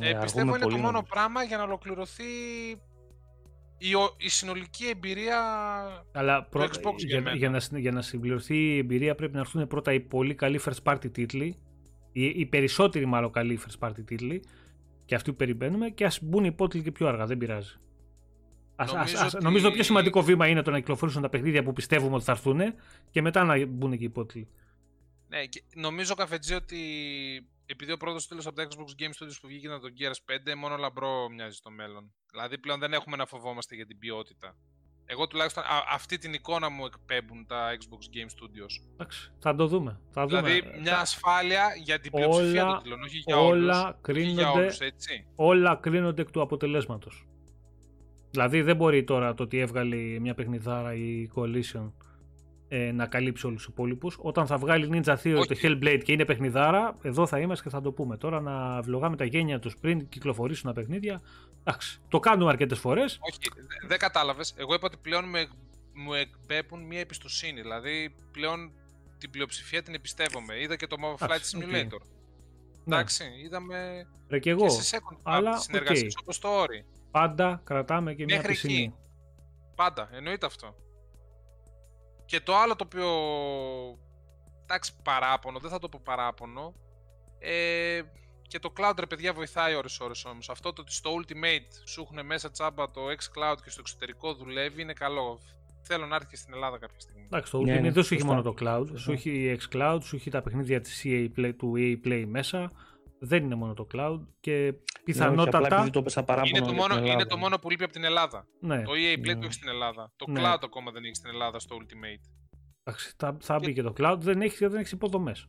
Ε, 0.00 0.08
Ε, 0.10 0.18
πιστεύω 0.22 0.38
αργούμε 0.40 0.56
είναι 0.56 0.58
το 0.58 0.64
πολύ, 0.68 0.74
μόνο 0.80 0.92
νομίζω. 0.92 1.12
πράγμα 1.12 1.42
για 1.42 1.56
να 1.56 1.62
ολοκληρωθεί 1.62 2.24
η, 3.78 3.94
ο- 3.94 4.14
η 4.16 4.28
συνολική 4.28 4.86
εμπειρία 4.88 5.38
Αλλά 6.12 6.42
το 6.42 6.46
πρώτα, 6.50 6.66
Xbox 6.80 6.94
για 6.96 7.06
για, 7.08 7.20
μένα. 7.22 7.36
για, 7.36 7.50
να, 7.50 7.60
συ- 7.60 7.76
για 7.78 7.92
να 7.92 8.02
συμπληρωθεί 8.02 8.56
η 8.74 8.78
εμπειρία 8.78 9.14
πρέπει 9.14 9.34
να 9.34 9.40
έρθουν 9.40 9.66
πρώτα 9.66 9.92
οι 9.92 10.00
πολύ 10.00 10.34
καλοί 10.34 10.60
first 10.64 10.82
party 10.92 11.12
τίτλοι, 11.12 11.56
οι, 12.12 12.24
οι 12.24 12.46
περισσότεροι 12.46 13.06
μάλλον 13.06 13.32
καλοί 13.32 13.60
first 13.66 13.88
party 13.88 14.04
τίτλοι 14.04 14.42
και 15.04 15.14
αυτοί 15.14 15.30
που 15.30 15.36
περιμένουμε 15.36 15.88
και 15.90 16.04
ας 16.04 16.18
μπουν 16.22 16.44
οι 16.44 16.48
υπότιτλοι 16.52 16.82
και 16.82 16.92
πιο 16.92 17.06
αργά, 17.08 17.26
δεν 17.26 17.38
πειράζει. 17.38 17.74
Ας, 18.78 18.92
Νομίζω 18.92 18.98
νομίζω, 19.06 19.24
ας, 19.26 19.34
ότι- 19.34 19.44
νομίζω 19.44 19.68
το 19.68 19.74
πιο 19.74 19.82
σημαντικό 19.82 20.22
βήμα 20.22 20.46
είναι 20.48 20.62
το 20.62 20.70
να 20.70 20.78
κυκλοφορήσουν 20.78 21.22
τα 21.22 21.28
παιχνίδια 21.28 21.62
που 21.62 21.72
πιστεύουμε 21.72 22.14
ότι 22.14 22.24
θα 22.24 22.32
έρθουν 22.32 22.60
και 23.10 23.22
μετά 23.22 23.44
να 23.44 23.66
μπουν 23.66 23.90
και 23.90 24.02
οι 24.02 24.04
υπότιτλοι. 24.04 24.48
Ναι, 25.28 25.44
και 25.44 25.62
νομίζω 25.74 26.14
καφετζή 26.14 26.54
ότι 26.54 26.76
επειδή 27.66 27.92
ο 27.92 27.96
πρώτος 27.96 28.26
τίτλο 28.26 28.42
από 28.46 28.56
τα 28.56 28.68
Xbox 28.70 29.02
Game 29.02 29.08
Studios 29.24 29.36
που 29.40 29.46
βγήκε 29.48 29.66
ήταν 29.66 29.80
το 29.80 29.88
Gears 29.98 30.50
5, 30.52 30.54
μόνο 30.56 30.76
λαμπρό 30.76 31.28
μοιάζει 31.28 31.56
στο 31.56 31.70
μέλλον. 31.70 32.12
Δηλαδή 32.30 32.58
πλέον 32.58 32.78
δεν 32.78 32.92
έχουμε 32.92 33.16
να 33.16 33.26
φοβόμαστε 33.26 33.74
για 33.74 33.86
την 33.86 33.98
ποιότητα. 33.98 34.56
Εγώ 35.08 35.26
τουλάχιστον 35.26 35.62
α, 35.62 35.84
αυτή 35.92 36.18
την 36.18 36.32
εικόνα 36.32 36.68
μου 36.68 36.84
εκπέμπουν 36.86 37.46
τα 37.46 37.70
Xbox 37.76 38.16
Game 38.16 38.26
Studios. 38.28 38.90
Εντάξει, 38.92 39.32
θα 39.38 39.54
το 39.54 39.66
δούμε. 39.66 40.00
Θα 40.10 40.26
δούμε. 40.26 40.42
Δηλαδή 40.42 40.78
μια 40.80 40.94
Θα- 40.94 41.00
ασφάλεια 41.00 41.64
για 41.82 42.00
την 42.00 42.12
πλειοψηφία 42.12 42.62
όλα- 42.64 42.72
των 42.72 42.78
τίτλων, 42.82 43.02
όχι 43.02 43.18
για 43.18 43.36
όλα 43.38 43.46
όλους. 43.48 43.68
Όχι 43.76 43.80
για 43.82 43.98
κρίνονται- 44.02 44.56
όλους, 44.56 44.78
έτσι. 44.78 45.26
όλα 45.36 45.78
κρίνονται 45.82 46.22
εκ 46.22 46.30
του 46.30 46.40
αποτελέσματος. 46.40 47.26
Δηλαδή 48.30 48.62
δεν 48.62 48.76
μπορεί 48.76 49.04
τώρα 49.04 49.34
το 49.34 49.42
ότι 49.42 49.58
έβγαλε 49.58 49.96
μια 49.96 50.34
παιχνιδάρα 50.34 50.94
η 50.94 51.30
Coalition 51.34 51.92
ε, 52.68 52.92
να 52.92 53.06
καλύψει 53.06 53.46
όλους 53.46 53.62
τους 53.62 53.72
υπόλοιπους. 53.72 54.18
Όταν 54.20 54.46
θα 54.46 54.58
βγάλει 54.58 54.88
Ninja 54.92 55.16
Theory 55.22 55.36
Όχι. 55.38 55.46
το 55.48 55.56
Hellblade 55.62 56.00
και 56.04 56.12
είναι 56.12 56.24
παιχνιδάρα, 56.24 56.96
εδώ 57.02 57.26
θα 57.26 57.38
είμαστε 57.38 57.64
και 57.64 57.70
θα 57.74 57.80
το 57.80 57.92
πούμε. 57.92 58.16
Τώρα 58.16 58.40
να 58.40 58.80
βλογάμε 58.82 59.16
τα 59.16 59.24
γένια 59.24 59.58
τους 59.58 59.76
πριν 59.76 60.08
κυκλοφορήσουν 60.08 60.64
τα 60.74 60.80
παιχνίδια. 60.80 61.22
Εντάξει, 61.60 62.00
το 62.08 62.18
κάνουμε 62.20 62.50
αρκετές 62.50 62.78
φορές. 62.78 63.18
Όχι, 63.20 63.38
δε- 63.54 63.86
δεν 63.88 63.98
κατάλαβες. 63.98 64.54
Εγώ 64.56 64.74
είπα 64.74 64.86
ότι 64.86 64.96
πλέον 65.02 65.24
μου, 65.28 65.36
εκ- 65.36 65.50
μου 65.94 66.12
εκπέμπουν 66.14 66.82
μια 66.86 67.00
εμπιστοσύνη. 67.00 67.60
Δηλαδή 67.60 68.14
πλέον 68.32 68.72
την 69.18 69.30
πλειοψηφία 69.30 69.82
την 69.82 69.94
εμπιστεύομαι. 69.94 70.60
Είδα 70.60 70.76
και 70.76 70.86
το 70.86 70.96
Mobile 71.04 71.22
Flight 71.22 71.24
Εντάξει, 71.24 71.56
OK. 71.56 71.62
Simulator. 71.62 72.06
Ναι, 72.84 72.94
Εντάξει, 72.96 73.24
είδαμε 73.44 74.06
ρε 74.28 74.38
και 74.38 74.50
εγώ. 74.50 74.62
και 74.66 74.68
σε 74.68 74.96
second 74.96 75.16
αλλά, 75.22 75.56
party 75.56 75.60
συνεργασίες 75.60 76.14
οκ. 76.14 76.20
όπως 76.22 76.38
το 76.38 76.48
Ori. 76.62 76.84
Πάντα 77.10 77.60
κρατάμε 77.64 78.14
και 78.14 78.24
μια 78.24 78.36
Μέχρι 78.36 78.52
πισινή. 78.52 78.74
εκεί. 78.74 78.94
Πάντα, 79.74 80.08
εννοείται 80.12 80.46
αυτό. 80.46 80.74
Και 82.26 82.40
το 82.40 82.56
άλλο 82.56 82.76
το 82.76 82.84
οποίο. 82.86 83.08
Εντάξει, 84.62 84.92
παράπονο, 85.02 85.58
δεν 85.58 85.70
θα 85.70 85.78
το 85.78 85.88
πω 85.88 86.00
παράπονο. 86.04 86.74
Ε, 87.38 88.00
και 88.48 88.58
το 88.58 88.72
cloud 88.76 88.92
ρε 88.98 89.06
παιδιά 89.06 89.32
βοηθάει 89.32 89.74
ώρες 89.74 90.00
ώρες 90.00 90.24
όμως. 90.24 90.48
Αυτό 90.50 90.72
το 90.72 90.82
ότι 90.82 90.92
στο 90.92 91.10
Ultimate 91.20 91.72
σου 91.84 92.00
έχουν 92.02 92.26
μέσα 92.26 92.50
τσάμπα 92.50 92.90
το 92.90 93.00
xCloud 93.06 93.56
και 93.64 93.70
στο 93.70 93.80
εξωτερικό 93.80 94.34
δουλεύει 94.34 94.82
είναι 94.82 94.92
καλό. 94.92 95.38
Θέλω 95.82 96.06
να 96.06 96.14
έρθει 96.14 96.28
και 96.28 96.36
στην 96.36 96.54
Ελλάδα 96.54 96.78
κάποια 96.78 97.00
στιγμή. 97.00 97.22
Εντάξει, 97.24 97.50
το 97.50 97.60
Ναι, 97.60 97.72
Ultimate 97.78 97.82
ναι, 97.82 97.90
δεν 97.90 98.02
σου 98.04 98.14
έχει 98.14 98.22
σωστά. 98.22 98.26
μόνο 98.36 98.42
το 98.42 98.54
cloud. 98.60 98.86
Σωστά. 98.86 98.98
Σου 98.98 99.12
έχει 99.12 99.30
η 99.30 99.60
xCloud, 99.70 99.98
σου 100.02 100.16
έχει 100.16 100.30
τα 100.30 100.42
παιχνίδια 100.42 100.80
της 100.80 101.02
EA 101.04 101.28
Play, 101.36 101.52
του 101.58 101.72
EA 101.76 102.06
Play 102.06 102.24
μέσα. 102.28 102.72
Δεν 103.18 103.44
είναι 103.44 103.54
μόνο 103.54 103.74
το 103.74 103.86
cloud 103.94 104.20
και 104.40 104.52
Ναι, 104.52 104.66
όχι, 104.68 104.68
απλά 104.72 105.02
πιθανότατα. 105.04 105.74
επειδή 105.76 105.90
το 105.90 105.98
έπεσα 105.98 106.24
παράπονο 106.24 106.50
Είναι 106.56 106.66
το, 106.66 106.72
για 106.72 106.80
μόνο, 106.80 106.94
την 106.94 107.02
είναι 107.02 107.12
Ελλάδα. 107.12 107.28
το 107.28 107.36
μόνο 107.36 107.58
που 107.58 107.70
λείπει 107.70 107.84
από 107.84 107.92
την 107.92 108.04
Ελλάδα. 108.04 108.46
ναι, 108.60 108.82
Το 108.82 108.90
EA 108.92 109.18
Play 109.18 109.24
Ναι. 109.26 109.32
το 109.34 109.40
έχει 109.42 109.52
στην 109.52 109.68
Ελλάδα. 109.68 110.12
Το 110.16 110.30
Ναι. 110.30 110.40
cloud 110.44 110.58
ακόμα 110.62 110.90
δεν 110.90 111.04
έχει 111.04 111.14
στην 111.14 111.30
Ελλάδα 111.30 111.58
στο 111.58 111.76
Ultimate. 111.80 112.30
εντάξει, 112.84 113.14
θα, 113.16 113.36
θα 113.40 113.58
μπει 113.58 113.66
Και- 113.66 113.72
και 113.72 113.82
το 113.82 113.92
cloud. 113.98 114.16
Δεν 114.18 114.40
έχει 114.40 114.66
δεν 114.66 114.78
έχεις 114.78 114.92
υποδομές. 114.92 115.48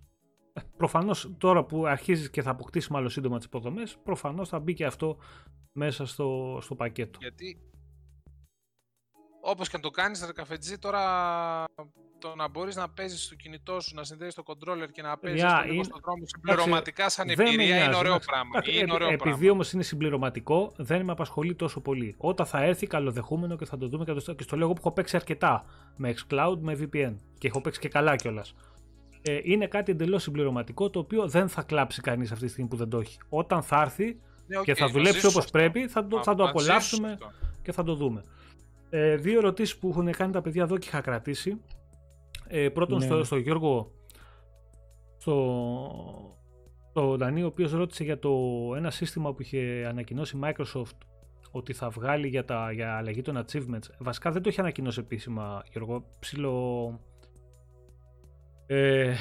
Προφανώς 0.77 1.31
τώρα 1.37 1.63
που 1.65 1.85
αρχίζεις 1.87 2.29
και 2.29 2.41
θα 2.41 2.49
αποκτήσεις 2.49 2.89
μάλλον 2.89 3.09
σύντομα 3.09 3.37
τις 3.37 3.45
υποδομές, 3.45 3.97
προφανώς 4.03 4.49
θα 4.49 4.59
μπει 4.59 4.73
και 4.73 4.85
αυτό 4.85 5.17
μέσα 5.71 6.05
στο, 6.05 6.57
στο 6.61 6.75
πακέτο. 6.75 7.17
Γιατί 7.21 7.57
Όπως 9.49 9.69
και 9.69 9.75
αν 9.75 9.81
το 9.81 9.89
κάνεις, 9.89 10.25
ρε 10.25 10.31
καφετζή, 10.31 10.77
τώρα 10.77 11.01
το 12.19 12.33
να 12.35 12.47
μπορείς 12.49 12.75
να 12.75 12.89
παίζεις 12.89 13.23
στο 13.23 13.35
κινητό 13.35 13.79
σου, 13.79 13.95
να 13.95 14.03
συνδέεις 14.03 14.33
το 14.35 14.43
controller 14.45 14.87
και 14.91 15.01
να 15.01 15.17
παίζεις 15.17 15.43
Yeah, 15.45 15.61
λίγο 15.63 15.73
είναι- 15.73 15.83
στον 15.83 15.99
δρόμο 16.03 16.23
συμπληρωματικά 16.25 17.09
σαν 17.09 17.27
δεν 17.27 17.35
με 17.37 17.43
εμπειρία 17.43 17.65
νοιάζει, 17.65 17.85
είναι 17.85 17.95
ωραίο 17.95 18.11
εντάξει. 18.11 18.27
πράγμα. 18.29 18.49
Εντάξει, 18.53 18.71
Είναι 18.71 18.79
επει- 18.79 18.93
ωραίο 18.93 19.07
επειδή 19.07 19.29
πράγμα. 19.29 19.51
όμως 19.51 19.71
είναι 19.71 19.83
συμπληρωματικό, 19.83 20.71
δεν 20.75 21.05
με 21.05 21.11
απασχολεί 21.11 21.55
τόσο 21.55 21.79
πολύ. 21.79 22.15
Όταν 22.17 22.45
θα 22.45 22.63
έρθει, 22.63 22.87
καλοδεχούμενο 22.87 23.55
και 23.55 23.65
θα 23.65 23.77
το 23.77 23.87
δούμε 23.87 24.05
και, 24.05 24.13
το, 24.13 24.33
και 24.33 24.43
στο 24.43 24.55
λέω 24.55 24.65
εγώ 24.65 24.73
που 24.73 24.81
έχω 24.85 24.91
παίξει 24.91 25.15
αρκετά 25.15 25.65
με 25.95 26.13
Xcloud, 26.17 26.57
με 26.59 26.77
VPN 26.81 27.13
και 27.37 27.47
έχω 27.47 27.61
παίξει 27.61 27.79
και 27.79 27.87
καλά 27.89 28.15
κιόλας. 28.15 28.55
Ε, 29.21 29.39
είναι 29.43 29.67
κάτι 29.67 29.91
εντελώς 29.91 30.23
συμπληρωματικό 30.23 30.89
το 30.89 30.99
οποίο 30.99 31.27
δεν 31.27 31.49
θα 31.49 31.61
κλάψει 31.61 32.01
κανείς 32.01 32.31
αυτή 32.31 32.45
τη 32.45 32.51
στιγμή 32.51 32.69
που 32.69 32.75
δεν 32.75 32.89
το 32.89 32.99
έχει. 32.99 33.17
Όταν 33.29 33.63
θα 33.63 33.81
έρθει 33.81 34.17
Ναι, 34.47 34.57
οκ, 34.57 34.63
και 34.63 34.75
θα 34.75 34.81
μαζί 34.81 34.93
δουλέψει 34.93 35.19
σου 35.19 35.27
όπως 35.31 35.45
αυτό. 35.45 35.57
πρέπει, 35.57 35.87
θα 35.87 36.07
το, 36.07 36.23
θα 36.23 36.35
το 36.35 36.43
Μαζί 36.43 36.57
σου 36.57 36.63
απολαύσουμε 36.65 37.11
αυτό. 37.11 37.31
και 37.63 37.71
θα 37.71 37.83
το 37.83 37.95
δούμε. 37.95 38.23
Ε, 38.89 39.15
δύο 39.15 39.37
ερωτήσεις 39.37 39.77
που 39.77 39.89
έχουν 39.89 40.11
κάνει 40.11 40.31
τα 40.31 40.41
παιδιά 40.41 40.63
εδώ 40.63 40.77
και 40.77 40.87
είχα 40.87 41.01
κρατήσει. 41.01 41.61
Ε, 42.47 42.69
πρώτον 42.69 42.97
Ναι. 42.97 43.05
στο, 43.05 43.23
στο 43.23 43.37
Γιώργο, 43.37 43.91
στο, 45.17 46.37
στο 46.89 47.17
Δανή, 47.17 47.43
ο 47.43 47.45
οποίος 47.47 47.71
ρώτησε 47.71 48.03
για 48.03 48.19
το 48.19 48.31
ένα 48.75 48.91
σύστημα 48.91 49.33
που 49.33 49.41
είχε 49.41 49.85
ανακοινώσει 49.89 50.37
η 50.37 50.39
Microsoft 50.43 50.97
ότι 51.51 51.73
θα 51.73 51.89
βγάλει 51.89 52.27
για, 52.27 52.45
τα, 52.45 52.71
για 52.71 52.97
αλλαγή 52.97 53.21
των 53.21 53.45
achievements. 53.45 53.89
Βασικά 53.99 54.31
δεν 54.31 54.41
το 54.41 54.49
είχε 54.49 54.61
ανακοινώσει 54.61 54.99
επίσημα, 54.99 55.63
Γιώργο. 55.71 56.03
Ψηλο... 56.19 56.99
Ε, 58.65 59.15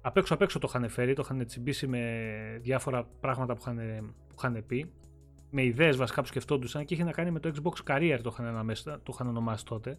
απ' 0.00 0.16
έξω 0.16 0.34
απ' 0.34 0.42
έξω 0.42 0.58
το 0.58 0.66
είχαν 0.70 0.88
φέρει, 0.88 1.12
το 1.12 1.22
είχαν 1.24 1.46
τσιμπήσει 1.46 1.86
με 1.86 2.24
διάφορα 2.62 3.06
πράγματα 3.20 3.54
που 3.54 3.60
είχαν, 3.60 3.76
που 4.28 4.34
είχαν 4.38 4.64
πει 4.66 4.92
με 5.54 5.64
ιδέες 5.64 5.96
βασικά 5.96 6.20
που 6.20 6.26
σκεφτόντουσαν 6.26 6.84
και 6.84 6.94
είχε 6.94 7.04
να 7.04 7.10
κάνει 7.12 7.30
με 7.30 7.40
το 7.40 7.52
Xbox 7.54 7.90
Career 7.90 8.18
το 8.22 8.30
είχαν, 8.32 8.46
αναμέστα- 8.46 9.02
το 9.02 9.10
είχαν 9.14 9.28
ονομάσει 9.28 9.64
τότε 9.64 9.98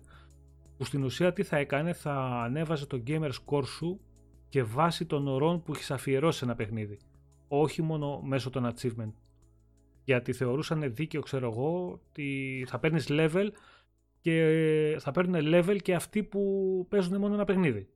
που 0.78 0.86
στην 0.86 1.04
ουσία 1.04 1.34
τι 1.34 1.44
θα 1.44 1.58
έκανε 1.58 1.94
θα 1.94 2.14
ανέβαζε 2.44 2.86
το 2.86 3.04
gamer 3.08 3.30
score 3.30 3.66
σου 3.66 4.00
και 4.50 4.64
βάσει 4.64 5.06
των 5.06 5.28
ωρών 5.28 5.64
που 5.64 5.74
έχει 5.74 5.94
αφιερώσει 5.94 6.38
σε 6.38 6.46
ένα 6.46 6.56
παιχνίδι. 6.56 7.00
Όχι 7.48 7.82
μόνο 7.82 8.22
μέσω 8.22 8.50
των 8.50 8.74
achievement. 8.74 9.12
Γιατί 10.04 10.34
θεωρούσαν 10.34 10.94
δίκαιο 10.94 11.22
ξέρω 11.22 11.50
εγώ 11.52 11.92
ότι 11.92 12.66
θα 12.68 12.80
παίρνεις 12.80 13.08
level 13.10 13.48
και 14.22 14.98
θα 15.00 15.12
παίρνουν 15.12 15.42
level 15.44 15.78
και 15.82 15.96
αυτοί 15.96 16.24
που 16.24 16.86
παίζουν 16.90 17.20
μόνο 17.20 17.34
ένα 17.34 17.46
παιχνίδι 17.46 17.88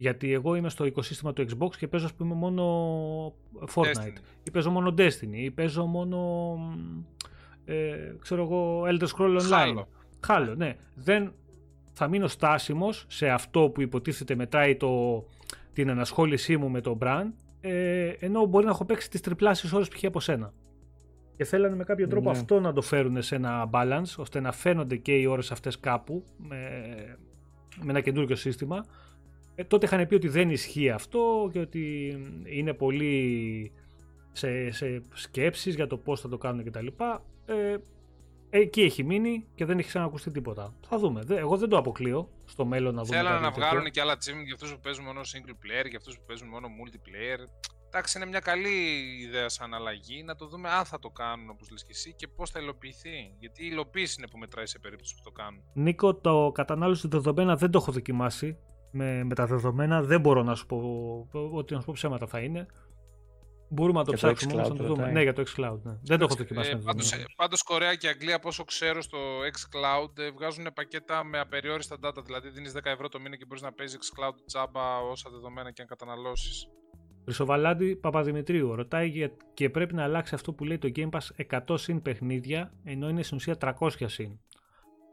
γιατί 0.00 0.32
εγώ 0.32 0.54
είμαι 0.54 0.68
στο 0.68 0.84
οικοσύστημα 0.84 1.32
του 1.32 1.46
Xbox 1.50 1.76
και 1.76 1.88
παίζω 1.88 2.04
ας 2.04 2.14
πούμε 2.14 2.34
μόνο 2.34 2.64
Fortnite 3.74 3.84
Destiny. 3.84 4.20
ή 4.42 4.50
παίζω 4.50 4.70
μόνο 4.70 4.94
Destiny 4.98 5.32
ή 5.32 5.50
παίζω 5.50 5.84
μόνο 5.86 6.58
ε, 7.64 8.14
ξέρω 8.20 8.42
εγώ 8.42 8.82
Elder 8.86 9.06
Scroll 9.16 9.36
Online. 9.40 9.50
Χάλο. 9.50 9.88
Χάλο, 10.20 10.54
ναι. 10.54 10.76
Δεν 10.94 11.32
θα 11.92 12.08
μείνω 12.08 12.26
στάσιμος 12.26 13.04
σε 13.08 13.28
αυτό 13.28 13.70
που 13.70 13.80
υποτίθεται 13.80 14.34
μετράει 14.34 14.76
το, 14.76 15.24
την 15.72 15.88
ενασχόλησή 15.88 16.56
μου 16.56 16.68
με 16.70 16.80
το 16.80 16.98
brand 17.02 17.30
ε, 17.60 18.08
ενώ 18.18 18.44
μπορεί 18.44 18.64
να 18.64 18.70
έχω 18.70 18.84
παίξει 18.84 19.10
τις 19.10 19.20
τριπλάσιες 19.20 19.72
ώρες 19.72 19.88
π.χ. 19.88 20.04
από 20.04 20.20
σένα. 20.20 20.52
Και 21.36 21.44
θέλανε 21.44 21.76
με 21.76 21.84
κάποιο 21.84 22.08
τρόπο 22.08 22.30
Ναι. 22.30 22.38
αυτό 22.38 22.60
να 22.60 22.72
το 22.72 22.80
φέρουν 22.82 23.22
σε 23.22 23.34
ένα 23.34 23.70
balance 23.72 24.14
ώστε 24.16 24.40
να 24.40 24.52
φαίνονται 24.52 24.96
και 24.96 25.12
οι 25.12 25.26
ώρες 25.26 25.50
αυτές 25.52 25.80
κάπου 25.80 26.24
με, 26.36 26.58
με 27.82 27.90
ένα 27.90 28.00
καινούργιο 28.00 28.36
σύστημα. 28.36 28.84
Ε, 29.60 29.64
τότε 29.64 29.86
είχαν 29.86 30.06
πει 30.06 30.14
ότι 30.14 30.28
δεν 30.28 30.50
ισχύει 30.50 30.90
αυτό 30.90 31.50
και 31.52 31.58
ότι 31.58 32.08
είναι 32.44 32.72
πολύ 32.74 33.72
σε, 34.32 34.70
σε 34.70 35.02
σκέψεις 35.12 35.74
για 35.74 35.86
το 35.86 35.96
πώς 35.96 36.20
θα 36.20 36.28
το 36.28 36.38
κάνουν 36.38 36.64
κτλ. 36.64 36.86
Ε, 37.46 37.76
εκεί 38.50 38.80
έχει 38.82 39.04
μείνει 39.04 39.46
και 39.54 39.64
δεν 39.64 39.78
έχει 39.78 39.88
ξανακουστεί 39.88 40.30
τίποτα. 40.30 40.74
Θα 40.88 40.98
δούμε. 40.98 41.22
Δε- 41.24 41.38
Εγώ 41.38 41.56
δεν 41.56 41.68
το 41.68 41.76
αποκλείω 41.76 42.28
στο 42.44 42.64
μέλλον 42.64 42.94
να 42.94 43.02
δούμε 43.02 43.16
Θέλανε 43.16 43.34
κάτι 43.34 43.44
να 43.44 43.50
τέτοιο. 43.52 43.68
βγάλουν 43.68 43.90
και 43.90 44.00
άλλα 44.00 44.14
achievement 44.14 44.44
για 44.44 44.54
αυτούς 44.54 44.72
που 44.74 44.80
παίζουν 44.80 45.04
μόνο 45.04 45.20
single 45.20 45.50
player, 45.64 45.88
για 45.88 45.98
αυτούς 45.98 46.16
που 46.16 46.22
παίζουν 46.26 46.48
μόνο 46.48 46.66
multiplayer. 46.68 47.48
Εντάξει, 47.86 48.18
είναι 48.18 48.26
μια 48.26 48.40
καλή 48.40 48.76
ιδέα 49.26 49.48
σαν 49.48 49.74
αλλαγή. 49.74 50.22
Να 50.22 50.34
το 50.36 50.46
δούμε 50.46 50.68
αν 50.70 50.84
θα 50.84 50.98
το 50.98 51.08
κάνουν 51.10 51.50
όπως 51.50 51.70
λες 51.70 51.82
και 51.82 51.92
εσύ 51.92 52.14
και 52.14 52.28
πώς 52.28 52.50
θα 52.50 52.60
υλοποιηθεί. 52.60 53.34
Γιατί 53.38 53.64
η 53.64 53.68
υλοποίηση 53.72 54.14
είναι 54.18 54.28
που 54.28 54.38
μετράει 54.38 54.66
σε 54.66 54.78
περίπτωση 54.78 55.14
που 55.14 55.20
το 55.24 55.30
κάνουν. 55.30 55.62
Νίκο, 55.74 56.14
το 56.14 56.50
κατανάλωση 56.54 57.08
δεδομένα 57.08 57.56
δεν 57.56 57.70
το 57.70 57.78
έχω 57.78 57.92
δοκιμάσει. 57.92 58.56
Με, 58.92 59.24
με 59.24 59.34
τα 59.34 59.46
δεδομένα 59.46 60.02
δεν 60.02 60.20
μπορώ 60.20 60.42
να 60.42 60.54
σου 60.54 60.66
πω 60.66 60.76
ότι 61.52 61.74
να 61.74 61.80
σου 61.80 61.86
πω 61.86 61.92
ψέματα 61.92 62.26
θα 62.26 62.38
είναι. 62.40 62.66
Μπορούμε 63.72 63.98
να 63.98 64.04
το 64.04 64.12
Για 64.12 64.20
το 64.28 64.34
ψάξουμε 64.34 64.52
όμως 64.54 64.66
xCloud 64.66 64.72
να 64.72 64.76
το 64.78 64.84
δούμε. 64.84 64.96
ρωτάει. 64.98 65.12
Ναι, 65.12 65.22
για 65.22 65.32
το 65.32 65.42
xCloud. 65.42 65.78
Ναι. 65.82 65.98
Δεν 66.02 66.18
το 66.18 66.24
έχω 66.24 66.34
δοκιμάσει. 66.34 66.70
Ε, 66.70 66.74
με 66.74 66.80
πάντως, 66.84 67.04
δεδομένα. 67.04 67.28
ε, 67.30 67.34
πάντως 67.36 67.62
Κορέα 67.62 67.94
και 67.94 68.08
Αγγλία, 68.08 68.36
από 68.36 68.48
όσο 68.48 68.64
ξέρω, 68.64 69.02
στο 69.02 69.18
xCloud 69.54 70.18
ε, 70.18 70.30
βγάζουν 70.30 70.66
πακέτα 70.74 71.24
με 71.24 71.38
απεριόριστα 71.38 71.96
data. 72.04 72.24
Δηλαδή 72.24 72.48
δίνεις 72.48 72.72
10 72.76 72.80
ευρώ 72.84 73.08
το 73.08 73.20
μήνα 73.20 73.36
και 73.36 73.44
μπορείς 73.46 73.62
να 73.62 73.72
παίζεις 73.72 73.98
xCloud 73.98 74.34
τζάμπα 74.46 74.98
όσα 74.98 75.30
δεδομένα 75.30 75.70
και 75.70 75.82
αν 75.82 75.88
καταναλώσεις. 75.88 76.66
Χρυσοβαλάντη 77.24 77.96
Παπαδημητρίου 77.96 78.74
ρωτάει 78.74 79.08
για- 79.08 79.32
και 79.54 79.70
πρέπει 79.70 79.94
να 79.94 80.02
αλλάξει 80.02 80.34
αυτό 80.34 80.52
που 80.52 80.64
λέει 80.64 80.78
το 80.78 80.88
Game 80.96 81.08
Pass 81.10 81.44
100 81.68 81.76
συν 81.78 82.02
παιχνίδια 82.02 82.72
ενώ 82.84 83.08
είναι 83.08 83.22
στην 83.22 83.36
ουσία 83.36 83.56
300 83.60 84.08
συν. 84.08 84.40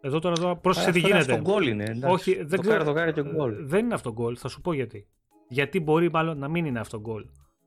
Εδώ 0.07 0.19
τώρα, 0.19 0.35
τώρα 0.35 0.55
πρόσεξε 0.55 0.91
τι 0.91 0.97
Αυτό 0.97 1.09
είναι 1.09 1.17
γίνεται. 1.17 1.39
Αυτό 1.39 1.51
γκολ 1.51 1.67
είναι. 1.67 1.83
εντάξει. 1.83 2.13
Όχι, 2.13 2.35
δεν 2.35 2.49
το 2.49 2.57
ξέρω. 2.61 2.75
κάνει, 2.75 2.85
το 2.85 2.93
κάνει 2.93 3.13
και 3.13 3.23
γκολ. 3.23 3.53
Ε, 3.53 3.63
Δεν 3.63 3.85
είναι 3.85 3.93
αυτό 3.93 4.11
γκολ, 4.11 4.35
θα 4.39 4.47
σου 4.47 4.61
πω 4.61 4.73
γιατί. 4.73 5.07
Γιατί 5.47 5.79
μπορεί 5.79 6.11
μάλλον 6.11 6.37
να 6.37 6.47
μην 6.47 6.65
είναι 6.65 6.79
αυτό 6.79 6.99
γκολ. 6.99 7.25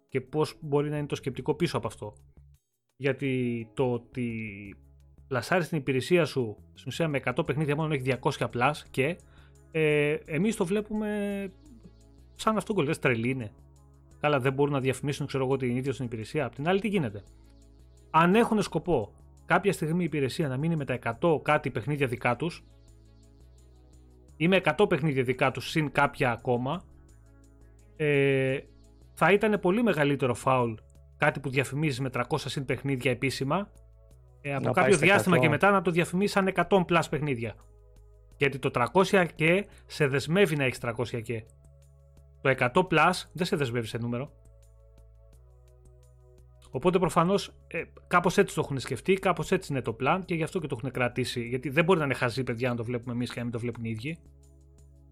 Και 0.09 0.21
πώς 0.21 0.57
μπορεί 0.61 0.91
να 0.91 0.97
είναι 0.97 1.07
το 1.07 1.15
σκεπτικό 1.15 1.55
πίσω 1.55 1.77
από 1.77 1.87
αυτό. 1.87 2.13
Γιατί 2.97 3.69
το 3.75 3.93
ότι 3.93 4.33
πλασάρεις 5.29 5.69
την 5.69 5.79
υπηρεσία 5.79 6.25
σου 6.25 6.57
στην 6.73 6.89
ουσία 6.89 7.09
με 7.09 7.21
100 7.25 7.47
παιχνίδια 7.47 7.77
μόνο 7.77 7.95
έχει 7.95 8.19
200 8.23 8.47
plus 8.55 8.73
και 8.91 9.17
ε, 9.71 10.17
εμείς 10.25 10.57
το 10.57 10.65
βλέπουμε 10.65 11.09
σαν 12.35 12.57
αυτό 12.57 12.73
γκολ. 12.73 12.85
Δεν 12.85 13.01
τρελή 13.01 13.31
είναι. 13.31 13.53
Καλά, 14.21 14.41
δεν 14.41 14.53
μπορούν 14.53 14.73
να 14.73 14.81
διαφημίσουν 14.81 15.27
ξέρω 15.27 15.45
εγώ, 15.45 15.57
την 15.57 15.77
ίδια 15.77 15.93
στην 15.93 16.05
υπηρεσία. 16.05 16.45
Απ' 16.45 16.55
την 16.55 16.69
άλλη, 16.69 16.81
τι 16.81 16.89
γίνεται. 16.89 17.23
Αν 18.11 18.35
έχουν 18.35 18.63
σκοπό 18.63 19.13
κάποια 19.51 19.73
στιγμή 19.73 20.03
η 20.03 20.05
υπηρεσία 20.05 20.49
να 20.49 20.57
μείνει 20.57 20.77
με 20.77 20.85
τα 20.85 20.99
100 21.21 21.43
κάτι 21.43 21.71
παιχνίδια 21.71 22.07
δικά 22.07 22.37
τους, 22.37 22.65
ή 24.37 24.49
με 24.49 24.61
100 24.79 24.89
παιχνίδια 24.89 25.23
δικά 25.23 25.51
τους 25.51 25.71
συν 25.71 25.93
κάποια 25.93 26.31
ακόμα, 26.31 26.85
ε, 27.97 28.59
θα 29.15 29.33
ήταν 29.33 29.61
πολύ 29.61 29.83
μεγαλύτερο 29.83 30.35
φάουλ 30.35 30.73
κάτι 31.17 31.41
που 31.41 31.49
διαφημίζεις 31.49 32.01
με 32.01 32.11
300 32.13 32.23
συν 32.37 32.65
παιχνίδια 32.65 33.11
επίσημα 33.11 33.71
ε, 34.41 34.55
από 34.55 34.67
Να 34.67 34.73
πάεις 34.73 34.75
κάποιο 34.75 34.97
στα 34.97 35.07
διάστημα 35.07 35.37
100. 35.37 35.41
και 35.41 35.49
μετά 35.49 35.71
να 35.71 35.83
το 35.83 35.91
διαφημίσεις 35.91 36.33
σαν 36.33 36.53
100 36.55 36.85
plus 36.85 37.03
παιχνίδια. 37.11 37.55
Γιατί 38.37 38.59
το 38.59 38.71
300 39.11 39.27
και 39.35 39.67
σε 39.87 40.07
δεσμεύει 40.07 40.57
να 40.57 40.65
έχεις 40.65 40.79
300 40.83 41.23
και. 41.23 41.45
Το 42.41 42.55
100 42.59 42.71
plus 42.73 43.13
δεν 43.33 43.47
σε 43.47 43.57
δεσμεύει 43.57 43.87
σε 43.87 43.99
νούμερο. 43.99 44.33
Οπότε 46.71 46.99
προφανώς 46.99 47.53
ε, 47.67 47.83
κάπως 48.07 48.39
έτσι 48.39 48.55
το 48.55 48.61
έχουν 48.65 48.79
σκεφτεί, 48.79 49.15
κάπως 49.15 49.53
έτσι 49.53 49.73
είναι 49.73 49.83
το 49.83 49.97
plan 50.03 50.21
και 50.25 50.35
γι' 50.35 50.43
αυτό 50.43 50.59
και 50.59 50.67
το 50.67 50.77
έχουν 50.79 50.91
κρατήσει. 50.91 51.41
Γιατί 51.43 51.69
δεν 51.69 51.85
μπορεί 51.85 51.99
να 51.99 52.05
είναι 52.05 52.15
χαζή 52.15 52.43
παιδιά 52.45 52.69
να 52.69 52.77
το 52.77 52.85
βλέπουμε 52.85 53.13
εμείς 53.15 53.29
και 53.31 53.37
να 53.39 53.43
μην 53.43 53.53
το 53.53 53.59
βλέπουν 53.59 53.85
οι 53.85 53.91
ίδιοι. 53.91 54.19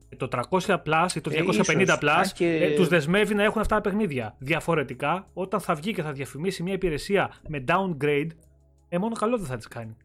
Ε, 0.08 0.16
Το 0.16 0.28
300 0.28 0.76
plus 0.82 1.08
ή 1.16 1.20
το 1.20 1.30
Ε, 1.32 1.42
250 1.42 1.80
ίσως. 1.82 1.98
plus 2.00 2.08
Αν 2.08 2.30
και- 2.34 2.54
ε, 2.64 2.74
τους 2.74 2.88
δεσμεύει 2.88 3.34
να 3.34 3.42
έχουν 3.42 3.60
αυτά 3.60 3.74
τα 3.74 3.80
παιχνίδια. 3.80 4.34
Διαφορετικά, 4.38 5.28
όταν 5.32 5.60
θα 5.60 5.74
βγει 5.74 5.92
και 5.92 6.02
θα 6.02 6.12
διαφημίσει 6.12 6.62
μια 6.62 6.72
υπηρεσία 6.72 7.30
με 7.48 7.64
downgrade, 7.68 8.28
ε, 8.88 8.98
μόνο 8.98 9.14
καλό 9.14 9.36
δεν 9.38 9.46
θα 9.46 9.56
της 9.56 9.68
κάνει. 9.68 9.96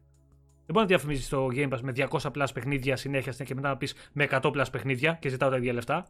Δεν 0.66 0.74
μπορεί 0.74 0.78
να 0.80 0.86
διαφημίσει 0.86 1.30
το 1.30 1.46
Game 1.54 1.68
Pass 1.68 1.80
με 1.82 1.92
200 1.92 2.30
plus 2.30 2.46
παιχνίδια 2.54 2.96
συνέχεια 2.96 3.32
και 3.44 3.54
μετά 3.54 3.68
να 3.68 3.76
πεις 3.76 3.94
με 4.12 4.24
100 4.24 4.40
plus 4.50 4.64
παιχνίδια 4.72 5.12
και 5.20 5.28
ζητάω 5.28 5.50
τα 5.50 5.56
ίδια 5.56 5.72
λεφτά. 5.72 6.06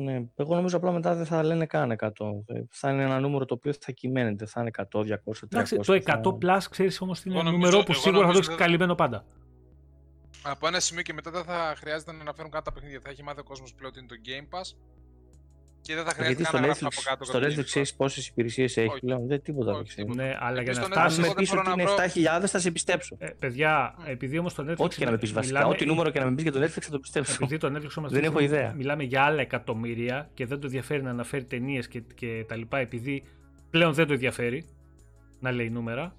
Ναι, 0.00 0.22
εγώ 0.36 0.54
νομίζω 0.54 0.76
απλά 0.76 0.92
μετά 0.92 1.14
δεν 1.14 1.26
θα 1.26 1.42
λένε 1.42 1.66
καν 1.66 1.90
100. 1.98 2.08
Ε, 2.46 2.60
Θα 2.70 2.90
είναι 2.92 3.02
ένα 3.02 3.20
νούμερο 3.20 3.44
το 3.44 3.54
οποίο 3.54 3.72
θα 3.80 3.92
κυμαίνεται. 3.92 4.46
Θα 4.46 4.60
είναι 4.60 4.70
100, 4.76 5.02
200, 5.02 5.46
300. 5.48 5.52
Εντάξει, 5.52 5.76
το 5.76 5.92
100 5.92 6.02
θα- 6.04 6.38
plus 6.42 6.66
ξέρεις 6.70 7.00
όμως 7.00 7.24
είναι 7.24 7.34
Εγώ 7.34 7.40
ένα 7.42 7.50
νομίζω- 7.50 7.70
νούμερο 7.70 7.86
που 7.86 7.92
εγώ 7.92 8.00
σίγουρα 8.00 8.20
θα 8.20 8.26
το 8.26 8.32
νομίζω 8.32 8.38
έχεις 8.38 8.48
δεν- 8.48 8.66
καλυμμένο 8.66 8.94
πάντα. 8.94 9.24
Από 10.42 10.66
ένα 10.66 10.80
σημείο 10.80 11.02
και 11.02 11.12
μετά 11.12 11.30
δεν 11.30 11.44
θα 11.44 11.74
χρειάζεται 11.76 12.12
να 12.12 12.20
αναφέρουν 12.20 12.50
καν 12.50 12.62
τα 12.62 12.72
παιχνίδια. 12.72 13.00
Θα 13.02 13.10
έχει 13.10 13.22
μάθει 13.22 13.40
ο 13.40 13.44
κόσμος 13.44 13.74
πλέον 13.74 13.92
ότι 13.96 14.00
είναι 14.00 14.08
το 14.08 14.16
Game 14.26 14.58
Pass 14.58 14.76
και 15.88 15.94
δεν 15.94 16.04
θα 16.04 16.12
Γιατί 16.16 16.22
χρειάζεται 16.22 16.42
στο 16.44 16.52
καν 16.52 16.60
να 16.60 16.66
γράφει 16.66 16.84
Netflix, 16.84 16.92
από 17.00 17.08
κάτω. 17.08 17.24
στο 17.24 17.32
κατά 17.38 17.46
Netflix 17.48 17.54
το 17.56 17.62
ξέρει 17.62 17.86
πόσες 17.96 18.26
υπηρεσίες 18.28 18.76
έχει 18.76 18.88
Όχι. 18.88 19.00
πλέον; 19.00 19.26
Δεν 19.26 19.42
τίποτα 19.42 19.70
δεν 19.72 19.80
Όχι, 19.80 19.88
ξέρει. 19.88 20.06
τίποτα. 20.06 20.22
Ναι, 20.22 20.36
αλλά 20.40 20.62
για 20.62 20.72
Επίσης, 20.72 20.78
να 20.78 20.84
στο 20.84 21.00
Αν 21.00 21.10
φτάσει. 21.10 21.16
Netflix 21.16 21.20
με 21.20 21.26
εγώ 21.26 21.34
δεν 21.34 21.44
πει 21.44 21.48
μπορώ 21.50 21.60
ότι 21.60 21.68
να 21.68 21.82
είναι 21.82 21.90
βρω- 21.90 22.38
7.000 22.40 22.46
θα 22.48 22.58
σε 22.58 22.70
πιστέψω. 22.70 23.16
Ε, 23.18 23.26
παιδιά, 23.38 23.94
επειδή 24.06 24.38
όμως 24.38 24.54
το 24.54 24.62
Netflix. 24.68 24.76
Ό,τι 24.76 24.96
και 24.96 25.04
να 25.04 25.10
με 25.10 25.18
πεις 25.18 25.32
βασικά. 25.32 25.54
μιλάμε- 25.58 25.74
Ό,τι 25.74 25.86
νούμερο 25.86 26.10
και 26.10 26.18
να 26.18 26.24
με 26.24 26.34
πεις 26.34 26.42
για 26.42 26.52
το 26.52 26.60
Netflix 26.62 26.80
θα 26.80 26.90
το 26.90 26.98
πιστέψω. 26.98 27.32
Επειδή 27.34 27.58
το 27.58 27.66
Netflix 27.66 27.92
όμως 27.98 28.10
Δεν 28.12 28.24
αυτή 28.24 28.26
έχω 28.26 28.38
τη 28.38 28.42
στιγμή 28.44 28.58
ιδέα. 28.62 28.72
Μιλάμε 28.74 29.02
για 29.02 29.22
άλλα 29.22 29.40
εκατομμύρια 29.40 30.30
και 30.34 30.46
δεν 30.46 30.58
το 30.60 30.66
ενδιαφέρει 30.66 31.02
να 31.02 31.10
αναφέρει 31.10 31.44
ταινίες 31.44 31.88
και, 31.88 32.02
και 32.14 32.44
τα 32.48 32.56
λοιπά, 32.56 32.78
επειδή 32.78 33.22
πλέον 33.70 33.92
δεν 33.92 34.06
το 34.06 34.12
ενδιαφέρει 34.12 34.66
να 35.40 35.50
λέει 35.52 35.70
νούμερα. 35.70 36.16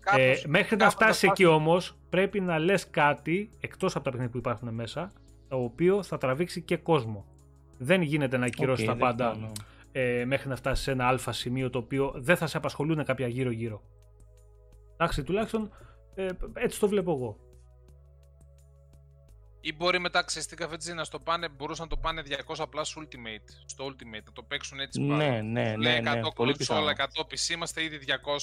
Κάπως- 0.00 0.44
ε, 0.44 0.48
μέχρι 0.48 0.76
να 0.76 0.82
κάπως 0.84 0.94
φτάσει 0.94 1.26
θα 1.26 1.32
εκεί 1.32 1.44
όμως, 1.44 1.96
πρέπει 2.10 2.40
να 2.40 2.58
λες 2.58 2.90
κάτι 2.90 3.50
εκτός 3.60 3.94
από 3.94 4.04
τα 4.04 4.10
παιχνίδια 4.10 4.32
που 4.32 4.38
υπάρχουν 4.38 4.74
μέσα, 4.74 5.12
το 5.48 5.56
οποίο 5.56 6.02
θα 6.02 6.18
τραβήξει 6.18 6.60
και 6.62 6.76
κόσμο. 6.76 7.24
Δεν 7.78 8.02
γίνεται 8.02 8.36
να 8.36 8.46
ακυρώσει 8.46 8.82
Οκ, 8.82 8.88
τα 8.88 8.94
δεκτό, 8.94 9.06
πάντα 9.16 9.36
ναι. 9.36 9.48
ε, 9.92 10.24
μέχρι 10.24 10.48
να 10.48 10.56
φτάσει 10.56 10.82
σε 10.82 10.90
ένα 10.90 11.06
αλφα 11.06 11.32
σημείο 11.32 11.70
το 11.70 11.78
οποίο 11.78 12.12
δεν 12.16 12.36
θα 12.36 12.46
σε 12.46 12.56
απασχολούν 12.56 13.04
κάποια 13.04 13.26
γύρω-γύρω. 13.28 13.82
Εντάξει, 14.92 15.22
τουλάχιστον 15.22 15.70
ε, 16.14 16.28
έτσι 16.54 16.80
το 16.80 16.88
βλέπω 16.88 17.12
εγώ. 17.12 17.36
Ή 19.60 19.72
μπορεί 19.76 19.98
μετά, 20.00 20.22
ξέρεις 20.24 20.48
τι 20.48 20.56
καφετζή, 20.56 20.92
να 20.92 21.04
στο 21.04 21.18
πάνε, 21.18 21.48
μπορούσαν 21.48 21.88
να 21.90 21.96
το 21.96 22.00
πάνε 22.02 22.22
200 22.46 22.54
απλά 22.58 22.84
στο 22.84 23.02
Ultimate, 23.02 23.48
στο 23.66 23.86
Ultimate, 23.86 24.24
να 24.24 24.32
το 24.32 24.42
παίξουν 24.42 24.80
έτσι 24.80 25.00
Ναι, 25.02 25.16
πάλι. 25.16 25.42
ναι, 25.42 25.70
Σου 25.70 25.78
ναι, 25.78 25.82
λέει 25.82 26.00
ναι, 26.00 26.20
100 26.24 26.34
πολύ 26.34 26.52
κονσόλα, 26.52 26.92
πιθανό. 26.92 27.10
100 27.14 27.22
PC, 27.22 27.54
είμαστε 27.54 27.82
ήδη 27.82 27.98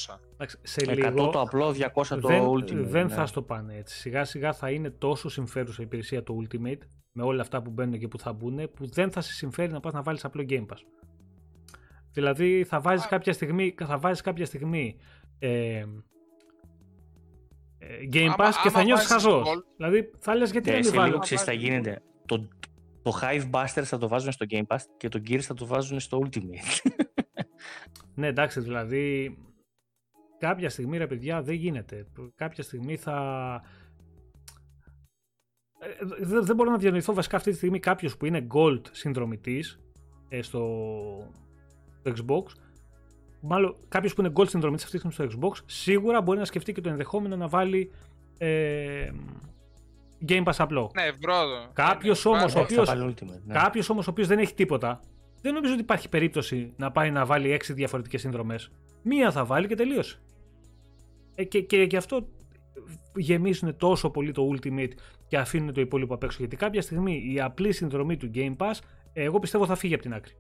200. 0.08 0.16
Εντάξει, 0.34 0.58
σε 0.62 0.82
100 0.88 0.96
λίγο 0.96 1.30
το 1.30 1.42
απλό, 1.42 1.70
200 1.70 2.06
το 2.08 2.28
δεν, 2.28 2.50
Ultimate. 2.50 2.86
δεν 2.86 3.06
ναι. 3.06 3.14
θα 3.14 3.26
στο 3.26 3.42
πάνε 3.42 3.76
έτσι. 3.76 3.98
Σιγά 3.98 4.26
σιγά 4.26 4.54
θα 4.54 4.72
είναι 4.72 4.90
τόσο 4.90 5.30
συμφέρουσα 5.30 5.82
η 5.82 5.86
υπηρεσία 5.86 6.24
το 6.24 6.38
Ultimate 6.44 6.82
με 7.16 7.24
όλα 7.24 7.42
αυτά 7.42 7.62
που 7.62 7.70
μπαίνουν 7.72 8.00
και 8.00 8.08
που 8.08 8.20
θα 8.20 8.34
μπουν 8.34 8.72
που 8.74 8.86
δεν 8.88 9.12
θα 9.12 9.22
σε 9.22 9.34
συμφέρει 9.34 9.72
να 9.72 9.80
πας 9.80 9.94
να 9.94 10.02
βάλεις 10.02 10.26
απλό 10.26 10.46
Game 10.50 10.66
Pass. 10.66 10.82
Δηλαδή 12.12 12.64
θα 12.64 12.80
βάζεις 12.82 13.06
Α. 13.06 13.08
κάποια 13.10 13.34
στιγμή, 13.34 13.76
θα 13.86 13.98
βάζεις 13.98 14.22
κάποια 14.22 14.46
στιγμή 14.46 14.98
ε, 15.40 15.78
ε, 15.78 15.86
Game 18.14 18.20
Άμα- 18.24 18.36
Pass 18.38 18.52
και 18.64 18.70
θα 18.70 18.76
άμα 18.78 18.84
νιώσεις 18.84 19.08
βάζεις 19.10 19.26
χαζός. 19.26 19.48
Gold- 19.48 19.64
Δηλαδή 19.78 20.12
θα 20.20 20.36
λες 20.36 20.52
γιατί 20.52 20.66
Ναι, 20.70 20.72
να 20.76 20.80
μην 20.82 20.90
σε 20.90 20.92
λίγο 20.96 21.04
βάλω. 21.06 21.20
ξέρεις 21.20 21.44
τι 21.44 21.50
θα 21.50 21.56
βάζει 21.56 21.68
γίνεται. 21.68 22.02
Το, 22.26 22.48
το 23.02 23.12
Hive 23.22 23.50
Busters 23.52 23.84
θα 23.84 23.98
το 23.98 24.08
βάζουν 24.08 24.32
στο 24.32 24.46
Game 24.50 24.64
Pass 24.68 24.80
και 24.98 25.08
το 25.10 25.22
Gears 25.28 25.40
θα 25.42 25.54
το 25.54 25.66
βάζουν 25.66 26.00
στο 26.00 26.22
Ultimate. 26.26 26.80
Ναι, 28.16 28.28
εντάξει, 28.28 28.60
δηλαδή 28.60 29.38
κάποια 30.40 30.70
στιγμή 30.70 30.98
ρε 30.98 31.08
παιδιά 31.08 31.42
δεν 31.42 31.56
γίνεται. 31.56 32.08
Κάποια 32.36 32.64
στιγμή 32.64 32.96
θα. 32.98 33.62
Ε, 35.84 36.06
Δεν, 36.26 36.46
δεν 36.46 36.56
μπορώ 36.56 36.72
να 36.72 36.78
διανοηθώ 36.78 37.14
βασικά 37.14 37.38
αυτή 37.38 37.50
τη 37.52 37.56
στιγμή 37.58 37.80
κάποιος 37.80 38.18
που 38.18 38.26
είναι 38.26 38.48
Gold 38.54 38.82
συνδρομητής 38.92 39.80
ε, 40.30 40.42
στο, 40.42 40.68
στο 42.00 42.14
Xbox. 42.18 42.56
Μάλλον 43.42 43.76
κάποιος 43.88 44.14
που 44.14 44.22
είναι 44.22 44.32
Gold 44.36 44.50
συνδρομητής 44.50 44.86
αυτή 44.86 45.00
τη 45.00 45.08
στιγμή 45.10 45.30
στο 45.32 45.40
Xbox 45.40 45.64
σίγουρα 45.66 46.22
μπορεί 46.22 46.40
να 46.40 46.46
σκεφτεί 46.46 46.74
και 46.74 46.82
το 46.82 46.90
ενδεχόμενο 46.90 47.36
να 47.36 47.48
βάλει 47.48 47.92
ε, 48.38 49.10
Game 50.28 50.44
Pass 50.44 50.54
απλό. 50.58 50.92
Ναι, 50.96 51.04
ευρώ. 51.04 51.70
Κάποιος 51.74 52.26
Ναι, 52.26 52.32
όμως, 52.32 52.42
ο 52.56 52.60
βάζει- 52.60 52.76
θα 52.76 52.82
οποίος- 52.82 52.88
βάλει 53.00 53.14
Ultimate. 53.14 53.42
Ναι. 53.46 53.54
Κάποιος 53.54 53.90
όμως 53.90 54.08
ο 54.08 54.10
οποίος 54.10 54.28
δεν 54.28 54.40
έχει 54.40 54.54
τίποτα, 54.54 55.00
δεν 55.42 55.54
νομίζω 55.54 55.74
ότι 55.74 55.82
υπάρχει 55.82 56.10
περίπτωση 56.10 56.74
να 56.78 56.92
πάει 56.92 57.12
να 57.12 57.26
βάλει 57.26 57.52
έξι 57.52 57.74
διαφορετικές 57.74 58.22
συνδρομές. 58.22 58.72
Μία 59.04 59.32
θα 59.32 59.46
βάλει 59.46 59.68
και 59.68 59.76
τελείωσε. 59.76 60.20
Ε, 61.36 61.44
και, 61.44 61.62
και 61.62 61.82
γι' 61.82 61.98
αυτό 61.98 62.28
γεμίζουν 63.16 63.78
τόσο 63.78 64.10
πολύ 64.10 64.32
το 64.32 64.50
Ultimate 64.54 64.92
και 65.28 65.38
αφήνουν 65.38 65.74
το 65.74 65.82
υπόλοιπο 65.82 66.14
απ' 66.14 66.24
έξω. 66.24 66.38
Γιατί 66.40 66.56
κάποια 66.56 66.82
στιγμή 66.82 67.32
η 67.34 67.42
απλή 67.42 67.72
συνδρομή 67.72 68.18
του 68.18 68.32
Game 68.34 68.56
Pass, 68.58 68.74
ε, 69.14 69.24
εγώ 69.24 69.40
πιστεύω 69.40 69.66
θα 69.66 69.76
φύγει 69.76 69.94
από 69.94 70.04
την 70.04 70.14
άκρη. 70.14 70.34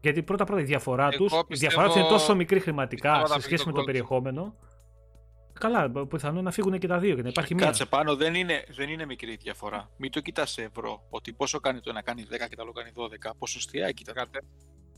Γιατί 0.00 0.22
πρώτα 0.22 0.44
πρώτα 0.44 0.60
η 0.60 0.64
διαφορά 0.64 1.08
Εγώ 1.12 1.16
τους 1.16 1.32
η 1.32 1.44
πιστεύω- 1.46 1.56
διαφορά 1.56 1.86
τους 1.86 1.96
είναι 1.96 2.08
τόσο 2.08 2.34
μικρή 2.34 2.60
χρηματικά 2.60 3.08
πιστεύω 3.10 3.26
θα 3.26 3.34
σε 3.34 3.40
φύγει 3.40 3.44
σχέση 3.46 3.62
το 3.64 3.68
με 3.70 3.74
το 3.76 3.80
Gold. 3.82 3.86
περιεχόμενο. 3.86 4.54
Καλά, 5.52 5.90
πιθανόν 6.06 6.44
να 6.44 6.50
φύγουν 6.50 6.78
και 6.78 6.86
τα 6.86 6.98
δύο 6.98 7.14
και 7.14 7.22
να 7.22 7.28
υπάρχει 7.28 7.54
μία. 7.54 7.64
Κάτσε 7.66 7.86
πάνω, 7.86 8.16
δεν 8.16 8.34
είναι, 8.34 8.64
δεν 8.76 8.88
είναι 8.88 9.04
μικρή 9.06 9.32
η 9.32 9.36
διαφορά. 9.36 9.90
Μην 9.96 10.10
το 10.10 10.20
κοιτάς 10.20 10.50
σε 10.50 10.62
ευρώ. 10.62 11.06
Ότι 11.10 11.32
πόσο 11.32 11.60
κάνει 11.60 11.80
το 11.80 11.90
ένα 11.90 12.02
κάνει 12.02 12.22
10 12.28 12.48
και 12.48 12.56
το 12.56 12.62
άλλο 12.62 12.72
κάνει 12.72 12.90
12. 12.94 13.34
Ποσοστιαία 13.38 13.90
κοίτα. 13.90 14.12
14. 14.12 14.40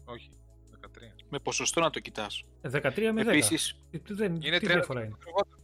Όχι, 0.04 0.30
13. 0.70 1.21
Με 1.34 1.38
ποσοστό 1.38 1.80
να 1.80 1.90
το 1.90 2.00
κοιτάς. 2.00 2.44
13 2.62 3.12
με 3.12 3.22
10. 3.22 3.28
Επίσης, 3.28 3.76
Ε, 3.90 3.98
τι- 3.98 4.14
δεν- 4.14 4.38
Είναι 4.42 4.58
τι 4.58 4.66
30 4.66 4.72
διαφορά 4.74 5.00
είναι; 5.04 5.14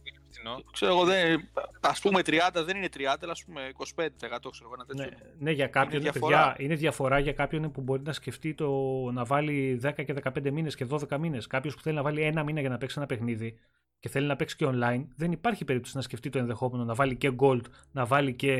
είναι 0.03 0.19
φθηνό. 0.31 0.63
ξέρω 0.71 0.91
εγώ, 0.91 1.03
δεν, 1.05 1.49
ας 1.81 1.99
πούμε 2.01 2.21
30 2.21 2.63
δεν 2.63 2.77
είναι 2.77 2.89
30, 2.89 3.17
αλλά 3.21 3.31
ας 3.31 3.43
πούμε 3.45 3.61
25% 3.77 4.49
ξέρω 4.51 4.69
εγώ 4.69 4.73
ένα 4.73 4.85
τέτοιο. 4.85 5.03
Ναι, 5.03 5.31
ναι, 5.39 5.51
για 5.51 5.67
κάποιον 5.67 6.01
είναι, 6.01 6.11
διαφορά. 6.11 6.37
παιδιά, 6.51 6.65
είναι 6.65 6.75
διαφορά 6.75 7.19
για 7.19 7.33
κάποιον 7.33 7.71
που 7.71 7.81
μπορεί 7.81 8.01
να 8.01 8.13
σκεφτεί 8.13 8.53
το 8.53 8.69
να 9.13 9.25
βάλει 9.25 9.79
10 9.83 10.03
και 10.03 10.13
15 10.13 10.51
μήνες 10.51 10.75
και 10.75 10.85
12 10.85 11.17
μήνες. 11.17 11.47
Κάποιος 11.47 11.75
που 11.75 11.81
θέλει 11.81 11.95
να 11.95 12.01
βάλει 12.01 12.21
ένα 12.21 12.43
μήνα 12.43 12.59
για 12.59 12.69
να 12.69 12.77
παίξει 12.77 12.95
ένα 12.97 13.05
παιχνίδι 13.07 13.59
και 13.99 14.09
θέλει 14.09 14.27
να 14.27 14.35
παίξει 14.35 14.55
και 14.55 14.65
online, 14.67 15.05
δεν 15.15 15.31
υπάρχει 15.31 15.65
περίπτωση 15.65 15.95
να 15.95 16.01
σκεφτεί 16.01 16.29
το 16.29 16.37
ενδεχόμενο 16.37 16.83
να 16.83 16.93
βάλει 16.93 17.15
και 17.15 17.31
Gold, 17.39 17.61
να 17.91 18.05
βάλει 18.05 18.33
και 18.33 18.53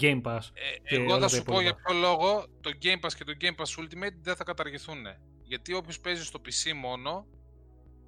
Game 0.00 0.20
Pass. 0.22 0.38
Ε, 0.54 0.88
Και 0.88 0.94
εγώ 0.94 1.04
όλα 1.04 1.14
θα 1.14 1.20
τα 1.20 1.28
σου 1.28 1.42
πω 1.42 1.52
υπόλοιπα. 1.52 1.62
για 1.62 1.74
ποιο 1.74 1.94
λόγο 2.00 2.46
το 2.60 2.70
Game 2.82 3.06
Pass 3.06 3.12
και 3.16 3.24
το 3.24 3.32
Game 3.40 3.54
Pass 3.62 3.82
Ultimate 3.82 4.14
δεν 4.22 4.36
θα 4.36 4.44
καταργηθούν. 4.44 5.06
Γιατί 5.50 5.74
όποιος 5.74 6.00
παίζει 6.00 6.24
στο 6.24 6.40
PC 6.44 6.72
μόνο, 6.82 7.26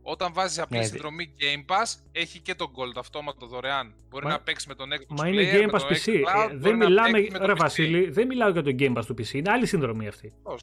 όταν 0.02 0.32
βάζει 0.32 0.60
απλή 0.60 0.78
Ναι, 0.78 0.84
συνδρομή 0.84 1.34
Game 1.40 1.70
Pass, 1.72 2.00
έχει 2.12 2.40
και 2.40 2.54
το 2.54 2.70
Gold 2.76 2.96
αυτόματο 2.98 3.46
δωρεάν. 3.46 3.94
Μπορεί 4.08 4.24
Μα- 4.24 4.30
να 4.30 4.40
παίξει 4.40 4.68
με 4.68 4.74
τον 4.74 4.88
Xbox 4.92 5.16
Μα 5.18 5.28
είναι 5.28 5.42
Player, 5.42 5.54
Game 5.56 5.70
με 5.72 5.78
Pass 5.78 5.80
το 5.80 5.86
PC. 5.88 5.94
xCloud, 6.12 6.44
Ε, 6.44 6.46
μπορεί 6.46 6.58
δεν 6.58 6.76
να 6.78 6.84
μιλάμε, 6.86 7.10
παίξει 7.12 7.30
με 7.32 7.38
το 7.38 7.46
ρε 7.46 7.52
PC. 7.52 7.56
Βασίλη, 7.56 8.10
δεν 8.10 8.26
μιλάω 8.26 8.50
για 8.50 8.62
το 8.62 8.70
Game 8.78 8.92
Pass 8.96 9.04
του 9.06 9.14
PC. 9.18 9.32
Είναι 9.32 9.50
άλλη 9.50 9.66
συνδρομή 9.66 10.08
αυτή. 10.08 10.32
Πώς. 10.42 10.62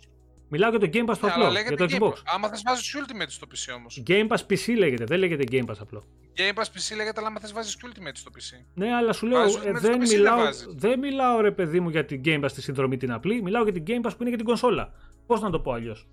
Μιλάω 0.49 0.69
για 0.69 0.79
το 0.79 0.89
Game 0.93 1.09
Pass 1.11 1.17
το 1.17 1.25
Ναι, 1.25 1.31
απλό, 1.31 1.45
αλλά 1.45 1.59
για 1.59 1.69
λέγεται 1.69 1.85
το 1.85 1.95
Game 1.95 2.09
Xbox. 2.09 2.13
Pass. 2.13 2.21
Άμα 2.25 2.49
θες 2.49 2.61
βάζεις 2.65 2.95
Ultimate 2.97 3.27
στο 3.27 3.47
PC 3.51 3.73
όμως. 3.75 4.03
Game 4.07 4.27
Pass 4.27 4.41
PC 4.49 4.75
λέγεται, 4.77 5.03
δεν 5.03 5.19
λέγεται 5.19 5.43
Game 5.51 5.65
Pass 5.71 5.77
απλό. 5.79 6.07
Game 6.37 6.59
Pass 6.59 6.63
PC 6.65 6.95
λέγεται, 6.95 7.19
αλλά 7.19 7.27
άμα 7.27 7.39
θες 7.39 7.53
βάζεις 7.53 7.77
Ultimate 7.85 8.11
στο 8.13 8.31
PC. 8.35 8.65
Ναι, 8.73 8.93
αλλά 8.93 9.13
σου 9.13 9.25
λέω, 9.25 9.39
Βάζεις 9.39 9.55
ε, 9.55 9.59
Ultimate 9.59 9.77
στο 9.77 9.87
δεν, 9.87 9.95
PC, 10.01 10.05
δεν 10.05 10.17
μιλάω, 10.17 10.37
βάζεις; 10.37 10.65
δεν 10.69 10.99
μιλάω 10.99 11.41
ρε 11.41 11.51
παιδί 11.51 11.79
μου 11.79 11.89
για 11.89 12.05
την 12.05 12.21
Game 12.25 12.43
Pass 12.43 12.51
τη 12.51 12.61
συνδρομή 12.61 12.97
την 12.97 13.11
απλή, 13.11 13.41
μιλάω 13.41 13.63
για 13.63 13.73
την 13.73 13.83
Game 13.87 14.07
Pass 14.07 14.11
που 14.11 14.17
είναι 14.19 14.29
για 14.29 14.37
την 14.37 14.45
κονσόλα. 14.45 14.91
Πώς 15.27 15.41
να 15.41 15.49
το 15.49 15.59
πω 15.59 15.71
αλλιώς; 15.71 16.07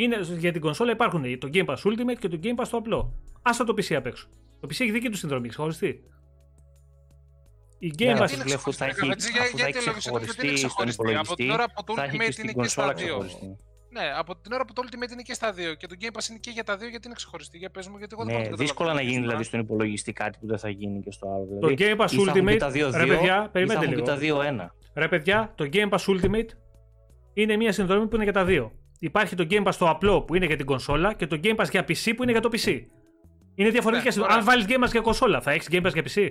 Είναι, 0.00 0.16
για 0.38 0.52
την 0.52 0.60
κονσόλα 0.60 0.92
υπάρχουν 0.92 1.38
το 1.38 1.48
Game 1.52 1.64
Pass 1.66 1.76
Ultimate 1.76 2.18
και 2.18 2.28
το 2.28 2.38
Game 2.42 2.56
Pass 2.62 2.68
το 2.70 2.76
απλό. 2.76 3.14
Άσε 3.42 3.64
το 3.64 3.72
PC 3.76 3.94
απ' 3.94 4.06
έξω. 4.06 4.28
Το 4.60 4.66
PC 4.70 4.70
έχει 4.70 4.90
δική 4.90 5.08
του 5.08 5.16
συνδρομής, 5.16 5.50
ξεχωριστή. 5.50 6.00
Η 7.78 7.92
Game 7.98 8.04
Ναι, 8.04 8.12
Pass. 8.12 8.16
αλλά 8.16 8.26
τι 8.26 8.32
είναι 8.34 8.42
σου 8.42 8.48
λέω, 8.48 8.56
αφού 8.56 8.72
θα 8.72 8.88
ξεχωριστή, 8.88 9.28
έχει, 9.28 9.32
για- 9.32 9.42
αφού 9.46 9.56
για- 9.56 9.64
θα 9.64 9.70
για 9.70 9.78
έχει 9.78 9.78
τη 9.78 10.10
λογιστική, 10.10 10.46
γιατί 10.46 10.46
είναι 10.46 10.56
ξεχωριστεί 10.56 10.56
στον 10.56 10.68
ξεχωριστή. 10.70 11.16
Από 11.22 11.34
την 11.36 11.44
υπολογιστή, 11.44 11.52
ώρα 11.56 11.66
που 11.74 11.80
το 11.84 11.92
θα 11.94 12.02
έχει 12.04 12.16
Ultimate 12.16 12.24
και 12.26 12.32
στην 12.32 12.44
είναι 12.44 12.52
και 12.52 12.58
κονσόλα 12.62 12.86
στα 12.86 12.94
δύο. 13.02 13.06
ξεχωριστή. 13.18 13.46
Ναι, 13.96 14.06
από 14.22 14.32
την 14.42 14.50
ώρα 14.56 14.64
που 14.66 14.72
το 14.76 14.80
Ultimate 14.84 15.12
είναι 15.14 15.22
και 15.28 15.34
στα 15.40 15.48
δύο 15.58 15.70
και 15.80 15.86
το 15.90 15.94
Game 16.00 16.12
Pass 16.16 16.24
είναι 16.30 16.38
και 16.44 16.50
για 16.56 16.64
τα 16.68 16.74
δύο 16.80 16.88
γιατί 16.94 17.04
είναι 17.08 17.16
ξεχωριστή. 17.22 17.56
Για 17.62 17.70
πες 17.74 17.84
μου, 17.88 17.96
γιατί 18.00 18.12
εγώ 18.16 18.22
δεν 18.24 18.32
Ναι, 18.32 18.38
μπορώ 18.38 18.50
να 18.50 18.56
το 18.56 18.62
δύσκολα 18.64 18.88
να 18.88 18.94
καταλάβω. 18.94 19.14
γίνει 19.14 19.26
δηλαδή 19.26 19.44
στον 19.50 19.60
υπολογιστή 19.60 20.12
κάτι 20.22 20.34
που 20.40 20.46
δεν 20.52 20.58
θα 20.64 20.68
γίνει 20.78 20.96
και 21.04 21.12
στο 21.16 21.26
άλλο. 21.34 21.44
Το 21.60 21.66
Δηλαδή, 21.66 21.76
Game 21.78 21.96
Pass 22.00 22.10
ή 22.12 22.16
θα 22.16 22.22
έχουν 22.30 22.32
και 22.32 22.40
Ultimate. 22.54 22.58
τα 22.66 22.70
δύο 22.76 22.86
Ρε 22.90 23.04
δύο, 23.04 23.14
παιδιά, 23.14 23.34
ή 23.36 23.42
θα 23.44 23.48
περιμένετε 23.54 23.84
έχουν 23.86 23.96
και 23.98 24.02
λίγο. 24.02 24.06
τα 24.14 24.16
δύο 24.24 24.36
ένα. 24.50 24.74
Ρε 25.02 25.08
παιδιά, 25.12 25.52
το 25.54 25.64
Game 25.74 25.88
Pass 25.94 26.04
Ultimate 26.12 26.50
είναι 27.34 27.56
μια 27.62 27.72
συνδρομή 27.72 28.06
που 28.08 28.14
είναι 28.14 28.24
για 28.24 28.32
τα 28.32 28.44
δύο. 28.44 28.72
Υπάρχει 28.98 29.34
το 29.36 29.46
Game 29.50 29.64
Pass 29.66 29.74
το 29.78 29.88
απλό 29.88 30.22
που 30.22 30.34
είναι 30.34 30.46
για 30.46 30.56
την 30.56 30.66
κονσόλα 30.66 31.14
και 31.14 31.26
το 31.26 31.40
Game 31.42 31.56
Pass 31.56 31.70
για 31.70 31.82
PC 31.88 32.12
που 32.16 32.22
είναι 32.22 32.32
για 32.32 32.40
το 32.40 32.48
PC. 32.52 32.86
Είναι 33.54 33.70
διαφορετικέ. 33.70 34.16
Ναι, 34.18 34.22
ωραία. 34.24 34.36
Αν 34.36 34.44
βάλεις 34.44 34.64
Game 34.68 34.84
Pass 34.84 34.90
για 34.90 35.00
κονσόλα, 35.00 35.40
θα 35.40 35.50
έχεις 35.50 35.68
Game 35.70 35.86
Pass 35.86 35.92
για 35.92 36.02
PC. 36.02 36.28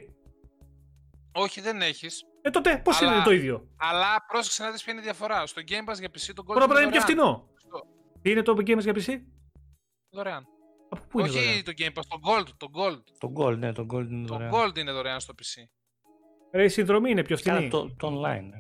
Όχι, 1.31 1.61
δεν 1.61 1.81
έχεις. 1.81 2.22
Ε, 2.41 2.49
τότε 2.49 2.81
πώς 2.84 3.02
Αλλά- 3.02 3.14
είναι 3.15 3.23
το 3.23 3.31
ίδιο; 3.31 3.68
Αλλά 3.77 4.26
πρόσεξε 4.27 4.64
να 4.64 4.72
δεις 4.72 4.84
ποια 4.84 4.91
είναι 4.94 5.02
η 5.02 5.06
διαφορά. 5.06 5.45
Στο 5.45 5.61
Game 5.68 5.91
Pass 5.91 5.99
για 5.99 6.10
PC 6.10 6.34
το 6.34 6.41
Gold 6.41 6.45
Πρώτα 6.45 6.64
απ' 6.64 6.69
όλα 6.72 6.81
είναι 6.81 6.91
πιο 6.91 7.02
δωρεάν. 7.02 7.02
φθηνό. 7.06 7.48
Στο- 7.57 7.84
Τι 8.22 8.31
είναι 8.31 8.41
το 8.41 8.53
Game 8.57 8.77
Pass 8.77 8.81
για 8.81 8.94
PC? 8.94 9.22
Δωρεάν. 10.10 10.45
Από 10.89 11.03
πού 11.10 11.19
είναι 11.19 11.27
Όχι 11.30 11.38
δωρεάν; 11.39 11.64
το 11.64 11.72
Game 11.77 11.94
Pass, 11.99 12.03
το 12.07 12.18
Gold. 12.27 12.48
Το 12.57 12.68
Gold, 12.77 13.02
Το 13.18 13.34
Gold, 13.38 13.57
ναι, 13.57 13.73
το 13.73 13.85
Gold 13.94 14.07
είναι 14.10 14.27
το 14.27 14.34
δωρεάν. 14.34 14.52
Gold 14.53 14.77
είναι 14.77 14.91
δωρεάν 14.91 15.19
στο 15.19 15.34
PC. 15.34 15.61
Ρε, 16.53 16.64
η 16.64 16.69
συνδρομή 16.69 17.10
είναι 17.11 17.23
πιο 17.23 17.38
Καλά, 17.44 17.56
φθηνή. 17.56 17.72
το, 17.72 17.95
το 17.98 18.07
online. 18.07 18.41
ναι. 18.44 18.57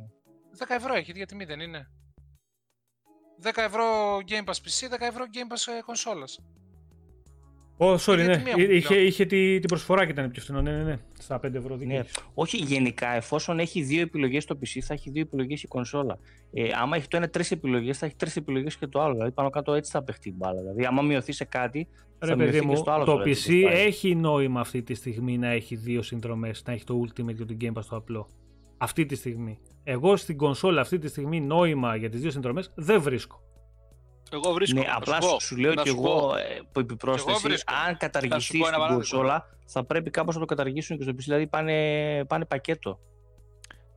10 0.57 0.75
ευρώ 0.75 0.93
έχει, 0.93 1.11
για 1.15 1.25
τιμή 1.25 1.45
δεν 1.45 1.59
είναι. 1.59 1.87
10 3.43 3.49
ευρώ 3.55 3.83
Game 4.27 4.49
Pass 4.49 4.57
PC, 4.63 4.93
10 4.93 4.97
ευρώ 4.99 5.23
Game 5.33 5.53
Pass 5.53 5.73
ε, 5.77 5.81
κονσόλας. 5.85 6.39
Ω, 7.79 7.93
sorry, 7.93 8.17
ίδια 8.19 8.25
ναι. 8.25 8.37
τιμή 8.37 8.49
έχουν 8.49 8.61
Εί- 8.61 8.69
Είχε, 8.75 8.87
πλέον. 8.87 9.05
είχε 9.05 9.25
τη, 9.25 9.59
την 9.59 9.67
προσφορά 9.69 10.05
και 10.05 10.11
ήταν 10.11 10.31
πιο 10.31 10.41
φθηνό. 10.41 10.61
Ναι, 10.61 10.71
ναι, 10.71 10.83
ναι. 10.83 10.97
Στα 11.19 11.39
5 11.45 11.53
ευρώ 11.53 11.75
δίκαιο. 11.75 11.97
Ναι. 11.97 12.03
Όχι, 12.33 12.57
γενικά, 12.57 13.09
εφόσον 13.15 13.59
έχει 13.59 13.81
δύο 13.81 14.01
επιλογές 14.01 14.43
στο 14.43 14.57
PC, 14.61 14.79
θα 14.81 14.93
έχει 14.93 15.09
δύο 15.09 15.21
επιλογές 15.21 15.63
η 15.63 15.67
κονσόλα. 15.67 16.19
Ε, 16.53 16.69
άμα 16.81 16.95
έχει 16.97 17.07
το 17.07 17.17
ένα 17.17 17.29
τρεις 17.29 17.51
επιλογές, 17.51 17.97
θα 17.97 18.05
έχει 18.05 18.15
τρεις 18.15 18.35
επιλογές 18.35 18.77
και 18.77 18.87
το 18.87 19.01
άλλο. 19.01 19.13
Δηλαδή, 19.13 19.31
πάνω 19.31 19.49
κάτω 19.49 19.73
έτσι 19.73 19.91
θα 19.91 20.03
παιχτεί 20.03 20.29
η 20.29 20.33
μπάλα. 20.37 20.59
Δηλαδή, 20.59 20.85
άμα 20.85 21.01
μειωθεί 21.01 21.31
σε 21.31 21.45
κάτι, 21.45 21.87
Ρε 22.19 22.27
θα 22.29 22.35
παιδί 22.35 22.49
μειωθεί 22.51 22.65
μου, 22.65 22.71
και 22.71 22.77
στο 22.77 22.91
άλλο. 22.91 23.03
το 23.05 23.11
τώρα, 23.11 23.23
PC 23.23 23.27
έτσι, 23.27 23.59
όπως 23.63 23.71
πάει. 23.73 23.85
έχει 23.85 24.15
νόημα 24.15 24.59
αυτή 24.59 24.83
τη 24.83 24.93
στιγμή 24.93 25.37
να 25.37 25.47
έχει 25.47 25.75
δύο 25.75 26.01
συνδρομές, 26.01 26.63
να 26.65 26.73
έχει 26.73 26.83
το 26.83 27.01
Ultimate 27.07 27.35
και 27.35 27.45
το 27.45 27.57
Game 27.61 27.73
Pass 27.79 27.85
το 27.89 27.95
απλό. 27.95 28.29
Αυτή 28.77 29.05
τη 29.05 29.15
στιγμή. 29.15 29.59
Εγώ 29.83 30.15
στην 30.17 30.37
κονσόλα 30.37 30.81
αυτή 30.81 30.97
τη 30.99 31.07
στιγμή 31.07 31.41
νόημα 31.41 31.95
για 31.95 32.09
τις 32.09 32.21
δύο 32.21 32.31
συνδρομές 32.31 32.71
δεν 32.75 33.01
βρίσκω. 33.01 33.41
Εγώ 34.31 34.53
βρίσκω. 34.53 34.79
Ναι, 34.79 34.85
να 34.87 34.95
απλά 34.95 35.21
σου 35.21 35.29
πω, 35.29 35.39
σου, 35.39 35.45
σου 35.47 35.55
λέω 35.57 35.73
να 35.73 35.81
και 35.83 35.89
σου 35.89 35.95
πω. 35.95 36.01
εγώ 36.07 36.35
ε, 36.35 36.59
που 36.71 36.79
επιπρόσθεση, 36.79 37.41
βρίσκω. 37.47 37.73
αν 37.73 37.83
Θα 37.85 37.91
σου 37.91 37.97
καταργηθεί 37.97 38.57
πω 38.57 38.63
την 38.63 38.67
ένα 38.67 38.71
παράδειγμα. 38.71 38.93
κονσόλα, 38.93 39.45
θα 39.65 39.83
πρέπει 39.85 40.09
κάπως 40.09 40.33
να 40.33 40.39
το 40.39 40.45
καταργήσουν 40.45 40.97
και 40.97 41.03
στο 41.03 41.11
PC. 41.11 41.17
Δηλαδή 41.17 41.47
πάνε, 41.47 42.25
πάνε 42.25 42.45
πακέτο. 42.45 42.99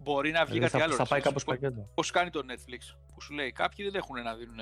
Μπορεί 0.02 0.30
να 0.30 0.44
βγει 0.44 0.52
Δηλαδή, 0.52 0.70
κάτι 0.70 0.82
θα, 0.82 0.88
άλλο. 0.88 0.94
θα 0.96 1.02
ρε, 1.02 1.08
πάει 1.08 1.18
εσύ. 1.18 1.28
κάπως 1.28 1.44
Πώς- 1.44 1.58
πακέτο. 1.58 1.88
Πώς 1.94 2.10
κάνει 2.10 2.30
το 2.30 2.40
Netflix 2.48 2.96
που 3.14 3.20
σου 3.20 3.34
λέει 3.34 3.52
κάποιοι 3.52 3.84
δεν 3.84 3.94
έχουν 3.94 4.22
να 4.22 4.34
δίνουν 4.34 4.58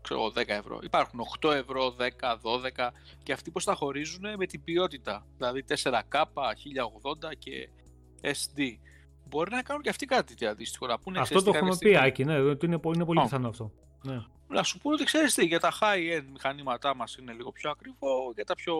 ξέρω, 0.00 0.20
εγώ, 0.20 0.30
10 0.30 0.42
ευρώ. 0.46 0.78
Υπάρχουν 0.82 1.20
8 1.20 1.52
ευρώ, 1.52 1.90
10, 1.90 2.38
12 2.42 2.90
και 3.22 3.32
αυτοί 3.32 3.50
πώς 3.50 3.64
τα 3.64 3.74
χωρίζουν 3.74 4.22
με 4.38 4.46
την 4.46 4.64
ποιότητα. 4.64 5.26
Δηλαδή 5.36 5.64
4K, 5.68 6.22
1080 6.54 7.34
και 7.38 7.68
SD. 8.20 8.60
Μπορεί 9.34 9.50
να 9.50 9.62
κάνουν 9.62 9.82
και 9.82 9.88
αυτοί 9.88 10.06
κάτι 10.06 10.26
τέτοιο 10.26 10.48
αντίστοιχο. 10.50 10.86
Να 10.86 10.98
πούνε, 10.98 11.18
αυτό 11.20 11.34
ξέρεις 11.34 11.44
το 11.44 11.50
τι, 11.50 11.56
έχουμε 11.56 11.70
κάποια 11.70 11.88
πει, 11.88 11.94
στιγμή- 11.96 12.10
Άκη, 12.12 12.24
ναι, 12.44 12.50
ότι 12.50 12.66
είναι, 12.66 12.78
πο- 12.78 12.92
είναι 12.94 13.04
πολύ 13.04 13.18
Ω. 13.18 13.22
πιθανό 13.22 13.48
αυτό. 13.48 13.70
Ναι. 14.02 14.18
να 14.48 14.62
σου 14.62 14.78
πούνε 14.78 14.94
ότι 14.94 15.04
ξέρεις 15.04 15.34
τι, 15.34 15.44
για 15.46 15.60
τα 15.60 15.72
high-end 15.80 16.24
μηχανήματά 16.32 16.96
μας 16.96 17.16
είναι 17.16 17.32
λίγο 17.32 17.52
πιο 17.52 17.70
ακριβό, 17.70 18.32
για 18.34 18.44
τα 18.44 18.54
πιο 18.54 18.74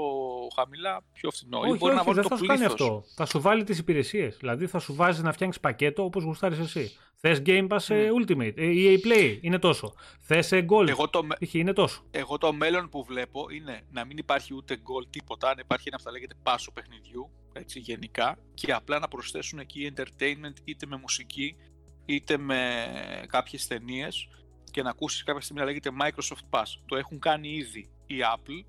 χαμηλά 0.56 1.00
πιο 1.12 1.30
φθηνό. 1.30 1.58
Ή 1.58 1.68
Όχι, 1.68 1.78
μπορεί 1.78 1.94
όχι, 1.94 1.94
να 1.94 2.02
βάλει 2.02 2.14
δεν 2.14 2.22
το 2.22 2.28
θα 2.28 2.36
σου 2.36 2.44
κάνει 2.46 2.58
πλήθος. 2.60 2.80
αυτό. 2.80 3.02
Θα 3.16 3.26
σου 3.26 3.40
βάλει 3.40 3.64
τις 3.64 3.78
υπηρεσίες. 3.78 4.36
Δηλαδή 4.36 4.66
θα 4.66 4.78
σου 4.78 4.94
βάζει 4.94 5.22
να 5.22 5.32
φτιάξεις 5.32 5.60
πακέτο 5.60 6.04
όπως 6.04 6.24
γουστάρεις 6.24 6.58
εσύ. 6.58 6.92
Θες 7.14 7.42
Game 7.46 7.68
Pass 7.68 7.78
ε, 7.88 8.08
Ultimate, 8.20 8.52
ε, 8.56 8.72
EA 8.76 8.98
Play, 9.06 9.38
είναι 9.40 9.58
τόσο. 9.58 9.94
Θες 10.20 10.52
ε, 10.52 10.66
Gold, 10.70 10.88
Εγώ 10.88 11.08
το, 11.08 11.24
με- 11.24 11.36
π.χ. 11.44 11.54
είναι 11.54 11.72
τόσο. 11.72 12.02
εγώ 12.10 12.38
το 12.38 12.52
μέλλον 12.52 12.88
που 12.88 13.04
βλέπω 13.04 13.46
είναι 13.50 13.82
να 13.92 14.04
μην 14.04 14.16
υπάρχει 14.18 14.54
ούτε 14.54 14.74
goal 14.76 15.06
τίποτα, 15.10 15.46
να 15.54 15.60
υπάρχει 15.64 15.88
ένα 15.88 15.96
που 15.96 16.02
θα 16.02 16.10
λέγεται 16.10 16.34
πάσο 16.42 16.72
παιχνιδιού, 16.72 17.30
έτσι 17.54 17.78
γενικά, 17.78 18.38
και 18.54 18.72
απλά 18.72 18.98
να 18.98 19.08
προσθέσουν 19.08 19.58
εκεί 19.58 19.92
entertainment 19.96 20.56
είτε 20.64 20.86
με 20.86 20.96
μουσική, 20.96 21.56
είτε 22.04 22.36
με 22.36 22.86
κάποιες 23.28 23.66
ταινίες 23.66 24.28
και 24.70 24.82
να 24.82 24.90
ακούσεις 24.90 25.22
κάποια 25.22 25.40
στιγμή 25.42 25.60
να 25.62 25.66
λέγεται 25.66 25.90
Microsoft 26.02 26.58
Pass. 26.58 26.64
Το 26.86 26.96
έχουν 26.96 27.18
κάνει 27.18 27.48
ήδη 27.48 27.90
η 28.06 28.16
Apple, 28.36 28.64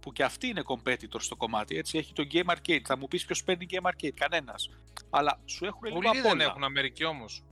που 0.00 0.12
και 0.12 0.24
αυτή 0.24 0.46
είναι 0.46 0.62
competitor 0.66 1.16
στο 1.20 1.36
κομμάτι, 1.36 1.76
έτσι, 1.76 1.98
έχει 1.98 2.12
το 2.12 2.26
Game 2.32 2.54
Arcade. 2.54 2.80
Θα 2.84 2.98
μου 2.98 3.08
πεις 3.08 3.24
ποιος 3.24 3.44
παίρνει 3.44 3.66
Game 3.70 3.90
Arcade, 3.90 4.14
κανένας. 4.14 4.70
Αλλά 5.10 5.40
σου 5.44 5.64
έχουν 5.64 5.80
λίγο 5.82 5.94
Πολλοί 5.94 6.08
απ' 6.08 6.14
δεν 6.14 6.32
όλα. 6.32 6.44
έχουν 6.44 6.64
Αμερική 6.64 7.04
όμως. 7.04 7.44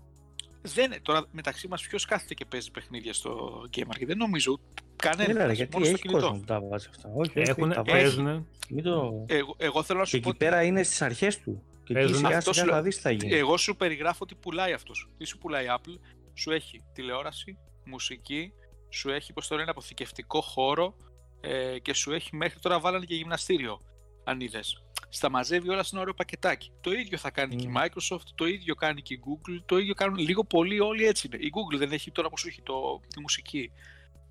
Δεν, 0.62 1.02
τώρα 1.02 1.26
μεταξύ 1.30 1.68
μας 1.68 1.82
ποιος 1.82 2.04
κάθεται 2.04 2.34
και 2.34 2.44
παίζει 2.44 2.70
παιχνίδια 2.70 3.12
στο 3.12 3.62
Game 3.76 3.86
Arcade; 3.86 4.06
Δεν 4.06 4.16
νομίζω 4.16 4.60
κανένα. 5.08 5.30
Έλα, 5.30 5.46
ρε, 5.46 5.52
γιατί 5.52 5.72
μόνος 5.72 5.88
στο 5.88 5.96
έχεις 5.96 6.08
κινητό. 6.08 6.20
κόσμο 6.26 6.38
που 6.40 6.44
τα 6.46 6.60
βάζεις 6.68 6.88
αυτά. 6.88 7.08
Όχι, 7.14 7.38
όχι, 7.40 7.50
Έχουν, 7.50 7.68
τα 7.72 7.82
βάζεις. 7.82 7.92
παίζουν, 8.02 8.48
Μην 8.70 8.84
το... 8.84 9.24
Εγώ, 9.28 9.54
εγώ 9.58 9.82
θέλω 9.82 9.98
να 9.98 10.04
Και 10.04 10.10
σου 10.10 10.20
πω 10.20 10.28
εκεί 10.28 10.28
ότι 10.28 10.38
πέρα 10.38 10.62
είναι 10.62 10.82
στις 10.82 11.02
αρχές 11.02 11.40
του. 11.40 11.62
Και 11.84 11.92
εκεί 11.92 11.92
Παίζουν. 11.92 12.16
σιγά 12.16 12.36
Αυτό 12.36 12.52
σιγά 12.52 12.64
σου 12.64 12.70
θα 12.70 12.76
λέω. 12.76 12.84
δεις 12.84 12.96
τι 12.96 13.02
θα 13.02 13.10
γίνει. 13.10 13.34
εγώ 13.34 13.56
σου 13.56 13.76
περιγράφω 13.76 14.24
τι 14.24 14.34
πουλάει 14.34 14.72
αυτός. 14.72 15.08
Τι 15.18 15.24
σου 15.24 15.38
πουλάει 15.38 15.64
η 15.64 15.68
Apple. 15.70 15.98
Σου 16.34 16.50
έχει 16.50 16.82
τηλεόραση, 16.92 17.58
μουσική, 17.84 18.52
σου 18.90 19.10
έχει 19.10 19.32
πως 19.32 19.48
το 19.48 19.56
λένε 19.56 19.70
αποθηκευτικό 19.70 20.40
χώρο 20.40 20.96
ε, 21.40 21.78
και 21.78 21.94
σου 21.94 22.12
έχει 22.12 22.36
μέχρι 22.36 22.58
τώρα 22.60 22.80
βάλανε 22.80 23.04
και 23.04 23.14
γυμναστήριο 23.14 23.80
αν 24.24 24.40
είδες. 24.40 24.82
Στα 25.08 25.30
μαζεύει 25.30 25.68
όλα 25.68 25.82
σε 25.82 25.90
ένα 25.92 26.00
ωραίο 26.00 26.14
πακετάκι. 26.14 26.72
Το 26.80 26.92
ίδιο 26.92 27.18
θα 27.18 27.30
κάνει 27.30 27.56
και 27.56 27.66
η 27.66 27.72
Mm. 27.74 27.82
Microsoft, 27.84 28.22
το 28.34 28.46
ίδιο 28.46 28.74
κάνει 28.74 29.02
και 29.02 29.14
η 29.14 29.20
Google, 29.24 29.62
το 29.66 29.78
ίδιο 29.78 29.94
κάνουν 29.94 30.16
λίγο 30.18 30.44
πολύ 30.44 30.80
όλοι 30.80 31.04
έτσι 31.06 31.26
είναι. 31.32 31.36
Η 31.44 31.50
Google 31.54 31.78
δεν 31.78 31.92
έχει 31.92 32.10
τώρα 32.10 32.28
που 32.28 32.38
σου 32.38 32.48
έχει 32.48 32.62
το, 32.62 33.00
τη 33.14 33.20
μουσική, 33.20 33.72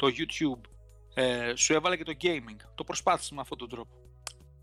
το 0.01 0.07
YouTube, 0.17 0.69
ε, 1.13 1.55
σου 1.55 1.73
έβαλε 1.73 1.97
και 1.97 2.03
το 2.03 2.13
gaming. 2.21 2.55
Το 2.75 2.83
προσπάθησε 2.83 3.33
με 3.33 3.41
αυτόν 3.41 3.57
τον 3.57 3.69
τρόπο. 3.69 3.91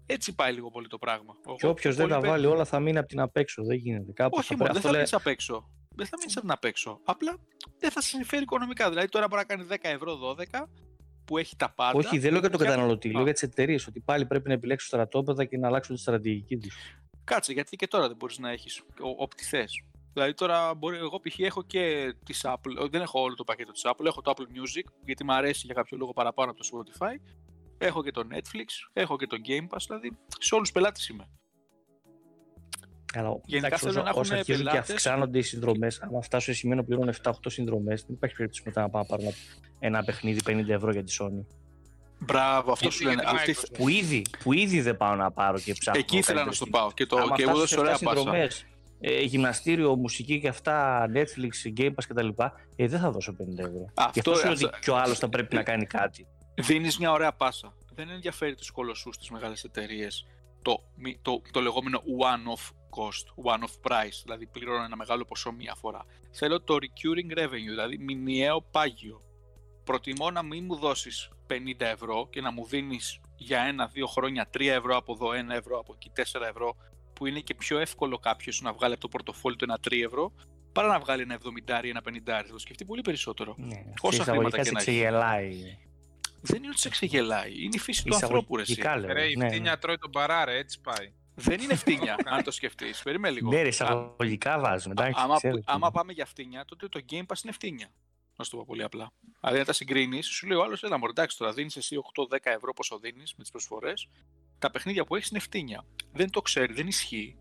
Έτσι 0.06 0.34
πάει 0.34 0.52
λίγο 0.52 0.70
πολύ 0.70 0.86
το 0.88 0.98
πράγμα. 0.98 1.34
Και 1.56 1.66
όποιος 1.66 1.94
δεν 1.96 2.02
Πολύ 2.08 2.14
τα 2.16 2.20
πέ- 2.20 2.30
βάλει 2.30 2.46
όλα 2.46 2.64
θα 2.64 2.80
μείνει 2.80 2.98
από 2.98 3.08
την 3.08 3.20
απ' 3.20 3.36
έξω. 3.36 3.64
Δεν 3.64 3.76
γίνεται. 3.76 4.12
Κάπως 4.12 4.38
όχι, 4.38 4.48
θα 4.48 4.54
μόνο, 4.56 4.70
πρέπει- 4.70 4.72
δεν 4.72 4.82
θα 4.82 4.88
αυτό 4.88 4.96
μείνεις 4.98 5.12
απ' 5.12 5.26
έξω. 5.26 5.68
Δεν 5.96 6.06
θα 6.06 6.16
μείνεις 6.18 6.32
από 6.36 6.46
την 6.46 6.54
απ' 6.54 6.64
έξω. 6.64 7.00
Απλά 7.04 7.36
δεν 7.78 7.90
θα 7.90 8.00
σε 8.00 8.08
συμφέρει 8.08 8.42
οικονομικά. 8.42 8.88
Δηλαδή 8.88 9.08
τώρα 9.08 9.26
μπορεί 9.28 9.42
να 9.48 9.54
κάνει 9.56 9.68
10 9.68 9.88
ευρώ 9.88 10.14
12 10.16 10.68
που 11.24 11.38
έχει 11.38 11.56
τα 11.56 11.70
πάντα. 11.70 11.98
Όχι, 11.98 12.18
δεν 12.18 12.30
λέω 12.30 12.40
για 12.40 12.48
τον 12.50 12.58
Φτιάχνει- 12.58 12.66
καταναλωτή, 12.68 13.10
λέω 13.10 13.20
Α. 13.20 13.24
για 13.24 13.32
τις 13.32 13.42
εταιρείες. 13.42 13.86
Ότι 13.86 14.00
πάλι 14.00 14.26
πρέπει 14.26 14.48
να 14.48 14.54
επιλέξουν 14.54 14.88
στρατόπεδα 14.88 15.44
και 15.44 15.58
να 15.58 15.66
αλλάξουν 15.66 15.94
τη 15.94 16.00
στρατηγική 16.00 16.56
τους. 16.56 16.76
Κάτσε, 17.24 17.52
γιατί 17.52 17.76
και 17.76 17.86
τώρα 17.86 18.06
δεν 18.08 18.16
μπορείς 18.16 18.38
να 18.38 18.50
έχεις 18.50 18.82
ό,τι 19.18 19.44
θε. 19.44 19.64
Δηλαδή 20.18 20.34
τώρα 20.34 20.74
μπορεί, 20.74 20.96
εγώ 20.96 21.20
π.χ. 21.20 21.38
έχω 21.38 21.62
και 21.62 22.14
τη 22.24 22.38
Apple, 22.42 22.84
ε, 22.84 22.88
δεν 22.90 23.00
έχω 23.00 23.20
όλο 23.20 23.34
το 23.34 23.44
πακέτο 23.44 23.72
της 23.72 23.82
Apple, 23.84 24.04
έχω 24.04 24.20
το 24.20 24.32
Apple 24.36 24.42
Music 24.42 24.92
γιατί 25.04 25.24
μου 25.24 25.32
αρέσει 25.32 25.62
για 25.64 25.74
κάποιο 25.74 25.96
λόγο 25.98 26.12
παραπάνω 26.12 26.50
από 26.50 26.60
το 26.60 26.68
Spotify. 26.72 27.30
Έχω 27.78 28.02
και 28.02 28.10
το 28.10 28.22
Netflix, 28.32 28.66
έχω 28.92 29.16
και 29.16 29.26
το 29.26 29.36
Game 29.48 29.74
Pass, 29.74 29.82
δηλαδή 29.86 30.10
σε 30.38 30.54
όλους 30.54 30.68
τους 30.68 30.72
πελάτες 30.80 31.08
είμαι. 31.08 31.28
Αλλά 33.14 33.40
Γενικά 33.44 33.66
εντάξει, 33.66 33.84
θέλω 33.84 33.94
όσο, 33.94 34.02
να 34.02 34.08
έχουν 34.08 34.20
όσο 34.20 34.34
αρχίζουν 34.34 34.62
και 34.64 34.68
πελάτες- 34.70 34.90
αυξάνονται 34.94 35.38
οι 35.38 35.42
συνδρομές, 35.42 36.00
άμα 36.02 36.22
φτάσω 36.22 36.44
σε 36.52 36.58
σημείο 36.58 36.76
να 36.76 36.84
πληρώνω 36.84 37.10
7-8 37.22 37.32
συνδρομές, 37.50 38.02
δεν 38.06 38.14
υπάρχει 38.14 38.34
περίπτωση 38.36 38.62
μετά 38.66 38.80
να 38.80 38.88
πάω 38.90 39.02
να 39.02 39.08
πάρω 39.08 39.22
ένα, 39.22 39.32
ένα 39.78 40.04
παιχνίδι 40.04 40.40
50 40.46 40.68
ευρώ 40.68 40.90
για 40.92 41.02
τη 41.04 41.16
Sony. 41.20 41.44
Μπράβο, 42.20 42.72
αυτό 42.72 42.84
Γιατί 42.88 42.94
σου 42.96 43.04
λένε. 43.04 43.22
για 43.22 43.30
τη 43.30 43.36
Αυτή, 43.36 43.54
Microsoft. 43.56 43.74
Που 43.78 43.88
ήδη, 43.88 44.22
που 44.42 44.52
ήδη 44.52 44.80
δεν 44.80 44.96
πάω 44.96 45.14
να 45.14 45.30
πάρω 45.30 45.58
και 45.58 45.72
ψάχνω. 45.72 46.00
εκεί 46.00 46.16
ήθελα 46.16 46.44
να 46.44 46.44
καλύτερες 46.44 46.56
στο 46.56 46.64
τιμές. 46.64 46.80
πάω 46.80 46.92
και, 46.92 47.06
το, 47.06 47.16
Άμα 47.16 47.36
και 47.36 47.42
εγώ 47.42 47.50
φτάσω 47.54 47.58
έδωσε 47.58 47.74
σε 47.74 47.80
ωραία 47.80 47.96
7 47.96 48.04
πάσα. 48.04 48.66
Συνδρομές, 49.00 49.22
ε, 49.22 49.24
γυμναστήριο, 49.26 49.96
μουσική 49.96 50.40
και 50.40 50.48
αυτά, 50.48 51.06
Netflix, 51.14 51.78
Game 51.80 51.88
Pass 51.90 52.04
κτλ. 52.08 52.28
Ε, 52.76 52.86
δεν 52.88 53.00
θα 53.00 53.10
δώσω 53.10 53.32
50 53.32 53.58
ευρώ. 53.58 53.72
Γι' 53.72 53.92
Αυτό, 53.96 54.30
αυτό 54.30 54.34
σου 54.34 54.44
λέω 54.44 54.52
αυτό- 54.52 54.66
ότι 54.66 54.78
και 54.80 54.90
ο 54.90 54.96
άλλος 54.96 55.18
θα 55.18 55.28
πρέπει 55.28 55.54
να 55.54 55.62
κάνει 55.62 55.86
κάτι. 55.86 56.26
δίνεις 56.54 56.98
μια 56.98 57.12
ωραία 57.12 57.32
πάσα. 57.32 57.74
Δεν 57.94 58.10
ενδιαφέρει 58.10 58.54
τους 58.54 58.70
κολοσσούς 58.70 59.18
τις 59.18 59.30
μεγάλες 59.30 59.64
εταιρείες 59.64 60.26
το, 60.62 60.82
μη- 60.96 61.18
το, 61.22 61.42
το 61.50 61.60
λεγόμενο 61.60 61.98
one-off 62.20 62.70
cost, 62.98 63.52
one-off 63.52 63.90
price, 63.92 64.20
δηλαδή 64.24 64.46
πληρώνω 64.46 64.84
ένα 64.84 64.96
μεγάλο 64.96 65.24
ποσό 65.24 65.52
μία 65.52 65.74
φορά. 65.80 66.04
Θέλω 66.30 66.60
το 66.62 66.74
recurring 66.80 67.38
revenue, 67.38 67.68
δηλαδή 67.68 67.98
μηνιαίο 67.98 68.62
πάγιο. 68.70 69.22
Προτιμώ 69.84 70.30
να 70.30 70.42
μην 70.42 70.64
μου 70.64 70.76
δώσεις 70.76 71.30
50 71.46 71.84
ευρώ 71.86 72.28
και 72.30 72.40
να 72.40 72.52
μου 72.52 72.66
δίνεις 72.66 73.20
για 73.36 73.60
ένα-δύο 73.60 74.06
χρόνια 74.06 74.48
3 74.58 74.60
ευρώ 74.72 74.96
από 74.96 75.12
εδώ, 75.12 75.28
1 75.32 75.54
ευρώ 75.56 75.78
από 75.78 75.92
εκεί, 75.94 76.10
4 76.14 76.46
ευρώ, 76.48 76.76
που 77.18 77.26
είναι 77.26 77.40
και 77.40 77.54
πιο 77.54 77.78
εύκολο 77.78 78.18
κάποιος 78.18 78.60
να 78.60 78.72
βγάλει 78.72 78.92
από 78.92 79.02
το 79.02 79.08
πορτοφόλι 79.08 79.56
του 79.56 79.64
ένα 79.64 79.78
3 79.88 79.92
ευρώ, 80.04 80.32
παρά 80.72 80.88
να 80.88 80.98
βγάλει 80.98 81.22
ένα 81.22 81.38
70 81.80 81.84
ή 81.84 81.88
ένα 81.88 82.00
50 82.08 82.12
Θα 82.24 82.44
το 82.52 82.58
σκεφτεί 82.58 82.84
πολύ 82.84 83.00
περισσότερο. 83.00 83.54
Ναι, 83.58 83.82
Πόσα 84.00 84.22
σε 84.24 84.30
χρήματα 84.30 84.48
εισαγωγικά 84.48 84.56
και 84.58 84.64
σε 84.64 84.72
να 84.72 84.80
έχει. 84.80 84.90
ξεγελάει. 84.90 85.78
Δεν 86.40 86.58
είναι 86.62 86.68
ότι 86.68 86.80
σε 86.80 86.88
ξεγελάει. 86.88 87.52
Είναι 87.62 87.74
η 87.74 87.78
φύση 87.78 88.04
του 88.04 88.14
ανθρώπου, 88.14 88.56
ρε. 88.56 88.62
εσύ. 88.62 88.72
Εισαγωγικά 88.72 89.06
λέω. 89.06 89.12
Ρε, 89.16 89.30
η 89.30 89.36
ναι, 89.36 89.44
ναι. 89.44 89.50
φτύνια 89.50 89.78
τρώει 89.78 89.98
τον 89.98 90.10
παράρε, 90.10 90.58
έτσι 90.58 90.80
πάει. 90.80 91.12
Δεν 91.34 91.60
είναι 91.60 91.74
φτύνια, 91.74 92.16
αν 92.34 92.42
το 92.42 92.50
σκεφτείς. 92.50 93.02
Περίμενε 93.02 93.34
λίγο. 93.34 93.50
Ναι, 93.50 93.56
ρε, 93.56 93.62
Α- 93.62 93.66
εισαγωγικά 93.68 94.58
βάζουμε. 94.58 94.94
εντάξει, 94.98 95.20
άμα, 95.24 95.36
ξέρω 95.36 95.56
τι 95.56 95.62
άμα 95.66 95.78
είναι. 95.86 95.90
πάμε 95.92 96.12
για 96.12 96.26
φτύνια, 96.26 96.64
τότε 96.64 96.88
το 96.88 97.00
Game 97.10 97.22
Pass 97.26 97.42
είναι 97.44 97.52
φτύνια. 97.52 97.88
Να 98.38 98.44
σου 98.44 98.50
το 98.50 98.56
πω 98.56 98.64
πολύ 98.66 98.82
απλά. 98.82 99.12
Δηλαδή, 99.40 99.58
να 99.58 99.64
τα 99.64 99.72
συγκρίνεις, 99.72 100.26
σου 100.26 100.46
λέει 100.46 100.58
ο 100.58 100.62
άλλος, 100.62 100.82
έλα 100.82 100.98
μωρέ, 100.98 101.10
εντάξει 101.10 101.36
τώρα, 101.38 101.52
δίνεις 101.52 101.76
εσύ 101.76 101.96
8-10 101.96 102.36
ευρώ 102.42 102.72
πόσο 102.72 102.98
δίνεις 102.98 103.34
με 103.36 103.42
τις 103.42 103.50
προσφορές. 103.50 104.08
Τα 104.58 104.70
παιχνίδια 104.70 105.04
που 105.04 105.16
έχεις 105.16 105.28
είναι 105.30 105.38
φτύνια. 105.38 105.84
Δεν 106.12 106.30
το 106.30 106.40
ξέρει, 106.42 106.72
δεν 106.72 106.86
ισχύει. 106.86 107.36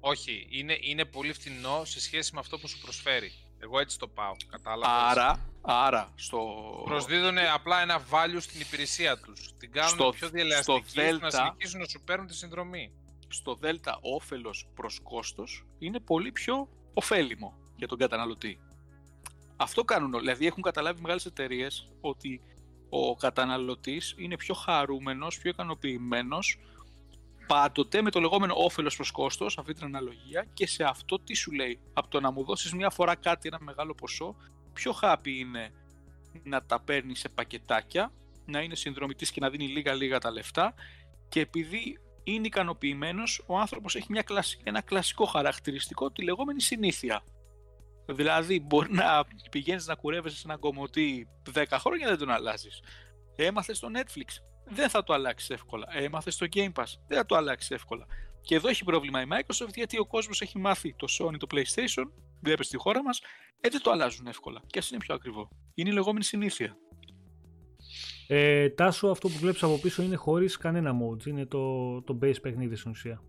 Όχι, 0.00 0.46
είναι, 0.50 0.76
είναι 0.80 1.04
πολύ 1.04 1.32
φτηνό 1.32 1.84
σε 1.84 2.00
σχέση 2.00 2.34
με 2.34 2.40
αυτό 2.40 2.58
που 2.58 2.68
σου 2.68 2.80
προσφέρει. 2.80 3.32
Εγώ 3.58 3.78
έτσι 3.78 3.98
το 3.98 4.08
πάω. 4.08 4.32
Κατάλαβες; 4.50 5.10
Άρα, 5.10 5.50
άρα 5.62 6.12
στο. 6.16 6.38
Προσδίδουν 6.84 7.38
απλά 7.38 7.80
ένα 7.82 8.02
value 8.10 8.36
στην 8.40 8.60
υπηρεσία 8.60 9.18
τους. 9.18 9.50
Την 9.58 9.72
κάνουν 9.72 9.90
Στο- 9.90 10.10
πιο 10.10 10.28
διαλεαστική 10.28 10.88
στο 10.88 11.02
ώστε 11.02 11.12
να 11.12 11.28
Delta- 11.28 11.30
συνεχίσουν 11.32 11.80
να 11.80 11.86
σου 11.88 12.00
παίρνουν 12.04 12.26
τη 12.26 12.34
συνδρομή. 12.34 12.92
στο 13.28 13.54
Δέλτα 13.54 13.98
όφελος 14.02 14.68
προς 14.74 15.00
κόστος 15.02 15.64
είναι 15.78 16.00
πολύ 16.00 16.32
πιο 16.32 16.68
ωφέλιμο 16.94 17.54
για 17.76 17.88
τον 17.88 17.98
καταναλωτή. 17.98 18.58
Αυτό 19.62 19.84
κάνουν 19.84 20.14
όλοι. 20.14 20.22
Δηλαδή 20.22 20.46
έχουν 20.46 20.62
καταλάβει 20.62 21.00
μεγάλες 21.00 21.26
εταιρείες 21.26 21.88
ότι 22.00 22.40
ο 22.88 23.16
καταναλωτής 23.16 24.14
είναι 24.16 24.36
πιο 24.36 24.54
χαρούμενος, 24.54 25.38
πιο 25.38 25.50
ικανοποιημένος 25.50 26.58
πάντοτε 27.46 28.02
με 28.02 28.10
το 28.10 28.20
λεγόμενο 28.20 28.54
όφελος 28.56 28.96
προς 28.96 29.10
κόστος, 29.10 29.58
αυτή 29.58 29.72
την 29.72 29.84
αναλογία 29.84 30.46
και 30.54 30.66
σε 30.66 30.84
αυτό 30.84 31.18
τι 31.20 31.34
σου 31.34 31.52
λέει. 31.52 31.80
Από 31.92 32.08
το 32.08 32.20
να 32.20 32.30
μου 32.30 32.44
δώσεις 32.44 32.72
μια 32.72 32.90
φορά 32.90 33.14
κάτι, 33.14 33.48
ένα 33.48 33.58
μεγάλο 33.60 33.94
ποσό, 33.94 34.36
πιο 34.72 34.94
happy 35.02 35.28
είναι 35.28 35.72
να 36.42 36.62
τα 36.62 36.80
παίρνεις 36.80 37.18
σε 37.18 37.28
πακετάκια, 37.28 38.12
να 38.46 38.60
είναι 38.60 38.74
συνδρομητής 38.74 39.30
και 39.30 39.40
να 39.40 39.50
δίνει 39.50 39.66
λίγα-λίγα 39.66 40.18
τα 40.18 40.30
λεφτά 40.30 40.74
και 41.28 41.40
επειδή 41.40 41.98
είναι 42.22 42.46
ικανοποιημένος, 42.46 43.42
ο 43.46 43.58
άνθρωπος 43.58 43.94
έχει 43.94 44.06
μια 44.10 44.22
κλασ... 44.22 44.58
ένα 44.62 44.80
κλασικό 44.80 45.24
χαρακτηριστικό, 45.24 46.10
τη 46.10 46.22
λεγόμενη 46.22 46.60
συνήθεια. 46.60 47.24
Δηλαδή, 48.06 48.60
μπορεί 48.60 48.92
να 48.92 49.24
πηγαίνεις 49.50 49.86
να 49.86 49.94
κουρεύεσαι 49.94 50.36
σε 50.36 50.42
έναν 50.44 50.58
κομμωτή 50.58 51.28
10 51.54 51.64
χρόνια 51.70 52.08
δεν 52.08 52.18
τον 52.18 52.30
αλλάζεις. 52.30 52.82
Έμαθες 53.36 53.76
στο 53.76 53.88
Netflix, 53.94 54.42
δεν 54.64 54.88
θα 54.88 55.02
το 55.02 55.12
αλλάξεις 55.12 55.50
εύκολα. 55.50 55.86
Έμαθες 55.90 56.34
στο 56.34 56.46
Game 56.54 56.72
Pass, 56.72 56.92
δεν 57.08 57.18
θα 57.18 57.26
το 57.26 57.36
αλλάξεις 57.36 57.70
εύκολα. 57.70 58.06
Και 58.40 58.54
εδώ 58.54 58.68
έχει 58.68 58.84
πρόβλημα 58.84 59.22
η 59.22 59.24
Microsoft 59.28 59.74
γιατί 59.74 59.98
ο 59.98 60.06
κόσμος 60.06 60.40
έχει 60.40 60.58
μάθει 60.58 60.94
το 60.94 61.06
Sony, 61.18 61.34
το 61.38 61.46
PlayStation, 61.50 62.04
βλέπεις 62.40 62.66
στη 62.66 62.76
χώρα 62.76 63.02
μας, 63.02 63.20
ε, 63.60 63.68
δεν 63.68 63.82
το 63.82 63.90
αλλάζουν 63.90 64.26
εύκολα. 64.26 64.62
Και 64.66 64.78
ας 64.78 64.90
είναι 64.90 64.98
πιο 64.98 65.14
ακριβό. 65.14 65.48
Είναι 65.74 65.90
η 65.90 65.92
λεγόμενη 65.92 66.24
συνήθεια. 66.24 66.76
Ε, 68.26 68.70
τάσο, 68.70 69.08
αυτό 69.08 69.28
που 69.28 69.38
βλέπεις 69.38 69.62
από 69.62 69.78
πίσω 69.78 70.02
είναι 70.02 70.16
χωρίς 70.16 70.56
κανένα 70.56 70.92
modes. 70.92 71.26
Είναι 71.26 71.46
το, 71.46 72.02
το 72.02 72.18
base 72.22 72.42
παιχνίδι 72.42 72.76
στην 72.76 72.90
ουσία. 72.90 73.22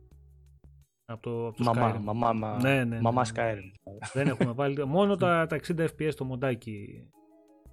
Από 1.05 1.21
το, 1.21 1.47
από 1.47 1.57
το 1.57 1.63
Μαμά, 1.63 1.95
Skyrim. 1.95 2.01
μαμά, 2.03 2.34
μα- 2.34 2.61
Ναι, 2.61 2.75
ναι, 2.75 2.84
ναι, 2.84 3.01
μαμά 3.01 3.21
ναι. 3.21 3.30
Skyrim. 3.35 3.91
Δεν 4.13 4.27
έχουμε 4.27 4.51
βάλει. 4.59 4.85
Μόνο 4.85 5.15
τα, 5.15 5.45
τα 5.45 5.59
60 5.67 5.88
FPS 5.97 6.11
το 6.15 6.23
μοντάκι 6.25 7.07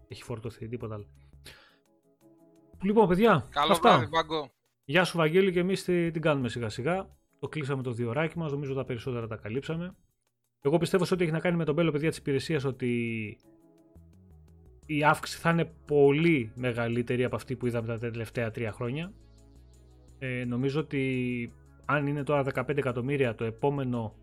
έχει 0.09 0.23
φορτωθεί, 0.23 0.69
τίποτα 0.69 0.95
άλλο. 0.95 1.07
Λοιπόν, 2.83 3.09
παιδιά, 3.09 3.47
Καλό 3.51 3.73
αυτά. 3.73 3.91
βράδυ, 3.91 4.07
Βάγκο. 4.11 4.51
Γεια 4.85 5.05
σου, 5.05 5.17
Βαγγέλη, 5.17 5.53
και 5.53 5.61
εμείς 5.61 5.85
την 5.85 6.21
κάνουμε 6.21 6.49
σιγά 6.49 6.69
σιγά. 6.69 7.09
Το 7.39 7.49
κλείσαμε 7.49 7.83
το 7.83 7.93
διωράκι 7.93 8.39
μας. 8.39 8.53
Νομίζω 8.53 8.75
τα 8.75 8.85
περισσότερα 8.85 9.27
τα 9.27 9.37
καλύψαμε. 9.37 9.95
Εγώ 10.61 10.79
πιστεύω 10.79 11.05
σε 11.05 11.15
ό,τι 11.15 11.23
έχει 11.23 11.33
να 11.33 11.41
κάνει 11.41 11.57
με 11.57 11.65
τον 11.65 11.75
Μπέλο, 11.75 11.91
παιδιά 11.91 12.09
της 12.09 12.19
υπηρεσίας, 12.19 12.65
ότι 12.65 12.99
η 14.87 15.05
αύξηση 15.05 15.39
θα 15.41 15.51
είναι 15.51 15.73
πολύ 15.87 16.53
μεγαλύτερη 16.55 17.25
από 17.25 17.37
αυτή 17.37 17.57
που 17.57 17.67
είδαμε 17.67 17.87
τα 17.87 17.99
τελευταία 17.99 18.51
τρία 18.51 18.73
χρόνια. 18.73 19.13
Ε, 20.19 20.45
νομίζω 20.45 20.81
ότι 20.81 21.53
αν 21.91 22.07
είναι 22.07 22.23
τώρα 22.23 22.45
15 22.55 22.77
εκατομμύρια 22.77 23.35
το 23.35 23.45
επόμενο, 23.45 24.15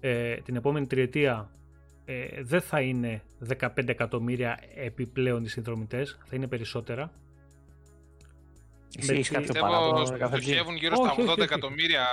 ε, 0.00 0.36
την 0.36 0.56
επόμενη 0.56 0.86
τριετία 0.86 1.50
ε, 2.04 2.42
δεν 2.42 2.60
θα 2.60 2.80
είναι 2.80 3.22
15 3.60 3.88
εκατομμύρια 3.88 4.58
επιπλέον 4.74 5.44
οι 5.44 5.48
συνδρομητές, 5.48 6.18
θα 6.24 6.36
είναι 6.36 6.46
περισσότερα. 6.46 7.12
Εσύ 8.98 9.12
έχεις 9.12 9.30
Με 9.30 9.36
κάποιο 9.36 9.52
Πιστεύω 9.52 9.72
παράπονο 9.72 10.10
με 10.10 10.18
κάθε 10.18 10.36
G. 10.36 10.40
στοχεύουν 10.42 10.76
γύρω 10.76 10.94
Όχι, 10.98 11.02
στα 11.10 11.12
όχι, 11.12 11.22
80 11.22 11.32
όχι. 11.32 11.42
εκατομμύρια 11.42 12.06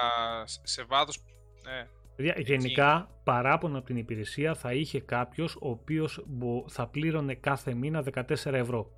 σε 0.63 0.83
βάθος. 0.83 1.23
Ναι. 1.63 1.87
Παιδιά, 2.15 2.33
γενικά, 2.37 3.09
παράπονο 3.23 3.77
από 3.77 3.85
την 3.87 3.97
υπηρεσία 3.97 4.55
θα 4.55 4.73
είχε 4.73 4.99
κάποιος 4.99 5.55
ο 5.55 5.69
οποίος 5.69 6.23
μπο- 6.27 6.65
θα 6.69 6.87
πλήρωνε 6.87 7.35
κάθε 7.35 7.73
μήνα 7.73 8.01
14 8.01 8.53
ευρώ. 8.57 8.91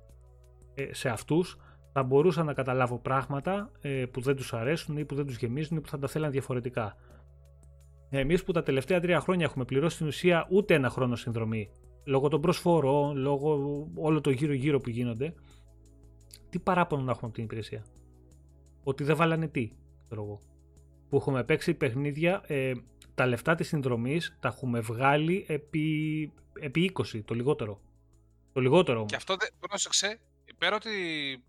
Ε, 0.74 0.94
σε 0.94 1.08
αυτούς 1.08 1.58
θα 1.92 2.02
μπορούσα 2.02 2.44
να 2.44 2.52
καταλάβω 2.52 2.98
πράγματα 2.98 3.70
ε, 3.80 4.04
που 4.10 4.20
δεν 4.20 4.36
τους 4.36 4.52
αρέσουν 4.52 4.96
ή 4.96 5.04
που 5.04 5.14
δεν 5.14 5.26
τους 5.26 5.36
γεμίζουν 5.36 5.76
ή 5.76 5.80
που 5.80 5.88
θα 5.88 5.98
τα 5.98 6.08
θέλαν 6.08 6.30
διαφορετικά. 6.30 6.96
Εμείς 8.10 8.44
που 8.44 8.52
τα 8.52 8.62
τελευταία 8.62 9.00
τρία 9.00 9.20
χρόνια 9.20 9.44
έχουμε 9.44 9.64
πληρώσει 9.64 9.94
στην 9.94 10.06
ουσία 10.06 10.46
ούτε 10.50 10.74
ένα 10.74 10.90
χρόνο 10.90 11.16
συνδρομή, 11.16 11.70
λόγω 12.04 12.28
των 12.28 12.40
προσφορών, 12.40 13.16
λόγω 13.16 13.88
όλο 13.94 14.20
το 14.20 14.30
γύρω-γύρω 14.30 14.80
που 14.80 14.90
γίνονται, 14.90 15.34
τι 16.50 16.58
παράπονο 16.58 17.02
να 17.02 17.10
έχουμε 17.10 17.26
από 17.26 17.34
την 17.34 17.44
υπηρεσία; 17.44 17.84
Ότι 18.82 19.04
δεν 19.04 19.16
βάλανε 19.16 19.48
τι, 19.48 19.72
ξέρω 20.06 20.22
εγώ. 20.22 20.42
Που 21.08 21.16
έχουμε 21.16 21.44
παίξει 21.44 21.74
παιχνίδια, 21.74 22.42
ε, 22.46 22.72
τα 23.14 23.26
λεφτά 23.26 23.54
της 23.54 23.68
συνδρομής 23.68 24.36
τα 24.40 24.48
έχουμε 24.48 24.80
βγάλει 24.80 25.44
επί, 25.48 26.32
επί 26.60 26.92
20, 27.12 27.22
το 27.24 27.34
λιγότερο. 27.34 27.80
Το 28.52 28.60
λιγότερο 28.60 28.98
όμως. 28.98 29.10
Και 29.10 29.16
αυτό 29.16 29.36
δεν. 29.36 29.48
Πρόσεξε, 29.60 30.18
πέρα 30.62 30.74
ότι 30.76 30.90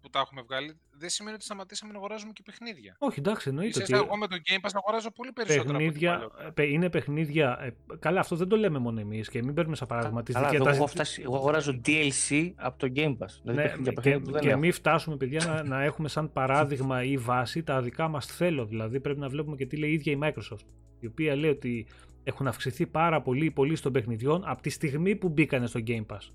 που 0.02 0.10
τα 0.10 0.20
έχουμε 0.20 0.42
βγάλει, 0.42 0.80
δεν 0.92 1.10
σημαίνει 1.10 1.36
ότι 1.36 1.44
σταματήσαμε 1.44 1.92
να 1.92 1.98
αγοράζουμε 1.98 2.32
και 2.36 2.42
παιχνίδια. 2.46 2.96
Όχι, 3.00 3.20
εντάξει, 3.20 3.50
εννοείται 3.50 3.82
Ίσα 3.84 3.98
ότι 3.98 4.06
εγώ 4.08 4.18
με 4.18 4.28
το 4.28 4.36
Game 4.36 4.56
Pass 4.66 4.70
να 4.74 4.80
αγοράζω 4.86 5.12
πολύ 5.12 5.32
περισσότερα. 5.32 5.64
από 5.64 5.74
ό,τι 5.78 5.84
παιχνίδια, 5.84 6.12
παλιότερα. 6.12 6.52
παι- 6.52 6.70
είναι 6.70 6.90
παιχνίδια. 6.90 7.58
ε, 7.62 7.74
καλά, 8.00 8.20
αυτό 8.20 8.36
δεν 8.36 8.48
το 8.48 8.56
λέμε 8.56 8.80
μόνο 8.80 9.00
εμείς 9.00 9.30
και 9.30 9.44
μην 9.44 9.54
παίρνουμε 9.54 9.76
σαν 9.76 9.88
παράδειγμα 9.88 10.24
τις 10.24 10.34
Καλά, 10.36 10.46
δικές- 10.50 10.62
εδώ 10.62 10.70
τα- 10.72 10.76
εγώ, 10.78 10.88
φτάσει, 10.88 11.22
εγώ 11.22 11.36
αγοράζω 11.36 11.82
DLC 11.86 12.52
από 12.56 12.78
το 12.78 12.92
Game 12.96 13.18
Pass. 13.18 13.34
Δηλαδή 13.42 13.60
Ναι, 13.60 13.62
παιχνίδια, 13.64 13.84
και, 13.84 13.92
παιχνίδια 13.92 14.20
που 14.22 14.32
δεν 14.32 14.42
και 14.42 14.50
έχω. 14.50 14.60
μην 14.60 14.74
φτάσουμε, 14.74 15.16
παιδιά, 15.18 15.46
να, 15.46 15.64
να 15.64 15.84
έχουμε 15.84 16.08
σαν 16.10 16.32
παράδειγμα 16.32 17.04
ή 17.04 17.18
βάση 17.18 17.64
τα 17.64 17.82
δικά 17.82 18.08
μας 18.08 18.26
θέλω. 18.26 18.66
Δηλαδή, 18.66 19.00
πρέπει 19.00 19.20
να 19.20 19.30
βλέπουμε 19.30 19.56
και 19.56 19.66
τι 19.66 19.78
λέει 19.78 19.90
η 19.90 19.94
ίδια 19.94 20.14
η 20.14 20.18
Microsoft, 20.22 20.66
η 21.00 21.08
οποία 21.08 21.36
λέει 21.36 21.50
ότι 21.52 21.86
έχουν 22.24 22.48
αυξηθεί 22.48 22.86
πάρα 22.88 23.22
πολύ 23.22 23.46
οι 23.46 23.52
πωλήσεις 23.52 23.82
των 23.82 23.92
παιχνιδιών 23.92 24.44
από 24.46 24.62
τη 24.62 24.70
στιγμή 24.70 25.16
που 25.16 25.30
μπήκανε 25.30 25.68
στο 25.68 25.80
Game 25.88 26.06
Pass. 26.06 26.30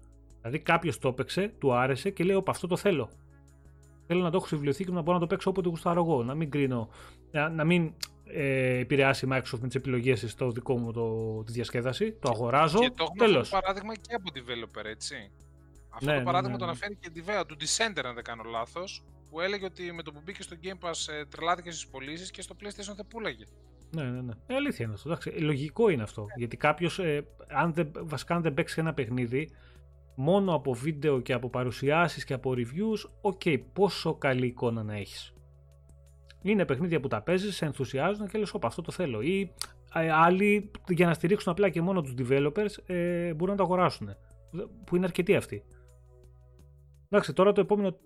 Δηλαδή, 0.46 0.64
κάποιος 0.64 0.98
το 0.98 1.08
έπαιξε, 1.08 1.52
του 1.58 1.74
άρεσε 1.74 2.10
και 2.10 2.24
λέει: 2.24 2.36
Όπα, 2.36 2.50
αυτό 2.50 2.66
το 2.66 2.76
θέλω. 2.76 3.10
Θέλω 4.06 4.22
να 4.22 4.30
το 4.30 4.36
έχω 4.36 4.46
στη 4.46 4.54
βιβλιοθήκη 4.54 4.90
μου 4.90 4.96
να 4.96 5.02
μπορώ 5.02 5.14
να 5.14 5.20
το 5.20 5.26
παίξω 5.26 5.50
όποτε 5.50 5.68
γουστάρω 5.68 6.00
εγώ. 6.00 6.22
Να 6.22 6.34
μην 6.34 6.50
κρίνω, 6.50 6.88
να, 7.30 7.48
να 7.48 7.64
μην 7.64 7.92
ε, 8.24 8.78
επηρεάσει 8.78 9.26
η 9.26 9.28
Microsoft 9.32 9.58
με 9.60 9.66
τις 9.66 9.74
επιλογές 9.74 10.20
της 10.20 10.30
στο 10.30 10.50
δικό 10.50 10.78
μου 10.78 10.92
το, 10.92 11.42
τη 11.42 11.52
διασκέδαση. 11.52 12.12
Το 12.12 12.30
αγοράζω. 12.32 12.78
Και 12.78 12.90
το 12.90 12.94
έχουμε 13.02 13.24
αυτό 13.24 13.24
Τέλος. 13.24 13.48
το 13.48 13.58
παράδειγμα 13.60 13.94
και 13.94 14.14
από 14.14 14.30
developer, 14.34 14.84
έτσι. 14.84 15.30
Αυτό 15.88 16.06
Ναι, 16.06 16.12
το 16.12 16.18
ναι, 16.18 16.24
παράδειγμα 16.24 16.52
ναι, 16.52 16.58
το 16.58 16.64
ναι. 16.64 16.70
αναφέρει 16.70 16.96
και 17.00 17.10
Divea, 17.14 17.46
του 17.46 17.56
Descenders, 17.60 18.04
αν 18.04 18.14
δεν 18.14 18.24
κάνω 18.24 18.42
λάθος, 18.42 19.04
που 19.30 19.40
έλεγε 19.40 19.64
ότι 19.64 19.92
με 19.92 20.02
το 20.02 20.12
που 20.12 20.20
μπήκε 20.24 20.42
στο 20.42 20.56
Game 20.62 20.88
Pass 20.88 21.12
ε, 21.12 21.24
τρελάθηκε 21.24 21.70
στις 21.70 21.86
πωλήσεις 21.86 22.30
και 22.30 22.42
στο 22.42 22.56
PlayStation 22.60 22.94
δεν 22.96 23.06
πούλαγε. 23.08 23.44
Ναι, 23.90 24.02
ναι, 24.02 24.20
ναι. 24.20 24.32
Ε, 24.46 24.54
αλήθεια 24.54 24.84
είναι 24.84 24.94
αυτό. 24.94 25.08
Εντάξει, 25.08 25.32
ε, 25.36 25.40
λογικό 25.40 25.88
είναι 25.88 26.02
αυτό. 26.02 26.26
Γιατί 26.36 26.56
κάποιος, 26.56 26.98
ε, 26.98 27.26
αν 27.48 27.72
δεν, 27.72 27.90
βασικά 27.94 28.34
αν 28.34 28.42
δεν 28.42 28.54
παίξει 28.54 28.80
ένα 28.80 28.94
παιχνίδι, 28.94 29.50
μόνο 30.16 30.54
από 30.54 30.72
βίντεο 30.72 31.20
και 31.20 31.32
από 31.32 31.50
παρουσιάσεις 31.50 32.24
και 32.24 32.34
από 32.34 32.54
reviews, 32.56 33.10
OK, 33.20 33.42
πόσο 33.72 34.14
καλή 34.14 34.46
εικόνα 34.46 34.82
να 34.82 34.94
έχεις. 34.94 35.34
Είναι 36.42 36.64
παιχνίδια 36.64 37.00
που 37.00 37.08
τα 37.08 37.22
παίζεις, 37.22 37.56
σε 37.56 37.64
ενθουσιάζουν 37.64 38.28
και 38.28 38.38
λες, 38.38 38.54
όπα, 38.54 38.66
αυτό 38.66 38.82
το 38.82 38.92
θέλω. 38.92 39.20
Ή 39.20 39.52
ε, 39.94 40.10
άλλοι, 40.10 40.70
για 40.88 41.06
να 41.06 41.14
στηρίξουν 41.14 41.52
απλά 41.52 41.68
και 41.68 41.80
μόνο 41.80 42.02
τους 42.02 42.14
developers, 42.18 42.70
ε, 42.86 43.34
μπορούν 43.34 43.54
να 43.54 43.56
το 43.56 43.62
αγοράσουν. 43.62 44.08
Που 44.86 44.96
είναι 44.96 45.04
αρκετοί 45.04 45.36
αυτοί. 45.36 45.64
Εντάξει, 47.08 47.32
τώρα 47.32 47.52
το 47.52 47.60
επόμενο, 47.60 47.96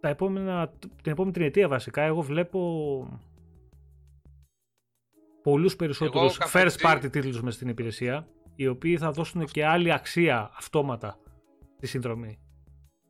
τα 0.00 0.08
επόμενα, 0.08 0.72
την 1.02 1.12
επόμενη 1.12 1.34
τριετία 1.34 1.68
βασικά, 1.68 2.02
εγώ 2.02 2.22
βλέπω 2.22 2.60
πολλούς 5.42 5.76
περισσότερους 5.76 6.38
Εγώ, 6.38 6.50
first 6.52 6.76
καθ' 6.80 7.04
party 7.04 7.10
τίτλους 7.10 7.42
μες 7.42 7.54
στην 7.54 7.68
υπηρεσία, 7.68 8.28
οι 8.54 8.66
οποίοι 8.66 8.96
θα 8.96 9.10
δώσουν 9.10 9.44
και 9.44 9.66
άλλη 9.66 9.92
αξία 9.92 10.50
αυτόματα 10.56 11.18
στη 11.78 11.86
συνδρομή. 11.86 12.38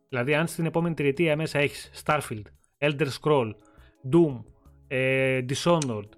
Δηλαδή, 0.09 0.35
αν 0.35 0.47
στην 0.47 0.66
επόμενη 0.66 0.95
τριετία 0.95 1.36
μέσα 1.36 1.59
έχεις 1.59 1.90
Starfield, 2.05 2.43
Elder 2.78 3.07
Scroll, 3.20 3.51
Doom, 4.12 4.43
ε, 4.89 5.40
Dishonored, 5.49 6.09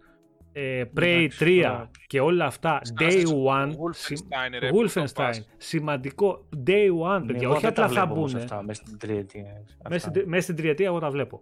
ε, 0.53 0.85
Prey 0.97 1.03
Εντάξει, 1.03 1.39
3 1.45 1.63
τώρα- 1.63 1.91
και 2.07 2.21
όλα 2.21 2.45
αυτά, 2.45 2.81
Day 2.99 3.25
One, 3.27 3.69
Wolfenstein, 3.69 4.59
ρε, 4.59 4.69
Wolfenstein, 4.73 4.95
που 4.95 5.13
το 5.15 5.23
πας. 5.23 5.49
σημαντικό, 5.57 6.49
Day 6.67 6.89
One, 7.17 7.23
παιδιά, 7.27 7.43
Εγώ 7.43 7.53
όχι 7.53 7.61
δεν 7.63 7.75
τα 7.75 7.85
απλά 7.85 7.87
θα 7.87 7.89
βλέπω 7.89 8.15
όμως 8.19 8.33
μπουν. 8.33 8.43
αυτά 8.43 8.63
μέσα 8.63 8.83
στην 8.87 8.99
τριετία. 8.99 9.43
Μέσα 9.43 9.77
Αυτά. 9.85 9.99
στην, 9.99 10.13
τρι- 10.13 10.27
μέσα 10.27 10.43
στην 10.43 10.57
τριετία 10.57 10.87
εγώ 10.87 10.99
τα 10.99 11.11
βλέπω. 11.11 11.37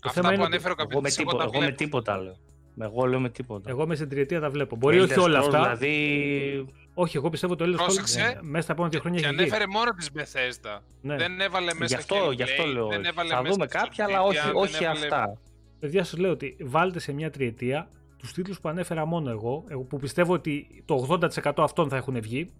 Το 0.00 0.08
Αυτά 0.10 0.20
θέμα 0.20 0.28
που 0.28 0.34
είναι 0.34 0.44
ότι 0.44 0.52
ανέφερε 0.54 0.72
ο 0.72 0.76
Εγώ 0.78 0.88
με, 0.88 0.94
καπιτής, 0.94 1.18
εγώ 1.18 1.26
τίποτα, 1.26 1.44
τα 1.44 1.50
εγώ 1.52 1.60
με 1.60 1.66
βλέπω. 1.66 1.82
τίποτα 1.82 2.18
λέω. 2.18 2.36
Εγώ 2.80 3.04
λέω 3.06 3.20
με 3.20 3.28
τίποτα. 3.28 3.70
Εγώ 3.70 3.82
μέσα 3.86 3.94
στην 3.96 4.08
τριετία 4.08 4.40
τα 4.40 4.50
βλέπω. 4.50 4.76
Μπορεί 4.76 4.98
Elder 5.00 5.08
όχι 5.10 5.18
όλα 5.20 5.40
Scrolls, 5.40 5.44
αυτά. 5.54 5.76
Δηλαδή, 5.76 6.66
Όχι, 6.94 7.16
εγώ 7.16 7.30
πιστεύω 7.30 7.56
το 7.56 7.64
Elder 7.64 7.68
Scrolls 7.74 7.76
Πρόσεξε. 7.76 8.20
ε, 8.20 8.38
μέσα 8.42 8.62
στα 8.62 8.72
επόμενα 8.72 8.92
δύο 8.92 9.00
χρόνια 9.00 9.20
Και 9.20 9.26
έχει 9.26 9.34
βγει. 9.34 9.42
ανέφερε 9.44 9.66
μόνο 9.66 9.90
της 9.90 10.10
Bethesda. 10.14 10.78
Ναι. 11.00 11.16
Δεν 11.16 11.40
έβαλε 11.40 11.74
μέσα 11.74 11.84
γι' 11.84 11.94
αυτό, 11.94 12.30
γι' 12.30 12.42
αυτό 12.42 12.62
gameplay, 12.62 12.72
λέω. 12.72 12.86
δεν 12.88 12.98
όχι. 13.00 13.08
έβαλε 13.08 13.28
Θα 13.28 13.42
μέσα 13.42 13.54
δούμε 13.54 13.66
στο 13.68 13.78
κάποια, 13.78 14.04
αλλά 14.04 14.20
Nvidia, 14.22 14.26
όχι, 14.28 14.38
δεν 14.46 14.54
όχι 14.56 14.84
έβαλε- 14.84 15.02
αυτά. 15.12 15.38
Παιδιά, 15.80 16.04
σας 16.04 16.18
λέω 16.18 16.30
ότι 16.30 16.56
βάλτε 16.60 16.98
σε 16.98 17.12
μια 17.12 17.30
τριετία 17.30 17.88
τους 18.18 18.32
τίτλους 18.32 18.60
που 18.60 18.68
ανέφερα 18.68 19.04
μόνο 19.04 19.30
εγώ, 19.30 19.64
εγώ 19.68 19.82
που 19.82 19.98
πιστεύω 19.98 20.32
ότι 20.32 20.82
το 20.84 20.94
80% 20.94 21.62
αυτών 21.62 21.88
θα 21.88 21.96
έχουν 21.96 22.20
βγει. 22.20 22.52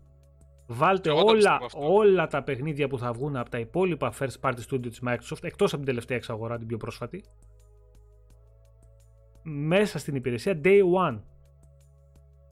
Βάλτε 0.66 1.00
Και 1.02 1.08
εγώ 1.08 1.18
το 1.18 1.24
όλα, 1.30 1.36
πιστεύω 1.36 1.64
αυτό. 1.64 1.94
όλα 1.94 2.26
τα 2.26 2.42
παιχνίδια 2.42 2.88
που 2.88 2.98
θα 2.98 3.12
βγουν 3.12 3.36
από 3.36 3.50
τα 3.50 3.58
υπόλοιπα 3.58 4.12
first 4.18 4.40
party 4.40 4.58
studio 4.70 4.88
της 4.88 5.00
Microsoft, 5.06 5.42
εκτός 5.42 5.68
από 5.68 5.76
την 5.76 5.84
τελευταία 5.84 6.16
εξαγορά, 6.16 6.58
την 6.58 6.66
πιο 6.66 6.76
πρόσφατη, 6.76 7.24
μέσα 9.44 9.98
στην 9.98 10.14
υπηρεσία 10.14 10.60
Day 10.64 10.80
One. 11.08 11.20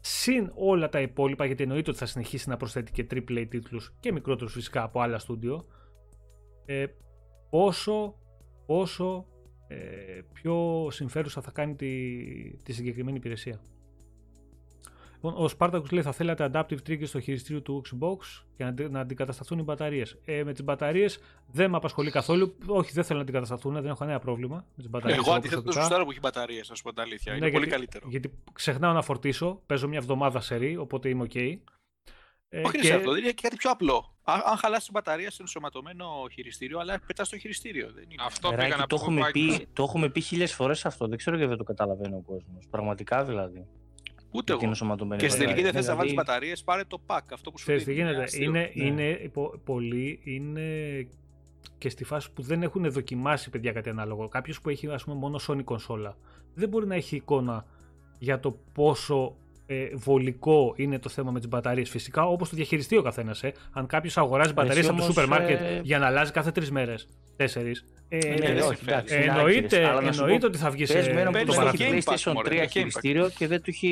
Συν 0.00 0.50
όλα 0.54 0.88
τα 0.88 1.00
υπόλοιπα, 1.00 1.44
γιατί 1.44 1.62
εννοείται 1.62 1.90
ότι 1.90 1.98
θα 1.98 2.06
συνεχίσει 2.06 2.48
να 2.48 2.56
προσθέτει 2.56 2.92
και 2.92 3.06
AAA 3.10 3.46
τίτλους 3.48 3.94
και 4.00 4.12
μικρότερους 4.12 4.52
φυσικά 4.52 4.82
από 4.82 5.00
άλλα 5.00 5.18
στούντιο. 5.18 5.66
Ε, 6.64 6.86
πόσο, 7.50 8.18
πόσο 8.66 9.26
ε, 9.68 10.20
πιο 10.32 10.88
συμφέρουσα 10.90 11.40
θα 11.40 11.50
κάνει 11.50 11.74
τη, 11.74 11.92
τη 12.62 12.72
συγκεκριμένη 12.72 13.16
υπηρεσία. 13.16 13.60
Λοιπόν, 15.24 15.44
ο 15.46 15.48
Spartacus 15.58 15.92
λέει 15.92 16.02
θα 16.02 16.12
θέλατε 16.12 16.50
adaptive 16.52 16.78
triggers 16.88 17.06
στο 17.06 17.20
χειριστήριο 17.20 17.62
του 17.62 17.82
Xbox 17.90 18.16
για 18.56 18.64
να, 18.64 18.66
αντι- 18.66 18.90
να 18.90 19.00
αντικατασταθούν 19.00 19.58
οι 19.58 19.62
μπαταρίες. 19.62 20.16
Ε, 20.24 20.44
με 20.44 20.52
τις 20.52 20.64
μπαταρίες 20.64 21.18
δεν 21.52 21.70
με 21.70 21.76
απασχολεί 21.76 22.10
καθόλου. 22.10 22.56
Όχι, 22.66 22.92
δεν 22.92 23.04
θέλω 23.04 23.18
να 23.18 23.24
αντικατασταθούν, 23.24 23.72
δεν 23.74 23.86
έχω 23.86 23.98
κανένα 23.98 24.18
πρόβλημα 24.18 24.56
με 24.56 24.82
τις 24.82 24.88
μπαταρίες. 24.90 25.18
Εγώ 25.18 25.26
εγώ 25.26 25.36
αντιθέτω 25.36 25.60
προσωπικά. 25.62 25.80
γουστάρω 25.84 26.04
που 26.04 26.10
έχει 26.10 26.20
μπαταρίες, 26.20 26.70
α 26.70 26.74
πούμε 26.82 26.92
την 26.92 27.02
αλήθεια. 27.02 27.32
Ναι, 27.32 27.38
Είναι 27.38 27.46
πολύ 27.50 27.66
γιατί- 27.66 27.70
καλύτερο. 27.76 28.06
Γιατί 28.08 28.38
ξεχνάω 28.52 28.92
να 28.92 29.02
φορτίσω, 29.02 29.62
παίζω 29.66 29.88
μια 29.88 29.98
εβδομάδα 29.98 30.40
σε 30.40 30.56
ρί, 30.56 30.76
οπότε 30.76 31.08
είμαι 31.08 31.26
ok. 31.32 31.36
Ε, 32.48 32.60
Όχι, 32.60 32.76
είναι 32.76 32.86
σε 32.86 32.94
αυτό, 32.94 33.10
δεν 33.12 33.22
είναι 33.22 33.32
και 33.32 33.42
κάτι 33.42 33.56
πιο 33.56 33.70
απλό. 33.70 34.16
Α- 34.22 34.42
Αν 34.46 34.56
χαλάσει 34.56 34.82
την 34.84 34.92
μπαταρία 34.92 35.30
σε 35.30 35.36
ενσωματωμένο 35.40 36.06
χειριστήριο, 36.32 36.78
αλλά 36.78 37.00
πετάς 37.06 37.28
το 37.28 37.38
χειριστήριο. 37.38 37.90
Δεν 37.94 38.04
είναι. 38.08 38.22
Αυτό 38.26 38.50
Ράκη, 38.50 38.62
πήγα 38.62 38.76
να 38.76 38.86
το, 38.86 38.96
πω. 38.96 39.02
έχουμε 39.02 39.20
Μάικ. 39.20 39.32
πει, 39.32 39.66
το 39.72 39.82
έχουμε 39.82 40.08
πει 40.08 40.20
χίλιες 40.20 40.46
φορές 40.46 40.86
αυτό. 40.86 41.06
Δεν 41.08 41.18
ξέρω 41.18 41.36
γιατί 41.36 41.50
δεν 41.50 41.58
το 41.58 41.64
καταλαβαίνει 41.72 42.14
ο 42.14 42.22
κόσμος. 42.26 42.66
Πραγματικά 42.70 43.24
δηλαδή. 43.24 43.66
Ούτε 44.34 44.42
Γιατί 44.52 44.52
είναι 44.52 44.60
εγώ. 44.60 44.66
ενσωματωμένη 44.68 45.22
Και 45.22 45.28
στην 45.28 45.40
τελική 45.40 45.60
μπαταρία. 45.60 45.72
δεν 45.72 45.80
θες 45.82 45.90
να 45.90 45.96
βάλεις 45.96 46.10
Δηλαδή, 46.10 46.28
μπαταρίες, 46.30 46.62
πάρε 46.64 46.82
το 46.84 47.00
pack. 47.06 47.20
Αυτό 47.32 47.50
που 47.50 47.58
σου 47.58 47.64
Ξέρεις 47.64 47.84
τι 47.84 47.92
δίνει. 47.92 48.06
γίνεται, 48.06 48.22
αστείο. 48.22 48.44
είναι, 48.48 48.70
Ναι. 48.74 48.84
είναι 48.84 49.30
πο- 49.32 49.60
πολλοί 49.64 50.20
είναι 50.24 50.62
και 51.78 51.88
στη 51.88 52.04
φάση 52.04 52.32
που 52.32 52.42
δεν 52.42 52.62
έχουν 52.62 52.90
δοκιμάσει 52.90 53.50
παιδιά 53.50 53.72
κάτι 53.72 53.88
ανάλογο. 53.88 54.28
Κάποιος 54.28 54.60
που 54.60 54.68
έχει 54.68 54.88
ας 54.88 55.04
πούμε 55.04 55.16
μόνο 55.16 55.40
Sony 55.48 55.64
κονσόλα 55.64 56.16
δεν 56.54 56.68
μπορεί 56.68 56.86
να 56.86 56.94
έχει 56.94 57.16
εικόνα 57.16 57.64
για 58.18 58.40
το 58.40 58.58
πόσο 58.72 59.36
ε, 59.66 59.88
βολικό 59.94 60.72
είναι 60.76 60.98
το 60.98 61.08
θέμα 61.08 61.30
με 61.30 61.38
τις 61.38 61.48
μπαταρίες. 61.48 61.90
Φυσικά 61.90 62.26
όπως 62.26 62.48
το 62.48 62.56
διαχειριστεί 62.56 62.96
ο 62.96 63.02
καθένας. 63.02 63.42
Ε. 63.42 63.52
Αν 63.72 63.86
κάποιος 63.86 64.18
αγοράζει 64.18 64.52
μπαταρίες 64.52 64.88
από 64.88 64.96
το 64.96 65.02
όμως, 65.02 65.14
σούπερ 65.14 65.28
μάρκετ 65.28 65.60
ε, 65.60 65.80
για 65.84 65.98
να 65.98 66.06
αλλάζει 66.06 66.32
κάθε 66.32 66.50
τρεις 66.50 66.70
μέρες, 66.70 67.08
τέσσερις. 67.36 67.84
Ε, 68.14 68.18
Ναι, 68.28 68.34
ναι, 68.34 68.48
ναι, 68.48 68.52
δεν 68.54 68.62
όχι, 68.62 68.76
συμφέρει. 68.76 68.90
εντάξει, 68.96 69.14
ε, 69.14 69.22
είναι 69.22 69.26
εννοείται, 69.32 69.66
άκυρες. 69.76 69.88
Αλλά 69.88 70.00
να 70.00 70.12
σου 70.12 70.20
εννοείται 70.20 70.40
πω, 70.40 70.46
ότι 70.46 70.58
θα 70.58 70.70
βγεις 70.70 70.88
σε. 70.88 70.94
Πες 70.94 71.06
με 71.06 71.12
έναν 71.12 71.26
που 71.26 71.32
Παίρνει 71.32 71.46
το 71.46 71.52
στο 71.52 71.62
έχει 71.66 71.76
Game 71.78 72.08
Pass, 72.08 72.14
PlayStation 72.14 72.32
μωρέ, 72.32 72.48
3 72.48 72.52
το 72.56 72.62
Game 72.62 72.64
Pass. 72.66 72.70
χειριστήριο 72.70 73.28
και 73.28 73.46
δεν 73.46 73.58
του 73.62 73.70
έχει 73.70 73.88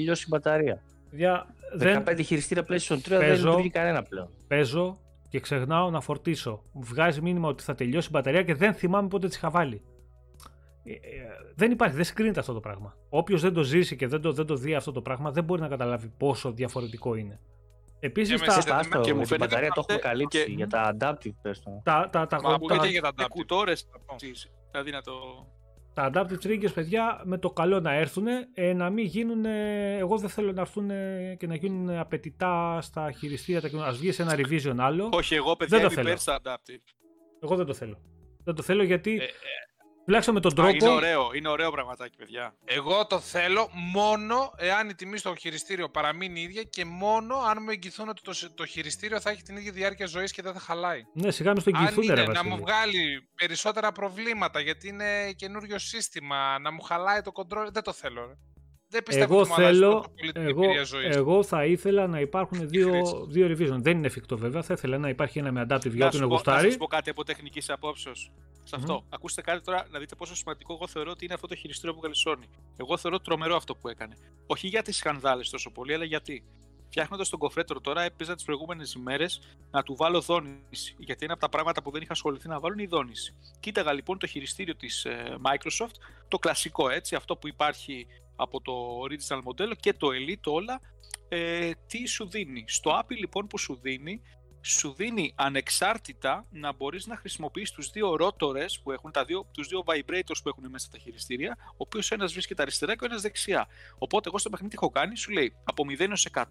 λιώσει 0.00 0.22
η 0.22 0.26
μπαταρία. 0.30 0.82
Παιδιά, 1.10 1.46
δεν 1.74 2.04
15 2.08 2.20
χειριστήρια 2.24 2.64
PlayStation 2.68 2.94
3 2.94 2.98
δεν 3.08 3.18
Παίζω. 3.18 3.46
λειτουργεί 3.48 3.70
κανένα 3.70 4.02
πλέον. 4.02 4.28
παίζω 4.48 4.98
και 5.28 5.40
ξεχνάω 5.40 5.90
να 5.90 6.00
φορτίσω. 6.00 6.62
Μου 6.72 6.82
βγάζει 6.84 7.20
μήνυμα 7.20 7.48
ότι 7.48 7.62
θα 7.62 7.74
τελειώσει 7.74 8.06
η 8.06 8.10
μπαταρία 8.12 8.42
και 8.42 8.54
δεν 8.54 8.74
θυμάμαι 8.74 9.08
πότε 9.08 9.28
τη 9.28 9.34
είχα 9.36 9.50
βάλει. 9.50 9.82
Ε, 10.84 10.92
ε, 10.92 10.96
δεν 11.54 11.70
υπάρχει, 11.70 11.96
δεν 11.96 12.04
συγκρίνεται 12.04 12.40
αυτό 12.40 12.52
το 12.52 12.60
πράγμα. 12.60 12.96
Όποιος 13.08 13.40
δεν 13.42 13.52
το 13.52 13.62
ζήσει 13.62 13.96
και 13.96 14.06
δεν 14.06 14.20
το, 14.20 14.32
δεν 14.32 14.46
το 14.46 14.54
δει 14.54 14.74
αυτό 14.74 14.92
το 14.92 15.00
πράγμα 15.02 15.30
δεν 15.30 15.44
μπορεί 15.44 15.60
να 15.60 15.68
καταλάβει 15.68 16.12
πόσο 16.16 16.52
διαφορετικό 16.52 17.14
είναι. 17.14 17.38
Επίσης 18.00 18.34
Και 18.34 18.40
με 18.40 18.46
τα, 18.46 18.52
συνδεδεμένα- 18.52 18.80
Άστα, 18.80 18.98
και 18.98 19.04
και 19.04 19.12
μου 19.14 19.18
την 19.18 19.28
φαίνεται 19.28 19.46
μπαταρία 19.46 19.70
το 19.72 19.80
αυτό- 19.80 19.92
έχουμε 19.92 20.08
καλύψει 20.10 20.44
και- 20.44 20.52
για 20.52 20.66
τα 20.66 20.96
adaptive 21.00 21.34
πες 21.42 21.60
το. 21.62 21.80
τα, 21.84 22.08
τα, 22.12 22.26
τα, 22.26 22.36
Μα 22.42 22.48
τα, 22.48 22.54
ακούγεται 22.54 22.88
για 22.88 23.00
τα 23.02 23.12
Και 23.16 23.24
adaptive. 23.24 23.28
κουτόρε. 23.28 23.74
Θα 23.74 23.98
πω. 24.06 24.16
Δηλαδή 24.70 24.90
να 24.90 25.02
το. 25.02 25.12
τα 25.94 26.10
adaptive 26.14 26.46
triggers, 26.46 26.72
παιδιά, 26.74 27.20
με 27.24 27.38
το 27.38 27.50
καλό 27.50 27.80
να 27.80 27.92
έρθουν, 27.92 28.26
ε, 28.54 28.72
να 28.72 28.90
μην 28.90 29.04
γίνουν. 29.04 29.44
Εγώ 29.44 30.18
δεν 30.18 30.28
θέλω 30.28 30.52
να 30.52 30.60
έρθουν 30.60 30.88
και 31.36 31.46
να 31.46 31.54
γίνουν 31.54 31.90
απαιτητά 31.90 32.78
στα 32.80 33.12
χειριστήρια. 33.12 33.84
Α 33.86 33.92
βγει 33.92 34.12
σε 34.12 34.22
ένα 34.22 34.34
revision 34.36 34.74
άλλο. 34.78 35.08
Όχι, 35.12 35.34
εγώ 35.34 35.56
παιδιά 35.56 35.78
Δεν 35.78 35.86
το 35.86 35.92
είμαι 35.92 36.02
υπέρ 36.02 36.18
θέλω. 36.20 36.38
στα 36.38 36.40
adaptive. 36.56 36.92
Εγώ 37.42 37.56
δεν 37.56 37.66
το 37.66 37.74
θέλω. 37.74 37.98
Δεν 38.44 38.54
το 38.54 38.62
θέλω 38.62 38.82
γιατί. 38.82 39.10
Ε, 39.10 39.24
ε, 39.24 39.26
τουλάχιστον 40.08 40.34
με 40.34 40.40
τον 40.40 40.52
Α, 40.52 40.54
τρόπο. 40.54 40.70
είναι 40.86 40.88
ωραίο, 40.88 41.30
είναι 41.34 41.48
ωραίο 41.48 41.70
πραγματάκι, 41.70 42.16
παιδιά. 42.16 42.54
Εγώ 42.64 43.06
το 43.06 43.20
θέλω 43.20 43.68
μόνο 43.72 44.52
εάν 44.56 44.88
η 44.88 44.94
τιμή 44.94 45.18
στο 45.18 45.34
χειριστήριο 45.34 45.88
παραμείνει 45.88 46.40
ίδια 46.40 46.62
και 46.62 46.84
μόνο 46.84 47.36
αν 47.36 47.58
μου 47.62 47.70
εγγυηθούν 47.70 48.08
ότι 48.08 48.22
το, 48.22 48.32
σ- 48.32 48.54
το 48.54 48.66
χειριστήριο 48.66 49.20
θα 49.20 49.30
έχει 49.30 49.42
την 49.42 49.56
ίδια 49.56 49.72
διάρκεια 49.72 50.06
ζωής 50.06 50.32
και 50.32 50.42
δεν 50.42 50.52
θα 50.52 50.60
χαλάει. 50.60 51.02
Ναι, 51.12 51.30
σιγά 51.30 51.52
μην 51.52 51.60
στο 51.60 51.70
Αν 51.74 51.76
εγγυηθούν, 51.82 52.06
ρε 52.06 52.12
είναι 52.12 52.22
να 52.22 52.26
Βασίλη. 52.32 52.50
μου 52.54 52.56
βγάλει 52.60 53.28
περισσότερα 53.34 53.92
προβλήματα 53.92 54.60
γιατί 54.60 54.88
είναι 54.88 55.32
καινούριο 55.32 55.78
σύστημα, 55.78 56.58
να 56.58 56.72
μου 56.72 56.80
χαλάει 56.80 57.20
το 57.20 57.32
control, 57.34 57.66
δεν 57.72 57.82
το 57.82 57.92
θέλω. 57.92 58.26
Ρε. 58.26 58.32
Δεν 58.90 59.02
πιστεύω 59.02 59.32
Εγώ 59.32 59.40
ότι 59.40 59.48
μου 59.48 59.54
αλλάζει 59.54 59.78
θέλω, 59.78 59.92
τόσο 59.94 60.10
πολύ 60.18 60.32
την 60.32 60.42
εγώ, 60.42 60.62
εμπειρία 60.64 60.84
ζωής. 60.84 61.16
εγώ 61.16 61.42
θα 61.42 61.64
ήθελα 61.64 62.06
να 62.06 62.20
υπάρχουν 62.20 62.68
δύο, 62.68 62.88
χρήση. 62.90 63.14
δύο 63.28 63.46
revision. 63.46 63.78
Δεν 63.82 63.96
είναι 63.96 64.06
εφικτό 64.06 64.36
βέβαια. 64.38 64.62
Θα 64.62 64.74
ήθελα 64.74 64.98
να 64.98 65.08
υπάρχει 65.08 65.38
ένα 65.38 65.52
με 65.52 65.60
adaptive 65.68 65.90
για 65.90 65.98
Να 65.98 66.06
όποιον 66.06 66.12
σου, 66.12 66.18
πω, 66.18 66.26
να 66.26 66.26
γουστάρει. 66.26 66.66
σας 66.68 66.76
πω 66.76 66.86
κάτι 66.86 67.10
από 67.10 67.24
τεχνικής 67.24 67.70
απόψεως. 67.70 68.30
Σε 68.64 68.76
αυτό. 68.76 69.04
Ακούστε 69.08 69.40
κάτι 69.40 69.64
τώρα 69.64 69.86
να 69.90 69.98
δείτε 69.98 70.14
πόσο 70.14 70.34
σημαντικό 70.36 70.72
εγώ 70.74 70.86
θεωρώ 70.86 71.10
ότι 71.10 71.24
είναι 71.24 71.34
αυτό 71.34 71.46
το 71.46 71.54
χειριστήριο 71.54 71.94
που 71.96 72.00
έβγαλε 72.06 72.42
η 72.42 72.46
Sony. 72.48 72.72
Εγώ 72.76 72.96
θεωρώ 72.96 73.20
τρομερό 73.20 73.56
αυτό 73.56 73.74
που 73.74 73.88
έκανε. 73.88 74.16
Όχι 74.46 74.66
για 74.66 74.82
τις 74.82 74.96
σκανδάλες 74.96 75.50
τόσο 75.50 75.70
πολύ, 75.70 75.94
αλλά 75.94 76.04
γιατί. 76.04 76.44
Φτιάχνοντας 76.90 77.28
τον 77.28 77.38
κοφρέτρο 77.38 77.80
τώρα, 77.80 78.02
έπαιζα 78.02 78.34
τις 78.34 78.44
προηγούμενες 78.44 78.92
ημέρε 78.92 79.24
να 79.70 79.82
του 79.82 79.96
βάλω 79.96 80.20
δόνηση. 80.20 80.94
Γιατί 80.98 81.24
ένα 81.24 81.32
από 81.32 81.42
τα 81.42 81.48
πράγματα 81.48 81.82
που 81.82 81.90
δεν 81.90 82.02
είχα 82.02 82.12
ασχοληθεί 82.12 82.48
να 82.48 82.60
βάλω 82.60 82.72
είναι 82.74 82.82
η 82.82 82.86
δόνηση. 82.86 83.34
Κοίταγα 83.60 83.92
λοιπόν 83.92 84.18
το 84.18 84.26
χειριστήριο 84.26 84.76
της 84.76 85.06
Microsoft, 85.42 85.94
το 86.28 86.38
κλασικό 86.38 86.88
έτσι, 86.88 87.14
αυτό 87.14 87.36
που 87.36 87.48
υπάρχει 87.48 88.06
από 88.38 88.60
το 88.60 88.72
original 89.08 89.40
μοντέλο 89.44 89.74
και 89.74 89.92
το 89.92 90.08
Elite 90.08 90.52
όλα, 90.52 90.80
ε, 91.28 91.70
τι 91.86 92.06
σου 92.06 92.28
δίνει. 92.28 92.64
Στο 92.66 93.00
Apple 93.00 93.16
λοιπόν 93.18 93.46
που 93.46 93.58
σου 93.58 93.78
δίνει, 93.82 94.22
σου 94.60 94.92
δίνει 94.92 95.32
ανεξάρτητα 95.34 96.46
να 96.50 96.72
μπορείς 96.72 97.06
να 97.06 97.16
χρησιμοποιείς 97.16 97.70
τους 97.70 97.90
δύο 97.90 98.16
ρότορες 98.16 98.80
που 98.82 98.92
έχουν, 98.92 99.10
τα 99.12 99.24
δύο, 99.24 99.46
τους 99.52 99.68
δύο 99.68 99.82
vibrators 99.86 100.40
που 100.42 100.48
έχουν 100.48 100.70
μέσα 100.70 100.88
τα 100.90 100.98
χειριστήρια, 100.98 101.56
ο 101.70 101.76
οποίος 101.76 102.10
ένας 102.10 102.32
βρίσκεται 102.32 102.62
αριστερά 102.62 102.96
και 102.96 103.04
ο 103.04 103.06
ένας 103.10 103.22
δεξιά. 103.22 103.66
Οπότε 103.98 104.28
εγώ 104.28 104.38
στο 104.38 104.50
παιχνίδι 104.50 104.76
τι 104.76 104.78
έχω 104.82 104.90
κάνει, 104.90 105.16
σου 105.16 105.30
λέει 105.30 105.54
από 105.64 105.84
0 105.88 106.00
έως 106.00 106.28
100 106.32 106.44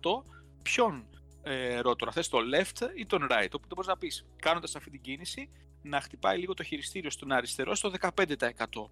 ποιον 0.64 1.07
ε, 1.43 1.80
ρότορα 1.80 2.11
θες, 2.11 2.30
το 2.30 2.38
left 2.53 2.89
ή 2.95 3.05
τον 3.05 3.22
right. 3.22 3.51
Οπότε 3.51 3.73
μπορείς 3.76 3.88
να 3.88 3.97
πεις, 3.97 4.26
κάνοντας 4.35 4.76
αυτή 4.76 4.89
την 4.89 5.01
κίνηση, 5.01 5.49
να 5.88 6.01
χτυπάει 6.01 6.38
λίγο 6.38 6.53
το 6.53 6.64
χειριστήριο 6.64 7.09
στον 7.09 7.31
αριστερό 7.31 7.76
στο 7.76 7.91
15%. 7.99 8.15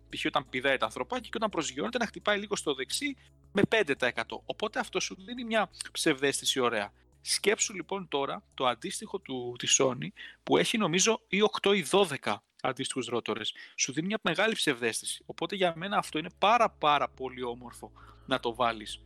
Π.χ. 0.09 0.25
όταν 0.25 0.49
πηδάει 0.49 0.77
τα 0.77 0.85
ανθρωπάκι 0.85 1.29
και 1.29 1.37
όταν 1.37 1.49
προσγειώνεται 1.49 1.97
να 1.97 2.05
χτυπάει 2.05 2.39
λίγο 2.39 2.55
στο 2.55 2.73
δεξί 2.73 3.15
με 3.51 3.61
5%. 3.69 4.11
Οπότε 4.45 4.79
αυτό 4.79 4.99
σου 4.99 5.15
δίνει 5.25 5.43
μια 5.43 5.69
ψευδέστηση 5.91 6.59
ωραία. 6.59 6.91
Σκέψου 7.21 7.73
λοιπόν 7.73 8.07
τώρα 8.07 8.43
το 8.53 8.67
αντίστοιχο 8.67 9.19
του, 9.19 9.55
της 9.57 9.79
Sony 9.81 10.07
που 10.43 10.57
έχει 10.57 10.77
νομίζω 10.77 11.21
ή 11.27 11.39
8 11.61 11.75
ή 11.75 11.85
12 12.21 12.35
αντίστοιχους 12.61 13.07
ρότορες. 13.07 13.53
Σου 13.75 13.93
δίνει 13.93 14.07
μια 14.07 14.19
μεγάλη 14.21 14.53
ψευδέστηση. 14.53 15.23
Οπότε 15.25 15.55
για 15.55 15.73
μένα 15.75 15.97
αυτό 15.97 16.17
είναι 16.19 16.29
πάρα 16.39 16.69
πάρα 16.69 17.09
πολύ 17.09 17.43
όμορφο 17.43 17.91
να 18.25 18.39
το 18.39 18.55
βάλεις. 18.55 19.01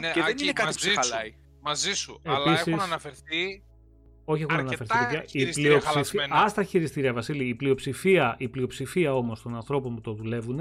Ναι, 0.00 0.12
και 0.12 0.20
δεν 0.22 0.32
Άκη, 0.32 0.42
είναι 0.42 0.52
κάτι 0.52 0.68
που 0.68 0.74
μαζί 0.74 0.94
σε 0.94 1.02
σου. 1.02 1.10
χαλάει. 1.10 1.34
Μαζί 1.60 1.94
σου. 1.94 2.20
Επίσης- 2.22 2.38
Αλλά 2.46 2.58
έχουν 2.58 2.80
αναφερθεί 2.80 3.62
Όχι, 4.30 4.42
έχουν 4.42 4.54
Αρκετά 4.54 4.84
αναφερθεί. 4.84 5.04
παιδιά. 5.04 5.22
Η 5.24 5.28
χειριστήρια 5.28 5.68
πλειοψηφία. 5.78 5.92
χαλασμένα. 5.92 6.34
Α 6.44 6.52
τα 6.52 6.62
χειριστήρια, 6.62 7.12
Βασίλη. 7.12 7.44
Η 7.48 7.54
πλειοψηφία, 7.54 8.34
η 8.38 8.48
πλειοψηφία 8.48 9.14
όμως 9.14 9.42
των 9.42 9.54
ανθρώπων 9.54 9.94
που 9.94 10.00
το 10.00 10.12
δουλεύουν 10.12 10.60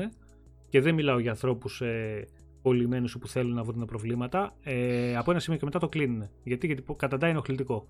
και 0.69 0.81
δεν 0.81 0.93
μιλάω 0.93 1.19
για 1.19 1.31
ανθρώπους 1.31 1.81
ε, 1.81 2.27
κολλημένους 2.61 3.17
που 3.17 3.27
θέλουν 3.27 3.53
να 3.53 3.63
βρουν 3.63 3.85
προβλήματα, 3.85 4.55
ε, 4.63 5.15
από 5.15 5.31
ένα 5.31 5.39
σημείο 5.39 5.59
και 5.59 5.65
μετά 5.65 5.79
το 5.79 5.89
κλείνουν. 5.89 6.29
Γιατί, 6.43 6.65
γιατί 6.67 6.83
καταντάει 6.97 7.29
ενοχλητικό. 7.29 7.87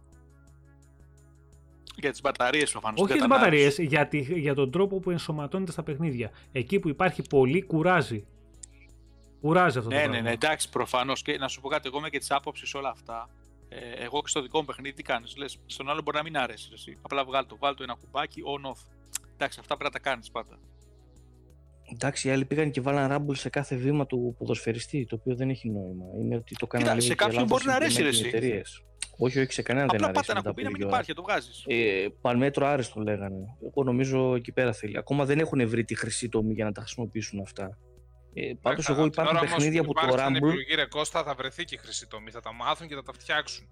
Για 1.95 2.11
τις 2.11 2.21
μπαταρίες 2.21 2.71
προφανώς. 2.71 2.99
Όχι 3.01 3.07
την 3.11 3.17
για 3.17 3.27
τις 3.27 3.37
μπαταρίες, 3.37 3.75
κατανάλωση. 3.75 3.95
για, 3.95 4.33
τη- 4.35 4.39
για 4.39 4.53
τον 4.53 4.71
τρόπο 4.71 4.99
που 4.99 5.09
ενσωματώνεται 5.11 5.71
στα 5.71 5.83
παιχνίδια. 5.83 6.31
Εκεί 6.51 6.79
που 6.79 6.89
υπάρχει 6.89 7.21
πολύ 7.29 7.61
κουράζει. 7.61 8.25
Κουράζει 9.41 9.77
αυτό 9.77 9.89
το 9.89 9.95
Ναι, 9.95 10.01
πράγμα. 10.01 10.15
ναι, 10.21 10.27
ναι, 10.27 10.31
εντάξει, 10.33 10.69
προφανώς. 10.69 11.21
Και 11.21 11.37
να 11.37 11.47
σου 11.47 11.61
πω 11.61 11.67
κάτι, 11.69 11.87
εγώ 11.87 11.97
είμαι 11.97 12.09
και 12.09 12.17
της 12.19 12.31
άποψης 12.31 12.73
όλα 12.73 12.89
αυτά. 12.89 13.29
Ε, 13.79 14.03
εγώ 14.03 14.21
και 14.21 14.27
στο 14.27 14.41
δικό 14.41 14.59
μου 14.59 14.65
παιχνίδι 14.65 14.95
τι 14.95 15.03
κάνεις. 15.03 15.37
Λες, 15.37 15.57
στον 15.65 15.89
άλλο 15.89 16.01
μπορεί 16.01 16.17
να 16.17 16.23
μην 16.23 16.37
αρέσει. 16.37 16.69
Εσύ. 16.73 16.97
Απλά 17.01 17.25
βγάλει 17.25 17.45
το, 17.47 17.57
βάλει 17.59 17.75
το 17.75 17.83
ένα 17.83 17.95
κουμπάκι 18.01 18.41
on-off. 18.45 18.81
Εντάξει, 19.33 19.59
αυτά 19.59 19.77
πρέπει 19.77 19.93
να 19.93 19.99
τα 20.01 20.09
κάνεις 20.09 20.31
πάντα. 20.31 20.59
Εντάξει, 21.93 22.27
οι 22.27 22.31
άλλοι 22.31 22.45
πήγαν 22.45 22.71
και 22.71 22.81
βάλαν 22.81 23.07
ράμπουλ 23.07 23.35
σε 23.35 23.49
κάθε 23.49 23.75
βήμα 23.75 24.05
του 24.05 24.35
ποδοσφαιριστή, 24.37 25.05
το 25.05 25.15
οποίο 25.15 25.35
δεν 25.35 25.49
έχει 25.49 25.69
νόημα. 25.69 26.05
Είναι 26.19 26.35
ότι 26.35 26.55
το 26.55 26.67
κάνανε 26.67 26.89
Κοίτα, 26.89 27.01
λίγο 27.01 27.07
σε 27.07 27.15
και 27.15 27.23
κάποιον 27.23 27.41
λάθος 27.41 27.57
μπορεί 27.57 27.65
να 27.65 27.75
αρέσει, 27.75 28.01
ρε, 28.01 28.07
implementing 28.07 28.11
εσύ. 28.11 28.27
εταιρείες. 28.27 28.81
Όχι, 29.17 29.39
όχι, 29.39 29.51
σε 29.51 29.61
κανέναν 29.61 29.87
δεν 29.91 29.95
Απλά 30.03 30.07
αρέσει. 30.09 30.27
πάτε 30.27 30.39
ένα 30.39 30.39
μετά 30.39 30.49
κουμπί 30.49 30.61
να 30.63 30.67
από 30.69 30.77
μην 30.77 30.81
λίγη 30.81 30.83
ώρα. 30.83 30.93
υπάρχει, 30.95 31.13
το 31.13 31.21
βγάζεις. 31.21 31.63
Ε, 31.67 32.07
παρμέτρο 32.21 32.65
άριστο 32.67 33.01
λέγανε. 33.01 33.57
Εγώ 33.65 33.83
νομίζω 33.83 34.35
εκεί 34.35 34.51
πέρα 34.51 34.73
θέλει. 34.73 34.97
Ακόμα 34.97 35.25
δεν 35.25 35.39
έχουν 35.39 35.67
βρει 35.69 35.83
τη 35.83 35.95
χρυσή 35.95 36.29
τομή 36.29 36.53
για 36.53 36.65
να 36.65 36.71
τα 36.71 36.81
χρησιμοποιήσουν 36.81 37.39
αυτά. 37.39 37.77
Ε, 38.39 38.53
Πάντως, 38.61 38.89
εγώ 38.89 39.05
υπάρχουν 39.05 39.39
παιχνίδια 39.39 39.83
που 39.83 39.93
το 39.93 39.99
Στην 40.01 40.13
Rumble. 40.19 40.35
επιλογή 40.35 40.75
ρε 40.75 40.85
Κώστα 40.85 41.23
θα 41.23 41.33
βρεθεί 41.35 41.63
και 41.65 41.75
η 41.75 41.77
χρυσή 41.77 42.07
τομή. 42.07 42.31
Θα 42.31 42.39
τα 42.39 42.53
μάθουν 42.53 42.87
και 42.87 42.95
θα 42.95 43.03
τα 43.03 43.13
φτιάξουν. 43.13 43.67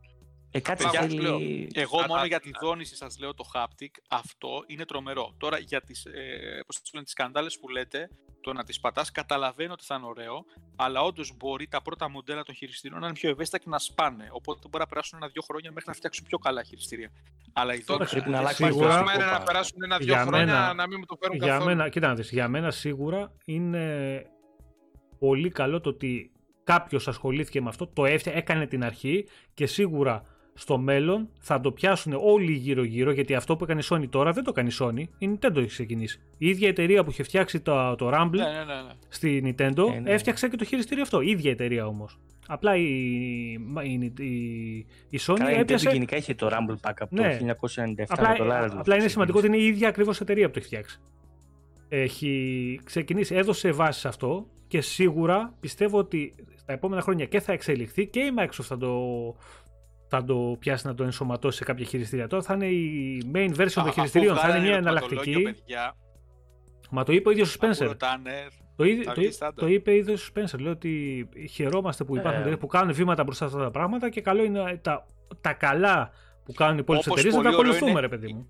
Ε, 0.51 0.59
κάτι 0.59 0.85
Απλά 0.85 1.01
θέλει. 1.01 1.19
λέω, 1.21 1.37
Εγώ 1.73 1.99
Α, 1.99 2.05
μόνο 2.07 2.21
α, 2.21 2.25
για 2.25 2.39
τη 2.39 2.49
α. 2.49 2.59
δόνηση 2.61 2.95
σας 2.95 3.19
λέω 3.19 3.33
το 3.33 3.43
haptic, 3.53 3.89
αυτό 4.09 4.49
είναι 4.67 4.85
τρομερό. 4.85 5.33
Τώρα 5.37 5.57
για 5.59 5.81
τις, 5.81 6.05
ε, 6.05 6.63
πώς 6.65 6.79
τις 6.81 6.89
λένε, 6.93 7.03
τις 7.03 7.13
σκανδάλες 7.13 7.59
που 7.59 7.69
λέτε, 7.69 8.09
το 8.41 8.53
να 8.53 8.63
τις 8.63 8.79
πατάς 8.79 9.11
καταλαβαίνω 9.11 9.73
ότι 9.73 9.83
θα 9.85 9.95
είναι 9.95 10.05
ωραίο, 10.05 10.45
αλλά 10.75 11.01
όντως 11.01 11.33
μπορεί 11.37 11.67
τα 11.67 11.81
πρώτα 11.81 12.09
μοντέλα 12.09 12.43
των 12.43 12.55
χειριστήριων 12.55 12.99
να 12.99 13.05
είναι 13.07 13.15
πιο 13.15 13.29
ευαίσθητα 13.29 13.57
και 13.63 13.69
να 13.69 13.79
σπάνε. 13.79 14.27
Οπότε 14.31 14.59
μπορεί 14.69 14.83
να 14.83 14.87
περάσουν 14.89 15.17
ένα-δύο 15.21 15.41
χρόνια 15.41 15.71
μέχρι 15.71 15.89
να 15.89 15.95
φτιάξουν 15.95 16.25
πιο 16.27 16.37
καλά 16.37 16.63
χειριστήρια. 16.63 17.09
Αλλά 17.53 17.73
η 17.73 17.79
Τώρα 17.79 17.97
δόνηση 17.97 18.15
πρέπει 18.15 18.29
να 18.29 18.35
δεν 18.37 18.39
αλλάξει 18.45 18.61
υπάρχει 18.61 18.77
σίγουρα. 18.79 18.93
Το 18.95 18.99
αυτό. 18.99 19.09
θέμα 19.11 19.23
είναι 19.23 19.31
να 19.31 19.37
πάρα. 19.37 19.51
περάσουν 19.51 19.83
ένα-δύο 19.83 20.13
Για 20.13 20.21
χρόνια 20.25 20.45
μένα- 20.45 20.73
να 20.73 20.87
μην 20.87 20.97
μου 20.99 21.05
το 21.05 21.17
φέρουν 21.21 21.37
για 21.37 21.47
καθόλου. 21.47 21.65
μένα, 21.65 21.89
κοίτα 21.89 22.07
να 22.07 22.15
δεις, 22.15 22.31
για 22.31 22.47
μένα 22.47 22.71
σίγουρα 22.71 23.31
είναι 23.45 24.25
πολύ 25.19 25.49
καλό 25.49 25.81
το 25.81 25.89
ότι 25.89 26.31
κάποιος 26.63 27.07
ασχολήθηκε 27.07 27.61
με 27.61 27.69
αυτό, 27.69 27.87
το 27.87 28.05
έφτιαξε, 28.05 28.39
έκανε 28.39 28.65
την 28.67 28.83
αρχή 28.83 29.25
και 29.53 29.65
σίγουρα 29.65 30.23
στο 30.57 30.77
μέλλον 30.77 31.29
θα 31.39 31.59
το 31.61 31.71
πιάσουν 31.71 32.13
όλοι 32.21 32.51
γύρω-γύρω 32.51 33.11
γιατί 33.11 33.35
αυτό 33.35 33.55
που 33.55 33.63
έκανε 33.63 33.79
η 33.79 33.83
Sony 33.89 34.09
τώρα 34.09 34.31
δεν 34.31 34.43
το 34.43 34.51
κάνει 34.51 34.69
η 34.71 34.75
Sony, 34.79 35.03
η 35.17 35.29
Nintendo 35.39 35.55
έχει 35.57 35.67
ξεκινήσει. 35.67 36.19
Η 36.37 36.47
ίδια 36.47 36.67
εταιρεία 36.67 37.03
που 37.03 37.09
είχε 37.09 37.23
φτιάξει 37.23 37.59
το, 37.59 37.95
το 37.95 38.09
Rumble 38.13 38.29
Ναι, 38.31 38.43
ναι, 38.43 38.51
ναι, 38.51 38.81
ναι. 38.81 38.91
στη 39.07 39.55
Nintendo 39.57 39.93
Ε, 39.95 39.99
ναι. 39.99 40.11
έφτιαξε 40.11 40.49
και 40.49 40.55
το 40.55 40.65
χειριστήριο 40.65 41.03
αυτό. 41.03 41.21
Η 41.21 41.29
ίδια 41.29 41.51
εταιρεία 41.51 41.87
όμως. 41.87 42.19
Απλά 42.47 42.75
η, 42.75 42.83
η, 43.83 44.13
η, 44.19 44.25
η 45.09 45.19
Sony 45.27 45.35
Καλά, 45.37 45.51
η 45.51 45.53
Nintendo 45.53 45.59
έπιασε. 45.59 45.89
γενικά 45.89 46.17
είχε 46.17 46.33
το 46.33 46.47
Rumble 46.51 46.89
Pack 46.89 46.93
από 46.99 47.15
Ναι. 47.15 47.37
το 47.37 47.45
1997 47.45 48.03
Απλά, 48.07 48.29
με 48.29 48.35
δολάρια. 48.37 48.69
του 48.69 48.79
απλά 48.79 48.95
είναι 48.95 49.03
το 49.03 49.09
σημαντικό 49.09 49.37
ότι 49.37 49.47
ξεκίνησε. 49.47 49.47
είναι 49.47 49.57
η 49.57 49.65
ίδια 49.67 49.87
ακριβώς 49.87 50.21
εταιρεία 50.21 50.45
που 50.45 50.51
το 50.53 50.59
έχει 50.59 50.67
φτιάξει. 50.67 50.99
Έχει 51.89 52.79
ξεκινήσει, 52.83 53.35
έδωσε 53.35 53.71
βάση 53.71 53.99
σε 53.99 54.07
αυτό 54.07 54.47
και 54.75 54.81
σίγουρα 54.81 55.53
πιστεύω 55.59 55.97
ότι 55.97 56.35
στα 56.55 56.73
επόμενα 56.73 57.01
χρόνια 57.01 57.25
και 57.25 57.39
θα 57.39 57.53
εξελιχθεί 57.53 58.07
και 58.07 58.19
η 58.19 58.31
Microsoft 58.39 58.63
θα 58.63 58.77
το, 58.77 58.99
θα 60.07 60.23
το 60.23 60.55
πιάσει 60.59 60.87
να 60.87 60.95
το 60.95 61.03
ενσωματώσει 61.03 61.57
σε 61.57 61.63
κάποια 61.63 61.85
χειριστήρια. 61.85 62.27
Τώρα 62.27 62.43
θα 62.43 62.53
είναι 62.53 62.65
η 62.65 63.31
main 63.33 63.49
version 63.49 63.71
των 63.73 63.83
Αφού 63.83 63.91
χειριστηρίων, 63.91 64.35
θα 64.35 64.41
είναι 64.41 64.57
βγάλανε 64.57 64.67
μια 64.67 64.73
ερωτηματολόγιο, 64.73 65.31
εναλλακτική. 65.31 65.41
παιδιά, 65.43 65.95
Μα 66.89 67.03
το 67.03 67.11
είπε 67.13 67.29
ο 67.29 67.31
ίδιος 67.31 67.55
ο 67.55 67.57
αφού 67.61 67.73
Spencer. 67.83 67.87
ρωτάνε, 67.87 68.31
Το, 68.75 68.83
ίδιο- 68.83 69.03
θα 69.03 69.13
το, 69.13 69.19
βγει 69.19 69.29
εί- 69.29 69.33
στάνταρ. 69.33 69.65
το 69.65 69.67
είπε 69.71 69.95
ήδη 69.95 70.11
ο 70.11 70.17
Spencer. 70.33 70.59
Λέει 70.59 70.71
ότι 70.71 71.29
χαιρόμαστε 71.51 72.03
που 72.03 72.13
υπάρχουν 72.15 72.33
Ε. 72.37 72.39
εταιρείες 72.39 72.59
που 72.59 72.67
κάνουν 72.67 72.93
βήματα 72.93 73.23
μπροστά 73.23 73.47
σε 73.47 73.51
αυτά 73.53 73.65
τα 73.65 73.71
πράγματα 73.71 74.09
και 74.09 74.21
καλό 74.21 74.43
είναι 74.43 74.79
τα, 74.83 75.05
τα 75.41 75.53
καλά 75.53 76.11
που 76.43 76.53
κάνουν 76.53 76.75
οι 76.75 76.79
υπόλοιπες 76.81 77.07
Όπως 77.07 77.19
εταιρείες 77.19 77.43
να 77.43 77.49
τα 77.49 77.55
πολύ 77.55 77.59
ωραίο 77.69 77.71
ακολουθούμε, 77.71 77.91
είναι- 77.91 77.99
ρε 77.99 78.07
παιδί 78.17 78.33
μου. 78.33 78.49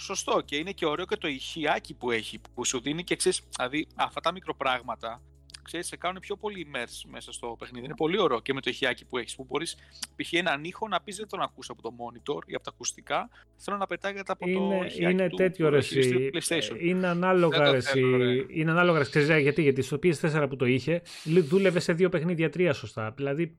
Σωστό 0.00 0.40
και 0.44 0.56
είναι 0.56 0.72
και 0.72 0.86
ωραίο 0.86 1.04
και 1.06 1.16
το 1.16 1.28
ηχιάκι 1.28 1.94
που 1.94 2.10
έχει, 2.10 2.40
που 2.54 2.64
σου 2.64 2.80
δίνει 2.80 3.04
και 3.04 3.16
ξέρεις, 3.16 3.42
δηλαδή 3.56 3.86
αυτά 3.94 4.20
τα 4.20 4.32
μικροπράγματα, 4.32 5.22
ξέρεις, 5.62 5.86
σε 5.86 5.96
κάνουν 5.96 6.20
πιο 6.20 6.36
πολύ 6.36 6.66
immerse 6.70 7.08
μέσα 7.10 7.32
στο 7.32 7.56
παιχνίδι. 7.58 7.84
Είναι 7.84 7.94
πολύ 7.94 8.20
ωραίο 8.20 8.40
και 8.40 8.52
με 8.54 8.60
το 8.60 8.70
ηχιάκι 8.70 9.04
που 9.06 9.18
έχεις, 9.18 9.34
που 9.34 9.44
μπορείς 9.48 9.76
π.χ. 10.16 10.32
έναν 10.32 10.64
ήχο 10.64 10.88
να 10.88 11.00
πεις 11.00 11.16
δεν 11.16 11.28
τον 11.28 11.40
ακούς 11.40 11.70
από 11.70 11.82
το 11.82 11.90
monitor 11.98 12.40
ή 12.46 12.54
από 12.54 12.64
τα 12.64 12.70
ακουστικά, 12.74 13.28
θέλω 13.56 13.76
να 13.76 13.86
πετάγεται 13.86 14.32
από 14.32 14.44
το 14.44 14.50
Είναι, 14.50 14.86
ηχιάκι 14.86 15.12
είναι 15.14 15.28
του, 15.28 15.36
τέτοιο 15.36 15.66
του 15.68 15.74
ρε 15.74 15.80
χειριστήριου 15.80 16.30
εσύ. 16.34 16.58
PlayStation. 16.72 16.76
Είναι 16.80 17.06
ανάλογα 17.06 17.56
Δεν 17.58 17.66
το 17.66 17.72
ρε 17.72 17.80
θέλω, 17.80 18.16
ρε. 18.16 18.30
εσύ. 18.30 18.46
Είναι 18.48 18.70
ανάλογα 18.70 18.98
ρε. 18.98 19.04
Ξέρεις 19.04 19.42
γιατί, 19.42 19.62
γιατί 19.62 19.82
στο 19.82 19.98
PS4 20.02 20.46
που 20.48 20.56
το 20.56 20.64
είχε 20.64 21.02
λ- 21.24 21.44
δούλευε 21.44 21.80
σε 21.80 21.92
δύο 21.92 22.08
παιχνίδια 22.08 22.50
τρία 22.50 22.72
σωστά. 22.72 23.10
Δηλαδή 23.16 23.56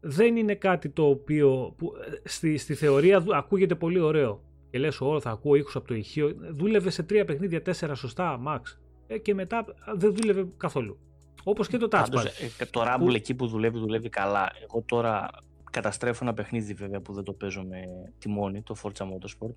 δεν 0.00 0.36
είναι 0.36 0.54
κάτι 0.54 0.88
το 0.88 1.08
οποίο 1.08 1.74
που, 1.78 1.92
ε, 2.24 2.28
στη, 2.28 2.56
στη 2.56 2.74
θεωρία 2.74 3.20
δου- 3.20 3.34
ακούγεται 3.34 3.74
πολύ 3.74 4.00
ωραίο. 4.00 4.42
Και 4.74 4.80
λες, 4.80 5.00
«Ω, 5.00 5.20
θα 5.20 5.30
ακούω 5.30 5.54
ήχους 5.54 5.76
από 5.76 5.86
το 5.86 5.94
ηχείο. 5.94 6.34
Δούλευε 6.50 6.90
σε 6.90 7.02
τρία 7.02 7.24
παιχνίδια, 7.24 7.62
τέσσερα 7.62 7.94
σωστά, 7.94 8.40
max. 8.46 8.60
Ε, 9.06 9.18
και 9.18 9.34
μετά 9.34 9.64
δεν 9.96 10.14
δούλευε 10.14 10.48
καθόλου. 10.56 10.98
Όπως 11.44 11.68
και 11.68 11.76
το 11.76 11.88
Πάντως, 11.88 12.22
touchpad. 12.24 12.54
ε, 12.58 12.64
το 12.64 12.82
Rumble 12.86 13.14
εκεί 13.14 13.34
που 13.34 13.46
δουλεύει, 13.46 13.78
δουλεύει 13.78 14.08
καλά. 14.08 14.50
Εγώ 14.62 14.82
τώρα 14.86 15.30
καταστρέφω 15.70 16.18
ένα 16.24 16.34
παιχνίδι 16.34 16.72
βέβαια 16.74 17.00
που 17.00 17.12
δεν 17.12 17.24
το 17.24 17.32
παίζω 17.32 17.64
με 17.64 17.82
τιμόνι, 18.18 18.62
το 18.62 18.74
Forza 18.82 19.02
Motorsport. 19.02 19.54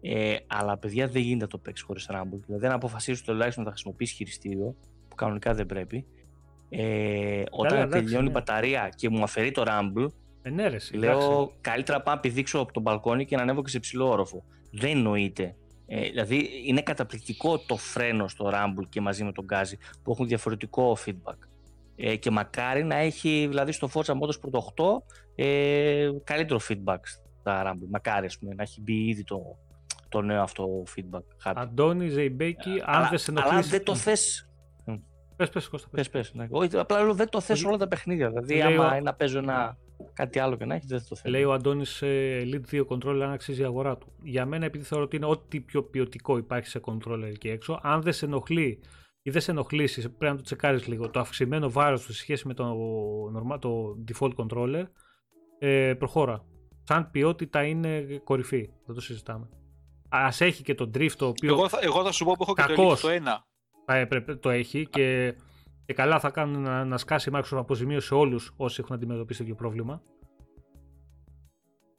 Ε, 0.00 0.36
αλλά 0.46 0.78
παιδιά 0.78 1.08
δεν 1.08 1.22
γίνεται 1.22 1.44
να 1.44 1.50
το 1.50 1.58
παίξεις 1.58 1.86
χωρίς 1.86 2.08
Rumble. 2.10 2.40
Δηλαδή, 2.46 2.66
αν 2.66 2.72
αποφασίσεις 2.72 3.24
τουλάχιστον 3.24 3.64
να 3.64 3.70
χρησιμοποιήσεις 3.70 4.16
χειριστήριο, 4.16 4.76
που 5.08 5.14
κανονικά 5.14 5.54
δεν 5.54 5.66
πρέπει, 5.66 6.06
ε, 6.68 7.42
όταν 7.50 7.78
εντάξει, 7.78 8.02
τελειώνει 8.04 8.24
η 8.24 8.26
ναι. 8.26 8.32
μπαταρία 8.32 8.88
και 8.96 9.08
μου 9.08 9.22
αφαιρεί 9.22 9.50
το 9.50 9.62
Rumble, 9.66 10.06
Ε, 10.42 10.50
ναι, 10.50 10.68
ρε, 10.68 10.76
εσύ, 10.76 10.96
λέω 10.96 11.10
εντάξει. 11.10 11.54
καλύτερα 11.60 12.02
πάω 12.02 12.14
να 12.14 12.20
πηδήξω 12.20 12.58
από 12.58 12.72
τον 12.72 12.82
μπαλκόνι 12.82 13.24
και 13.24 13.36
να 13.36 13.42
ανέβω 13.42 13.62
και 13.62 13.70
σε 13.70 13.78
ψηλό 13.78 14.08
όροφο. 14.10 14.44
Δεν 14.72 14.90
εννοείται. 14.90 15.56
Ε, 15.86 16.00
δηλαδή 16.08 16.48
είναι 16.66 16.80
καταπληκτικό 16.82 17.58
το 17.58 17.76
φρένο 17.76 18.28
στο 18.28 18.50
Rumble 18.54 18.88
και 18.88 19.00
μαζί 19.00 19.24
με 19.24 19.32
τον 19.32 19.44
Γκάζι 19.44 19.76
που 20.02 20.10
έχουν 20.10 20.26
διαφορετικό 20.26 20.96
feedback. 21.06 21.36
Ε, 21.96 22.16
και 22.16 22.30
μακάρι 22.30 22.84
να 22.84 22.94
έχει 22.96 23.46
δηλαδή 23.48 23.72
στο 23.72 23.88
Forza 23.92 24.12
Motorsport 24.12 24.58
8 24.76 24.84
ε, 25.34 26.08
καλύτερο 26.24 26.60
feedback 26.68 26.98
στα 27.40 27.62
Rumble. 27.72 27.86
Μακάρι 27.90 28.26
ας 28.26 28.38
πούμε, 28.38 28.54
να 28.54 28.62
έχει 28.62 28.80
μπει 28.80 29.08
ήδη 29.08 29.24
το, 29.24 29.56
το 30.08 30.20
νέο 30.22 30.42
αυτό 30.42 30.82
feedback. 30.96 31.22
χάρτη. 31.38 31.60
Αντώνη 31.60 32.08
Ζεϊμπέκη, 32.08 32.70
αν 32.84 32.94
αλλά, 32.96 33.08
δεν 33.08 33.18
σε 33.18 33.30
αλλά 33.30 33.40
ενοχλήσει. 33.42 33.70
δεν 33.70 33.84
το 33.84 33.94
θες 33.94 34.40
Πες, 35.36 35.50
πες, 35.50 35.68
Κώστα, 35.68 35.88
πες. 35.90 36.08
Πες, 36.10 36.30
πες. 36.30 36.34
Ναι. 36.34 36.46
Όχι, 36.50 36.76
απλά 36.78 37.02
λέω 37.02 37.14
δεν 37.14 37.28
το 37.28 37.40
θες 37.40 37.64
όλα 37.64 37.76
τα 37.76 37.88
παιχνίδια. 37.88 38.28
Δηλαδή, 38.28 38.54
Λέει 38.54 38.62
άμα 38.62 38.84
ο- 38.86 38.90
είναι 38.90 39.00
να 39.00 39.14
παίζω 39.14 39.38
ένα, 39.38 39.76
κάτι 40.12 40.38
άλλο 40.38 40.56
και 40.56 40.64
να 40.64 40.74
έχεις, 40.74 40.88
δεν 40.88 41.02
το 41.08 41.16
θέλω. 41.16 41.34
Λέει 41.34 41.44
ο 41.44 41.52
Αντώνης 41.52 42.02
Elite 42.04 42.60
2 42.70 42.86
controller 42.86 43.20
αν 43.22 43.32
αξίζει 43.32 43.60
η 43.60 43.64
αγορά 43.64 43.96
του. 43.96 44.12
Για 44.22 44.46
μένα, 44.46 44.64
επειδή 44.64 44.84
θεωρώ 44.84 45.04
ότι 45.04 45.16
είναι 45.16 45.26
ό,τι 45.26 45.60
πιο 45.60 45.82
ποιοτικό 45.82 46.36
υπάρχει 46.36 46.68
σε 46.68 46.80
controller 46.84 47.28
εκεί 47.28 47.48
έξω, 47.48 47.80
αν 47.82 48.02
δεν 48.02 48.12
σε 48.12 48.24
ενοχλεί 48.24 48.80
ή 49.22 49.30
δεν 49.30 49.40
σε 49.40 49.50
ενοχλήσει, 49.50 50.00
πρέπει 50.00 50.32
να 50.32 50.36
το 50.36 50.42
τσεκάρεις 50.42 50.86
λίγο. 50.86 51.10
Το 51.10 51.20
αυξημένο 51.20 51.70
βάρος 51.70 52.06
του 52.06 52.12
σε 52.12 52.18
σχέση 52.18 52.46
με 52.46 52.54
το, 52.54 52.74
normal, 53.36 53.60
το 53.60 53.96
default 54.08 54.32
controller, 54.34 54.84
ε, 55.58 55.94
προχώρα. 55.98 56.44
Σαν 56.82 57.10
ποιότητα 57.10 57.64
είναι 57.64 58.20
κορυφή. 58.24 58.70
Δεν 58.86 58.94
το 58.94 59.00
συζητάμε. 59.00 59.48
Α 60.08 60.28
έχει 60.38 60.62
και 60.62 60.74
το 60.74 60.90
drift 60.94 61.10
το 61.16 61.26
οποίο 61.26 61.52
Εγώ 61.52 61.68
θα, 61.68 61.78
εγώ 61.82 62.04
θα 62.04 62.12
σου 62.12 62.24
πω 62.24 62.32
που 62.32 62.42
έχω 62.42 62.54
και 62.54 62.62
το 62.62 62.68
Κακός. 62.68 63.04
Elite 63.04 63.20
το 63.22 63.30
1. 63.30 63.38
θα 63.86 63.96
έπρεπε, 63.96 64.34
το 64.34 64.50
έχει 64.50 64.86
και, 64.86 65.34
και 65.86 65.92
καλά 65.92 66.20
θα 66.20 66.30
κάνουν 66.30 66.62
να, 66.62 66.84
να 66.84 66.98
σκάσει 66.98 67.28
η 67.28 67.32
Microsoft 67.36 67.58
αποζημίωση 67.58 68.06
σε 68.06 68.14
όλους 68.14 68.52
όσοι 68.56 68.80
έχουν 68.82 68.94
αντιμετωπίσει 68.96 69.38
τέτοιο 69.38 69.54
πρόβλημα 69.54 70.02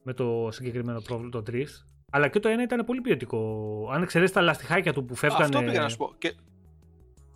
με 0.03 0.13
το 0.13 0.47
συγκεκριμένο 0.51 1.01
πρόβλημα, 1.01 1.29
το 1.31 1.43
drift. 1.51 1.85
Αλλά 2.11 2.27
και 2.27 2.39
το 2.39 2.49
ένα 2.49 2.63
ήταν 2.63 2.85
πολύ 2.85 3.01
ποιοτικό. 3.01 3.89
Αν 3.91 4.01
εξαιρέσεις 4.03 4.33
τα 4.35 4.41
λαστιχάκια 4.41 4.93
του 4.93 5.05
που 5.05 5.15
φεύγανε. 5.15 5.43
Αυτό 5.43 5.59
πήγα 5.59 5.81
να 5.81 5.89
σου 5.89 5.97
πω. 5.97 6.13
Και 6.17 6.33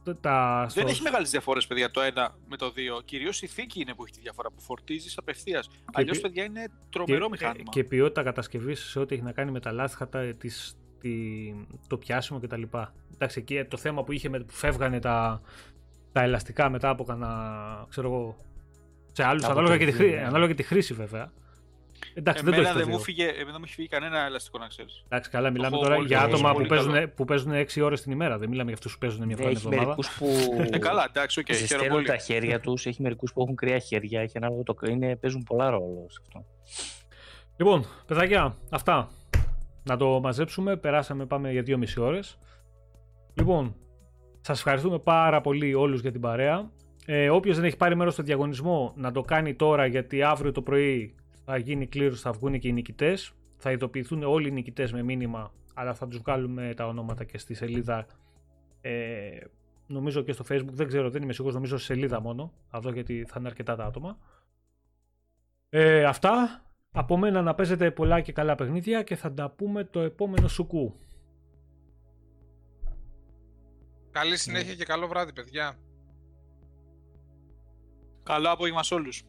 τα- 0.04 0.18
τα, 0.20 0.60
δεν 0.60 0.70
στο- 0.70 0.88
έχει 0.92 1.02
μεγάλες 1.02 1.30
διαφορές, 1.30 1.68
παιδιά, 1.68 1.92
το 1.92 2.02
1 2.02 2.36
με 2.48 2.58
το 2.58 2.72
2. 2.72 3.02
Κυρίως 3.06 3.42
η 3.42 3.48
θήκη 3.48 3.82
είναι 3.82 3.94
που 3.94 4.04
έχει 4.04 4.14
τη 4.14 4.20
διαφορά, 4.22 4.50
που 4.52 4.62
φορτίζεις 4.62 5.18
απευθείας. 5.18 5.70
Αλλιώς, 5.94 6.16
ποι- 6.20 6.26
παιδιά, 6.26 6.44
είναι 6.44 6.68
τρομερό 6.90 7.26
και, 7.26 7.32
μηχάνημα. 7.32 7.70
και 7.72 7.84
ποιότητα 7.84 8.24
κατασκευής 8.24 8.80
σε 8.80 9.00
ό,τι 9.00 9.16
έχει 9.16 9.24
να 9.24 9.32
κάνει 9.32 9.52
με 9.52 9.60
τα 9.60 9.72
λάστιχα, 9.72 10.10
τα, 10.10 10.34
της, 10.34 10.76
τη, 11.00 11.12
το 11.88 11.98
πιάσιμο 11.98 12.40
κτλ. 12.40 12.62
Εντάξει, 13.14 13.40
εκεί 13.40 13.64
το 13.66 13.78
θέμα 13.78 14.04
που 14.04 14.12
είχε 14.12 14.30
με, 14.30 14.40
που 14.40 14.54
φεύγανε 14.54 15.00
τα, 15.00 15.42
τα 16.12 16.22
ελαστικά 16.22 16.70
μετά 16.70 16.90
από 16.90 17.04
κανένα, 17.04 17.86
ξέρω 17.90 18.08
εγώ, 18.08 18.36
σε 19.12 19.24
άλλους, 19.24 19.44
Από 19.44 19.52
ανάλογα 19.52 19.74
το 19.74 19.80
και, 19.80 19.86
τη, 19.86 19.92
δύο, 19.92 20.08
χρή- 20.08 20.20
ναι. 20.20 20.26
ανάλογα 20.26 20.48
και 20.48 20.56
τη 20.56 20.64
χρήση 20.64 20.94
βέβαια. 20.94 21.32
Εντάξει, 22.14 22.44
δεν 22.44 22.54
το 22.54 22.60
Εμένα 22.60 22.70
έχεις 22.70 22.72
το 22.72 22.78
δεν 22.80 22.88
μου 22.90 22.96
δύο. 22.96 23.04
φύγε, 23.06 23.24
εμένα 23.24 23.44
δεν 23.46 23.56
μου 23.58 23.64
έχει 23.66 23.74
φύγει 23.74 23.88
κανένα 23.88 24.26
ελαστικό 24.26 24.58
να 24.58 24.68
ξέρεις. 24.68 25.04
Εντάξει, 25.06 25.30
καλά, 25.30 25.50
μιλάμε 25.50 25.76
έχω 25.76 25.84
τώρα 25.84 25.96
πολύ- 25.96 26.08
για 26.08 26.18
το 26.20 26.24
άτομα 26.24 26.40
έχω 26.40 26.48
που 26.50 26.56
πολύ 26.56 26.68
παίζουν, 26.68 26.94
καλό. 26.94 27.08
που 27.16 27.26
παίζουν 27.26 27.52
6 27.52 27.82
ώρες 27.82 28.02
την 28.02 28.12
ημέρα. 28.12 28.38
Δεν 28.38 28.50
μιλάμε 28.50 28.66
για 28.68 28.74
αυτούς 28.78 28.94
που 28.94 29.00
παίζουν 29.00 29.26
μια 29.26 29.36
φορά 29.38 29.48
την 29.50 29.58
έχει 29.58 29.66
εβδομάδα. 29.68 29.96
μερικούς 29.98 30.18
που. 30.18 30.28
Ε, 30.72 30.78
καλά, 30.78 31.06
εντάξει, 31.10 31.40
οκ, 31.40 31.46
χαίρομαι 31.46 31.68
ζεσταίνουν 31.68 31.90
πολύ. 31.90 32.06
τα 32.06 32.18
χέρια 32.18 32.60
τους, 32.60 32.86
έχει 32.86 33.02
μερικούς 33.02 33.34
που 33.34 33.42
έχουν 33.42 33.56
κρύα 33.56 33.80
χέρια, 33.80 34.22
έχει 34.22 34.38
ανάλογα 34.38 34.64
το 34.64 34.76
είναι, 34.90 35.16
παίζουν 35.16 35.44
πολλά 35.44 35.70
ρόλο 35.70 36.06
σε 36.10 36.20
αυτό. 36.22 36.46
Λοιπόν, 37.58 37.86
παιδάκια, 38.06 38.58
αυτά. 38.70 39.10
Να 39.84 39.98
το 39.98 40.20
μαζέψουμε. 40.20 40.76
Περάσαμε, 40.78 41.26
πάμε 41.26 41.52
για 41.52 41.64
2,5 41.64 42.02
ώρες. 42.02 42.38
Λοιπόν, 43.34 43.76
σας 44.42 44.58
ευχαριστούμε 44.58 45.00
πάρα 45.00 45.42
πολύ 45.42 45.74
όλους 45.74 46.02
για 46.02 46.12
την 46.12 46.22
παρέα. 46.22 46.72
Ε, 47.06 47.30
όποιος 47.30 47.56
δεν 47.56 47.66
έχει 47.66 47.78
πάρει 47.78 47.96
μέρος 47.96 48.14
στο 48.14 48.24
διαγωνισμό, 48.24 48.94
να 48.96 49.12
το 49.12 49.22
κάνει 49.22 49.56
τώρα, 49.56 49.86
γιατί 49.86 50.24
αύριο 50.24 50.52
το 50.52 50.62
πρωί 50.62 51.16
θα 51.46 51.58
γίνει 51.58 51.88
κλήρωση, 51.88 52.22
θα 52.22 52.32
βγουν 52.32 52.60
και 52.60 52.68
οι 52.68 52.72
νικητές. 52.72 53.34
Θα 53.58 53.72
ειδοποιηθούν 53.72 54.24
όλοι 54.24 54.48
οι 54.48 54.52
νικητές 54.52 54.92
με 54.92 55.04
μήνυμα, 55.04 55.54
αλλά 55.74 55.94
θα 55.94 56.08
τους 56.08 56.18
βγάλουμε 56.18 56.74
τα 56.76 56.88
ονόματα 56.88 57.24
και 57.24 57.38
στη 57.38 57.54
σελίδα. 57.54 58.06
Ε, 58.82 58.92
νομίζω 59.88 60.22
και 60.22 60.32
στο 60.32 60.44
facebook, 60.50 60.72
δεν 60.72 60.88
ξέρω, 60.88 61.10
δεν 61.10 61.22
είμαι 61.22 61.34
σίγουρος, 61.34 61.56
νομίζω 61.56 61.78
στη 61.78 61.86
σελίδα 61.86 62.22
μόνο. 62.22 62.54
Αυτό 62.70 62.90
γιατί 62.90 63.26
θα 63.28 63.36
είναι 63.40 63.48
αρκετά 63.48 63.76
τα 63.76 63.86
άτομα. 63.86 64.18
Ε, 65.70 66.04
αυτά. 66.04 66.66
Από 66.92 67.18
μένα 67.18 67.42
να 67.42 67.56
παίζετε 67.56 67.92
πολλά 67.92 68.22
και 68.22 68.32
καλά 68.32 68.56
παιχνίδια 68.56 69.04
και 69.04 69.16
θα 69.16 69.34
τα 69.34 69.50
πούμε 69.50 69.84
το 69.84 70.00
επόμενο 70.00 70.48
σουκού. 70.48 70.96
Καλή 74.12 74.38
συνέχεια 74.38 74.76
και 74.76 74.86
καλό 74.86 75.08
βράδυ, 75.08 75.34
παιδιά. 75.34 75.80
Καλό 78.24 78.52
απόγευμα 78.52 78.84
σε 78.84 78.94
όλους. 78.94 79.24